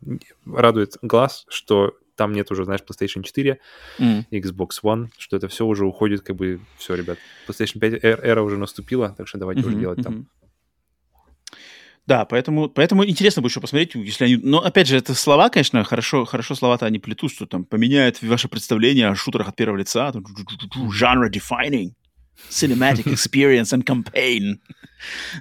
радует 0.47 0.97
глаз, 1.03 1.45
что 1.49 1.95
там 2.17 2.33
нет 2.33 2.51
уже, 2.51 2.65
знаешь, 2.65 2.81
PlayStation 2.81 3.23
4, 3.23 3.59
mm. 3.99 4.25
Xbox 4.31 4.69
One, 4.83 5.09
что 5.19 5.37
это 5.37 5.49
все 5.49 5.67
уже 5.67 5.85
уходит, 5.85 6.23
как 6.23 6.37
бы, 6.37 6.61
все, 6.79 6.95
ребят, 6.95 7.19
PlayStation 7.47 7.79
5 7.79 8.01
эра 8.03 8.43
уже 8.43 8.57
наступила, 8.57 9.11
так 9.11 9.29
что 9.29 9.37
давайте 9.37 9.61
mm-hmm, 9.61 9.67
уже 9.67 9.77
делать 9.77 9.99
mm-hmm. 9.99 10.03
там. 10.03 10.29
Да, 12.07 12.25
поэтому, 12.25 12.68
поэтому 12.68 13.05
интересно 13.05 13.43
будет 13.43 13.52
еще 13.52 13.60
посмотреть, 13.60 13.94
если 13.97 14.25
они... 14.25 14.36
Но, 14.36 14.60
опять 14.60 14.86
же, 14.86 14.97
это 14.97 15.12
слова, 15.15 15.49
конечно, 15.49 15.83
хорошо, 15.83 16.25
хорошо 16.25 16.55
слова-то 16.55 16.86
они 16.86 17.01
плетут, 17.01 17.33
что 17.33 17.47
там 17.47 17.65
поменяют 17.65 18.23
ваше 18.23 18.49
представление 18.49 19.09
о 19.09 19.17
шутерах 19.17 19.49
от 19.49 19.57
первого 19.57 19.78
лица, 19.78 20.12
genre 20.12 21.28
defining, 21.28 21.94
cinematic 22.49 23.07
experience 23.07 23.75
and 23.75 23.83
campaign. 23.83 24.60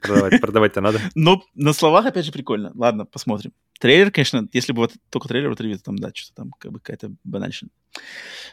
Продавать, 0.02 0.42
продавать-то 0.42 0.82
надо. 0.82 1.00
Но 1.16 1.44
на 1.54 1.72
словах, 1.74 2.08
опять 2.08 2.26
же, 2.26 2.32
прикольно. 2.32 2.72
Ладно, 2.74 3.06
посмотрим. 3.06 3.54
Трейлер, 3.80 4.10
конечно, 4.10 4.48
если 4.52 4.74
бы 4.74 4.82
вот 4.82 4.94
только 5.12 5.28
трейлер 5.28 5.50
вот 5.50 5.62
ревью, 5.62 5.80
там, 5.80 5.98
да, 5.98 6.10
что-то 6.14 6.34
там 6.36 6.52
как 6.58 6.72
бы 6.72 6.80
какая-то 6.80 7.14
банальщина. 7.24 7.70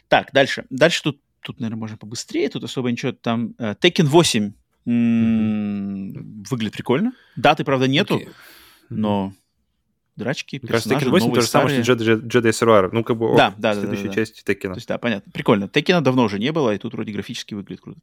Так, 0.08 0.32
дальше. 0.32 0.66
Дальше 0.68 1.02
тут, 1.02 1.20
тут, 1.40 1.60
наверное, 1.60 1.80
можно 1.80 1.96
побыстрее, 1.96 2.50
тут 2.50 2.62
особо 2.64 2.90
ничего 2.90 3.12
там... 3.12 3.54
Uh, 3.58 3.74
Tekken 3.78 4.04
8 4.04 4.52
Mm-hmm. 4.86 6.46
Выглядит 6.50 6.74
прикольно. 6.74 7.12
Даты, 7.36 7.64
правда, 7.64 7.86
нету, 7.86 8.18
okay. 8.18 8.28
но 8.90 9.32
драчки, 10.16 10.58
Мне 10.62 10.68
кажется, 10.70 10.94
Tekken 10.94 11.08
8 11.08 11.32
то 11.32 11.40
же 11.40 11.46
самое, 11.46 11.82
что 11.82 11.92
Jedi, 11.92 12.50
Survivor. 12.50 12.90
Ну, 12.92 13.04
как 13.04 13.16
бы 13.16 13.34
да, 13.36 13.54
да, 13.56 13.74
следующая 13.74 14.04
да, 14.04 14.08
да, 14.08 14.14
часть 14.14 14.42
Tekken. 14.46 14.68
То 14.68 14.74
есть, 14.74 14.88
да, 14.88 14.98
понятно. 14.98 15.32
Прикольно. 15.32 15.68
Текена 15.68 16.00
давно 16.02 16.24
уже 16.24 16.38
не 16.38 16.52
было, 16.52 16.74
и 16.74 16.78
тут 16.78 16.94
вроде 16.94 17.12
графически 17.12 17.54
выглядит 17.54 17.82
круто. 17.82 18.00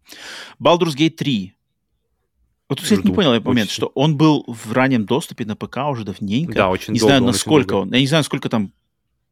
Baldur's 0.62 0.96
Gate 0.96 1.12
3. 1.12 1.54
Вот 2.70 2.78
тут, 2.78 2.84
кстати, 2.84 3.06
не 3.06 3.14
понял 3.14 3.34
я 3.34 3.40
момент, 3.40 3.72
что 3.72 3.88
он 3.96 4.16
был 4.16 4.46
в 4.48 4.72
раннем 4.74 5.06
доступе 5.06 5.44
на 5.46 5.56
ПК 5.56 5.78
уже 5.90 6.04
давненько. 6.04 6.54
Да, 6.54 6.70
очень 6.70 6.94
Не 6.94 7.00
долго, 7.00 7.16
знаю, 7.16 7.24
насколько 7.26 7.74
он. 7.74 7.92
Я 7.92 8.00
не 8.00 8.08
знаю, 8.08 8.24
сколько 8.24 8.48
там, 8.48 8.72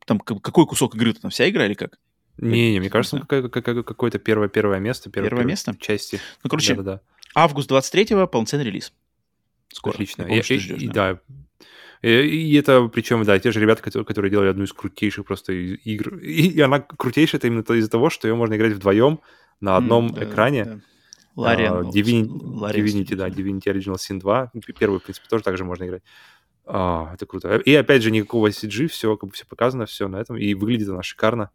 там 0.06 0.20
какой 0.20 0.66
кусок 0.66 0.96
игры 0.96 1.14
там 1.14 1.30
вся 1.30 1.48
игра 1.48 1.66
или 1.66 1.76
как? 1.76 2.00
Не, 2.38 2.74
не, 2.74 2.80
мне 2.80 2.90
кажется, 2.90 3.20
какое-то 3.20 4.20
первое 4.20 4.48
первое 4.48 4.80
место, 4.80 5.10
первое, 5.10 5.30
первое 5.30 5.46
место 5.46 5.76
части. 5.80 6.20
Ну, 6.44 6.50
короче, 6.50 6.76
да, 6.76 6.84
да, 6.84 6.92
да. 6.94 7.02
Август 7.38 7.70
23-го 7.70 8.26
полноценный 8.26 8.66
релиз. 8.66 8.92
Скоро. 9.72 9.94
Отлично. 9.94 10.24
Я, 10.24 10.40
и, 10.40 10.42
ждешь, 10.42 10.82
и, 10.82 10.88
да. 10.88 11.20
И, 12.02 12.10
и 12.10 12.56
это, 12.56 12.88
причем, 12.88 13.24
да, 13.26 13.38
те 13.38 13.52
же 13.52 13.60
ребята, 13.60 13.84
которые, 13.84 14.08
которые 14.08 14.32
делали 14.32 14.50
одну 14.50 14.64
из 14.64 14.74
крутейших 14.74 15.24
просто 15.24 15.54
игр. 15.54 16.18
И, 16.18 16.50
и 16.50 16.62
она 16.62 16.80
крутейшая 16.80 17.38
это 17.38 17.46
именно 17.46 17.62
из-за 17.62 17.92
того, 17.92 18.10
что 18.10 18.28
ее 18.28 18.34
можно 18.34 18.56
играть 18.56 18.74
вдвоем 18.74 19.20
на 19.60 19.78
одном 19.78 20.08
mm, 20.08 20.24
экране. 20.24 20.66
Да, 20.66 20.80
да. 21.36 21.54
Larian, 21.54 21.84
uh, 21.84 21.92
Divinity, 21.92 22.74
Divinity, 22.74 23.16
да, 23.16 23.30
Divinity 23.30 23.66
Original 23.66 23.98
Sin 23.98 24.20
2. 24.20 24.54
Первый, 24.80 25.00
в 25.00 25.04
принципе, 25.04 25.28
тоже 25.30 25.44
так 25.44 25.58
же 25.60 25.64
можно 25.64 25.84
играть. 25.84 26.02
А, 26.66 27.12
это 27.14 27.28
круто. 27.28 27.58
И 27.58 27.76
опять 27.76 28.02
же, 28.02 28.10
никакого 28.10 28.48
CG, 28.48 28.88
все, 28.88 29.16
как 29.16 29.30
бы 29.30 29.36
все 29.36 29.46
показано, 29.46 29.86
все 29.86 30.08
на 30.08 30.16
этом. 30.16 30.38
И 30.38 30.56
выглядит 30.56 30.90
она 30.90 31.04
шикарно 31.04 31.52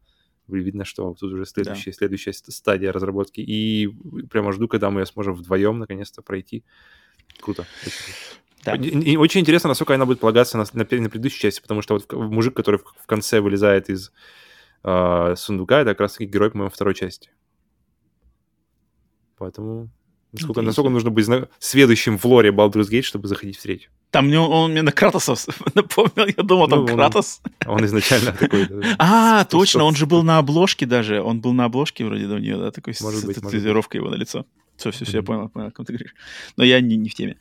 видно, 0.60 0.84
что 0.84 1.14
тут 1.14 1.32
уже 1.32 1.46
следующая, 1.46 1.90
да. 1.90 1.96
следующая 1.96 2.32
стадия 2.32 2.92
разработки. 2.92 3.40
И 3.40 3.88
прямо 4.30 4.52
жду, 4.52 4.68
когда 4.68 4.90
мы 4.90 5.00
ее 5.00 5.06
сможем 5.06 5.34
вдвоем 5.34 5.78
наконец-то 5.78 6.22
пройти. 6.22 6.64
Круто. 7.40 7.66
Да. 8.64 8.76
И, 8.76 9.16
очень 9.16 9.40
интересно, 9.40 9.68
насколько 9.68 9.94
она 9.94 10.06
будет 10.06 10.20
полагаться 10.20 10.56
на, 10.56 10.64
на, 10.72 10.80
на 10.82 11.10
предыдущей 11.10 11.40
части, 11.40 11.60
потому 11.60 11.82
что 11.82 11.94
вот 11.94 12.12
мужик, 12.12 12.54
который 12.54 12.78
в, 12.78 12.84
в 12.84 13.06
конце 13.06 13.40
вылезает 13.40 13.90
из 13.90 14.12
э, 14.84 15.34
сундука, 15.36 15.80
это 15.80 15.90
как 15.90 16.00
раз-таки 16.00 16.26
герой, 16.26 16.50
по-моему, 16.50 16.70
второй 16.70 16.94
части. 16.94 17.30
Поэтому 19.36 19.90
насколько, 20.30 20.62
насколько 20.62 20.90
нужно 20.90 21.10
быть 21.10 21.26
сведущим 21.58 22.18
в 22.18 22.24
лоре 22.24 22.50
Baldur's 22.50 22.88
Gate, 22.88 23.02
чтобы 23.02 23.26
заходить 23.26 23.56
в 23.56 23.62
третью. 23.62 23.90
Там 24.12 24.26
мне, 24.26 24.38
он 24.38 24.72
мне 24.72 24.82
на 24.82 24.92
Кратоса 24.92 25.34
напомнил, 25.74 26.26
я 26.36 26.42
думал, 26.42 26.68
там 26.68 26.84
ну, 26.84 26.94
Кратос. 26.94 27.40
Он 27.66 27.82
изначально 27.86 28.32
такой. 28.38 28.68
А, 28.98 29.44
точно, 29.46 29.84
он 29.84 29.96
же 29.96 30.04
был 30.04 30.22
на 30.22 30.36
обложке 30.36 30.84
даже, 30.84 31.22
он 31.22 31.40
был 31.40 31.54
на 31.54 31.64
обложке 31.64 32.04
вроде 32.04 32.26
до 32.26 32.38
нее, 32.38 32.58
да, 32.58 32.70
такой 32.70 32.92
с 32.92 32.98
татуировкой 32.98 34.00
его 34.00 34.10
на 34.10 34.16
лицо. 34.16 34.44
Все, 34.76 34.90
все, 34.90 35.06
все, 35.06 35.16
я 35.16 35.22
понял, 35.22 35.48
понял, 35.48 35.68
о 35.68 35.70
ком 35.70 35.86
ты 35.86 35.94
говоришь. 35.94 36.14
Но 36.58 36.64
я 36.64 36.80
не, 36.82 36.96
не 36.96 37.08
в 37.08 37.14
теме. 37.14 37.38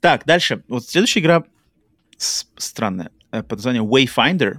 Так, 0.00 0.24
дальше. 0.24 0.62
Вот 0.68 0.84
следующая 0.86 1.20
игра 1.20 1.44
странная, 2.18 3.10
э, 3.32 3.42
под 3.42 3.58
названием 3.58 3.84
Wayfinder. 3.84 4.58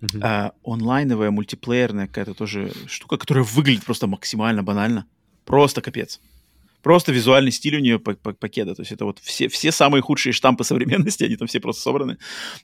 Uh-huh. 0.00 0.20
А, 0.22 0.52
онлайновая, 0.64 1.30
мультиплеерная 1.30 2.08
какая-то 2.08 2.34
тоже 2.34 2.72
штука, 2.86 3.16
которая 3.16 3.44
выглядит 3.44 3.84
просто 3.84 4.08
максимально 4.08 4.64
банально. 4.64 5.06
Просто 5.44 5.82
капец. 5.82 6.20
Просто 6.82 7.12
визуальный 7.12 7.52
стиль 7.52 7.76
у 7.76 7.80
нее 7.80 7.98
пакета. 7.98 8.74
То 8.74 8.82
есть 8.82 8.92
это 8.92 9.04
вот 9.04 9.18
все, 9.20 9.48
все 9.48 9.72
самые 9.72 10.02
худшие 10.02 10.32
штампы 10.32 10.64
современности, 10.64 11.24
они 11.24 11.36
там 11.36 11.48
все 11.48 11.60
просто 11.60 11.82
собраны. 11.82 12.18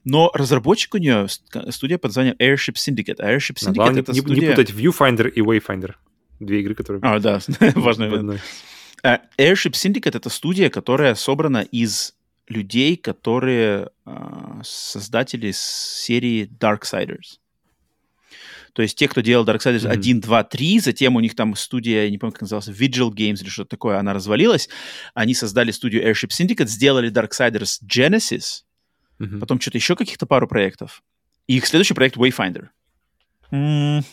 Но 0.04 0.30
разработчик 0.34 0.94
у 0.94 0.98
нее 0.98 1.26
студия 1.70 1.98
под 1.98 2.10
названием 2.10 2.36
Airship 2.38 2.74
Syndicate. 2.74 3.16
А 3.18 3.32
Airship 3.32 3.56
Syndicate 3.56 3.74
Главное, 3.74 4.02
это 4.02 4.12
не, 4.12 4.20
студия... 4.20 4.40
не 4.40 4.54
путать 4.54 4.70
Viewfinder 4.70 5.28
и 5.28 5.40
Wayfinder. 5.40 5.94
Две 6.40 6.60
игры, 6.60 6.74
которые... 6.74 7.00
А, 7.02 7.18
да, 7.18 7.40
важный 7.74 8.08
момент. 8.08 8.40
Uh, 9.02 9.20
Airship 9.38 9.72
Syndicate— 9.72 10.14
это 10.16 10.30
студия, 10.30 10.70
которая 10.70 11.14
собрана 11.14 11.58
из 11.58 12.14
людей, 12.48 12.96
которые 12.96 13.90
uh, 14.04 14.60
создатели 14.62 15.52
серии 15.54 16.50
Darksiders. 16.58 17.38
То 18.76 18.82
есть 18.82 18.98
те, 18.98 19.08
кто 19.08 19.22
делал 19.22 19.46
Darksiders 19.46 19.86
mm-hmm. 19.86 19.90
1, 19.90 20.20
2, 20.20 20.44
3, 20.44 20.80
затем 20.80 21.16
у 21.16 21.20
них 21.20 21.34
там 21.34 21.56
студия, 21.56 22.04
я 22.04 22.10
не 22.10 22.18
помню, 22.18 22.32
как 22.32 22.42
называлась, 22.42 22.68
Vigil 22.68 23.08
Games 23.08 23.40
или 23.40 23.48
что-то 23.48 23.70
такое, 23.70 23.98
она 23.98 24.12
развалилась. 24.12 24.68
Они 25.14 25.32
создали 25.32 25.70
студию 25.70 26.06
Airship 26.06 26.28
Syndicate, 26.28 26.66
сделали 26.66 27.10
Darksiders 27.10 27.80
Genesis, 27.82 28.64
mm-hmm. 29.18 29.38
потом 29.38 29.62
что-то 29.62 29.78
еще 29.78 29.96
каких-то 29.96 30.26
пару 30.26 30.46
проектов. 30.46 31.02
И 31.46 31.56
их 31.56 31.66
следующий 31.66 31.94
проект 31.94 32.18
Wayfinder. 32.18 32.68
М-м- 33.50 34.04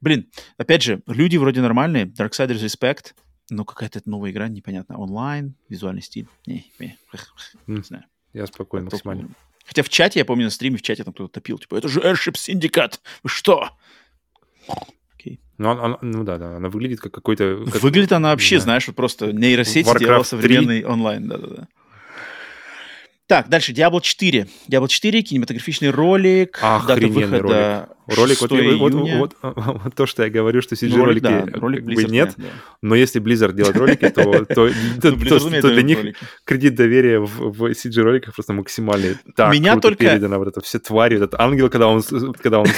Блин, 0.00 0.30
опять 0.56 0.84
же, 0.84 1.02
люди 1.08 1.36
вроде 1.36 1.60
нормальные, 1.60 2.04
Darksiders 2.04 2.64
Respect, 2.64 3.14
но 3.50 3.64
какая-то 3.64 4.02
новая 4.04 4.30
игра 4.30 4.46
непонятная. 4.46 4.98
Онлайн, 4.98 5.56
визуальный 5.68 6.02
стиль. 6.02 6.28
Не, 6.46 6.64
не, 6.78 6.96
не 7.66 7.82
знаю. 7.82 8.04
Я 8.32 8.46
спокойно, 8.46 8.84
максимально. 8.84 9.30
Хотя 9.66 9.82
в 9.82 9.88
чате, 9.88 10.20
я 10.20 10.24
помню, 10.24 10.44
на 10.44 10.50
стриме 10.50 10.78
в 10.78 10.82
чате 10.82 11.04
там 11.04 11.12
кто-то 11.12 11.32
топил, 11.32 11.58
типа, 11.58 11.76
это 11.76 11.88
же 11.88 12.00
Airship 12.00 12.34
Syndicate, 12.34 13.00
вы 13.22 13.28
что? 13.28 13.70
Окей. 15.14 15.40
Ну, 15.58 15.70
она, 15.70 15.98
ну 16.00 16.24
да, 16.24 16.38
да, 16.38 16.56
она 16.56 16.68
выглядит 16.68 17.00
как 17.00 17.12
какой-то... 17.12 17.64
Как... 17.72 17.82
Выглядит 17.82 18.12
она 18.12 18.30
вообще, 18.30 18.56
да. 18.56 18.62
знаешь, 18.62 18.86
вот 18.86 18.96
просто 18.96 19.32
нейросеть 19.32 19.86
Warcraft 19.86 19.98
сделала 19.98 20.22
современный 20.22 20.84
онлайн, 20.84 21.28
да-да-да. 21.28 21.68
Так, 23.26 23.48
дальше 23.48 23.72
Diablo 23.72 24.00
4. 24.00 24.46
Diablo 24.68 24.86
4, 24.86 25.22
кинематографичный 25.22 25.90
ролик, 25.90 26.60
дата 26.60 27.08
выхода 27.08 27.95
ролик. 28.06 28.40
Вот, 28.40 28.50
вот, 28.50 28.94
вот, 28.94 29.36
вот, 29.42 29.56
вот 29.82 29.94
то, 29.94 30.06
что 30.06 30.24
я 30.24 30.30
говорю, 30.30 30.62
что 30.62 30.74
CG-ролики 30.74 30.96
ну, 30.96 31.04
ролик, 31.04 31.52
да, 31.52 31.60
ролик 31.60 31.84
Blizzard, 31.84 32.10
нет, 32.10 32.34
да. 32.36 32.44
но 32.82 32.94
если 32.94 33.20
Blizzard 33.20 33.52
делает 33.52 33.76
ролики, 33.76 34.08
то, 34.08 34.44
то, 34.44 34.70
то, 35.00 35.12
то, 35.12 35.60
то 35.60 35.68
для 35.68 35.82
них 35.82 35.98
ролики. 35.98 36.16
кредит 36.44 36.74
доверия 36.74 37.18
в, 37.18 37.52
в 37.52 37.70
CG-роликах 37.72 38.34
просто 38.34 38.52
максимальный. 38.52 39.16
Так 39.34 39.52
Меня 39.52 39.72
круто 39.72 39.88
только... 39.88 40.04
передано 40.04 40.38
вот 40.38 40.48
это 40.48 40.60
все 40.60 40.78
твари, 40.78 41.16
этот 41.16 41.34
ангел, 41.34 41.68
когда 41.68 41.88
он, 41.88 42.02
когда 42.40 42.60
он 42.60 42.66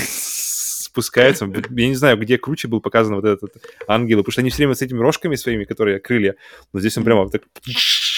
спускается. 0.98 1.50
Я 1.70 1.88
не 1.88 1.94
знаю, 1.94 2.16
где 2.18 2.38
круче 2.38 2.68
был 2.68 2.80
показан 2.80 3.14
вот 3.14 3.24
этот 3.24 3.54
ангел, 3.86 4.18
потому 4.18 4.32
что 4.32 4.40
они 4.40 4.50
все 4.50 4.58
время 4.58 4.74
с 4.74 4.82
этими 4.82 4.98
рожками 4.98 5.36
своими, 5.36 5.64
которые 5.64 6.00
крылья, 6.00 6.34
но 6.72 6.80
здесь 6.80 6.96
он 6.98 7.04
прямо 7.04 7.22
вот 7.22 7.32
так 7.32 7.42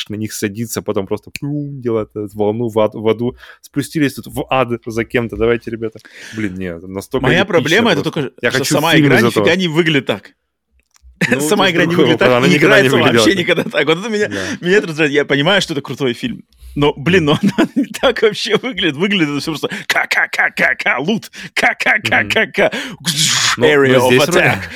на 0.08 0.14
них 0.16 0.32
садится, 0.32 0.82
потом 0.82 1.06
просто 1.06 1.30
делает 1.40 2.10
волну 2.14 2.68
в, 2.68 2.78
ад, 2.80 2.94
в 2.94 3.06
аду. 3.06 3.36
Спустились 3.60 4.14
тут 4.14 4.26
в 4.26 4.46
ад 4.50 4.80
за 4.84 5.04
кем-то. 5.04 5.36
Давайте, 5.36 5.70
ребята. 5.70 6.00
Блин, 6.34 6.54
нет, 6.54 6.82
настолько 6.82 7.26
Моя 7.26 7.44
проблема 7.44 7.92
это 7.92 8.02
только, 8.02 8.32
я 8.42 8.50
что 8.50 8.58
хочу 8.58 8.74
сама 8.74 8.98
игра 8.98 9.20
нифига 9.20 9.54
не 9.56 9.68
выглядит 9.68 10.06
так. 10.06 10.32
Ну, 11.30 11.40
Сама 11.40 11.70
игра 11.70 11.84
не 11.84 11.94
выглядит 11.94 12.18
так, 12.18 12.48
не 12.48 12.56
играется 12.56 12.96
вообще 12.96 13.34
никогда 13.34 13.64
так. 13.64 13.86
Вот 13.86 13.98
это 13.98 14.08
меня, 14.08 14.30
меня 14.60 14.76
это 14.78 14.86
раздражает. 14.86 15.12
Я 15.12 15.24
понимаю, 15.26 15.60
что 15.60 15.74
это 15.74 15.82
крутой 15.82 16.14
фильм. 16.14 16.44
Но, 16.76 16.92
блин, 16.94 17.24
но 17.26 17.32
она 17.42 17.68
не 17.74 17.86
так 17.86 18.22
вообще 18.22 18.56
выглядит. 18.56 18.96
Выглядит 18.96 19.28
это 19.28 19.40
все 19.40 19.50
просто 19.52 19.68
ка-ка-ка-ка-ка, 19.86 20.98
лут, 21.00 21.30
ка-ка-ка-ка-ка, 21.54 22.70
area 23.58 23.98
of 23.98 24.18
attack. 24.18 24.68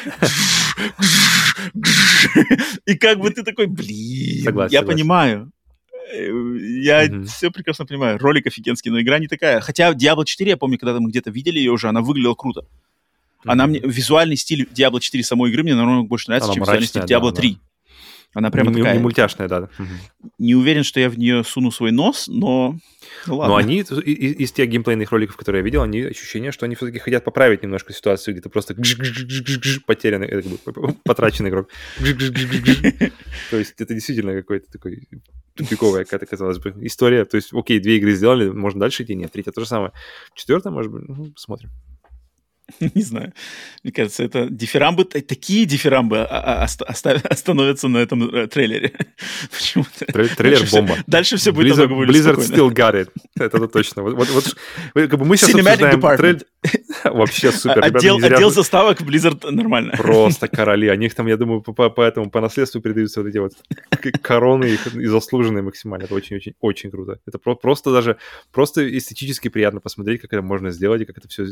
И 2.86 2.96
как 2.96 3.18
бы 3.18 3.30
ты 3.30 3.42
такой, 3.42 3.66
блин, 3.66 4.68
я 4.70 4.82
понимаю. 4.82 5.50
Я 6.12 7.06
mm-hmm. 7.06 7.24
все 7.24 7.50
прекрасно 7.50 7.86
понимаю. 7.86 8.18
Ролик 8.18 8.46
офигенский, 8.46 8.90
но 8.90 9.00
игра 9.00 9.18
не 9.18 9.26
такая. 9.26 9.60
Хотя 9.60 9.92
Diablo 9.92 10.24
4, 10.24 10.50
я 10.50 10.56
помню, 10.56 10.78
когда 10.78 11.00
мы 11.00 11.08
где-то 11.10 11.30
видели 11.30 11.58
ее 11.58 11.72
уже, 11.72 11.88
она 11.88 12.02
выглядела 12.02 12.34
круто. 12.34 12.60
Mm-hmm. 12.60 13.50
Она 13.50 13.66
мне, 13.66 13.80
визуальный 13.80 14.36
стиль 14.36 14.68
Diablo 14.72 15.00
4 15.00 15.24
самой 15.24 15.50
игры 15.50 15.62
мне 15.62 15.74
намного 15.74 16.06
больше 16.06 16.28
нравится, 16.28 16.48
она 16.48 16.54
чем 16.54 16.62
мрачная, 16.62 16.80
визуальный 16.80 17.06
стиль 17.06 17.16
Diablo 17.16 17.30
да, 17.30 17.40
3. 17.40 17.52
Да. 17.54 17.60
Она 18.34 18.50
прямо 18.50 18.70
не, 18.70 18.78
такая... 18.78 18.94
Не 18.94 19.00
мультяшная, 19.00 19.48
да. 19.48 19.68
Не 20.38 20.54
уверен, 20.54 20.82
что 20.82 21.00
я 21.00 21.08
в 21.08 21.18
нее 21.18 21.44
суну 21.44 21.70
свой 21.70 21.92
нос, 21.92 22.28
но... 22.28 22.76
Ну, 23.26 23.36
ладно. 23.36 23.54
Но 23.54 23.56
они, 23.56 23.80
из, 23.80 23.90
из 23.92 24.52
тех 24.52 24.68
геймплейных 24.68 25.10
роликов, 25.12 25.36
которые 25.36 25.60
я 25.60 25.64
видел, 25.64 25.82
они 25.82 26.00
ощущение, 26.02 26.52
что 26.52 26.66
они 26.66 26.74
все-таки 26.74 26.98
хотят 26.98 27.24
поправить 27.24 27.62
немножко 27.62 27.92
ситуацию, 27.92 28.34
где 28.34 28.42
ты 28.42 28.48
просто 28.48 28.74
потерянный, 29.86 30.26
это 30.26 30.48
как 30.64 30.74
бы 30.74 30.94
потраченный 31.04 31.50
игрок. 31.50 31.68
То 33.50 33.56
есть 33.56 33.74
это 33.80 33.94
действительно 33.94 34.34
какой-то 34.34 34.70
такой 34.70 35.08
тупиковая 35.54 36.04
какая-то, 36.04 36.26
казалось 36.26 36.58
бы, 36.58 36.74
история. 36.80 37.24
То 37.24 37.36
есть, 37.36 37.52
окей, 37.52 37.78
две 37.78 37.98
игры 37.98 38.14
сделали, 38.14 38.48
можно 38.48 38.80
дальше 38.80 39.04
идти? 39.04 39.14
Нет, 39.14 39.30
третья 39.32 39.52
то 39.52 39.60
же 39.60 39.66
самое. 39.68 39.92
Четвертая, 40.34 40.72
может 40.72 40.90
быть, 40.90 41.08
ну, 41.08 41.30
посмотрим. 41.30 41.70
Не 42.94 43.02
знаю. 43.02 43.32
Мне 43.82 43.92
кажется, 43.92 44.24
это 44.24 44.48
дифирамбы, 44.48 45.04
такие 45.04 45.66
дифирамбы 45.66 46.22
остановятся 46.24 47.88
на 47.88 47.98
этом 47.98 48.34
э, 48.34 48.46
трейлере. 48.46 48.92
Почему-то. 49.50 50.06
Трейлер 50.06 50.66
бомба. 50.70 50.96
Дальше 51.06 51.36
все 51.36 51.52
будет 51.52 51.76
Blizzard, 51.76 51.88
Blizzard 51.88 52.38
still 52.38 52.70
got 52.70 52.94
it. 52.94 53.10
Это 53.38 53.68
точно. 53.68 54.02
Вот, 54.02 54.28
вот, 54.28 54.56
как 54.94 55.18
бы 55.18 55.24
мы 55.24 55.36
сейчас 55.36 55.50
Cinematic 55.50 55.94
обсуждаем. 55.94 56.40
Вообще 57.04 57.52
супер. 57.52 57.84
Отдел, 57.84 58.16
отдел 58.16 58.50
заставок 58.50 59.00
Blizzard 59.02 59.50
нормально. 59.50 59.92
Просто 59.96 60.48
короли. 60.48 60.88
Они 60.88 61.06
их 61.06 61.14
там, 61.14 61.26
я 61.26 61.36
думаю, 61.36 61.60
по, 61.60 61.90
по 61.90 62.00
этому 62.02 62.30
по 62.30 62.40
наследству 62.40 62.80
передаются 62.80 63.20
вот 63.20 63.28
эти 63.28 63.38
вот 63.38 63.52
короны 64.22 64.64
их 64.64 64.86
и 64.94 65.06
заслуженные 65.06 65.62
максимально. 65.62 66.04
Это 66.04 66.14
очень-очень-очень 66.14 66.90
круто. 66.90 67.18
Это 67.26 67.38
про, 67.38 67.54
просто 67.54 67.92
даже 67.92 68.16
просто 68.52 68.96
эстетически 68.96 69.48
приятно 69.48 69.80
посмотреть, 69.80 70.22
как 70.22 70.32
это 70.32 70.42
можно 70.42 70.70
сделать 70.70 71.02
и 71.02 71.04
как 71.04 71.18
это 71.18 71.28
все 71.28 71.44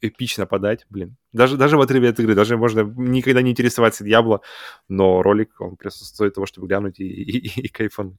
эпично 0.00 0.39
подать. 0.46 0.86
Блин. 0.90 1.16
Даже, 1.32 1.56
даже 1.56 1.76
в 1.76 1.80
отрыве 1.80 2.10
от 2.10 2.20
игры. 2.20 2.34
Даже 2.34 2.56
можно 2.56 2.80
никогда 2.80 3.42
не 3.42 3.50
интересоваться 3.50 4.04
Диабло, 4.04 4.40
но 4.88 5.22
ролик, 5.22 5.60
он 5.60 5.76
просто 5.76 6.04
стоит 6.04 6.34
того, 6.34 6.46
чтобы 6.46 6.66
глянуть 6.66 7.00
и, 7.00 7.04
и, 7.04 7.60
и, 7.60 7.68
кайфануть. 7.68 8.16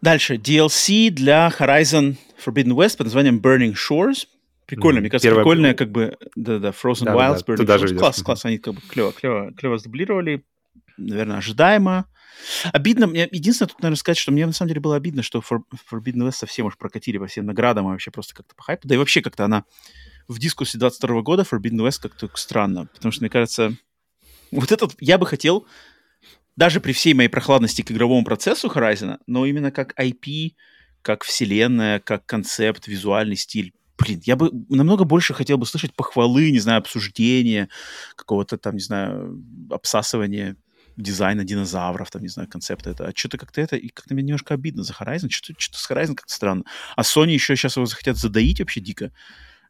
Дальше. 0.00 0.36
DLC 0.36 1.10
для 1.10 1.52
Horizon 1.58 2.16
Forbidden 2.44 2.74
West 2.74 2.98
под 2.98 3.06
названием 3.06 3.40
Burning 3.40 3.74
Shores. 3.74 4.26
Прикольно, 4.66 4.98
mm-hmm. 4.98 5.00
мне 5.00 5.10
кажется, 5.10 5.28
Первое... 5.28 5.42
прикольная, 5.44 5.74
как 5.74 5.90
бы, 5.90 6.16
да-да, 6.36 6.70
Frozen 6.70 7.04
да, 7.04 7.14
Wilds, 7.14 7.44
да, 7.46 7.54
Burning 7.54 7.84
Shores. 7.84 7.96
Класс, 7.96 8.22
класс, 8.22 8.44
они 8.44 8.58
как 8.58 8.74
бы 8.74 8.80
клево, 8.82 9.12
клево, 9.12 9.52
клево 9.56 9.78
сдублировали, 9.78 10.44
наверное, 10.98 11.38
ожидаемо. 11.38 12.06
Обидно, 12.72 13.06
мне 13.06 13.28
единственное 13.30 13.68
тут, 13.68 13.80
наверное, 13.80 13.96
сказать, 13.96 14.18
что 14.18 14.32
мне 14.32 14.46
на 14.46 14.52
самом 14.52 14.68
деле 14.68 14.80
было 14.80 14.96
обидно, 14.96 15.22
что 15.22 15.40
For, 15.40 15.60
Forbidden 15.90 16.26
West 16.28 16.32
совсем 16.32 16.66
уж 16.66 16.76
прокатили 16.76 17.18
по 17.18 17.26
всем 17.26 17.46
наградам, 17.46 17.86
а 17.86 17.90
вообще 17.90 18.10
просто 18.10 18.34
как-то 18.34 18.54
по 18.54 18.62
хайпу. 18.62 18.86
Да 18.86 18.94
и 18.94 18.98
вообще 18.98 19.22
как-то 19.22 19.44
она 19.44 19.64
в 20.28 20.38
дискуссии 20.38 20.78
22 20.78 21.22
года 21.22 21.42
Forbidden 21.42 21.86
West 21.86 22.02
как-то 22.02 22.30
странно, 22.34 22.86
потому 22.86 23.10
что, 23.12 23.22
мне 23.22 23.30
кажется, 23.30 23.74
вот 24.50 24.70
этот 24.70 24.94
я 25.00 25.18
бы 25.18 25.26
хотел, 25.26 25.66
даже 26.56 26.80
при 26.80 26.92
всей 26.92 27.14
моей 27.14 27.28
прохладности 27.28 27.82
к 27.82 27.90
игровому 27.90 28.24
процессу 28.24 28.68
Horizon, 28.68 29.18
но 29.26 29.46
именно 29.46 29.70
как 29.70 29.98
IP, 29.98 30.54
как 31.02 31.24
вселенная, 31.24 32.00
как 32.00 32.26
концепт, 32.26 32.86
визуальный 32.86 33.36
стиль, 33.36 33.72
блин, 33.96 34.20
я 34.24 34.36
бы 34.36 34.50
намного 34.68 35.04
больше 35.04 35.34
хотел 35.34 35.58
бы 35.58 35.66
слышать 35.66 35.94
похвалы, 35.94 36.50
не 36.50 36.58
знаю, 36.58 36.78
обсуждения, 36.78 37.68
какого-то 38.14 38.58
там, 38.58 38.74
не 38.74 38.80
знаю, 38.80 39.42
обсасывания 39.70 40.56
дизайна 40.96 41.44
динозавров, 41.44 42.10
там, 42.10 42.22
не 42.22 42.28
знаю, 42.28 42.48
концепта 42.48 42.90
это. 42.90 43.06
А 43.06 43.12
что-то 43.14 43.38
как-то 43.38 43.60
это, 43.60 43.76
и 43.76 43.88
как-то 43.88 44.14
мне 44.14 44.24
немножко 44.24 44.54
обидно 44.54 44.82
за 44.82 44.92
Horizon, 44.94 45.28
что-то, 45.30 45.60
что-то 45.60 45.78
с 45.78 45.90
Horizon 45.90 46.14
как-то 46.16 46.34
странно. 46.34 46.64
А 46.96 47.02
Sony 47.02 47.30
еще 47.30 47.54
сейчас 47.56 47.76
его 47.76 47.86
захотят 47.86 48.16
задоить 48.16 48.58
вообще 48.58 48.80
дико 48.80 49.12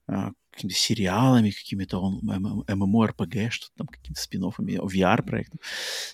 а, 0.07 0.33
какими-то 0.59 0.77
сериалами, 0.77 1.51
какими-то 1.51 2.01
он, 2.01 2.21
MMORPG, 2.21 3.51
что-то 3.51 3.73
там, 3.77 3.87
какими-то 3.87 4.21
спин 4.21 4.43
VR-проектом. 4.43 5.61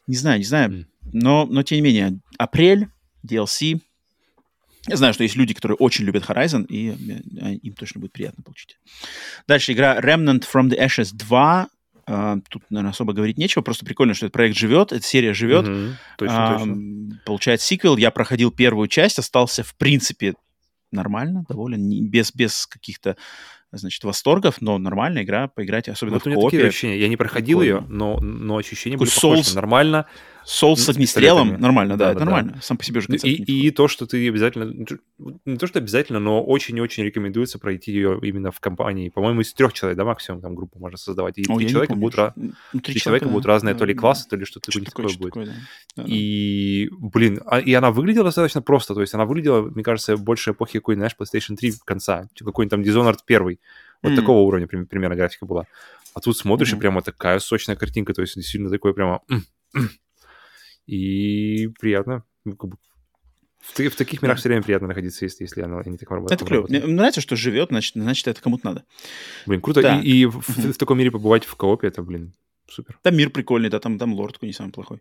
Не 0.06 0.16
знаю, 0.16 0.38
не 0.38 0.44
знаю. 0.44 0.86
Но, 1.12 1.46
но, 1.46 1.62
тем 1.62 1.76
не 1.76 1.82
менее, 1.82 2.20
апрель, 2.38 2.88
DLC, 3.26 3.80
я 4.86 4.96
знаю, 4.96 5.14
что 5.14 5.22
есть 5.22 5.36
люди, 5.36 5.54
которые 5.54 5.76
очень 5.76 6.04
любят 6.04 6.24
Horizon, 6.24 6.66
и 6.66 6.90
им 7.62 7.72
точно 7.72 8.02
будет 8.02 8.12
приятно 8.12 8.42
получить. 8.42 8.76
Дальше 9.48 9.72
игра 9.72 9.98
Remnant 9.98 10.44
from 10.52 10.68
the 10.68 10.78
Ashes 10.78 11.10
2. 11.12 11.68
Uh, 12.06 12.42
тут, 12.50 12.64
наверное, 12.68 12.90
особо 12.90 13.14
говорить 13.14 13.38
нечего. 13.38 13.62
Просто 13.62 13.86
прикольно, 13.86 14.12
что 14.12 14.26
этот 14.26 14.34
проект 14.34 14.58
живет, 14.58 14.92
эта 14.92 15.02
серия 15.02 15.32
живет. 15.32 15.64
Mm-hmm. 15.64 15.92
Точно, 16.18 16.34
uh, 16.34 16.58
точно. 16.58 17.20
Получает 17.24 17.60
сиквел. 17.62 17.96
Я 17.96 18.10
проходил 18.10 18.50
первую 18.50 18.88
часть, 18.88 19.18
остался, 19.18 19.62
в 19.62 19.74
принципе, 19.76 20.34
нормально, 20.94 21.44
доволен, 21.48 21.88
не, 21.88 22.02
без, 22.02 22.34
без 22.34 22.66
каких-то 22.66 23.16
значит, 23.76 24.02
восторгов, 24.04 24.60
но 24.60 24.78
нормальная 24.78 25.22
игра, 25.22 25.48
поиграть, 25.48 25.88
особенно 25.88 26.14
вот 26.14 26.26
в 26.26 26.32
коопе. 26.32 26.56
Такие 26.56 26.68
ощущения. 26.68 26.98
Я 26.98 27.08
не 27.08 27.16
проходил 27.16 27.62
ее, 27.62 27.84
но, 27.88 28.18
но 28.20 28.56
ощущения 28.56 28.96
были 28.96 29.10
Souls, 29.10 29.38
похожи. 29.38 29.54
Нормально. 29.54 30.06
Соус 30.44 30.82
с 30.82 30.88
огнестрелом, 30.88 31.60
нормально, 31.60 31.96
да, 31.96 32.06
да, 32.06 32.10
это 32.10 32.18
да, 32.20 32.24
нормально. 32.24 32.52
Да. 32.54 32.60
Сам 32.60 32.76
по 32.76 32.84
себе 32.84 32.98
уже 32.98 33.08
концепт. 33.08 33.26
И, 33.26 33.66
и 33.66 33.70
то, 33.70 33.88
что 33.88 34.06
ты 34.06 34.28
обязательно, 34.28 34.86
не 35.44 35.56
то, 35.56 35.66
что 35.66 35.78
обязательно, 35.78 36.20
но 36.20 36.44
очень-очень 36.44 37.04
рекомендуется 37.04 37.58
пройти 37.58 37.92
ее 37.92 38.18
именно 38.22 38.50
в 38.50 38.60
компании. 38.60 39.08
По-моему, 39.08 39.40
из 39.40 39.52
трех 39.54 39.72
человек, 39.72 39.96
да, 39.96 40.04
максимум 40.04 40.40
там 40.40 40.54
группу 40.54 40.78
можно 40.78 40.98
создавать. 40.98 41.38
И 41.38 41.44
О, 41.48 41.56
три 41.56 41.68
человека, 41.68 41.94
будут, 41.94 42.18
ra... 42.18 42.32
ну, 42.36 42.80
три 42.80 42.94
человека 42.94 43.26
да, 43.26 43.32
будут 43.32 43.46
разные 43.46 43.74
да, 43.74 43.78
то 43.78 43.84
ли 43.84 43.94
классы, 43.94 44.28
то 44.28 44.36
ли 44.36 44.44
что-то 44.44 44.70
что 44.70 44.84
такое, 44.84 45.08
такое 45.08 45.18
будет. 45.18 45.34
Такое, 45.34 45.46
да. 45.96 46.04
И, 46.06 46.88
блин, 46.90 47.40
а, 47.46 47.60
и 47.60 47.72
она 47.72 47.90
выглядела 47.90 48.24
достаточно 48.24 48.62
просто. 48.62 48.94
То 48.94 49.00
есть 49.00 49.14
она 49.14 49.24
выглядела, 49.24 49.62
мне 49.62 49.82
кажется, 49.82 50.16
больше 50.16 50.50
эпохи 50.50 50.78
какой, 50.78 50.96
знаешь, 50.96 51.16
PlayStation 51.18 51.56
3 51.56 51.70
в 51.72 51.84
конца. 51.84 52.28
Какой-нибудь 52.38 52.70
там 52.70 52.82
Dishonored 52.82 53.18
1 53.26 53.58
вот 54.02 54.12
mm. 54.12 54.16
такого 54.16 54.40
уровня 54.40 54.66
примерно 54.66 55.16
графика 55.16 55.46
была. 55.46 55.64
А 56.14 56.20
тут 56.20 56.36
смотришь, 56.36 56.72
mm-hmm. 56.72 56.76
и 56.76 56.80
прямо 56.80 57.02
такая 57.02 57.38
сочная 57.40 57.74
картинка, 57.74 58.14
то 58.14 58.20
есть 58.20 58.36
действительно 58.36 58.70
такое 58.70 58.92
прямо... 58.92 59.20
И 60.86 61.68
приятно. 61.80 62.24
Ну, 62.44 62.56
в, 63.64 63.78
в 63.78 63.96
таких 63.96 64.20
мирах 64.22 64.38
все 64.38 64.48
время 64.48 64.62
приятно 64.62 64.88
находиться, 64.88 65.24
если, 65.24 65.44
если 65.44 65.62
оно 65.62 65.82
не 65.84 65.96
так 65.96 66.10
работает. 66.10 66.40
Это 66.40 66.48
клево. 66.48 66.66
Мне 66.68 66.80
нравится, 66.80 67.22
что 67.22 67.34
живет, 67.34 67.70
значит, 67.70 67.94
значит 67.94 68.28
это 68.28 68.42
кому-то 68.42 68.66
надо. 68.66 68.84
Блин, 69.46 69.62
круто. 69.62 69.80
Да. 69.80 70.00
И, 70.00 70.10
и 70.10 70.26
в, 70.26 70.40
в, 70.40 70.72
в 70.72 70.76
таком 70.76 70.98
мире 70.98 71.10
побывать 71.10 71.44
в 71.44 71.54
коопе, 71.54 71.88
это, 71.88 72.02
блин, 72.02 72.34
супер. 72.68 72.98
Там 73.02 73.16
мир 73.16 73.30
прикольный, 73.30 73.70
да, 73.70 73.80
там, 73.80 73.98
там 73.98 74.12
лордку 74.12 74.44
не 74.44 74.52
самый 74.52 74.72
плохой. 74.72 75.00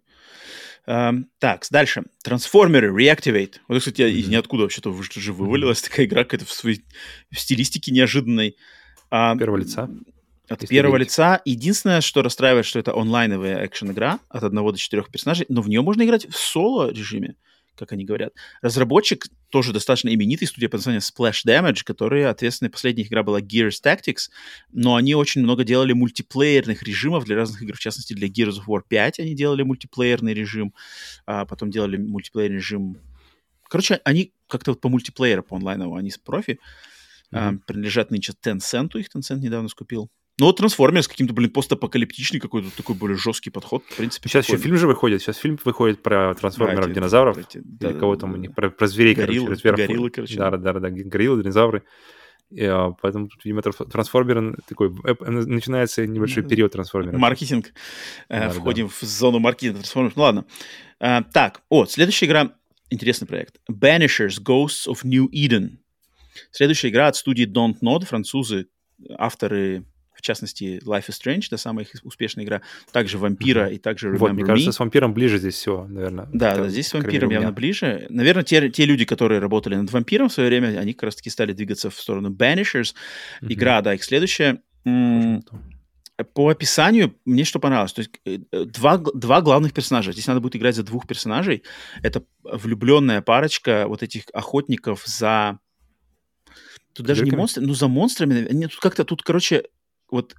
Um, 0.86 1.26
так, 1.40 1.66
дальше. 1.72 2.03
Трансформеры, 2.24 2.90
Reactivate. 2.94 3.56
Вот, 3.68 3.80
кстати, 3.80 4.02
mm-hmm. 4.02 4.12
из 4.12 4.28
ниоткуда 4.28 4.64
вообще-то 4.64 4.94
же 5.02 5.34
вывалилась 5.34 5.80
mm-hmm. 5.80 5.90
такая 5.90 6.06
игра 6.06 6.24
какая-то 6.24 6.45
в 6.45 6.52
своей 6.52 6.84
в 7.32 7.40
стилистике 7.40 7.92
неожиданной. 7.92 8.58
А, 9.10 9.38
Первого 9.38 9.58
лица. 9.58 9.90
От 10.49 10.61
Если 10.61 10.73
первого 10.73 10.97
лица. 10.97 11.41
Единственное, 11.45 12.01
что 12.01 12.22
расстраивает, 12.22 12.65
что 12.65 12.80
это 12.80 12.93
онлайновая 12.93 13.65
экшен-игра 13.65 14.19
от 14.30 14.43
одного 14.43 14.72
до 14.72 14.77
четырех 14.77 15.09
персонажей, 15.09 15.45
но 15.49 15.61
в 15.61 15.69
нее 15.69 15.81
можно 15.81 16.03
играть 16.03 16.27
в 16.27 16.35
соло-режиме, 16.35 17.35
как 17.77 17.93
они 17.93 18.03
говорят. 18.03 18.33
Разработчик 18.61 19.25
тоже 19.49 19.72
достаточно 19.72 20.13
именитый, 20.13 20.47
студия 20.47 20.67
под 20.67 20.80
названием 20.80 21.01
Splash 21.01 21.45
Damage, 21.45 21.83
которые 21.85 22.27
ответственны, 22.27 22.69
последняя 22.69 23.03
игра 23.03 23.23
была 23.23 23.39
Gears 23.39 23.77
Tactics, 23.83 24.30
но 24.72 24.95
они 24.95 25.15
очень 25.15 25.41
много 25.41 25.63
делали 25.63 25.93
мультиплеерных 25.93 26.83
режимов 26.83 27.23
для 27.23 27.38
разных 27.38 27.61
игр, 27.61 27.75
в 27.75 27.80
частности, 27.80 28.13
для 28.13 28.27
Gears 28.27 28.59
of 28.59 28.65
War 28.67 28.81
5 28.88 29.19
они 29.19 29.35
делали 29.35 29.63
мультиплеерный 29.63 30.33
режим, 30.33 30.73
а 31.25 31.45
потом 31.45 31.72
делали 31.72 31.97
мультиплеерный 31.97 32.57
режим... 32.57 32.97
Короче, 33.69 34.01
они 34.03 34.33
как-то 34.47 34.72
вот 34.72 34.81
по 34.81 34.89
мультиплееру, 34.89 35.41
по 35.41 35.55
онлайновому, 35.55 35.95
они 35.95 36.11
с 36.11 36.17
профи, 36.17 36.59
а, 37.31 37.51
Мгм. 37.51 37.59
принадлежат 37.65 38.11
нынче 38.11 38.33
Tencent, 38.43 38.99
их 38.99 39.07
Tencent 39.15 39.38
недавно 39.38 39.69
скупил. 39.69 40.11
Ну 40.40 40.48
вот 40.48 40.58
Трансформерс 40.58 41.08
каким-то, 41.08 41.34
блин, 41.34 41.52
постапокалиптичный 41.52 42.40
какой-то 42.40 42.76
такой 42.76 42.95
более 42.95 43.18
жесткий 43.18 43.52
подход, 43.52 43.84
в 43.88 43.95
принципе. 43.98 44.28
Сейчас 44.30 44.48
еще 44.48 44.58
фильм 44.58 44.78
же 44.78 44.88
выходит. 44.88 45.22
Сейчас 45.22 45.38
фильм 45.38 45.60
выходит 45.64 46.02
про 46.02 46.34
трансформеров, 46.34 46.88
эти- 46.88 46.95
динозавров. 46.95 47.38
эти- 47.38 47.58
Или 47.60 47.64
да, 47.66 47.94
кого 47.94 48.16
да, 48.16 48.22
там 48.22 48.32
да, 48.32 48.38
у 48.38 48.42
них, 48.42 48.50
да. 48.50 48.56
про, 48.56 48.70
про 48.72 48.88
зверей, 48.88 49.14
Гориллы, 49.14 49.45
короче, 49.45 49.62
зверов. 49.62 49.78
гориллы, 49.80 50.10
короче, 50.10 50.36
Да, 50.38 50.50
да. 50.52 50.58
да, 50.58 50.74
да, 50.74 50.80
да, 50.80 50.90
гориллы, 50.90 51.42
динозавры. 51.44 51.84
И, 52.50 52.64
а, 52.66 52.92
поэтому, 53.02 53.28
тут, 53.28 53.45
видимо, 53.45 53.62
трансф- 53.62 53.90
трансформеры 53.90 54.56
такой, 54.68 54.90
э, 55.06 55.14
начинается 55.30 56.06
небольшой 56.08 56.42
Да. 56.44 56.50
период 56.50 56.72
трансформеров. 56.72 57.20
Маркетинг. 57.20 57.68
Э, 58.28 58.40
Да, 58.42 58.48
да, 58.48 58.53
Входим 58.60 58.90
в 58.90 59.00
зону 59.02 59.38
маркетинга 59.40 59.78
Трансформерс. 59.80 60.16
Ну 60.16 60.22
ладно. 60.24 60.45
А, 61.00 61.22
так, 61.24 61.62
о, 61.70 61.86
следующая 61.86 62.26
игра. 62.26 62.56
Интересный 62.90 63.28
проект. 63.28 63.56
Banishers 63.72 64.40
Ghosts 64.44 64.88
of 64.88 65.00
New 65.03 65.28
Eden. 65.32 65.78
Следующая 66.52 66.90
игра 66.90 67.08
от 67.08 67.16
студии 67.16 67.45
Don't 67.48 67.80
Nod, 67.84 68.06
французы, 68.06 68.68
авторы, 69.18 69.84
частности, 70.24 70.82
Life 70.84 71.08
is 71.10 71.16
Strange, 71.22 71.43
это 71.48 71.58
самая 71.58 71.85
их 71.85 71.92
успешная 72.03 72.43
игра, 72.45 72.61
также 72.92 73.18
Вампира 73.18 73.68
и 73.69 73.77
также 73.77 74.10
Remember 74.10 74.18
Вот, 74.18 74.34
мне 74.34 74.43
кажется, 74.43 74.69
Me. 74.69 74.74
с 74.74 74.80
вампиром 74.80 75.14
ближе 75.14 75.38
здесь 75.38 75.56
всего, 75.56 75.85
наверное. 75.88 76.27
Да, 76.34 76.56
да, 76.56 76.69
здесь 76.69 76.88
с 76.88 76.93
вампиром 76.93 77.30
явно 77.30 77.52
ближе. 77.52 78.08
Наверное, 78.10 78.43
те, 78.43 78.69
те 78.69 78.85
люди, 78.85 79.06
которые 79.06 79.40
работали 79.40 79.76
над 79.76 79.92
вампиром 79.92 80.30
в 80.30 80.34
свое 80.34 80.50
время, 80.50 80.80
они 80.80 80.93
как 80.93 81.03
раз-таки 81.03 81.30
стали 81.30 81.53
двигаться 81.53 81.90
в 81.90 81.95
сторону 81.95 82.30
Banishers. 82.32 82.93
Мгм. 83.42 83.53
Игра, 83.53 83.82
да, 83.82 83.93
их 83.93 84.03
следующая. 84.03 84.61
М, 84.85 85.43
По 86.34 86.50
описанию 86.50 87.16
мне 87.26 87.43
что 87.43 87.60
понравилось. 87.60 87.93
То 87.93 88.00
есть 88.02 88.11
э, 88.26 88.38
э, 88.52 88.66
два, 88.66 88.98
два 88.98 89.42
главных 89.42 89.74
персонажа. 89.74 90.11
Здесь 90.11 90.27
надо 90.27 90.40
будет 90.42 90.56
играть 90.56 90.76
за 90.76 90.84
двух 90.84 91.08
персонажей. 91.08 91.64
Это 92.03 92.24
влюбленная 92.43 93.22
парочка 93.22 93.85
вот 93.88 94.03
этих 94.03 94.24
охотников 94.34 95.03
за... 95.06 95.60
Тут 96.93 97.08
даже 97.08 97.22
не 97.22 97.32
Призраками? 97.32 97.40
монстры, 97.40 97.66
ну 97.66 97.74
за 97.74 97.88
монстрами. 97.88 98.48
Нет, 98.52 98.72
тут 98.72 98.80
как-то, 98.80 99.03
тут, 99.03 99.24
короче, 99.24 99.64
вот 100.09 100.35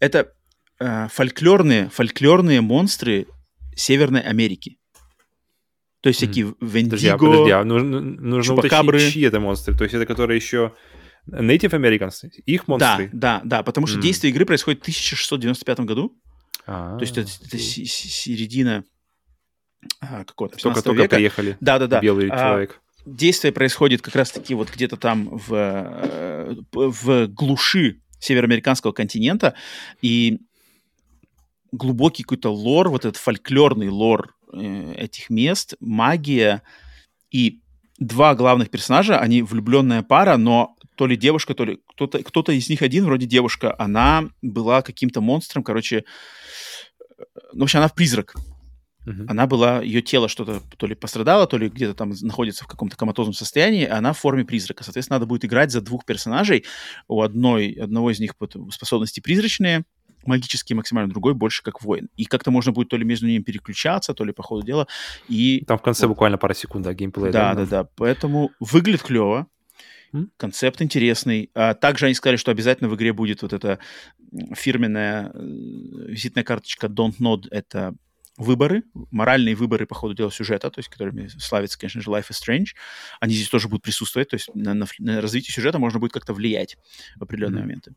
это 0.00 0.32
э, 0.80 1.08
фольклорные, 1.08 1.88
фольклорные 1.90 2.60
монстры 2.60 3.26
Северной 3.74 4.20
Америки. 4.20 4.78
То 6.00 6.08
есть 6.08 6.18
всякие 6.18 6.48
а, 6.48 6.54
Вендиго, 6.64 7.16
подожди, 7.18 7.50
а 7.50 7.64
нужно, 7.64 8.00
нужно 8.00 8.56
Чупакабры. 8.56 8.96
уточнить, 8.96 9.12
чьи 9.14 9.22
это 9.22 9.38
монстры. 9.38 9.76
То 9.76 9.84
есть 9.84 9.94
это 9.94 10.04
которые 10.04 10.36
еще 10.36 10.74
Native 11.30 11.70
Americans, 11.70 12.28
их 12.44 12.66
монстры? 12.66 13.08
Да, 13.12 13.40
да, 13.44 13.58
да, 13.58 13.62
потому 13.62 13.86
что 13.86 13.96
М. 13.96 14.02
действие 14.02 14.32
игры 14.32 14.44
происходит 14.44 14.80
в 14.80 14.82
1695 14.82 15.80
году. 15.80 16.18
А, 16.66 16.96
То 16.98 17.02
есть 17.02 17.16
это, 17.16 17.30
это 17.46 17.58
середина 17.58 18.84
а, 20.00 20.24
какого-то 20.24 20.56
15 20.56 20.62
Только-только 20.84 21.02
века. 21.02 21.16
приехали. 21.16 21.56
Да, 21.60 21.78
да, 21.78 21.86
да. 21.86 22.00
Белый 22.00 22.28
А, 22.30 22.36
человек. 22.38 22.80
Действие 23.06 23.52
происходит 23.52 24.02
как 24.02 24.14
раз-таки 24.16 24.54
вот 24.54 24.70
где-то 24.72 24.96
там 24.96 25.28
в, 25.36 25.52
э, 25.54 26.54
в 26.72 27.26
глуши 27.28 28.00
североамериканского 28.22 28.92
континента, 28.92 29.54
и 30.00 30.40
глубокий 31.72 32.22
какой-то 32.22 32.50
лор, 32.50 32.88
вот 32.88 33.04
этот 33.04 33.16
фольклорный 33.16 33.88
лор 33.88 34.34
э, 34.52 34.94
этих 34.96 35.30
мест, 35.30 35.74
магия 35.80 36.62
и 37.30 37.60
два 37.98 38.34
главных 38.34 38.70
персонажа, 38.70 39.18
они 39.18 39.42
влюбленная 39.42 40.02
пара, 40.02 40.36
но 40.36 40.76
то 40.96 41.06
ли 41.06 41.16
девушка, 41.16 41.54
то 41.54 41.64
ли 41.64 41.80
кто-то, 41.94 42.22
кто-то 42.22 42.52
из 42.52 42.68
них 42.68 42.82
один, 42.82 43.04
вроде 43.04 43.26
девушка, 43.26 43.74
она 43.78 44.28
была 44.42 44.82
каким-то 44.82 45.20
монстром, 45.20 45.64
короче, 45.64 46.04
э, 47.18 47.22
ну, 47.54 47.60
в 47.60 47.62
общем, 47.64 47.80
она 47.80 47.88
призрак. 47.88 48.34
Мгм. 49.04 49.26
Она 49.28 49.46
была, 49.46 49.82
ее 49.82 50.00
тело 50.00 50.28
что-то 50.28 50.60
то 50.76 50.86
ли 50.86 50.94
пострадало, 50.94 51.46
то 51.46 51.58
ли 51.58 51.68
где-то 51.68 51.94
там 51.94 52.12
находится 52.22 52.64
в 52.64 52.68
каком-то 52.68 52.96
коматозном 52.96 53.34
состоянии, 53.34 53.84
она 53.84 54.12
в 54.12 54.18
форме 54.18 54.44
призрака. 54.44 54.84
Соответственно, 54.84 55.16
надо 55.16 55.26
будет 55.26 55.44
играть 55.44 55.72
за 55.72 55.80
двух 55.80 56.04
персонажей. 56.04 56.64
У 57.08 57.22
одной, 57.22 57.72
одного 57.72 58.10
из 58.10 58.20
них 58.20 58.34
способности 58.70 59.20
призрачные, 59.20 59.84
магические 60.24 60.76
максимально, 60.76 61.10
другой 61.10 61.34
больше 61.34 61.62
как 61.62 61.82
воин. 61.82 62.08
И 62.16 62.24
как-то 62.24 62.50
можно 62.50 62.72
будет 62.72 62.88
то 62.88 62.96
ли 62.96 63.04
между 63.04 63.26
ними 63.26 63.42
переключаться, 63.42 64.14
то 64.14 64.24
ли 64.24 64.32
по 64.32 64.42
ходу 64.42 64.64
дела. 64.64 64.86
И 65.28 65.64
Там 65.66 65.78
в 65.78 65.82
конце 65.82 66.06
вот. 66.06 66.14
буквально 66.14 66.38
пара 66.38 66.54
секунд, 66.54 66.84
да, 66.84 66.94
геймплея. 66.94 67.32
да, 67.32 67.54
да, 67.54 67.66
да. 67.66 67.88
Поэтому 67.96 68.52
выглядит 68.60 69.02
клево. 69.02 69.46
Концепт 70.36 70.82
интересный. 70.82 71.50
А 71.54 71.72
также 71.72 72.04
они 72.04 72.14
сказали, 72.14 72.36
что 72.36 72.50
обязательно 72.50 72.90
в 72.90 72.94
игре 72.96 73.14
будет 73.14 73.40
вот 73.40 73.54
эта 73.54 73.78
фирменная 74.54 75.30
э, 75.32 75.38
визитная 76.08 76.44
карточка 76.44 76.86
Don't 76.86 77.18
Nod. 77.18 77.48
Это 77.50 77.94
выборы, 78.38 78.82
моральные 79.10 79.54
выборы 79.54 79.86
по 79.86 79.94
ходу 79.94 80.14
дела 80.14 80.30
сюжета, 80.30 80.70
то 80.70 80.78
есть 80.78 80.88
которыми 80.88 81.28
славится, 81.38 81.78
конечно 81.78 82.00
же, 82.00 82.10
Life 82.10 82.30
is 82.30 82.36
Strange. 82.42 82.68
Они 83.20 83.34
здесь 83.34 83.48
тоже 83.48 83.68
будут 83.68 83.82
присутствовать, 83.82 84.30
то 84.30 84.34
есть 84.36 84.48
на, 84.54 84.74
на 84.74 84.86
на 84.98 85.20
развитие 85.20 85.54
сюжета 85.54 85.78
можно 85.78 85.98
будет 86.00 86.12
как-то 86.12 86.32
влиять 86.32 86.76
в 87.16 87.22
определенные 87.22 87.60
Мгм. 87.60 87.62
моменты. 87.62 87.94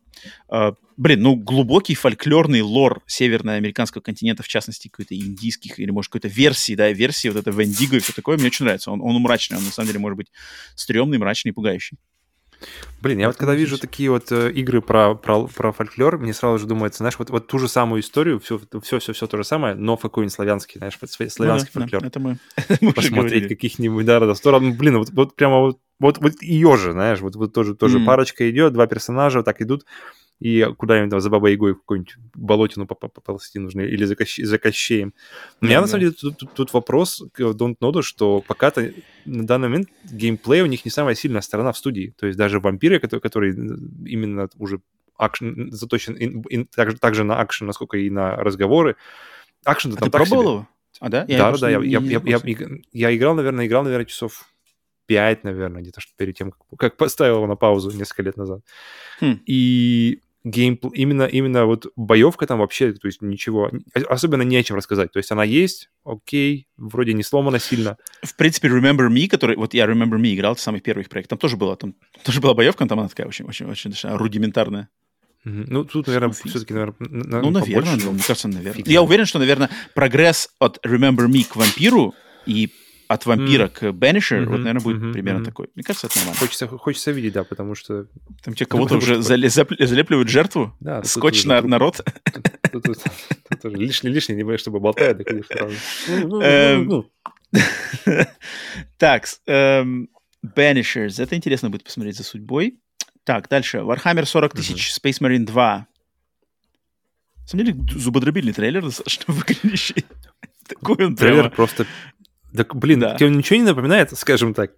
А, 0.49 0.73
блин, 0.97 1.21
ну 1.21 1.35
глубокий 1.35 1.95
фольклорный 1.95 2.61
лор 2.61 3.01
северноамериканского 3.07 4.01
континента, 4.01 4.43
в 4.43 4.47
частности, 4.47 4.89
какой-то 4.89 5.15
индийских 5.15 5.79
или, 5.79 5.91
может, 5.91 6.11
какой-то 6.11 6.27
версии, 6.27 6.75
да, 6.75 6.91
версии 6.91 7.29
вот 7.29 7.37
это 7.37 7.51
Вендиго 7.51 7.97
и 7.97 7.99
все 7.99 8.13
такое, 8.13 8.37
мне 8.37 8.47
очень 8.47 8.65
нравится. 8.65 8.91
Он, 8.91 9.01
он 9.01 9.15
мрачный, 9.21 9.57
он 9.57 9.63
на 9.63 9.71
самом 9.71 9.87
деле 9.87 9.99
может 9.99 10.17
быть 10.17 10.31
стрёмный, 10.75 11.17
мрачный 11.17 11.51
и 11.51 11.53
пугающий. 11.53 11.97
Блин, 13.01 13.19
я 13.19 13.27
вот 13.27 13.35
когда 13.37 13.53
вижу 13.53 13.77
такие 13.77 14.09
вот 14.09 14.31
э, 14.31 14.51
игры 14.51 14.81
про, 14.81 15.15
про, 15.15 15.47
про 15.47 15.71
фольклор, 15.71 16.17
мне 16.17 16.33
сразу 16.33 16.59
же 16.59 16.65
думается, 16.65 16.99
знаешь, 16.99 17.19
вот, 17.19 17.29
вот 17.29 17.47
ту 17.47 17.59
же 17.59 17.67
самую 17.67 18.01
историю, 18.01 18.39
все, 18.39 18.59
все, 18.81 18.99
все, 18.99 19.13
все 19.13 19.27
то 19.27 19.37
же 19.37 19.43
самое, 19.43 19.75
но 19.75 19.97
в 19.97 20.01
какой-нибудь 20.01 20.33
славянский, 20.33 20.79
знаешь, 20.79 20.97
славянский 20.97 21.71
Ну 21.75 21.81
да, 21.81 21.87
фольклор. 21.87 22.01
да, 22.01 22.07
это 22.07 22.19
мы, 22.19 22.37
Посмотреть 22.93 23.47
каких-нибудь, 23.47 24.05
да, 24.05 24.19
да, 24.19 24.27
да, 24.27 24.35
сто 24.35 24.51
раз, 24.51 24.61
ну, 24.61 24.73
блин, 24.73 24.97
вот, 24.97 25.09
вот 25.11 25.35
прямо 25.35 25.59
вот, 25.59 25.79
вот, 25.99 26.17
вот 26.19 26.41
ее 26.41 26.77
же, 26.77 26.93
знаешь, 26.93 27.19
вот, 27.21 27.35
вот 27.35 27.53
тоже, 27.53 27.75
тоже 27.75 27.97
М. 27.97 28.05
парочка 28.05 28.49
идет, 28.49 28.73
два 28.73 28.87
персонажа 28.87 29.39
вот 29.39 29.45
так 29.45 29.61
идут, 29.61 29.85
и 30.39 30.67
куда-нибудь 30.77 31.09
там 31.11 31.21
за 31.21 31.29
Бабой 31.29 31.53
Ягой 31.53 31.73
в 31.73 31.79
какую-нибудь 31.79 32.15
болотину 32.33 32.85
поп- 32.87 32.99
поп- 32.99 33.13
поползти 33.13 33.57
нужно, 33.59 33.81
или 33.81 34.03
за, 34.05 34.15
Кощ- 34.15 34.43
за 34.43 34.57
Кощеем. 34.59 35.13
У 35.61 35.65
меня, 35.65 35.77
Да, 35.77 35.81
на 35.81 35.87
самом 35.87 36.01
да. 36.01 36.07
деле, 36.09 36.17
тут, 36.19 36.37
тут- 36.37 36.53
тут 36.53 36.73
вопрос 36.73 37.23
к 37.33 37.39
Don't 37.39 37.77
Know, 37.81 38.01
что 38.01 38.41
пока-то 38.45 38.91
на 39.25 39.45
данный 39.47 39.69
момент 39.69 39.89
геймплей 40.03 40.61
у 40.61 40.65
них 40.65 40.83
не 40.85 40.91
самая 40.91 41.15
сильная 41.15 41.41
сторона 41.41 41.71
в 41.71 41.77
студии. 41.77 42.13
То 42.17 42.27
есть 42.27 42.37
даже 42.37 42.59
вампиры, 42.59 42.99
который, 42.99 43.21
который 43.21 43.51
именно 43.53 44.49
уже 44.57 44.81
акшен, 45.17 45.71
заточен 45.71 46.15
ин- 46.17 46.43
ин- 46.49 46.65
также, 46.65 46.97
также 46.97 47.23
на 47.23 47.39
акшен, 47.39 47.67
насколько 47.67 47.97
и 47.97 48.09
на 48.09 48.35
разговоры. 48.35 48.97
Акшен 49.63 49.93
А 49.93 49.95
там 49.95 50.09
ты 50.09 50.11
так 50.11 50.21
себе. 50.27 50.29
пробовал 50.31 50.53
его? 50.57 50.67
А, 50.99 51.09
да? 51.09 51.25
да, 51.25 51.37
да, 51.37 51.47
просто 51.49 51.65
да, 51.67 51.71
я, 51.71 51.77
я, 51.79 51.99
я, 51.99 52.21
я, 52.25 52.37
иг- 52.37 52.81
я 52.91 53.15
играл, 53.15 53.35
наверное, 53.35 53.65
играл, 53.67 53.83
наверное, 53.83 54.05
часов 54.05 54.45
5, 55.07 55.43
наверное, 55.43 55.81
где-то 55.81 56.01
перед 56.17 56.35
тем, 56.37 56.51
как, 56.51 56.61
как 56.77 56.97
поставил 56.97 57.35
его 57.35 57.47
на 57.47 57.55
паузу 57.55 57.91
несколько 57.97 58.23
лет 58.23 58.37
назад. 58.37 58.61
Хм. 59.21 59.39
И 59.45 60.19
геймпл... 60.45 60.89
именно, 60.89 61.23
именно 61.23 61.65
вот 61.65 61.87
боевка 61.97 62.45
там 62.47 62.59
вообще, 62.59 62.93
то 62.93 63.07
есть 63.07 63.21
ничего, 63.21 63.71
о- 63.93 63.99
особенно 64.13 64.43
не 64.43 64.55
о 64.55 64.63
чем 64.63 64.77
рассказать. 64.77 65.11
То 65.11 65.17
есть 65.17 65.31
она 65.31 65.43
есть, 65.43 65.89
окей, 66.05 66.67
вроде 66.77 67.13
не 67.13 67.23
сломана 67.23 67.59
сильно. 67.59 67.97
В 68.23 68.35
принципе, 68.35 68.69
Remember 68.69 69.09
Me, 69.09 69.27
который... 69.27 69.57
Вот 69.57 69.73
я 69.73 69.85
Remember 69.85 70.17
Me 70.17 70.33
играл, 70.33 70.53
это 70.53 70.61
самый 70.61 70.79
первый 70.81 71.03
проект. 71.05 71.29
Там 71.29 71.39
тоже 71.39 71.57
была, 71.57 71.75
там 71.75 71.95
тоже 72.23 72.39
была 72.39 72.53
боевка, 72.53 72.85
но 72.85 72.87
там 72.87 72.99
она 72.99 73.09
такая 73.09 73.27
очень, 73.27 73.45
очень, 73.45 73.65
очень 73.65 73.91
даже 73.91 74.15
рудиментарная. 74.17 74.87
Ну, 75.43 75.83
тут, 75.83 76.07
наверное, 76.07 76.29
Ну, 76.29 76.49
все-таки, 76.49 76.73
наверное, 76.73 76.95
Ну, 76.99 77.49
наверное, 77.51 77.97
ну, 78.03 78.11
мне 78.13 78.21
кажется, 78.25 78.47
наверное. 78.47 78.73
Фиг 78.77 78.87
Я 78.87 79.01
уверен, 79.01 79.25
что, 79.25 79.39
наверное, 79.39 79.69
прогресс 79.93 80.49
от 80.59 80.83
Remember 80.85 81.27
Me 81.27 81.43
к 81.43 81.55
вампиру 81.55 82.15
и 82.47 82.71
от 83.07 83.25
вампира 83.25 83.63
М. 83.63 83.69
к 83.69 83.83
Banisher, 83.83 84.39
вот, 84.45 84.49
Мгм, 84.53 84.57
наверное, 84.63 84.81
будет 84.81 84.97
мгм, 85.01 85.13
примерно 85.13 85.39
мгм. 85.39 85.45
такой. 85.45 85.69
Мне 85.75 85.83
кажется, 85.83 86.07
это 86.07 86.17
нормально. 86.17 86.39
Хочется, 86.39 86.67
хочется 86.67 87.11
видеть, 87.11 87.33
да, 87.33 87.43
потому 87.43 87.75
что... 87.75 88.07
Там 88.43 88.53
тебе 88.53 88.65
кого-то 88.65 88.95
уже 88.97 89.21
залепливают 89.21 90.29
жертву, 90.29 90.75
Да, 90.79 91.03
скотч 91.03 91.45
на, 91.45 91.59
труп. 91.59 91.69
на 91.69 91.79
рот. 91.79 92.01
Тут, 92.71 92.83
тоже 93.61 93.75
лишний-лишний, 93.77 94.35
не 94.35 94.43
боюсь, 94.43 94.61
чтобы 94.61 94.79
конечно, 95.23 95.55
правда. 95.55 95.75
Ну, 96.09 96.27
ну, 96.27 96.41
Эм, 96.41 96.85
ну, 96.87 97.11
Так, 98.97 99.27
с- 99.27 99.41
эм, 99.47 100.09
Banishers. 100.45 101.21
Это 101.21 101.35
интересно 101.35 101.69
будет 101.69 101.83
посмотреть 101.83 102.17
за 102.17 102.23
судьбой. 102.23 102.79
Так, 103.23 103.49
дальше. 103.49 103.77
Warhammer 103.79 104.25
40 104.25 104.53
тысяч, 104.53 104.91
Space 104.95 105.19
Marine 105.21 105.45
2. 105.45 105.87
На 107.41 107.47
самом 107.47 107.65
деле, 107.65 107.77
зубодробильный 107.99 108.53
трейлер 108.53 108.81
достаточно 108.85 109.33
выглядящий. 109.33 110.05
Такой 110.67 111.05
он 111.05 111.15
Трейлер 111.15 111.43
прямо... 111.43 111.49
просто... 111.55 111.85
Так, 112.55 112.75
блин, 112.75 112.99
Да. 112.99 113.15
тебе 113.15 113.29
ничего 113.29 113.57
не 113.57 113.63
напоминает, 113.65 114.17
скажем 114.17 114.53
так? 114.53 114.71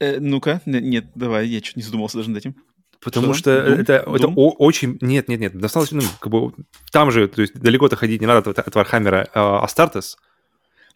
Э, 0.00 0.18
ну-ка, 0.20 0.60
нет, 0.66 1.06
давай, 1.14 1.46
я 1.48 1.60
чуть 1.60 1.76
не 1.76 1.82
задумался 1.82 2.18
даже 2.18 2.30
над 2.30 2.38
этим. 2.38 2.54
Потому 3.00 3.34
Что? 3.34 3.38
что 3.62 3.70
Doom? 3.70 3.80
это, 3.80 3.92
это 3.94 4.26
Doom? 4.26 4.32
о- 4.36 4.54
очень... 4.58 4.98
Нет, 5.00 5.28
нет, 5.28 5.40
нет, 5.40 5.58
достаточно, 5.58 6.00
ну, 6.02 6.08
как 6.18 6.32
бы 6.32 6.52
там 6.92 7.10
же, 7.10 7.28
то 7.28 7.42
есть 7.42 7.54
далеко-то 7.54 7.94
ходить 7.96 8.20
не 8.20 8.26
надо 8.26 8.50
от, 8.50 8.58
от 8.58 8.74
Вархаммера, 8.74 9.28
а 9.34 9.62
Астартес, 9.62 10.16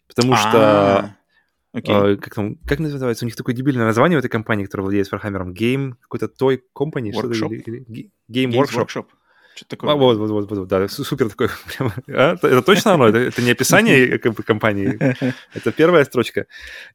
потому 0.07 0.35
что... 0.35 0.49
А, 0.53 1.15
Окей. 1.73 1.95
э, 1.95 2.15
как, 2.17 2.33
там, 2.35 2.55
как 2.67 2.79
называется? 2.79 3.23
У 3.23 3.27
них 3.27 3.35
такое 3.35 3.55
дебильное 3.55 3.85
название 3.85 4.17
у 4.17 4.19
этой 4.19 4.29
компании, 4.29 4.65
которая 4.65 4.83
владеет 4.85 5.11
Вархаммером. 5.11 5.53
Game, 5.53 5.93
какой-то 6.01 6.25
Toy 6.25 6.59
Company, 6.75 7.11
Workshop? 7.11 7.49
или- 7.53 7.61
или- 7.87 8.11
Game 8.29 8.51
Games 8.51 8.65
Workshop. 8.65 8.87
Workshop. 8.87 9.05
Что-то 9.55 9.69
такое. 9.71 9.91
А, 9.91 9.95
вот, 9.95 10.17
вот, 10.17 10.29
вот, 10.29 10.51
вот, 10.51 10.67
да, 10.67 10.87
су- 10.87 11.03
супер 11.03 11.29
такой. 11.29 11.49
прям. 11.77 11.91
А, 12.07 12.33
это, 12.33 12.61
точно 12.61 12.93
оно? 12.93 13.07
Это, 13.07 13.17
это 13.17 13.41
не 13.41 13.51
описание 13.51 14.17
компании, 14.19 14.97
это 15.53 15.71
первая 15.71 16.05
строчка. 16.05 16.45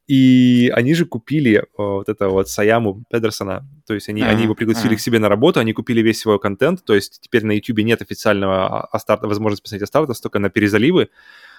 И 0.07 0.71
они 0.73 0.93
же 0.93 1.05
купили 1.05 1.65
о, 1.77 1.97
вот 1.97 2.09
это 2.09 2.29
вот 2.29 2.49
Саяму 2.49 3.03
Педерсона, 3.09 3.67
то 3.85 3.93
есть 3.93 4.09
они, 4.09 4.21
А, 4.21 4.29
они 4.29 4.43
его 4.43 4.55
пригласили 4.55 4.93
а. 4.93 4.97
к 4.97 4.99
себе 4.99 5.19
на 5.19 5.29
работу, 5.29 5.59
они 5.59 5.73
купили 5.73 6.01
весь 6.01 6.19
свой 6.19 6.39
контент, 6.39 6.83
то 6.83 6.95
есть 6.95 7.21
теперь 7.21 7.45
на 7.45 7.51
YouTube 7.51 7.79
нет 7.79 8.01
официального 8.01 8.85
Астарта, 8.87 9.27
возможности 9.27 9.63
посмотреть 9.63 9.83
Астартес 9.83 10.19
только 10.19 10.39
на 10.39 10.49
перезаливы, 10.49 11.09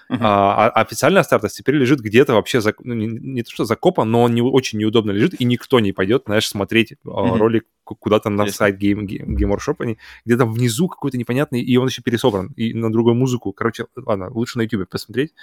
Мгм. 0.09 0.21
а, 0.25 0.67
а 0.69 0.81
официальный 0.81 1.21
Астартес 1.21 1.53
теперь 1.53 1.75
лежит 1.75 1.99
где-то 1.99 2.33
вообще, 2.33 2.57
зак- 2.57 2.81
ну, 2.83 2.95
не, 2.95 3.05
не 3.05 3.43
то 3.43 3.51
что 3.51 3.63
закопан, 3.65 4.09
но 4.09 4.23
он 4.23 4.33
не, 4.33 4.41
очень 4.41 4.79
неудобно 4.79 5.11
лежит, 5.11 5.39
и 5.39 5.45
никто 5.45 5.79
не 5.79 5.91
пойдет, 5.91 6.23
знаешь, 6.25 6.47
смотреть 6.47 6.93
а, 7.05 7.25
Мгм. 7.25 7.35
ролик 7.35 7.65
ку- 7.83 7.95
куда-то 7.95 8.29
на 8.31 8.47
сайт 8.47 8.81
Game, 8.81 9.05
Game, 9.05 9.37
Workshop, 9.55 9.75
они 9.79 9.99
где-то 10.25 10.45
внизу 10.47 10.87
какой-то 10.87 11.17
непонятный, 11.17 11.61
и 11.61 11.77
он 11.77 11.87
еще 11.87 12.01
пересобран, 12.01 12.51
и 12.55 12.73
на 12.73 12.91
другую 12.91 13.13
музыку. 13.15 13.53
Короче, 13.53 13.85
ладно, 13.95 14.31
лучше 14.31 14.57
на 14.57 14.63
YouTube 14.63 14.89
посмотреть. 14.89 15.33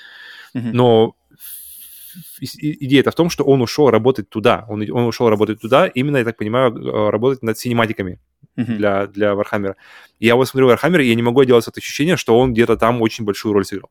Мгм. 0.53 0.73
Но 0.73 1.15
идея-то 2.41 3.11
в 3.11 3.15
том, 3.15 3.31
что 3.31 3.45
он 3.45 3.63
ушел 3.63 3.91
работать 3.91 4.29
туда. 4.29 4.65
Он, 4.69 4.83
он 4.91 5.05
ушел 5.05 5.29
работать 5.29 5.61
туда, 5.61 5.87
именно, 5.87 6.17
я 6.17 6.25
так 6.25 6.37
понимаю, 6.37 6.75
э, 6.75 7.11
работать 7.11 7.43
над 7.43 7.59
синематиками 7.59 8.19
Мгм. 8.57 8.77
для, 8.79 9.07
для 9.07 9.35
Вархаммера. 9.35 9.77
Я 10.19 10.35
вот 10.37 10.49
смотрю 10.49 10.67
Вархаммер, 10.69 11.01
и 11.01 11.07
я 11.09 11.15
не 11.15 11.23
могу 11.23 11.41
отделаться 11.41 11.71
от 11.71 11.79
ощущения, 11.79 12.17
что 12.17 12.39
он 12.39 12.53
где-то 12.53 12.77
там 12.77 13.03
очень 13.03 13.25
большую 13.25 13.53
роль 13.53 13.65
сыграл. 13.65 13.91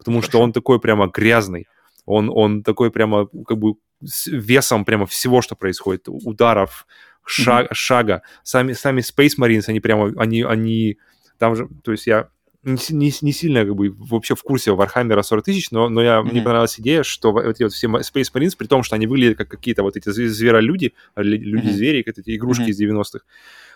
Потому 0.00 0.22
что 0.22 0.40
он 0.40 0.52
такой 0.54 0.80
прямо 0.80 1.08
грязный. 1.08 1.66
Он, 2.06 2.30
он 2.34 2.62
такой 2.62 2.90
прямо 2.90 3.28
как 3.46 3.58
бы 3.58 3.74
с 4.02 4.26
весом 4.28 4.86
прямо 4.86 5.04
всего, 5.04 5.42
что 5.42 5.56
происходит. 5.56 6.04
Ударов, 6.08 6.86
ша- 7.26 7.68
шага. 7.72 8.22
Сами, 8.42 8.72
сами 8.72 9.02
Space 9.02 9.38
Marines, 9.38 9.64
они 9.68 9.78
прямо, 9.80 10.10
они, 10.16 10.42
они 10.42 10.96
там 11.38 11.54
же, 11.54 11.68
то 11.84 11.92
есть 11.92 12.06
я 12.06 12.28
не, 12.62 12.76
не, 12.90 13.12
не 13.20 13.32
сильно 13.32 13.64
как 13.66 13.74
бы 13.74 13.90
вообще 13.90 14.34
в 14.34 14.42
курсе 14.42 14.72
Вархаммера 14.72 15.20
40 15.20 15.44
тысяч, 15.44 15.70
но, 15.70 15.90
но 15.90 16.02
я, 16.02 16.22
мне 16.22 16.32
Мгм. 16.40 16.44
понравилась 16.44 16.80
идея, 16.80 17.02
что 17.02 17.32
вот 17.32 17.44
эти 17.44 17.62
вот 17.62 17.72
все 17.72 17.86
Space 17.88 18.32
Marines, 18.34 18.54
при 18.56 18.66
том, 18.68 18.82
что 18.82 18.96
они 18.96 19.06
выглядят 19.06 19.36
как 19.36 19.48
какие-то 19.48 19.82
вот 19.82 19.96
эти 19.98 20.08
зв- 20.08 20.28
зверолюди, 20.28 20.94
а, 21.14 21.22
лю- 21.22 21.38
люди-звери, 21.42 22.02
как 22.02 22.16
эти 22.18 22.34
игрушки 22.36 22.62
Мгм. 22.62 22.70
из 22.70 22.80
90-х, 22.80 23.24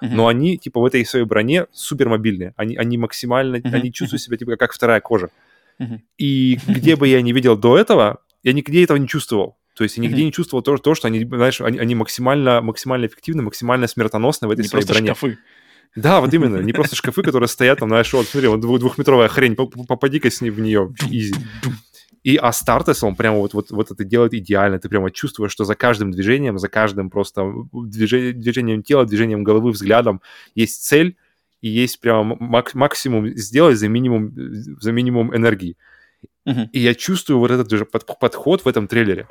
Мгм. 0.00 0.16
но 0.16 0.26
они 0.26 0.56
типа 0.56 0.80
в 0.80 0.84
этой 0.86 1.04
своей 1.04 1.26
броне 1.26 1.66
супер 1.72 2.08
мобильные. 2.08 2.54
Они, 2.56 2.76
они 2.76 2.96
максимально, 2.98 3.58
Мгм. 3.58 3.74
они 3.74 3.92
чувствуют 3.92 4.22
себя 4.22 4.36
типа 4.38 4.56
как 4.56 4.72
вторая 4.72 5.00
кожа. 5.00 5.28
И 6.18 6.58
где 6.66 6.96
бы 6.96 7.08
я 7.08 7.20
не 7.22 7.32
видел 7.32 7.56
до 7.56 7.76
этого, 7.78 8.18
я 8.42 8.52
нигде 8.52 8.84
этого 8.84 8.96
не 8.96 9.08
чувствовал. 9.08 9.56
То 9.76 9.82
есть 9.84 9.96
я 9.96 10.02
нигде 10.04 10.24
не 10.24 10.30
чувствовал 10.32 10.62
то, 10.62 10.76
то 10.76 10.94
что 10.94 11.08
они, 11.08 11.24
знаешь, 11.24 11.60
они, 11.60 11.78
они 11.78 11.94
максимально, 11.96 12.60
максимально 12.60 13.06
эффективны, 13.06 13.42
максимально 13.42 13.88
смертоносны 13.88 14.46
в 14.46 14.50
этой 14.52 14.60
Не 14.62 14.68
своей 14.68 14.86
броне. 14.86 15.06
шкафы. 15.08 15.38
Да, 15.96 16.20
вот 16.20 16.32
именно. 16.32 16.58
Не 16.58 16.72
просто 16.72 16.94
шкафы, 16.96 17.22
которые 17.22 17.48
стоят 17.48 17.78
там, 17.80 17.88
знаешь, 17.88 18.12
вот 18.12 18.26
смотри, 18.26 18.48
вот 18.48 18.60
двух- 18.60 18.78
двухметровая 18.80 19.28
хрень, 19.28 19.56
поп- 19.56 19.74
попади-ка 19.86 20.30
с 20.30 20.40
ней 20.40 20.50
в 20.50 20.60
нее, 20.60 20.92
изи. 21.10 21.34
И 22.22 22.36
Астартес, 22.36 23.02
он 23.02 23.16
прямо 23.16 23.38
вот, 23.38 23.52
вот, 23.52 23.70
вот 23.70 23.90
это 23.90 24.02
делает 24.04 24.32
идеально. 24.32 24.78
Ты 24.78 24.88
прямо 24.88 25.10
чувствуешь, 25.10 25.52
что 25.52 25.64
за 25.64 25.74
каждым 25.74 26.10
движением, 26.10 26.58
за 26.58 26.68
каждым 26.68 27.10
просто 27.10 27.52
движением 27.72 28.82
тела, 28.82 29.04
движением 29.04 29.44
головы, 29.44 29.72
взглядом 29.72 30.20
есть 30.54 30.84
цель, 30.84 31.16
и 31.64 31.68
есть 31.68 32.00
прямо 32.00 32.36
мак- 32.36 32.74
максимум 32.74 33.28
сделать 33.36 33.78
за 33.78 33.88
минимум, 33.88 34.32
за 34.80 34.92
минимум 34.92 35.34
энергии. 35.34 35.76
Мгм. 36.44 36.68
И 36.72 36.78
я 36.78 36.94
чувствую 36.94 37.38
вот 37.38 37.50
этот 37.50 37.70
же 37.70 37.86
под- 37.86 38.18
подход 38.20 38.64
в 38.64 38.68
этом 38.68 38.86
трейлере. 38.86 39.26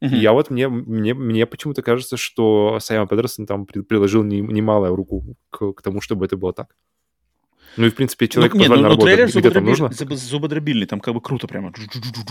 Мгм. 0.00 0.14
И 0.14 0.18
я 0.18 0.32
вот, 0.32 0.50
мне, 0.50 0.68
мне, 0.68 1.14
мне 1.14 1.44
почему-то 1.44 1.82
кажется, 1.82 2.16
что 2.16 2.78
Сайон 2.80 3.08
Педерсон 3.08 3.46
там 3.46 3.66
при- 3.66 3.82
приложил 3.82 4.22
не- 4.22 4.40
немалую 4.40 4.94
руку 4.94 5.24
к, 5.50 5.72
к 5.72 5.82
тому, 5.82 6.00
чтобы 6.00 6.24
это 6.26 6.36
было 6.36 6.52
так. 6.52 6.68
Ну 7.76 7.86
и, 7.86 7.90
в 7.90 7.94
принципе, 7.94 8.28
человек 8.28 8.54
ну, 8.54 8.60
не, 8.60 8.68
ну, 8.68 8.76
ну, 8.76 8.96
трейлер 8.96 9.28
где 9.28 9.40
там 9.40 9.64
зубодробиль- 9.64 9.68
нужно. 9.68 9.86
зуб- 9.86 10.14
зубодробильный, 10.16 10.86
там 10.86 11.00
как 11.00 11.14
бы 11.14 11.20
круто 11.20 11.46
прямо. 11.46 11.72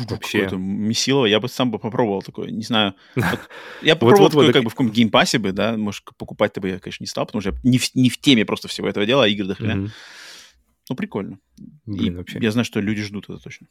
Вообще. 0.09 0.49
Месилово. 0.51 1.25
Я 1.25 1.39
бы 1.39 1.47
сам 1.47 1.71
бы 1.71 1.79
попробовал 1.79 2.21
такое, 2.21 2.49
не 2.51 2.63
знаю. 2.63 2.93
Я 3.81 3.95
попробовал 3.95 4.29
такое 4.29 4.47
так- 4.47 4.55
как 4.55 4.63
бы 4.63 4.69
в 4.69 4.73
каком-то 4.73 4.93
Game 4.93 5.12
Pass 5.12 5.30
'е 5.30 5.39
бы, 5.39 5.51
да, 5.51 5.77
может, 5.77 6.03
покупать-то 6.17 6.61
бы 6.61 6.69
я, 6.69 6.79
конечно, 6.79 7.03
не 7.03 7.07
стал, 7.07 7.25
потому 7.25 7.41
что 7.41 7.51
я 7.51 7.57
не 7.63 8.09
в, 8.09 8.17
теме 8.19 8.45
просто 8.45 8.67
всего 8.67 8.87
этого 8.87 9.05
дела, 9.05 9.23
а 9.23 9.27
игры 9.27 9.47
до 9.47 9.55
хрена. 9.55 9.91
Ну, 10.89 10.95
прикольно. 10.95 11.39
Блин, 11.85 12.13
И 12.13 12.17
вообще. 12.17 12.39
Я 12.41 12.51
знаю, 12.51 12.65
что 12.65 12.79
люди 12.81 13.01
ждут 13.01 13.29
это 13.29 13.37
точно. 13.39 13.67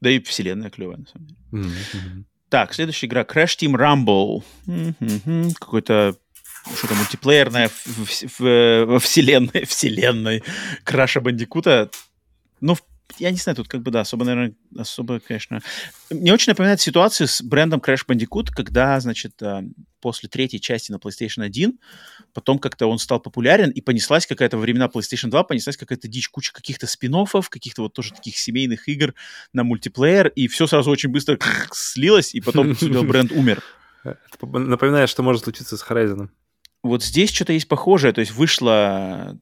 Да 0.00 0.10
и 0.10 0.20
вселенная 0.20 0.70
клевая, 0.70 0.98
на 0.98 1.06
самом 1.06 1.26
деле. 1.28 1.74
Так, 2.50 2.72
следующая 2.72 3.06
игра 3.06 3.22
Crash 3.22 3.56
Team 3.58 3.74
Rumble. 3.74 4.44
Мгм. 4.66 5.52
Какой-то 5.58 6.16
что-то 6.76 6.94
мультиплеерное 6.94 7.68
в, 7.68 7.86
в- 7.86 8.38
в- 8.38 8.84
во 8.86 8.98
вселенной, 8.98 9.64
вселенной 9.66 10.42
Краша 10.84 11.20
Бандикута. 11.20 11.90
Ну, 12.60 12.76
я 13.18 13.30
не 13.30 13.36
знаю, 13.36 13.56
тут 13.56 13.68
как 13.68 13.82
бы, 13.82 13.90
да, 13.90 14.00
особо, 14.00 14.24
наверное, 14.24 14.54
особо, 14.76 15.20
конечно... 15.20 15.60
Мне 16.10 16.32
очень 16.32 16.50
напоминает 16.50 16.80
ситуацию 16.80 17.28
с 17.28 17.42
брендом 17.42 17.80
Crash 17.80 18.06
Bandicoot, 18.08 18.48
когда, 18.54 18.98
значит, 19.00 19.40
а, 19.42 19.62
после 20.00 20.28
третьей 20.28 20.60
части 20.60 20.90
на 20.90 20.96
PlayStation 20.96 21.42
1, 21.42 21.78
потом 22.32 22.58
как-то 22.58 22.86
он 22.86 22.98
стал 22.98 23.20
популярен, 23.20 23.70
и 23.70 23.80
понеслась 23.80 24.26
какая-то 24.26 24.56
во 24.56 24.62
времена 24.62 24.90
PlayStation 24.92 25.28
2, 25.28 25.44
понеслась 25.44 25.76
какая-то 25.76 26.08
дичь, 26.08 26.28
куча 26.28 26.52
каких-то 26.52 26.86
спин 26.86 27.14
каких-то 27.48 27.82
вот 27.82 27.92
тоже 27.92 28.12
таких 28.12 28.36
семейных 28.36 28.88
игр 28.88 29.14
на 29.52 29.64
мультиплеер, 29.64 30.28
и 30.28 30.48
все 30.48 30.66
сразу 30.66 30.90
очень 30.90 31.10
быстро 31.10 31.38
слилось, 31.72 32.34
и 32.34 32.40
потом 32.40 32.72
бренд 32.80 33.32
умер. 33.32 33.62
Напоминает, 34.42 35.08
что 35.08 35.22
может 35.22 35.44
случиться 35.44 35.76
с 35.76 35.84
Horizon. 35.84 36.28
Вот 36.84 37.02
здесь 37.02 37.32
что-то 37.32 37.54
есть 37.54 37.66
похожее, 37.66 38.12
то 38.12 38.20
есть 38.20 38.32
вышла 38.32 39.38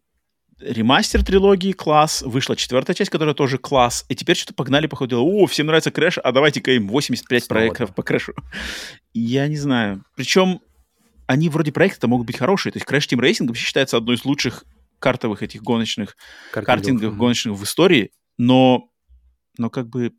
ремастер 0.61 1.25
трилогии 1.25 1.73
класс, 1.73 2.23
вышла 2.23 2.55
четвертая 2.55 2.95
часть, 2.95 3.11
которая 3.11 3.35
тоже 3.35 3.59
класс, 3.59 4.05
и 4.09 4.15
теперь 4.15 4.37
что-то 4.37 4.55
погнали, 4.55 4.87
походу, 4.87 5.21
о, 5.21 5.47
всем 5.47 5.67
нравится 5.67 5.91
Crash, 5.91 6.19
а 6.19 6.31
давайте-ка 6.31 6.71
им 6.71 6.87
85 6.89 7.45
Снова, 7.45 7.59
проектов 7.59 7.89
да. 7.89 7.95
по 7.95 8.05
Crash 8.05 8.24
'у. 8.24 8.35
Я 9.13 9.49
не 9.49 9.57
знаю. 9.57 10.05
Причем 10.15 10.61
они 11.27 11.49
вроде 11.49 11.73
проекты 11.73 12.07
могут 12.07 12.29
быть 12.29 12.39
хорошие, 12.39 12.73
то 12.73 12.79
есть 12.79 12.89
Crash 12.89 13.09
Team 13.09 13.21
Racing 13.21 13.49
вообще 13.49 13.65
считается 13.65 13.97
одной 13.97 14.15
из 14.15 14.25
лучших 14.25 14.65
картовых 15.01 15.43
этих 15.43 15.63
гоночных, 15.63 16.17
картингов 16.53 17.11
Мгм. 17.11 17.19
гоночных 17.19 17.55
в 17.57 17.65
истории, 17.65 18.13
но, 18.39 18.89
но 19.59 19.69
как 19.69 19.89
бы 19.89 20.13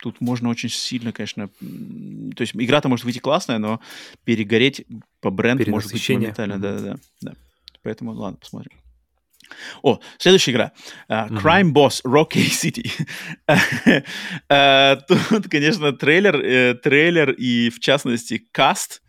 тут 0.00 0.20
можно 0.20 0.48
очень 0.48 0.68
сильно, 0.68 1.12
конечно, 1.12 1.48
то 1.48 2.40
есть 2.40 2.52
игра-то 2.54 2.88
может 2.88 3.04
выйти 3.04 3.18
классная, 3.18 3.58
но 3.58 3.80
перегореть 4.24 4.84
по 5.20 5.30
бренду 5.30 5.68
может 5.70 5.92
быть 5.92 6.08
моментально, 6.08 6.54
Мгм. 6.54 6.62
да-да-да. 6.62 6.96
да. 7.20 7.32
Поэтому 7.82 8.12
ладно, 8.12 8.38
посмотрим. 8.38 8.72
О, 9.82 9.98
следующая 10.18 10.52
игра. 10.52 10.72
Мгм. 11.08 11.38
Crime 11.38 11.72
Boss 11.72 12.02
Rocky 12.04 12.46
City. 12.50 12.90
А, 14.48 14.96
Тут, 14.96 15.48
конечно, 15.50 15.92
трейлер, 15.92 16.36
э, 16.36 16.74
трейлер 16.74 17.30
и, 17.32 17.70
в 17.70 17.80
частности, 17.80 18.46
каст, 18.52 19.02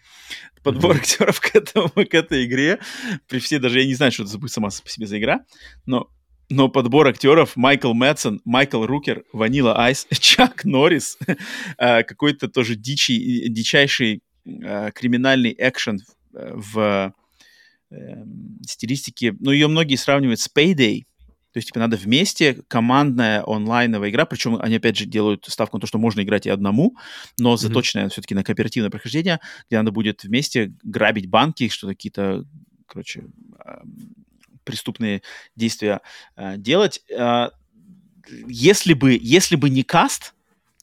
подбор 0.63 0.93
Мгм. 0.95 1.01
актеров 1.01 1.39
к, 1.39 1.55
этому, 1.55 1.89
к 1.89 2.13
этой 2.13 2.45
игре. 2.45 2.79
При 3.27 3.39
всей 3.39 3.59
даже, 3.59 3.79
я 3.81 3.85
не 3.85 3.93
знаю, 3.95 4.11
что 4.11 4.23
это 4.23 4.37
будет 4.37 4.51
сама 4.51 4.69
по 4.69 4.89
себе 4.89 5.05
за 5.07 5.19
игра, 5.19 5.41
но, 5.85 6.09
но 6.51 6.69
подбор 6.69 7.07
актеров 7.07 7.55
Майкл 7.55 7.93
Мэтсон, 7.93 8.41
Майкл 8.45 8.85
Рукер, 8.85 9.23
Ванила 9.33 9.77
Айс, 9.83 10.05
Чак 10.19 10.65
Норрис, 10.65 11.17
а, 11.77 12.03
какой-то 12.03 12.49
тоже 12.49 12.75
дичий, 12.75 13.47
дичайший 13.49 14.21
а, 14.63 14.91
криминальный 14.91 15.55
экшен 15.57 16.01
э, 16.33 16.51
в 16.53 17.13
стилистике, 18.65 19.35
ну, 19.41 19.51
ее 19.51 19.67
многие 19.67 19.97
сравнивают 19.97 20.39
с 20.39 20.49
Payday, 20.49 21.03
то 21.51 21.57
есть, 21.57 21.67
типа, 21.67 21.79
надо 21.79 21.97
вместе, 21.97 22.63
командная 22.69 23.43
онлайновая 23.45 24.09
игра, 24.09 24.25
причем 24.25 24.55
они, 24.61 24.77
опять 24.77 24.95
же, 24.95 25.05
делают 25.05 25.45
ставку 25.49 25.75
на 25.75 25.81
то, 25.81 25.87
что 25.87 25.97
можно 25.97 26.21
играть 26.21 26.45
и 26.45 26.49
одному, 26.49 26.95
но 27.37 27.57
заточенная 27.57 28.07
все-таки 28.07 28.33
на 28.33 28.45
кооперативное 28.45 28.89
прохождение, 28.89 29.41
где 29.67 29.77
надо 29.77 29.91
будет 29.91 30.23
вместе 30.23 30.73
грабить 30.83 31.29
банки, 31.29 31.67
что 31.67 31.87
какие-то, 31.87 32.45
короче, 32.85 33.25
преступные 34.63 35.21
действия 35.55 36.01
э, 36.35 36.57
делать. 36.57 37.01
Э, 37.09 37.49
Если 38.47 38.93
бы, 38.93 39.17
если 39.21 39.55
бы 39.55 39.69
не 39.69 39.83
каст, 39.83 40.33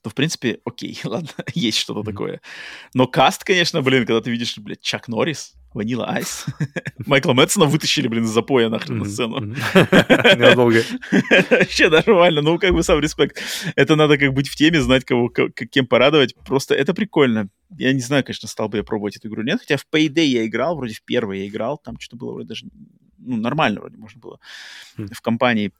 то, 0.02 0.10
в 0.10 0.14
принципе, 0.14 0.60
окей, 0.64 0.98
ладно, 1.04 1.30
есть 1.54 1.78
что-то 1.78 2.02
такое. 2.02 2.40
Но 2.94 3.06
каст, 3.06 3.44
конечно, 3.44 3.82
блин, 3.82 4.06
когда 4.06 4.20
ты 4.20 4.30
видишь, 4.30 4.56
блядь, 4.58 4.80
Чак 4.80 5.08
Норрис, 5.08 5.54
Ванила 5.74 6.06
Айс. 6.06 6.46
Майкла 7.06 7.34
Мэтсона 7.34 7.66
вытащили, 7.66 8.08
блин, 8.08 8.24
из 8.24 8.30
запоя 8.30 8.68
нахрен 8.68 8.98
на 8.98 9.04
сцену. 9.04 9.40
Ненадолго. 9.74 10.82
Вообще 11.50 11.88
нормально, 11.88 12.42
ну, 12.42 12.58
как 12.58 12.72
бы 12.72 12.82
сам 12.82 13.00
респект. 13.00 13.40
Это 13.76 13.96
надо 13.96 14.18
как 14.18 14.32
быть 14.32 14.48
в 14.48 14.56
теме, 14.56 14.80
знать, 14.80 15.04
кого, 15.04 15.28
кем 15.28 15.86
порадовать. 15.86 16.34
Просто 16.46 16.74
это 16.74 16.94
прикольно. 16.94 17.48
Я 17.76 17.92
не 17.92 18.00
знаю, 18.00 18.24
конечно, 18.24 18.48
стал 18.48 18.68
бы 18.68 18.78
я 18.78 18.82
пробовать 18.82 19.16
эту 19.16 19.28
игру. 19.28 19.42
Нет, 19.42 19.60
хотя 19.60 19.76
в 19.76 19.86
Payday 19.92 20.24
я 20.24 20.46
играл, 20.46 20.76
вроде 20.76 20.94
в 20.94 21.02
первый 21.02 21.40
я 21.40 21.48
играл, 21.48 21.76
там 21.78 21.98
что-то 21.98 22.16
было 22.16 22.32
вроде 22.32 22.48
даже, 22.48 22.66
ну, 23.18 23.36
нормально 23.36 23.80
вроде 23.80 23.96
можно 23.96 24.20
было 24.20 24.40
в 24.96 25.20
компании 25.20 25.72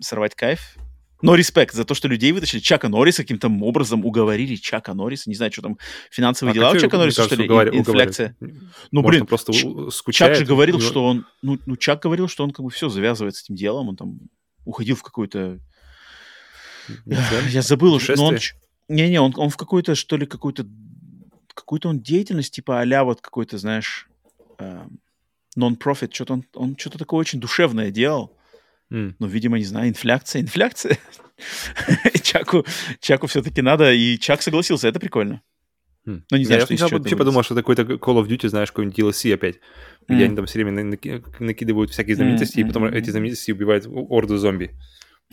сорвать 0.00 0.34
кайф. 0.34 0.76
Но 1.20 1.34
респект 1.34 1.74
за 1.74 1.84
то, 1.84 1.94
что 1.94 2.06
людей 2.06 2.30
вытащили. 2.30 2.60
Чака 2.60 2.88
Норриса 2.88 3.22
каким-то 3.22 3.48
образом 3.48 4.04
уговорили 4.06 4.54
Чака 4.54 4.94
Норриса. 4.94 5.28
Не 5.28 5.34
знаю, 5.34 5.50
что 5.50 5.62
там, 5.62 5.78
финансовые 6.12 6.52
А 6.52 6.54
дела 6.54 6.70
у 6.70 6.78
Чака 6.78 6.96
Норриса, 6.96 7.16
кажется, 7.22 7.34
что 7.34 7.42
ли? 7.42 7.48
уговари- 7.48 7.70
Ин- 7.70 7.78
Инфляция. 7.80 8.36
уговаривать? 8.40 8.72
Ну, 8.92 9.02
Может, 9.02 9.18
блин, 9.20 9.26
просто 9.26 9.50
у- 9.50 9.54
Чак 9.86 9.92
скучает. 9.92 10.38
же 10.38 10.44
говорил, 10.44 10.78
него- 10.78 10.86
что 10.88 11.04
он... 11.04 11.26
Ну, 11.42 11.58
ну, 11.66 11.76
Чак 11.76 12.02
говорил, 12.02 12.28
что 12.28 12.44
он 12.44 12.52
как 12.52 12.64
бы 12.64 12.70
все 12.70 12.88
завязывает 12.88 13.34
с 13.34 13.42
этим 13.42 13.56
делом. 13.56 13.88
Он 13.88 13.96
там 13.96 14.20
уходил 14.64 14.94
в 14.94 15.02
какой-то... 15.02 15.58
Я 17.50 17.62
забыл 17.62 17.94
уже. 17.94 18.14
но 18.16 18.26
он 18.26 18.38
Не-не, 18.88 19.20
он, 19.20 19.34
он 19.36 19.50
в 19.50 19.56
какой-то, 19.56 19.96
что 19.96 20.16
ли, 20.16 20.24
какой-то... 20.24 20.66
Какую-то 21.52 21.88
он 21.88 22.00
деятельность, 22.00 22.54
типа 22.54 22.80
а 22.80 23.04
вот 23.04 23.20
какой-то, 23.20 23.58
знаешь, 23.58 24.08
эм, 24.58 25.00
нон-профит, 25.58 26.14
что-то 26.14 26.34
он, 26.34 26.44
он 26.54 26.76
что-то 26.76 26.98
такое 26.98 27.20
очень 27.20 27.40
душевное 27.40 27.90
делал. 27.90 28.36
М. 28.90 29.16
Ну, 29.18 29.26
видимо, 29.26 29.58
не 29.58 29.64
знаю, 29.64 29.88
инфляция, 29.88 30.42
инфляция. 30.42 30.98
Чаку, 32.22 32.64
Чаку 33.00 33.26
все-таки 33.26 33.62
надо, 33.62 33.92
и 33.92 34.18
Чак 34.18 34.42
согласился, 34.42 34.88
это 34.88 34.98
прикольно. 35.00 35.42
Хм. 36.06 36.24
Ну, 36.30 36.36
не 36.38 36.44
знаю, 36.44 36.60
я 36.60 36.66
что 36.66 36.76
сначала 36.76 36.98
вообще 37.00 37.16
подумал, 37.16 37.42
что 37.42 37.54
это 37.54 37.62
какой-то 37.62 37.82
Call 37.82 38.22
of 38.22 38.26
Duty, 38.28 38.48
знаешь, 38.48 38.70
какой-нибудь 38.72 38.98
DLC 38.98 39.34
опять. 39.34 39.56
Где 40.08 40.22
М. 40.22 40.28
они 40.28 40.36
там 40.36 40.46
все 40.46 40.58
время 40.62 40.72
на- 40.72 40.94
наки- 40.94 41.22
накидывают 41.38 41.90
всякие 41.90 42.16
знаменитости, 42.16 42.60
и 42.60 42.64
потом 42.64 42.84
эти 42.86 43.10
знаменитости 43.10 43.52
убивают 43.52 43.86
орду 43.86 44.36
зомби. 44.38 44.70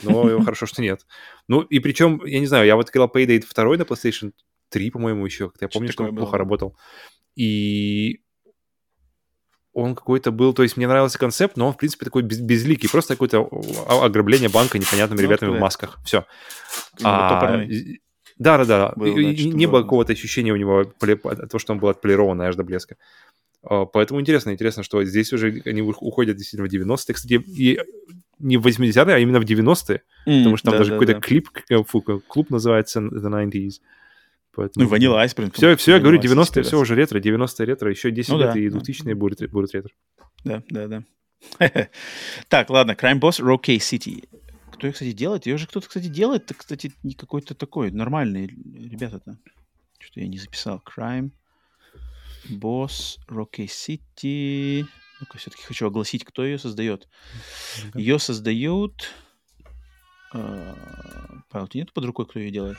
Но 0.04 0.40
хорошо, 0.44 0.66
что 0.66 0.82
нет. 0.82 1.06
Ну, 1.48 1.62
и 1.62 1.80
причем, 1.80 2.22
я 2.26 2.40
не 2.40 2.48
знаю, 2.48 2.66
я 2.66 2.76
вот 2.76 2.90
играл 2.90 3.10
Payday 3.14 3.40
2 3.40 3.78
на 3.78 3.84
PlayStation 3.84 4.34
3, 4.70 4.90
по-моему, 4.92 5.26
еще. 5.26 5.52
Я 5.62 5.70
помню, 5.70 5.92
что 5.92 6.04
он 6.04 6.16
плохо 6.16 6.38
работал. 6.38 6.76
И 7.38 8.22
он 9.76 9.94
какой-то 9.94 10.32
был, 10.32 10.54
то 10.54 10.64
есть 10.64 10.78
мне 10.78 10.88
нравился 10.88 11.20
концепт, 11.20 11.58
но 11.58 11.68
он, 11.68 11.74
в 11.74 11.78
принципе, 11.78 12.06
такой 12.06 12.24
без- 12.24 12.40
безликий. 12.40 12.90
Просто 12.90 13.14
какое-то 13.14 13.42
о- 13.42 14.04
ограбление 14.06 14.50
банка 14.50 14.80
непонятными 14.80 15.20
Ну, 15.22 15.28
ребятами 15.28 15.50
в 15.52 15.54
да. 15.56 15.60
масках. 15.60 16.00
Все. 16.06 16.26
Топорный. 16.98 17.68
и- 17.68 18.02
Да, 18.38 18.58
да, 18.58 18.66
да. 18.66 18.94
Был, 18.96 19.16
И- 19.18 19.32
да, 19.34 19.38
что-то 19.42 19.58
не 19.58 19.66
было 19.66 19.82
какого-то 19.84 20.14
ощущения 20.14 20.52
у 20.52 20.56
него 20.58 20.84
того, 20.84 21.60
что 21.60 21.74
он 21.74 21.80
был 21.80 21.90
отполирован 21.90 22.42
аж 22.42 22.56
до 22.56 22.64
блеска. 22.64 22.96
А, 23.64 23.86
Поэтому 23.86 24.20
интересно, 24.22 24.52
интересно, 24.52 24.84
что 24.84 25.04
здесь 25.06 25.32
уже 25.34 25.62
они 25.66 25.82
ух- 25.82 26.02
уходят 26.02 26.36
действительно 26.38 26.68
в 26.68 26.72
90-е. 26.72 27.16
Кстати, 27.16 27.34
и 27.48 27.80
не 28.40 28.58
в 28.58 28.62
80-е, 28.68 29.16
а 29.16 29.20
именно 29.20 29.40
в 29.40 29.46
90-е. 29.46 30.02
Потому 30.26 30.58
что 30.58 30.72
там 30.72 30.80
даже 30.80 30.92
какой-то 30.92 31.14
клип, 31.22 31.50
к- 31.50 31.84
фу, 31.84 32.02
клуб 32.02 32.50
называется 32.50 33.00
The 33.00 33.22
90s. 33.22 33.82
Ну, 34.76 34.88
Ванила 34.88 35.22
Айс, 35.22 35.36
блин. 35.36 35.52
Все, 35.52 35.76
все, 35.76 35.94
я 35.94 36.00
говорю, 36.00 36.20
Vanilla 36.20 36.42
Ice 36.42 36.52
90-е, 36.52 36.64
все 36.64 36.80
уже 36.80 36.96
ретро, 36.96 37.20
90-е 37.20 37.66
ретро, 37.66 37.90
еще 37.90 38.12
10 38.12 38.30
Ну 38.32 38.40
лет, 38.40 38.54
да, 38.54 38.60
и 38.60 38.70
да. 38.70 38.78
2000-е 38.80 39.16
будут, 39.16 39.52
будут 39.52 39.74
ретро. 39.74 39.92
Да, 40.44 40.64
да, 40.70 40.88
да. 40.88 41.04
Так, 42.50 42.70
ладно, 42.70 42.92
Crime 42.92 43.20
Boss 43.20 43.40
Rockay 43.42 43.78
City. 43.78 44.28
Кто 44.72 44.88
ее, 44.88 44.94
кстати, 44.94 45.12
делает? 45.12 45.46
Ее 45.46 45.58
же 45.58 45.68
кто-то, 45.68 45.88
кстати, 45.88 46.08
делает. 46.08 46.44
Это, 46.46 46.54
кстати, 46.54 46.92
не 47.04 47.14
какой-то 47.14 47.56
такой 47.56 47.92
нормальный 47.92 48.48
ребята-то. 48.48 49.38
Что-то 50.00 50.20
я 50.20 50.28
не 50.28 50.38
записал. 50.38 50.82
Crime 50.86 51.32
Boss 52.50 53.18
Rockay 53.30 53.68
City. 53.68 54.86
Ну-ка, 55.22 55.38
все-таки 55.38 55.64
хочу 55.64 55.88
огласить, 55.88 56.26
кто 56.26 56.44
ее 56.46 56.60
создает. 56.60 57.08
Ее 57.94 58.20
создают... 58.20 59.14
э, 60.34 60.74
Павел, 61.50 61.68
тебя 61.68 61.82
нет 61.84 61.94
под 61.94 62.06
рукой, 62.06 62.26
кто 62.26 62.40
ее 62.40 62.52
делает? 62.52 62.78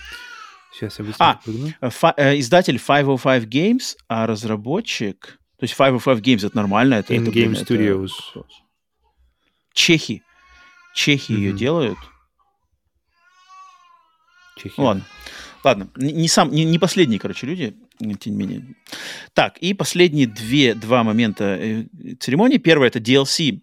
Сейчас 0.79 0.99
я 0.99 1.05
быстро 1.05 1.25
А, 1.25 1.41
прыгну. 1.43 1.73
Э, 1.81 1.91
фа- 1.91 2.15
э, 2.17 2.39
издатель 2.39 2.79
505 2.79 3.45
Games, 3.45 3.97
а 4.09 4.27
разработчик... 4.27 5.39
То 5.59 5.65
есть 5.65 5.75
505 5.77 6.19
Games 6.19 6.47
это 6.47 6.55
нормально. 6.57 6.95
Это, 6.95 7.15
это, 7.15 7.25
In-Game 7.31 7.53
это 7.59 7.75
Studios. 7.75 8.11
класс. 8.35 8.47
Чехи. 9.73 10.23
Чехи 10.95 11.33
ее 11.33 11.51
Мгм. 11.51 11.59
делают. 11.59 11.99
Чехия. 14.57 14.75
Ну, 14.79 14.85
ладно. 14.85 15.05
Ладно, 15.65 15.89
не, 15.97 16.13
не 16.13 16.29
сам, 16.29 16.51
не, 16.53 16.65
не 16.65 16.79
последние, 16.79 17.19
короче, 17.19 17.47
люди, 17.47 17.77
тем 17.99 18.37
не 18.39 18.47
менее. 18.47 18.77
Так, 19.35 19.59
и 19.59 19.75
последние 19.75 20.27
две, 20.29 20.75
два 20.75 21.03
момента 21.03 21.57
э, 21.61 21.87
церемонии. 22.21 22.59
Первое— 22.59 22.89
это 22.89 23.01
DLC, 23.01 23.61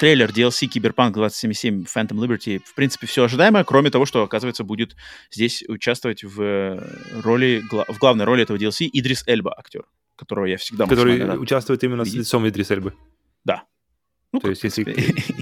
трейлер 0.00 0.30
DLC 0.30 0.66
Киберпанк 0.66 1.14
2077 1.14 1.84
Phantom 1.84 2.18
Liberty. 2.26 2.58
В 2.64 2.74
принципе, 2.74 3.06
все 3.06 3.24
ожидаемое, 3.24 3.64
кроме 3.64 3.90
того, 3.90 4.06
что, 4.06 4.22
оказывается, 4.22 4.64
будет 4.64 4.96
здесь 5.30 5.62
участвовать 5.68 6.24
в 6.24 6.40
э, 6.40 7.20
роли, 7.22 7.62
в 7.70 7.98
главной 7.98 8.24
роли 8.24 8.42
этого 8.42 8.56
DLC 8.56 8.88
Идрис 8.90 9.22
Эльба, 9.26 9.54
актер, 9.58 9.84
которого 10.16 10.46
я 10.46 10.56
всегда 10.56 10.86
Который 10.86 11.38
участвует 11.38 11.84
именно 11.84 12.04
с 12.04 12.06
видеть. 12.06 12.20
лицом 12.20 12.48
Идрис 12.48 12.70
Эльбы. 12.70 12.94
Ну, 14.32 14.38
То 14.38 14.48
есть, 14.48 14.62
если, 14.62 14.84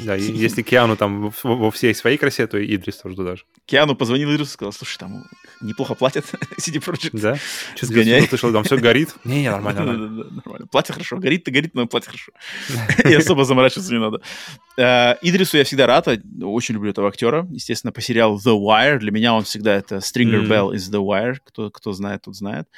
да, 0.07 0.15
если 0.15 0.63
Киану 0.63 0.97
там 0.97 1.31
во, 1.43 1.71
всей 1.71 1.95
своей 1.95 2.17
красе, 2.17 2.47
то 2.47 2.57
и 2.57 2.75
Идрис 2.75 2.97
тоже 2.97 3.17
туда 3.17 3.37
же. 3.37 3.45
Киану 3.67 3.95
позвонил 3.95 4.31
Идрису 4.31 4.51
и 4.51 4.53
сказал, 4.55 4.73
слушай, 4.73 4.97
там 4.97 5.27
неплохо 5.61 5.95
платят 5.95 6.25
CD 6.59 6.83
Projekt. 6.83 7.11
Да? 7.13 7.37
Что-то 7.77 7.87
Сгоняй. 7.93 8.23
я 8.23 8.27
слышал, 8.27 8.51
там 8.51 8.65
все 8.65 8.79
горит. 8.79 9.15
Не-не, 9.25 9.51
нормально, 9.51 9.85
нормально. 9.85 10.67
Платье 10.71 10.95
хорошо. 10.95 11.19
Горит-то 11.19 11.51
горит, 11.51 11.75
но 11.75 11.87
платье 11.87 12.11
хорошо. 12.11 12.33
И 13.05 13.13
особо 13.13 13.45
заморачиваться 13.45 13.93
не 13.93 14.01
надо. 14.01 14.23
Э, 14.79 15.17
Идрису 15.21 15.59
я 15.59 15.65
всегда 15.65 15.87
рад. 15.87 16.09
Очень 16.43 16.77
люблю 16.77 16.91
этого 16.91 17.09
актера. 17.09 17.47
Естественно, 17.51 17.93
по 17.93 18.01
сериалу 18.01 18.39
The 18.39 18.59
Wire. 18.59 18.99
Для 19.01 19.11
меня 19.11 19.35
он 19.35 19.45
всегда 19.45 19.75
это 19.75 19.97
Stringer. 19.97 20.47
Bell 20.49 20.75
из 20.75 20.91
The 20.91 21.05
Wire. 21.05 21.37
Кто, 21.45 21.71
кто 21.71 21.93
знает, 21.93 22.23
тот 22.23 22.37
знает. 22.37 22.69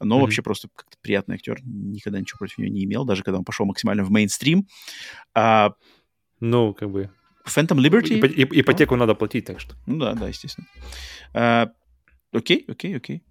Но 0.00 0.18
вообще 0.18 0.42
просто 0.42 0.68
как-то 0.74 0.96
приятный 1.00 1.36
актер. 1.36 1.60
Никогда 1.62 2.18
ничего 2.18 2.38
против 2.38 2.58
него 2.58 2.72
не 2.72 2.84
имел, 2.84 3.04
даже 3.04 3.22
когда 3.22 3.38
он 3.38 3.44
пошел 3.44 3.66
максимально 3.66 4.02
в 4.02 4.10
мейнстрим. 4.10 4.66
А 5.32 5.59
Ну, 6.40 6.74
как 6.74 6.90
бы... 6.90 7.10
Phantom 7.46 7.78
Liberty... 7.78 8.18
ипо- 8.20 8.28
ип- 8.42 8.52
Ипотеку 8.52 8.96
надо 8.96 9.14
платить, 9.14 9.44
так 9.46 9.60
что. 9.60 9.74
Ну 9.86 9.98
да, 9.98 10.14
да, 10.14 10.28
естественно. 10.28 10.66
А, 11.34 11.70
окей, 12.32 12.64
окей, 12.68 12.96
окей. 12.96 13.22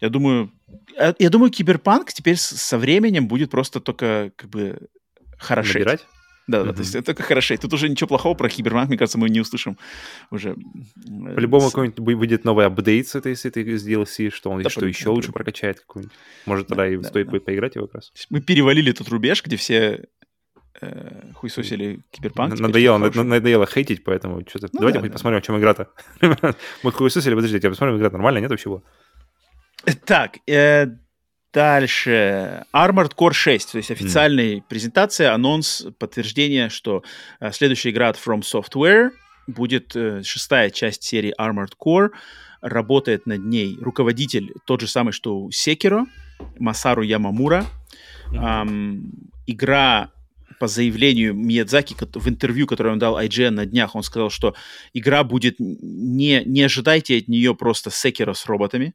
Я 0.00 0.10
думаю, 0.10 0.52
э, 0.96 1.12
я 1.18 1.28
думаю, 1.30 1.50
киберпанк 1.50 2.12
теперь 2.12 2.36
со 2.36 2.78
временем 2.78 3.26
будет 3.26 3.50
просто 3.50 3.80
только 3.80 4.30
как 4.36 4.48
бы 4.50 4.88
хорошеть. 5.38 5.74
Набирать? 5.74 6.06
Да, 6.46 6.60
да, 6.60 6.66
Мгм. 6.66 6.74
то 6.76 6.80
есть 6.82 6.94
это 6.94 7.06
только 7.06 7.22
хорошеть. 7.24 7.60
Тут 7.60 7.74
уже 7.74 7.88
ничего 7.90 8.08
плохого 8.08 8.34
про 8.34 8.48
киберпанк, 8.48 8.88
мне 8.88 8.96
кажется, 8.96 9.18
мы 9.18 9.28
не 9.28 9.40
услышим 9.40 9.76
уже. 10.30 10.50
э, 10.52 11.34
По-любому 11.34 11.66
какой-нибудь 11.68 11.98
выйдет 12.16 12.44
новый 12.44 12.64
апдейт 12.64 13.08
с 13.08 13.14
этой, 13.16 13.34
с 13.36 13.44
этой 13.44 13.76
с 13.76 13.86
DLC, 13.86 14.30
что 14.30 14.50
он 14.50 14.62
Да, 14.62 14.70
что 14.70 14.86
еще 14.86 15.06
да, 15.06 15.10
лучше 15.10 15.32
прокачает 15.32 15.80
какой-нибудь. 15.80 16.14
Может, 16.46 16.68
Да, 16.68 16.76
тогда 16.76 16.88
и 16.88 16.96
да, 16.96 17.02
стоит 17.08 17.26
да. 17.26 17.30
будет 17.32 17.44
поиграть 17.44 17.74
его 17.74 17.86
как 17.86 17.96
раз. 17.96 18.12
Мы 18.30 18.40
перевалили 18.40 18.92
тот 18.92 19.08
рубеж, 19.08 19.42
где 19.44 19.56
все 19.56 20.06
э, 20.80 21.32
хуесосили 21.34 22.00
киберпанк. 22.10 22.58
Надоело, 22.58 22.98
надоело 22.98 23.66
хейтить, 23.66 24.04
поэтому 24.04 24.42
что-то... 24.48 24.68
Ну 24.72 24.80
Давайте 24.80 25.00
да, 25.00 25.06
да. 25.06 25.12
посмотрим, 25.12 25.38
о 25.38 25.42
чем 25.42 25.58
игра-то. 25.58 25.88
Мы 26.82 26.92
хуесосили, 26.92 27.34
подождите, 27.34 27.68
посмотрим, 27.68 27.96
игра 27.96 28.10
нормально, 28.10 28.38
нет 28.38 28.50
вообще 28.50 28.68
было? 28.68 28.82
Так, 30.04 30.38
э, 30.46 30.86
дальше. 31.52 32.64
Armored 32.72 33.14
Core 33.16 33.32
6, 33.32 33.72
то 33.72 33.78
есть 33.78 33.90
официальная 33.90 34.62
презентация, 34.68 35.32
анонс, 35.32 35.86
подтверждение, 35.98 36.68
что 36.68 37.02
э, 37.40 37.52
следующая 37.52 37.90
игра 37.90 38.08
от 38.08 38.16
From 38.16 38.40
Software 38.40 39.10
будет 39.46 39.96
э, 39.96 40.22
шестая 40.22 40.70
часть 40.70 41.02
серии 41.02 41.34
Armored 41.40 41.72
Core. 41.82 42.10
Работает 42.60 43.26
над 43.26 43.44
ней 43.44 43.78
руководитель, 43.80 44.52
тот 44.66 44.80
же 44.80 44.88
самый, 44.88 45.12
что 45.12 45.38
у 45.38 45.50
Sekiro, 45.50 46.06
Масару 46.58 47.02
Ямамура. 47.02 47.64
Ам, 48.36 49.12
игра 49.46 50.10
по 50.58 50.66
заявлению 50.66 51.34
Миядзаки 51.34 51.94
в 52.14 52.28
интервью, 52.28 52.66
которое 52.66 52.90
он 52.90 52.98
дал 52.98 53.18
IGN 53.18 53.50
на 53.50 53.66
днях, 53.66 53.94
он 53.94 54.02
сказал, 54.02 54.30
что 54.30 54.54
игра 54.92 55.24
будет 55.24 55.56
не, 55.58 56.42
не 56.44 56.62
ожидайте 56.62 57.18
от 57.18 57.28
нее 57.28 57.54
просто 57.54 57.90
Секера 57.90 58.34
с 58.34 58.46
роботами. 58.46 58.94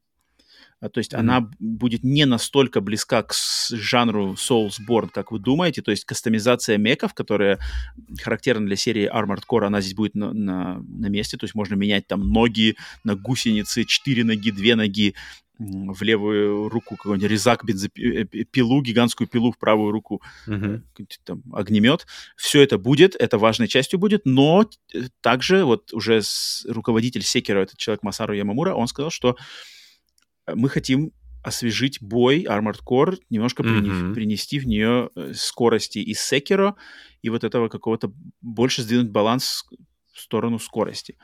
А, 0.83 0.89
То 0.89 0.99
есть 0.99 1.13
Мгм. 1.13 1.21
она 1.21 1.49
будет 1.59 2.03
не 2.03 2.25
настолько 2.25 2.81
близка 2.81 3.23
к 3.23 3.33
жанру 3.71 4.33
Soulsborne, 4.33 5.09
как 5.13 5.31
вы 5.31 5.39
думаете. 5.39 5.81
То 5.81 5.91
есть 5.91 6.03
кастомизация 6.03 6.77
меков, 6.77 7.13
которая 7.13 7.59
характерна 8.21 8.65
для 8.67 8.75
серии 8.75 9.09
Armored 9.09 9.43
Core, 9.49 9.65
она 9.65 9.79
здесь 9.79 9.95
будет 9.95 10.13
на, 10.15 10.33
на, 10.33 10.79
на 10.79 11.07
месте. 11.07 11.37
То 11.37 11.45
есть 11.45 11.55
можно 11.55 11.75
менять 11.75 12.07
там 12.07 12.29
ноги 12.29 12.75
на 13.05 13.15
гусеницы, 13.15 13.85
четыре 13.85 14.25
ноги, 14.25 14.51
две 14.51 14.75
ноги, 14.75 15.15
в 15.63 16.01
левую 16.01 16.69
руку 16.69 16.95
какой-нибудь 16.95 17.29
резак, 17.29 17.63
э, 17.65 18.25
пилу, 18.25 18.81
гигантскую 18.81 19.27
пилу 19.27 19.51
в 19.51 19.57
правую 19.57 19.91
руку, 19.91 20.21
какой-нибудь 20.45 21.19
там 21.23 21.43
огнемет. 21.53 22.05
Все 22.35 22.61
это 22.61 22.77
будет, 22.77 23.15
это 23.15 23.37
важной 23.37 23.67
частью 23.67 23.99
будет, 23.99 24.25
но 24.25 24.69
э, 24.93 25.01
также 25.21 25.63
вот 25.65 25.93
уже 25.93 26.21
руководитель 26.67 27.23
Секера, 27.23 27.59
этот 27.59 27.77
человек 27.77 28.03
Масару 28.03 28.33
Ямамура, 28.33 28.73
он 28.73 28.87
сказал, 28.87 29.11
что 29.11 29.35
мы 30.47 30.69
хотим 30.69 31.11
освежить 31.43 32.01
бой 32.01 32.43
Armored 32.43 32.79
Core, 32.85 33.17
немножко 33.29 33.63
mm-hmm. 33.63 34.13
принести 34.13 34.59
в 34.59 34.65
нее 34.65 35.09
э, 35.15 35.33
скорости 35.35 35.99
из 35.99 36.19
Sekiro 36.19 36.75
и 37.21 37.29
вот 37.29 37.43
этого 37.43 37.67
какого-то 37.67 38.13
больше 38.41 38.81
сдвинуть 38.81 39.11
баланс 39.11 39.65
в 40.13 40.19
сторону 40.19 40.59
скорости. 40.59 41.17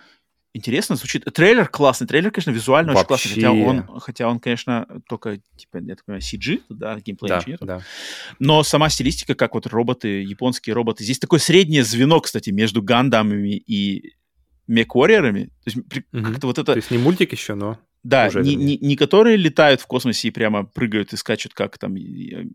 Интересно 0.53 0.95
звучит. 0.95 1.25
Трейлер 1.25 1.67
классный. 1.67 2.07
Трейлер, 2.07 2.31
конечно, 2.31 2.49
визуально 2.49 2.93
Вообще... 2.93 3.13
очень 3.13 3.41
классный. 3.41 3.81
Хотя 3.83 3.91
он, 3.91 3.99
хотя 3.99 4.27
он, 4.27 4.39
конечно, 4.39 4.87
только, 5.07 5.37
типа, 5.55 5.77
я 5.77 5.95
так 5.95 6.05
понимаю, 6.05 6.21
CG, 6.21 6.61
да, 6.69 6.99
геймплей 6.99 7.29
да, 7.29 7.43
нет. 7.45 7.59
Да. 7.61 7.81
Но 8.39 8.63
сама 8.63 8.89
стилистика, 8.89 9.35
как 9.35 9.53
вот 9.53 9.67
роботы, 9.67 10.23
японские 10.23 10.73
роботы. 10.73 11.03
Здесь 11.03 11.19
такое 11.19 11.39
среднее 11.39 11.83
звено, 11.83 12.19
кстати, 12.19 12.49
между 12.49 12.81
Гандамами 12.81 13.57
и 13.57 14.15
Мек-Warrior'ами. 14.67 15.45
То 15.45 15.51
есть, 15.65 15.77
угу. 15.77 16.23
как-то 16.23 16.47
вот 16.47 16.57
это... 16.57 16.73
То 16.73 16.77
есть 16.77 16.89
не 16.89 16.97
мультик 16.97 17.31
еще, 17.31 17.53
но... 17.53 17.77
Да, 18.03 18.29
не, 18.33 18.55
не, 18.55 18.77
не 18.77 18.95
которые 18.95 19.35
летают 19.35 19.81
в 19.81 19.85
космосе 19.85 20.29
и 20.29 20.31
прямо 20.31 20.63
прыгают 20.63 21.11
и 21.11 21.17
скачут, 21.17 21.53
как 21.53 21.77
там 21.77 21.95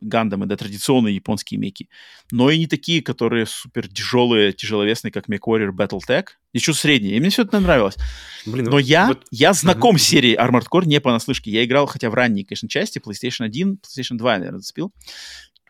гандамы, 0.00 0.46
да, 0.46 0.56
традиционные 0.56 1.14
японские 1.14 1.60
меки, 1.60 1.90
но 2.32 2.50
и 2.50 2.58
не 2.58 2.66
такие, 2.66 3.02
которые 3.02 3.44
супер 3.44 3.86
тяжелые, 3.88 4.52
тяжеловесные, 4.52 5.12
как 5.12 5.28
MechWarrior 5.28 5.70
Battletech. 5.70 6.28
Еще 6.54 6.72
средние. 6.72 7.16
И 7.16 7.20
мне 7.20 7.30
все 7.30 7.42
это 7.42 7.60
нравилось. 7.60 7.96
Блин, 8.46 8.66
но 8.66 8.78
я, 8.78 9.08
вот... 9.08 9.24
я 9.30 9.52
знаком 9.52 9.98
с 9.98 10.02
серией 10.02 10.36
Armored 10.36 10.66
Core 10.72 10.86
не 10.86 11.00
понаслышке. 11.00 11.50
Я 11.50 11.64
играл, 11.64 11.86
хотя 11.86 12.10
в 12.10 12.14
ранней, 12.14 12.44
конечно, 12.44 12.68
части, 12.68 13.00
PlayStation 13.04 13.44
1, 13.44 13.78
PlayStation 13.82 14.16
2, 14.16 14.38
наверное, 14.38 14.60
зацепил 14.60 14.92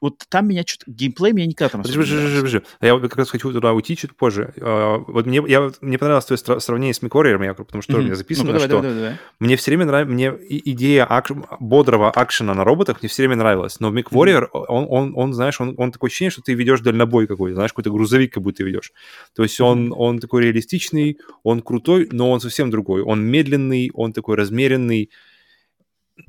вот 0.05 0.19
там 0.29 0.49
меня 0.49 0.65
что-то... 0.67 0.85
Геймплей 0.91 1.33
меня 1.33 1.47
никогда 1.47 1.71
там 1.71 1.81
подожди, 1.81 1.99
подожди, 1.99 2.17
подожди, 2.17 2.37
подожди. 2.37 2.61
Я 2.83 2.99
как 2.99 3.17
раз 3.17 3.31
хочу 3.31 3.51
туда 3.51 3.73
уйти 3.73 3.97
чуть 3.97 4.15
позже. 4.15 4.53
А, 4.61 4.99
вот 4.99 5.25
мне, 5.25 5.43
я, 5.47 5.73
мне 5.81 5.97
понравилось 5.97 6.43
твое 6.43 6.61
сравнение 6.61 6.93
с 6.93 7.01
MechWarrior, 7.01 7.55
потому 7.55 7.81
что 7.81 7.95
mm-hmm. 7.95 7.97
у 7.97 8.03
меня 8.03 8.15
записано, 8.15 8.47
ну, 8.49 8.53
давай, 8.53 8.69
что 8.69 8.77
давай, 8.77 8.91
давай, 8.91 9.03
давай. 9.03 9.21
мне 9.41 9.57
все 9.57 9.71
время 9.71 9.87
нравится... 9.87 10.13
Мне 10.13 10.33
идея 10.51 11.07
ак... 11.09 11.31
бодрого 11.59 12.11
акшена 12.11 12.53
на 12.53 12.65
роботах 12.65 13.01
мне 13.01 13.09
все 13.09 13.23
время 13.23 13.37
нравилась. 13.37 13.81
Но 13.81 13.89
в 13.89 13.97
MechWarrior, 13.97 14.43
mm-hmm. 14.43 14.65
он, 14.69 14.87
он, 14.91 15.13
он, 15.17 15.33
знаешь, 15.33 15.59
он, 15.59 15.75
он 15.79 15.91
такое 15.91 16.09
ощущение, 16.09 16.31
что 16.31 16.43
ты 16.43 16.53
ведешь 16.53 16.81
дальнобой 16.81 17.27
какой-то, 17.27 17.55
знаешь, 17.55 17.73
какой-то 17.73 17.91
грузовик 17.91 18.35
как 18.35 18.43
будто 18.43 18.63
ведешь. 18.63 18.93
То 19.35 19.43
есть 19.43 19.59
он, 19.59 19.89
mm-hmm. 19.89 19.97
он 19.97 20.19
такой 20.19 20.43
реалистичный, 20.43 21.19
он 21.43 21.63
крутой, 21.63 22.09
но 22.13 22.31
он 22.31 22.41
совсем 22.41 22.71
другой. 22.71 23.01
Он 23.01 23.25
медленный, 23.25 23.91
он 23.95 24.13
такой 24.13 24.37
размеренный, 24.37 25.09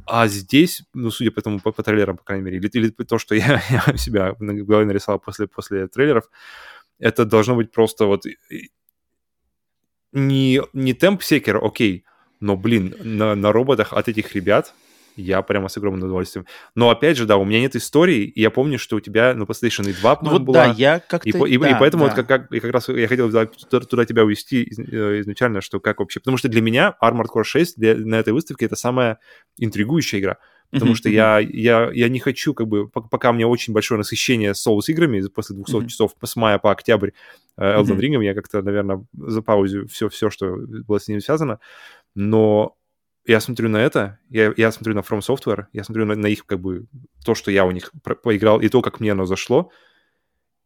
а 0.06 0.28
здесь, 0.28 0.84
ну, 0.94 1.12
судя 1.12 1.32
по 1.32 1.40
этому, 1.40 1.60
по, 1.60 1.72
по 1.72 1.84
трейлерам, 1.84 2.18
по 2.18 2.24
крайней 2.24 2.46
мере, 2.46 2.58
или, 2.58 2.70
или 2.74 2.90
то, 2.90 3.18
что 3.18 3.36
я, 3.36 3.62
я 3.70 3.98
себя 3.98 4.34
в 4.34 4.40
голове 4.40 4.86
нарисовал 4.86 5.20
после, 5.20 5.48
после 5.48 5.88
трейлеров, 5.88 6.30
это 7.00 7.26
должно 7.26 7.56
быть 7.56 7.72
просто 7.72 8.06
вот 8.06 8.24
не, 10.12 10.62
не 10.74 10.94
темп 10.94 11.24
секер, 11.24 11.64
окей, 11.64 12.06
но, 12.40 12.56
блин, 12.56 12.96
на, 13.00 13.36
на 13.36 13.52
роботах 13.52 13.94
от 13.94 14.08
этих 14.08 14.34
ребят 14.36 14.74
я 15.16 15.42
прямо 15.42 15.68
с 15.68 15.78
огромным 15.78 16.04
удовольствием. 16.04 16.46
Но 16.76 16.90
опять 16.90 17.18
же, 17.18 17.26
да, 17.26 17.38
у 17.38 17.46
меня 17.46 17.60
нет 17.60 17.76
истории, 17.76 18.24
и 18.24 18.42
я 18.42 18.50
помню, 18.50 18.78
что 18.80 18.98
у 18.98 19.00
тебя 19.00 19.34
на 19.34 19.44
PlayStation 19.44 19.84
2 19.84 20.20
ну, 20.22 20.30
вот 20.30 20.42
была. 20.42 20.68
Да, 20.68 20.74
я 20.78 21.00
как-то... 21.00 21.28
И, 21.28 21.32
и, 21.32 21.58
да, 21.58 21.72
и 21.72 21.80
поэтому 21.80 22.06
да. 22.06 22.10
вот 22.10 22.16
как, 22.16 22.28
как, 22.28 22.52
и 22.52 22.60
как 22.60 22.72
раз 22.72 22.90
я 22.90 23.08
хотел 23.08 23.28
туда, 23.30 23.46
туда 23.80 24.06
тебя 24.06 24.24
увести 24.24 24.64
э, 24.64 25.22
изначально, 25.22 25.62
что 25.62 25.80
как 25.80 26.00
вообще... 26.00 26.20
Потому 26.20 26.38
что 26.38 26.50
для 26.50 26.62
меня 26.62 26.96
Armored 27.02 27.28
Core 27.34 27.44
6 27.44 27.78
для, 27.78 27.96
на 27.96 28.16
этой 28.16 28.34
выставке 28.34 28.66
это 28.66 28.76
самая 28.76 29.20
интригующая 29.58 30.20
игра. 30.20 30.38
Потому 30.72 30.92
mm-hmm. 30.92 30.96
что 30.96 31.10
я, 31.10 31.40
я, 31.40 31.90
я 31.94 32.10
не 32.10 32.20
хочу, 32.20 32.54
как 32.54 32.68
бы, 32.68 32.90
пока 32.90 33.30
у 33.30 33.34
меня 33.34 33.48
очень 33.48 33.74
большое 33.74 33.98
насыщение 33.98 34.52
Souls 34.52 34.86
играми 34.88 35.26
после 35.28 35.56
200 35.56 35.72
mm-hmm. 35.72 35.88
часов 35.88 36.12
с 36.22 36.36
мая 36.36 36.58
по 36.58 36.72
октябрь 36.72 37.12
э, 37.58 37.64
Elden 37.64 37.98
mm-hmm. 37.98 38.00
Ring, 38.00 38.24
я 38.24 38.34
как-то, 38.34 38.62
наверное, 38.62 39.06
за 39.14 39.42
паузу 39.42 39.88
все, 39.88 40.10
все, 40.10 40.30
что 40.30 40.58
было 40.58 41.00
с 41.00 41.08
ним 41.08 41.22
связано. 41.22 41.60
Но 42.16 42.76
я 43.26 43.40
смотрю 43.40 43.70
на 43.70 43.78
это, 43.78 44.20
я, 44.30 44.54
я 44.56 44.72
смотрю 44.72 44.94
на 44.94 45.00
From 45.00 45.20
Software, 45.20 45.66
я 45.74 45.84
смотрю 45.84 46.06
на, 46.06 46.16
на 46.16 46.28
их, 46.28 46.46
как 46.46 46.60
бы, 46.60 46.86
то, 47.24 47.36
что 47.36 47.52
я 47.52 47.66
у 47.66 47.72
них 47.72 47.92
про- 48.04 48.16
поиграл, 48.16 48.62
и 48.62 48.70
то, 48.70 48.82
как 48.82 49.00
мне 49.00 49.12
оно 49.12 49.26
зашло, 49.26 49.72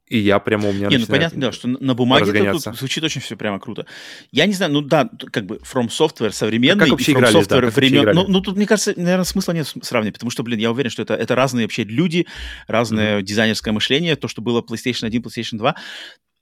и 0.09 0.17
я 0.17 0.39
прямо 0.39 0.69
у 0.69 0.73
меня 0.73 0.87
Не, 0.87 0.97
ну 0.97 1.05
понятно, 1.05 1.39
да, 1.39 1.51
что 1.51 1.67
на 1.67 1.93
бумаге 1.93 2.51
тут 2.51 2.63
звучит 2.75 3.03
очень 3.03 3.21
все 3.21 3.37
прямо 3.37 3.59
круто. 3.59 3.85
Я 4.31 4.47
не 4.47 4.53
знаю, 4.53 4.73
ну 4.73 4.81
да, 4.81 5.07
как 5.31 5.45
бы 5.45 5.57
From 5.57 5.87
Software 5.87 6.31
современный, 6.31 6.79
как 6.79 6.89
вообще 6.89 7.11
From 7.11 7.19
играли, 7.19 7.39
Software 7.39 7.61
да, 7.61 7.69
времен... 7.69 8.15
Ну, 8.15 8.25
ну, 8.27 8.41
тут, 8.41 8.55
мне 8.55 8.65
кажется, 8.65 8.93
наверное, 8.97 9.23
смысла 9.23 9.51
нет 9.51 9.71
сравнивать, 9.83 10.15
потому 10.15 10.31
что, 10.31 10.41
блин, 10.41 10.59
я 10.59 10.71
уверен, 10.71 10.89
что 10.89 11.03
это, 11.03 11.13
это 11.13 11.35
разные 11.35 11.65
вообще 11.65 11.83
люди, 11.83 12.25
разное 12.67 13.19
mm-hmm. 13.19 13.23
дизайнерское 13.23 13.71
мощение, 13.71 14.15
то, 14.15 14.27
что 14.27 14.41
было 14.41 14.61
PlayStation 14.61 15.05
1, 15.05 15.21
PlayStation 15.21 15.57
2. 15.57 15.75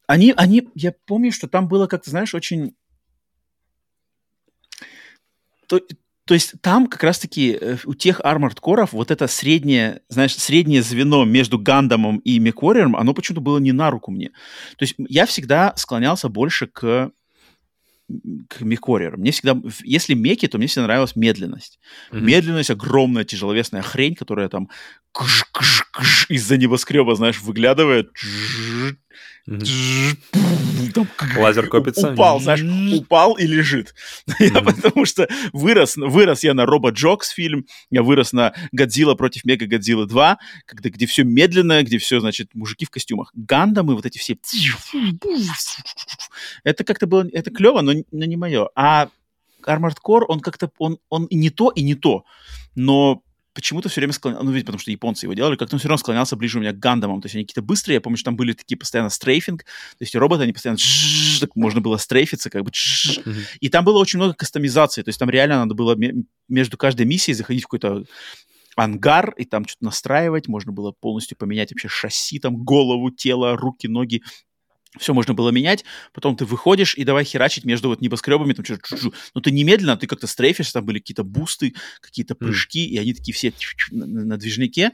Они, 0.08 0.34
они, 0.38 0.70
я 0.74 0.94
помню, 1.06 1.34
что 1.34 1.50
там 1.50 1.68
было 1.68 1.88
как-то, 1.88 2.10
знаешь, 2.10 2.34
очень... 2.34 2.74
То, 5.68 5.82
то 6.28 6.34
есть 6.34 6.54
там 6.62 6.88
как 6.88 7.04
раз-таки 7.04 7.58
э, 7.60 7.78
у 7.86 7.94
тех 7.94 8.20
Armored 8.20 8.60
Core 8.62 8.88
вот 8.92 9.12
это 9.12 9.28
среднее, 9.28 10.02
знаешь, 10.10 10.36
среднее 10.36 10.84
звено 10.84 11.24
между 11.24 11.58
Гандамом 11.58 12.18
и 12.18 12.38
Меквориером, 12.40 12.96
оно 12.98 13.14
почему-то 13.14 13.42
было 13.42 13.60
не 13.60 13.72
на 13.72 13.90
руку 13.90 14.12
мне. 14.12 14.32
То 14.78 14.84
есть 14.84 14.96
я 14.98 15.26
всегда 15.26 15.74
склонялся 15.78 16.28
больше 16.30 16.68
к 16.68 17.12
к 18.48 18.62
Мекореру. 18.62 19.18
Мне 19.18 19.32
всегда, 19.32 19.60
если 19.84 20.14
меки, 20.14 20.48
то 20.48 20.58
мне 20.58 20.68
всегда 20.68 20.84
нравилась 20.84 21.18
медленность. 21.18 21.78
Mm-hmm. 22.12 22.22
Медленность, 22.22 22.70
огромная 22.72 23.26
тяжеловесная 23.26 23.82
хрень, 23.82 24.16
которая 24.16 24.48
там 24.48 24.70
из-за 26.30 26.58
небоскреба, 26.58 27.16
знаешь, 27.16 27.42
выглядывает. 27.42 28.12
Лазер 31.38 31.68
копится. 31.68 32.12
Упал, 32.12 32.42
знаешь, 32.42 32.62
упал 32.94 33.36
и 33.36 33.48
лежит. 33.48 33.96
Я 34.40 34.62
потому 34.62 35.06
что 35.06 35.28
вырос, 35.54 35.96
вырос 35.96 36.44
я 36.44 36.54
на 36.54 36.66
Робот 36.66 36.96
Джокс 36.96 37.30
фильм, 37.30 37.66
я 37.90 38.04
вырос 38.04 38.34
на 38.34 38.54
Годзилла 38.72 39.16
против 39.16 39.46
Мега 39.46 39.66
Годзиллы 39.66 40.06
2, 40.06 40.38
когда, 40.66 40.90
где 40.90 41.06
все 41.06 41.24
медленно, 41.24 41.82
где 41.84 41.98
все, 41.98 42.20
значит, 42.20 42.54
мужики 42.54 42.86
в 42.86 42.90
костюмах. 42.90 43.32
Гандамы, 43.34 43.96
вот 43.96 44.06
эти 44.06 44.18
все... 44.18 44.38
Это 46.64 46.84
как-то 46.84 47.08
было... 47.08 47.26
Это 47.32 47.50
клево, 47.50 47.82
но, 47.82 47.94
но 48.12 48.26
не 48.26 48.36
мое. 48.36 48.70
А 48.76 49.08
Armored 49.66 49.98
Core, 50.06 50.24
он 50.28 50.42
как-то... 50.42 50.70
Он, 50.78 51.00
он 51.10 51.26
и 51.26 51.36
не 51.36 51.50
то, 51.50 51.70
и 51.70 51.82
не 51.84 51.96
то. 51.96 52.26
Но 52.76 53.24
почему-то 53.58 53.90
все 53.90 54.02
время 54.02 54.14
склонялся, 54.14 54.46
ну, 54.46 54.52
ведь 54.52 54.68
потому 54.68 54.78
что 54.80 54.92
японцы 54.92 55.26
его 55.26 55.34
делали, 55.34 55.56
как-то 55.56 55.76
он 55.76 55.80
все 55.80 55.88
равно 55.88 55.98
склонялся 55.98 56.36
ближе 56.36 56.60
у 56.60 56.62
меня 56.62 56.74
к 56.74 56.78
Гандамам, 56.78 57.22
то 57.22 57.26
есть 57.26 57.34
они 57.34 57.44
какие-то 57.44 57.64
быстрые, 57.64 57.96
я 57.96 58.02
помню, 58.02 58.16
что 58.16 58.26
там 58.26 58.36
были 58.36 58.54
такие 58.54 58.78
постоянно 58.78 59.10
стрейфинг, 59.10 59.64
то 59.64 60.02
есть 60.02 60.16
роботы, 60.16 60.44
они 60.44 60.54
постоянно 60.54 60.78
так 61.40 61.56
можно 61.56 61.82
было 61.82 61.98
стрейфиться, 61.98 62.52
как 62.52 62.64
бы 62.64 62.72
и 63.60 63.70
там 63.70 63.84
было 63.84 63.98
очень 63.98 64.20
много 64.20 64.36
кастомизации, 64.36 65.02
то 65.02 65.10
есть 65.10 65.18
там 65.20 65.32
реально 65.32 65.58
надо 65.58 65.74
было 65.74 65.98
между 66.48 66.78
каждой 66.78 67.08
миссией 67.08 67.34
заходить 67.34 67.64
в 67.64 67.68
какой-то 67.68 68.04
ангар, 68.76 69.34
и 69.38 69.46
там 69.46 69.68
что-то 69.68 69.86
настраивать, 69.86 70.48
можно 70.48 70.72
было 70.72 70.92
полностью 70.92 71.36
поменять 71.36 71.72
вообще 71.72 71.88
шасси, 71.88 72.38
там 72.38 72.58
голову, 72.58 73.10
тело, 73.10 73.58
руки, 73.58 73.88
ноги, 73.88 74.22
все 74.98 75.14
можно 75.14 75.34
было 75.34 75.50
менять, 75.50 75.86
потом 76.14 76.36
ты 76.36 76.46
выходишь 76.46 76.96
и 76.96 77.04
давай 77.04 77.24
херачить 77.24 77.66
между 77.66 77.90
вот 77.90 78.02
небоскребами, 78.02 78.54
там 78.54 78.66
что-то, 78.66 79.12
ну 79.34 79.42
ты 79.42 79.52
немедленно, 79.52 79.98
ты 79.98 80.08
как-то 80.08 80.28
стрейфишь, 80.28 80.72
там 80.72 80.86
были 80.86 81.00
какие-то 81.00 81.24
бусты, 81.24 81.74
какие-то 82.02 82.36
прыжки, 82.36 82.86
mm. 82.86 82.90
и 82.90 82.98
они 82.98 83.14
такие 83.14 83.34
все 83.34 83.54
на, 83.92 84.06
на 84.06 84.38
движнике, 84.38 84.92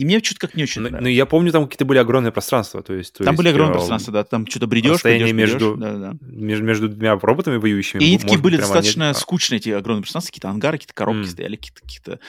и 0.00 0.04
мне 0.06 0.22
что-то 0.22 0.40
как 0.40 0.54
не 0.54 0.62
очень 0.62 0.80
ну, 0.80 0.88
ну, 0.98 1.08
я 1.08 1.26
помню, 1.26 1.52
там 1.52 1.64
какие-то 1.64 1.84
были 1.84 1.98
огромные 1.98 2.32
пространства, 2.32 2.82
то 2.82 2.94
есть... 2.94 3.12
То 3.12 3.24
там 3.24 3.34
есть, 3.34 3.38
были 3.38 3.50
огромные 3.50 3.74
э, 3.74 3.76
пространства, 3.76 4.14
да, 4.14 4.24
там 4.24 4.46
что-то 4.46 4.66
бредешь, 4.66 4.92
Расстояние 4.92 5.34
бредешь, 5.34 5.52
между, 5.52 5.76
бредешь, 5.76 5.92
да, 5.92 6.12
да. 6.12 6.18
Между, 6.22 6.64
между 6.64 6.88
двумя 6.88 7.18
роботами 7.18 7.58
воюющими. 7.58 8.02
И 8.02 8.06
они 8.06 8.18
такие 8.18 8.38
были 8.38 8.56
достаточно 8.56 9.08
не... 9.08 9.14
скучные, 9.14 9.58
эти 9.58 9.68
огромные 9.68 10.00
пространства, 10.00 10.30
какие-то 10.30 10.48
ангары, 10.48 10.78
какие-то 10.78 10.94
коробки 10.94 11.26
mm. 11.26 11.30
стояли, 11.30 11.56
какие-то, 11.56 11.80
какие-то 11.82 12.20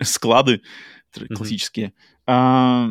склады 0.04 0.62
классические. 1.32 1.86
Mm-hmm. 1.86 1.92
А, 2.26 2.90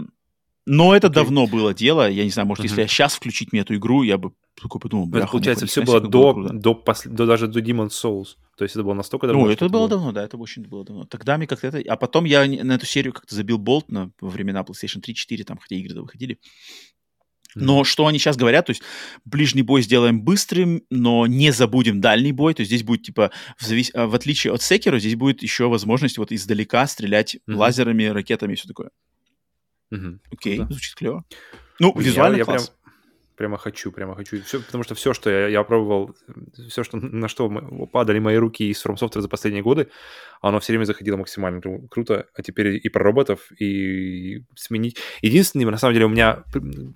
но 0.71 0.95
это 0.95 1.07
okay. 1.07 1.13
давно 1.13 1.47
было 1.47 1.73
дело. 1.73 2.07
Я 2.07 2.23
не 2.23 2.29
знаю, 2.29 2.47
может, 2.47 2.63
uh-huh. 2.63 2.67
если 2.67 2.81
я 2.81 2.87
сейчас 2.87 3.15
включить 3.15 3.51
мне 3.51 3.61
эту 3.61 3.73
игру, 3.73 4.03
я 4.03 4.19
бы 4.19 4.33
такой 4.61 4.79
подумал, 4.79 5.07
бля, 5.07 5.25
Получается, 5.25 5.65
все 5.65 5.81
было 5.81 5.99
до, 5.99 6.33
было 6.33 6.49
до, 6.53 6.75
посл... 6.75 7.09
до 7.09 7.25
даже 7.25 7.47
до 7.47 7.59
Demon's 7.59 7.89
Souls. 7.89 8.35
То 8.55 8.65
есть 8.65 8.75
это 8.75 8.83
было 8.83 8.93
настолько 8.93 9.25
давно. 9.25 9.45
Ну, 9.45 9.49
это 9.49 9.67
было, 9.67 9.79
было 9.79 9.89
давно, 9.89 10.11
да, 10.11 10.23
это 10.23 10.37
очень 10.37 10.61
было 10.61 10.85
давно. 10.85 11.05
Тогда 11.05 11.37
мне 11.37 11.47
как-то 11.47 11.65
это... 11.65 11.81
А 11.91 11.95
потом 11.97 12.25
я 12.25 12.45
на 12.45 12.73
эту 12.73 12.85
серию 12.85 13.13
как-то 13.13 13.33
забил 13.33 13.57
болт 13.57 13.89
на, 13.89 14.11
во 14.21 14.29
времена 14.29 14.61
PlayStation 14.61 15.01
3-4, 15.01 15.43
там, 15.43 15.57
хотя 15.57 15.75
игры 15.75 15.99
выходили. 16.01 16.37
Но 17.55 17.81
mm-hmm. 17.81 17.85
что 17.85 18.05
они 18.05 18.19
сейчас 18.19 18.37
говорят, 18.37 18.67
то 18.67 18.69
есть 18.69 18.83
ближний 19.25 19.63
бой 19.63 19.81
сделаем 19.81 20.21
быстрым, 20.21 20.83
но 20.91 21.25
не 21.25 21.49
забудем 21.49 21.99
дальний 21.99 22.31
бой, 22.31 22.53
то 22.53 22.61
есть 22.61 22.69
здесь 22.69 22.83
будет 22.83 23.01
типа, 23.01 23.31
в, 23.57 23.65
завис... 23.65 23.89
в 23.91 24.13
отличие 24.13 24.53
от 24.53 24.61
Sekiro, 24.61 24.99
здесь 24.99 25.15
будет 25.15 25.41
еще 25.41 25.67
возможность 25.67 26.19
вот 26.19 26.31
издалека 26.31 26.85
стрелять 26.85 27.37
mm-hmm. 27.37 27.55
лазерами, 27.55 28.03
ракетами 28.03 28.53
и 28.53 28.55
все 28.55 28.67
такое. 28.67 28.91
Угу. 29.91 30.19
Окей, 30.31 30.57
да. 30.59 30.67
звучит 30.69 30.95
клево. 30.95 31.23
Ну, 31.79 31.97
визуально 31.97 32.35
я, 32.35 32.39
я 32.39 32.45
класс. 32.45 32.67
Прям, 32.67 32.79
прямо 33.39 33.57
хочу, 33.57 33.91
прямо 33.91 34.15
хочу. 34.15 34.41
Все, 34.43 34.59
потому 34.59 34.83
что 34.83 34.95
все, 34.95 35.13
что 35.13 35.29
я, 35.29 35.47
я 35.47 35.63
пробовал, 35.63 36.13
все, 36.67 36.83
что, 36.83 36.97
на 36.97 37.29
что 37.29 37.49
падали 37.91 38.19
мои 38.19 38.35
руки 38.35 38.69
из 38.69 38.85
From 38.85 38.97
Software 38.97 39.21
за 39.21 39.29
последние 39.29 39.63
годы, 39.63 39.87
оно 40.41 40.59
все 40.59 40.73
время 40.73 40.83
заходило 40.83 41.15
максимально 41.15 41.61
круто. 41.89 42.25
А 42.35 42.41
теперь 42.41 42.81
и 42.83 42.89
про 42.89 43.01
роботов, 43.01 43.49
и 43.57 44.43
сменить. 44.55 44.97
Единственный, 45.21 45.63
на 45.63 45.77
самом 45.77 45.93
деле, 45.93 46.05
у 46.05 46.09
меня 46.09 46.43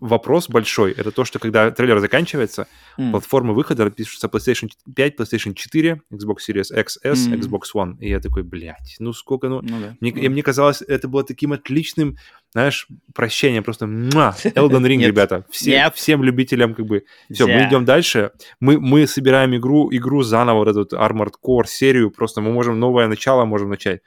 вопрос 0.02 0.50
большой, 0.50 0.92
это 0.92 1.12
то, 1.12 1.24
что 1.24 1.40
когда 1.40 1.72
трейлер 1.72 2.00
заканчивается, 2.00 2.68
mm. 2.98 3.12
платформы 3.12 3.54
выхода 3.54 3.90
пишутся 3.90 4.28
PlayStation 4.28 4.70
5, 4.94 5.20
PlayStation 5.20 5.54
4, 5.54 6.02
Xbox 6.12 6.36
Series 6.50 6.74
XS, 6.74 7.30
mm. 7.30 7.40
Xbox 7.40 7.62
One. 7.74 7.98
И 8.00 8.10
я 8.10 8.20
такой, 8.20 8.44
блядь, 8.44 8.98
ну 9.00 9.14
сколько, 9.14 9.48
ну... 9.48 9.62
ну 9.62 9.80
да. 9.80 9.96
мне, 10.02 10.12
mm. 10.12 10.30
мне 10.30 10.44
казалось, 10.44 10.82
это 10.82 11.08
было 11.08 11.24
таким 11.24 11.54
отличным, 11.54 12.18
знаешь, 12.54 12.88
прощением, 13.14 13.64
просто 13.64 13.88
муа, 13.88 14.36
Elden 14.44 14.86
Ring, 14.86 15.06
ребята. 15.06 15.44
Все, 15.50 15.92
всем 15.96 16.24
любителям 16.24 16.76
как 16.76 16.86
бы... 16.86 17.04
Все, 17.32 17.48
мы 17.48 17.68
идем 17.68 17.84
дальше. 17.84 18.32
Мы, 18.60 18.80
мы 18.80 19.08
собираем 19.08 19.56
игру, 19.56 19.90
игру 19.92 20.22
заново, 20.22 20.60
вот 20.60 20.68
эту 20.68 20.96
Armored 20.96 21.34
Core 21.44 21.66
серию, 21.66 22.12
просто 22.12 22.42
мы 22.42 22.52
можем 22.52 22.80
новое 22.80 23.08
начало 23.08 23.46
можем 23.46 23.70
начать. 23.70 24.02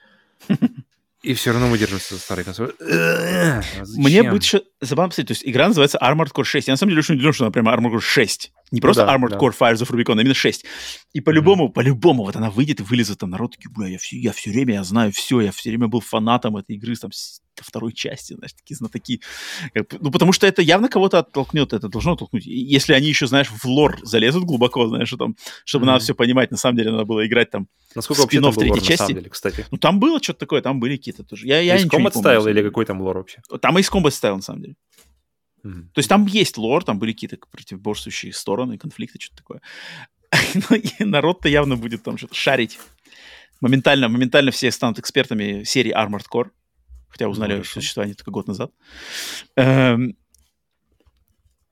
И 1.23 1.34
все 1.34 1.50
равно 1.50 1.66
мы 1.66 1.76
держимся 1.76 2.15
за 2.15 2.20
старый 2.20 2.44
консоль. 2.44 2.73
Мне 3.97 4.23
будет 4.23 4.44
еще 4.44 4.62
забавно 4.81 5.08
посмотреть. 5.08 5.26
То 5.26 5.33
есть 5.33 5.42
игра 5.44 5.66
называется 5.66 5.99
Armored 6.00 6.33
Core 6.33 6.44
6. 6.44 6.68
Я 6.68 6.75
на 6.75 6.76
самом 6.76 6.91
деле 6.91 7.00
очень 7.00 7.15
удивлен, 7.15 7.33
что 7.33 7.44
она 7.44 7.50
прямо 7.50 7.73
Armored 7.73 7.94
Core 7.94 8.00
6. 8.00 8.52
Не 8.70 8.81
просто 8.81 9.05
ну, 9.05 9.10
да, 9.10 9.16
Armored 9.16 9.31
да. 9.31 9.36
Core 9.39 9.55
Fires 9.58 9.83
of 9.83 9.91
Rubicon, 9.91 10.18
а 10.18 10.20
именно 10.20 10.34
6. 10.34 10.65
И 11.15 11.20
по-любому, 11.20 11.66
mm-hmm. 11.66 11.73
по-любому, 11.73 12.23
вот 12.23 12.36
она 12.36 12.50
выйдет 12.50 12.78
и 12.78 12.84
вылезет 12.84 13.18
там 13.18 13.31
народ, 13.31 13.57
такие, 13.57 13.70
бля, 13.73 13.89
я 13.89 13.99
все, 13.99 14.16
я 14.16 14.31
все 14.31 14.50
время, 14.50 14.75
я 14.75 14.84
знаю 14.84 15.10
все, 15.10 15.41
я 15.41 15.50
все 15.50 15.70
время 15.70 15.89
был 15.89 16.00
фанатом 16.00 16.57
этой 16.58 16.76
игры, 16.76 16.94
там, 16.94 17.10
второй 17.65 17.93
части, 17.93 18.35
знаешь, 18.35 18.52
такие 18.52 18.76
знатоки. 18.76 19.20
Ну, 20.01 20.10
потому 20.10 20.33
что 20.33 20.47
это 20.47 20.62
явно 20.62 20.89
кого-то 20.89 21.18
оттолкнет, 21.18 21.73
это 21.73 21.89
должно 21.89 22.12
оттолкнуть. 22.12 22.47
Если 22.47 22.93
они 22.93 23.09
еще, 23.09 23.26
знаешь, 23.26 23.49
в 23.49 23.65
лор 23.67 23.99
залезут 24.02 24.44
глубоко, 24.44 24.89
знаешь, 24.89 25.12
там, 25.18 25.36
чтобы 25.65 25.85
mm-hmm. 25.85 25.86
надо 25.86 26.05
все 26.05 26.15
понимать, 26.15 26.51
на 26.51 26.57
самом 26.57 26.76
деле 26.76 26.91
надо 26.91 27.05
было 27.05 27.26
играть 27.26 27.51
там 27.51 27.68
Насколько 27.94 28.23
вообще 28.23 28.41
там 28.41 28.52
был 28.52 28.68
лор, 28.68 28.78
части. 28.78 28.91
на 28.93 28.97
самом 28.97 29.15
деле, 29.15 29.31
кстати? 29.31 29.67
Ну, 29.70 29.78
там 29.78 30.01
было 30.01 30.23
что-то 30.23 30.41
такое, 30.41 30.60
там 30.60 30.81
были 30.81 30.97
какие-то 30.97 31.25
тоже. 31.25 31.47
Я, 31.47 31.60
я 31.60 31.76
из 31.76 31.86
Combat 31.86 32.18
ставил 32.18 32.47
или 32.47 32.62
какой 32.62 32.85
там 32.85 33.01
лор 33.01 33.18
вообще? 33.18 33.41
Там 33.60 33.78
из 33.78 33.91
Combat 33.91 34.10
ставил, 34.10 34.36
на 34.36 34.43
самом 34.43 34.62
деле. 34.62 34.76
Mm-hmm. 35.65 35.83
То 35.94 35.99
есть 35.99 36.09
там 36.09 36.26
есть 36.26 36.59
лор, 36.59 36.85
там 36.85 36.99
были 36.99 37.12
какие-то 37.12 37.39
противоборствующие 37.51 38.33
стороны, 38.33 38.78
конфликты, 38.78 39.18
что-то 39.18 39.39
такое. 39.39 39.60
Но 40.70 41.07
народ-то 41.07 41.49
явно 41.49 41.76
будет 41.76 42.02
там 42.02 42.18
что-то 42.18 42.35
шарить. 42.35 42.78
Моментально, 43.60 44.09
моментально 44.09 44.51
все 44.51 44.70
станут 44.70 44.99
экспертами 44.99 45.65
серии 45.65 45.94
Armored 45.97 46.26
Core 46.31 46.51
хотя 47.09 47.28
узнали 47.28 47.55
ну, 47.55 47.60
о 47.60 47.65
существовании 47.65 48.15
только 48.15 48.31
год 48.31 48.49
назад. 48.49 48.73
Эм, 49.57 50.17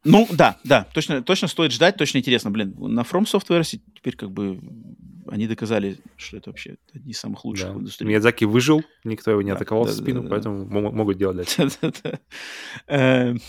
ну, 0.05 0.29
да, 0.31 0.59
да, 0.65 0.87
точно, 0.93 1.23
точно 1.23 1.49
стоит 1.49 1.73
ждать, 1.73 1.97
точно 1.97 2.19
интересно. 2.19 2.51
Блин, 2.51 2.75
на 2.79 3.01
From 3.01 3.25
Software 3.25 3.65
теперь 3.65 4.17
как 4.17 4.31
бы 4.31 4.61
они 5.27 5.47
доказали, 5.47 5.99
что 6.17 6.37
это 6.37 6.51
вообще 6.51 6.77
одни 6.93 7.13
из 7.13 7.19
самых 7.19 7.45
лучших 7.45 7.69
да. 7.69 7.73
в 7.73 7.79
индустрии. 7.79 8.07
Миядзаки 8.07 8.45
выжил, 8.45 8.85
никто 9.05 9.31
его 9.31 9.41
не 9.41 9.51
да, 9.51 9.57
атаковал 9.57 9.87
да, 9.87 9.93
в 9.93 9.95
спину, 9.95 10.23
да, 10.23 10.29
да, 10.29 10.31
поэтому 10.31 10.65
да. 10.67 10.91
могут 10.91 11.17
делать 11.17 11.37
дальше. 11.37 11.71
Эм, 12.87 13.41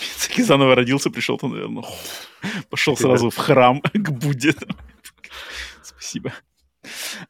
Миядзаки 0.00 0.42
заново 0.42 0.74
родился, 0.74 1.10
пришел 1.10 1.38
то, 1.38 1.46
наверное, 1.46 1.84
пошел 2.70 2.96
сразу 2.96 3.30
в 3.30 3.36
храм 3.36 3.80
к 3.94 4.10
Будде. 4.10 4.54
Спасибо. 5.82 6.32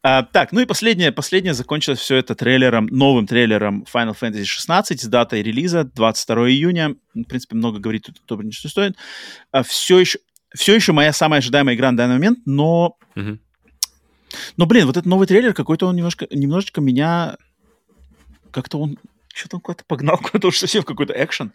А, 0.03 0.23
так, 0.23 0.53
ну 0.53 0.61
и 0.61 0.65
последнее, 0.65 1.13
последнее 1.13 1.55
закончилось 1.55 1.99
все 1.99 2.17
это 2.17 2.35
трейлером, 2.35 2.87
новым 2.87 3.27
трейлером 3.27 3.85
Final 3.93 4.17
Fantasy 4.19 4.45
16 4.45 5.01
с 5.01 5.07
датой 5.07 5.43
релиза 5.43 5.85
22 5.85 6.51
июня. 6.51 6.97
В 7.15 7.25
принципе, 7.25 7.57
много 7.57 7.79
говорит 7.79 8.05
тут, 8.07 8.21
кто 8.21 8.41
ничего 8.43 8.71
стоит. 8.71 8.97
А, 9.51 9.63
все 9.63 9.99
еще, 9.99 10.19
все 10.55 10.75
еще 10.75 10.93
моя 10.93 11.13
самая 11.13 11.39
ожидаемая 11.39 11.75
игра 11.75 11.91
на 11.91 11.97
данный 11.97 12.15
момент, 12.15 12.41
но... 12.47 12.97
Mm-hmm. 13.17 13.39
Но, 14.57 14.67
блин, 14.67 14.87
вот 14.87 14.97
этот 14.97 15.07
новый 15.07 15.27
трейлер 15.27 15.53
какой-то 15.53 15.87
он 15.87 15.97
немножко, 15.97 16.27
немножечко 16.31 16.81
меня... 16.81 17.37
Как-то 18.53 18.79
он... 18.79 18.99
Что-то 19.35 19.57
он 19.57 19.61
куда-то 19.63 19.85
погнал, 19.85 20.19
куда-то 20.23 20.49
уж 20.49 20.59
совсем 20.59 20.83
какой-то 20.85 21.13
экшен 21.13 21.53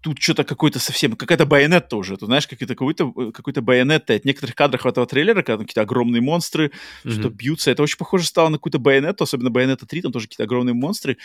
тут 0.00 0.20
что-то 0.20 0.44
какой-то 0.44 0.78
совсем, 0.78 1.16
какая-то 1.16 1.46
байонетта 1.46 1.96
уже, 1.96 2.16
ты 2.16 2.26
знаешь, 2.26 2.46
какой-то 2.46 2.74
какой-то 2.74 3.12
э, 3.16 3.32
какой-то 3.32 3.62
байонетта. 3.62 4.14
От 4.14 4.24
некоторых 4.24 4.54
кадров 4.54 4.86
этого 4.86 5.06
трейлера, 5.06 5.42
когда 5.42 5.58
какие-то 5.58 5.82
огромные 5.82 6.22
монстры, 6.22 6.70
mm-hmm. 7.04 7.10
что 7.10 7.30
бьются, 7.30 7.70
это 7.70 7.82
очень 7.82 7.98
похоже 7.98 8.24
стало 8.24 8.48
на 8.48 8.58
какую-то 8.58 8.78
байонетту, 8.78 9.24
особенно 9.24 9.50
байонетта 9.50 9.86
3, 9.86 10.02
там 10.02 10.12
тоже 10.12 10.26
какие-то 10.26 10.44
огромные 10.44 10.74
монстры. 10.74 11.18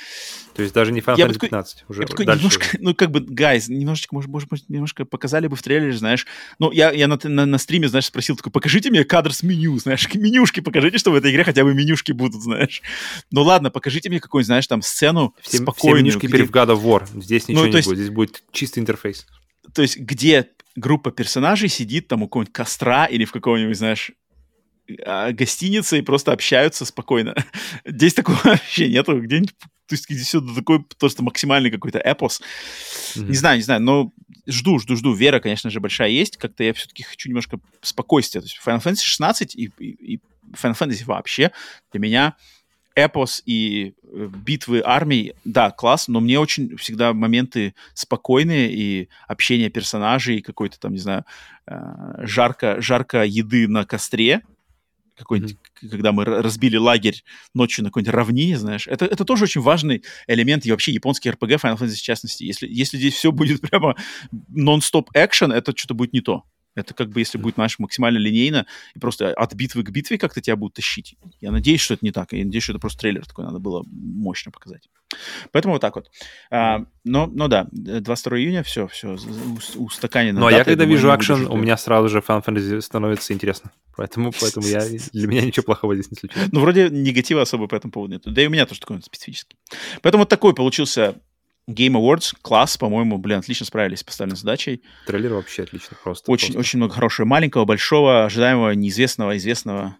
То 0.56 0.61
есть 0.61 0.73
даже 0.73 0.91
не 0.91 1.01
Final 1.01 1.17
Fantasy 1.17 1.40
15, 1.40 1.85
уже 1.88 2.01
я 2.01 2.07
такой, 2.07 2.25
немножко, 2.25 2.65
уже. 2.65 2.77
ну, 2.80 2.95
как 2.95 3.11
бы, 3.11 3.19
гайз, 3.22 3.69
немножечко, 3.69 4.15
может, 4.15 4.30
может, 4.30 4.69
немножко 4.69 5.06
показали 5.06 5.48
бы 5.48 5.56
в 5.56 5.61
трейлере, 5.61 5.93
знаешь. 5.93 6.25
Ну, 6.59 6.72
я, 6.72 6.91
я 6.91 7.07
на, 7.07 7.19
на, 7.23 7.45
на 7.45 7.57
стриме, 7.57 7.88
знаешь, 7.88 8.06
спросил, 8.06 8.35
такой, 8.35 8.51
покажите 8.51 8.90
мне 8.90 9.03
кадр 9.03 9.33
с 9.33 9.43
меню, 9.43 9.77
знаешь, 9.80 10.07
менюшки 10.14 10.59
покажите, 10.59 10.98
что 10.98 11.11
в 11.11 11.15
этой 11.15 11.32
игре 11.32 11.43
хотя 11.43 11.64
бы 11.64 11.73
менюшки 11.73 12.11
будут, 12.11 12.41
знаешь. 12.41 12.82
Ну, 13.32 13.43
ладно, 13.43 13.69
покажите 13.69 14.09
мне 14.09 14.19
какую-нибудь, 14.19 14.48
знаешь, 14.48 14.67
там, 14.67 14.82
сцену 14.82 15.35
все, 15.41 15.57
спокойную. 15.57 15.98
Все 15.98 16.03
менюшки 16.03 16.25
где... 16.27 16.38
перед 16.38 16.49
God 16.49 16.75
of 16.75 16.83
War, 16.83 17.22
здесь 17.22 17.48
ну, 17.48 17.53
ничего 17.53 17.65
ну, 17.65 17.72
не 17.72 17.77
есть... 17.77 17.88
будет, 17.88 17.98
здесь 17.99 18.09
будет 18.09 18.43
чистый 18.52 18.80
интерфейс 18.80 19.26
то 19.74 19.82
есть 19.82 19.98
где 19.98 20.50
группа 20.76 21.12
персонажей 21.12 21.70
сидит 21.70 22.08
там 22.08 22.24
у 22.24 22.28
какого-нибудь 22.28 22.54
костра 22.54 23.06
или 23.06 23.26
в 23.26 23.32
каком-нибудь, 23.32 23.78
знаешь, 23.78 24.12
а, 25.06 25.32
гостинице 25.32 26.00
и 26.00 26.02
просто 26.02 26.32
общаются 26.32 26.86
спокойно. 26.86 27.36
Здесь 27.86 28.14
такого 28.14 28.40
вообще 28.44 28.90
нету. 28.90 29.20
Где-нибудь 29.20 29.54
то 29.86 29.96
есть 29.96 30.06
здесь 30.10 30.28
все 30.28 30.40
такой 30.40 30.82
просто 30.98 31.24
максимальный 31.24 31.70
какой-то 31.70 32.00
эпос. 32.00 32.42
Mm-hmm. 33.16 33.28
Не 33.28 33.36
знаю, 33.36 33.58
не 33.58 33.64
знаю, 33.64 33.82
но 33.82 34.14
жду, 34.48 34.80
жду, 34.80 34.96
жду. 34.96 35.14
Вера, 35.14 35.42
конечно 35.42 35.70
же, 35.70 35.82
большая 35.82 36.10
есть. 36.10 36.38
Как-то 36.38 36.64
я 36.64 36.74
все-таки 36.74 37.04
хочу 37.04 37.28
немножко 37.28 37.60
спокойствия. 37.82 38.40
То 38.40 38.48
есть 38.48 38.60
Final 38.66 38.82
Fantasy 38.82 39.04
16 39.04 39.56
и, 39.56 39.72
и, 39.78 40.14
и 40.16 40.22
Final 40.54 40.80
Fantasy 40.80 41.04
вообще 41.04 41.52
для 41.92 42.00
меня 42.00 42.38
эпос 42.96 43.42
и 43.46 43.94
э, 44.04 44.30
битвы 44.46 44.82
армий, 44.86 45.34
да, 45.46 45.72
класс, 45.72 46.08
но 46.08 46.20
мне 46.20 46.40
очень 46.40 46.78
всегда 46.78 47.14
моменты 47.14 47.74
спокойные 47.94 48.72
и 48.72 49.10
общение 49.28 49.70
персонажей, 49.70 50.42
какой-то 50.42 50.80
там, 50.80 50.94
не 50.94 51.00
знаю, 51.00 51.26
э, 51.68 51.76
жарко, 52.20 52.82
жарко 52.82 53.24
еды 53.24 53.68
на 53.68 53.86
костре, 53.86 54.44
какой-нибудь, 55.16 55.54
mm-hmm. 55.54 55.90
когда 55.90 56.12
мы 56.12 56.26
разбили 56.26 56.78
лагерь 56.78 57.24
ночью 57.54 57.84
на 57.84 57.90
какой-нибудь 57.90 58.14
равнине, 58.14 58.58
знаешь, 58.58 58.88
это, 58.88 59.06
это 59.06 59.26
тоже 59.26 59.46
очень 59.46 59.62
важный 59.62 60.04
элемент 60.28 60.66
и 60.66 60.72
вообще 60.72 60.92
японский 60.92 61.30
RPG 61.30 61.62
Final 61.62 61.78
Fantasy 61.78 61.96
в 61.96 62.02
частности. 62.02 62.44
Если, 62.44 62.68
если 62.68 62.98
здесь 62.98 63.16
все 63.16 63.32
будет 63.32 63.62
прямо 63.70 63.96
нон-стоп 64.50 65.10
экшен, 65.14 65.52
это 65.52 65.76
что-то 65.76 65.94
будет 65.94 66.14
не 66.14 66.22
то. 66.22 66.44
Это 66.76 66.93
как 66.93 67.10
бы 67.10 67.19
если 67.19 67.38
будет, 67.38 67.56
знаешь, 67.56 67.80
максимально 67.80 68.18
линейно 68.18 68.66
и 68.95 69.00
просто 69.00 69.34
от 69.34 69.53
битвы 69.53 69.84
к 69.84 69.90
битве 69.90 70.18
как-то 70.18 70.42
тебя 70.42 70.56
будут 70.56 70.76
тащить. 70.76 71.16
Я 71.40 71.52
надеюсь, 71.52 71.82
что 71.82 71.93
это 71.93 72.06
не 72.06 72.11
так. 72.11 72.34
Я 72.34 72.43
надеюсь, 72.43 72.64
что 72.64 72.74
это 72.74 72.80
просто 72.80 73.00
трейлер 73.00 73.26
такой 73.26 73.45
надо 73.45 73.60
было 73.60 73.84
мощно 73.88 74.52
показать. 74.52 74.90
Поэтому 75.52 75.76
вот 75.76 75.82
так 75.82 75.95
вот. 75.95 76.10
А, 76.50 76.85
но, 77.03 77.27
но 77.27 77.48
да, 77.48 77.68
22 77.72 78.40
июня, 78.40 78.64
все, 78.64 78.88
все, 78.88 79.18
устаканено. 79.76 80.40
Ну, 80.40 80.48
а 80.48 80.52
я 80.52 80.64
когда 80.64 80.85
вижу 80.85 81.11
акшен, 81.11 81.48
у 81.48 81.58
меня 81.58 81.77
сразу 81.77 82.10
же 82.10 82.19
Final 82.19 82.43
Fantasy 82.43 82.82
становится 82.82 83.34
интересно. 83.34 83.72
Поэтому, 83.95 84.32
поэтому 84.40 84.66
я, 84.66 84.84
для 85.11 85.27
меня 85.27 85.42
ничего 85.42 85.64
плохого 85.64 85.93
здесь 85.93 86.10
не 86.10 86.18
случилось. 86.18 86.50
Ну, 86.52 86.61
вроде 86.61 86.90
негатива 86.90 87.43
особо 87.43 87.68
по 87.68 87.76
этому 87.76 87.92
поводу 87.92 88.14
нет. 88.14 88.24
Да 88.26 88.42
и 88.42 88.48
у 88.48 88.50
меня 88.50 88.66
тоже 88.66 88.82
такой 88.82 89.02
специфический. 89.03 89.56
Поэтому 90.02 90.24
вот 90.24 90.30
такой 90.30 90.56
получился 90.56 91.16
Game 91.69 91.93
Awards, 91.93 92.33
класс, 92.42 92.77
по-моему, 92.77 93.17
блин, 93.17 93.40
отлично 93.40 93.66
справились 93.66 94.00
с 94.00 94.03
поставленной 94.03 94.38
задачей. 94.38 94.82
Трейлер 95.08 95.33
вообще 95.33 95.64
отлично, 95.64 95.98
просто. 96.03 96.30
Очень, 96.32 96.48
просто. 96.48 96.59
очень 96.59 96.77
много 96.77 96.93
хорошего, 96.93 97.25
маленького, 97.25 97.66
большого, 97.66 98.25
ожидаемого, 98.25 98.72
неизвестного, 98.72 99.38
известного 99.38 99.95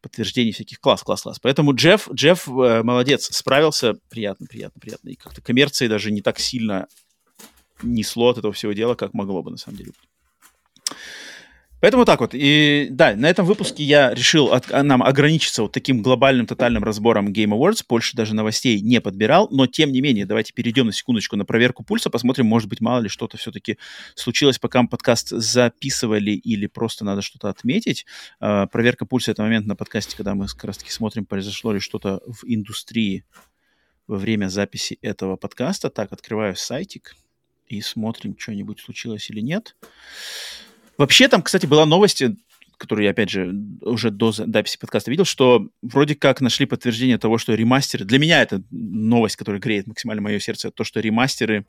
подтверждений 0.00 0.52
всяких. 0.52 0.80
Класс, 0.80 1.02
класс, 1.02 1.22
класс. 1.22 1.38
Поэтому 1.40 1.74
Джефф, 1.74 2.10
Джефф 2.12 2.48
э, 2.48 2.82
молодец, 2.82 3.28
справился. 3.34 3.94
Приятно, 4.08 4.46
приятно, 4.46 4.80
приятно. 4.80 5.10
И 5.10 5.14
как-то 5.14 5.42
коммерции 5.42 5.86
даже 5.86 6.10
не 6.10 6.22
так 6.22 6.38
сильно 6.38 6.88
несло 7.82 8.30
от 8.30 8.38
этого 8.38 8.52
всего 8.52 8.72
дела, 8.72 8.94
как 8.94 9.14
могло 9.14 9.42
бы, 9.42 9.50
на 9.50 9.56
самом 9.56 9.78
деле. 9.78 9.92
Поэтому 11.82 12.04
так 12.04 12.20
вот. 12.20 12.30
И 12.32 12.86
да, 12.92 13.16
на 13.16 13.28
этом 13.28 13.44
выпуске 13.44 13.82
я 13.82 14.14
решил 14.14 14.52
от, 14.52 14.70
а, 14.70 14.84
нам 14.84 15.02
ограничиться 15.02 15.62
вот 15.62 15.72
таким 15.72 16.00
глобальным 16.00 16.46
тотальным 16.46 16.84
разбором 16.84 17.32
Game 17.32 17.48
Awards. 17.48 17.84
Больше 17.88 18.16
даже 18.16 18.36
новостей 18.36 18.80
не 18.80 19.00
подбирал. 19.00 19.48
Но 19.50 19.66
тем 19.66 19.90
не 19.90 20.00
менее, 20.00 20.24
давайте 20.24 20.52
перейдем 20.52 20.86
на 20.86 20.92
секундочку 20.92 21.34
на 21.34 21.44
проверку 21.44 21.82
пульса. 21.82 22.08
Посмотрим, 22.08 22.46
может 22.46 22.68
быть, 22.68 22.80
мало 22.80 23.00
ли 23.00 23.08
что-то 23.08 23.36
все-таки 23.36 23.78
случилось, 24.14 24.60
пока 24.60 24.80
мы 24.80 24.88
подкаст 24.88 25.30
записывали 25.30 26.30
или 26.30 26.68
просто 26.68 27.04
надо 27.04 27.20
что-то 27.20 27.48
отметить. 27.48 28.06
Uh, 28.40 28.68
проверка 28.68 29.04
пульса— 29.04 29.30
это 29.32 29.42
момент 29.42 29.66
на 29.66 29.74
подкасте, 29.74 30.16
когда 30.16 30.36
мы 30.36 30.46
как 30.46 30.62
раз-таки 30.62 30.92
смотрим, 30.92 31.26
произошло 31.26 31.72
ли 31.72 31.80
что-то 31.80 32.20
в 32.26 32.44
индустрии 32.44 33.24
во 34.06 34.18
время 34.18 34.46
записи 34.46 35.00
этого 35.02 35.34
подкаста. 35.34 35.90
Так, 35.90 36.12
открываю 36.12 36.54
сайтик 36.54 37.16
и 37.66 37.80
смотрим, 37.80 38.36
что-нибудь 38.38 38.78
случилось 38.78 39.28
или 39.30 39.40
нет. 39.40 39.74
Вообще 40.98 41.28
там, 41.28 41.42
кстати, 41.42 41.66
была 41.66 41.86
новость, 41.86 42.22
которую 42.76 43.04
я, 43.04 43.12
опять 43.12 43.30
же, 43.30 43.54
уже 43.80 44.10
до 44.10 44.32
записи 44.32 44.78
подкаста 44.78 45.10
видел, 45.10 45.24
что 45.24 45.68
вроде 45.82 46.14
как 46.14 46.40
нашли 46.40 46.66
подтверждение 46.66 47.18
того, 47.18 47.38
что 47.38 47.54
ремастеры... 47.54 48.04
Для 48.04 48.18
меня 48.18 48.42
это 48.42 48.62
новость, 48.70 49.36
которая 49.36 49.60
греет 49.60 49.86
максимально 49.86 50.22
мое 50.22 50.38
сердце, 50.40 50.70
то, 50.70 50.84
что 50.84 51.00
ремастеры 51.00 51.66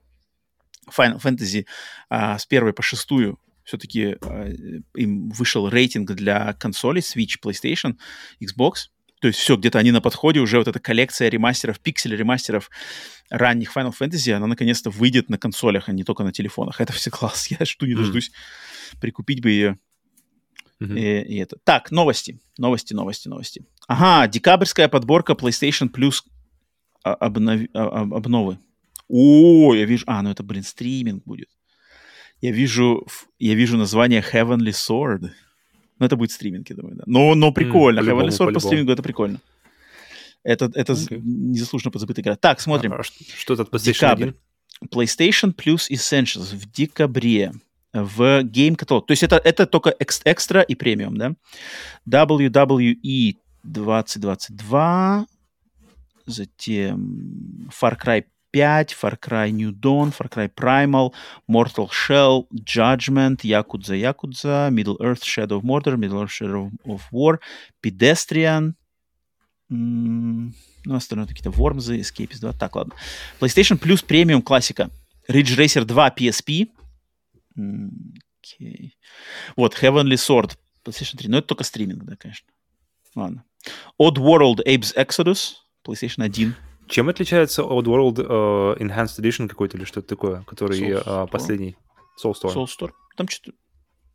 Final 0.90 1.22
Fantasy 1.22 1.66
а, 2.10 2.38
с 2.38 2.46
первой 2.46 2.74
по 2.74 2.82
шестую 2.82 3.40
все-таки 3.64 4.18
а, 4.22 4.50
им 4.96 5.30
вышел 5.30 5.70
рейтинг 5.70 6.12
для 6.12 6.54
консолей 6.54 7.02
Switch, 7.02 7.40
PlayStation, 7.44 7.98
Xbox. 8.42 8.90
То 9.24 9.28
есть 9.28 9.40
все, 9.40 9.56
где-то 9.56 9.80
они 9.80 9.94
на 9.94 10.02
подходе, 10.02 10.42
уже 10.42 10.58
вот 10.58 10.68
эта 10.68 10.82
коллекция 10.82 11.30
ремастеров, 11.30 11.80
пиксель 11.80 12.14
ремастеров 12.14 12.70
ранних 13.30 13.74
Final 13.74 13.94
Fantasy, 13.98 14.34
она 14.34 14.48
наконец-то 14.48 14.90
выйдет 14.90 15.30
на 15.30 15.38
консолях, 15.38 15.88
а 15.88 15.94
не 15.94 16.04
только 16.04 16.26
на 16.26 16.34
телефонах. 16.34 16.82
Это 16.82 16.92
все 16.92 17.10
класс. 17.10 17.48
Я 17.50 17.66
жду 17.66 17.86
не 17.86 17.96
дождусь 17.96 18.32
mm. 18.32 19.00
прикупить 19.00 19.42
бы 19.42 19.50
ее. 19.52 19.80
Mm-hmm. 20.82 21.00
И, 21.00 21.36
и 21.36 21.38
это. 21.38 21.56
Так, 21.64 21.90
новости. 21.90 22.42
Новости, 22.58 22.94
новости, 22.94 23.30
новости. 23.30 23.66
Ага, 23.88 24.28
декабрьская 24.28 24.90
подборка 24.90 25.36
PlayStation 25.36 25.90
Plus 25.90 26.24
обнов... 27.04 27.62
обновы. 27.74 28.60
О, 29.08 29.74
я 29.74 29.86
вижу... 29.86 30.04
А, 30.06 30.22
ну 30.22 30.32
это, 30.32 30.44
блин, 30.44 30.64
стриминг 30.64 31.24
будет. 31.24 31.48
Я 32.42 32.52
вижу, 32.52 33.08
я 33.40 33.56
вижу 33.56 33.78
название 33.78 34.22
Heavenly 34.22 34.74
Sword. 34.74 35.30
Ну, 36.00 36.06
это 36.06 36.16
будет 36.16 36.32
стриминг, 36.32 36.70
я 36.70 36.76
думаю, 36.76 36.96
да. 36.96 37.04
Но, 37.06 37.36
но 37.36 37.52
прикольно. 37.52 38.00
Mm, 38.00 38.08
Heavenly 38.08 38.30
Sword 38.30 38.48
по, 38.48 38.54
по 38.54 38.60
стримингу 38.60 38.92
это 38.92 39.04
прикольно. 39.04 39.40
Это, 40.44 40.72
это 40.74 40.94
okay. 40.94 41.22
незаслуженно 41.24 41.92
позабытая 41.92 42.24
игра. 42.24 42.36
Так, 42.36 42.60
смотрим. 42.60 42.94
А, 42.94 43.04
что 43.04 43.54
это 43.54 43.64
PlayStation 43.64 43.94
Декабрь. 43.94 44.24
1? 44.24 44.36
PlayStation 44.92 45.56
Plus 45.56 45.90
Essentials 45.90 46.56
в 46.56 46.70
декабре 46.72 47.54
в 47.94 48.44
Game 48.44 48.76
Catalog. 48.76 49.06
То 49.06 49.12
есть 49.12 49.24
это, 49.24 49.38
это 49.38 49.66
только 49.66 49.96
экстра 50.00 50.62
и 50.62 50.76
премиум, 50.76 51.18
да? 51.18 51.34
WWE 52.10 53.38
2022, 53.64 55.26
затем 56.26 57.70
Far 57.70 57.98
Cry 57.98 58.26
5, 58.54 58.94
Far 58.94 59.18
Cry 59.18 59.52
New 59.52 59.72
Dawn, 59.72 60.12
Far 60.12 60.30
Cry 60.30 60.48
Primal, 60.48 61.14
Mortal 61.48 61.90
Shell, 61.90 62.48
Judgment, 62.54 63.44
Yakuza 63.44 63.96
Yakuza, 63.96 64.72
Middle 64.72 64.98
Earth 65.02 65.24
Shadow 65.24 65.58
of 65.58 65.64
Mordor, 65.64 65.98
Middle 65.98 66.22
Earth 66.22 66.32
Shadow 66.32 66.72
of 66.86 67.02
War, 67.12 67.40
Pedestrian, 67.82 68.76
ну, 69.70 70.96
остальное 70.96 71.26
какие-то 71.26 71.50
Вормзы, 71.50 72.00
Escapist 72.00 72.42
2. 72.42 72.54
Так, 72.54 72.76
ладно. 72.76 72.94
PlayStation 73.40 73.80
Plus 73.80 74.06
Premium 74.06 74.42
классика. 74.42 74.90
Ridge 75.28 75.56
Racer 75.58 75.86
2 75.86 76.12
PSP. 76.16 76.70
Okay. 77.58 78.92
Вот, 79.56 79.76
Heavenly 79.82 80.18
Sword 80.18 80.58
PlayStation 80.84 81.18
3. 81.18 81.30
Но 81.30 81.38
это 81.38 81.48
только 81.48 81.64
стриминг, 81.64 82.04
да, 82.04 82.16
конечно. 82.16 82.48
Ладно. 83.16 83.44
Odd 84.00 84.18
World 84.18 84.62
Abe's 84.68 84.94
Exodus 84.96 85.56
PlayStation 85.84 86.22
1. 86.22 86.56
Чем 86.88 87.10
отличается 87.10 87.62
Odd 87.62 87.86
World 87.86 88.16
uh, 88.16 88.78
Enhanced 88.78 89.20
Edition 89.20 89.48
какой-то 89.48 89.78
или 89.78 89.86
что-то 89.86 90.08
такое, 90.08 90.44
который 90.44 90.80
uh, 90.80 91.28
последний? 91.28 91.76
Soulstorm. 92.24 92.54
Soulstorm. 92.54 92.92
Там 93.16 93.28
что-то 93.28 93.54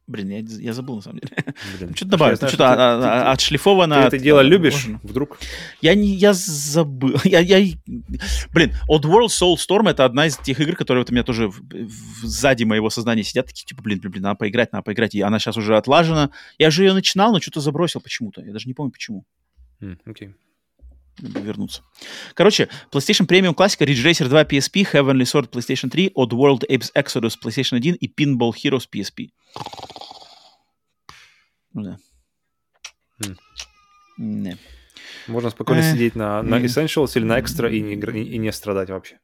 Блин, 0.08 0.30
я, 0.30 0.38
я 0.38 0.72
забыл 0.72 0.96
на 0.96 1.02
самом 1.02 1.18
деле. 1.18 1.32
Блин, 1.78 1.94
что-то 1.94 2.12
добавить, 2.12 2.38
что-то 2.38 2.72
а, 2.72 3.28
а, 3.28 3.32
отшлифовано. 3.32 3.96
Ты 3.96 4.16
это 4.16 4.18
дело 4.18 4.40
любишь? 4.40 4.86
Вдруг? 5.02 5.38
Я 5.82 5.94
не, 5.94 6.14
я 6.14 6.32
забыл. 6.32 7.16
Я, 7.24 7.40
я, 7.40 7.58
блин, 8.54 8.72
Odd 8.88 9.02
World 9.02 9.28
Soulstorm 9.28 9.90
это 9.90 10.06
одна 10.06 10.26
из 10.26 10.38
тех 10.38 10.58
игр, 10.60 10.76
которые 10.76 11.02
вот 11.02 11.10
у 11.10 11.12
меня 11.12 11.24
тоже 11.24 11.48
в, 11.48 11.60
в, 11.60 12.26
сзади 12.26 12.64
моего 12.64 12.88
сознания 12.88 13.22
сидят, 13.22 13.46
такие 13.46 13.66
типа, 13.66 13.82
блин, 13.82 13.98
блин, 14.00 14.12
блин, 14.12 14.22
надо 14.22 14.36
поиграть, 14.36 14.72
надо 14.72 14.82
поиграть. 14.82 15.14
И 15.14 15.20
она 15.20 15.38
сейчас 15.38 15.58
уже 15.58 15.76
отлажена. 15.76 16.30
Я 16.56 16.70
же 16.70 16.84
ее 16.84 16.94
начинал, 16.94 17.32
но 17.32 17.40
что-то 17.40 17.60
забросил 17.60 18.00
почему-то. 18.00 18.40
Я 18.40 18.52
даже 18.54 18.66
не 18.66 18.72
помню 18.72 18.92
почему. 18.92 19.26
Окей. 19.80 19.90
Mm, 19.90 19.98
okay 20.06 20.34
вернуться. 21.18 21.82
Короче, 22.34 22.68
PlayStation 22.90 23.26
Premium 23.26 23.54
Classic, 23.54 23.78
Ridge 23.80 24.04
Racer 24.04 24.28
2 24.28 24.42
PSP, 24.44 24.92
Heavenly 24.92 25.24
Sword 25.24 25.50
PlayStation 25.50 25.90
3, 25.90 26.12
Odd 26.14 26.30
World 26.30 26.64
Apes 26.68 26.92
Exodus 26.94 27.34
PlayStation 27.42 27.76
1 27.76 27.94
и 27.94 28.08
Pinball 28.08 28.52
Heroes 28.52 28.88
PSP. 28.92 29.28
Ну 31.72 31.82
да. 31.82 31.98
Mm. 33.24 33.36
Не. 34.18 34.58
Можно 35.26 35.50
спокойно 35.50 35.80
э, 35.80 35.92
сидеть 35.92 36.14
на, 36.14 36.42
на 36.42 36.56
Essentials 36.56 37.12
или 37.14 37.24
на 37.24 37.38
Extra 37.38 37.70
и 37.70 37.80
не, 37.80 37.94
и, 37.94 38.34
и 38.34 38.38
не 38.38 38.52
страдать 38.52 38.90
вообще. 38.90 39.20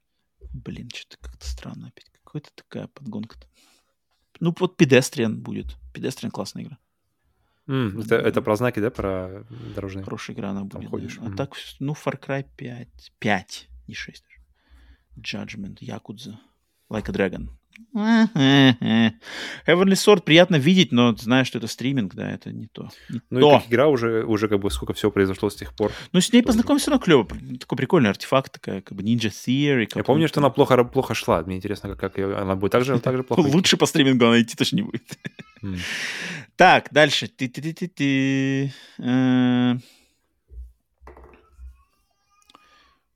Блин, 0.52 0.88
что-то 0.94 1.16
как-то 1.20 1.46
странно 1.46 1.88
опять. 1.88 2.06
Какая-то 2.24 2.50
такая 2.54 2.86
подгонка-то. 2.88 3.46
Ну, 4.40 4.54
вот 4.58 4.80
Pedestrian 4.80 5.34
будет. 5.34 5.76
Pedestrian 5.94 6.30
классная 6.30 6.64
игра. 6.64 6.78
Mm, 7.66 8.04
это, 8.04 8.16
это 8.16 8.42
про 8.42 8.56
знаки, 8.56 8.80
да, 8.80 8.90
про 8.90 9.44
дорожные? 9.74 10.04
Хорошая 10.04 10.36
игра 10.36 10.50
она 10.50 10.64
будет. 10.64 10.90
ходишь. 10.90 11.16
Да. 11.16 11.26
А 11.26 11.30
mm. 11.30 11.36
так, 11.36 11.54
ну, 11.80 11.92
Far 11.92 12.20
Cry 12.20 12.46
5. 12.56 13.12
5, 13.18 13.68
не 13.88 13.94
6 13.94 14.24
Judgment, 15.16 15.78
Yakuza, 15.80 16.38
Like 16.90 17.08
a 17.08 17.12
Dragon. 17.12 17.48
Heavenly 17.94 19.14
Sword 19.66 20.22
приятно 20.22 20.56
видеть, 20.56 20.92
но 20.92 21.14
знаешь, 21.16 21.46
что 21.46 21.58
это 21.58 21.66
стриминг, 21.66 22.14
да, 22.14 22.30
это 22.30 22.52
не 22.52 22.66
то. 22.66 22.88
Не 23.08 23.20
ну 23.30 23.40
то. 23.40 23.48
и 23.48 23.58
как 23.58 23.68
игра 23.68 23.88
уже, 23.88 24.24
уже 24.24 24.48
как 24.48 24.60
бы 24.60 24.70
сколько 24.70 24.94
всего 24.94 25.10
произошло 25.10 25.50
с 25.50 25.56
тех 25.56 25.74
пор. 25.74 25.92
Ну, 26.12 26.20
с 26.20 26.32
ней 26.32 26.42
познакомиться, 26.42 26.90
но 26.90 26.98
клево. 26.98 27.26
Такой 27.60 27.78
прикольный 27.78 28.10
артефакт, 28.10 28.52
такая 28.52 28.80
как 28.80 28.96
бы 28.96 29.02
Ninja 29.02 29.30
Theory. 29.30 29.88
Я 29.94 30.04
помню, 30.04 30.28
что 30.28 30.40
она 30.40 30.50
плохо, 30.50 30.82
плохо 30.84 31.14
шла. 31.14 31.42
Мне 31.42 31.56
интересно, 31.56 31.90
как, 31.90 32.00
как 32.00 32.18
ее, 32.18 32.36
она 32.36 32.56
будет 32.56 32.72
так 32.72 32.84
же, 32.84 32.98
так 32.98 33.16
же 33.16 33.22
плохо 33.22 33.40
Лучше 33.40 33.76
по 33.76 33.86
стримингу 33.86 34.26
она 34.26 34.40
идти 34.40 34.56
точно 34.56 34.76
не 34.76 34.82
будет. 34.82 35.18
Так, 36.56 36.88
дальше. 36.92 37.26
-ты. 37.26 38.70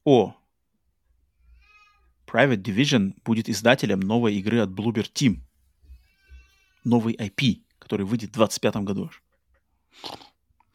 О, 0.05 0.35
Private 2.31 2.63
Division 2.63 3.15
будет 3.25 3.49
издателем 3.49 4.01
новой 4.01 4.35
игры 4.35 4.61
от 4.61 4.71
Bloober 4.71 5.11
Team. 5.11 5.39
Новый 6.85 7.15
IP, 7.15 7.63
который 7.79 8.05
выйдет 8.05 8.31
в 8.31 8.35
25 8.35 8.77
году 8.77 9.11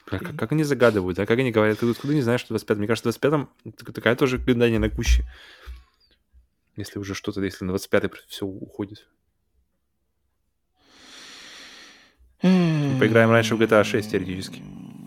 Как, 0.06 0.36
как 0.36 0.52
они 0.52 0.64
загадывают, 0.64 1.20
а 1.20 1.26
как 1.26 1.40
они 1.40 1.52
говорят, 1.52 1.80
ты 1.80 1.90
откуда 1.90 2.14
не 2.14 2.22
знаешь, 2.22 2.42
что 2.42 2.50
25 2.50 2.78
Мне 2.78 2.88
кажется, 2.88 3.12
в 3.12 3.16
25-м 3.16 3.50
такая 3.94 4.16
тоже 4.16 4.38
гадание 4.38 4.80
на 4.80 4.90
куще. 4.90 5.24
Если 6.76 6.98
уже 7.00 7.14
что-то, 7.14 7.42
если 7.44 7.66
на 7.66 7.72
25-й 7.72 8.10
все 8.28 8.46
уходит. 8.46 9.08
Поиграем 12.42 13.30
раньше 13.30 13.56
в 13.56 13.62
GTA 13.62 13.84
6 13.84 14.12
теоретически. 14.12 14.60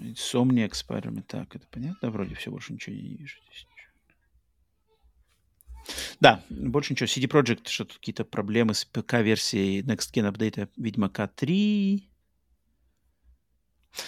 Insomniac 0.03 0.73
Spider-Man. 0.73 1.23
Так, 1.23 1.55
это 1.57 1.67
понятно? 1.71 2.11
Вроде 2.11 2.35
все, 2.35 2.51
больше 2.51 2.73
ничего 2.73 2.95
не 2.97 3.17
вижу 3.17 3.37
здесь. 3.49 3.67
Да, 6.21 6.43
больше 6.49 6.93
ничего. 6.93 7.07
CD 7.07 7.29
Projekt, 7.29 7.69
что-то 7.69 7.95
какие-то 7.95 8.25
проблемы 8.25 8.75
с 8.75 8.85
ПК-версией 8.85 9.81
Next 9.83 10.13
Gen 10.15 10.33
Update 10.33 10.69
Ведьмака 10.77 11.29
3. 11.29 12.09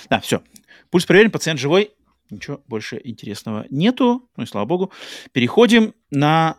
Да, 0.08 0.20
все. 0.20 0.42
Пульс 0.90 1.04
проверен, 1.06 1.30
пациент 1.30 1.60
живой. 1.60 1.92
Ничего 2.30 2.62
больше 2.66 3.00
интересного 3.04 3.66
нету. 3.70 4.28
Ну 4.36 4.44
и 4.44 4.46
слава 4.46 4.66
богу. 4.66 4.92
Переходим 5.32 5.94
на 6.10 6.58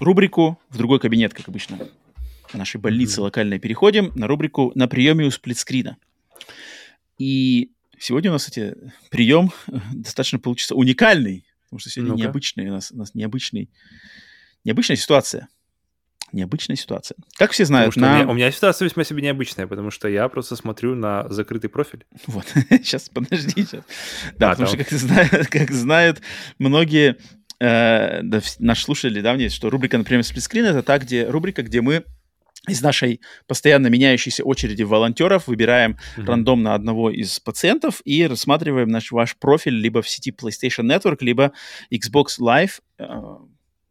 рубрику 0.00 0.60
«В 0.68 0.78
другой 0.78 0.98
кабинет», 0.98 1.34
как 1.34 1.48
обычно. 1.48 1.78
В 2.48 2.54
нашей 2.54 2.80
больнице 2.80 3.20
mm-hmm. 3.20 3.24
локальной 3.24 3.58
переходим 3.58 4.12
на 4.14 4.26
рубрику 4.26 4.72
«На 4.74 4.88
приеме 4.88 5.26
у 5.26 5.30
сплитскрина». 5.30 5.96
И 7.18 7.72
сегодня 7.98 8.30
у 8.30 8.34
нас, 8.34 8.44
кстати, 8.44 8.76
прием 9.10 9.52
достаточно 9.92 10.38
получится 10.38 10.74
уникальный. 10.74 11.46
Потому 11.72 11.80
что 11.80 11.88
сегодня 11.88 12.12
ну 12.12 12.18
необычный 12.18 12.68
у 12.68 12.72
нас, 12.72 12.92
у 12.92 12.98
нас 12.98 13.14
необычный, 13.14 13.70
необычная 14.62 14.96
ситуация. 14.96 15.48
Необычная 16.30 16.76
ситуация. 16.76 17.16
Как 17.36 17.52
все 17.52 17.64
знают, 17.64 17.96
на... 17.96 18.12
у, 18.12 18.14
меня, 18.14 18.28
у 18.28 18.34
меня 18.34 18.52
ситуация 18.52 18.84
весьма 18.86 19.04
себе 19.04 19.22
необычная, 19.22 19.66
потому 19.66 19.90
что 19.90 20.06
я 20.06 20.28
просто 20.28 20.54
смотрю 20.54 20.94
на 20.94 21.26
закрытый 21.30 21.70
профиль. 21.70 22.04
Вот, 22.26 22.44
сейчас, 22.68 23.08
подожди. 23.08 23.62
Сейчас. 23.62 23.84
Да, 24.36 24.50
а, 24.50 24.54
потому 24.54 24.68
там. 24.68 24.80
что, 24.80 24.90
как, 24.90 24.98
знают, 24.98 25.46
как 25.50 25.70
знают 25.70 26.20
многие 26.58 27.16
э, 27.58 28.20
да, 28.22 28.42
наши 28.58 28.84
слушатели 28.84 29.22
давние, 29.22 29.48
что 29.48 29.70
рубрика, 29.70 29.96
например, 29.96 30.24
сплитскрин— 30.24 30.64
это 30.66 30.82
та 30.82 30.98
где, 30.98 31.26
рубрика, 31.26 31.62
где 31.62 31.80
мы 31.80 32.04
из 32.68 32.80
нашей 32.80 33.20
постоянно 33.46 33.88
меняющейся 33.88 34.44
очереди 34.44 34.82
волонтеров 34.82 35.48
выбираем 35.48 35.96
mm-hmm. 36.16 36.26
рандомно 36.26 36.74
одного 36.74 37.10
из 37.10 37.40
пациентов 37.40 38.00
и 38.04 38.24
рассматриваем 38.26 38.88
наш 38.88 39.10
ваш 39.10 39.36
профиль 39.36 39.74
либо 39.74 40.00
в 40.00 40.08
сети 40.08 40.30
PlayStation 40.30 40.84
Network, 40.84 41.18
либо 41.20 41.52
Xbox 41.90 42.38
Live, 42.40 42.80
э, 42.98 43.04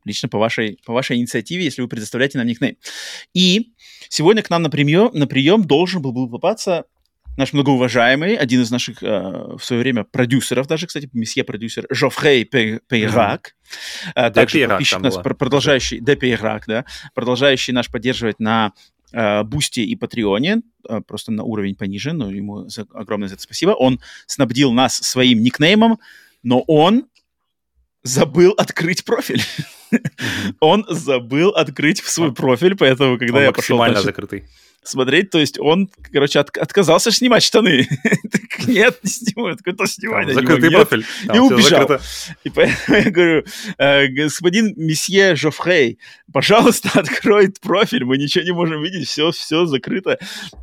лично 0.05 0.29
по 0.29 0.37
вашей, 0.37 0.79
по 0.85 0.93
вашей 0.93 1.17
инициативе, 1.17 1.65
если 1.65 1.81
вы 1.81 1.89
предоставляете 1.89 2.37
нам 2.37 2.47
никнейм. 2.47 2.77
И 3.33 3.73
сегодня 4.07 4.41
к 4.41 4.49
нам 4.49 4.63
на 4.63 4.69
прием, 4.69 5.11
на 5.13 5.27
прием 5.27 5.65
должен 5.65 6.01
был, 6.01 6.13
был 6.13 6.29
попасться 6.29 6.85
наш 7.37 7.53
многоуважаемый, 7.53 8.35
один 8.35 8.61
из 8.61 8.71
наших 8.71 9.01
э, 9.03 9.07
в 9.57 9.59
свое 9.61 9.81
время 9.81 10.03
продюсеров, 10.03 10.67
даже, 10.67 10.87
кстати, 10.87 11.09
месье-продюсер 11.13 11.87
Жофрей 11.89 12.45
Пейрак, 12.45 13.53
mm-hmm. 14.15 14.27
э, 14.27 14.31
также 14.31 14.67
подписчик 14.67 14.99
нас, 14.99 15.15
было. 15.15 15.33
продолжающий, 15.33 15.99
Де 15.99 16.15
Пейрак, 16.15 16.65
да, 16.67 16.85
продолжающий 17.13 17.73
наш 17.73 17.89
поддерживать 17.89 18.39
на 18.39 18.73
э, 19.13 19.43
Бусти 19.43 19.79
и 19.79 19.95
Патреоне, 19.95 20.61
э, 20.87 21.01
просто 21.07 21.31
на 21.31 21.43
уровень 21.43 21.75
пониже, 21.75 22.13
но 22.13 22.29
ему 22.29 22.67
за, 22.67 22.85
огромное 22.93 23.27
за 23.27 23.35
это 23.35 23.43
спасибо. 23.43 23.71
Он 23.71 23.99
снабдил 24.27 24.73
нас 24.73 24.95
своим 24.95 25.41
никнеймом, 25.41 25.99
но 26.43 26.61
он 26.67 27.05
забыл 28.03 28.53
открыть 28.57 29.05
профиль. 29.05 29.41
он 30.59 30.85
забыл 30.89 31.49
открыть 31.49 31.99
свой 32.03 32.33
профиль, 32.33 32.75
поэтому 32.75 33.17
когда 33.17 33.37
Он 33.37 33.43
я 33.43 33.51
пошел 33.51 33.77
максимально 33.77 33.95
дальше 33.95 34.05
закрытый. 34.05 34.43
Смотреть, 34.83 35.29
то 35.29 35.39
есть 35.39 35.59
он, 35.59 35.89
короче, 36.11 36.39
от- 36.39 36.57
отказался 36.57 37.11
снимать 37.11 37.43
штаны. 37.43 37.87
Так, 38.31 38.67
Нет, 38.67 38.99
не 39.03 39.09
снимаю. 39.09 39.55
Такой, 39.57 39.73
то 39.73 39.85
снимай, 39.85 40.25
Там 40.25 40.33
закрытый 40.35 40.69
могу». 40.69 40.77
Нет. 40.79 40.89
профиль. 40.89 41.05
Там 41.27 41.35
И 41.35 41.39
убежал. 41.39 41.79
закрыто. 41.81 42.01
И 42.43 42.49
поэтому 42.49 42.97
я 42.97 43.11
говорю, 43.11 43.43
«Э, 43.77 44.07
господин 44.07 44.73
месье 44.77 45.35
Жофрей, 45.35 45.99
пожалуйста, 46.31 46.89
открой 46.99 47.51
профиль, 47.61 48.03
мы 48.05 48.17
ничего 48.17 48.43
не 48.43 48.51
можем 48.51 48.81
видеть, 48.83 49.07
все, 49.07 49.31
все 49.31 49.65
закрыто, 49.65 50.17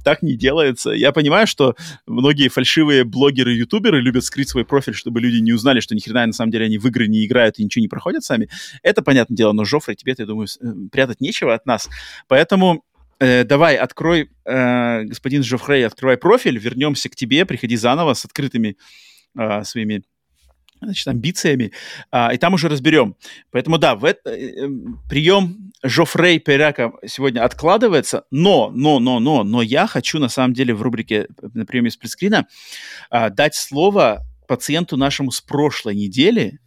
так 0.04 0.22
не 0.22 0.36
делается. 0.36 0.90
Я 0.90 1.12
понимаю, 1.12 1.46
что 1.46 1.74
многие 2.06 2.48
фальшивые 2.48 3.04
блогеры, 3.04 3.52
ютуберы 3.52 4.00
любят 4.00 4.24
скрыть 4.24 4.48
свой 4.48 4.64
профиль, 4.64 4.94
чтобы 4.94 5.20
люди 5.20 5.36
не 5.38 5.52
узнали, 5.52 5.80
что 5.80 5.94
ни 5.94 6.00
хрена 6.00 6.26
на 6.26 6.32
самом 6.32 6.50
деле 6.52 6.66
они 6.66 6.78
в 6.78 6.86
игры 6.86 7.06
не 7.08 7.26
играют 7.26 7.58
и 7.58 7.64
ничего 7.64 7.82
не 7.82 7.88
проходят 7.88 8.22
сами. 8.24 8.48
Это 8.82 9.02
понятное 9.02 9.36
дело, 9.36 9.52
но 9.52 9.64
Жофрей, 9.64 9.96
тебе-то, 9.96 10.22
я 10.22 10.26
думаю, 10.26 10.46
э, 10.60 10.66
прятать 10.92 11.20
нечего 11.20 11.52
от 11.54 11.66
нас. 11.66 11.88
Поэтому 12.28 12.84
э, 13.20 13.44
давай, 13.44 13.76
открой, 13.76 14.30
э, 14.44 15.02
господин 15.04 15.42
Жофрей, 15.42 15.86
открывай 15.86 16.16
профиль, 16.16 16.58
вернемся 16.58 17.08
к 17.08 17.16
тебе, 17.16 17.44
приходи 17.44 17.76
заново 17.76 18.14
с 18.14 18.24
открытыми 18.24 18.76
э, 19.38 19.64
своими 19.64 20.02
значит, 20.80 21.08
амбициями, 21.08 21.72
а, 22.10 22.32
и 22.32 22.38
там 22.38 22.54
уже 22.54 22.68
разберем. 22.68 23.16
Поэтому 23.50 23.78
да, 23.78 23.94
в 23.94 24.04
это, 24.04 24.30
э, 24.30 24.66
э, 24.66 24.68
прием 25.08 25.72
Жофрей 25.82 26.38
Перяка 26.38 26.92
сегодня 27.06 27.44
откладывается, 27.44 28.24
но, 28.30 28.70
но, 28.74 28.98
но, 28.98 29.20
но, 29.20 29.44
но 29.44 29.62
я 29.62 29.86
хочу 29.86 30.18
на 30.18 30.28
самом 30.28 30.54
деле 30.54 30.74
в 30.74 30.82
рубрике 30.82 31.28
на 31.40 31.64
приеме 31.64 31.90
сплитскрина 31.90 32.46
а, 33.10 33.30
дать 33.30 33.54
слово 33.54 34.24
пациенту 34.46 34.96
нашему 34.96 35.30
с 35.30 35.40
прошлой 35.40 35.94
недели, 35.94 36.58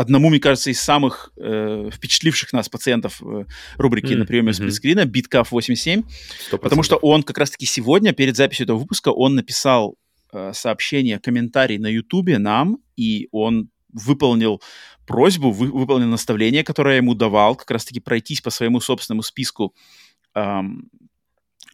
одному, 0.00 0.30
мне 0.30 0.40
кажется, 0.40 0.70
из 0.70 0.80
самых 0.80 1.32
э, 1.36 1.90
впечатливших 1.92 2.52
нас 2.52 2.68
пациентов 2.68 3.22
э, 3.22 3.44
рубрики 3.76 4.12
М, 4.14 4.20
на 4.20 4.26
приеме 4.26 4.48
мгм. 4.48 4.54
сплитскрина, 4.54 5.04
Биткаф 5.04 5.52
87, 5.52 6.02
Сто 6.46 6.58
Потому 6.58 6.82
что 6.82 6.96
он 6.96 7.22
как 7.22 7.38
раз-таки 7.38 7.66
сегодня, 7.66 8.12
перед 8.12 8.36
записью 8.36 8.64
этого 8.64 8.78
выпуска, 8.78 9.10
он 9.10 9.34
написал 9.34 9.96
э, 10.32 10.52
сообщение, 10.54 11.18
комментарий 11.18 11.78
на 11.78 11.88
Ютубе 11.88 12.38
нам, 12.38 12.78
и 12.96 13.28
он 13.32 13.68
выполнил 13.92 14.62
просьбу, 15.06 15.50
вы- 15.50 15.72
выполнил 15.72 16.06
наставление, 16.08 16.62
которое 16.62 16.92
я 16.92 16.96
ему 16.98 17.14
давал, 17.14 17.56
как 17.56 17.70
раз-таки 17.70 18.00
пройтись 18.00 18.40
по 18.40 18.50
своему 18.50 18.80
собственному 18.80 19.22
списку 19.22 19.74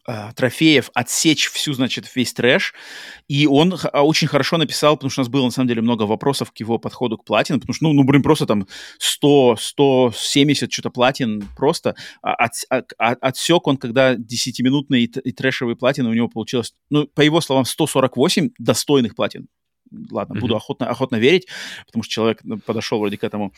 а, 0.07 0.33
трофеев, 0.33 0.91
отсечь 0.94 1.49
всю, 1.51 1.73
значит, 1.73 2.07
весь 2.15 2.33
трэш. 2.33 2.75
И 3.28 3.47
он 3.47 3.75
а, 3.93 4.05
очень 4.05 4.28
хорошо 4.28 4.57
написал, 4.57 4.97
потому 4.97 5.10
что 5.10 5.20
у 5.20 5.25
нас 5.25 5.28
было, 5.28 5.44
на 5.44 5.51
самом 5.51 5.68
деле, 5.68 5.83
много 5.83 6.05
вопросов 6.05 6.52
к 6.52 6.60
его 6.60 6.78
подходу 6.78 7.18
к 7.18 7.25
платин, 7.25 7.60
потому 7.60 7.75
что, 7.75 7.86
ну, 7.86 7.93
ну 7.93 8.05
блин, 8.05 8.23
просто 8.23 8.47
там 8.47 8.67
100, 8.99 9.57
170 9.59 10.73
что-то 10.73 10.91
платин 10.91 11.49
просто. 11.57 11.97
А, 12.23 12.35
от, 12.35 12.52
а- 12.99 13.17
отсек 13.20 13.67
он, 13.67 13.76
когда 13.76 14.15
10-минутные 14.15 15.05
и, 15.05 15.07
и 15.07 15.33
трэшевые 15.33 15.76
платины 15.76 16.09
у 16.09 16.15
него 16.15 16.28
получилось, 16.28 16.73
ну, 16.91 17.07
по 17.07 17.23
его 17.23 17.41
словам, 17.41 17.65
148 17.65 18.51
достойных 18.59 19.17
платин. 19.17 19.49
Ладно, 20.10 20.35
буду 20.35 20.55
Мгм. 20.55 20.57
охотно, 20.57 20.89
охотно 20.89 21.17
верить, 21.17 21.47
потому 21.86 22.02
что 22.02 22.12
человек 22.12 22.41
ну, 22.43 22.59
подошел 22.59 22.99
вроде 22.99 23.18
к 23.18 23.25
этому 23.25 23.52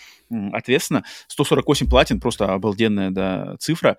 ответственно. 0.52 1.05
148 1.28 1.89
платин, 1.89 2.20
просто 2.20 2.52
обалденная 2.52 3.10
да, 3.10 3.57
цифра. 3.59 3.97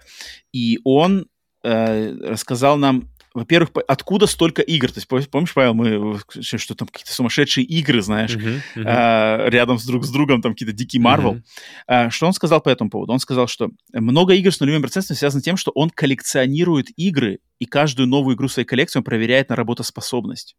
И 0.52 0.80
он 0.84 1.28
э, 1.64 2.16
рассказал 2.22 2.78
нам, 2.78 3.10
во-первых, 3.34 3.70
откуда 3.88 4.26
столько 4.26 4.62
игр. 4.64 4.92
То 4.92 4.98
есть, 4.98 5.08
пом- 5.08 5.28
помнишь, 5.30 5.54
Павел, 5.54 5.74
мы 5.76 6.20
что 6.42 6.76
там 6.76 6.88
какие-то 6.88 7.14
сумасшедшие 7.14 7.64
игры, 7.66 8.02
знаешь, 8.02 8.36
Мгм, 8.36 8.62
мгм. 8.76 8.86
а, 8.88 9.48
рядом 9.50 9.78
с 9.78 9.86
друг 9.86 10.04
с 10.06 10.10
другом, 10.10 10.42
там 10.42 10.54
какие-то 10.54 10.74
дикий 10.74 10.98
Марвел. 11.00 11.34
Мгм. 11.34 11.44
А, 11.88 12.10
Что 12.10 12.26
он 12.26 12.34
сказал 12.34 12.60
по 12.62 12.70
этому 12.70 12.90
поводу? 12.90 13.14
Он 13.14 13.20
сказал, 13.20 13.48
что 13.48 13.70
много 13.94 14.34
игр 14.34 14.52
с 14.52 14.60
нулевым 14.60 14.82
процентом 14.82 15.16
связано 15.16 15.42
с 15.42 15.44
тем, 15.46 15.58
что 15.58 15.72
он 15.76 15.90
коллекционирует 15.92 16.88
игры, 16.98 17.40
и 17.60 17.66
каждую 17.66 18.08
новую 18.08 18.36
игру 18.36 18.48
своей 18.48 18.66
коллекции 18.68 19.00
он 19.00 19.04
проверяет 19.04 19.50
на 19.50 19.56
работоспособность. 19.56 20.56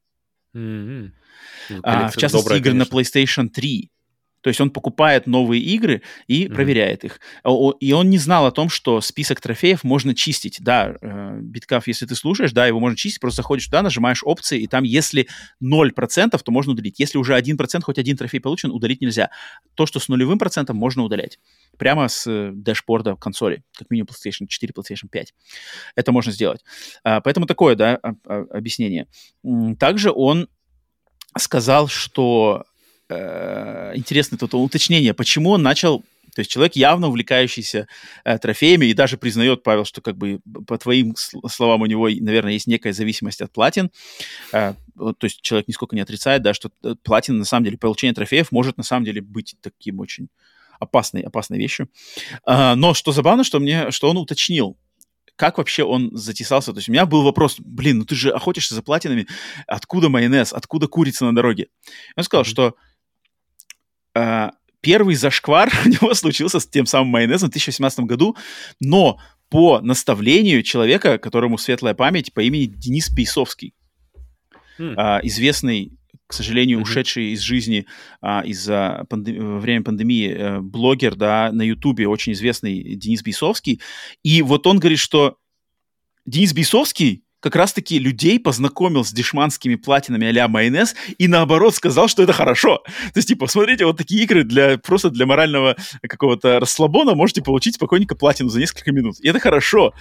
Мгм. 0.53 1.13
Ну, 1.71 1.81
А, 1.83 2.09
в 2.09 2.17
частности, 2.17 2.45
добрая, 2.45 2.61
игры 2.61 2.73
конечно. 2.73 2.97
на 2.97 3.01
PlayStation 3.01 3.49
3. 3.49 3.91
То 4.43 4.49
есть 4.49 4.61
он 4.61 4.71
покупает 4.71 5.27
новые 5.27 5.63
игры 5.63 6.03
и 6.27 6.47
Мгм. 6.47 6.55
проверяет 6.55 7.05
их. 7.05 7.21
А, 7.45 7.51
И 7.81 7.93
он 7.93 8.11
не 8.11 8.19
знал 8.19 8.47
о 8.47 8.51
том, 8.53 8.69
что 8.69 9.01
список 9.01 9.41
трофеев 9.41 9.85
можно 9.85 10.15
чистить. 10.15 10.59
Да, 10.61 10.95
э, 11.01 11.39
Биткаф, 11.43 11.87
если 11.87 12.07
ты 12.07 12.15
слушаешь, 12.15 12.53
да, 12.53 12.67
его 12.67 12.81
можно 12.81 12.97
чистить, 12.97 13.21
просто 13.21 13.37
заходишь 13.43 13.67
туда, 13.67 13.83
нажимаешь 13.83 14.23
опции, 14.25 14.61
и 14.61 14.67
там, 14.67 14.85
если 14.85 15.29
0%, 15.61 16.43
то 16.43 16.53
можно 16.53 16.73
удалить. 16.73 16.99
Если 16.99 17.19
уже 17.19 17.35
1%, 17.37 17.85
хоть 17.85 17.99
один 17.99 18.17
трофей 18.17 18.41
получен, 18.41 18.71
удалить 18.71 19.01
нельзя. 19.01 19.31
То, 19.75 19.87
что 19.87 20.01
с 20.01 20.09
нулевым 20.09 20.39
процентом, 20.39 20.77
можно 20.77 21.03
удалять. 21.05 21.39
Прямо 21.79 22.09
с 22.09 22.27
э, 22.27 22.51
дэшборда 22.55 23.17
консоли, 23.17 23.63
как 23.77 23.91
минимум 23.91 24.09
PlayStation 24.11 24.47
4, 24.47 24.73
PlayStation 24.77 25.09
5. 25.11 25.35
Это 25.97 26.13
можно 26.13 26.33
сделать. 26.33 26.65
А, 27.05 27.21
Поэтому 27.21 27.47
такое, 27.47 27.75
да, 27.77 27.97
об- 27.97 28.27
об- 28.27 28.51
объяснение. 28.53 29.07
Также 29.79 30.11
он 30.11 30.49
сказал, 31.39 31.89
что 31.89 32.65
э, 33.11 33.93
интересное 33.97 34.39
тут 34.39 34.55
уточнение, 34.55 35.15
почему 35.15 35.51
он 35.51 35.63
начал, 35.63 36.01
то 36.35 36.41
есть 36.41 36.51
человек 36.51 36.77
явно 36.77 37.09
увлекающийся 37.09 37.89
э, 38.25 38.39
трофеями 38.39 38.87
и 38.87 38.95
даже 38.95 39.17
признает, 39.17 39.63
Павел, 39.63 39.85
что 39.85 40.01
как 40.01 40.17
бы 40.17 40.41
по 40.67 40.79
твоим 40.79 41.13
сл- 41.13 41.49
словам 41.49 41.83
у 41.83 41.87
него, 41.87 42.09
наверное, 42.09 42.53
есть 42.53 42.67
некая 42.67 42.93
зависимость 42.93 43.41
от 43.43 43.53
платин, 43.53 43.91
Э, 44.53 44.75
вот, 44.95 45.19
то 45.19 45.25
есть 45.25 45.41
человек 45.43 45.67
нисколько 45.69 45.97
не 45.97 46.03
отрицает, 46.03 46.43
да, 46.43 46.55
что 46.55 46.71
э, 46.85 46.95
платин 47.03 47.39
на 47.39 47.45
самом 47.45 47.65
деле, 47.65 47.79
получение 47.79 48.15
трофеев 48.15 48.53
может 48.53 48.77
на 48.79 48.85
самом 48.85 49.05
деле 49.05 49.21
быть 49.21 49.57
таким 49.61 50.01
очень 50.01 50.29
опасной, 50.79 51.23
опасной 51.23 51.59
вещью. 51.59 51.89
А, 52.45 52.75
но 52.75 52.95
что 52.95 53.13
забавно, 53.13 53.45
что 53.45 53.61
мне, 53.61 53.91
что 53.91 54.09
он 54.11 54.17
уточнил, 54.17 54.77
как 55.37 55.57
вообще 55.59 55.85
он 55.85 56.11
затесался. 56.17 56.73
То 56.73 56.79
есть 56.79 56.89
у 56.89 56.93
меня 56.93 57.07
был 57.07 57.23
вопрос, 57.23 57.57
блин, 57.59 57.99
ну 57.99 58.05
ты 58.05 58.15
же 58.15 58.31
охотишься 58.31 58.75
за 58.75 58.83
платинами, 58.83 59.27
откуда 59.67 60.09
майонез, 60.11 60.53
откуда 60.53 60.87
курица 60.87 61.25
на 61.25 61.35
дороге? 61.35 61.69
Он 62.17 62.25
сказал, 62.25 62.43
Мгм. 62.43 62.51
что 62.51 62.75
первый 64.81 65.15
зашквар 65.15 65.71
у 65.85 65.89
него 65.89 66.15
случился 66.15 66.61
с 66.61 66.67
тем 66.67 66.87
самым 66.87 67.09
майонезом 67.09 67.49
в 67.49 67.53
2018 67.53 68.01
году, 68.01 68.37
но 68.81 69.19
по 69.49 69.81
наставлению 69.81 70.63
человека, 70.63 71.19
которому 71.19 71.59
светлая 71.59 71.95
память 71.95 72.33
по 72.33 72.41
имени 72.41 72.67
Денис 72.67 73.09
Пейсовский, 73.11 73.75
М. 74.79 74.95
а, 74.97 75.21
известный, 75.25 75.93
к 76.27 76.33
сожалению, 76.33 76.79
Мгм. 76.79 76.85
ушедший 76.85 77.33
из 77.33 77.41
жизни 77.41 77.87
а, 78.23 78.43
из-за 78.47 79.05
панде- 79.11 79.41
во 79.41 79.59
время 79.59 79.83
пандемии 79.83 80.29
э, 80.31 80.61
блогер, 80.61 81.17
да, 81.17 81.51
на 81.53 81.63
Ютубе 81.63 82.07
очень 82.07 82.33
известный 82.33 82.95
Денис 82.95 83.23
Бейсовский. 83.23 83.81
И 84.23 84.41
вот 84.43 84.67
он 84.69 84.79
говорит, 84.79 85.01
что 85.01 85.37
Денис 86.27 86.53
Бейсовский 86.55 87.25
как 87.41 87.57
раз-таки 87.57 87.99
людей 87.99 88.39
познакомил 88.39 89.05
с 89.05 89.13
дешманскими 89.13 89.75
платинами 89.75 90.29
а-ля 90.29 90.47
майонез 90.49 90.95
и 91.19 91.27
наоборот 91.27 91.75
сказал, 91.75 92.09
что 92.09 92.23
это 92.23 92.33
хорошо. 92.33 92.83
То 92.85 93.17
есть, 93.17 93.29
типа, 93.29 93.47
смотрите, 93.47 93.87
вот 93.87 93.97
такие 93.97 94.23
игры 94.23 94.45
для, 94.45 94.79
просто 94.79 95.11
для 95.11 95.27
морального 95.27 95.77
какого-то 96.03 96.61
расслабона 96.61 97.15
можете 97.15 97.43
получить 97.43 97.77
спокойненько 97.77 98.15
платину 98.15 98.51
за 98.51 98.61
несколько 98.61 98.93
минут. 98.93 99.17
И 99.21 99.29
это 99.29 99.41
хорошо. 99.41 99.95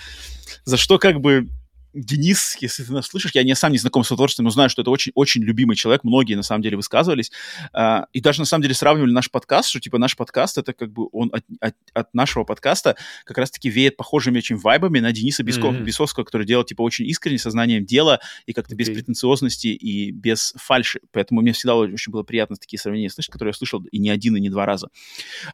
За 0.65 0.77
что 0.77 0.97
как 0.97 1.21
бы 1.21 1.47
Денис, 1.93 2.55
если 2.59 2.83
ты 2.83 2.91
нас 2.93 3.07
слышишь, 3.07 3.31
я 3.33 3.43
не 3.43 3.55
сам 3.55 3.71
не 3.71 3.77
знаком 3.79 4.03
с 4.03 4.07
его 4.09 4.17
творчеством, 4.17 4.45
но 4.45 4.51
знаю, 4.51 4.69
что 4.69 4.81
это 4.83 4.91
очень-очень 4.91 5.41
любимый 5.41 5.75
человек, 5.75 6.03
многие 6.03 6.35
на 6.35 6.43
самом 6.43 6.61
деле 6.61 6.77
высказывались, 6.77 7.31
а, 7.73 8.05
и 8.13 8.21
даже 8.21 8.39
на 8.41 8.45
самом 8.45 8.61
деле 8.61 8.75
сравнивали 8.75 9.11
наш 9.11 9.31
подкаст, 9.31 9.69
что 9.69 9.79
типа 9.79 9.97
наш 9.97 10.15
подкаст, 10.15 10.57
это 10.59 10.73
как 10.73 10.91
бы 10.91 11.07
он 11.11 11.31
от, 11.33 11.43
от- 11.59 11.75
от 11.93 12.13
нашего 12.13 12.43
подкаста 12.43 12.95
как 13.25 13.37
раз-таки 13.39 13.69
веет 13.69 13.97
похожими 13.97 14.37
очень 14.37 14.55
вайбами 14.55 14.99
на 14.99 15.11
Дениса 15.11 15.43
Беско- 15.43 15.71
Мгм. 15.71 15.83
Бесовского, 15.83 16.23
который 16.23 16.45
делал 16.45 16.63
типа 16.63 16.81
очень 16.83 17.07
искренне, 17.07 17.39
сознанием 17.39 17.85
дела 17.85 18.19
и 18.45 18.53
как-то 18.53 18.75
без 18.75 18.87
Окей. 18.87 18.95
претенциозности 18.97 19.67
и 19.67 20.11
без 20.11 20.53
фальши. 20.57 21.01
Поэтому 21.11 21.41
мне 21.41 21.53
всегда 21.53 21.75
очень 21.75 22.11
было 22.11 22.23
приятно 22.23 22.55
такие 22.55 22.79
сравнения 22.79 23.09
слышать, 23.09 23.31
которые 23.31 23.49
я 23.51 23.53
слышал 23.53 23.83
и 23.91 23.97
не 23.97 24.09
один, 24.09 24.35
и 24.35 24.39
не 24.39 24.49
два 24.49 24.65
раза. 24.65 24.89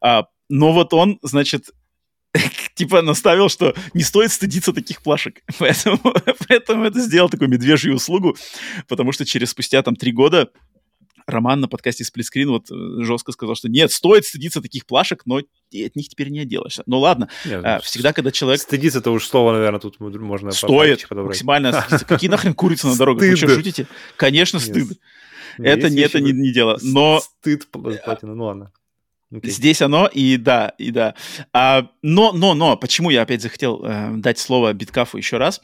А, 0.02 0.26
но 0.50 0.74
вот 0.74 0.94
он, 0.94 1.18
значит, 1.22 1.70
типа 2.76 3.02
наставил, 3.02 3.50
что 3.50 3.74
не 3.94 4.04
стоит 4.04 4.32
стыдиться 4.32 4.74
таких 4.74 5.02
плашек. 5.02 5.42
Поэтому, 5.60 6.00
поэтому 6.48 6.84
это 6.86 7.00
сделал 7.00 7.30
такую 7.30 7.50
медвежью 7.50 7.96
услугу, 7.96 8.36
потому 8.88 9.12
что 9.12 9.26
через 9.26 9.52
спустя 9.52 9.82
там 9.82 9.96
три 9.96 10.12
года 10.12 10.50
Роман 11.28 11.60
на 11.60 11.68
подкасте 11.68 12.04
Сплитскрин 12.04 12.50
вот 12.50 12.70
э, 12.72 13.04
жестко 13.04 13.32
сказал, 13.32 13.56
что 13.56 13.68
нет, 13.68 13.92
стоит 13.92 14.26
стыдиться 14.26 14.62
таких 14.62 14.86
плашек, 14.86 15.24
но 15.26 15.38
от 15.38 15.46
них 15.96 16.08
теперь 16.08 16.30
не 16.30 16.42
отделаешься. 16.42 16.84
Ну 16.86 17.00
ладно, 17.00 17.30
Нет, 17.46 17.62
а, 17.64 17.80
всегда, 17.80 18.14
когда 18.14 18.32
человек 18.32 18.62
Стыдиться 18.62 19.00
это 19.00 19.12
уж 19.12 19.26
слово, 19.26 19.54
наверное, 19.54 19.80
тут 19.80 20.00
можно 20.00 20.52
стоит 20.52 21.08
подобрать. 21.08 21.30
максимально 21.30 21.74
стыдиться. 21.82 22.06
Какие 22.06 22.30
нахрен 22.30 22.54
курицы 22.54 22.88
на 22.88 22.96
дорогах? 22.96 23.28
Вы 23.28 23.36
что, 23.36 23.50
шутите? 23.50 23.88
Конечно, 24.18 24.60
стыд. 24.60 25.00
Это 25.58 25.90
не, 25.90 26.02
это 26.02 26.20
не, 26.20 26.52
дело. 26.52 26.78
Но 26.82 27.22
Стыд 27.22 27.68
пл- 27.72 27.98
платина, 28.04 28.36
ну 28.36 28.46
ладно. 28.46 28.72
Окей. 29.36 29.52
Здесь 29.52 29.82
оно, 29.82 30.08
и 30.08 30.38
да, 30.38 30.70
и 30.78 30.92
да. 30.92 31.16
А, 31.52 31.90
но, 32.02 32.32
но, 32.32 32.54
но, 32.54 32.78
почему 32.78 33.10
я 33.10 33.22
опять 33.22 33.42
захотел 33.42 33.84
э, 33.84 34.12
дать 34.16 34.40
слово 34.40 34.72
Биткафу 34.74 35.18
еще 35.18 35.38
раз? 35.38 35.62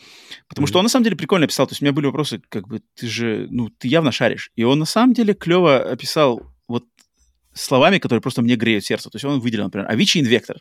Потому 0.49 0.67
что 0.67 0.75
Мгм. 0.75 0.79
он 0.79 0.83
на 0.85 0.89
самом 0.89 1.03
деле 1.05 1.15
прикольно 1.15 1.45
описал. 1.45 1.67
То 1.67 1.71
есть 1.71 1.81
у 1.81 1.85
меня 1.85 1.93
были 1.93 2.07
вопросы, 2.07 2.41
как 2.49 2.67
бы, 2.67 2.81
ты 2.95 3.07
же, 3.07 3.47
ну, 3.49 3.69
ты 3.69 3.87
явно 3.87 4.11
шаришь. 4.11 4.51
И 4.55 4.63
он 4.63 4.79
на 4.79 4.85
самом 4.85 5.13
деле 5.13 5.33
клево 5.33 5.79
описал 5.79 6.41
вот 6.67 6.85
словами, 7.53 7.99
которые 7.99 8.21
просто 8.21 8.41
мне 8.41 8.55
греют 8.55 8.83
сердце. 8.83 9.09
То 9.09 9.15
есть 9.15 9.25
он 9.25 9.39
выделил, 9.39 9.65
например, 9.65 9.89
Avicii 9.89 10.21
Invector. 10.21 10.57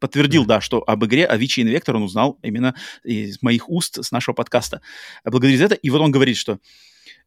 Подтвердил, 0.00 0.44
mm-hmm. 0.44 0.48
да, 0.48 0.60
что 0.60 0.82
об 0.86 1.04
игре 1.04 1.28
Avicii 1.30 1.64
Invector 1.64 1.94
он 1.94 2.02
узнал 2.02 2.38
именно 2.42 2.74
из 3.04 3.42
моих 3.42 3.68
уст, 3.68 4.02
с 4.02 4.10
нашего 4.10 4.34
подкаста. 4.34 4.80
Благодаря 5.24 5.58
за 5.58 5.64
это. 5.64 5.74
И 5.74 5.90
вот 5.90 6.00
он 6.00 6.10
говорит, 6.10 6.36
что 6.36 6.58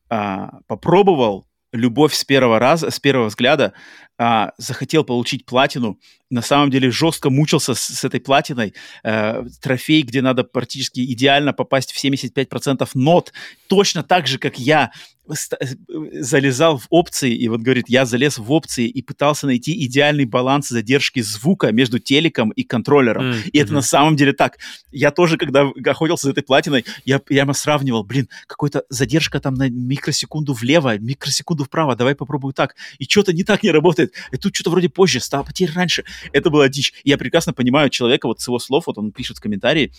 а, 0.10 0.60
попробовал 0.68 1.48
любовь 1.72 2.14
с 2.14 2.24
первого 2.24 2.60
раза, 2.60 2.90
с 2.90 3.00
первого 3.00 3.28
взгляда, 3.28 3.74
а, 4.18 4.52
захотел 4.58 5.04
получить 5.04 5.46
платину, 5.46 6.00
на 6.30 6.42
самом 6.42 6.70
деле 6.70 6.92
жестко 6.92 7.30
мучился 7.30 7.74
с, 7.74 7.82
с 7.82 8.04
этой 8.04 8.20
платиной. 8.20 8.74
Э, 9.04 9.44
трофей, 9.62 10.02
где 10.02 10.22
надо 10.22 10.44
практически 10.44 11.00
идеально 11.14 11.54
попасть 11.54 11.92
в 11.92 12.04
75% 12.04 12.88
нот, 12.96 13.32
точно 13.68 14.04
так 14.04 14.28
же, 14.28 14.38
как 14.38 14.60
я 14.60 14.92
залезал 15.30 16.78
в 16.78 16.88
опции, 16.90 17.36
и 17.36 17.50
вот 17.50 17.60
говорит, 17.60 17.90
я 17.90 18.06
залез 18.06 18.38
в 18.38 18.50
опции 18.52 18.88
и 18.88 19.02
пытался 19.02 19.46
найти 19.46 19.86
идеальный 19.86 20.24
баланс 20.24 20.70
задержки 20.70 21.20
звука 21.20 21.74
между 21.74 22.00
телеком 22.00 22.52
и 22.52 22.64
контроллером. 22.64 23.32
Mm-hmm. 23.32 23.50
И 23.50 23.58
это 23.58 23.74
на 23.74 23.82
самом 23.82 24.16
деле 24.16 24.32
так. 24.32 24.58
Я 24.92 25.12
тоже, 25.12 25.38
когда 25.38 25.70
охотился 25.86 26.28
за 26.28 26.32
этой 26.32 26.44
платиной, 26.44 26.86
я 27.04 27.20
прямо 27.20 27.54
сравнивал, 27.54 28.04
блин, 28.04 28.30
какой-то 28.48 28.84
задержка 28.90 29.42
там 29.42 29.56
на 29.56 29.70
микросекунду 29.70 30.54
влево, 30.54 30.98
микросекунду 30.98 31.66
вправо, 31.66 31.96
давай 31.96 32.16
попробую 32.16 32.54
так. 32.54 32.76
И 32.98 33.04
что-то 33.04 33.34
не 33.34 33.44
так 33.44 33.64
не 33.64 33.72
работает. 33.72 34.07
И 34.32 34.38
тут 34.38 34.56
что-то 34.56 34.70
вроде 34.70 34.90
позже, 34.90 35.20
стало 35.20 35.44
потерь 35.44 35.72
раньше. 35.74 36.04
Это 36.32 36.50
была 36.50 36.70
дичь. 36.70 36.94
Я 37.04 37.18
прекрасно 37.18 37.54
понимаю 37.54 37.90
человека, 37.90 38.28
вот 38.28 38.42
с 38.42 38.48
его 38.48 38.60
слов, 38.60 38.88
вот 38.88 38.98
он 38.98 39.12
пишет 39.12 39.38
в 39.38 39.42
комментарии, 39.42 39.94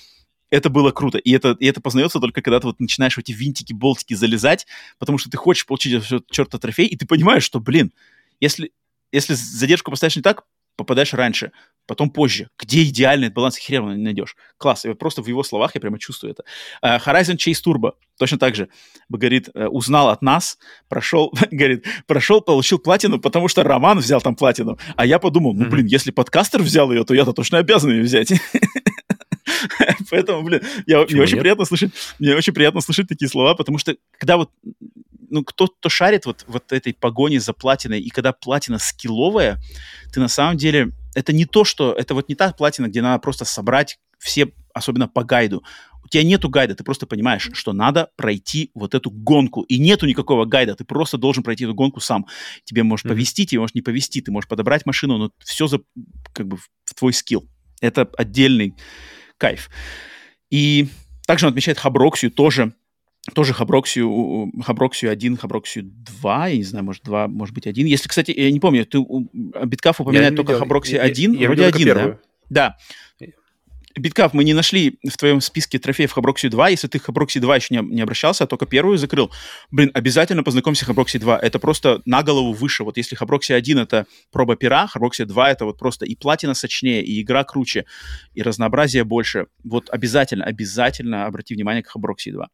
это 0.51 0.71
было 0.71 0.91
круто. 0.91 1.19
И 1.19 1.31
это, 1.33 1.57
и 1.59 1.67
это 1.67 1.81
познается 1.81 2.21
только 2.21 2.43
когда 2.43 2.61
ты 2.61 2.67
вот 2.67 2.81
начинаешь 2.81 3.15
в 3.15 3.19
эти 3.19 3.33
винтики, 3.33 3.73
болтики 3.73 4.15
залезать, 4.15 4.67
потому 4.99 5.19
что 5.19 5.31
ты 5.31 5.37
хочешь 5.37 5.67
получить 5.67 5.93
этот 5.93 6.31
черта 6.31 6.59
трофей, 6.59 6.87
и 6.87 6.97
ты 6.97 7.07
понимаешь, 7.07 7.43
что, 7.43 7.61
блин, 7.61 7.93
если, 8.41 8.73
если 9.13 9.35
задержку 9.35 9.91
поставишь 9.91 10.17
не 10.17 10.23
так, 10.23 10.45
попадаешь 10.79 11.13
раньше, 11.13 11.51
потом 11.87 12.09
позже. 12.09 12.49
Где 12.59 12.85
идеальный 12.85 13.29
баланс, 13.31 13.59
хер 13.59 13.83
не 13.83 14.03
найдешь. 14.03 14.37
Класс. 14.57 14.85
И 14.85 14.95
просто 14.95 15.23
в 15.23 15.27
его 15.27 15.43
словах 15.43 15.75
я 15.75 15.81
прямо 15.81 15.99
чувствую 15.99 16.33
это. 16.33 16.45
Uh, 16.83 17.05
Horizon 17.05 17.37
Chase 17.37 17.61
Turbo 17.65 17.93
точно 18.17 18.39
так 18.39 18.55
же. 18.55 18.69
Говорит, 19.09 19.49
uh, 19.49 19.67
узнал 19.67 20.09
от 20.09 20.23
нас, 20.23 20.59
прошел, 20.89 21.35
говорит, 21.51 21.85
прошел, 22.07 22.41
получил 22.41 22.79
платину, 22.79 23.19
потому 23.19 23.49
что 23.49 23.65
Роман 23.65 23.99
взял 23.99 24.21
там 24.21 24.37
платину. 24.37 24.79
А 24.97 25.05
я 25.05 25.19
подумал, 25.19 25.53
ну, 25.53 25.69
блин, 25.69 25.87
если 25.87 26.13
подкастер 26.13 26.63
взял 26.63 26.91
ее, 26.93 27.05
то 27.05 27.13
я-то 27.13 27.33
точно 27.33 27.59
обязан 27.59 27.91
ее 27.91 28.03
взять. 28.03 28.33
Поэтому, 30.11 30.43
блин, 30.43 30.63
я, 30.87 31.05
мне 31.05 31.21
очень 31.21 31.41
приятно 31.41 31.65
слышать, 31.65 31.93
мне 32.21 32.37
очень 32.37 32.53
приятно 32.53 32.81
слышать 32.81 33.09
такие 33.09 33.29
слова, 33.29 33.55
потому 33.55 33.79
что 33.79 33.97
когда 34.19 34.37
вот 34.37 34.51
ну, 35.31 35.45
кто-то 35.45 35.89
шарит 35.89 36.27
вот, 36.27 36.45
вот 36.47 36.73
этой 36.73 36.95
погони 36.95 37.39
за 37.39 37.53
платиной, 37.53 38.01
и 38.01 38.11
когда 38.11 38.33
платина 38.33 38.79
скилловая, 38.79 39.61
ты 40.13 40.21
на 40.21 40.29
самом 40.29 40.57
деле... 40.57 40.93
Это 41.15 41.33
не 41.33 41.47
то, 41.47 41.65
что... 41.65 41.93
Это 41.93 42.15
вот 42.15 42.29
не 42.29 42.35
та 42.35 42.53
платина, 42.53 42.87
где 42.87 43.03
надо 43.03 43.19
просто 43.19 43.45
собрать 43.45 43.99
все, 44.19 44.53
особенно 44.73 45.09
по 45.09 45.25
гайду. 45.25 45.65
У 46.05 46.09
тебя 46.09 46.23
нету 46.23 46.49
гайда, 46.49 46.75
ты 46.75 46.85
просто 46.85 47.07
понимаешь, 47.07 47.51
что 47.53 47.73
надо 47.73 48.11
пройти 48.17 48.71
вот 48.75 48.95
эту 48.95 49.11
гонку. 49.11 49.63
И 49.63 49.79
нету 49.79 50.07
никакого 50.07 50.45
гайда, 50.45 50.75
ты 50.75 50.85
просто 50.85 51.19
должен 51.19 51.43
пройти 51.43 51.65
эту 51.65 51.75
гонку 51.75 52.01
сам. 52.01 52.27
Тебе 52.65 52.83
может 52.83 53.07
mm-hmm. 53.07 53.11
повести, 53.11 53.47
тебе 53.47 53.61
может 53.61 53.75
не 53.75 53.83
повести, 53.83 54.21
ты 54.21 54.31
можешь 54.31 54.49
подобрать 54.49 54.87
машину, 54.87 55.19
но 55.19 55.31
все 55.39 55.67
за, 55.67 55.81
как 56.33 56.47
бы 56.47 56.57
в 56.57 56.95
твой 56.95 57.13
скилл. 57.13 57.49
Это 57.81 58.09
отдельный 58.17 58.75
кайф. 59.37 59.71
И 60.51 60.89
также 61.27 61.47
он 61.47 61.51
отмечает 61.51 61.79
Habroxia 61.79 62.31
тоже, 62.31 62.73
тоже 63.35 63.55
Habroxia, 63.55 64.53
Habroxia 64.63 65.11
1, 65.11 65.37
Habroxia 65.37 65.85
2, 66.21 66.49
я 66.49 66.57
не 66.57 66.63
знаю, 66.63 66.85
может 66.85 67.03
2, 67.05 67.29
может 67.29 67.55
быть 67.55 67.67
1. 67.67 67.87
Если, 67.87 68.09
кстати, 68.09 68.33
я 68.37 68.51
не 68.51 68.61
помню, 68.61 68.85
ты 68.87 68.99
Биткап 69.65 70.01
упоминает 70.01 70.37
только 70.37 70.53
видел, 70.53 70.65
Habroxia 70.65 71.01
1, 71.03 71.33
я, 71.33 71.41
я 71.41 71.47
вроде 71.47 71.67
1, 71.67 71.95
да? 71.95 72.19
Да. 72.51 72.77
Биткап, 73.99 74.33
мы 74.33 74.45
не 74.45 74.55
нашли 74.55 74.99
в 75.09 75.17
твоем 75.17 75.41
списке 75.41 75.79
трофеев 75.79 76.13
Habroxia 76.13 76.49
2. 76.49 76.69
Если 76.69 76.89
ты 76.89 76.99
Habroxia 76.99 77.41
2 77.41 77.57
еще 77.57 77.75
не, 77.75 77.81
не 77.83 78.01
обращался, 78.01 78.45
а 78.45 78.47
только 78.47 78.67
первую 78.67 78.99
закрыл, 78.99 79.31
блин, 79.71 79.91
обязательно 79.95 80.43
познакомься 80.43 80.85
с 80.85 80.87
Habroxia 80.87 81.19
2. 81.19 81.39
Это 81.39 81.59
просто 81.59 82.03
на 82.05 82.23
голову 82.23 82.53
выше. 82.53 82.85
Вот 82.85 82.97
если 82.97 83.17
Habroxia 83.17 83.53
1 83.53 83.79
это 83.79 84.07
проба 84.31 84.57
пера, 84.57 84.87
Habroxia 84.87 85.25
2 85.25 85.51
это 85.51 85.65
вот 85.65 85.79
просто 85.79 86.07
и 86.07 86.15
платина 86.15 86.55
сочнее, 86.55 87.03
и 87.03 87.21
игра 87.21 87.45
круче, 87.45 87.85
и 88.35 88.43
разнообразие 88.43 89.05
больше. 89.05 89.47
Вот 89.65 89.91
обязательно, 89.91 90.45
обязательно 90.45 91.27
обрати 91.27 91.55
внимание 91.55 91.83
к 91.83 91.89
Хаброкси 91.89 92.31
2. 92.31 92.49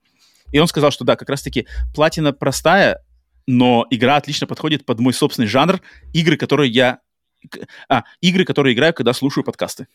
И 0.52 0.58
он 0.58 0.66
сказал, 0.66 0.90
что 0.90 1.04
да, 1.04 1.16
как 1.16 1.28
раз-таки 1.28 1.66
платина 1.94 2.32
простая, 2.32 3.00
но 3.46 3.86
игра 3.90 4.16
отлично 4.16 4.46
подходит 4.46 4.86
под 4.86 5.00
мой 5.00 5.12
собственный 5.12 5.48
жанр. 5.48 5.80
Игры, 6.12 6.36
которые 6.36 6.70
я... 6.70 7.00
А, 7.88 8.04
игры, 8.20 8.44
которые 8.44 8.74
играю, 8.74 8.94
когда 8.94 9.12
слушаю 9.12 9.44
подкасты. 9.44 9.86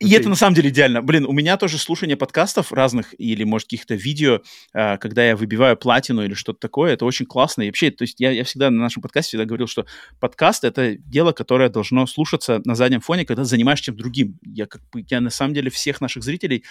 И 0.00 0.12
это 0.12 0.28
на 0.28 0.36
самом 0.36 0.54
деле 0.54 0.70
идеально. 0.70 1.02
Блин, 1.02 1.24
у 1.26 1.32
меня 1.32 1.56
тоже 1.56 1.76
слушание 1.76 2.16
подкастов 2.16 2.72
разных 2.72 3.14
или, 3.18 3.42
может, 3.42 3.66
каких-то 3.66 3.96
видео, 3.96 4.42
э, 4.72 4.96
когда 4.98 5.26
я 5.26 5.36
выбиваю 5.36 5.76
платину 5.76 6.22
или 6.22 6.34
что-то 6.34 6.60
такое, 6.60 6.92
это 6.92 7.04
очень 7.04 7.26
классно. 7.26 7.62
И 7.62 7.66
вообще, 7.66 7.90
то 7.90 8.02
есть 8.02 8.20
я, 8.20 8.30
я 8.30 8.44
всегда 8.44 8.70
на 8.70 8.78
нашем 8.80 9.02
подкасте 9.02 9.30
всегда 9.30 9.44
говорил, 9.44 9.66
что 9.66 9.86
подкаст— 10.20 10.62
это 10.64 10.96
дело, 10.96 11.32
которое 11.32 11.68
должно 11.68 12.06
слушаться 12.06 12.60
на 12.64 12.76
заднем 12.76 13.00
фоне, 13.00 13.24
когда 13.24 13.42
занимаешься 13.42 13.86
чем-то 13.86 14.00
другим. 14.00 14.38
Я, 14.44 14.66
как 14.66 14.82
бы, 14.92 15.04
я 15.08 15.20
на 15.20 15.30
самом 15.30 15.54
деле 15.54 15.68
всех 15.68 16.00
наших 16.00 16.22
зрителей 16.22 16.64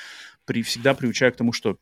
при, 0.46 0.62
всегда 0.62 0.94
приучаю 0.94 1.34
к 1.34 1.36
тому, 1.36 1.52
что 1.52 1.78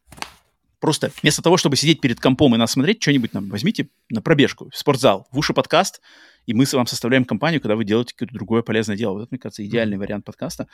просто 0.80 1.12
вместо 1.22 1.44
того, 1.44 1.58
чтобы 1.58 1.76
сидеть 1.76 2.02
перед 2.02 2.20
компом 2.20 2.56
и 2.56 2.58
нас 2.58 2.72
смотреть, 2.72 3.04
что-нибудь 3.04 3.34
нам 3.34 3.50
возьмите 3.50 3.90
на 4.10 4.24
пробежку, 4.24 4.72
в 4.72 4.78
спортзал, 4.78 5.28
в 5.32 5.38
уши 5.38 5.54
подкаст— 5.54 6.02
и 6.46 6.54
мы 6.54 6.66
с 6.66 6.74
вам 6.74 6.88
составляем 6.88 7.26
компанию, 7.26 7.62
когда 7.62 7.76
вы 7.76 7.86
делаете 7.86 8.14
какое-то 8.14 8.34
другое 8.34 8.62
полезное 8.62 8.96
дело. 8.96 9.14
Вот 9.14 9.22
это, 9.24 9.28
мне 9.32 9.40
кажется, 9.40 9.66
идеальный 9.66 9.98
вариант 9.98 10.26
подкаста. 10.26 10.68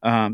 А, 0.00 0.30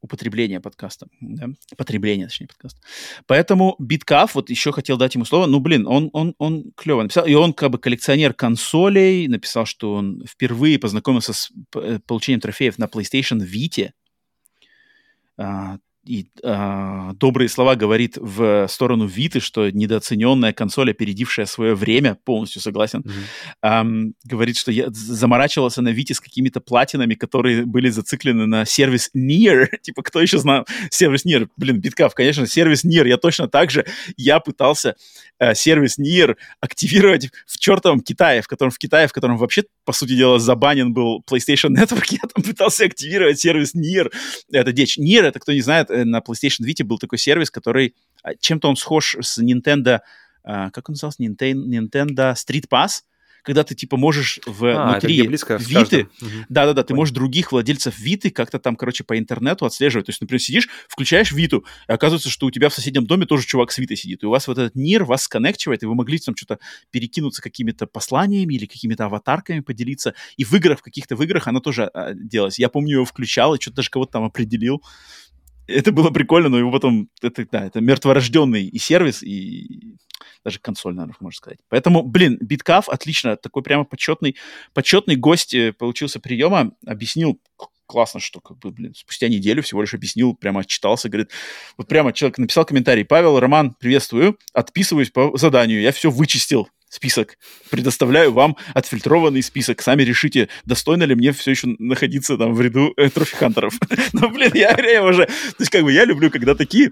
употребления 0.00 0.60
подкаста, 0.60 1.08
да? 1.20 1.48
потребления, 1.76 2.26
точнее, 2.26 2.46
подкаста. 2.46 2.80
Поэтому 3.26 3.74
Биткаф, 3.78 4.34
вот 4.34 4.50
еще 4.50 4.72
хотел 4.72 4.96
дать 4.96 5.14
ему 5.14 5.24
слово, 5.24 5.46
ну, 5.46 5.60
блин, 5.60 5.86
он, 5.86 6.10
он, 6.12 6.34
он 6.38 6.72
клево 6.76 7.02
написал, 7.02 7.26
и 7.26 7.34
он 7.34 7.52
как 7.52 7.70
бы 7.70 7.78
коллекционер 7.78 8.32
консолей, 8.32 9.26
написал, 9.28 9.66
что 9.66 9.94
он 9.94 10.24
впервые 10.24 10.78
познакомился 10.78 11.32
с 11.32 11.50
э, 11.74 11.98
получением 12.06 12.40
трофеев 12.40 12.78
на 12.78 12.84
PlayStation 12.84 13.40
Vita, 13.40 13.90
а, 15.36 15.78
и 16.08 16.26
э, 16.42 17.10
добрые 17.16 17.50
слова 17.50 17.76
говорит 17.76 18.16
в 18.16 18.66
сторону 18.68 19.06
Виты, 19.06 19.40
что 19.40 19.68
недооцененная 19.68 20.54
консоль, 20.54 20.90
опередившая 20.90 21.44
свое 21.44 21.74
время, 21.74 22.16
полностью 22.24 22.62
согласен, 22.62 23.04
mm-hmm. 23.62 24.08
э, 24.08 24.12
говорит, 24.24 24.56
что 24.56 24.72
я 24.72 24.86
заморачивался 24.90 25.82
на 25.82 25.90
Вите 25.90 26.14
с 26.14 26.20
какими-то 26.20 26.60
платинами, 26.60 27.14
которые 27.14 27.66
были 27.66 27.90
зациклены 27.90 28.46
на 28.46 28.64
сервис 28.64 29.10
Nier. 29.14 29.68
типа, 29.82 30.02
кто 30.02 30.22
еще 30.22 30.38
знал 30.38 30.66
сервис 30.90 31.26
Nier? 31.26 31.48
Блин, 31.58 31.78
Биткав, 31.78 32.14
конечно, 32.14 32.46
сервис 32.46 32.86
Nier. 32.86 33.06
Я 33.06 33.18
точно 33.18 33.46
так 33.46 33.70
же, 33.70 33.84
я 34.16 34.40
пытался 34.40 34.96
э, 35.38 35.54
сервис 35.54 35.98
Nier 35.98 36.36
активировать 36.60 37.30
в 37.46 37.58
чертовом 37.58 38.00
Китае, 38.00 38.40
в 38.40 38.48
котором 38.48 38.70
в 38.70 38.78
Китае, 38.78 39.08
в 39.08 39.12
котором 39.12 39.36
вообще, 39.36 39.64
по 39.84 39.92
сути 39.92 40.16
дела, 40.16 40.38
забанен 40.38 40.94
был 40.94 41.22
PlayStation 41.30 41.74
Network, 41.76 42.06
я 42.10 42.20
там 42.34 42.42
пытался 42.42 42.86
активировать 42.86 43.38
сервис 43.38 43.74
Nier. 43.74 44.10
Это 44.50 44.72
дичь. 44.72 44.96
Nier, 44.96 45.24
это, 45.24 45.38
кто 45.38 45.52
не 45.52 45.60
знает, 45.60 45.90
на 46.04 46.18
PlayStation 46.18 46.64
Vita 46.66 46.84
был 46.84 46.98
такой 46.98 47.18
сервис, 47.18 47.50
который 47.50 47.94
а, 48.22 48.34
чем-то 48.34 48.68
он 48.68 48.76
схож 48.76 49.16
с 49.20 49.38
Nintendo, 49.42 50.00
uh, 50.46 50.70
как 50.70 50.88
он 50.88 50.94
назывался, 50.94 51.22
Nintendo, 51.22 51.64
Nintendo 51.66 52.34
Street 52.34 52.68
Pass, 52.70 53.02
когда 53.48 53.64
ты 53.64 53.74
типа 53.74 53.96
можешь 53.96 54.40
а, 54.46 54.50
внутри 54.92 55.26
Виты, 55.26 56.08
да-да-да, 56.50 56.82
ты 56.82 56.94
можешь 56.94 57.14
других 57.14 57.52
владельцев 57.52 57.98
Виты 57.98 58.30
как-то 58.30 58.58
там, 58.58 58.76
короче, 58.76 59.04
по 59.04 59.18
интернету 59.18 59.64
отслеживать. 59.64 60.04
То 60.04 60.10
есть, 60.10 60.20
например, 60.20 60.40
сидишь, 60.42 60.68
включаешь 60.86 61.32
Виту, 61.32 61.64
и 61.88 61.92
оказывается, 61.92 62.28
что 62.28 62.46
у 62.46 62.50
тебя 62.50 62.68
в 62.68 62.74
соседнем 62.74 63.06
доме 63.06 63.24
тоже 63.24 63.46
чувак 63.46 63.72
с 63.72 63.78
Витой 63.78 63.96
сидит, 63.96 64.22
и 64.22 64.26
у 64.26 64.30
вас 64.30 64.48
вот 64.48 64.58
этот 64.58 64.74
мир 64.74 65.04
вас 65.04 65.22
сконнекчивает, 65.22 65.82
и 65.82 65.86
вы 65.86 65.94
могли 65.94 66.18
там 66.18 66.36
что-то 66.36 66.58
перекинуться 66.90 67.40
какими-то 67.40 67.86
посланиями 67.86 68.54
или 68.54 68.66
какими-то 68.66 69.06
аватарками 69.06 69.60
поделиться, 69.60 70.14
и 70.36 70.44
в 70.44 70.52
играх, 70.52 70.80
в 70.80 70.82
каких-то 70.82 71.16
в 71.16 71.22
играх 71.22 71.46
оно 71.46 71.60
тоже 71.60 71.84
а, 71.94 72.12
делалось. 72.12 72.58
Я 72.58 72.68
помню, 72.68 72.96
его 72.96 73.04
включал, 73.06 73.54
и 73.54 73.60
что-то 73.60 73.76
даже 73.76 73.88
кого-то 73.88 74.12
там 74.12 74.24
определил 74.24 74.82
это 75.68 75.92
было 75.92 76.10
прикольно, 76.10 76.48
но 76.48 76.58
его 76.58 76.72
потом, 76.72 77.08
это, 77.22 77.46
да, 77.50 77.66
это 77.66 77.80
мертворожденный 77.80 78.66
и 78.66 78.78
сервис, 78.78 79.22
и 79.22 79.96
даже 80.44 80.58
консоль, 80.58 80.94
наверное, 80.94 81.16
можно 81.20 81.36
сказать. 81.36 81.58
Поэтому, 81.68 82.02
блин, 82.02 82.38
Биткаф 82.40 82.88
отлично, 82.88 83.36
такой 83.36 83.62
прямо 83.62 83.84
почетный, 83.84 84.36
почетный 84.72 85.16
гость 85.16 85.54
э, 85.54 85.72
получился 85.72 86.20
приема, 86.20 86.72
объяснил 86.86 87.40
классно, 87.86 88.20
что 88.20 88.40
как 88.40 88.58
бы, 88.58 88.70
блин, 88.70 88.94
спустя 88.94 89.28
неделю 89.28 89.62
всего 89.62 89.80
лишь 89.80 89.94
объяснил, 89.94 90.34
прямо 90.34 90.60
отчитался, 90.60 91.08
говорит, 91.08 91.30
вот 91.76 91.88
прямо 91.88 92.12
человек 92.12 92.38
написал 92.38 92.64
комментарий, 92.64 93.04
Павел, 93.04 93.40
Роман, 93.40 93.74
приветствую, 93.78 94.38
отписываюсь 94.52 95.10
по 95.10 95.36
заданию, 95.36 95.80
я 95.80 95.92
все 95.92 96.10
вычистил, 96.10 96.68
список. 96.88 97.38
Предоставляю 97.70 98.32
вам 98.32 98.56
отфильтрованный 98.74 99.42
список. 99.42 99.82
Сами 99.82 100.02
решите, 100.02 100.48
достойно 100.64 101.04
ли 101.04 101.14
мне 101.14 101.32
все 101.32 101.50
еще 101.52 101.68
находиться 101.78 102.36
там 102.36 102.54
в 102.54 102.60
ряду 102.60 102.92
э, 102.96 103.10
трофи-хантеров. 103.10 103.74
Но, 104.12 104.28
блин, 104.28 104.52
я, 104.54 104.76
я 104.78 105.04
уже... 105.04 105.26
То 105.26 105.60
есть, 105.60 105.70
как 105.70 105.82
бы, 105.82 105.92
я 105.92 106.04
люблю, 106.04 106.30
когда 106.30 106.54
такие 106.54 106.90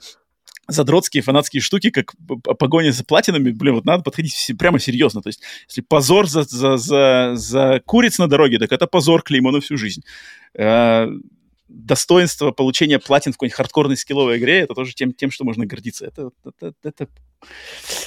задротские 0.69 1.23
фанатские 1.23 1.61
штуки, 1.61 1.91
как 1.91 2.15
погоня 2.59 2.91
за 2.91 3.05
платинами, 3.05 3.53
блин, 3.53 3.75
вот 3.75 3.85
надо 3.85 4.03
подходить 4.03 4.53
прямо 4.59 4.79
серьезно. 4.79 5.23
То 5.23 5.29
есть, 5.29 5.41
если 5.69 5.81
позор 5.81 6.29
за, 6.29 6.43
за, 6.43 6.77
за, 6.77 7.33
за 7.37 7.81
куриц 7.85 8.19
на 8.19 8.29
дороге, 8.29 8.59
так 8.59 8.73
это 8.73 8.87
позор 8.87 9.23
клеймо 9.23 9.51
на 9.51 9.61
всю 9.61 9.77
жизнь. 9.77 10.03
Достоинство 11.69 12.53
получения 12.53 12.99
платин 12.99 13.33
в 13.33 13.37
какой-нибудь 13.37 13.57
хардкорной 13.57 13.97
скилловой 13.97 14.39
игре, 14.39 14.61
это 14.61 14.75
тоже 14.75 14.95
тем, 14.95 15.13
тем 15.13 15.31
что 15.31 15.45
можно 15.45 15.67
гордиться. 15.67 16.07
Это, 16.07 16.31
это, 16.45 16.75
это 16.83 17.09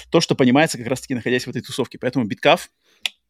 то, 0.10 0.22
что 0.22 0.36
понимается 0.36 0.78
как 0.78 0.88
раз-таки 0.88 1.16
находясь 1.16 1.46
в 1.46 1.50
этой 1.50 1.62
тусовке. 1.62 1.98
Поэтому 2.00 2.26
биткаф 2.26 2.70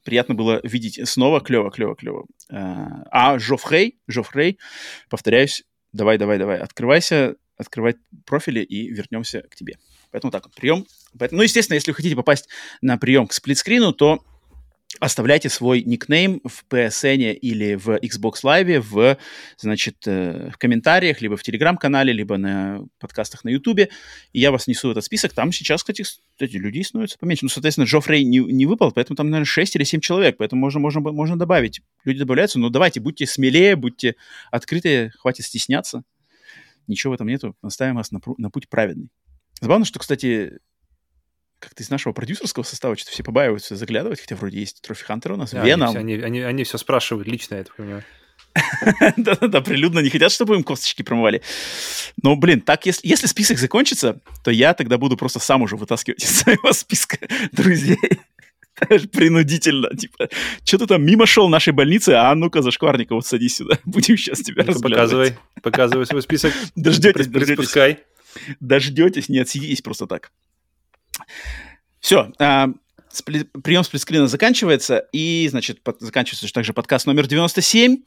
приятно 0.03 0.35
было 0.35 0.59
видеть 0.64 1.08
снова. 1.08 1.41
Клево, 1.41 1.72
клево, 1.72 1.95
клево. 1.95 2.25
Э, 2.49 2.85
а 3.11 3.40
Жофрей, 3.40 3.99
Жофрей, 4.08 4.59
повторяюсь, 5.09 5.64
давай, 5.93 6.17
давай, 6.17 6.38
давай, 6.38 6.59
открывайся, 6.59 7.35
открывать 7.58 7.98
профили 8.25 8.61
и 8.61 8.90
вернемся 8.90 9.41
к 9.49 9.56
тебе. 9.56 9.77
Поэтому 10.11 10.32
так, 10.32 10.49
прием. 10.56 10.85
Поэтому, 11.17 11.40
ну, 11.40 11.43
естественно, 11.43 11.75
если 11.75 11.91
вы 11.91 11.95
хотите 11.95 12.16
попасть 12.16 12.48
на 12.82 12.98
прием 12.98 13.27
к 13.27 13.33
сплитскрину, 13.33 13.93
то 13.93 14.24
оставляйте 15.00 15.50
свой 15.50 15.84
никнейм 15.84 16.42
в 16.44 16.66
PSN 16.69 17.34
или 17.34 17.76
в 17.76 17.90
Xbox 17.90 18.44
Live, 18.44 18.80
в, 18.80 19.18
значит, 19.58 19.98
э, 20.06 20.50
в 20.52 20.58
комментариях, 20.58 21.22
либо 21.22 21.38
в 21.38 21.44
Телеграм-канале, 21.44 22.14
либо 22.14 22.38
на 22.38 22.82
подкастах 23.00 23.44
на 23.44 23.50
Ютубе, 23.50 23.90
и 24.34 24.40
я 24.40 24.52
вас 24.52 24.68
несу 24.68 24.90
в 24.90 24.92
этот 24.92 25.03
список. 25.06 25.34
Там 25.34 25.52
сейчас, 25.52 25.82
кстати, 25.82 26.03
кстати 26.03 26.56
людей 26.56 26.84
становится 26.84 27.18
поменьше. 27.18 27.45
Ну, 27.45 27.50
соответственно, 27.50 27.86
Джоффрей 27.86 28.24
не, 28.24 28.40
не 28.40 28.66
выпал, 28.66 28.92
поэтому 28.92 29.16
там, 29.16 29.30
наверное, 29.30 29.45
6 29.45 29.76
или 29.76 29.84
7 29.84 30.00
человек, 30.02 30.38
поэтому 30.38 30.61
можно, 30.61 30.80
можно, 30.80 31.00
можно 31.00 31.38
добавить. 31.38 31.82
Люди 32.03 32.19
добавляются, 32.19 32.60
но 32.60 32.69
давайте, 32.69 33.00
будьте 33.00 33.26
смелее, 33.26 33.76
будьте 33.76 34.16
открытые, 34.52 35.11
хватит 35.18 35.45
стесняться 35.45 36.03
ничего 36.90 37.11
в 37.11 37.14
этом 37.14 37.28
нету, 37.28 37.56
наставим 37.61 37.95
вас 37.95 38.11
на, 38.11 38.19
на 38.38 38.50
путь 38.50 38.68
праведный. 38.68 39.10
Забавно, 39.61 39.86
что, 39.86 40.00
кстати, 40.00 40.60
как-то 41.60 41.84
из 41.84 41.90
нашего 41.90 42.14
продюсерского 42.14 42.64
состава 42.64 42.96
что-то 42.96 43.12
все 43.12 43.24
побаиваются 43.24 43.76
заглядывать, 43.76 44.22
хотя 44.22 44.36
вроде 44.36 44.60
есть 44.60 44.82
Трофи 44.82 45.04
Хантер 45.04 45.34
у 45.34 45.36
нас, 45.36 45.52
да, 45.52 45.64
Веном. 45.64 45.96
Они, 45.96 46.14
они, 46.16 46.24
они, 46.24 46.40
они 46.42 46.64
все 46.64 46.78
спрашивают 46.78 47.28
лично, 47.28 47.56
я 47.56 47.62
это 47.62 47.72
понимаю. 47.76 48.04
Да-да-да, 49.18 49.62
прилюдно 49.62 50.00
не 50.00 50.10
хотят, 50.10 50.32
чтобы 50.32 50.56
им 50.56 50.64
косточки 50.64 51.04
промывали. 51.04 51.42
Но, 52.22 52.36
блин, 52.36 52.62
так, 52.62 52.86
если, 52.86 53.08
если 53.08 53.28
список 53.28 53.60
закончится, 53.60 54.20
то 54.44 54.52
я 54.52 54.74
тогда 54.74 54.98
буду 54.98 55.18
просто 55.18 55.40
сам 55.40 55.62
уже 55.62 55.76
вытаскивать 55.76 56.24
из 56.24 56.40
своего 56.40 56.72
списка 56.74 57.18
друзей. 57.52 57.98
принудительно, 59.12 59.96
типа, 59.96 60.30
что 60.64 60.78
ты 60.78 60.88
там 60.88 61.06
мимо 61.06 61.26
шел 61.26 61.50
нашей 61.50 61.74
больницы, 61.74 62.12
а 62.12 62.34
ну-ка, 62.34 62.62
зашкварника, 62.62 63.14
вот 63.14 63.26
садись 63.26 63.58
сюда, 63.58 63.78
будем 63.86 64.18
сейчас 64.18 64.40
тебя 64.40 64.64
ну 64.66 64.80
Показывай, 64.80 65.38
показывай 65.62 66.06
свой 66.06 66.22
список. 66.22 66.54
Дождетесь, 66.76 67.28
дождетесь. 67.28 67.98
Дождетесь, 68.60 69.28
не 69.28 69.40
отсидитесь 69.40 69.82
просто 69.82 70.08
так. 70.08 70.32
Все, 72.00 72.32
а, 72.40 72.70
спли, 73.12 73.44
прием 73.64 73.84
сплитскрина 73.84 74.28
заканчивается, 74.28 75.06
и, 75.12 75.48
значит, 75.50 75.84
под, 75.84 76.00
заканчивается 76.00 76.52
также 76.54 76.74
подкаст 76.74 77.06
номер 77.06 77.28
97, 77.28 77.98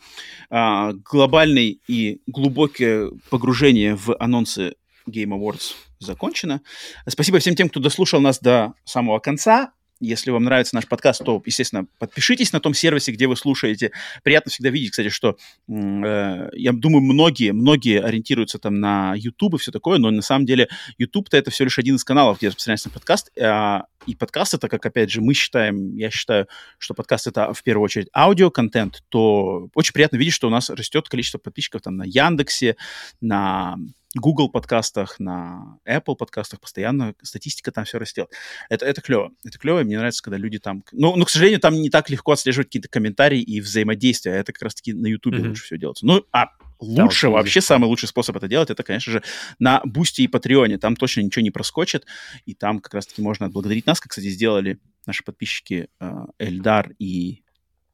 а, 0.50 0.92
глобальный 0.92 1.80
и 1.88 2.20
глубокое 2.26 3.10
погружение 3.30 3.96
в 3.96 4.16
анонсы 4.18 4.74
Game 5.08 5.30
Awards 5.30 5.74
закончено. 5.98 6.62
Спасибо 7.08 7.38
всем 7.38 7.54
тем, 7.54 7.68
кто 7.68 7.80
дослушал 7.80 8.20
нас 8.20 8.38
до 8.38 8.74
самого 8.84 9.18
конца. 9.18 9.72
Если 10.02 10.32
вам 10.32 10.42
нравится 10.42 10.74
наш 10.74 10.88
подкаст, 10.88 11.24
то, 11.24 11.40
естественно, 11.46 11.86
подпишитесь 12.00 12.52
на 12.52 12.58
том 12.58 12.74
сервисе, 12.74 13.12
где 13.12 13.28
вы 13.28 13.36
слушаете. 13.36 13.92
Приятно 14.24 14.50
всегда 14.50 14.68
видеть, 14.68 14.90
кстати, 14.90 15.10
что 15.10 15.36
э, 15.68 16.48
я 16.54 16.72
думаю, 16.72 17.02
многие, 17.02 17.52
многие 17.52 18.02
ориентируются 18.02 18.58
там 18.58 18.80
на 18.80 19.14
YouTube 19.14 19.54
и 19.54 19.58
все 19.58 19.70
такое, 19.70 19.98
но 19.98 20.10
на 20.10 20.22
самом 20.22 20.44
деле 20.44 20.68
YouTube-то 20.98 21.36
это 21.36 21.52
всего 21.52 21.66
лишь 21.66 21.78
один 21.78 21.94
из 21.94 22.04
каналов, 22.04 22.38
где 22.38 22.48
распространяется 22.48 22.90
подкаст. 22.90 23.30
А, 23.40 23.84
и 24.06 24.16
подкаст 24.16 24.54
это, 24.54 24.68
как 24.68 24.84
опять 24.84 25.08
же 25.08 25.20
мы 25.20 25.34
считаем, 25.34 25.94
я 25.96 26.10
считаю, 26.10 26.48
что 26.78 26.94
подкаст 26.94 27.28
это 27.28 27.52
в 27.52 27.62
первую 27.62 27.84
очередь 27.84 28.08
аудиоконтент, 28.12 29.04
то 29.08 29.68
очень 29.76 29.92
приятно 29.92 30.16
видеть, 30.16 30.34
что 30.34 30.48
у 30.48 30.50
нас 30.50 30.68
растет 30.68 31.08
количество 31.08 31.38
подписчиков 31.38 31.80
там 31.82 31.96
на 31.96 32.02
Яндексе, 32.04 32.76
на 33.20 33.76
Google 34.14 34.50
подкастах, 34.50 35.18
на 35.18 35.78
Apple 35.88 36.16
подкастах 36.16 36.60
постоянно 36.60 37.14
статистика 37.22 37.72
там 37.72 37.84
все 37.84 37.98
растет. 37.98 38.30
Это, 38.68 38.84
это 38.84 39.00
клево. 39.00 39.32
Это 39.44 39.58
клево, 39.58 39.80
и 39.80 39.84
мне 39.84 39.96
нравится, 39.96 40.22
когда 40.22 40.36
люди 40.36 40.58
там... 40.58 40.84
Ну, 40.92 41.16
но, 41.16 41.24
к 41.24 41.30
сожалению, 41.30 41.60
там 41.60 41.74
не 41.74 41.88
так 41.88 42.10
легко 42.10 42.32
отслеживать 42.32 42.68
какие-то 42.68 42.88
комментарии 42.88 43.40
и 43.40 43.60
взаимодействия. 43.60 44.32
Это 44.32 44.52
как 44.52 44.62
раз-таки 44.62 44.92
на 44.92 45.06
YouTube 45.06 45.34
mm-hmm. 45.34 45.48
лучше 45.48 45.64
все 45.64 45.78
делается. 45.78 46.04
Ну, 46.04 46.24
а 46.32 46.48
лучше, 46.78 47.28
да, 47.28 47.32
вообще 47.32 47.60
самый 47.60 47.86
лучший 47.86 48.08
способ 48.08 48.36
это 48.36 48.48
делать, 48.48 48.70
это, 48.70 48.82
конечно 48.82 49.12
же, 49.12 49.22
на 49.58 49.80
Бусти 49.84 50.22
и 50.22 50.28
Патреоне. 50.28 50.78
Там 50.78 50.96
точно 50.96 51.22
ничего 51.22 51.42
не 51.42 51.50
проскочит, 51.50 52.04
и 52.44 52.54
там 52.54 52.80
как 52.80 52.94
раз-таки 52.94 53.22
можно 53.22 53.46
отблагодарить 53.46 53.86
нас, 53.86 54.00
как, 54.00 54.10
кстати, 54.10 54.28
сделали 54.28 54.78
наши 55.06 55.24
подписчики 55.24 55.88
э, 56.00 56.10
Эльдар 56.38 56.94
и 56.98 57.42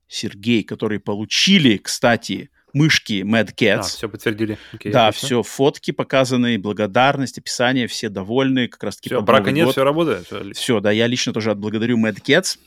Сергей, 0.08 0.64
которые 0.64 1.00
получили, 1.00 1.76
кстати, 1.76 2.50
мышки 2.72 3.22
Mad 3.22 3.54
Catz. 3.54 3.78
А, 3.78 3.82
все 3.82 4.08
подтвердили. 4.08 4.58
Окей, 4.72 4.92
да, 4.92 5.08
отлично. 5.08 5.26
все, 5.26 5.42
фотки 5.42 5.90
показаны, 5.90 6.58
благодарность, 6.58 7.38
описание, 7.38 7.86
все 7.86 8.08
довольны, 8.08 8.68
как 8.68 8.84
раз-таки 8.84 9.10
Все, 9.10 9.22
брака 9.22 9.50
нет, 9.50 9.66
год. 9.66 9.74
все 9.74 9.84
работает. 9.84 10.26
Все, 10.26 10.52
все, 10.52 10.80
да, 10.80 10.90
я 10.90 11.06
лично 11.06 11.32
тоже 11.32 11.50
отблагодарю 11.50 11.98
Mad 11.98 12.22
Catz, 12.22 12.58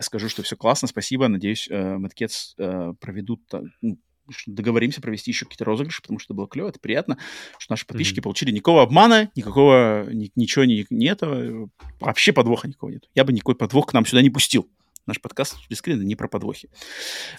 скажу, 0.00 0.28
что 0.28 0.42
все 0.42 0.56
классно, 0.56 0.88
спасибо, 0.88 1.28
надеюсь, 1.28 1.68
э, 1.70 1.96
Mad 1.96 2.12
Catz 2.18 2.54
э, 2.58 2.94
проведут, 3.00 3.42
ну, 3.82 3.98
договоримся 4.46 5.00
провести 5.00 5.30
еще 5.30 5.44
какие-то 5.44 5.64
розыгрыши, 5.64 6.02
потому 6.02 6.18
что 6.18 6.32
это 6.32 6.34
было 6.34 6.48
клево, 6.48 6.68
это 6.68 6.78
приятно, 6.78 7.18
что 7.58 7.72
наши 7.72 7.86
подписчики 7.86 8.20
mm-hmm. 8.20 8.22
получили 8.22 8.50
никакого 8.52 8.82
обмана, 8.82 9.30
никакого, 9.34 10.06
ни, 10.10 10.30
ничего 10.34 10.64
не, 10.64 10.86
не 10.90 11.06
этого, 11.06 11.68
вообще 11.98 12.32
подвоха 12.32 12.68
никого 12.68 12.90
нет. 12.90 13.08
Я 13.14 13.24
бы 13.24 13.32
никакой 13.32 13.56
подвох 13.56 13.86
к 13.86 13.92
нам 13.92 14.06
сюда 14.06 14.22
не 14.22 14.30
пустил. 14.30 14.68
Наш 15.06 15.20
подкаст 15.20 15.56
скрина 15.72 16.02
не 16.02 16.16
про 16.16 16.28
подвохи. 16.28 16.70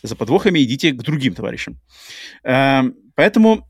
За 0.03 0.15
подвохами 0.15 0.61
идите 0.63 0.91
к 0.91 1.01
другим 1.01 1.33
товарищам. 1.33 1.79
Эм, 2.43 2.95
поэтому 3.15 3.67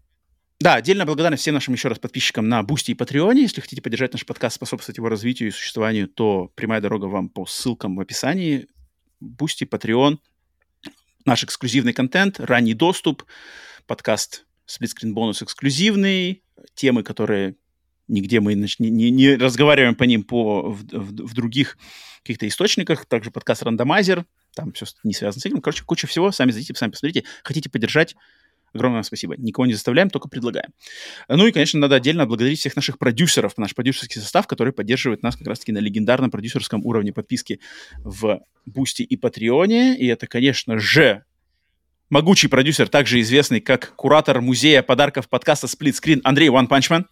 да, 0.59 0.75
отдельно 0.75 1.05
благодарность 1.05 1.41
всем 1.41 1.55
нашим 1.55 1.73
еще 1.73 1.87
раз 1.87 1.97
подписчикам 1.97 2.47
на 2.47 2.61
Бусти 2.61 2.91
и 2.91 2.93
Патреоне. 2.93 3.41
Если 3.41 3.61
хотите 3.61 3.81
поддержать 3.81 4.13
наш 4.13 4.25
подкаст, 4.27 4.57
способствовать 4.57 4.97
его 4.97 5.09
развитию 5.09 5.49
и 5.49 5.51
существованию, 5.51 6.07
то 6.07 6.51
прямая 6.53 6.81
дорога 6.81 7.05
вам 7.05 7.29
по 7.29 7.47
ссылкам 7.47 7.95
в 7.95 7.99
описании. 7.99 8.67
Boosty, 9.19 9.63
Patreon, 9.63 10.19
наш 11.25 11.43
эксклюзивный 11.43 11.93
контент, 11.93 12.39
ранний 12.39 12.75
доступ, 12.75 13.23
подкаст 13.87 14.45
сплитскрин 14.65 15.13
бонус 15.13 15.41
эксклюзивный, 15.41 16.43
темы, 16.75 17.03
которые 17.03 17.55
нигде 18.07 18.39
мы 18.39 18.53
не, 18.55 18.89
не, 18.89 19.11
не 19.11 19.35
разговариваем 19.35 19.95
по 19.95 20.03
ним 20.03 20.23
по, 20.23 20.71
в, 20.71 20.83
в, 20.83 21.27
в 21.27 21.33
других 21.33 21.77
каких-то 22.23 22.47
источниках, 22.47 23.05
также 23.05 23.31
подкаст 23.31 23.63
«Рандомайзер», 23.63 24.25
там 24.55 24.73
все 24.73 24.85
не 25.03 25.13
связано 25.13 25.41
с 25.41 25.45
этим. 25.45 25.61
Короче, 25.61 25.83
куча 25.83 26.07
всего, 26.07 26.31
сами 26.31 26.51
зайдите, 26.51 26.75
сами 26.75 26.91
посмотрите. 26.91 27.23
Хотите 27.43 27.69
поддержать, 27.69 28.15
огромное 28.73 29.03
спасибо. 29.03 29.35
Никого 29.37 29.65
не 29.65 29.73
заставляем, 29.73 30.09
только 30.09 30.27
предлагаем. 30.27 30.71
Ну 31.27 31.47
и, 31.47 31.51
конечно, 31.51 31.79
надо 31.79 31.95
отдельно 31.95 32.25
благодарить 32.25 32.59
всех 32.59 32.75
наших 32.75 32.97
продюсеров, 32.97 33.57
наш 33.57 33.73
продюсерский 33.73 34.21
состав, 34.21 34.47
который 34.47 34.73
поддерживает 34.73 35.23
нас 35.23 35.35
как 35.35 35.47
раз-таки 35.47 35.71
на 35.71 35.79
легендарном 35.79 36.31
продюсерском 36.31 36.85
уровне 36.85 37.13
подписки 37.13 37.59
в 37.99 38.41
Boosty 38.65 39.03
и 39.03 39.17
Патреоне. 39.17 39.97
И 39.97 40.05
это, 40.07 40.27
конечно 40.27 40.77
же, 40.79 41.23
могучий 42.09 42.47
продюсер, 42.47 42.87
также 42.89 43.19
известный 43.21 43.61
как 43.61 43.95
куратор 43.95 44.41
музея 44.41 44.83
подарков 44.83 45.29
подкаста 45.29 45.67
Screen 45.67 46.21
Андрей 46.23 46.49
One 46.49 46.67
Punch 46.67 46.89
Man. 46.89 47.05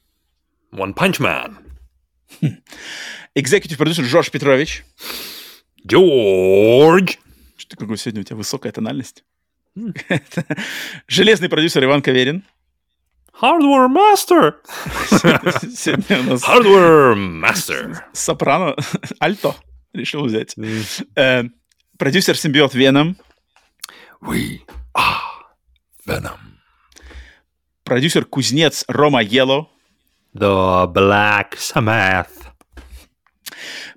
One 0.71 0.93
Punch 0.93 1.19
Man. 1.19 1.57
Executive 3.35 3.77
продюсер 3.77 4.03
Жорж 4.05 4.31
Петрович. 4.31 4.83
Джордж. 5.85 7.15
Что 7.57 7.77
какой 7.77 7.97
сегодня 7.97 8.21
у 8.21 8.23
тебя 8.23 8.35
высокая 8.35 8.71
тональность? 8.71 9.23
Железный 11.07 11.49
продюсер 11.49 11.83
Иван 11.83 12.01
Каверин. 12.01 12.43
Hardware 13.41 13.87
Master. 13.87 14.55
Сегодня 15.75 16.19
у 16.19 16.23
нас... 16.23 16.43
Hardware 16.43 17.15
Master. 17.15 17.97
Сопрано. 18.13 18.75
Альто 19.19 19.55
решил 19.93 20.25
взять. 20.25 20.55
Э, 21.15 21.43
продюсер 21.97 22.37
Симбиот 22.37 22.73
Веном. 22.73 23.17
We 24.21 24.59
are 24.93 25.45
Venom. 26.05 26.37
Продюсер 27.83 28.25
Кузнец 28.25 28.83
Рома 28.87 29.23
Yellow. 29.23 29.67
The 30.33 30.87
Black 30.93 31.55
Sabbath. 31.57 32.29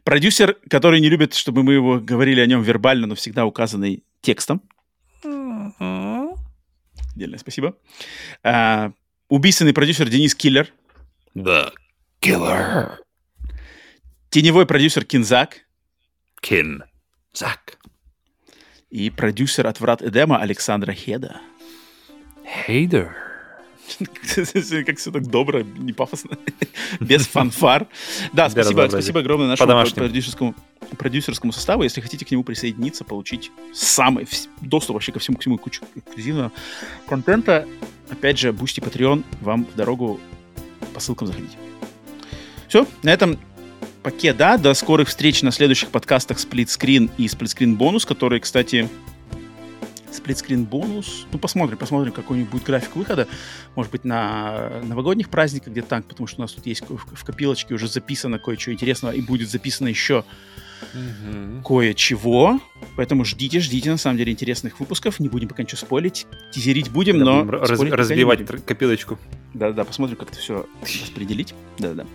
Продюсер, 0.04 0.56
который 0.68 1.00
не 1.00 1.08
любит, 1.08 1.34
чтобы 1.34 1.62
мы 1.62 1.74
его 1.74 2.00
говорили 2.00 2.40
о 2.40 2.46
нем 2.46 2.62
вербально, 2.62 3.06
но 3.06 3.14
всегда 3.14 3.44
указанный 3.46 4.02
текстом. 4.20 4.62
Отдельное 7.14 7.38
спасибо. 7.38 7.76
А, 8.42 8.92
убийственный 9.28 9.74
продюсер 9.74 10.08
Денис 10.08 10.34
Киллер. 10.34 10.68
The 11.36 11.72
Killer. 12.20 12.96
Теневой 14.30 14.66
продюсер 14.66 15.04
Кинзак. 15.04 15.60
Кинзак. 16.40 17.78
И 18.90 19.10
продюсер 19.10 19.66
от 19.66 19.80
«Врат 19.80 20.02
Эдема» 20.02 20.38
Александра 20.38 20.92
Хеда. 20.92 21.40
Hey 22.44 22.86
there. 22.86 23.21
Как 24.86 24.98
все 24.98 25.10
так 25.10 25.26
добро, 25.26 25.60
не 25.60 25.92
пафосно, 25.92 26.38
без 27.00 27.26
фанфар. 27.26 27.86
Да, 28.32 28.50
спасибо, 28.50 28.86
спасибо 28.88 29.20
огромное 29.20 29.48
нашему 29.48 29.84
продюсерскому, 29.94 30.54
продюсерскому 30.98 31.52
составу. 31.52 31.82
Если 31.82 32.00
хотите 32.00 32.24
к 32.24 32.30
нему 32.30 32.44
присоединиться, 32.44 33.04
получить 33.04 33.50
самый 33.72 34.26
доступ 34.60 34.94
вообще 34.94 35.12
ко 35.12 35.18
всему, 35.18 35.36
к 35.36 35.40
всему 35.40 35.58
кучу 35.58 35.82
эксклюзивного 35.94 36.52
контента, 37.06 37.66
опять 38.10 38.38
же, 38.38 38.52
Boosty 38.52 38.80
Patreon 38.80 39.24
вам 39.40 39.64
в 39.64 39.74
дорогу 39.74 40.20
по 40.94 41.00
ссылкам 41.00 41.28
заходите. 41.28 41.56
Все, 42.68 42.86
на 43.02 43.10
этом 43.10 43.38
поке, 44.02 44.32
да. 44.32 44.56
До 44.56 44.74
скорых 44.74 45.08
встреч 45.08 45.42
на 45.42 45.52
следующих 45.52 45.90
подкастах 45.90 46.38
Сплитскрин 46.38 47.10
и 47.18 47.28
Сплитскрин 47.28 47.76
бонус, 47.76 48.04
которые, 48.04 48.40
кстати, 48.40 48.88
сплитскрин 50.14 50.64
бонус. 50.64 51.26
Ну, 51.32 51.38
посмотрим, 51.38 51.78
посмотрим, 51.78 52.12
какой 52.12 52.36
у 52.36 52.40
них 52.40 52.50
будет 52.50 52.64
график 52.64 52.96
выхода. 52.96 53.28
Может 53.74 53.92
быть, 53.92 54.04
на 54.04 54.80
новогодних 54.84 55.28
праздниках 55.28 55.68
где-то 55.72 55.88
так, 55.88 56.04
потому 56.06 56.26
что 56.26 56.40
у 56.40 56.42
нас 56.42 56.52
тут 56.52 56.66
есть 56.66 56.82
в 56.88 57.24
копилочке 57.24 57.74
уже 57.74 57.88
записано 57.88 58.38
кое-что 58.38 58.72
интересного, 58.72 59.12
и 59.12 59.20
будет 59.20 59.50
записано 59.50 59.88
еще 59.88 60.24
угу. 60.94 61.62
кое-чего. 61.66 62.60
Поэтому 62.96 63.24
ждите, 63.24 63.60
ждите, 63.60 63.90
на 63.90 63.96
самом 63.96 64.18
деле, 64.18 64.32
интересных 64.32 64.80
выпусков. 64.80 65.20
Не 65.20 65.28
будем 65.28 65.48
пока 65.48 65.62
ничего 65.62 65.78
спойлить. 65.78 66.26
Тизерить 66.52 66.90
будем, 66.90 67.18
да, 67.18 67.24
но... 67.24 67.44
Раз, 67.50 67.70
разбивать 67.70 68.46
копилочку. 68.64 69.18
Да-да, 69.54 69.84
посмотрим, 69.84 70.16
как 70.16 70.30
это 70.30 70.38
все 70.38 70.66
распределить. 70.82 71.54
Да-да. 71.78 72.06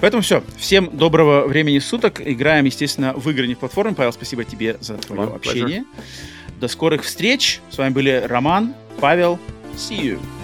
Поэтому 0.00 0.22
все. 0.22 0.44
Всем 0.56 0.96
доброго 0.96 1.48
времени 1.48 1.80
суток. 1.80 2.20
Играем, 2.24 2.64
естественно, 2.66 3.14
в 3.14 3.28
игры 3.30 3.48
не 3.48 3.54
в 3.54 3.58
платформе. 3.58 3.94
Павел, 3.94 4.12
спасибо 4.12 4.44
тебе 4.44 4.76
за 4.80 4.96
твое 4.96 5.22
Вам 5.22 5.34
общение. 5.34 5.80
Pleasure. 5.80 6.37
До 6.58 6.68
скорых 6.68 7.02
встреч. 7.04 7.60
С 7.70 7.78
вами 7.78 7.92
были 7.92 8.22
Роман, 8.26 8.74
Павел. 9.00 9.38
See 9.76 10.00
you. 10.00 10.37